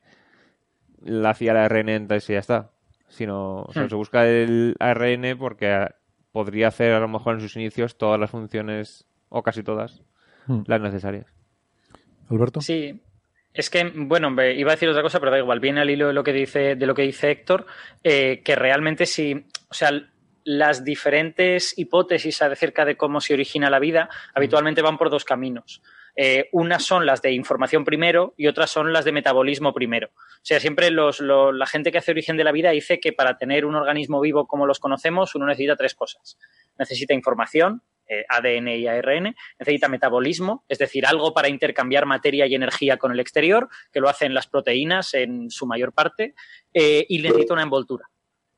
la 1.02 1.30
hacía 1.30 1.54
la 1.54 1.64
ARN 1.64 1.94
antes 1.94 2.28
y 2.28 2.34
ya 2.34 2.38
está, 2.40 2.70
sino 3.08 3.62
o 3.62 3.72
sea, 3.72 3.84
Hmm. 3.84 3.88
se 3.88 3.94
busca 3.94 4.26
el 4.28 4.76
ARN 4.78 5.36
porque 5.38 5.86
podría 6.32 6.68
hacer 6.68 6.92
a 6.92 7.00
lo 7.00 7.08
mejor 7.08 7.34
en 7.34 7.40
sus 7.40 7.56
inicios 7.56 7.96
todas 7.96 8.20
las 8.20 8.30
funciones, 8.30 9.06
o 9.28 9.42
casi 9.42 9.62
todas, 9.62 10.02
Hmm. 10.46 10.62
las 10.66 10.80
necesarias. 10.80 11.26
Alberto. 12.30 12.60
Sí. 12.60 13.00
Es 13.52 13.68
que, 13.68 13.90
bueno, 13.94 14.30
iba 14.44 14.70
a 14.70 14.74
decir 14.76 14.88
otra 14.88 15.02
cosa, 15.02 15.18
pero 15.18 15.32
da 15.32 15.38
igual, 15.38 15.58
viene 15.58 15.80
al 15.80 15.90
hilo 15.90 16.06
de 16.06 16.12
lo 16.12 16.22
que 16.22 16.32
dice, 16.32 16.76
de 16.76 16.86
lo 16.86 16.94
que 16.94 17.02
dice 17.02 17.30
Héctor, 17.32 17.66
eh, 18.04 18.42
que 18.44 18.54
realmente 18.54 19.06
sí, 19.06 19.44
o 19.68 19.74
sea, 19.74 19.90
las 20.44 20.84
diferentes 20.84 21.76
hipótesis 21.76 22.40
acerca 22.42 22.84
de 22.84 22.96
cómo 22.96 23.20
se 23.20 23.34
origina 23.34 23.68
la 23.68 23.78
vida 23.80 24.08
habitualmente 24.34 24.82
van 24.82 24.98
por 24.98 25.10
dos 25.10 25.24
caminos. 25.24 25.82
Eh, 26.16 26.48
unas 26.52 26.84
son 26.84 27.06
las 27.06 27.22
de 27.22 27.32
información 27.32 27.84
primero 27.84 28.34
y 28.36 28.46
otras 28.46 28.70
son 28.70 28.92
las 28.92 29.04
de 29.04 29.12
metabolismo 29.12 29.72
primero. 29.72 30.08
O 30.16 30.42
sea, 30.44 30.58
siempre 30.60 30.90
los, 30.90 31.20
lo- 31.20 31.52
la 31.52 31.66
gente 31.66 31.92
que 31.92 31.98
hace 31.98 32.10
origen 32.10 32.36
de 32.36 32.44
la 32.44 32.52
vida 32.52 32.70
dice 32.70 33.00
que 33.00 33.12
para 33.12 33.36
tener 33.38 33.64
un 33.64 33.74
organismo 33.74 34.20
vivo 34.20 34.46
como 34.46 34.66
los 34.66 34.80
conocemos, 34.80 35.34
uno 35.34 35.46
necesita 35.46 35.76
tres 35.76 35.94
cosas. 35.94 36.36
Necesita 36.78 37.14
información, 37.14 37.82
eh, 38.10 38.24
ADN 38.28 38.68
y 38.70 38.88
ARN, 38.88 39.36
necesita 39.56 39.88
metabolismo, 39.88 40.64
es 40.68 40.78
decir, 40.78 41.06
algo 41.06 41.32
para 41.32 41.48
intercambiar 41.48 42.06
materia 42.06 42.44
y 42.44 42.56
energía 42.56 42.96
con 42.96 43.12
el 43.12 43.20
exterior, 43.20 43.68
que 43.92 44.00
lo 44.00 44.08
hacen 44.08 44.34
las 44.34 44.48
proteínas 44.48 45.14
en 45.14 45.48
su 45.48 45.64
mayor 45.64 45.92
parte, 45.92 46.34
eh, 46.74 47.06
y 47.08 47.22
necesita 47.22 47.54
una 47.54 47.62
envoltura. 47.62 48.10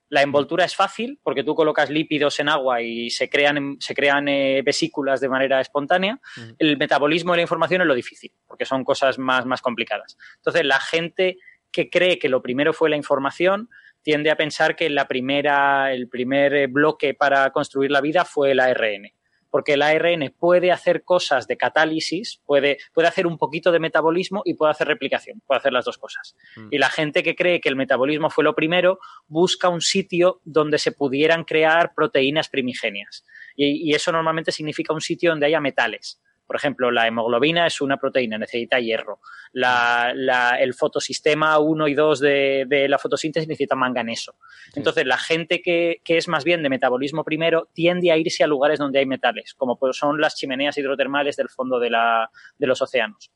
La 0.08 0.22
envoltura 0.22 0.64
es 0.64 0.74
fácil 0.74 1.20
porque 1.22 1.44
tú 1.44 1.54
colocas 1.54 1.90
lípidos 1.90 2.40
en 2.40 2.48
agua 2.48 2.80
y 2.80 3.10
se 3.10 3.28
crean, 3.28 3.76
se 3.78 3.94
crean 3.94 4.26
eh, 4.28 4.62
vesículas 4.64 5.20
de 5.20 5.28
manera 5.28 5.60
espontánea. 5.60 6.18
El 6.58 6.78
metabolismo 6.78 7.32
de 7.32 7.38
la 7.38 7.42
información 7.42 7.82
es 7.82 7.86
lo 7.86 7.94
difícil, 7.94 8.32
porque 8.46 8.64
son 8.64 8.84
cosas 8.84 9.18
más, 9.18 9.44
más 9.44 9.60
complicadas. 9.60 10.16
Entonces, 10.36 10.64
la 10.64 10.80
gente 10.80 11.36
que 11.70 11.90
cree 11.90 12.18
que 12.18 12.30
lo 12.30 12.40
primero 12.40 12.72
fue 12.72 12.88
la 12.88 12.96
información 12.96 13.68
tiende 14.00 14.30
a 14.30 14.36
pensar 14.36 14.76
que 14.76 14.88
la 14.88 15.06
primera, 15.06 15.92
el 15.92 16.08
primer 16.08 16.68
bloque 16.68 17.12
para 17.12 17.50
construir 17.50 17.90
la 17.90 18.00
vida 18.00 18.24
fue 18.24 18.52
el 18.52 18.60
ARN 18.60 19.12
porque 19.52 19.74
el 19.74 19.82
ARN 19.82 20.34
puede 20.38 20.72
hacer 20.72 21.04
cosas 21.04 21.46
de 21.46 21.58
catálisis, 21.58 22.40
puede, 22.46 22.78
puede 22.94 23.06
hacer 23.06 23.26
un 23.26 23.36
poquito 23.36 23.70
de 23.70 23.80
metabolismo 23.80 24.40
y 24.46 24.54
puede 24.54 24.70
hacer 24.72 24.88
replicación, 24.88 25.42
puede 25.46 25.58
hacer 25.58 25.74
las 25.74 25.84
dos 25.84 25.98
cosas. 25.98 26.34
Mm. 26.56 26.68
Y 26.70 26.78
la 26.78 26.88
gente 26.88 27.22
que 27.22 27.36
cree 27.36 27.60
que 27.60 27.68
el 27.68 27.76
metabolismo 27.76 28.30
fue 28.30 28.44
lo 28.44 28.54
primero 28.54 28.98
busca 29.28 29.68
un 29.68 29.82
sitio 29.82 30.40
donde 30.44 30.78
se 30.78 30.90
pudieran 30.90 31.44
crear 31.44 31.92
proteínas 31.94 32.48
primigenias. 32.48 33.26
Y, 33.54 33.90
y 33.90 33.94
eso 33.94 34.10
normalmente 34.10 34.52
significa 34.52 34.94
un 34.94 35.02
sitio 35.02 35.28
donde 35.28 35.44
haya 35.44 35.60
metales. 35.60 36.18
Por 36.52 36.58
ejemplo, 36.58 36.90
la 36.90 37.06
hemoglobina 37.06 37.66
es 37.66 37.80
una 37.80 37.96
proteína, 37.96 38.36
necesita 38.36 38.78
hierro. 38.78 39.20
La- 39.52 40.12
la- 40.14 40.58
el 40.60 40.74
fotosistema 40.74 41.58
1 41.58 41.88
y 41.88 41.94
2 41.94 42.20
de, 42.20 42.64
de 42.68 42.88
la 42.90 42.98
fotosíntesis 42.98 43.48
necesita 43.48 43.74
manganeso. 43.74 44.34
Entonces, 44.74 45.06
la 45.06 45.16
gente 45.16 45.62
que, 45.62 46.02
que 46.04 46.18
es 46.18 46.28
más 46.28 46.44
bien 46.44 46.62
de 46.62 46.68
metabolismo 46.68 47.24
primero 47.24 47.70
tiende 47.72 48.12
a 48.12 48.18
irse 48.18 48.44
a 48.44 48.46
lugares 48.46 48.78
donde 48.78 48.98
hay 48.98 49.06
metales, 49.06 49.54
como 49.54 49.78
pues 49.78 49.96
son 49.96 50.20
las 50.20 50.34
chimeneas 50.36 50.76
hidrotermales 50.76 51.36
del 51.36 51.48
fondo 51.48 51.80
de, 51.80 51.88
la- 51.88 52.30
de 52.58 52.66
los 52.66 52.82
océanos. 52.82 53.30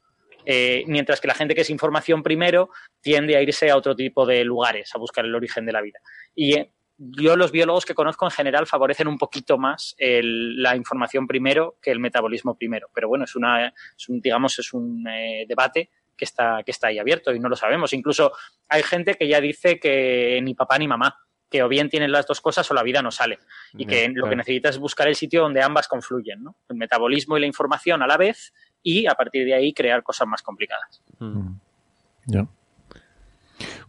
Eh, 0.45 0.85
mientras 0.87 1.19
que 1.23 1.27
la 1.29 1.35
gente 1.35 1.55
que 1.55 1.63
es 1.63 1.71
información 1.71 2.23
primero 2.23 2.69
tiende 3.01 3.35
a 3.35 3.41
irse 3.41 3.71
a 3.71 3.77
otro 3.79 3.97
tipo 3.97 4.27
de 4.27 4.45
lugares, 4.45 4.95
a 4.95 4.99
buscar 4.99 5.25
el 5.25 5.35
origen 5.35 5.65
de 5.65 5.73
la 5.73 5.81
vida. 5.81 6.01
Y 6.35 6.59
eh, 6.59 6.71
yo 6.99 7.37
los 7.37 7.53
biólogos 7.53 7.85
que 7.85 7.95
conozco 7.95 8.25
en 8.25 8.31
general 8.31 8.67
favorecen 8.67 9.09
un 9.09 9.19
poquito 9.19 9.59
más 9.59 9.95
el- 9.99 10.63
la 10.63 10.77
información 10.77 11.27
primero 11.27 11.77
que 11.83 11.91
el 11.91 11.99
metabolismo 12.01 12.55
primero. 12.57 12.89
Pero 12.95 13.09
bueno, 13.09 13.25
es 13.25 13.37
una, 13.37 13.69
es 13.69 14.09
un, 14.09 14.21
digamos, 14.21 14.59
es 14.59 14.73
un 14.73 15.07
eh, 15.09 15.45
debate 15.49 15.91
que 16.17 16.25
está, 16.25 16.63
que 16.65 16.71
está 16.71 16.89
ahí 16.89 16.99
abierto 16.99 17.35
y 17.35 17.39
no 17.41 17.49
lo 17.49 17.57
sabemos. 17.57 17.93
Incluso 17.93 18.33
hay 18.69 18.83
gente 18.83 19.15
que 19.15 19.29
ya 19.29 19.41
dice 19.41 19.79
que 19.79 20.41
ni 20.43 20.55
papá 20.55 20.79
ni 20.79 20.89
mamá, 20.89 21.15
que 21.51 21.63
o 21.63 21.69
bien 21.69 21.89
tienen 21.91 22.11
las 22.11 22.27
dos 22.27 22.41
cosas 22.41 22.69
o 22.71 22.75
la 22.75 22.83
vida 22.83 23.03
no 23.03 23.11
sale. 23.11 23.39
Y 23.75 23.87
que 23.87 24.09
lo 24.09 24.15
claro. 24.15 24.31
que 24.31 24.37
necesitas 24.37 24.77
es 24.77 24.81
buscar 24.81 25.07
el 25.09 25.15
sitio 25.15 25.43
donde 25.43 25.63
ambas 25.63 25.87
confluyen, 25.89 26.43
¿no? 26.43 26.57
El 26.69 26.77
metabolismo 26.77 27.37
y 27.37 27.41
la 27.41 27.47
información 27.47 28.03
a 28.03 28.07
la 28.07 28.17
vez 28.17 28.53
y 28.83 29.07
a 29.07 29.15
partir 29.15 29.45
de 29.45 29.55
ahí 29.55 29.73
crear 29.75 30.03
cosas 30.03 30.27
más 30.27 30.43
complicadas. 30.43 31.03
Ya. 32.25 32.49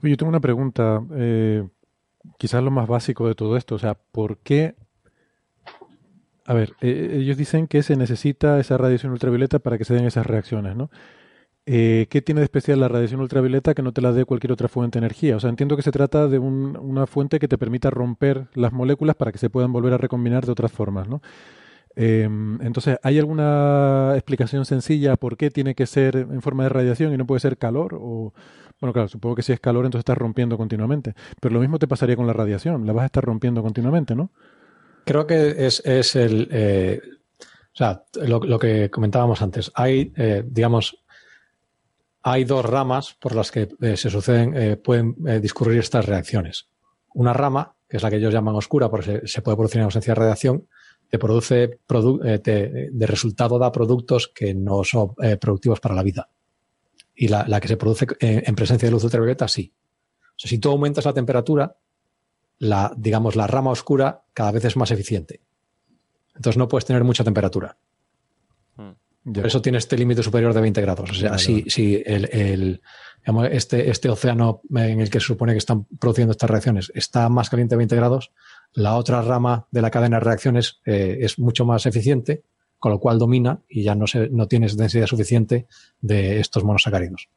Oye, 0.04 0.12
yo 0.12 0.18
tengo 0.18 0.30
una 0.30 0.40
pregunta, 0.40 1.02
eh, 1.16 1.68
quizás 2.38 2.64
lo 2.64 2.72
más 2.72 2.88
básico 2.88 3.28
de 3.28 3.36
todo 3.36 3.58
esto, 3.58 3.76
o 3.76 3.80
sea, 3.80 3.96
¿por 3.96 4.38
qué? 4.40 4.76
A 6.46 6.54
ver, 6.54 6.74
eh, 6.82 7.18
ellos 7.20 7.36
dicen 7.36 7.68
que 7.68 7.84
se 7.84 7.98
necesita 7.98 8.60
esa 8.60 8.78
radiación 8.78 9.12
ultravioleta 9.12 9.60
para 9.60 9.78
que 9.78 9.84
se 9.86 9.94
den 9.94 10.06
esas 10.06 10.26
reacciones, 10.26 10.76
¿no? 10.78 10.90
Eh, 11.66 12.08
¿Qué 12.10 12.22
tiene 12.22 12.42
de 12.42 12.46
especial 12.46 12.80
la 12.80 12.88
radiación 12.90 13.22
ultravioleta 13.22 13.74
que 13.76 13.84
no 13.84 13.94
te 13.94 14.02
la 14.02 14.14
dé 14.14 14.26
cualquier 14.26 14.54
otra 14.54 14.70
fuente 14.70 15.00
de 15.00 15.06
energía? 15.06 15.36
O 15.38 15.40
sea, 15.42 15.50
entiendo 15.50 15.76
que 15.78 15.84
se 15.84 15.92
trata 15.92 16.28
de 16.28 16.40
un- 16.40 16.78
una 16.82 17.08
fuente 17.08 17.40
que 17.40 17.48
te 17.50 17.58
permita 17.58 17.90
romper 17.92 18.48
las 18.56 18.74
moléculas 18.74 19.16
para 19.18 19.32
que 19.34 19.40
se 19.40 19.50
puedan 19.50 19.74
volver 19.74 19.94
a 19.94 19.98
recombinar 19.98 20.46
de 20.46 20.54
otras 20.54 20.72
formas, 20.72 21.10
¿no? 21.10 21.22
Eh, 21.96 22.30
entonces, 22.62 22.98
¿hay 23.04 23.20
alguna 23.20 24.14
explicación 24.16 24.66
sencilla 24.66 25.18
por 25.18 25.38
qué 25.38 25.50
tiene 25.52 25.76
que 25.76 25.88
ser 25.88 26.16
en 26.18 26.42
forma 26.42 26.64
de 26.64 26.70
radiación 26.70 27.14
y 27.14 27.18
no 27.18 27.26
puede 27.26 27.40
ser 27.42 27.58
calor? 27.58 27.98
O, 28.00 28.34
bueno, 28.80 28.94
claro, 28.94 29.08
supongo 29.08 29.36
que 29.36 29.44
si 29.44 29.54
es 29.54 29.60
calor, 29.60 29.86
entonces 29.86 30.02
estás 30.02 30.18
rompiendo 30.18 30.58
continuamente. 30.58 31.14
Pero 31.42 31.54
lo 31.56 31.60
mismo 31.62 31.80
te 31.80 31.88
pasaría 31.88 32.16
con 32.16 32.28
la 32.28 32.34
radiación, 32.34 32.86
la 32.86 32.94
vas 32.94 33.04
a 33.04 33.08
estar 33.08 33.24
rompiendo 33.24 33.62
continuamente, 33.62 34.16
¿no? 34.16 34.32
Creo 35.06 35.26
que 35.26 35.66
es, 35.66 35.82
es 35.86 36.16
el. 36.16 36.48
eh, 36.52 37.02
o 37.40 37.78
sea, 37.78 38.04
lo, 38.26 38.60
que 38.60 38.90
comentábamos 38.90 39.42
antes. 39.42 39.72
Hay, 39.76 40.12
eh, 40.18 40.44
digamos, 40.46 40.98
hay 42.24 42.44
dos 42.44 42.66
ramas 42.66 43.16
por 43.20 43.36
las 43.36 43.52
que 43.52 43.70
eh, 43.82 43.96
se 43.98 44.10
suceden, 44.10 44.54
eh, 44.56 44.78
pueden 44.78 45.16
eh, 45.28 45.40
discurrir 45.40 45.80
estas 45.80 46.06
reacciones. 46.06 46.68
Una 47.14 47.34
rama, 47.34 47.76
que 47.88 47.98
es 47.98 48.04
la 48.04 48.10
que 48.10 48.18
ellos 48.18 48.34
llaman 48.34 48.56
oscura, 48.56 48.90
porque 48.90 49.22
se, 49.26 49.42
puede 49.42 49.56
producir 49.58 49.80
en 49.80 49.86
ausencia 49.86 50.12
de 50.14 50.20
radiación, 50.20 50.68
te 51.10 51.18
produce 51.20 51.80
produ- 51.88 52.42
te- 52.42 52.90
de 52.92 53.08
resultado 53.08 53.58
da 53.58 53.72
productos 53.72 54.30
que 54.34 54.54
no 54.54 54.82
son 54.84 55.14
productivos 55.40 55.80
para 55.80 55.96
la 55.96 56.04
vida. 56.04 56.30
Y 57.20 57.28
la, 57.30 57.46
la 57.48 57.60
que 57.60 57.68
se 57.68 57.78
produce 57.78 58.06
eh, 58.20 58.44
en 58.46 58.56
presencia 58.56 58.88
de 58.88 58.92
luz 58.92 59.04
ultravioleta, 59.04 59.48
sí. 59.48 59.74
O 60.30 60.34
sea, 60.40 60.50
si 60.50 60.60
tú 60.60 60.70
aumentas 60.70 61.04
la 61.06 61.14
temperatura, 61.14 61.76
la, 62.60 62.94
digamos, 62.96 63.36
la 63.36 63.48
rama 63.48 63.72
oscura 63.72 64.24
cada 64.34 64.52
vez 64.52 64.66
es 64.66 64.78
más 64.78 64.92
eficiente. 64.92 65.42
Entonces 66.36 66.58
no 66.58 66.68
puedes 66.68 66.86
tener 66.86 67.04
mucha 67.04 67.24
temperatura. 67.24 67.76
Ya. 68.78 69.42
Por 69.42 69.48
eso 69.48 69.62
tiene 69.62 69.78
este 69.80 69.98
límite 69.98 70.24
superior 70.24 70.54
de 70.54 70.62
20 70.62 70.80
grados. 70.82 71.10
O 71.10 71.14
sea, 71.14 71.32
Vale, 71.32 71.42
si, 71.44 71.54
vale. 71.60 71.70
si 71.72 72.04
el, 72.06 72.30
el- 72.32 72.82
digamos, 73.22 73.48
este, 73.52 73.90
este 73.90 74.10
océano 74.10 74.62
en 74.74 75.02
el 75.02 75.10
que 75.10 75.20
se 75.20 75.26
supone 75.26 75.52
que 75.52 75.58
están 75.58 75.84
produciendo 76.00 76.32
estas 76.32 76.50
reacciones 76.50 76.92
está 76.96 77.28
más 77.28 77.50
caliente 77.50 77.74
de 77.76 77.78
20 77.78 77.96
grados, 77.98 78.32
la 78.74 78.96
otra 78.96 79.22
rama 79.22 79.68
de 79.72 79.82
la 79.82 79.92
cadena 79.92 80.18
de 80.18 80.24
reacciones 80.24 80.80
eh, 80.86 81.18
es 81.22 81.40
mucho 81.40 81.66
más 81.66 81.86
eficiente, 81.88 82.44
con 82.80 82.92
lo 82.92 83.00
cual 83.00 83.20
domina 83.20 83.60
y 83.68 83.84
ya 83.84 83.96
no, 83.96 84.08
se, 84.08 84.30
no 84.30 84.48
tienes 84.48 84.78
densidad 84.78 85.08
suficiente 85.08 85.68
de 86.00 86.40
estos 86.40 86.64
monosacáridos. 86.64 87.30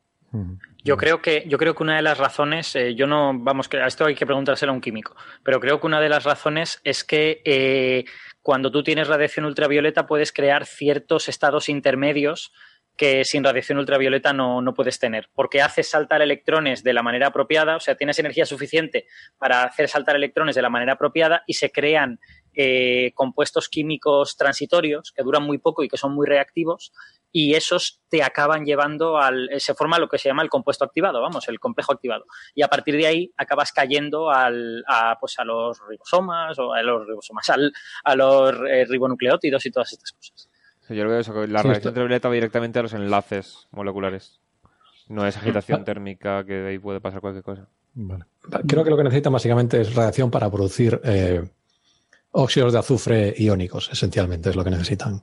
Yo 0.84 0.96
creo 0.96 1.20
que, 1.20 1.44
yo 1.48 1.58
creo 1.58 1.74
que 1.74 1.82
una 1.82 1.96
de 1.96 2.02
las 2.02 2.18
razones, 2.18 2.76
eh, 2.76 2.94
yo 2.94 3.06
no, 3.06 3.32
vamos, 3.36 3.68
que 3.68 3.78
a 3.78 3.86
esto 3.86 4.06
hay 4.06 4.14
que 4.14 4.26
preguntárselo 4.26 4.70
a 4.70 4.74
un 4.74 4.80
químico, 4.80 5.16
pero 5.42 5.58
creo 5.58 5.80
que 5.80 5.86
una 5.86 6.00
de 6.00 6.08
las 6.08 6.22
razones 6.22 6.80
es 6.84 7.02
que 7.02 7.42
eh, 7.44 8.04
cuando 8.40 8.70
tú 8.70 8.84
tienes 8.84 9.08
radiación 9.08 9.46
ultravioleta 9.46 10.06
puedes 10.06 10.32
crear 10.32 10.66
ciertos 10.66 11.28
estados 11.28 11.68
intermedios 11.68 12.52
que 12.96 13.24
sin 13.24 13.42
radiación 13.42 13.78
ultravioleta 13.78 14.32
no, 14.32 14.60
no 14.60 14.74
puedes 14.74 14.98
tener, 14.98 15.30
porque 15.34 15.62
haces 15.62 15.88
saltar 15.88 16.22
electrones 16.22 16.82
de 16.82 16.92
la 16.92 17.02
manera 17.02 17.28
apropiada, 17.28 17.76
o 17.76 17.80
sea, 17.80 17.94
tienes 17.94 18.18
energía 18.18 18.44
suficiente 18.44 19.06
para 19.38 19.64
hacer 19.64 19.88
saltar 19.88 20.16
electrones 20.16 20.54
de 20.54 20.62
la 20.62 20.68
manera 20.68 20.92
apropiada 20.92 21.42
y 21.46 21.54
se 21.54 21.72
crean 21.72 22.20
eh, 22.54 23.12
compuestos 23.14 23.68
químicos 23.68 24.36
transitorios 24.36 25.12
que 25.12 25.22
duran 25.22 25.42
muy 25.44 25.58
poco 25.58 25.82
y 25.82 25.88
que 25.88 25.96
son 25.96 26.12
muy 26.14 26.26
reactivos 26.26 26.92
y 27.32 27.54
esos 27.54 28.00
te 28.08 28.24
acaban 28.24 28.64
llevando 28.64 29.16
al 29.18 29.48
se 29.58 29.74
forma 29.74 29.98
lo 30.00 30.08
que 30.08 30.18
se 30.18 30.28
llama 30.28 30.42
el 30.42 30.48
compuesto 30.48 30.84
activado, 30.84 31.20
vamos, 31.22 31.46
el 31.48 31.60
complejo 31.60 31.92
activado. 31.92 32.24
Y 32.56 32.62
a 32.62 32.68
partir 32.68 32.96
de 32.96 33.06
ahí 33.06 33.32
acabas 33.36 33.70
cayendo 33.70 34.30
al, 34.30 34.82
a, 34.88 35.16
pues 35.20 35.38
a 35.38 35.44
los 35.44 35.78
ribosomas 35.88 36.58
o 36.58 36.72
a 36.72 36.82
los 36.82 37.06
ribosomas, 37.06 37.48
al, 37.50 37.72
a 38.02 38.16
los 38.16 38.52
eh, 38.68 38.84
ribonucleótidos 38.88 39.64
y 39.66 39.70
todas 39.70 39.92
estas 39.92 40.10
cosas. 40.12 40.48
Yo 40.88 41.04
lo 41.04 41.10
veo 41.10 41.20
eso, 41.20 41.32
que 41.32 41.46
la 41.46 41.62
Sí, 41.62 41.68
esto- 41.68 41.90
ultravioleta 41.90 42.28
va 42.28 42.34
directamente 42.34 42.80
a 42.80 42.82
los 42.82 42.94
enlaces 42.94 43.68
moleculares. 43.70 44.40
No 45.06 45.24
es 45.24 45.36
agitación 45.36 45.84
térmica 45.84 46.44
que 46.44 46.54
de 46.54 46.68
ahí 46.70 46.78
puede 46.80 47.00
pasar 47.00 47.20
cualquier 47.20 47.44
cosa. 47.44 47.68
Vale. 47.94 48.24
Creo 48.66 48.82
que 48.82 48.90
lo 48.90 48.96
que 48.96 49.04
necesitan 49.04 49.32
básicamente 49.32 49.80
es 49.80 49.94
radiación 49.94 50.32
para 50.32 50.50
producir 50.50 51.00
eh, 51.04 51.48
óxidos 52.32 52.72
de 52.72 52.78
azufre 52.78 53.34
iónicos, 53.36 53.90
esencialmente 53.92 54.50
es 54.50 54.56
lo 54.56 54.64
que 54.64 54.70
necesitan. 54.70 55.22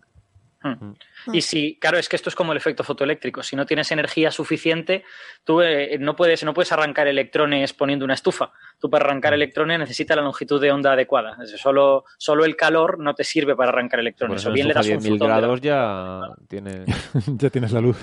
Hmm. 0.64 0.94
Y 1.34 1.42
si, 1.42 1.78
claro, 1.80 1.98
es 1.98 2.10
que 2.10 2.16
esto 2.16 2.30
es 2.30 2.36
como 2.36 2.52
el 2.52 2.58
efecto 2.58 2.84
fotoeléctrico. 2.84 3.44
Si 3.44 3.56
no 3.56 3.66
tienes 3.66 3.92
energía 3.92 4.32
suficiente, 4.32 5.04
tú 5.44 5.62
eh, 5.62 5.98
no, 6.00 6.16
puedes, 6.16 6.44
no 6.44 6.54
puedes 6.54 6.72
arrancar 6.72 7.08
electrones 7.08 7.74
poniendo 7.74 8.06
una 8.06 8.16
estufa. 8.16 8.52
Tú 8.80 8.90
para 8.90 9.06
arrancar 9.06 9.34
electrones 9.34 9.80
necesitas 9.80 10.18
la 10.18 10.24
longitud 10.24 10.60
de 10.62 10.72
onda 10.72 10.94
adecuada. 10.94 11.38
Solo, 11.58 12.06
solo 12.18 12.46
el 12.46 12.56
calor 12.56 13.00
no 13.00 13.14
te 13.14 13.24
sirve 13.24 13.56
para 13.56 13.70
arrancar 13.70 14.00
electrones. 14.00 14.44
Bueno, 14.44 14.52
o 14.52 14.54
bien 14.54 14.68
le 14.68 14.74
das 14.74 14.88
un 14.88 14.94
10.000 14.94 15.10
fotón 15.10 15.20
de- 15.20 15.38
grados 15.38 15.62
ya 15.62 16.22
tiene... 16.48 16.86
ya 17.38 17.50
tienes 17.50 17.72
la 17.72 17.82
luz 17.82 17.98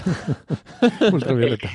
ultravioleta. 1.13 1.69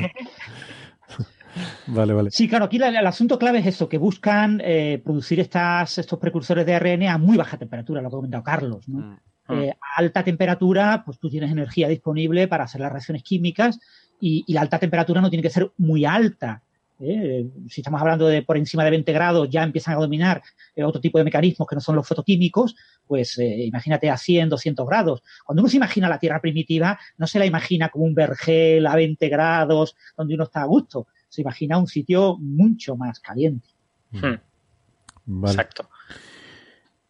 Vale, 1.88 2.14
vale. 2.14 2.32
Sí, 2.32 2.48
claro, 2.48 2.66
aquí 2.66 2.78
la- 2.78 2.90
el 2.90 3.08
asunto 3.08 3.38
clave 3.40 3.60
es 3.60 3.66
eso, 3.66 3.90
que 3.90 3.98
buscan 3.98 4.62
eh, 4.64 5.02
producir 5.04 5.40
estas, 5.40 5.98
estos 5.98 6.20
precursores 6.20 6.66
de 6.66 6.74
ARN 6.76 7.08
a 7.08 7.18
muy 7.18 7.38
baja 7.38 7.58
temperatura, 7.58 8.02
lo 8.02 8.10
que 8.10 8.16
ha 8.16 8.18
comentado 8.18 8.44
Carlos. 8.44 8.88
¿no? 8.88 9.00
Mm. 9.00 9.18
Eh, 9.52 9.72
a 9.72 10.00
alta 10.00 10.24
temperatura, 10.24 11.02
pues 11.06 11.18
tú 11.20 11.30
tienes 11.30 11.52
energía 11.52 11.88
disponible 11.88 12.48
para 12.48 12.66
hacer 12.66 12.82
las 12.82 12.92
reacciones 12.92 13.24
químicas 13.24 13.80
y, 14.22 14.44
y 14.46 14.54
la 14.54 14.62
alta 14.62 14.78
temperatura 14.78 15.22
no 15.22 15.30
tiene 15.30 15.42
que 15.42 15.50
ser 15.50 15.72
muy 15.78 16.06
alta. 16.06 16.62
¿eh? 17.00 17.48
Si 17.68 17.82
estamos 17.82 18.00
hablando 18.00 18.28
de 18.28 18.44
por 18.44 18.58
encima 18.58 18.84
de 18.84 18.92
20 18.92 19.12
grados, 19.12 19.50
ya 19.50 19.64
empiezan 19.64 19.96
a 19.96 20.02
dominar 20.02 20.44
eh, 20.76 20.84
otro 20.84 21.02
tipo 21.02 21.18
de 21.18 21.24
mecanismos 21.24 21.68
que 21.68 21.76
no 21.76 21.82
son 21.82 21.96
los 21.96 22.08
fotoquímicos, 22.08 22.76
pues 23.08 23.40
eh, 23.40 23.64
imagínate 23.66 24.10
a 24.12 24.18
100, 24.18 24.50
200 24.50 24.86
grados. 24.88 25.24
Cuando 25.44 25.64
uno 25.64 25.70
se 25.70 25.78
imagina 25.78 26.08
la 26.10 26.20
Tierra 26.20 26.42
primitiva, 26.42 27.00
no 27.18 27.26
se 27.26 27.40
la 27.40 27.46
imagina 27.48 27.90
como 27.90 28.06
un 28.06 28.14
vergel 28.14 28.86
a 28.86 28.96
20 28.96 29.30
grados 29.30 29.96
donde 30.16 30.36
uno 30.36 30.44
está 30.44 30.62
a 30.62 30.66
gusto, 30.66 31.08
se 31.30 31.42
imagina 31.42 31.78
un 31.78 31.88
sitio 31.88 32.38
mucho 32.38 32.96
más 32.98 33.20
caliente. 33.20 33.68
Hmm, 34.12 34.36
Vale. 35.26 35.52
Exacto. 35.54 35.88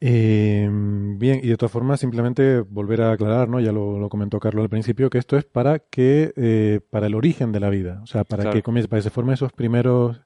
Eh, 0.01 0.69
bien, 1.17 1.41
y 1.43 1.47
de 1.47 1.57
todas 1.57 1.71
formas, 1.71 1.99
simplemente 1.99 2.61
volver 2.61 3.01
a 3.01 3.11
aclarar, 3.11 3.49
¿no? 3.49 3.59
Ya 3.59 3.71
lo, 3.73 3.99
lo 3.99 4.07
comentó 4.09 4.39
Carlos 4.39 4.63
al 4.63 4.69
principio, 4.69 5.09
que 5.09 5.17
esto 5.17 5.37
es 5.37 5.43
para 5.43 5.79
que, 5.79 6.31
eh, 6.37 6.79
para 6.89 7.07
el 7.07 7.15
origen 7.15 7.51
de 7.51 7.59
la 7.59 7.69
vida, 7.69 7.99
o 8.03 8.07
sea, 8.07 8.23
para 8.23 8.43
Claro. 8.43 8.55
que 8.55 8.63
comience, 8.63 8.87
para 8.87 8.99
que 8.99 9.03
se 9.03 9.09
formen 9.09 9.33
esos 9.33 9.51
primeros, 9.51 10.21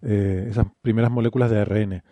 eh, 0.00 0.46
esas 0.48 0.66
primeras 0.80 1.10
moléculas 1.10 1.50
de 1.50 1.60
ARN. 1.60 2.02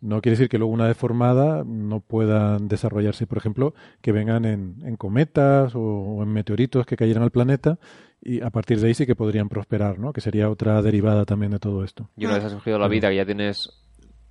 No 0.00 0.20
quiere 0.20 0.34
decir 0.36 0.48
que 0.48 0.58
luego 0.58 0.72
una 0.72 0.86
vez 0.86 0.96
formada 0.96 1.64
no 1.64 2.00
puedan 2.00 2.68
desarrollarse, 2.68 3.26
por 3.26 3.38
ejemplo, 3.38 3.74
que 4.02 4.12
vengan 4.12 4.44
en, 4.44 4.76
en 4.84 4.96
cometas 4.96 5.74
o, 5.74 5.80
o 5.80 6.22
en 6.22 6.28
meteoritos 6.28 6.84
que 6.86 6.96
cayeran 6.96 7.22
al 7.22 7.30
planeta 7.30 7.78
y 8.24 8.40
a 8.42 8.50
partir 8.50 8.80
de 8.80 8.88
ahí 8.88 8.94
sí 8.94 9.06
que 9.06 9.14
podrían 9.14 9.48
prosperar, 9.48 9.98
¿no? 9.98 10.12
Que 10.12 10.20
sería 10.20 10.48
otra 10.50 10.80
derivada 10.82 11.24
también 11.24 11.52
de 11.52 11.58
todo 11.58 11.84
esto. 11.84 12.08
Y 12.16 12.24
una 12.26 12.34
vez 12.36 12.44
ha 12.44 12.50
surgido 12.50 12.78
la 12.78 12.88
vida, 12.88 13.08
que 13.10 13.16
ya 13.16 13.26
tienes 13.26 13.68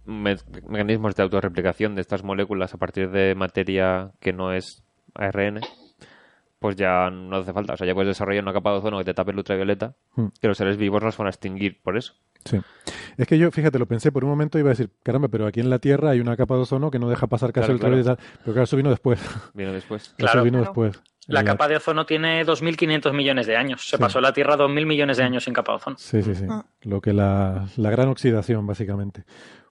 me- 0.06 0.36
mecanismos 0.68 1.16
de 1.16 1.24
autorreplicación 1.24 1.96
de 1.96 2.02
estas 2.02 2.24
moléculas 2.24 2.74
a 2.74 2.78
partir 2.78 3.10
de 3.12 3.36
materia 3.36 4.12
que 4.20 4.34
no 4.34 4.52
es 4.52 4.84
ARN, 5.16 5.62
pues 6.60 6.76
ya 6.76 7.10
no 7.10 7.38
hace 7.38 7.54
falta. 7.54 7.74
O 7.74 7.78
sea, 7.78 7.86
ya 7.88 7.94
puedes 7.94 8.08
desarrollar 8.10 8.44
una 8.44 8.54
capa 8.54 8.72
de 8.72 8.78
ozono 8.78 8.98
que 8.98 9.04
te 9.06 9.14
tape 9.14 9.32
el 9.32 9.38
ultravioleta, 9.38 9.96
Hmm. 10.16 10.28
que 10.42 10.48
los 10.48 10.58
seres 10.58 10.78
vivos 10.78 11.04
nos 11.04 11.18
van 11.18 11.28
a 11.28 11.30
extinguir 11.30 11.82
por 11.84 11.98
eso. 11.98 12.14
Sí. 12.46 12.60
Es 13.18 13.28
que 13.28 13.38
yo, 13.38 13.52
fíjate, 13.52 13.78
lo 13.80 13.86
pensé 13.88 14.12
por 14.12 14.24
un 14.24 14.30
momento 14.32 14.58
y 14.58 14.62
iba 14.62 14.70
a 14.70 14.74
decir, 14.74 14.90
caramba, 15.04 15.28
pero 15.28 15.46
aquí 15.46 15.60
en 15.60 15.70
la 15.70 15.80
Tierra 15.80 16.12
hay 16.12 16.20
una 16.20 16.36
capa 16.36 16.56
de 16.56 16.62
ozono 16.62 16.90
que 16.92 17.00
no 17.00 17.10
deja 17.10 17.28
pasar 17.28 17.52
casi 17.54 17.66
Claro, 17.68 17.72
el 17.74 17.76
ultravioleta 17.76 18.14
y 18.14 18.16
tal. 18.16 18.26
Pero 18.44 18.54
claro, 18.54 18.64
eso 18.64 18.78
vino 18.78 18.90
después. 18.90 19.20
Viene 19.54 19.72
después. 19.74 20.04
eso 20.04 20.16
Claro. 20.18 20.44
vino 20.44 20.60
Claro. 20.60 20.72
después. 20.72 21.04
La 21.28 21.40
Eh, 21.42 21.46
capa 21.46 21.68
de 21.70 21.78
ozono 21.78 22.06
tiene 22.06 22.44
2.500 22.46 23.14
millones 23.14 23.48
de 23.48 23.56
años. 23.56 23.88
Se 23.88 23.96
Sí. 23.98 24.02
pasó 24.02 24.20
la 24.20 24.34
Tierra 24.34 24.58
2.000 24.58 24.86
millones 24.86 25.18
de 25.18 25.24
años 25.24 25.44
sin 25.46 25.54
capa 25.54 25.72
de 25.72 25.76
ozono. 25.78 25.96
Sí, 25.98 26.22
sí, 26.22 26.36
sí. 26.36 26.46
Ah. 26.50 26.66
Lo 26.82 27.00
que 27.00 27.14
la, 27.14 27.68
la 27.78 27.90
gran 27.92 28.10
oxidación, 28.10 28.68
básicamente. 28.68 29.24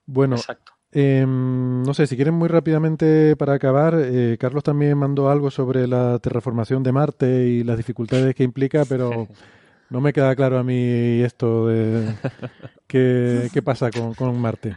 Bueno, 0.07 0.35
Exacto. 0.35 0.71
em, 0.91 1.83
no 1.83 1.93
sé, 1.93 2.07
si 2.07 2.15
quieren 2.15 2.33
muy 2.33 2.47
rápidamente 2.47 3.35
para 3.35 3.53
acabar, 3.53 3.93
eh, 3.99 4.37
Carlos 4.39 4.63
también 4.63 4.97
mandó 4.97 5.29
algo 5.29 5.51
sobre 5.51 5.85
la 5.87 6.17
terraformación 6.19 6.81
de 6.81 6.91
Marte 6.91 7.45
y 7.47 7.63
las 7.63 7.77
dificultades 7.77 8.33
que 8.33 8.43
implica, 8.43 8.83
pero 8.89 9.09
no 9.93 10.01
me 10.01 10.11
queda 10.11 10.35
claro 10.35 10.57
a 10.57 10.63
mí 10.63 11.21
esto 11.21 11.67
de 11.67 12.15
qué, 12.87 13.47
qué 13.53 13.61
pasa 13.61 13.91
con, 13.91 14.15
con 14.15 14.35
Marte. 14.41 14.75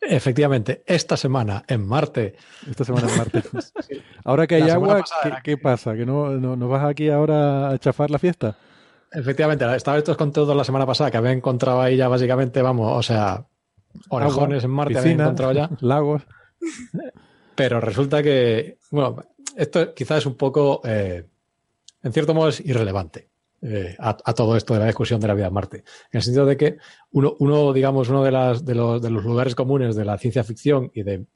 Efectivamente, 0.00 0.84
esta 0.86 1.16
semana 1.16 1.64
en 1.66 1.84
Marte. 1.84 2.36
Esta 2.70 2.84
semana 2.84 3.10
en 3.10 3.18
Marte. 3.18 3.42
Ahora 4.24 4.46
que 4.46 4.54
hay 4.54 4.62
La 4.62 4.74
agua, 4.74 5.04
¿qué, 5.42 5.56
pasa? 5.56 5.96
¿Que 5.96 6.06
no, 6.06 6.30
no, 6.30 6.54
nos 6.54 6.70
vas 6.70 6.84
aquí 6.84 7.08
ahora 7.08 7.70
a 7.70 7.78
chafar 7.78 8.10
la 8.10 8.20
fiesta? 8.20 8.56
Efectivamente, 9.10 9.64
estaba 9.74 9.98
esto 9.98 10.16
con 10.16 10.30
todo 10.30 10.54
la 10.54 10.62
semana 10.62 10.86
pasada, 10.86 11.10
que 11.10 11.16
había 11.16 11.32
encontrado 11.32 11.82
ahí 11.82 11.96
ya 11.96 12.06
básicamente, 12.06 12.62
vamos, 12.62 12.96
o 12.96 13.02
sea, 13.02 13.46
orejones 14.10 14.62
Agua, 14.62 14.64
en 14.64 14.70
Marte 14.70 14.98
había 14.98 15.02
piscina, 15.02 15.24
encontrado 15.24 15.52
ya. 15.52 15.70
lagos. 15.80 16.22
Pero 17.56 17.80
resulta 17.80 18.22
que, 18.22 18.78
bueno, 18.92 19.16
esto 19.56 19.92
quizás 19.92 20.18
es 20.18 20.26
un 20.26 20.36
poco, 20.36 20.82
eh, 20.84 21.26
en 22.04 22.12
cierto 22.12 22.32
modo 22.32 22.50
es 22.50 22.60
irrelevante 22.60 23.29
eh, 23.62 23.94
a, 23.98 24.16
a 24.24 24.34
todo 24.34 24.56
esto 24.56 24.74
de 24.74 24.80
la 24.80 24.86
discusión 24.86 25.20
de 25.20 25.26
la 25.28 25.34
vida 25.34 25.46
en 25.48 25.52
Marte. 25.54 25.76
En 25.78 26.18
el 26.18 26.22
sentido 26.22 26.46
de 26.46 26.56
que 26.56 26.76
uno, 27.12 27.34
uno 27.40 27.72
digamos, 27.72 28.08
uno 28.08 28.22
de, 28.24 28.30
las, 28.30 28.64
de, 28.64 28.74
los, 28.74 29.02
de 29.02 29.10
los 29.10 29.24
lugares 29.24 29.54
comunes 29.54 29.94
de 29.96 30.04
la 30.04 30.16
ciencia 30.18 30.44
ficción 30.44 30.90
y 30.94 31.02
de, 31.02 31.26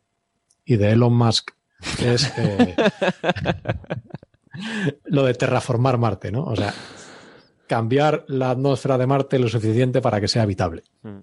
y 0.64 0.76
de 0.76 0.90
Elon 0.92 1.12
Musk 1.14 1.50
es 2.02 2.32
eh, 2.38 2.74
lo 5.04 5.24
de 5.24 5.34
terraformar 5.34 5.98
Marte, 5.98 6.30
¿no? 6.30 6.44
O 6.44 6.56
sea, 6.56 6.72
cambiar 7.66 8.24
la 8.28 8.50
atmósfera 8.50 8.98
de 8.98 9.06
Marte 9.06 9.38
lo 9.38 9.48
suficiente 9.48 10.00
para 10.00 10.20
que 10.20 10.28
sea 10.28 10.42
habitable. 10.42 10.82
Mm. 11.02 11.18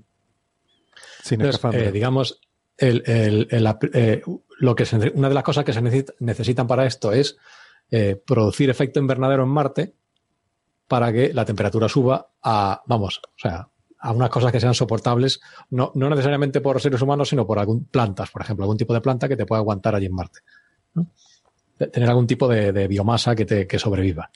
Sin 1.23 1.41
Entonces, 1.41 1.87
eh, 1.87 1.91
digamos, 1.91 2.39
el- 2.77 3.03
el- 3.05 3.47
el 3.51 3.67
ap- 3.67 3.83
eh, 3.93 4.23
lo 4.59 4.75
que 4.75 4.85
se- 4.85 5.11
una 5.15 5.29
de 5.29 5.35
las 5.35 5.43
cosas 5.43 5.63
que 5.63 5.73
se 5.73 5.81
necesita- 5.81 6.13
necesitan 6.19 6.67
para 6.67 6.85
esto 6.85 7.11
es 7.11 7.37
eh, 7.91 8.15
producir 8.25 8.69
efecto 8.69 8.99
invernadero 8.99 9.43
en 9.43 9.49
Marte 9.49 9.93
para 10.91 11.13
que 11.13 11.33
la 11.33 11.45
temperatura 11.45 11.87
suba 11.87 12.31
a, 12.43 12.81
vamos, 12.85 13.21
o 13.23 13.39
sea, 13.39 13.65
a 13.97 14.11
unas 14.11 14.29
cosas 14.29 14.51
que 14.51 14.59
sean 14.59 14.73
soportables, 14.73 15.39
no, 15.69 15.93
no 15.95 16.09
necesariamente 16.09 16.59
por 16.59 16.81
seres 16.81 17.01
humanos, 17.01 17.29
sino 17.29 17.47
por 17.47 17.59
algún 17.59 17.85
plantas, 17.85 18.29
por 18.29 18.41
ejemplo, 18.41 18.65
algún 18.65 18.75
tipo 18.75 18.93
de 18.93 18.99
planta 18.99 19.29
que 19.29 19.37
te 19.37 19.45
pueda 19.45 19.61
aguantar 19.61 19.95
allí 19.95 20.07
en 20.07 20.13
Marte. 20.13 20.41
Tener 21.77 22.09
algún 22.09 22.27
tipo 22.27 22.45
de, 22.49 22.73
de 22.73 22.89
biomasa 22.89 23.37
que, 23.37 23.45
te, 23.45 23.65
que 23.67 23.79
sobreviva. 23.79 24.29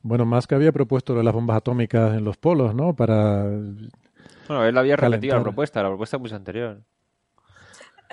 Bueno, 0.00 0.24
Musk 0.24 0.54
había 0.54 0.72
propuesto 0.72 1.12
lo 1.12 1.18
de 1.18 1.24
las 1.24 1.34
bombas 1.34 1.58
atómicas 1.58 2.14
en 2.14 2.24
los 2.24 2.38
polos, 2.38 2.74
¿no? 2.74 2.96
Para... 2.96 3.42
Bueno, 4.48 4.64
él 4.64 4.78
había 4.78 4.96
repetido 4.96 5.36
la 5.36 5.42
propuesta, 5.42 5.82
la 5.82 5.90
propuesta 5.90 6.18
pues 6.18 6.32
anterior. 6.32 6.80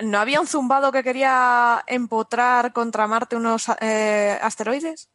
¿No 0.04 0.18
había 0.18 0.42
un 0.42 0.46
zumbado 0.46 0.92
que 0.92 1.02
quería 1.02 1.82
empotrar 1.86 2.74
contra 2.74 3.06
Marte 3.06 3.34
unos 3.34 3.70
eh, 3.80 4.36
asteroides? 4.42 5.08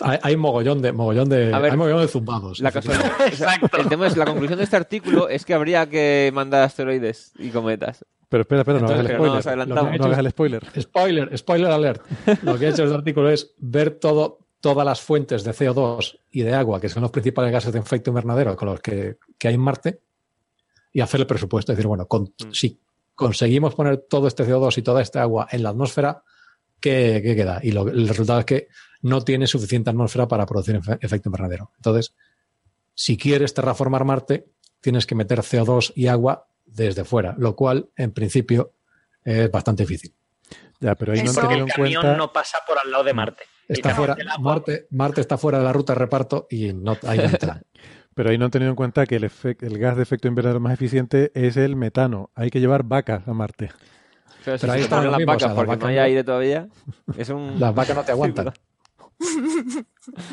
Hay, 0.00 0.18
hay 0.22 0.36
mogollón 0.36 0.82
de, 0.82 0.92
mogollón 0.92 1.28
de, 1.28 1.54
A 1.54 1.58
ver, 1.60 1.70
hay 1.72 1.76
mogollón 1.76 2.00
de 2.00 2.08
zumbados. 2.08 2.58
La 2.60 2.72
casualidad- 2.72 3.12
o 3.32 3.36
sea, 3.36 3.60
el 3.78 3.88
tema 3.88 4.06
es, 4.08 4.16
la 4.16 4.24
conclusión 4.24 4.58
de 4.58 4.64
este 4.64 4.76
artículo 4.76 5.28
es 5.28 5.44
que 5.44 5.54
habría 5.54 5.88
que 5.88 6.30
mandar 6.34 6.62
asteroides 6.62 7.32
y 7.38 7.50
cometas. 7.50 8.04
Pero 8.28 8.40
espera, 8.40 8.62
espera, 8.62 8.80
no 8.80 8.86
hagas 8.86 9.00
el 9.00 9.10
Entonces, 9.12 9.16
pero 9.16 9.34
no 9.34 9.42
spoiler. 9.42 9.68
no, 9.68 9.98
no 9.98 10.04
hagas 10.06 10.18
el 10.18 10.30
spoiler. 10.30 10.62
Spoiler, 10.80 11.38
spoiler 11.38 11.70
alert. 11.70 12.02
Lo 12.42 12.58
que 12.58 12.66
ha 12.66 12.70
hecho 12.70 12.82
este 12.84 12.94
artículo 12.94 13.30
es 13.30 13.54
ver 13.58 13.90
todo, 14.00 14.40
todas 14.60 14.84
las 14.84 15.00
fuentes 15.00 15.44
de 15.44 15.52
CO2 15.52 16.18
y 16.32 16.42
de 16.42 16.54
agua, 16.54 16.80
que 16.80 16.88
son 16.88 17.02
los 17.02 17.12
principales 17.12 17.52
gases 17.52 17.72
de 17.72 17.78
efecto 17.78 18.10
invernadero 18.10 18.56
con 18.56 18.68
los 18.70 18.80
que, 18.80 19.18
que 19.38 19.48
hay 19.48 19.54
en 19.54 19.60
Marte, 19.60 20.00
y 20.92 21.00
hacer 21.00 21.20
el 21.20 21.26
presupuesto. 21.28 21.70
Es 21.70 21.76
decir, 21.78 21.86
bueno, 21.86 22.06
con- 22.06 22.24
Mm. 22.24 22.50
si 22.52 22.80
conseguimos 23.14 23.76
poner 23.76 23.98
todo 24.08 24.26
este 24.26 24.44
CO2 24.44 24.76
y 24.78 24.82
toda 24.82 25.00
esta 25.02 25.22
agua 25.22 25.46
en 25.52 25.62
la 25.62 25.68
atmósfera, 25.68 26.22
¿qué, 26.84 27.20
qué 27.24 27.34
queda? 27.34 27.60
Y 27.62 27.72
lo- 27.72 27.88
el 27.88 28.06
resultado 28.06 28.40
es 28.40 28.44
que 28.44 28.68
no 29.02 29.22
tiene 29.22 29.46
suficiente 29.46 29.90
atmósfera 29.90 30.28
para 30.28 30.44
producir 30.46 30.76
efe- 30.76 30.98
efecto 31.00 31.28
invernadero. 31.30 31.70
Entonces, 31.76 32.14
si 32.94 33.16
quieres 33.16 33.54
terraformar 33.54 34.04
Marte, 34.04 34.46
tienes 34.80 35.06
que 35.06 35.14
meter 35.14 35.40
CO2 35.40 35.92
y 35.96 36.06
agua 36.08 36.46
desde 36.66 37.04
fuera, 37.04 37.34
lo 37.38 37.56
cual, 37.56 37.88
en 37.96 38.12
principio, 38.12 38.74
es 39.24 39.50
bastante 39.50 39.82
difícil. 39.84 40.14
Ya, 40.80 40.94
pero 40.94 41.12
ahí 41.12 41.22
no 41.22 41.30
han 41.30 41.52
el 41.52 41.58
en 41.60 41.66
camión 41.68 42.02
cuenta... 42.02 42.16
no 42.18 42.32
pasa 42.32 42.58
por 42.66 42.78
al 42.78 42.90
lado 42.90 43.04
de 43.04 43.14
Marte. 43.14 43.44
Está 43.66 43.94
fuera, 43.94 44.16
Marte, 44.40 44.86
Marte 44.90 45.20
está 45.22 45.38
fuera 45.38 45.58
de 45.58 45.64
la 45.64 45.72
ruta 45.72 45.94
de 45.94 45.98
reparto 46.00 46.46
y 46.50 46.72
no 46.74 46.98
hay 47.06 47.18
no 47.18 47.24
entra. 47.24 47.62
Pero 48.14 48.30
ahí 48.30 48.38
no 48.38 48.44
han 48.44 48.50
tenido 48.50 48.70
en 48.70 48.76
cuenta 48.76 49.06
que 49.06 49.16
el, 49.16 49.24
el 49.60 49.78
gas 49.78 49.96
de 49.96 50.02
efecto 50.04 50.28
invernadero 50.28 50.60
más 50.60 50.74
eficiente 50.74 51.32
es 51.34 51.56
el 51.56 51.74
metano. 51.74 52.30
Hay 52.36 52.50
que 52.50 52.60
llevar 52.60 52.84
vacas 52.84 53.26
a 53.26 53.32
Marte. 53.32 53.70
Pero 54.44 54.58
si 54.58 54.62
Pero 54.62 54.72
ahí 54.74 54.78
se 54.80 54.84
está 54.84 54.96
ponen 54.96 55.06
lo 55.06 55.10
las 55.12 55.18
mismo, 55.18 55.32
o 55.32 55.34
vacas 55.34 55.46
sea, 55.48 55.54
porque 55.54 55.68
vacas 55.70 55.82
no 55.82 55.88
hay 55.88 55.98
aire 55.98 56.24
todavía, 56.24 56.66
es 57.16 57.28
un... 57.30 57.58
Las 57.60 57.74
vacas 57.74 57.96
no 57.96 58.04
te 58.04 58.12
aguantan. 58.16 58.52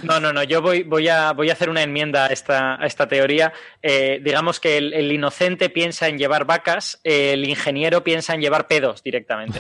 No, 0.04 0.20
no, 0.20 0.34
no. 0.34 0.44
Yo 0.44 0.62
voy, 0.62 0.84
voy, 0.84 1.08
a, 1.08 1.32
voy 1.34 1.50
a 1.50 1.54
hacer 1.54 1.70
una 1.70 1.82
enmienda 1.84 2.26
a 2.26 2.28
esta, 2.28 2.76
a 2.82 2.86
esta 2.86 3.08
teoría. 3.08 3.54
Eh, 3.82 4.20
digamos 4.24 4.60
que 4.60 4.78
el, 4.78 4.94
el 4.94 5.12
inocente 5.12 5.70
piensa 5.70 6.08
en 6.08 6.18
llevar 6.18 6.46
vacas, 6.46 7.00
el 7.04 7.46
ingeniero 7.48 8.04
piensa 8.04 8.34
en 8.34 8.42
llevar 8.42 8.68
pedos 8.68 9.02
directamente. 9.04 9.60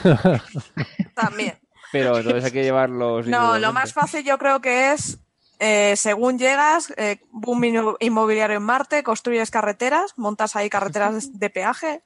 También. 1.16 1.60
Pero 1.92 2.18
entonces 2.18 2.46
hay 2.46 2.52
que 2.52 2.64
llevarlos... 2.64 3.28
No, 3.28 3.58
lo 3.60 3.74
más 3.74 3.94
fácil 3.94 4.24
yo 4.26 4.38
creo 4.38 4.60
que 4.62 4.94
es 4.94 5.20
eh, 5.60 5.96
según 5.96 6.40
llegas, 6.40 6.92
eh, 6.98 7.20
boom 7.32 7.62
inmo- 7.64 7.98
inmobiliario 8.00 8.58
en 8.58 8.64
Marte, 8.64 9.04
construyes 9.04 9.52
carreteras, 9.52 10.14
montas 10.18 10.56
ahí 10.56 10.70
carreteras 10.70 11.38
de 11.38 11.50
peaje 11.50 12.02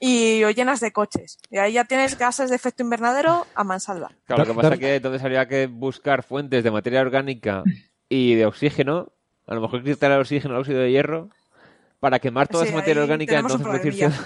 y 0.00 0.40
lo 0.40 0.50
llenas 0.50 0.80
de 0.80 0.92
coches. 0.92 1.38
Y 1.50 1.58
ahí 1.58 1.72
ya 1.72 1.84
tienes 1.84 2.16
gases 2.18 2.50
de 2.50 2.56
efecto 2.56 2.82
invernadero 2.82 3.46
a 3.54 3.64
mansalva. 3.64 4.10
Claro, 4.26 4.44
lo 4.44 4.50
que 4.50 4.54
pasa 4.54 4.74
es 4.74 4.80
que 4.80 4.94
entonces 4.96 5.22
habría 5.22 5.48
que 5.48 5.66
buscar 5.66 6.22
fuentes 6.22 6.62
de 6.64 6.70
materia 6.70 7.00
orgánica 7.00 7.62
y 8.08 8.34
de 8.34 8.46
oxígeno, 8.46 9.12
a 9.46 9.54
lo 9.54 9.60
mejor 9.60 9.82
quitar 9.82 10.12
el 10.12 10.20
oxígeno, 10.20 10.54
el 10.54 10.60
óxido 10.60 10.80
de 10.80 10.90
hierro, 10.90 11.28
para 12.00 12.18
quemar 12.18 12.48
toda 12.48 12.64
Sí, 12.64 12.68
esa 12.68 12.78
materia 12.78 13.02
orgánica, 13.02 13.38
producir 13.40 13.62
problemilla. 13.62 14.12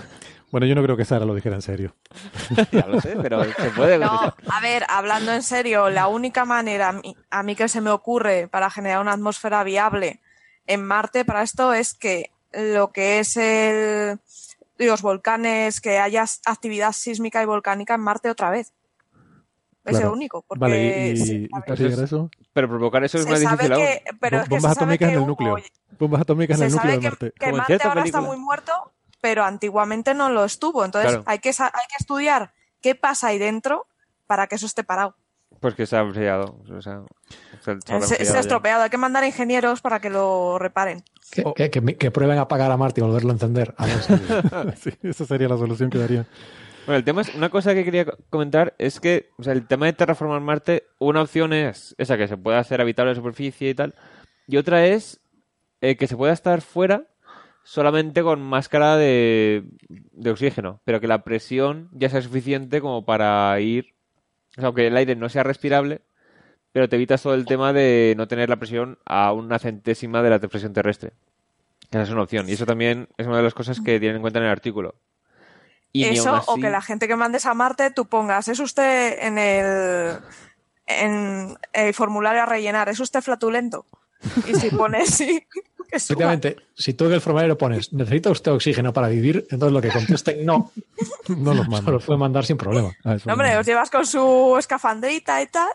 Bueno, 0.52 0.67
yo 0.67 0.75
no 0.75 0.83
creo 0.83 0.99
que 0.99 1.07
Sara 1.07 1.25
lo 1.25 1.34
dijera 1.34 1.55
en 1.55 1.62
serio. 1.62 1.97
ya 2.73 2.86
lo 2.86 3.01
sé, 3.01 3.17
pero 3.23 3.42
se 3.42 3.70
puede. 3.70 3.97
No, 3.97 4.34
a 4.51 4.60
ver, 4.60 4.84
hablando 4.86 5.33
en 5.33 5.42
serio, 5.42 5.89
la 5.89 6.09
única 6.09 6.44
manera 6.44 6.91
a 6.91 6.92
mí, 6.92 7.17
a 7.31 7.42
mí 7.42 7.57
que 7.57 7.68
se 7.68 7.81
me 7.81 7.89
ocurre 7.89 8.49
para 8.49 8.68
generar 8.68 9.01
una 9.01 9.15
atmósfera 9.15 9.65
viable 9.65 10.20
en 10.67 10.84
Marte 10.84 11.25
para 11.25 11.42
esto 11.42 11.73
es 11.73 11.94
que 11.94 12.31
lo 12.52 12.92
que 12.92 13.20
es 13.20 13.36
el, 13.39 14.18
los 14.86 15.02
volcanes, 15.02 15.81
que 15.81 15.99
haya 15.99 16.25
actividad 16.47 16.93
sísmica 16.93 17.43
y 17.43 17.47
volcánica 17.47 17.94
en 17.94 18.01
Marte 18.01 18.31
otra 18.31 18.51
vez. 18.51 18.73
Es 19.85 19.91
Claro. 19.97 20.09
el 20.09 20.12
único. 20.12 20.43
Porque 20.43 20.61
Vale, 20.61 21.09
¿y, 21.09 21.17
se 21.17 21.35
y 21.35 21.49
sabe- 21.49 21.62
para 21.67 21.75
llegar 21.75 22.01
a 22.01 22.05
eso? 22.05 22.31
Pero 22.52 22.69
provocar 22.69 23.02
eso 23.05 23.19
es 23.19 23.27
más 23.28 23.41
difícil 23.41 23.73
aún. 23.73 23.83
que, 23.83 24.05
pero 24.20 24.36
es 24.39 24.43
que 24.44 24.55
bombas 24.55 24.73
atómicas 24.77 25.09
que 25.09 25.15
en 25.15 25.20
el 25.20 25.27
núcleo. 25.27 25.57
Bombas 25.99 26.20
atómicas 26.20 26.61
en 26.61 26.67
el 26.67 26.73
núcleo 26.73 26.93
de 26.93 27.01
que, 27.01 27.09
Marte. 27.09 27.33
que 27.39 27.47
en 27.47 27.57
Marte 27.57 27.73
ahora 27.75 27.89
está 27.89 28.01
película. 28.02 28.20
muy 28.23 28.36
muerto, 28.36 28.93
pero 29.20 29.44
antiguamente 29.44 30.15
no 30.15 30.31
lo 30.31 30.44
estuvo. 30.44 30.85
Entonces 30.85 31.11
Claro. 31.11 31.25
hay, 31.27 31.39
que, 31.41 31.52
sa- 31.52 31.67
hay 31.75 31.86
que 31.89 31.97
estudiar 31.99 32.52
qué 32.81 32.94
pasa 32.94 33.28
ahí 33.28 33.39
dentro 33.39 33.86
para 34.28 34.47
que 34.47 34.55
eso 34.55 34.67
esté 34.67 34.85
parado. 34.85 35.17
Pues 35.62 35.74
que 35.74 35.86
se 35.86 35.97
ha 35.97 36.00
enfriado. 36.00 36.58
O 36.68 36.82
sea, 36.82 37.00
se, 37.62 37.81
se 37.81 37.92
habrá 37.94 38.07
Se, 38.07 38.16
se 38.16 38.23
enfriado 38.23 38.31
ha 38.32 38.34
ya. 38.34 38.41
estropeado. 38.41 38.82
Hay 38.82 38.91
que 38.91 38.99
mandar 38.99 39.24
ingenieros 39.24 39.81
para 39.81 40.00
que 40.00 40.10
lo 40.10 40.58
reparen. 40.58 41.02
Que, 41.31 41.42
Oh. 41.47 41.55
que- 41.55 41.70
que- 41.70 41.97
que 41.97 42.10
prueben 42.10 42.36
a 42.36 42.42
apagar 42.42 42.70
a 42.70 42.76
Marte 42.76 43.00
y 43.00 43.05
volverlo 43.05 43.31
a 43.31 43.32
encender. 43.32 43.74
A 43.78 43.86
ver 43.86 44.02
si- 44.02 44.10
sí, 44.91 44.99
esa 45.05 45.24
sería 45.24 45.49
la 45.49 45.57
solución 45.57 45.89
que 45.89 45.97
daría. 45.99 46.26
Bueno, 46.84 46.99
el 46.99 47.05
tema 47.05 47.23
es, 47.23 47.32
una 47.34 47.49
cosa 47.49 47.74
que 47.74 47.84
quería 47.84 48.05
co- 48.05 48.18
comentar 48.28 48.74
es 48.76 48.99
que, 49.00 49.31
o 49.39 49.42
sea, 49.44 49.52
el 49.52 49.66
tema 49.68 49.86
de 49.86 49.92
terraformar 49.94 50.41
Marte, 50.41 50.84
una 50.99 51.23
opción 51.23 51.52
es 51.52 51.94
esa 51.97 52.18
que 52.18 52.26
se 52.28 52.36
pueda 52.36 52.58
hacer 52.58 52.81
habitable 52.81 53.12
la 53.12 53.16
superficie 53.16 53.70
y 53.70 53.74
tal, 53.74 53.94
y 54.49 54.57
otra 54.57 54.84
es 54.84 55.20
eh, 55.81 55.97
que 55.97 56.08
se 56.08 56.16
pueda 56.16 56.32
estar 56.32 56.60
fuera 56.60 57.05
solamente 57.62 58.23
con 58.24 58.42
máscara 58.42 58.97
de, 58.97 59.62
de 59.89 60.31
oxígeno, 60.32 60.81
pero 60.84 61.00
que 61.00 61.07
la 61.07 61.23
presión 61.23 61.89
ya 61.92 62.08
sea 62.08 62.20
suficiente 62.20 62.81
como 62.81 63.05
para 63.05 63.58
ir, 63.60 63.94
o 64.57 64.61
sea, 64.61 64.67
aunque 64.67 64.87
el 64.87 64.97
aire 64.97 65.17
no 65.17 65.29
sea 65.29 65.43
respirable, 65.43 66.03
pero 66.73 66.89
te 66.89 66.97
evitas 66.97 67.23
todo 67.23 67.35
el 67.35 67.45
tema 67.45 67.73
de 67.73 68.15
no 68.17 68.29
tener 68.29 68.49
la 68.49 68.57
presión 68.57 68.99
a 69.05 69.33
una 69.33 69.59
centésima 69.59 70.23
de 70.23 70.31
la 70.31 70.39
presión 70.39 70.73
terrestre. 70.73 71.13
Esa 71.91 72.03
es 72.03 72.11
una 72.11 72.23
opción, 72.23 72.49
y 72.49 72.53
eso 72.53 72.65
también 72.65 73.09
es 73.19 73.27
una 73.27 73.37
de 73.37 73.43
las 73.43 73.55
cosas 73.55 73.81
que 73.81 74.01
tienen 74.01 74.17
en 74.17 74.23
cuenta 74.23 74.39
en 74.39 74.47
el 74.47 74.51
artículo. 74.51 74.95
Y 75.93 76.05
Eso, 76.05 76.43
o 76.47 76.57
que 76.57 76.71
la 76.71 76.81
gente 76.81 77.07
que 77.07 77.17
mandes 77.17 77.45
a 77.45 77.53
Marte, 77.53 77.91
tú 77.91 78.07
pongas, 78.07 78.49
es 78.49 78.61
usted 78.61 79.19
en 79.21 79.37
el, 79.37 80.17
en 80.87 81.55
el 81.75 81.93
formulario 81.93 82.43
a 82.43 82.47
rellenar, 82.47 82.89
es 82.89 82.99
usted 82.99 83.21
flatulento. 83.21 83.85
Y 84.49 84.55
si 84.55 84.70
pones 84.70 85.10
sí. 85.10 85.42
Efectivamente, 85.91 86.57
si 86.75 86.94
tú 86.94 87.05
en 87.05 87.12
el 87.12 87.20
formulario 87.20 87.59
pones 87.59 87.92
¿necesita 87.92 88.31
usted 88.31 88.51
oxígeno 88.52 88.92
para 88.94 89.09
vivir? 89.09 89.47
Entonces 89.51 89.73
lo 89.75 89.83
que 89.83 89.91
contesten 89.91 90.44
no, 90.47 90.73
No 91.28 91.52
los 91.55 91.65
se 91.67 91.70
mando. 91.70 91.92
los 91.92 92.05
puede 92.05 92.18
mandar 92.18 92.47
sin 92.47 92.57
problema. 92.57 92.91
Ah, 93.05 93.17
eso 93.17 93.25
No, 93.28 93.34
hombre, 93.34 93.57
os 93.59 93.67
llevas 93.67 93.91
con 93.91 94.07
su 94.07 94.57
escafandrita 94.59 95.42
y 95.42 95.47
tal. 95.49 95.68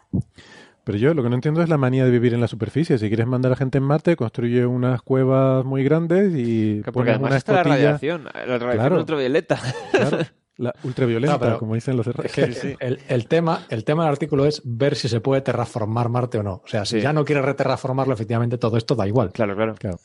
Pero 0.84 0.98
yo 0.98 1.14
lo 1.14 1.22
que 1.22 1.30
no 1.30 1.35
entiendo 1.35 1.61
es 1.61 1.69
la 1.69 1.77
manía 1.77 2.06
de 2.06 2.09
vivir 2.11 2.34
en 2.34 2.42
la 2.42 2.48
superficie. 2.48 2.98
Si 2.98 3.08
quieres 3.09 3.27
mandar 3.27 3.51
a 3.51 3.56
gente 3.58 3.77
en 3.77 3.84
Marte, 3.84 4.16
construye 4.16 4.66
unas 4.66 5.01
cuevas 5.01 5.64
muy 5.66 5.84
grandes 5.84 6.32
y 6.34 6.76
Porque 6.77 6.92
pones 6.93 7.09
además 7.16 7.30
una 7.32 7.38
está 7.38 7.53
la 7.53 7.64
radiación, 7.64 8.24
la 8.24 8.32
radiación 8.32 8.72
Claro. 8.77 8.98
ultravioleta. 9.00 9.59
Claro, 9.92 10.17
la 10.58 10.74
ultraviolenta, 10.84 11.34
No, 11.36 11.40
pero- 11.40 11.60
como 11.60 11.76
dicen 11.76 11.95
los 11.98 12.08
Es 12.08 12.32
que 12.32 12.52
Sí. 12.53 12.76
El, 12.80 13.00
el 13.08 13.27
tema, 13.27 13.66
el 13.69 13.84
tema 13.84 14.03
del 14.03 14.11
artículo 14.11 14.45
es 14.45 14.61
ver 14.66 14.95
si 14.95 15.08
se 15.10 15.19
puede 15.22 15.42
terraformar 15.42 16.10
Marte 16.10 16.40
o 16.40 16.44
no. 16.44 16.61
O 16.64 16.68
sea, 16.68 16.86
si 16.86 16.98
Sí. 16.98 17.02
ya 17.02 17.14
no 17.14 17.24
quieres 17.26 17.45
reterraformarlo, 17.45 18.14
efectivamente 18.14 18.58
todo 18.58 18.77
esto 18.77 18.95
da 18.95 19.08
igual. 19.08 19.32
Claro, 19.32 19.56
claro. 19.56 19.76
Claro. 19.76 20.00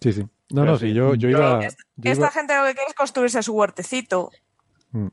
Sí, 0.00 0.12
sí. 0.12 0.20
No, 0.20 0.62
Pero 0.62 0.64
no, 0.72 0.78
sí. 0.78 0.88
sí, 0.88 0.92
yo, 0.94 1.14
yo 1.14 1.28
iba. 1.30 1.60
yo 1.62 1.66
Esta 2.10 2.10
iba- 2.24 2.30
gente 2.30 2.54
lo 2.56 2.64
que 2.66 2.74
quiere 2.74 2.88
es 2.88 2.94
construirse 2.94 3.42
su 3.42 3.54
huertecito. 3.54 4.30
Mm. 4.92 5.08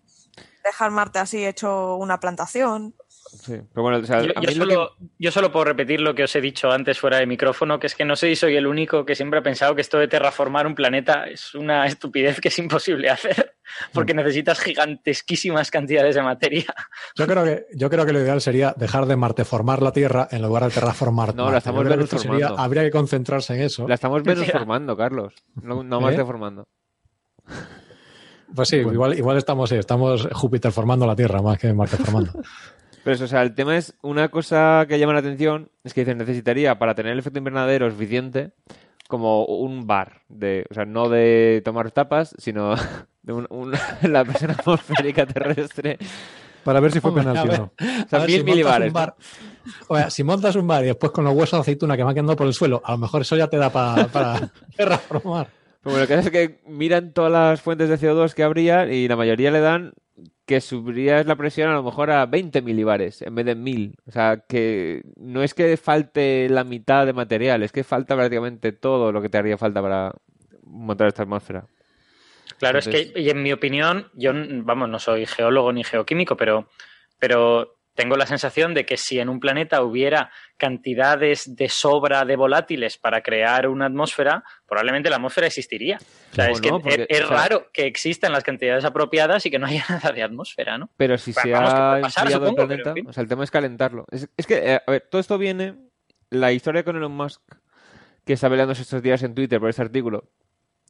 Dejar 0.65 0.91
Marte 0.91 1.19
así 1.19 1.45
hecho 1.45 1.95
una 1.95 2.19
plantación. 2.19 2.93
Sí. 3.33 3.53
Pero 3.73 3.81
bueno, 3.83 3.97
o 3.99 4.03
sea, 4.05 4.21
Yo, 4.21 4.51
solo, 4.51 4.91
yo 5.17 5.31
solo 5.31 5.51
puedo 5.51 5.63
repetir 5.65 6.01
lo 6.01 6.13
que 6.13 6.23
os 6.25 6.35
he 6.35 6.41
dicho 6.41 6.69
antes 6.71 6.99
fuera 6.99 7.17
de 7.17 7.25
micrófono, 7.25 7.79
que 7.79 7.87
es 7.87 7.95
que 7.95 8.03
no 8.03 8.15
sé 8.15 8.27
si 8.27 8.35
soy 8.35 8.55
el 8.57 8.67
único 8.67 9.05
que 9.05 9.15
siempre 9.15 9.39
ha 9.39 9.43
pensado 9.43 9.73
que 9.73 9.81
esto 9.81 9.97
de 9.97 10.07
terraformar 10.09 10.67
un 10.67 10.75
planeta 10.75 11.23
es 11.25 11.55
una 11.55 11.85
estupidez 11.87 12.39
que 12.41 12.49
es 12.49 12.59
imposible 12.59 13.09
hacer, 13.09 13.55
porque 13.93 14.13
necesitas 14.13 14.59
gigantesquísimas 14.59 15.71
cantidades 15.71 16.15
de 16.15 16.21
materia. 16.23 16.65
Yo 17.15 17.25
creo 17.25 17.43
que, 17.45 17.65
yo 17.73 17.89
creo 17.89 18.05
que 18.05 18.13
lo 18.13 18.19
ideal 18.19 18.41
sería 18.41 18.73
dejar 18.77 19.05
de 19.05 19.15
marteformar 19.15 19.81
la 19.81 19.91
Tierra 19.93 20.27
en 20.29 20.41
lugar 20.41 20.63
de 20.65 20.71
terraformar 20.71 21.33
No, 21.35 21.49
la 21.49 21.59
estamos 21.59 21.85
sería- 22.19 22.47
habría 22.57 22.83
que 22.83 22.91
concentrarse 22.91 23.55
en 23.55 23.61
eso. 23.61 23.87
la 23.87 23.95
estamos 23.95 24.23
menos 24.25 24.45
formando, 24.51 24.97
Carlos. 24.97 25.33
No, 25.61 25.83
no 25.83 26.09
¿Eh? 26.09 26.17
deformando. 26.17 26.67
Pues 28.53 28.67
sí, 28.67 28.75
igual, 28.77 29.17
igual 29.17 29.37
estamos, 29.37 29.71
estamos 29.71 30.27
Júpiter 30.33 30.71
formando 30.73 31.07
la 31.07 31.15
Tierra 31.15 31.41
más 31.41 31.57
que 31.57 31.73
Marte 31.73 31.97
formando. 31.97 32.31
Pero 33.03 33.15
eso, 33.15 33.25
o 33.25 33.27
sea, 33.27 33.41
el 33.41 33.55
tema 33.55 33.77
es 33.77 33.95
una 34.01 34.29
cosa 34.29 34.85
que 34.87 34.99
llama 34.99 35.13
la 35.13 35.19
atención 35.19 35.69
es 35.83 35.93
que 35.93 36.01
dicen 36.01 36.17
necesitaría 36.19 36.77
para 36.77 36.93
tener 36.95 37.13
el 37.13 37.19
efecto 37.19 37.39
invernadero 37.39 37.89
suficiente 37.89 38.51
como 39.07 39.45
un 39.45 39.87
bar 39.87 40.21
de, 40.29 40.65
o 40.69 40.73
sea, 40.73 40.85
no 40.85 41.09
de 41.09 41.61
tomar 41.65 41.91
tapas, 41.91 42.35
sino 42.37 42.75
de 43.23 43.33
un- 43.33 43.47
un- 43.49 43.73
la 44.03 44.23
presión 44.23 44.51
atmosférica 44.51 45.25
terrestre. 45.25 45.97
Para 46.63 46.79
ver 46.79 46.91
si 46.91 46.99
fue 46.99 47.09
Hombre, 47.09 47.23
penalti 47.25 47.49
o 47.55 47.57
no. 47.57 47.63
O 47.73 48.07
sea, 48.07 48.19
A 48.19 48.21
ver, 48.21 48.29
mil 48.29 48.37
si 48.37 48.43
milibares. 48.43 48.87
un 48.89 48.93
bar- 48.93 49.15
o 49.87 49.97
sea, 49.97 50.09
si 50.11 50.23
montas 50.23 50.55
un 50.55 50.67
bar 50.67 50.83
y 50.83 50.87
después 50.87 51.11
con 51.11 51.23
los 51.25 51.33
huesos 51.33 51.57
de 51.57 51.61
aceituna 51.61 51.97
que 51.97 52.03
me 52.03 52.09
han 52.11 52.15
quedado 52.15 52.35
por 52.35 52.45
el 52.45 52.53
suelo, 52.53 52.81
a 52.85 52.91
lo 52.91 52.99
mejor 52.99 53.21
eso 53.23 53.35
ya 53.35 53.47
te 53.47 53.57
da 53.57 53.71
pa- 53.71 54.07
para 54.11 54.51
terraformar. 54.77 55.47
Pero 55.81 55.95
bueno, 55.95 56.01
lo 56.01 56.07
que 56.07 56.15
pasa 56.15 56.27
es 56.27 56.31
que 56.31 56.61
miran 56.67 57.13
todas 57.13 57.31
las 57.31 57.61
fuentes 57.61 57.89
de 57.89 57.97
CO2 57.97 58.33
que 58.35 58.43
habría 58.43 58.85
y 58.85 59.07
la 59.07 59.15
mayoría 59.15 59.49
le 59.49 59.59
dan 59.59 59.93
que 60.45 60.59
subirías 60.61 61.25
la 61.25 61.35
presión 61.35 61.69
a 61.69 61.73
lo 61.73 61.83
mejor 61.83 62.11
a 62.11 62.25
20 62.25 62.61
milibares 62.61 63.21
en 63.21 63.35
vez 63.35 63.45
de 63.45 63.55
1000. 63.55 63.95
O 64.07 64.11
sea, 64.11 64.43
que 64.47 65.03
no 65.15 65.43
es 65.43 65.53
que 65.53 65.77
falte 65.77 66.49
la 66.49 66.63
mitad 66.63 67.05
de 67.05 67.13
material, 67.13 67.63
es 67.63 67.71
que 67.71 67.83
falta 67.83 68.15
prácticamente 68.15 68.71
todo 68.71 69.11
lo 69.11 69.21
que 69.21 69.29
te 69.29 69.37
haría 69.37 69.57
falta 69.57 69.81
para 69.81 70.13
montar 70.63 71.07
esta 71.07 71.23
atmósfera. 71.23 71.65
Claro, 72.57 72.79
Entonces- 72.79 73.07
es 73.07 73.11
que, 73.13 73.21
y 73.21 73.29
en 73.29 73.41
mi 73.41 73.51
opinión, 73.53 74.09
yo, 74.13 74.33
vamos, 74.35 74.89
no 74.89 74.99
soy 74.99 75.25
geólogo 75.25 75.71
ni 75.73 75.83
geoquímico, 75.83 76.35
pero, 76.37 76.67
pero 77.17 77.77
tengo 78.01 78.15
la 78.17 78.25
sensación 78.25 78.73
de 78.73 78.85
que 78.85 78.97
si 78.97 79.19
en 79.19 79.29
un 79.29 79.39
planeta 79.39 79.83
hubiera 79.83 80.31
cantidades 80.57 81.55
de 81.55 81.69
sobra 81.69 82.25
de 82.25 82.35
volátiles 82.35 82.97
para 82.97 83.21
crear 83.21 83.67
una 83.67 83.85
atmósfera, 83.85 84.43
probablemente 84.67 85.09
la 85.09 85.17
atmósfera 85.17 85.47
existiría. 85.47 85.97
O 86.31 86.35
sea, 86.35 86.49
es 86.49 86.61
que 86.61 86.69
no, 86.69 86.79
porque, 86.79 87.05
es, 87.09 87.19
es 87.19 87.25
o 87.25 87.27
sea- 87.27 87.37
raro 87.37 87.67
que 87.71 87.85
existan 87.85 88.31
las 88.31 88.43
cantidades 88.43 88.85
apropiadas 88.85 89.45
y 89.45 89.51
que 89.51 89.59
no 89.59 89.67
haya 89.67 89.85
nada 89.89 90.11
de 90.11 90.23
atmósfera, 90.23 90.77
¿no? 90.77 90.89
Pero 90.97 91.17
si 91.17 91.33
se 91.33 91.51
vamos, 91.51 91.71
ha 91.73 91.99
pasar, 92.01 92.27
el 92.27 92.33
supongo, 92.33 92.55
pero, 92.55 92.63
en 92.63 92.67
planeta, 92.67 92.93
fin. 92.93 93.07
o 93.07 93.13
sea, 93.13 93.21
el 93.23 93.29
tema 93.29 93.43
es 93.43 93.51
calentarlo. 93.51 94.05
Es, 94.11 94.29
es 94.35 94.47
que, 94.47 94.55
eh, 94.55 94.81
a 94.85 94.91
ver, 94.91 95.07
todo 95.09 95.21
esto 95.21 95.37
viene, 95.37 95.75
la 96.29 96.51
historia 96.51 96.83
con 96.83 96.95
Elon 96.95 97.11
Musk, 97.11 97.41
que 98.25 98.33
está 98.33 98.49
peleándose 98.49 98.81
estos 98.81 99.01
días 99.01 99.21
en 99.23 99.35
Twitter 99.35 99.59
por 99.59 99.69
este 99.69 99.81
artículo, 99.81 100.29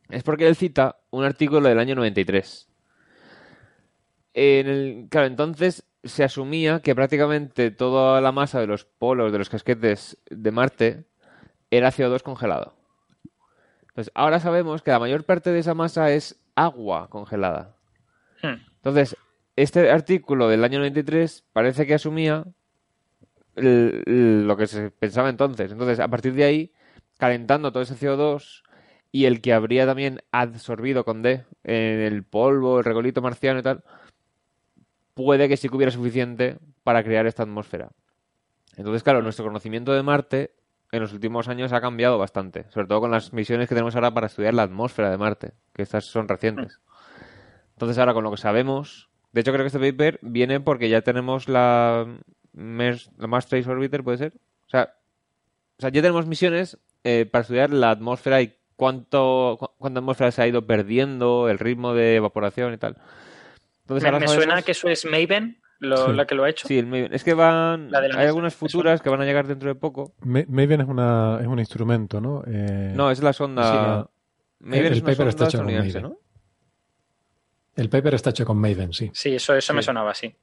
es 0.09 0.23
porque 0.23 0.47
él 0.47 0.55
cita 0.55 0.97
un 1.09 1.23
artículo 1.23 1.67
del 1.67 1.79
año 1.79 1.95
93. 1.95 2.67
En 4.33 4.67
el, 4.67 5.07
claro, 5.09 5.27
entonces 5.27 5.85
se 6.03 6.23
asumía 6.23 6.81
que 6.81 6.95
prácticamente 6.95 7.71
toda 7.71 8.21
la 8.21 8.31
masa 8.31 8.59
de 8.59 8.67
los 8.67 8.85
polos, 8.85 9.31
de 9.31 9.37
los 9.37 9.49
casquetes 9.49 10.17
de 10.29 10.51
Marte, 10.51 11.05
era 11.69 11.91
CO2 11.91 12.23
congelado. 12.23 12.73
Entonces, 13.89 14.11
ahora 14.15 14.39
sabemos 14.39 14.81
que 14.81 14.91
la 14.91 14.99
mayor 14.99 15.23
parte 15.25 15.51
de 15.51 15.59
esa 15.59 15.73
masa 15.73 16.11
es 16.11 16.39
agua 16.55 17.09
congelada. 17.09 17.75
Hmm. 18.41 18.55
Entonces, 18.77 19.15
este 19.55 19.91
artículo 19.91 20.47
del 20.47 20.63
año 20.63 20.79
93 20.79 21.43
parece 21.53 21.85
que 21.85 21.93
asumía 21.95 22.45
el- 23.55 24.03
el- 24.05 24.47
lo 24.47 24.57
que 24.57 24.67
se 24.67 24.91
pensaba 24.91 25.29
entonces. 25.29 25.71
Entonces, 25.71 25.99
a 25.99 26.07
partir 26.07 26.33
de 26.33 26.45
ahí, 26.45 26.71
calentando 27.17 27.71
todo 27.71 27.83
ese 27.83 27.95
CO2 27.95 28.63
y 29.11 29.25
el 29.25 29.41
que 29.41 29.53
habría 29.53 29.85
también 29.85 30.21
absorbido 30.31 31.03
con 31.03 31.21
D 31.21 31.43
en 31.63 31.99
el 31.99 32.23
polvo, 32.23 32.79
el 32.79 32.85
regolito 32.85 33.21
marciano 33.21 33.59
y 33.59 33.63
tal, 33.63 33.83
puede 35.13 35.47
que 35.49 35.57
sí 35.57 35.69
que 35.69 35.75
hubiera 35.75 35.91
suficiente 35.91 36.57
para 36.83 37.03
crear 37.03 37.25
esta 37.27 37.43
atmósfera. 37.43 37.89
Entonces, 38.77 39.03
claro, 39.03 39.21
nuestro 39.21 39.45
conocimiento 39.45 39.93
de 39.93 40.03
Marte 40.03 40.55
en 40.91 41.01
los 41.01 41.13
últimos 41.13 41.47
años 41.47 41.71
ha 41.73 41.81
cambiado 41.81 42.17
bastante, 42.17 42.65
sobre 42.69 42.87
todo 42.87 43.01
con 43.01 43.11
las 43.11 43.33
misiones 43.33 43.69
que 43.69 43.75
tenemos 43.75 43.95
ahora 43.95 44.13
para 44.13 44.27
estudiar 44.27 44.53
la 44.53 44.63
atmósfera 44.63 45.09
de 45.09 45.17
Marte, 45.17 45.51
que 45.73 45.83
estas 45.83 46.05
son 46.05 46.27
recientes. 46.27 46.79
Entonces, 47.73 47.97
ahora 47.97 48.13
con 48.13 48.23
lo 48.23 48.31
que 48.31 48.37
sabemos, 48.37 49.09
de 49.31 49.41
hecho 49.41 49.51
creo 49.53 49.63
que 49.63 49.67
este 49.75 49.79
paper 49.79 50.19
viene 50.21 50.59
porque 50.59 50.89
ya 50.89 51.01
tenemos 51.01 51.47
la 51.47 52.05
MERS, 52.53 53.11
la 53.17 53.27
Mars 53.27 53.47
Trace 53.47 53.69
Orbiter, 53.69 54.03
¿puede 54.03 54.17
ser? 54.17 54.33
O 54.67 54.69
sea, 54.69 54.93
O 55.77 55.81
sea, 55.81 55.89
ya 55.89 56.01
tenemos 56.01 56.25
misiones 56.27 56.77
eh, 57.03 57.25
para 57.25 57.41
estudiar 57.41 57.71
la 57.71 57.89
atmósfera 57.91 58.41
y 58.41 58.53
cuánto, 58.75 59.57
cu- 59.59 59.69
cuánta 59.77 59.99
atmósfera 59.99 60.31
se 60.31 60.41
ha 60.43 60.47
ido 60.47 60.67
perdiendo, 60.67 61.49
el 61.49 61.57
ritmo 61.57 61.93
de 61.93 62.17
evaporación 62.17 62.73
y 62.73 62.77
tal. 62.77 62.97
Entonces, 63.95 64.03
Me, 64.03 64.09
sabemos- 64.27 64.33
suena 64.35 64.61
que 64.61 64.71
eso 64.71 64.87
es 64.89 65.05
Maven, 65.05 65.61
lo- 65.79 66.07
Sí. 66.07 66.13
la 66.13 66.25
que 66.25 66.35
lo 66.35 66.43
ha 66.43 66.49
hecho. 66.49 66.67
Sí, 66.67 66.77
el 66.79 66.85
Maven. 66.87 67.13
es 67.13 67.23
que 67.23 67.33
van. 67.33 67.91
La 67.91 67.99
de 68.01 68.07
la 68.09 68.13
hay 68.15 68.17
mesa, 68.19 68.27
algunas 68.29 68.55
futuras 68.55 69.01
que 69.01 69.09
van 69.09 69.21
a 69.21 69.25
llegar 69.25 69.47
dentro 69.47 69.69
de 69.69 69.75
poco. 69.75 70.13
Ma- 70.21 70.43
Maven 70.47 70.81
es, 70.81 70.87
una, 70.87 71.37
es 71.41 71.47
un 71.47 71.59
instrumento, 71.59 72.21
¿no? 72.21 72.43
Eh, 72.47 72.93
No, 72.95 73.11
es 73.11 73.21
la 73.21 73.33
sonda. 73.33 73.63
Sí, 73.63 73.77
no. 73.77 74.11
Maven 74.69 74.79
El- 74.79 74.85
es 74.93 74.97
el 74.97 75.03
una 75.03 75.11
paper 75.11 75.27
está 75.27 75.45
hecho 75.45 75.57
con. 75.63 75.67
¿no? 76.03 76.17
El 77.75 77.89
paper 77.89 78.13
está 78.15 78.29
hecho 78.31 78.45
con 78.45 78.57
Maven, 78.57 78.93
sí. 78.93 79.09
Sí, 79.13 79.35
eso, 79.35 79.55
eso 79.55 79.73
me 79.73 79.81
Sí. 79.81 79.85
sonaba 79.87 80.11
así. 80.11 80.35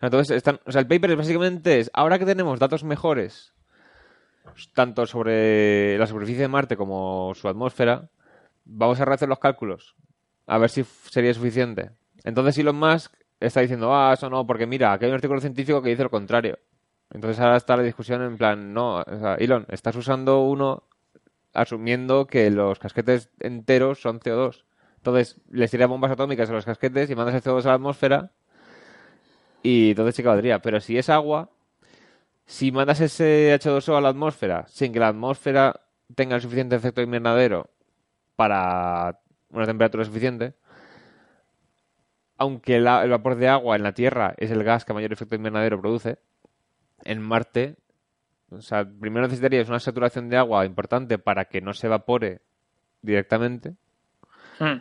Entonces, 0.00 0.36
están, 0.36 0.60
o 0.66 0.72
sea, 0.72 0.80
el 0.80 0.86
paper 0.86 1.12
es 1.12 1.16
básicamente 1.16 1.78
es, 1.78 1.90
ahora 1.94 2.18
que 2.18 2.26
tenemos 2.26 2.58
datos 2.58 2.84
mejores, 2.84 3.54
tanto 4.74 5.06
sobre 5.06 5.96
la 5.98 6.06
superficie 6.06 6.42
de 6.42 6.48
Marte 6.48 6.76
como 6.76 7.32
su 7.34 7.48
atmósfera, 7.48 8.08
vamos 8.64 9.00
a 9.00 9.04
rehacer 9.04 9.28
los 9.28 9.38
cálculos, 9.38 9.94
a 10.46 10.58
ver 10.58 10.68
si 10.70 10.84
sería 11.10 11.32
suficiente. 11.32 11.90
Entonces 12.24 12.58
Elon 12.58 12.76
Musk 12.76 13.12
está 13.38 13.60
diciendo, 13.60 13.94
ah, 13.94 14.12
eso 14.14 14.28
no, 14.30 14.46
porque 14.46 14.66
mira, 14.66 14.92
aquí 14.92 15.04
hay 15.04 15.10
un 15.10 15.16
artículo 15.16 15.40
científico 15.40 15.82
que 15.82 15.90
dice 15.90 16.02
lo 16.02 16.10
contrario. 16.10 16.58
Entonces 17.10 17.38
ahora 17.38 17.56
está 17.56 17.76
la 17.76 17.82
discusión 17.82 18.22
en 18.22 18.36
plan, 18.36 18.72
no, 18.72 18.96
o 18.96 19.18
sea, 19.20 19.34
Elon, 19.34 19.66
estás 19.68 19.94
usando 19.96 20.40
uno 20.40 20.84
asumiendo 21.52 22.26
que 22.26 22.50
los 22.50 22.78
casquetes 22.78 23.30
enteros 23.38 24.00
son 24.00 24.18
CO2. 24.18 24.64
Entonces 24.96 25.40
les 25.50 25.70
tiras 25.70 25.88
bombas 25.88 26.10
atómicas 26.10 26.50
a 26.50 26.52
los 26.52 26.64
casquetes 26.64 27.10
y 27.10 27.14
mandas 27.14 27.34
el 27.34 27.42
CO2 27.42 27.64
a 27.64 27.68
la 27.68 27.74
atmósfera 27.74 28.32
y 29.62 29.90
entonces 29.90 30.16
que 30.16 30.22
valdría. 30.22 30.60
Pero 30.60 30.80
si 30.80 30.98
es 30.98 31.08
agua, 31.08 31.50
si 32.46 32.70
mandas 32.70 33.00
ese 33.00 33.54
H2O 33.58 33.96
a 33.96 34.00
la 34.00 34.10
atmósfera 34.10 34.66
sin 34.68 34.92
que 34.92 35.00
la 35.00 35.08
atmósfera 35.08 35.80
tenga 36.14 36.36
el 36.36 36.42
suficiente 36.42 36.76
efecto 36.76 37.00
invernadero 37.00 37.70
para 38.36 39.20
una 39.50 39.66
temperatura 39.66 40.04
suficiente, 40.04 40.54
aunque 42.44 42.78
la- 42.80 43.02
el 43.02 43.10
vapor 43.10 43.36
de 43.36 43.48
agua 43.48 43.76
en 43.76 43.82
la 43.82 43.92
Tierra 43.92 44.34
es 44.38 44.50
el 44.50 44.64
gas 44.64 44.84
que 44.84 44.94
mayor 44.94 45.12
efecto 45.12 45.34
invernadero 45.34 45.80
produce, 45.80 46.18
en 47.04 47.20
Marte, 47.20 47.76
o 48.50 48.60
sea, 48.60 48.84
primero 48.84 49.26
necesitarías 49.26 49.68
una 49.68 49.80
saturación 49.80 50.28
de 50.28 50.36
agua 50.36 50.64
importante 50.64 51.18
para 51.18 51.46
que 51.46 51.60
no 51.60 51.72
se 51.72 51.86
evapore 51.86 52.40
directamente. 53.02 53.74
Hmm. 54.58 54.80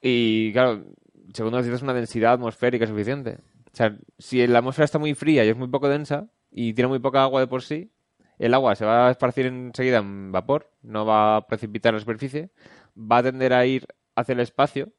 Y 0.00 0.52
claro, 0.52 0.84
segundo 1.32 1.58
necesitas 1.58 1.82
una 1.82 1.94
densidad 1.94 2.34
atmosférica 2.34 2.86
suficiente. 2.86 3.38
O 3.72 3.76
sea, 3.76 3.96
si 4.18 4.46
la 4.46 4.58
atmósfera 4.58 4.84
está 4.84 4.98
muy 4.98 5.14
fría 5.14 5.44
y 5.44 5.48
es 5.48 5.56
muy 5.56 5.68
poco 5.68 5.88
densa 5.88 6.28
y 6.50 6.74
tiene 6.74 6.88
muy 6.88 6.98
poca 6.98 7.22
agua 7.22 7.40
de 7.40 7.46
por 7.46 7.62
sí, 7.62 7.90
el 8.38 8.54
agua 8.54 8.74
se 8.74 8.84
va 8.84 9.08
a 9.08 9.10
esparcir 9.10 9.46
enseguida 9.46 9.98
en 9.98 10.32
vapor, 10.32 10.70
no 10.82 11.06
va 11.06 11.36
a 11.36 11.46
precipitar 11.46 11.90
en 11.90 11.96
la 11.96 12.00
superficie, 12.00 12.50
va 12.96 13.18
a 13.18 13.22
tender 13.22 13.52
a 13.52 13.66
ir 13.66 13.86
hacia 14.14 14.32
el 14.32 14.40
espacio 14.40 14.92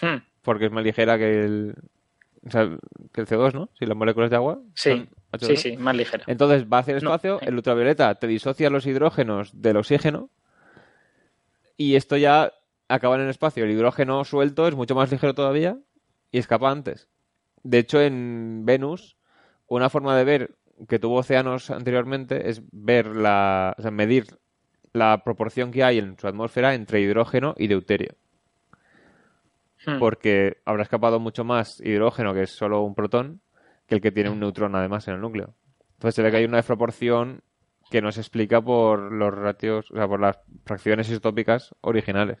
Hmm. 0.00 0.22
porque 0.42 0.66
es 0.66 0.72
más 0.72 0.84
ligera 0.84 1.18
que 1.18 1.40
el, 1.40 1.74
o 2.46 2.50
sea, 2.50 2.68
que 3.12 3.20
el 3.20 3.26
CO2, 3.26 3.52
¿no? 3.54 3.70
Si 3.78 3.86
las 3.86 3.96
moléculas 3.96 4.30
de 4.30 4.36
agua 4.36 4.60
Sí, 4.74 4.90
son 4.90 5.08
H2O. 5.32 5.46
sí, 5.46 5.56
sí, 5.56 5.76
más 5.76 5.96
ligera. 5.96 6.24
Entonces 6.26 6.66
va 6.72 6.78
hacia 6.78 6.92
el 6.92 6.98
espacio, 6.98 7.38
sí. 7.40 7.46
el 7.46 7.54
ultravioleta 7.56 8.14
te 8.16 8.26
disocia 8.26 8.70
los 8.70 8.86
hidrógenos 8.86 9.50
del 9.60 9.76
oxígeno 9.76 10.30
y 11.76 11.96
esto 11.96 12.16
ya 12.16 12.52
acaba 12.88 13.16
en 13.16 13.22
el 13.22 13.30
espacio. 13.30 13.64
El 13.64 13.70
hidrógeno 13.70 14.24
suelto 14.24 14.66
es 14.68 14.74
mucho 14.74 14.94
más 14.94 15.10
ligero 15.10 15.34
todavía 15.34 15.78
y 16.30 16.38
escapa 16.38 16.70
antes. 16.70 17.08
De 17.62 17.78
hecho, 17.78 18.00
en 18.00 18.62
Venus, 18.64 19.16
una 19.66 19.90
forma 19.90 20.16
de 20.16 20.24
ver 20.24 20.54
que 20.88 20.98
tuvo 20.98 21.16
océanos 21.16 21.70
anteriormente 21.70 22.48
es 22.50 22.62
ver 22.70 23.08
la, 23.16 23.74
o 23.78 23.82
sea, 23.82 23.90
medir 23.90 24.26
la 24.92 25.22
proporción 25.24 25.70
que 25.70 25.84
hay 25.84 25.98
en 25.98 26.18
su 26.18 26.26
atmósfera 26.28 26.74
entre 26.74 27.00
hidrógeno 27.00 27.54
y 27.58 27.66
deuterio. 27.66 28.14
Hmm. 29.88 29.98
Porque 29.98 30.58
habrá 30.64 30.82
escapado 30.82 31.18
mucho 31.18 31.44
más 31.44 31.80
hidrógeno, 31.80 32.34
que 32.34 32.42
es 32.42 32.50
solo 32.50 32.82
un 32.82 32.94
protón, 32.94 33.40
que 33.86 33.94
el 33.94 34.00
que 34.00 34.12
tiene 34.12 34.30
un 34.30 34.40
neutrón 34.40 34.76
además 34.76 35.08
en 35.08 35.14
el 35.14 35.20
núcleo. 35.20 35.54
Entonces 35.94 36.14
se 36.14 36.22
ve 36.22 36.30
que 36.30 36.36
hay 36.36 36.44
una 36.44 36.58
desproporción 36.58 37.42
que 37.90 38.02
no 38.02 38.12
se 38.12 38.20
explica 38.20 38.60
por 38.60 39.12
los 39.12 39.34
ratios, 39.34 39.90
o 39.90 39.94
sea, 39.94 40.06
por 40.06 40.20
las 40.20 40.38
fracciones 40.64 41.08
isotópicas 41.08 41.74
originales. 41.80 42.38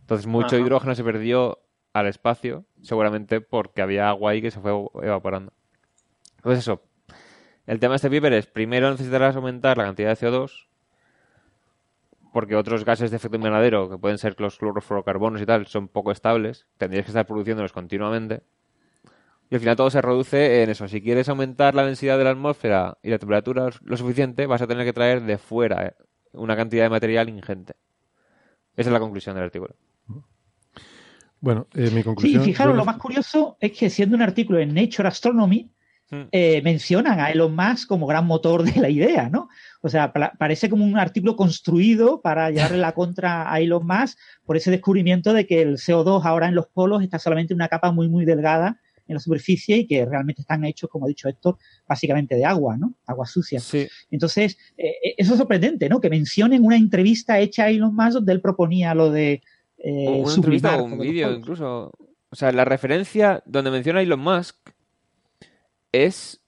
Entonces 0.00 0.26
mucho 0.26 0.56
Ajá. 0.56 0.58
hidrógeno 0.58 0.94
se 0.94 1.02
perdió 1.02 1.58
al 1.94 2.06
espacio, 2.06 2.66
seguramente 2.82 3.40
porque 3.40 3.80
había 3.80 4.08
agua 4.08 4.32
ahí 4.32 4.42
que 4.42 4.50
se 4.50 4.60
fue 4.60 4.72
evaporando. 5.02 5.52
Entonces 6.36 6.60
eso, 6.60 6.82
el 7.66 7.80
tema 7.80 7.92
de 7.92 7.96
este 7.96 8.10
paper 8.10 8.34
es, 8.34 8.46
primero 8.46 8.90
necesitarás 8.90 9.36
aumentar 9.36 9.78
la 9.78 9.84
cantidad 9.84 10.10
de 10.10 10.26
CO2, 10.26 10.66
porque 12.34 12.56
otros 12.56 12.84
gases 12.84 13.12
de 13.12 13.16
efecto 13.16 13.36
invernadero, 13.36 13.88
que 13.88 13.96
pueden 13.96 14.18
ser 14.18 14.34
los 14.40 14.58
clorofluorocarbonos 14.58 15.40
y 15.40 15.46
tal, 15.46 15.68
son 15.68 15.86
poco 15.86 16.10
estables, 16.10 16.66
tendrías 16.78 17.04
que 17.04 17.12
estar 17.12 17.24
produciéndolos 17.26 17.72
continuamente. 17.72 18.42
Y 19.50 19.54
al 19.54 19.60
final 19.60 19.76
todo 19.76 19.88
se 19.88 20.02
reduce 20.02 20.64
en 20.64 20.70
eso. 20.70 20.88
Si 20.88 21.00
quieres 21.00 21.28
aumentar 21.28 21.76
la 21.76 21.86
densidad 21.86 22.18
de 22.18 22.24
la 22.24 22.30
atmósfera 22.30 22.98
y 23.02 23.10
la 23.10 23.18
temperatura 23.18 23.70
lo 23.82 23.96
suficiente, 23.96 24.46
vas 24.46 24.60
a 24.62 24.66
tener 24.66 24.84
que 24.84 24.92
traer 24.92 25.22
de 25.22 25.38
fuera 25.38 25.86
eh, 25.86 25.94
una 26.32 26.56
cantidad 26.56 26.82
de 26.82 26.90
material 26.90 27.28
ingente. 27.28 27.74
Esa 28.76 28.90
es 28.90 28.92
la 28.92 28.98
conclusión 29.00 29.36
del 29.36 29.44
artículo. 29.44 29.76
Bueno, 31.40 31.68
eh, 31.74 31.90
mi 31.90 31.98
Sí, 31.98 32.02
conclusión. 32.02 32.42
fijaros, 32.42 32.76
lo 32.76 32.84
más 32.84 32.96
curioso 32.96 33.56
es 33.60 33.70
que 33.72 33.90
siendo 33.90 34.16
un 34.16 34.22
artículo 34.22 34.58
en 34.58 34.74
Nature 34.74 35.06
Astronomy. 35.06 35.70
Eh, 36.10 36.60
mencionan 36.62 37.18
a 37.18 37.30
Elon 37.30 37.54
Musk 37.56 37.88
como 37.88 38.06
gran 38.06 38.26
motor 38.26 38.62
de 38.62 38.80
la 38.80 38.88
idea, 38.88 39.28
¿no? 39.28 39.48
O 39.80 39.88
sea, 39.88 40.12
parece 40.12 40.68
como 40.68 40.84
un 40.84 40.98
artículo 40.98 41.36
construido 41.36 42.20
para 42.20 42.50
llevarle 42.50 42.78
la 42.78 42.92
contra 42.92 43.52
a 43.52 43.60
Elon 43.60 43.86
Musk 43.86 44.18
por 44.44 44.56
ese 44.56 44.70
descubrimiento 44.70 45.32
de 45.32 45.46
que 45.46 45.62
el 45.62 45.76
CO2 45.76 46.24
ahora 46.24 46.48
en 46.48 46.54
los 46.54 46.66
polos 46.68 47.02
está 47.02 47.18
solamente 47.18 47.52
en 47.52 47.56
una 47.56 47.68
capa 47.68 47.90
muy, 47.90 48.08
muy 48.08 48.24
delgada 48.24 48.80
en 49.06 49.14
la 49.14 49.20
superficie 49.20 49.76
y 49.78 49.86
que 49.86 50.04
realmente 50.06 50.42
están 50.42 50.64
hechos, 50.64 50.88
como 50.88 51.04
ha 51.04 51.08
dicho 51.08 51.28
Héctor, 51.28 51.58
básicamente 51.86 52.36
de 52.36 52.44
agua, 52.44 52.76
¿no? 52.76 52.94
Agua 53.06 53.26
sucia. 53.26 53.60
Sí. 53.60 53.86
Entonces, 54.10 54.56
eh, 54.78 55.14
eso 55.16 55.32
es 55.32 55.38
sorprendente, 55.38 55.88
¿no? 55.88 56.00
Que 56.00 56.10
mencionen 56.10 56.64
una 56.64 56.76
entrevista 56.76 57.38
hecha 57.38 57.64
a 57.64 57.70
Elon 57.70 57.94
Musk 57.94 58.14
donde 58.14 58.32
él 58.32 58.40
proponía 58.40 58.94
lo 58.94 59.10
de 59.10 59.42
eh, 59.78 60.06
O 60.08 60.22
una 60.22 60.34
entrevista 60.34 60.76
o 60.76 60.84
un 60.84 60.98
vídeo 60.98 61.32
incluso. 61.32 61.92
O 62.30 62.36
sea, 62.36 62.50
la 62.52 62.64
referencia 62.64 63.42
donde 63.46 63.70
menciona 63.70 64.00
a 64.00 64.02
Elon 64.02 64.20
Musk 64.20 64.56
es 66.02 66.40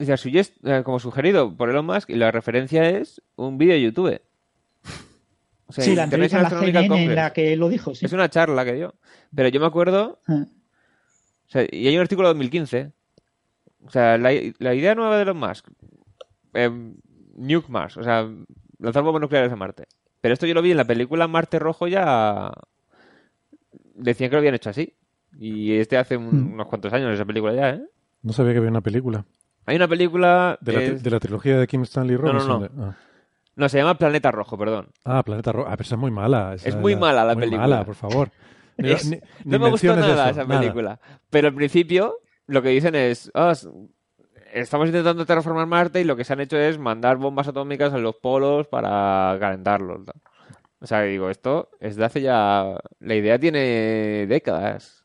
o 0.00 0.04
sea, 0.04 0.16
sugest- 0.16 0.82
como 0.82 0.98
sugerido 0.98 1.56
por 1.56 1.70
Elon 1.70 1.86
Musk 1.86 2.10
y 2.10 2.14
la 2.16 2.30
referencia 2.30 2.88
es 2.90 3.22
un 3.36 3.58
vídeo 3.58 3.74
de 3.74 3.82
YouTube. 3.82 4.20
O 5.66 5.72
sea, 5.72 5.84
Sí, 5.84 5.94
la 5.94 6.04
entrevista 6.04 6.36
en 6.38 6.42
la 6.42 6.50
CNN 6.50 7.04
en 7.04 7.14
la 7.14 7.32
que 7.32 7.56
lo 7.56 7.68
dijo, 7.68 7.94
sí. 7.94 8.04
Es 8.04 8.12
una 8.12 8.28
charla 8.28 8.64
que 8.64 8.74
dio. 8.74 8.94
Pero 9.34 9.48
yo 9.48 9.60
me 9.60 9.66
acuerdo. 9.66 10.20
Ah. 10.26 10.44
O 11.46 11.48
sea, 11.50 11.64
y 11.70 11.86
hay 11.86 11.94
un 11.96 12.02
artículo 12.02 12.28
de 12.28 12.34
2015. 12.34 12.92
O 13.86 13.90
sea, 13.90 14.18
la, 14.18 14.30
la 14.58 14.74
idea 14.74 14.94
nueva 14.94 15.16
de 15.16 15.22
Elon 15.22 15.36
Musk. 15.38 15.68
Eh, 16.54 16.70
nuke 17.36 17.68
Mars. 17.70 17.96
O 17.96 18.02
sea, 18.02 18.28
lanzar 18.78 19.02
bombas 19.02 19.22
nucleares 19.22 19.52
a 19.52 19.56
Marte. 19.56 19.86
Pero 20.20 20.34
esto 20.34 20.46
yo 20.46 20.54
lo 20.54 20.62
vi 20.62 20.70
en 20.72 20.76
la 20.76 20.86
película 20.86 21.28
Marte 21.28 21.58
Rojo 21.58 21.86
ya. 21.86 22.52
Decían 23.94 24.28
que 24.30 24.34
lo 24.36 24.40
habían 24.40 24.54
hecho 24.54 24.70
así. 24.70 24.94
Y 25.38 25.72
este 25.74 25.96
hace 25.96 26.16
un- 26.16 26.50
Mm. 26.50 26.54
unos 26.54 26.66
cuantos 26.66 26.92
años 26.92 27.12
esa 27.14 27.24
película 27.24 27.54
ya, 27.54 27.70
¿eh? 27.70 27.82
No 28.24 28.32
sabía 28.32 28.52
que 28.52 28.58
había 28.58 28.70
una 28.70 28.80
película. 28.80 29.24
Hay 29.66 29.76
una 29.76 29.86
película. 29.86 30.58
De 30.60 30.72
la, 30.72 30.78
que 30.80 30.90
tri- 30.90 30.94
es- 30.96 31.02
de 31.04 31.10
la 31.10 31.20
trilogía 31.20 31.58
de 31.58 31.66
Kim 31.68 31.82
Stanley 31.82 32.16
No, 32.16 32.22
no, 32.24 32.28
Robinson. 32.32 32.60
no. 32.74 32.84
de- 32.86 32.90
ah. 32.90 32.96
No, 33.56 33.68
se 33.68 33.78
llama 33.78 33.96
Planeta 33.96 34.32
Rojo, 34.32 34.58
perdón. 34.58 34.88
Ah, 35.04 35.22
Planeta 35.22 35.52
Rojo. 35.52 35.68
Ah, 35.68 35.76
pero 35.76 35.82
esa 35.82 35.94
es 35.94 36.00
muy 36.00 36.10
mala. 36.10 36.54
esa 36.54 36.68
Es 36.68 36.74
muy 36.74 36.96
mala 36.96 37.24
la 37.24 37.34
muy 37.34 37.42
película. 37.44 37.62
mala, 37.68 37.84
por 37.84 37.94
favor. 37.94 38.30
Ni- 38.78 38.90
Es- 38.90 39.08
ni- 39.08 39.20
ni 39.44 39.52
no 39.52 39.58
me 39.60 39.70
gustó 39.70 39.94
nada 39.94 40.30
eso, 40.30 40.40
esa 40.40 40.44
nada. 40.48 40.60
película. 40.60 41.00
Pero 41.30 41.46
al 41.48 41.54
principio 41.54 42.16
lo 42.48 42.60
que 42.62 42.70
dicen 42.70 42.96
es, 42.96 43.30
"Ah, 43.32 43.52
estamos 44.52 44.88
intentando 44.88 45.24
terraformar 45.24 45.66
Marte 45.66 46.00
y 46.00 46.04
lo 46.04 46.16
que 46.16 46.24
se 46.24 46.32
han 46.32 46.40
hecho 46.40 46.56
es 46.58 46.78
mandar 46.78 47.16
bombas 47.18 47.46
atómicas 47.48 47.92
a 47.92 47.98
los 47.98 48.16
polos 48.16 48.66
para 48.66 49.36
calentarlos. 49.38 50.04
tal". 50.04 50.16
O 50.80 50.86
sea, 50.86 51.02
digo, 51.02 51.30
esto 51.30 51.70
es 51.80 51.96
de 51.96 52.04
hace 52.04 52.20
ya... 52.20 52.76
La 52.98 53.14
idea 53.14 53.38
tiene 53.38 54.26
décadas. 54.28 55.03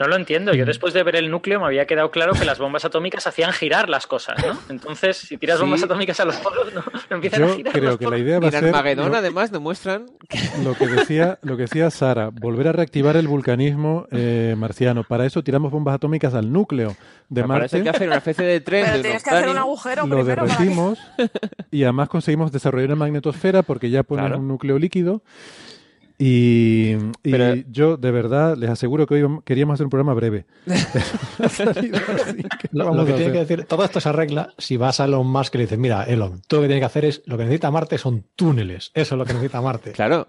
No 0.00 0.08
lo 0.08 0.16
entiendo. 0.16 0.52
Mm. 0.52 0.56
Yo 0.56 0.64
después 0.64 0.94
de 0.94 1.02
ver 1.02 1.16
el 1.16 1.30
núcleo 1.30 1.60
me 1.60 1.66
había 1.66 1.86
quedado 1.86 2.10
claro 2.10 2.32
que 2.32 2.44
las 2.46 2.58
bombas 2.58 2.84
atómicas 2.84 3.26
hacían 3.26 3.52
girar 3.52 3.88
las 3.90 4.06
cosas, 4.06 4.36
¿no? 4.44 4.58
Entonces, 4.70 5.18
si 5.18 5.36
tiras 5.36 5.58
Sí. 5.58 5.62
bombas 5.62 5.82
atómicas 5.82 6.18
a 6.20 6.24
los 6.24 6.36
polos, 6.36 6.72
no, 6.74 6.80
no 6.80 7.00
empiezan 7.16 7.42
a 7.42 7.46
Yo 7.48 7.54
girar. 7.56 7.72
creo 7.74 7.84
los 7.90 7.98
que 7.98 8.06
la 8.08 8.18
idea 8.18 8.36
Y 8.38 8.40
va 8.40 8.46
a 8.46 8.50
en 8.50 8.52
ser 8.60 8.64
Armagedón 8.74 9.12
lo, 9.12 9.18
además 9.18 9.52
demuestran... 9.52 10.06
lo 10.64 10.74
que 10.74 10.86
decía 10.86 11.38
lo 11.42 11.56
que 11.56 11.62
decía 11.64 11.90
Sara, 11.90 12.30
volver 12.32 12.68
a 12.68 12.72
reactivar 12.72 13.16
el 13.16 13.28
vulcanismo 13.28 14.06
eh, 14.10 14.54
marciano. 14.56 15.04
Para 15.04 15.26
eso 15.26 15.42
tiramos 15.44 15.70
bombas 15.70 15.94
atómicas 15.96 16.32
al 16.34 16.50
núcleo 16.52 16.96
de 17.28 17.42
eso 17.42 17.52
hay 17.52 17.58
Marte, 17.60 17.82
que 17.82 17.88
hacer 17.90 18.06
una 18.08 18.16
especie 18.16 18.44
de 18.46 18.60
tren 18.60 18.84
Pero 18.86 18.96
de 18.96 19.02
tienes 19.02 19.22
que 19.22 19.30
hacer 19.30 19.48
un 19.50 19.58
agujero 19.58 20.06
lo 20.06 20.16
primero 20.16 20.36
para 20.42 20.56
que- 20.56 20.64
derretimos 20.64 20.98
y 21.70 21.82
además 21.84 22.08
conseguimos 22.08 22.50
desarrollar 22.52 22.88
una 22.88 22.96
magnetosfera 22.96 23.62
porque 23.62 23.90
ya 23.90 24.02
pones 24.02 24.24
Claro. 24.26 24.40
un 24.40 24.48
núcleo 24.48 24.78
líquido 24.78 25.22
Y, 26.22 26.96
y 27.22 27.30
Pero- 27.30 27.54
yo, 27.70 27.96
de 27.96 28.10
verdad, 28.10 28.54
les 28.54 28.68
aseguro 28.68 29.06
que 29.06 29.14
hoy 29.14 29.40
queríamos 29.42 29.72
hacer 29.74 29.86
un 29.86 29.90
programa 29.90 30.12
breve. 30.12 30.44
Que 32.60 32.68
Lo, 32.72 33.04
que 33.06 33.12
a 33.12 33.16
tiene 33.16 33.32
que 33.32 33.38
decir, 33.38 33.64
todo 33.64 33.84
esto 33.84 34.00
se 34.00 34.08
arregla 34.10 34.52
si 34.58 34.76
vas 34.76 35.00
a 35.00 35.06
Elon 35.06 35.26
Musk 35.26 35.54
y 35.54 35.58
le 35.58 35.64
dices, 35.64 35.78
mira, 35.78 36.04
Elon, 36.04 36.42
tú 36.46 36.56
lo 36.56 36.62
que 36.62 36.68
tienes 36.68 36.82
que 36.82 36.86
hacer 36.86 37.04
es, 37.06 37.22
lo 37.24 37.38
que 37.38 37.44
necesita 37.44 37.70
Marte 37.70 37.96
son 37.96 38.26
túneles. 38.36 38.90
Eso 38.92 39.14
es 39.14 39.18
lo 39.18 39.24
que 39.24 39.32
necesita 39.32 39.62
Marte. 39.62 39.92
Claro. 39.92 40.28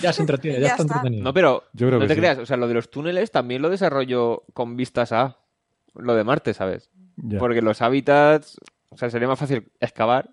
Ya 0.00 0.12
se 0.12 0.22
entretiene, 0.22 0.56
ya, 0.58 0.62
Ya 0.66 0.70
está 0.72 0.82
está. 0.82 0.94
entretenido. 0.96 1.22
No, 1.24 1.32
pero 1.32 1.62
Yo 1.72 1.86
creo 1.86 2.00
no 2.00 2.04
que 2.04 2.08
te 2.08 2.14
sí. 2.14 2.20
creas. 2.20 2.38
O 2.38 2.46
sea, 2.46 2.56
lo 2.56 2.66
de 2.66 2.74
los 2.74 2.90
túneles 2.90 3.30
también 3.30 3.62
lo 3.62 3.70
desarrollo 3.70 4.42
con 4.54 4.76
vistas 4.76 5.12
a 5.12 5.36
lo 5.94 6.16
de 6.16 6.24
Marte, 6.24 6.52
¿sabes? 6.52 6.90
Ya. 7.16 7.38
Porque 7.38 7.62
los 7.62 7.80
hábitats, 7.80 8.58
o 8.88 8.96
sea, 8.96 9.08
sería 9.08 9.28
más 9.28 9.38
fácil 9.38 9.70
excavar 9.78 10.30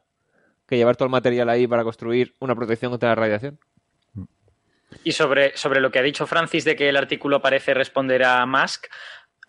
que 0.67 0.77
llevar 0.77 0.95
todo 0.95 1.05
el 1.05 1.11
material 1.11 1.49
ahí 1.49 1.67
para 1.67 1.83
construir 1.83 2.33
una 2.39 2.55
protección 2.55 2.91
contra 2.91 3.09
la 3.09 3.15
radiación. 3.15 3.59
Y 5.03 5.11
sobre, 5.11 5.55
sobre 5.55 5.79
lo 5.79 5.91
que 5.91 5.99
ha 5.99 6.03
dicho 6.03 6.27
Francis 6.27 6.65
de 6.65 6.75
que 6.75 6.89
el 6.89 6.97
artículo 6.97 7.41
parece 7.41 7.73
responder 7.73 8.23
a 8.23 8.45
Musk, 8.45 8.87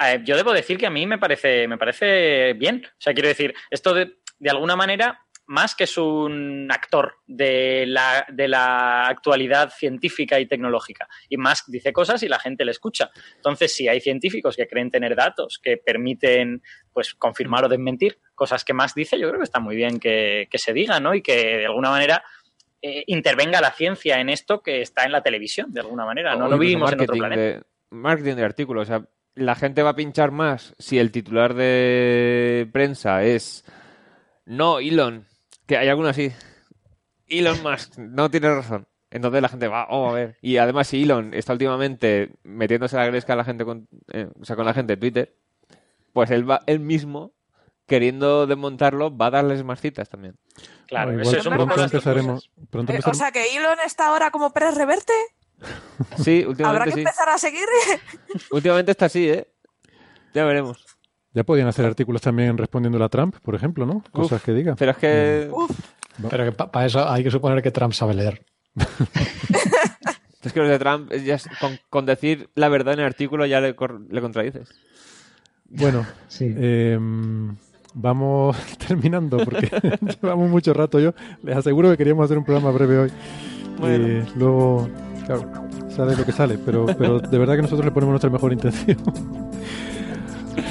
eh, 0.04 0.20
yo 0.24 0.36
debo 0.36 0.52
decir 0.52 0.78
que 0.78 0.86
a 0.86 0.90
mí 0.90 1.06
me 1.06 1.18
parece, 1.18 1.68
me 1.68 1.78
parece 1.78 2.54
bien. 2.54 2.82
O 2.86 3.00
sea, 3.00 3.12
quiero 3.12 3.28
decir, 3.28 3.54
esto 3.70 3.94
de, 3.94 4.18
de 4.38 4.50
alguna 4.50 4.76
manera, 4.76 5.20
Musk 5.50 5.80
es 5.80 5.98
un 5.98 6.68
actor 6.70 7.16
de 7.26 7.84
la, 7.84 8.24
de 8.28 8.46
la 8.46 9.08
actualidad 9.08 9.70
científica 9.76 10.38
y 10.38 10.46
tecnológica. 10.46 11.08
Y 11.28 11.36
Musk 11.36 11.66
dice 11.68 11.92
cosas 11.92 12.22
y 12.22 12.28
la 12.28 12.38
gente 12.38 12.64
le 12.64 12.70
escucha. 12.70 13.10
Entonces, 13.34 13.74
si 13.74 13.88
hay 13.88 14.00
científicos 14.00 14.56
que 14.56 14.68
creen 14.68 14.90
tener 14.90 15.16
datos 15.16 15.58
que 15.60 15.76
permiten 15.76 16.62
pues 16.92 17.14
confirmar 17.14 17.64
o 17.64 17.68
desmentir 17.68 18.18
cosas 18.34 18.64
que 18.64 18.74
Musk 18.74 18.94
dice, 18.94 19.18
yo 19.18 19.28
creo 19.28 19.40
que 19.40 19.44
está 19.44 19.58
muy 19.58 19.74
bien 19.74 19.98
que, 19.98 20.46
que 20.48 20.58
se 20.58 20.72
diga, 20.72 21.00
¿no? 21.00 21.14
Y 21.14 21.22
que 21.22 21.58
de 21.58 21.66
alguna 21.66 21.90
manera 21.90 22.22
eh, 22.82 23.04
intervenga 23.06 23.60
la 23.60 23.72
ciencia 23.72 24.20
en 24.20 24.28
esto 24.28 24.62
que 24.62 24.80
está 24.80 25.04
en 25.04 25.12
la 25.12 25.22
televisión, 25.22 25.72
de 25.72 25.80
alguna 25.80 26.04
manera. 26.04 26.36
No 26.36 26.48
lo 26.48 26.58
vivimos 26.58 26.92
en 26.92 27.00
otro 27.00 27.14
planeta. 27.16 27.40
de- 27.40 27.62
marketing 27.90 28.36
de 28.36 28.44
artículos. 28.44 28.82
O 28.82 28.86
sea, 28.86 29.04
la 29.34 29.54
gente 29.54 29.82
va 29.82 29.90
a 29.90 29.96
pinchar 29.96 30.30
más 30.30 30.74
si 30.78 30.98
el 30.98 31.10
titular 31.10 31.54
de 31.54 32.68
prensa 32.72 33.24
es 33.24 33.64
no, 34.50 34.80
Elon, 34.80 35.26
que 35.66 35.76
hay 35.76 35.88
alguno 35.88 36.08
así. 36.08 36.32
Elon 37.28 37.62
Musk 37.62 37.98
no 37.98 38.30
tiene 38.30 38.52
razón. 38.52 38.86
Entonces 39.10 39.42
la 39.42 39.48
gente 39.48 39.68
va, 39.68 39.86
oh, 39.90 40.10
a 40.10 40.12
ver. 40.12 40.36
Y 40.40 40.56
además, 40.56 40.88
si 40.88 41.02
Elon 41.02 41.34
está 41.34 41.52
últimamente 41.52 42.30
metiéndose 42.42 42.96
la 42.96 43.06
gresca 43.06 43.32
a 43.32 43.36
la 43.36 43.44
gente 43.44 43.64
con, 43.64 43.88
eh, 44.12 44.28
o 44.40 44.44
sea, 44.44 44.56
con 44.56 44.66
la 44.66 44.74
gente 44.74 44.94
de 44.94 44.96
Twitter, 45.00 45.34
pues 46.12 46.30
él 46.30 46.48
va, 46.48 46.60
él 46.66 46.80
mismo, 46.80 47.32
queriendo 47.90 48.46
desmontarlo, 48.46 49.14
va 49.14 49.26
a 49.26 49.30
darles 49.30 49.62
más 49.64 49.80
citas 49.80 50.08
también. 50.08 50.36
Claro, 50.86 51.08
Bueno, 51.12 51.22
eso 51.22 51.30
igual 51.32 51.40
es 51.40 51.46
un 51.46 51.52
poco 51.58 51.66
pronto 51.74 51.82
empezaremos. 51.84 52.50
Pronto 52.70 52.92
Eh, 52.92 52.96
o 52.96 52.98
empezaremos- 52.98 53.16
sea 53.18 53.32
que 53.32 53.56
Elon 53.56 53.78
está 53.84 54.08
ahora 54.08 54.30
como 54.30 54.52
Pérez 54.52 54.74
Reverte. 54.76 55.12
Sí, 56.24 56.38
Habrá 56.42 56.48
últimamente 56.48 56.84
que 56.86 56.94
sí. 56.94 57.00
empezar 57.00 57.28
a 57.28 57.36
seguir. 57.38 57.66
Últimamente 58.50 58.92
está 58.92 59.06
así, 59.06 59.28
¿eh? 59.28 59.46
Ya 60.32 60.44
veremos. 60.46 60.86
Ya 61.34 61.44
podían 61.44 61.66
hacer 61.68 61.84
artículos 61.84 62.22
también 62.22 62.56
respondiendo 62.56 63.02
a 63.04 63.08
Trump, 63.08 63.36
por 63.42 63.54
ejemplo, 63.54 63.84
¿no? 63.86 64.02
Cosas 64.10 64.38
Uf, 64.38 64.44
que 64.44 64.52
diga. 64.52 64.74
Pero 64.76 64.92
es 64.92 64.96
que... 64.96 65.48
Uf, 65.52 65.70
Pero 66.30 66.52
para 66.54 66.86
eso 66.86 67.08
hay 67.08 67.22
que 67.22 67.30
suponer 67.30 67.62
que 67.62 67.70
Trump 67.70 67.92
sabe 67.92 68.14
leer. 68.14 68.44
Es 70.42 70.54
que 70.54 70.60
los 70.60 70.70
de 70.70 70.78
Trump, 70.78 71.12
ya 71.12 71.34
es- 71.34 71.48
con, 71.60 71.78
con 71.90 72.06
decir 72.06 72.48
la 72.54 72.70
verdad 72.70 72.94
en 72.94 73.00
el 73.00 73.06
artículo 73.06 73.44
ya 73.44 73.60
le, 73.60 73.76
le 74.08 74.20
contradices. 74.22 74.70
Bueno, 75.66 76.06
Sí. 76.28 76.46
eh, 76.56 76.98
vamos 77.94 78.56
terminando 78.88 79.38
porque 79.38 79.70
llevamos 80.22 80.50
mucho 80.50 80.72
rato. 80.72 80.98
Yo 80.98 81.12
les 81.42 81.56
aseguro 81.56 81.90
que 81.90 81.96
queríamos 81.96 82.24
hacer 82.24 82.38
un 82.38 82.44
programa 82.44 82.70
breve 82.70 82.98
hoy. 82.98 83.10
Bueno. 83.78 84.06
Eh, 84.06 84.24
luego, 84.36 84.88
claro, 85.26 85.50
sale 85.88 86.16
lo 86.16 86.24
que 86.24 86.32
sale, 86.32 86.58
pero, 86.58 86.86
pero 86.98 87.20
de 87.20 87.38
verdad 87.38 87.56
que 87.56 87.62
nosotros 87.62 87.84
le 87.84 87.92
ponemos 87.92 88.12
nuestra 88.12 88.30
mejor 88.30 88.52
intención. 88.52 88.98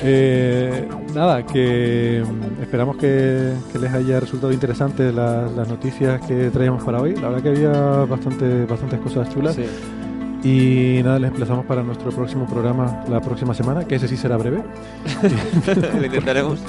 Eh, 0.01 0.87
nada, 1.13 1.45
que 1.45 2.23
mm, 2.23 2.61
esperamos 2.61 2.95
que, 2.97 3.53
que 3.71 3.79
les 3.79 3.91
haya 3.91 4.19
resultado 4.19 4.53
interesante 4.53 5.11
las, 5.11 5.51
las 5.51 5.67
noticias 5.67 6.21
que 6.25 6.49
traíamos 6.51 6.83
para 6.83 7.01
hoy. 7.01 7.15
La 7.15 7.29
verdad 7.29 7.41
que 7.41 7.49
había 7.49 7.71
bastante, 8.05 8.65
bastantes 8.65 8.99
cosas 8.99 9.29
chulas. 9.29 9.55
Sí. 9.55 9.65
Y 10.43 11.03
nada, 11.03 11.19
les 11.19 11.31
emplazamos 11.31 11.65
para 11.65 11.83
nuestro 11.83 12.11
próximo 12.11 12.45
programa 12.45 13.03
la 13.09 13.19
próxima 13.19 13.53
semana, 13.53 13.85
que 13.85 13.95
ese 13.95 14.07
sí 14.07 14.15
será 14.15 14.37
breve. 14.37 14.63
Lo 15.97 16.05
intentaremos. 16.05 16.59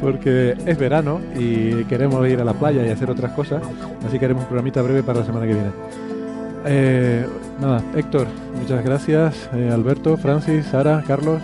Porque 0.00 0.56
es 0.66 0.78
verano 0.78 1.20
y 1.38 1.84
queremos 1.84 2.26
ir 2.28 2.40
a 2.40 2.44
la 2.44 2.54
playa 2.54 2.84
y 2.86 2.90
hacer 2.90 3.10
otras 3.10 3.32
cosas, 3.32 3.62
así 4.06 4.18
que 4.18 4.24
haremos 4.24 4.42
un 4.44 4.48
programita 4.48 4.82
breve 4.82 5.02
para 5.02 5.20
la 5.20 5.26
semana 5.26 5.46
que 5.46 5.52
viene. 5.54 5.70
Eh, 6.66 7.26
nada, 7.60 7.82
Héctor, 7.94 8.26
muchas 8.60 8.84
gracias, 8.84 9.48
eh, 9.54 9.70
Alberto, 9.72 10.16
Francis, 10.16 10.66
Sara, 10.66 11.02
Carlos, 11.06 11.40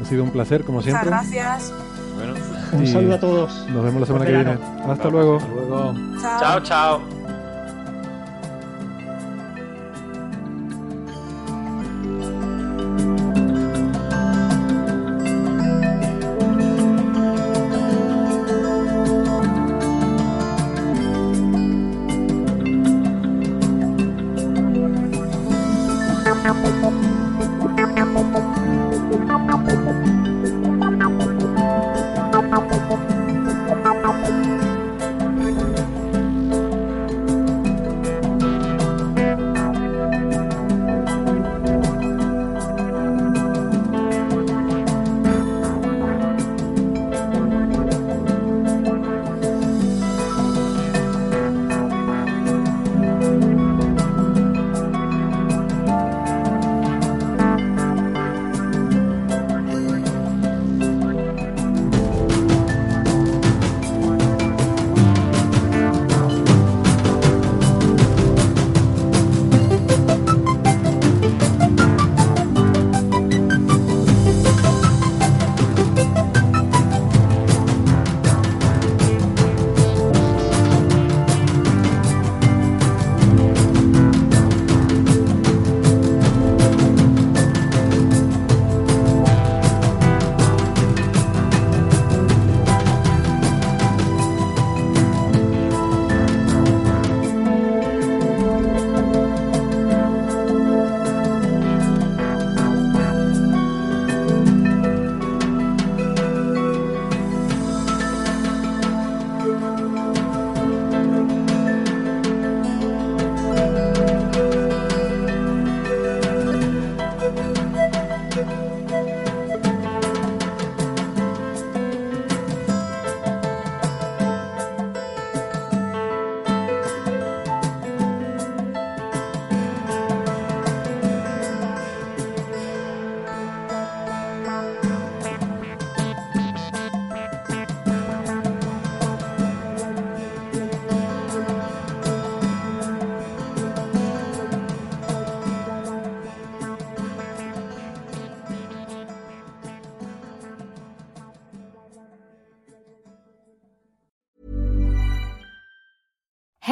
ha 0.00 0.04
sido 0.04 0.22
un 0.24 0.30
placer 0.30 0.62
como 0.64 0.78
muchas 0.78 0.92
siempre. 0.92 1.10
gracias. 1.10 1.72
Bueno, 2.16 2.34
Un 2.72 2.86
saludo 2.86 3.14
a 3.14 3.20
todos. 3.20 3.66
Nos 3.70 3.84
vemos 3.84 4.00
la 4.00 4.06
semana 4.06 4.26
que 4.26 4.32
viene. 4.32 4.58
Hasta 4.86 5.08
luego. 5.08 5.36
Hasta 5.38 5.48
luego. 5.48 5.94
Chao, 6.20 6.60
chao. 6.60 7.19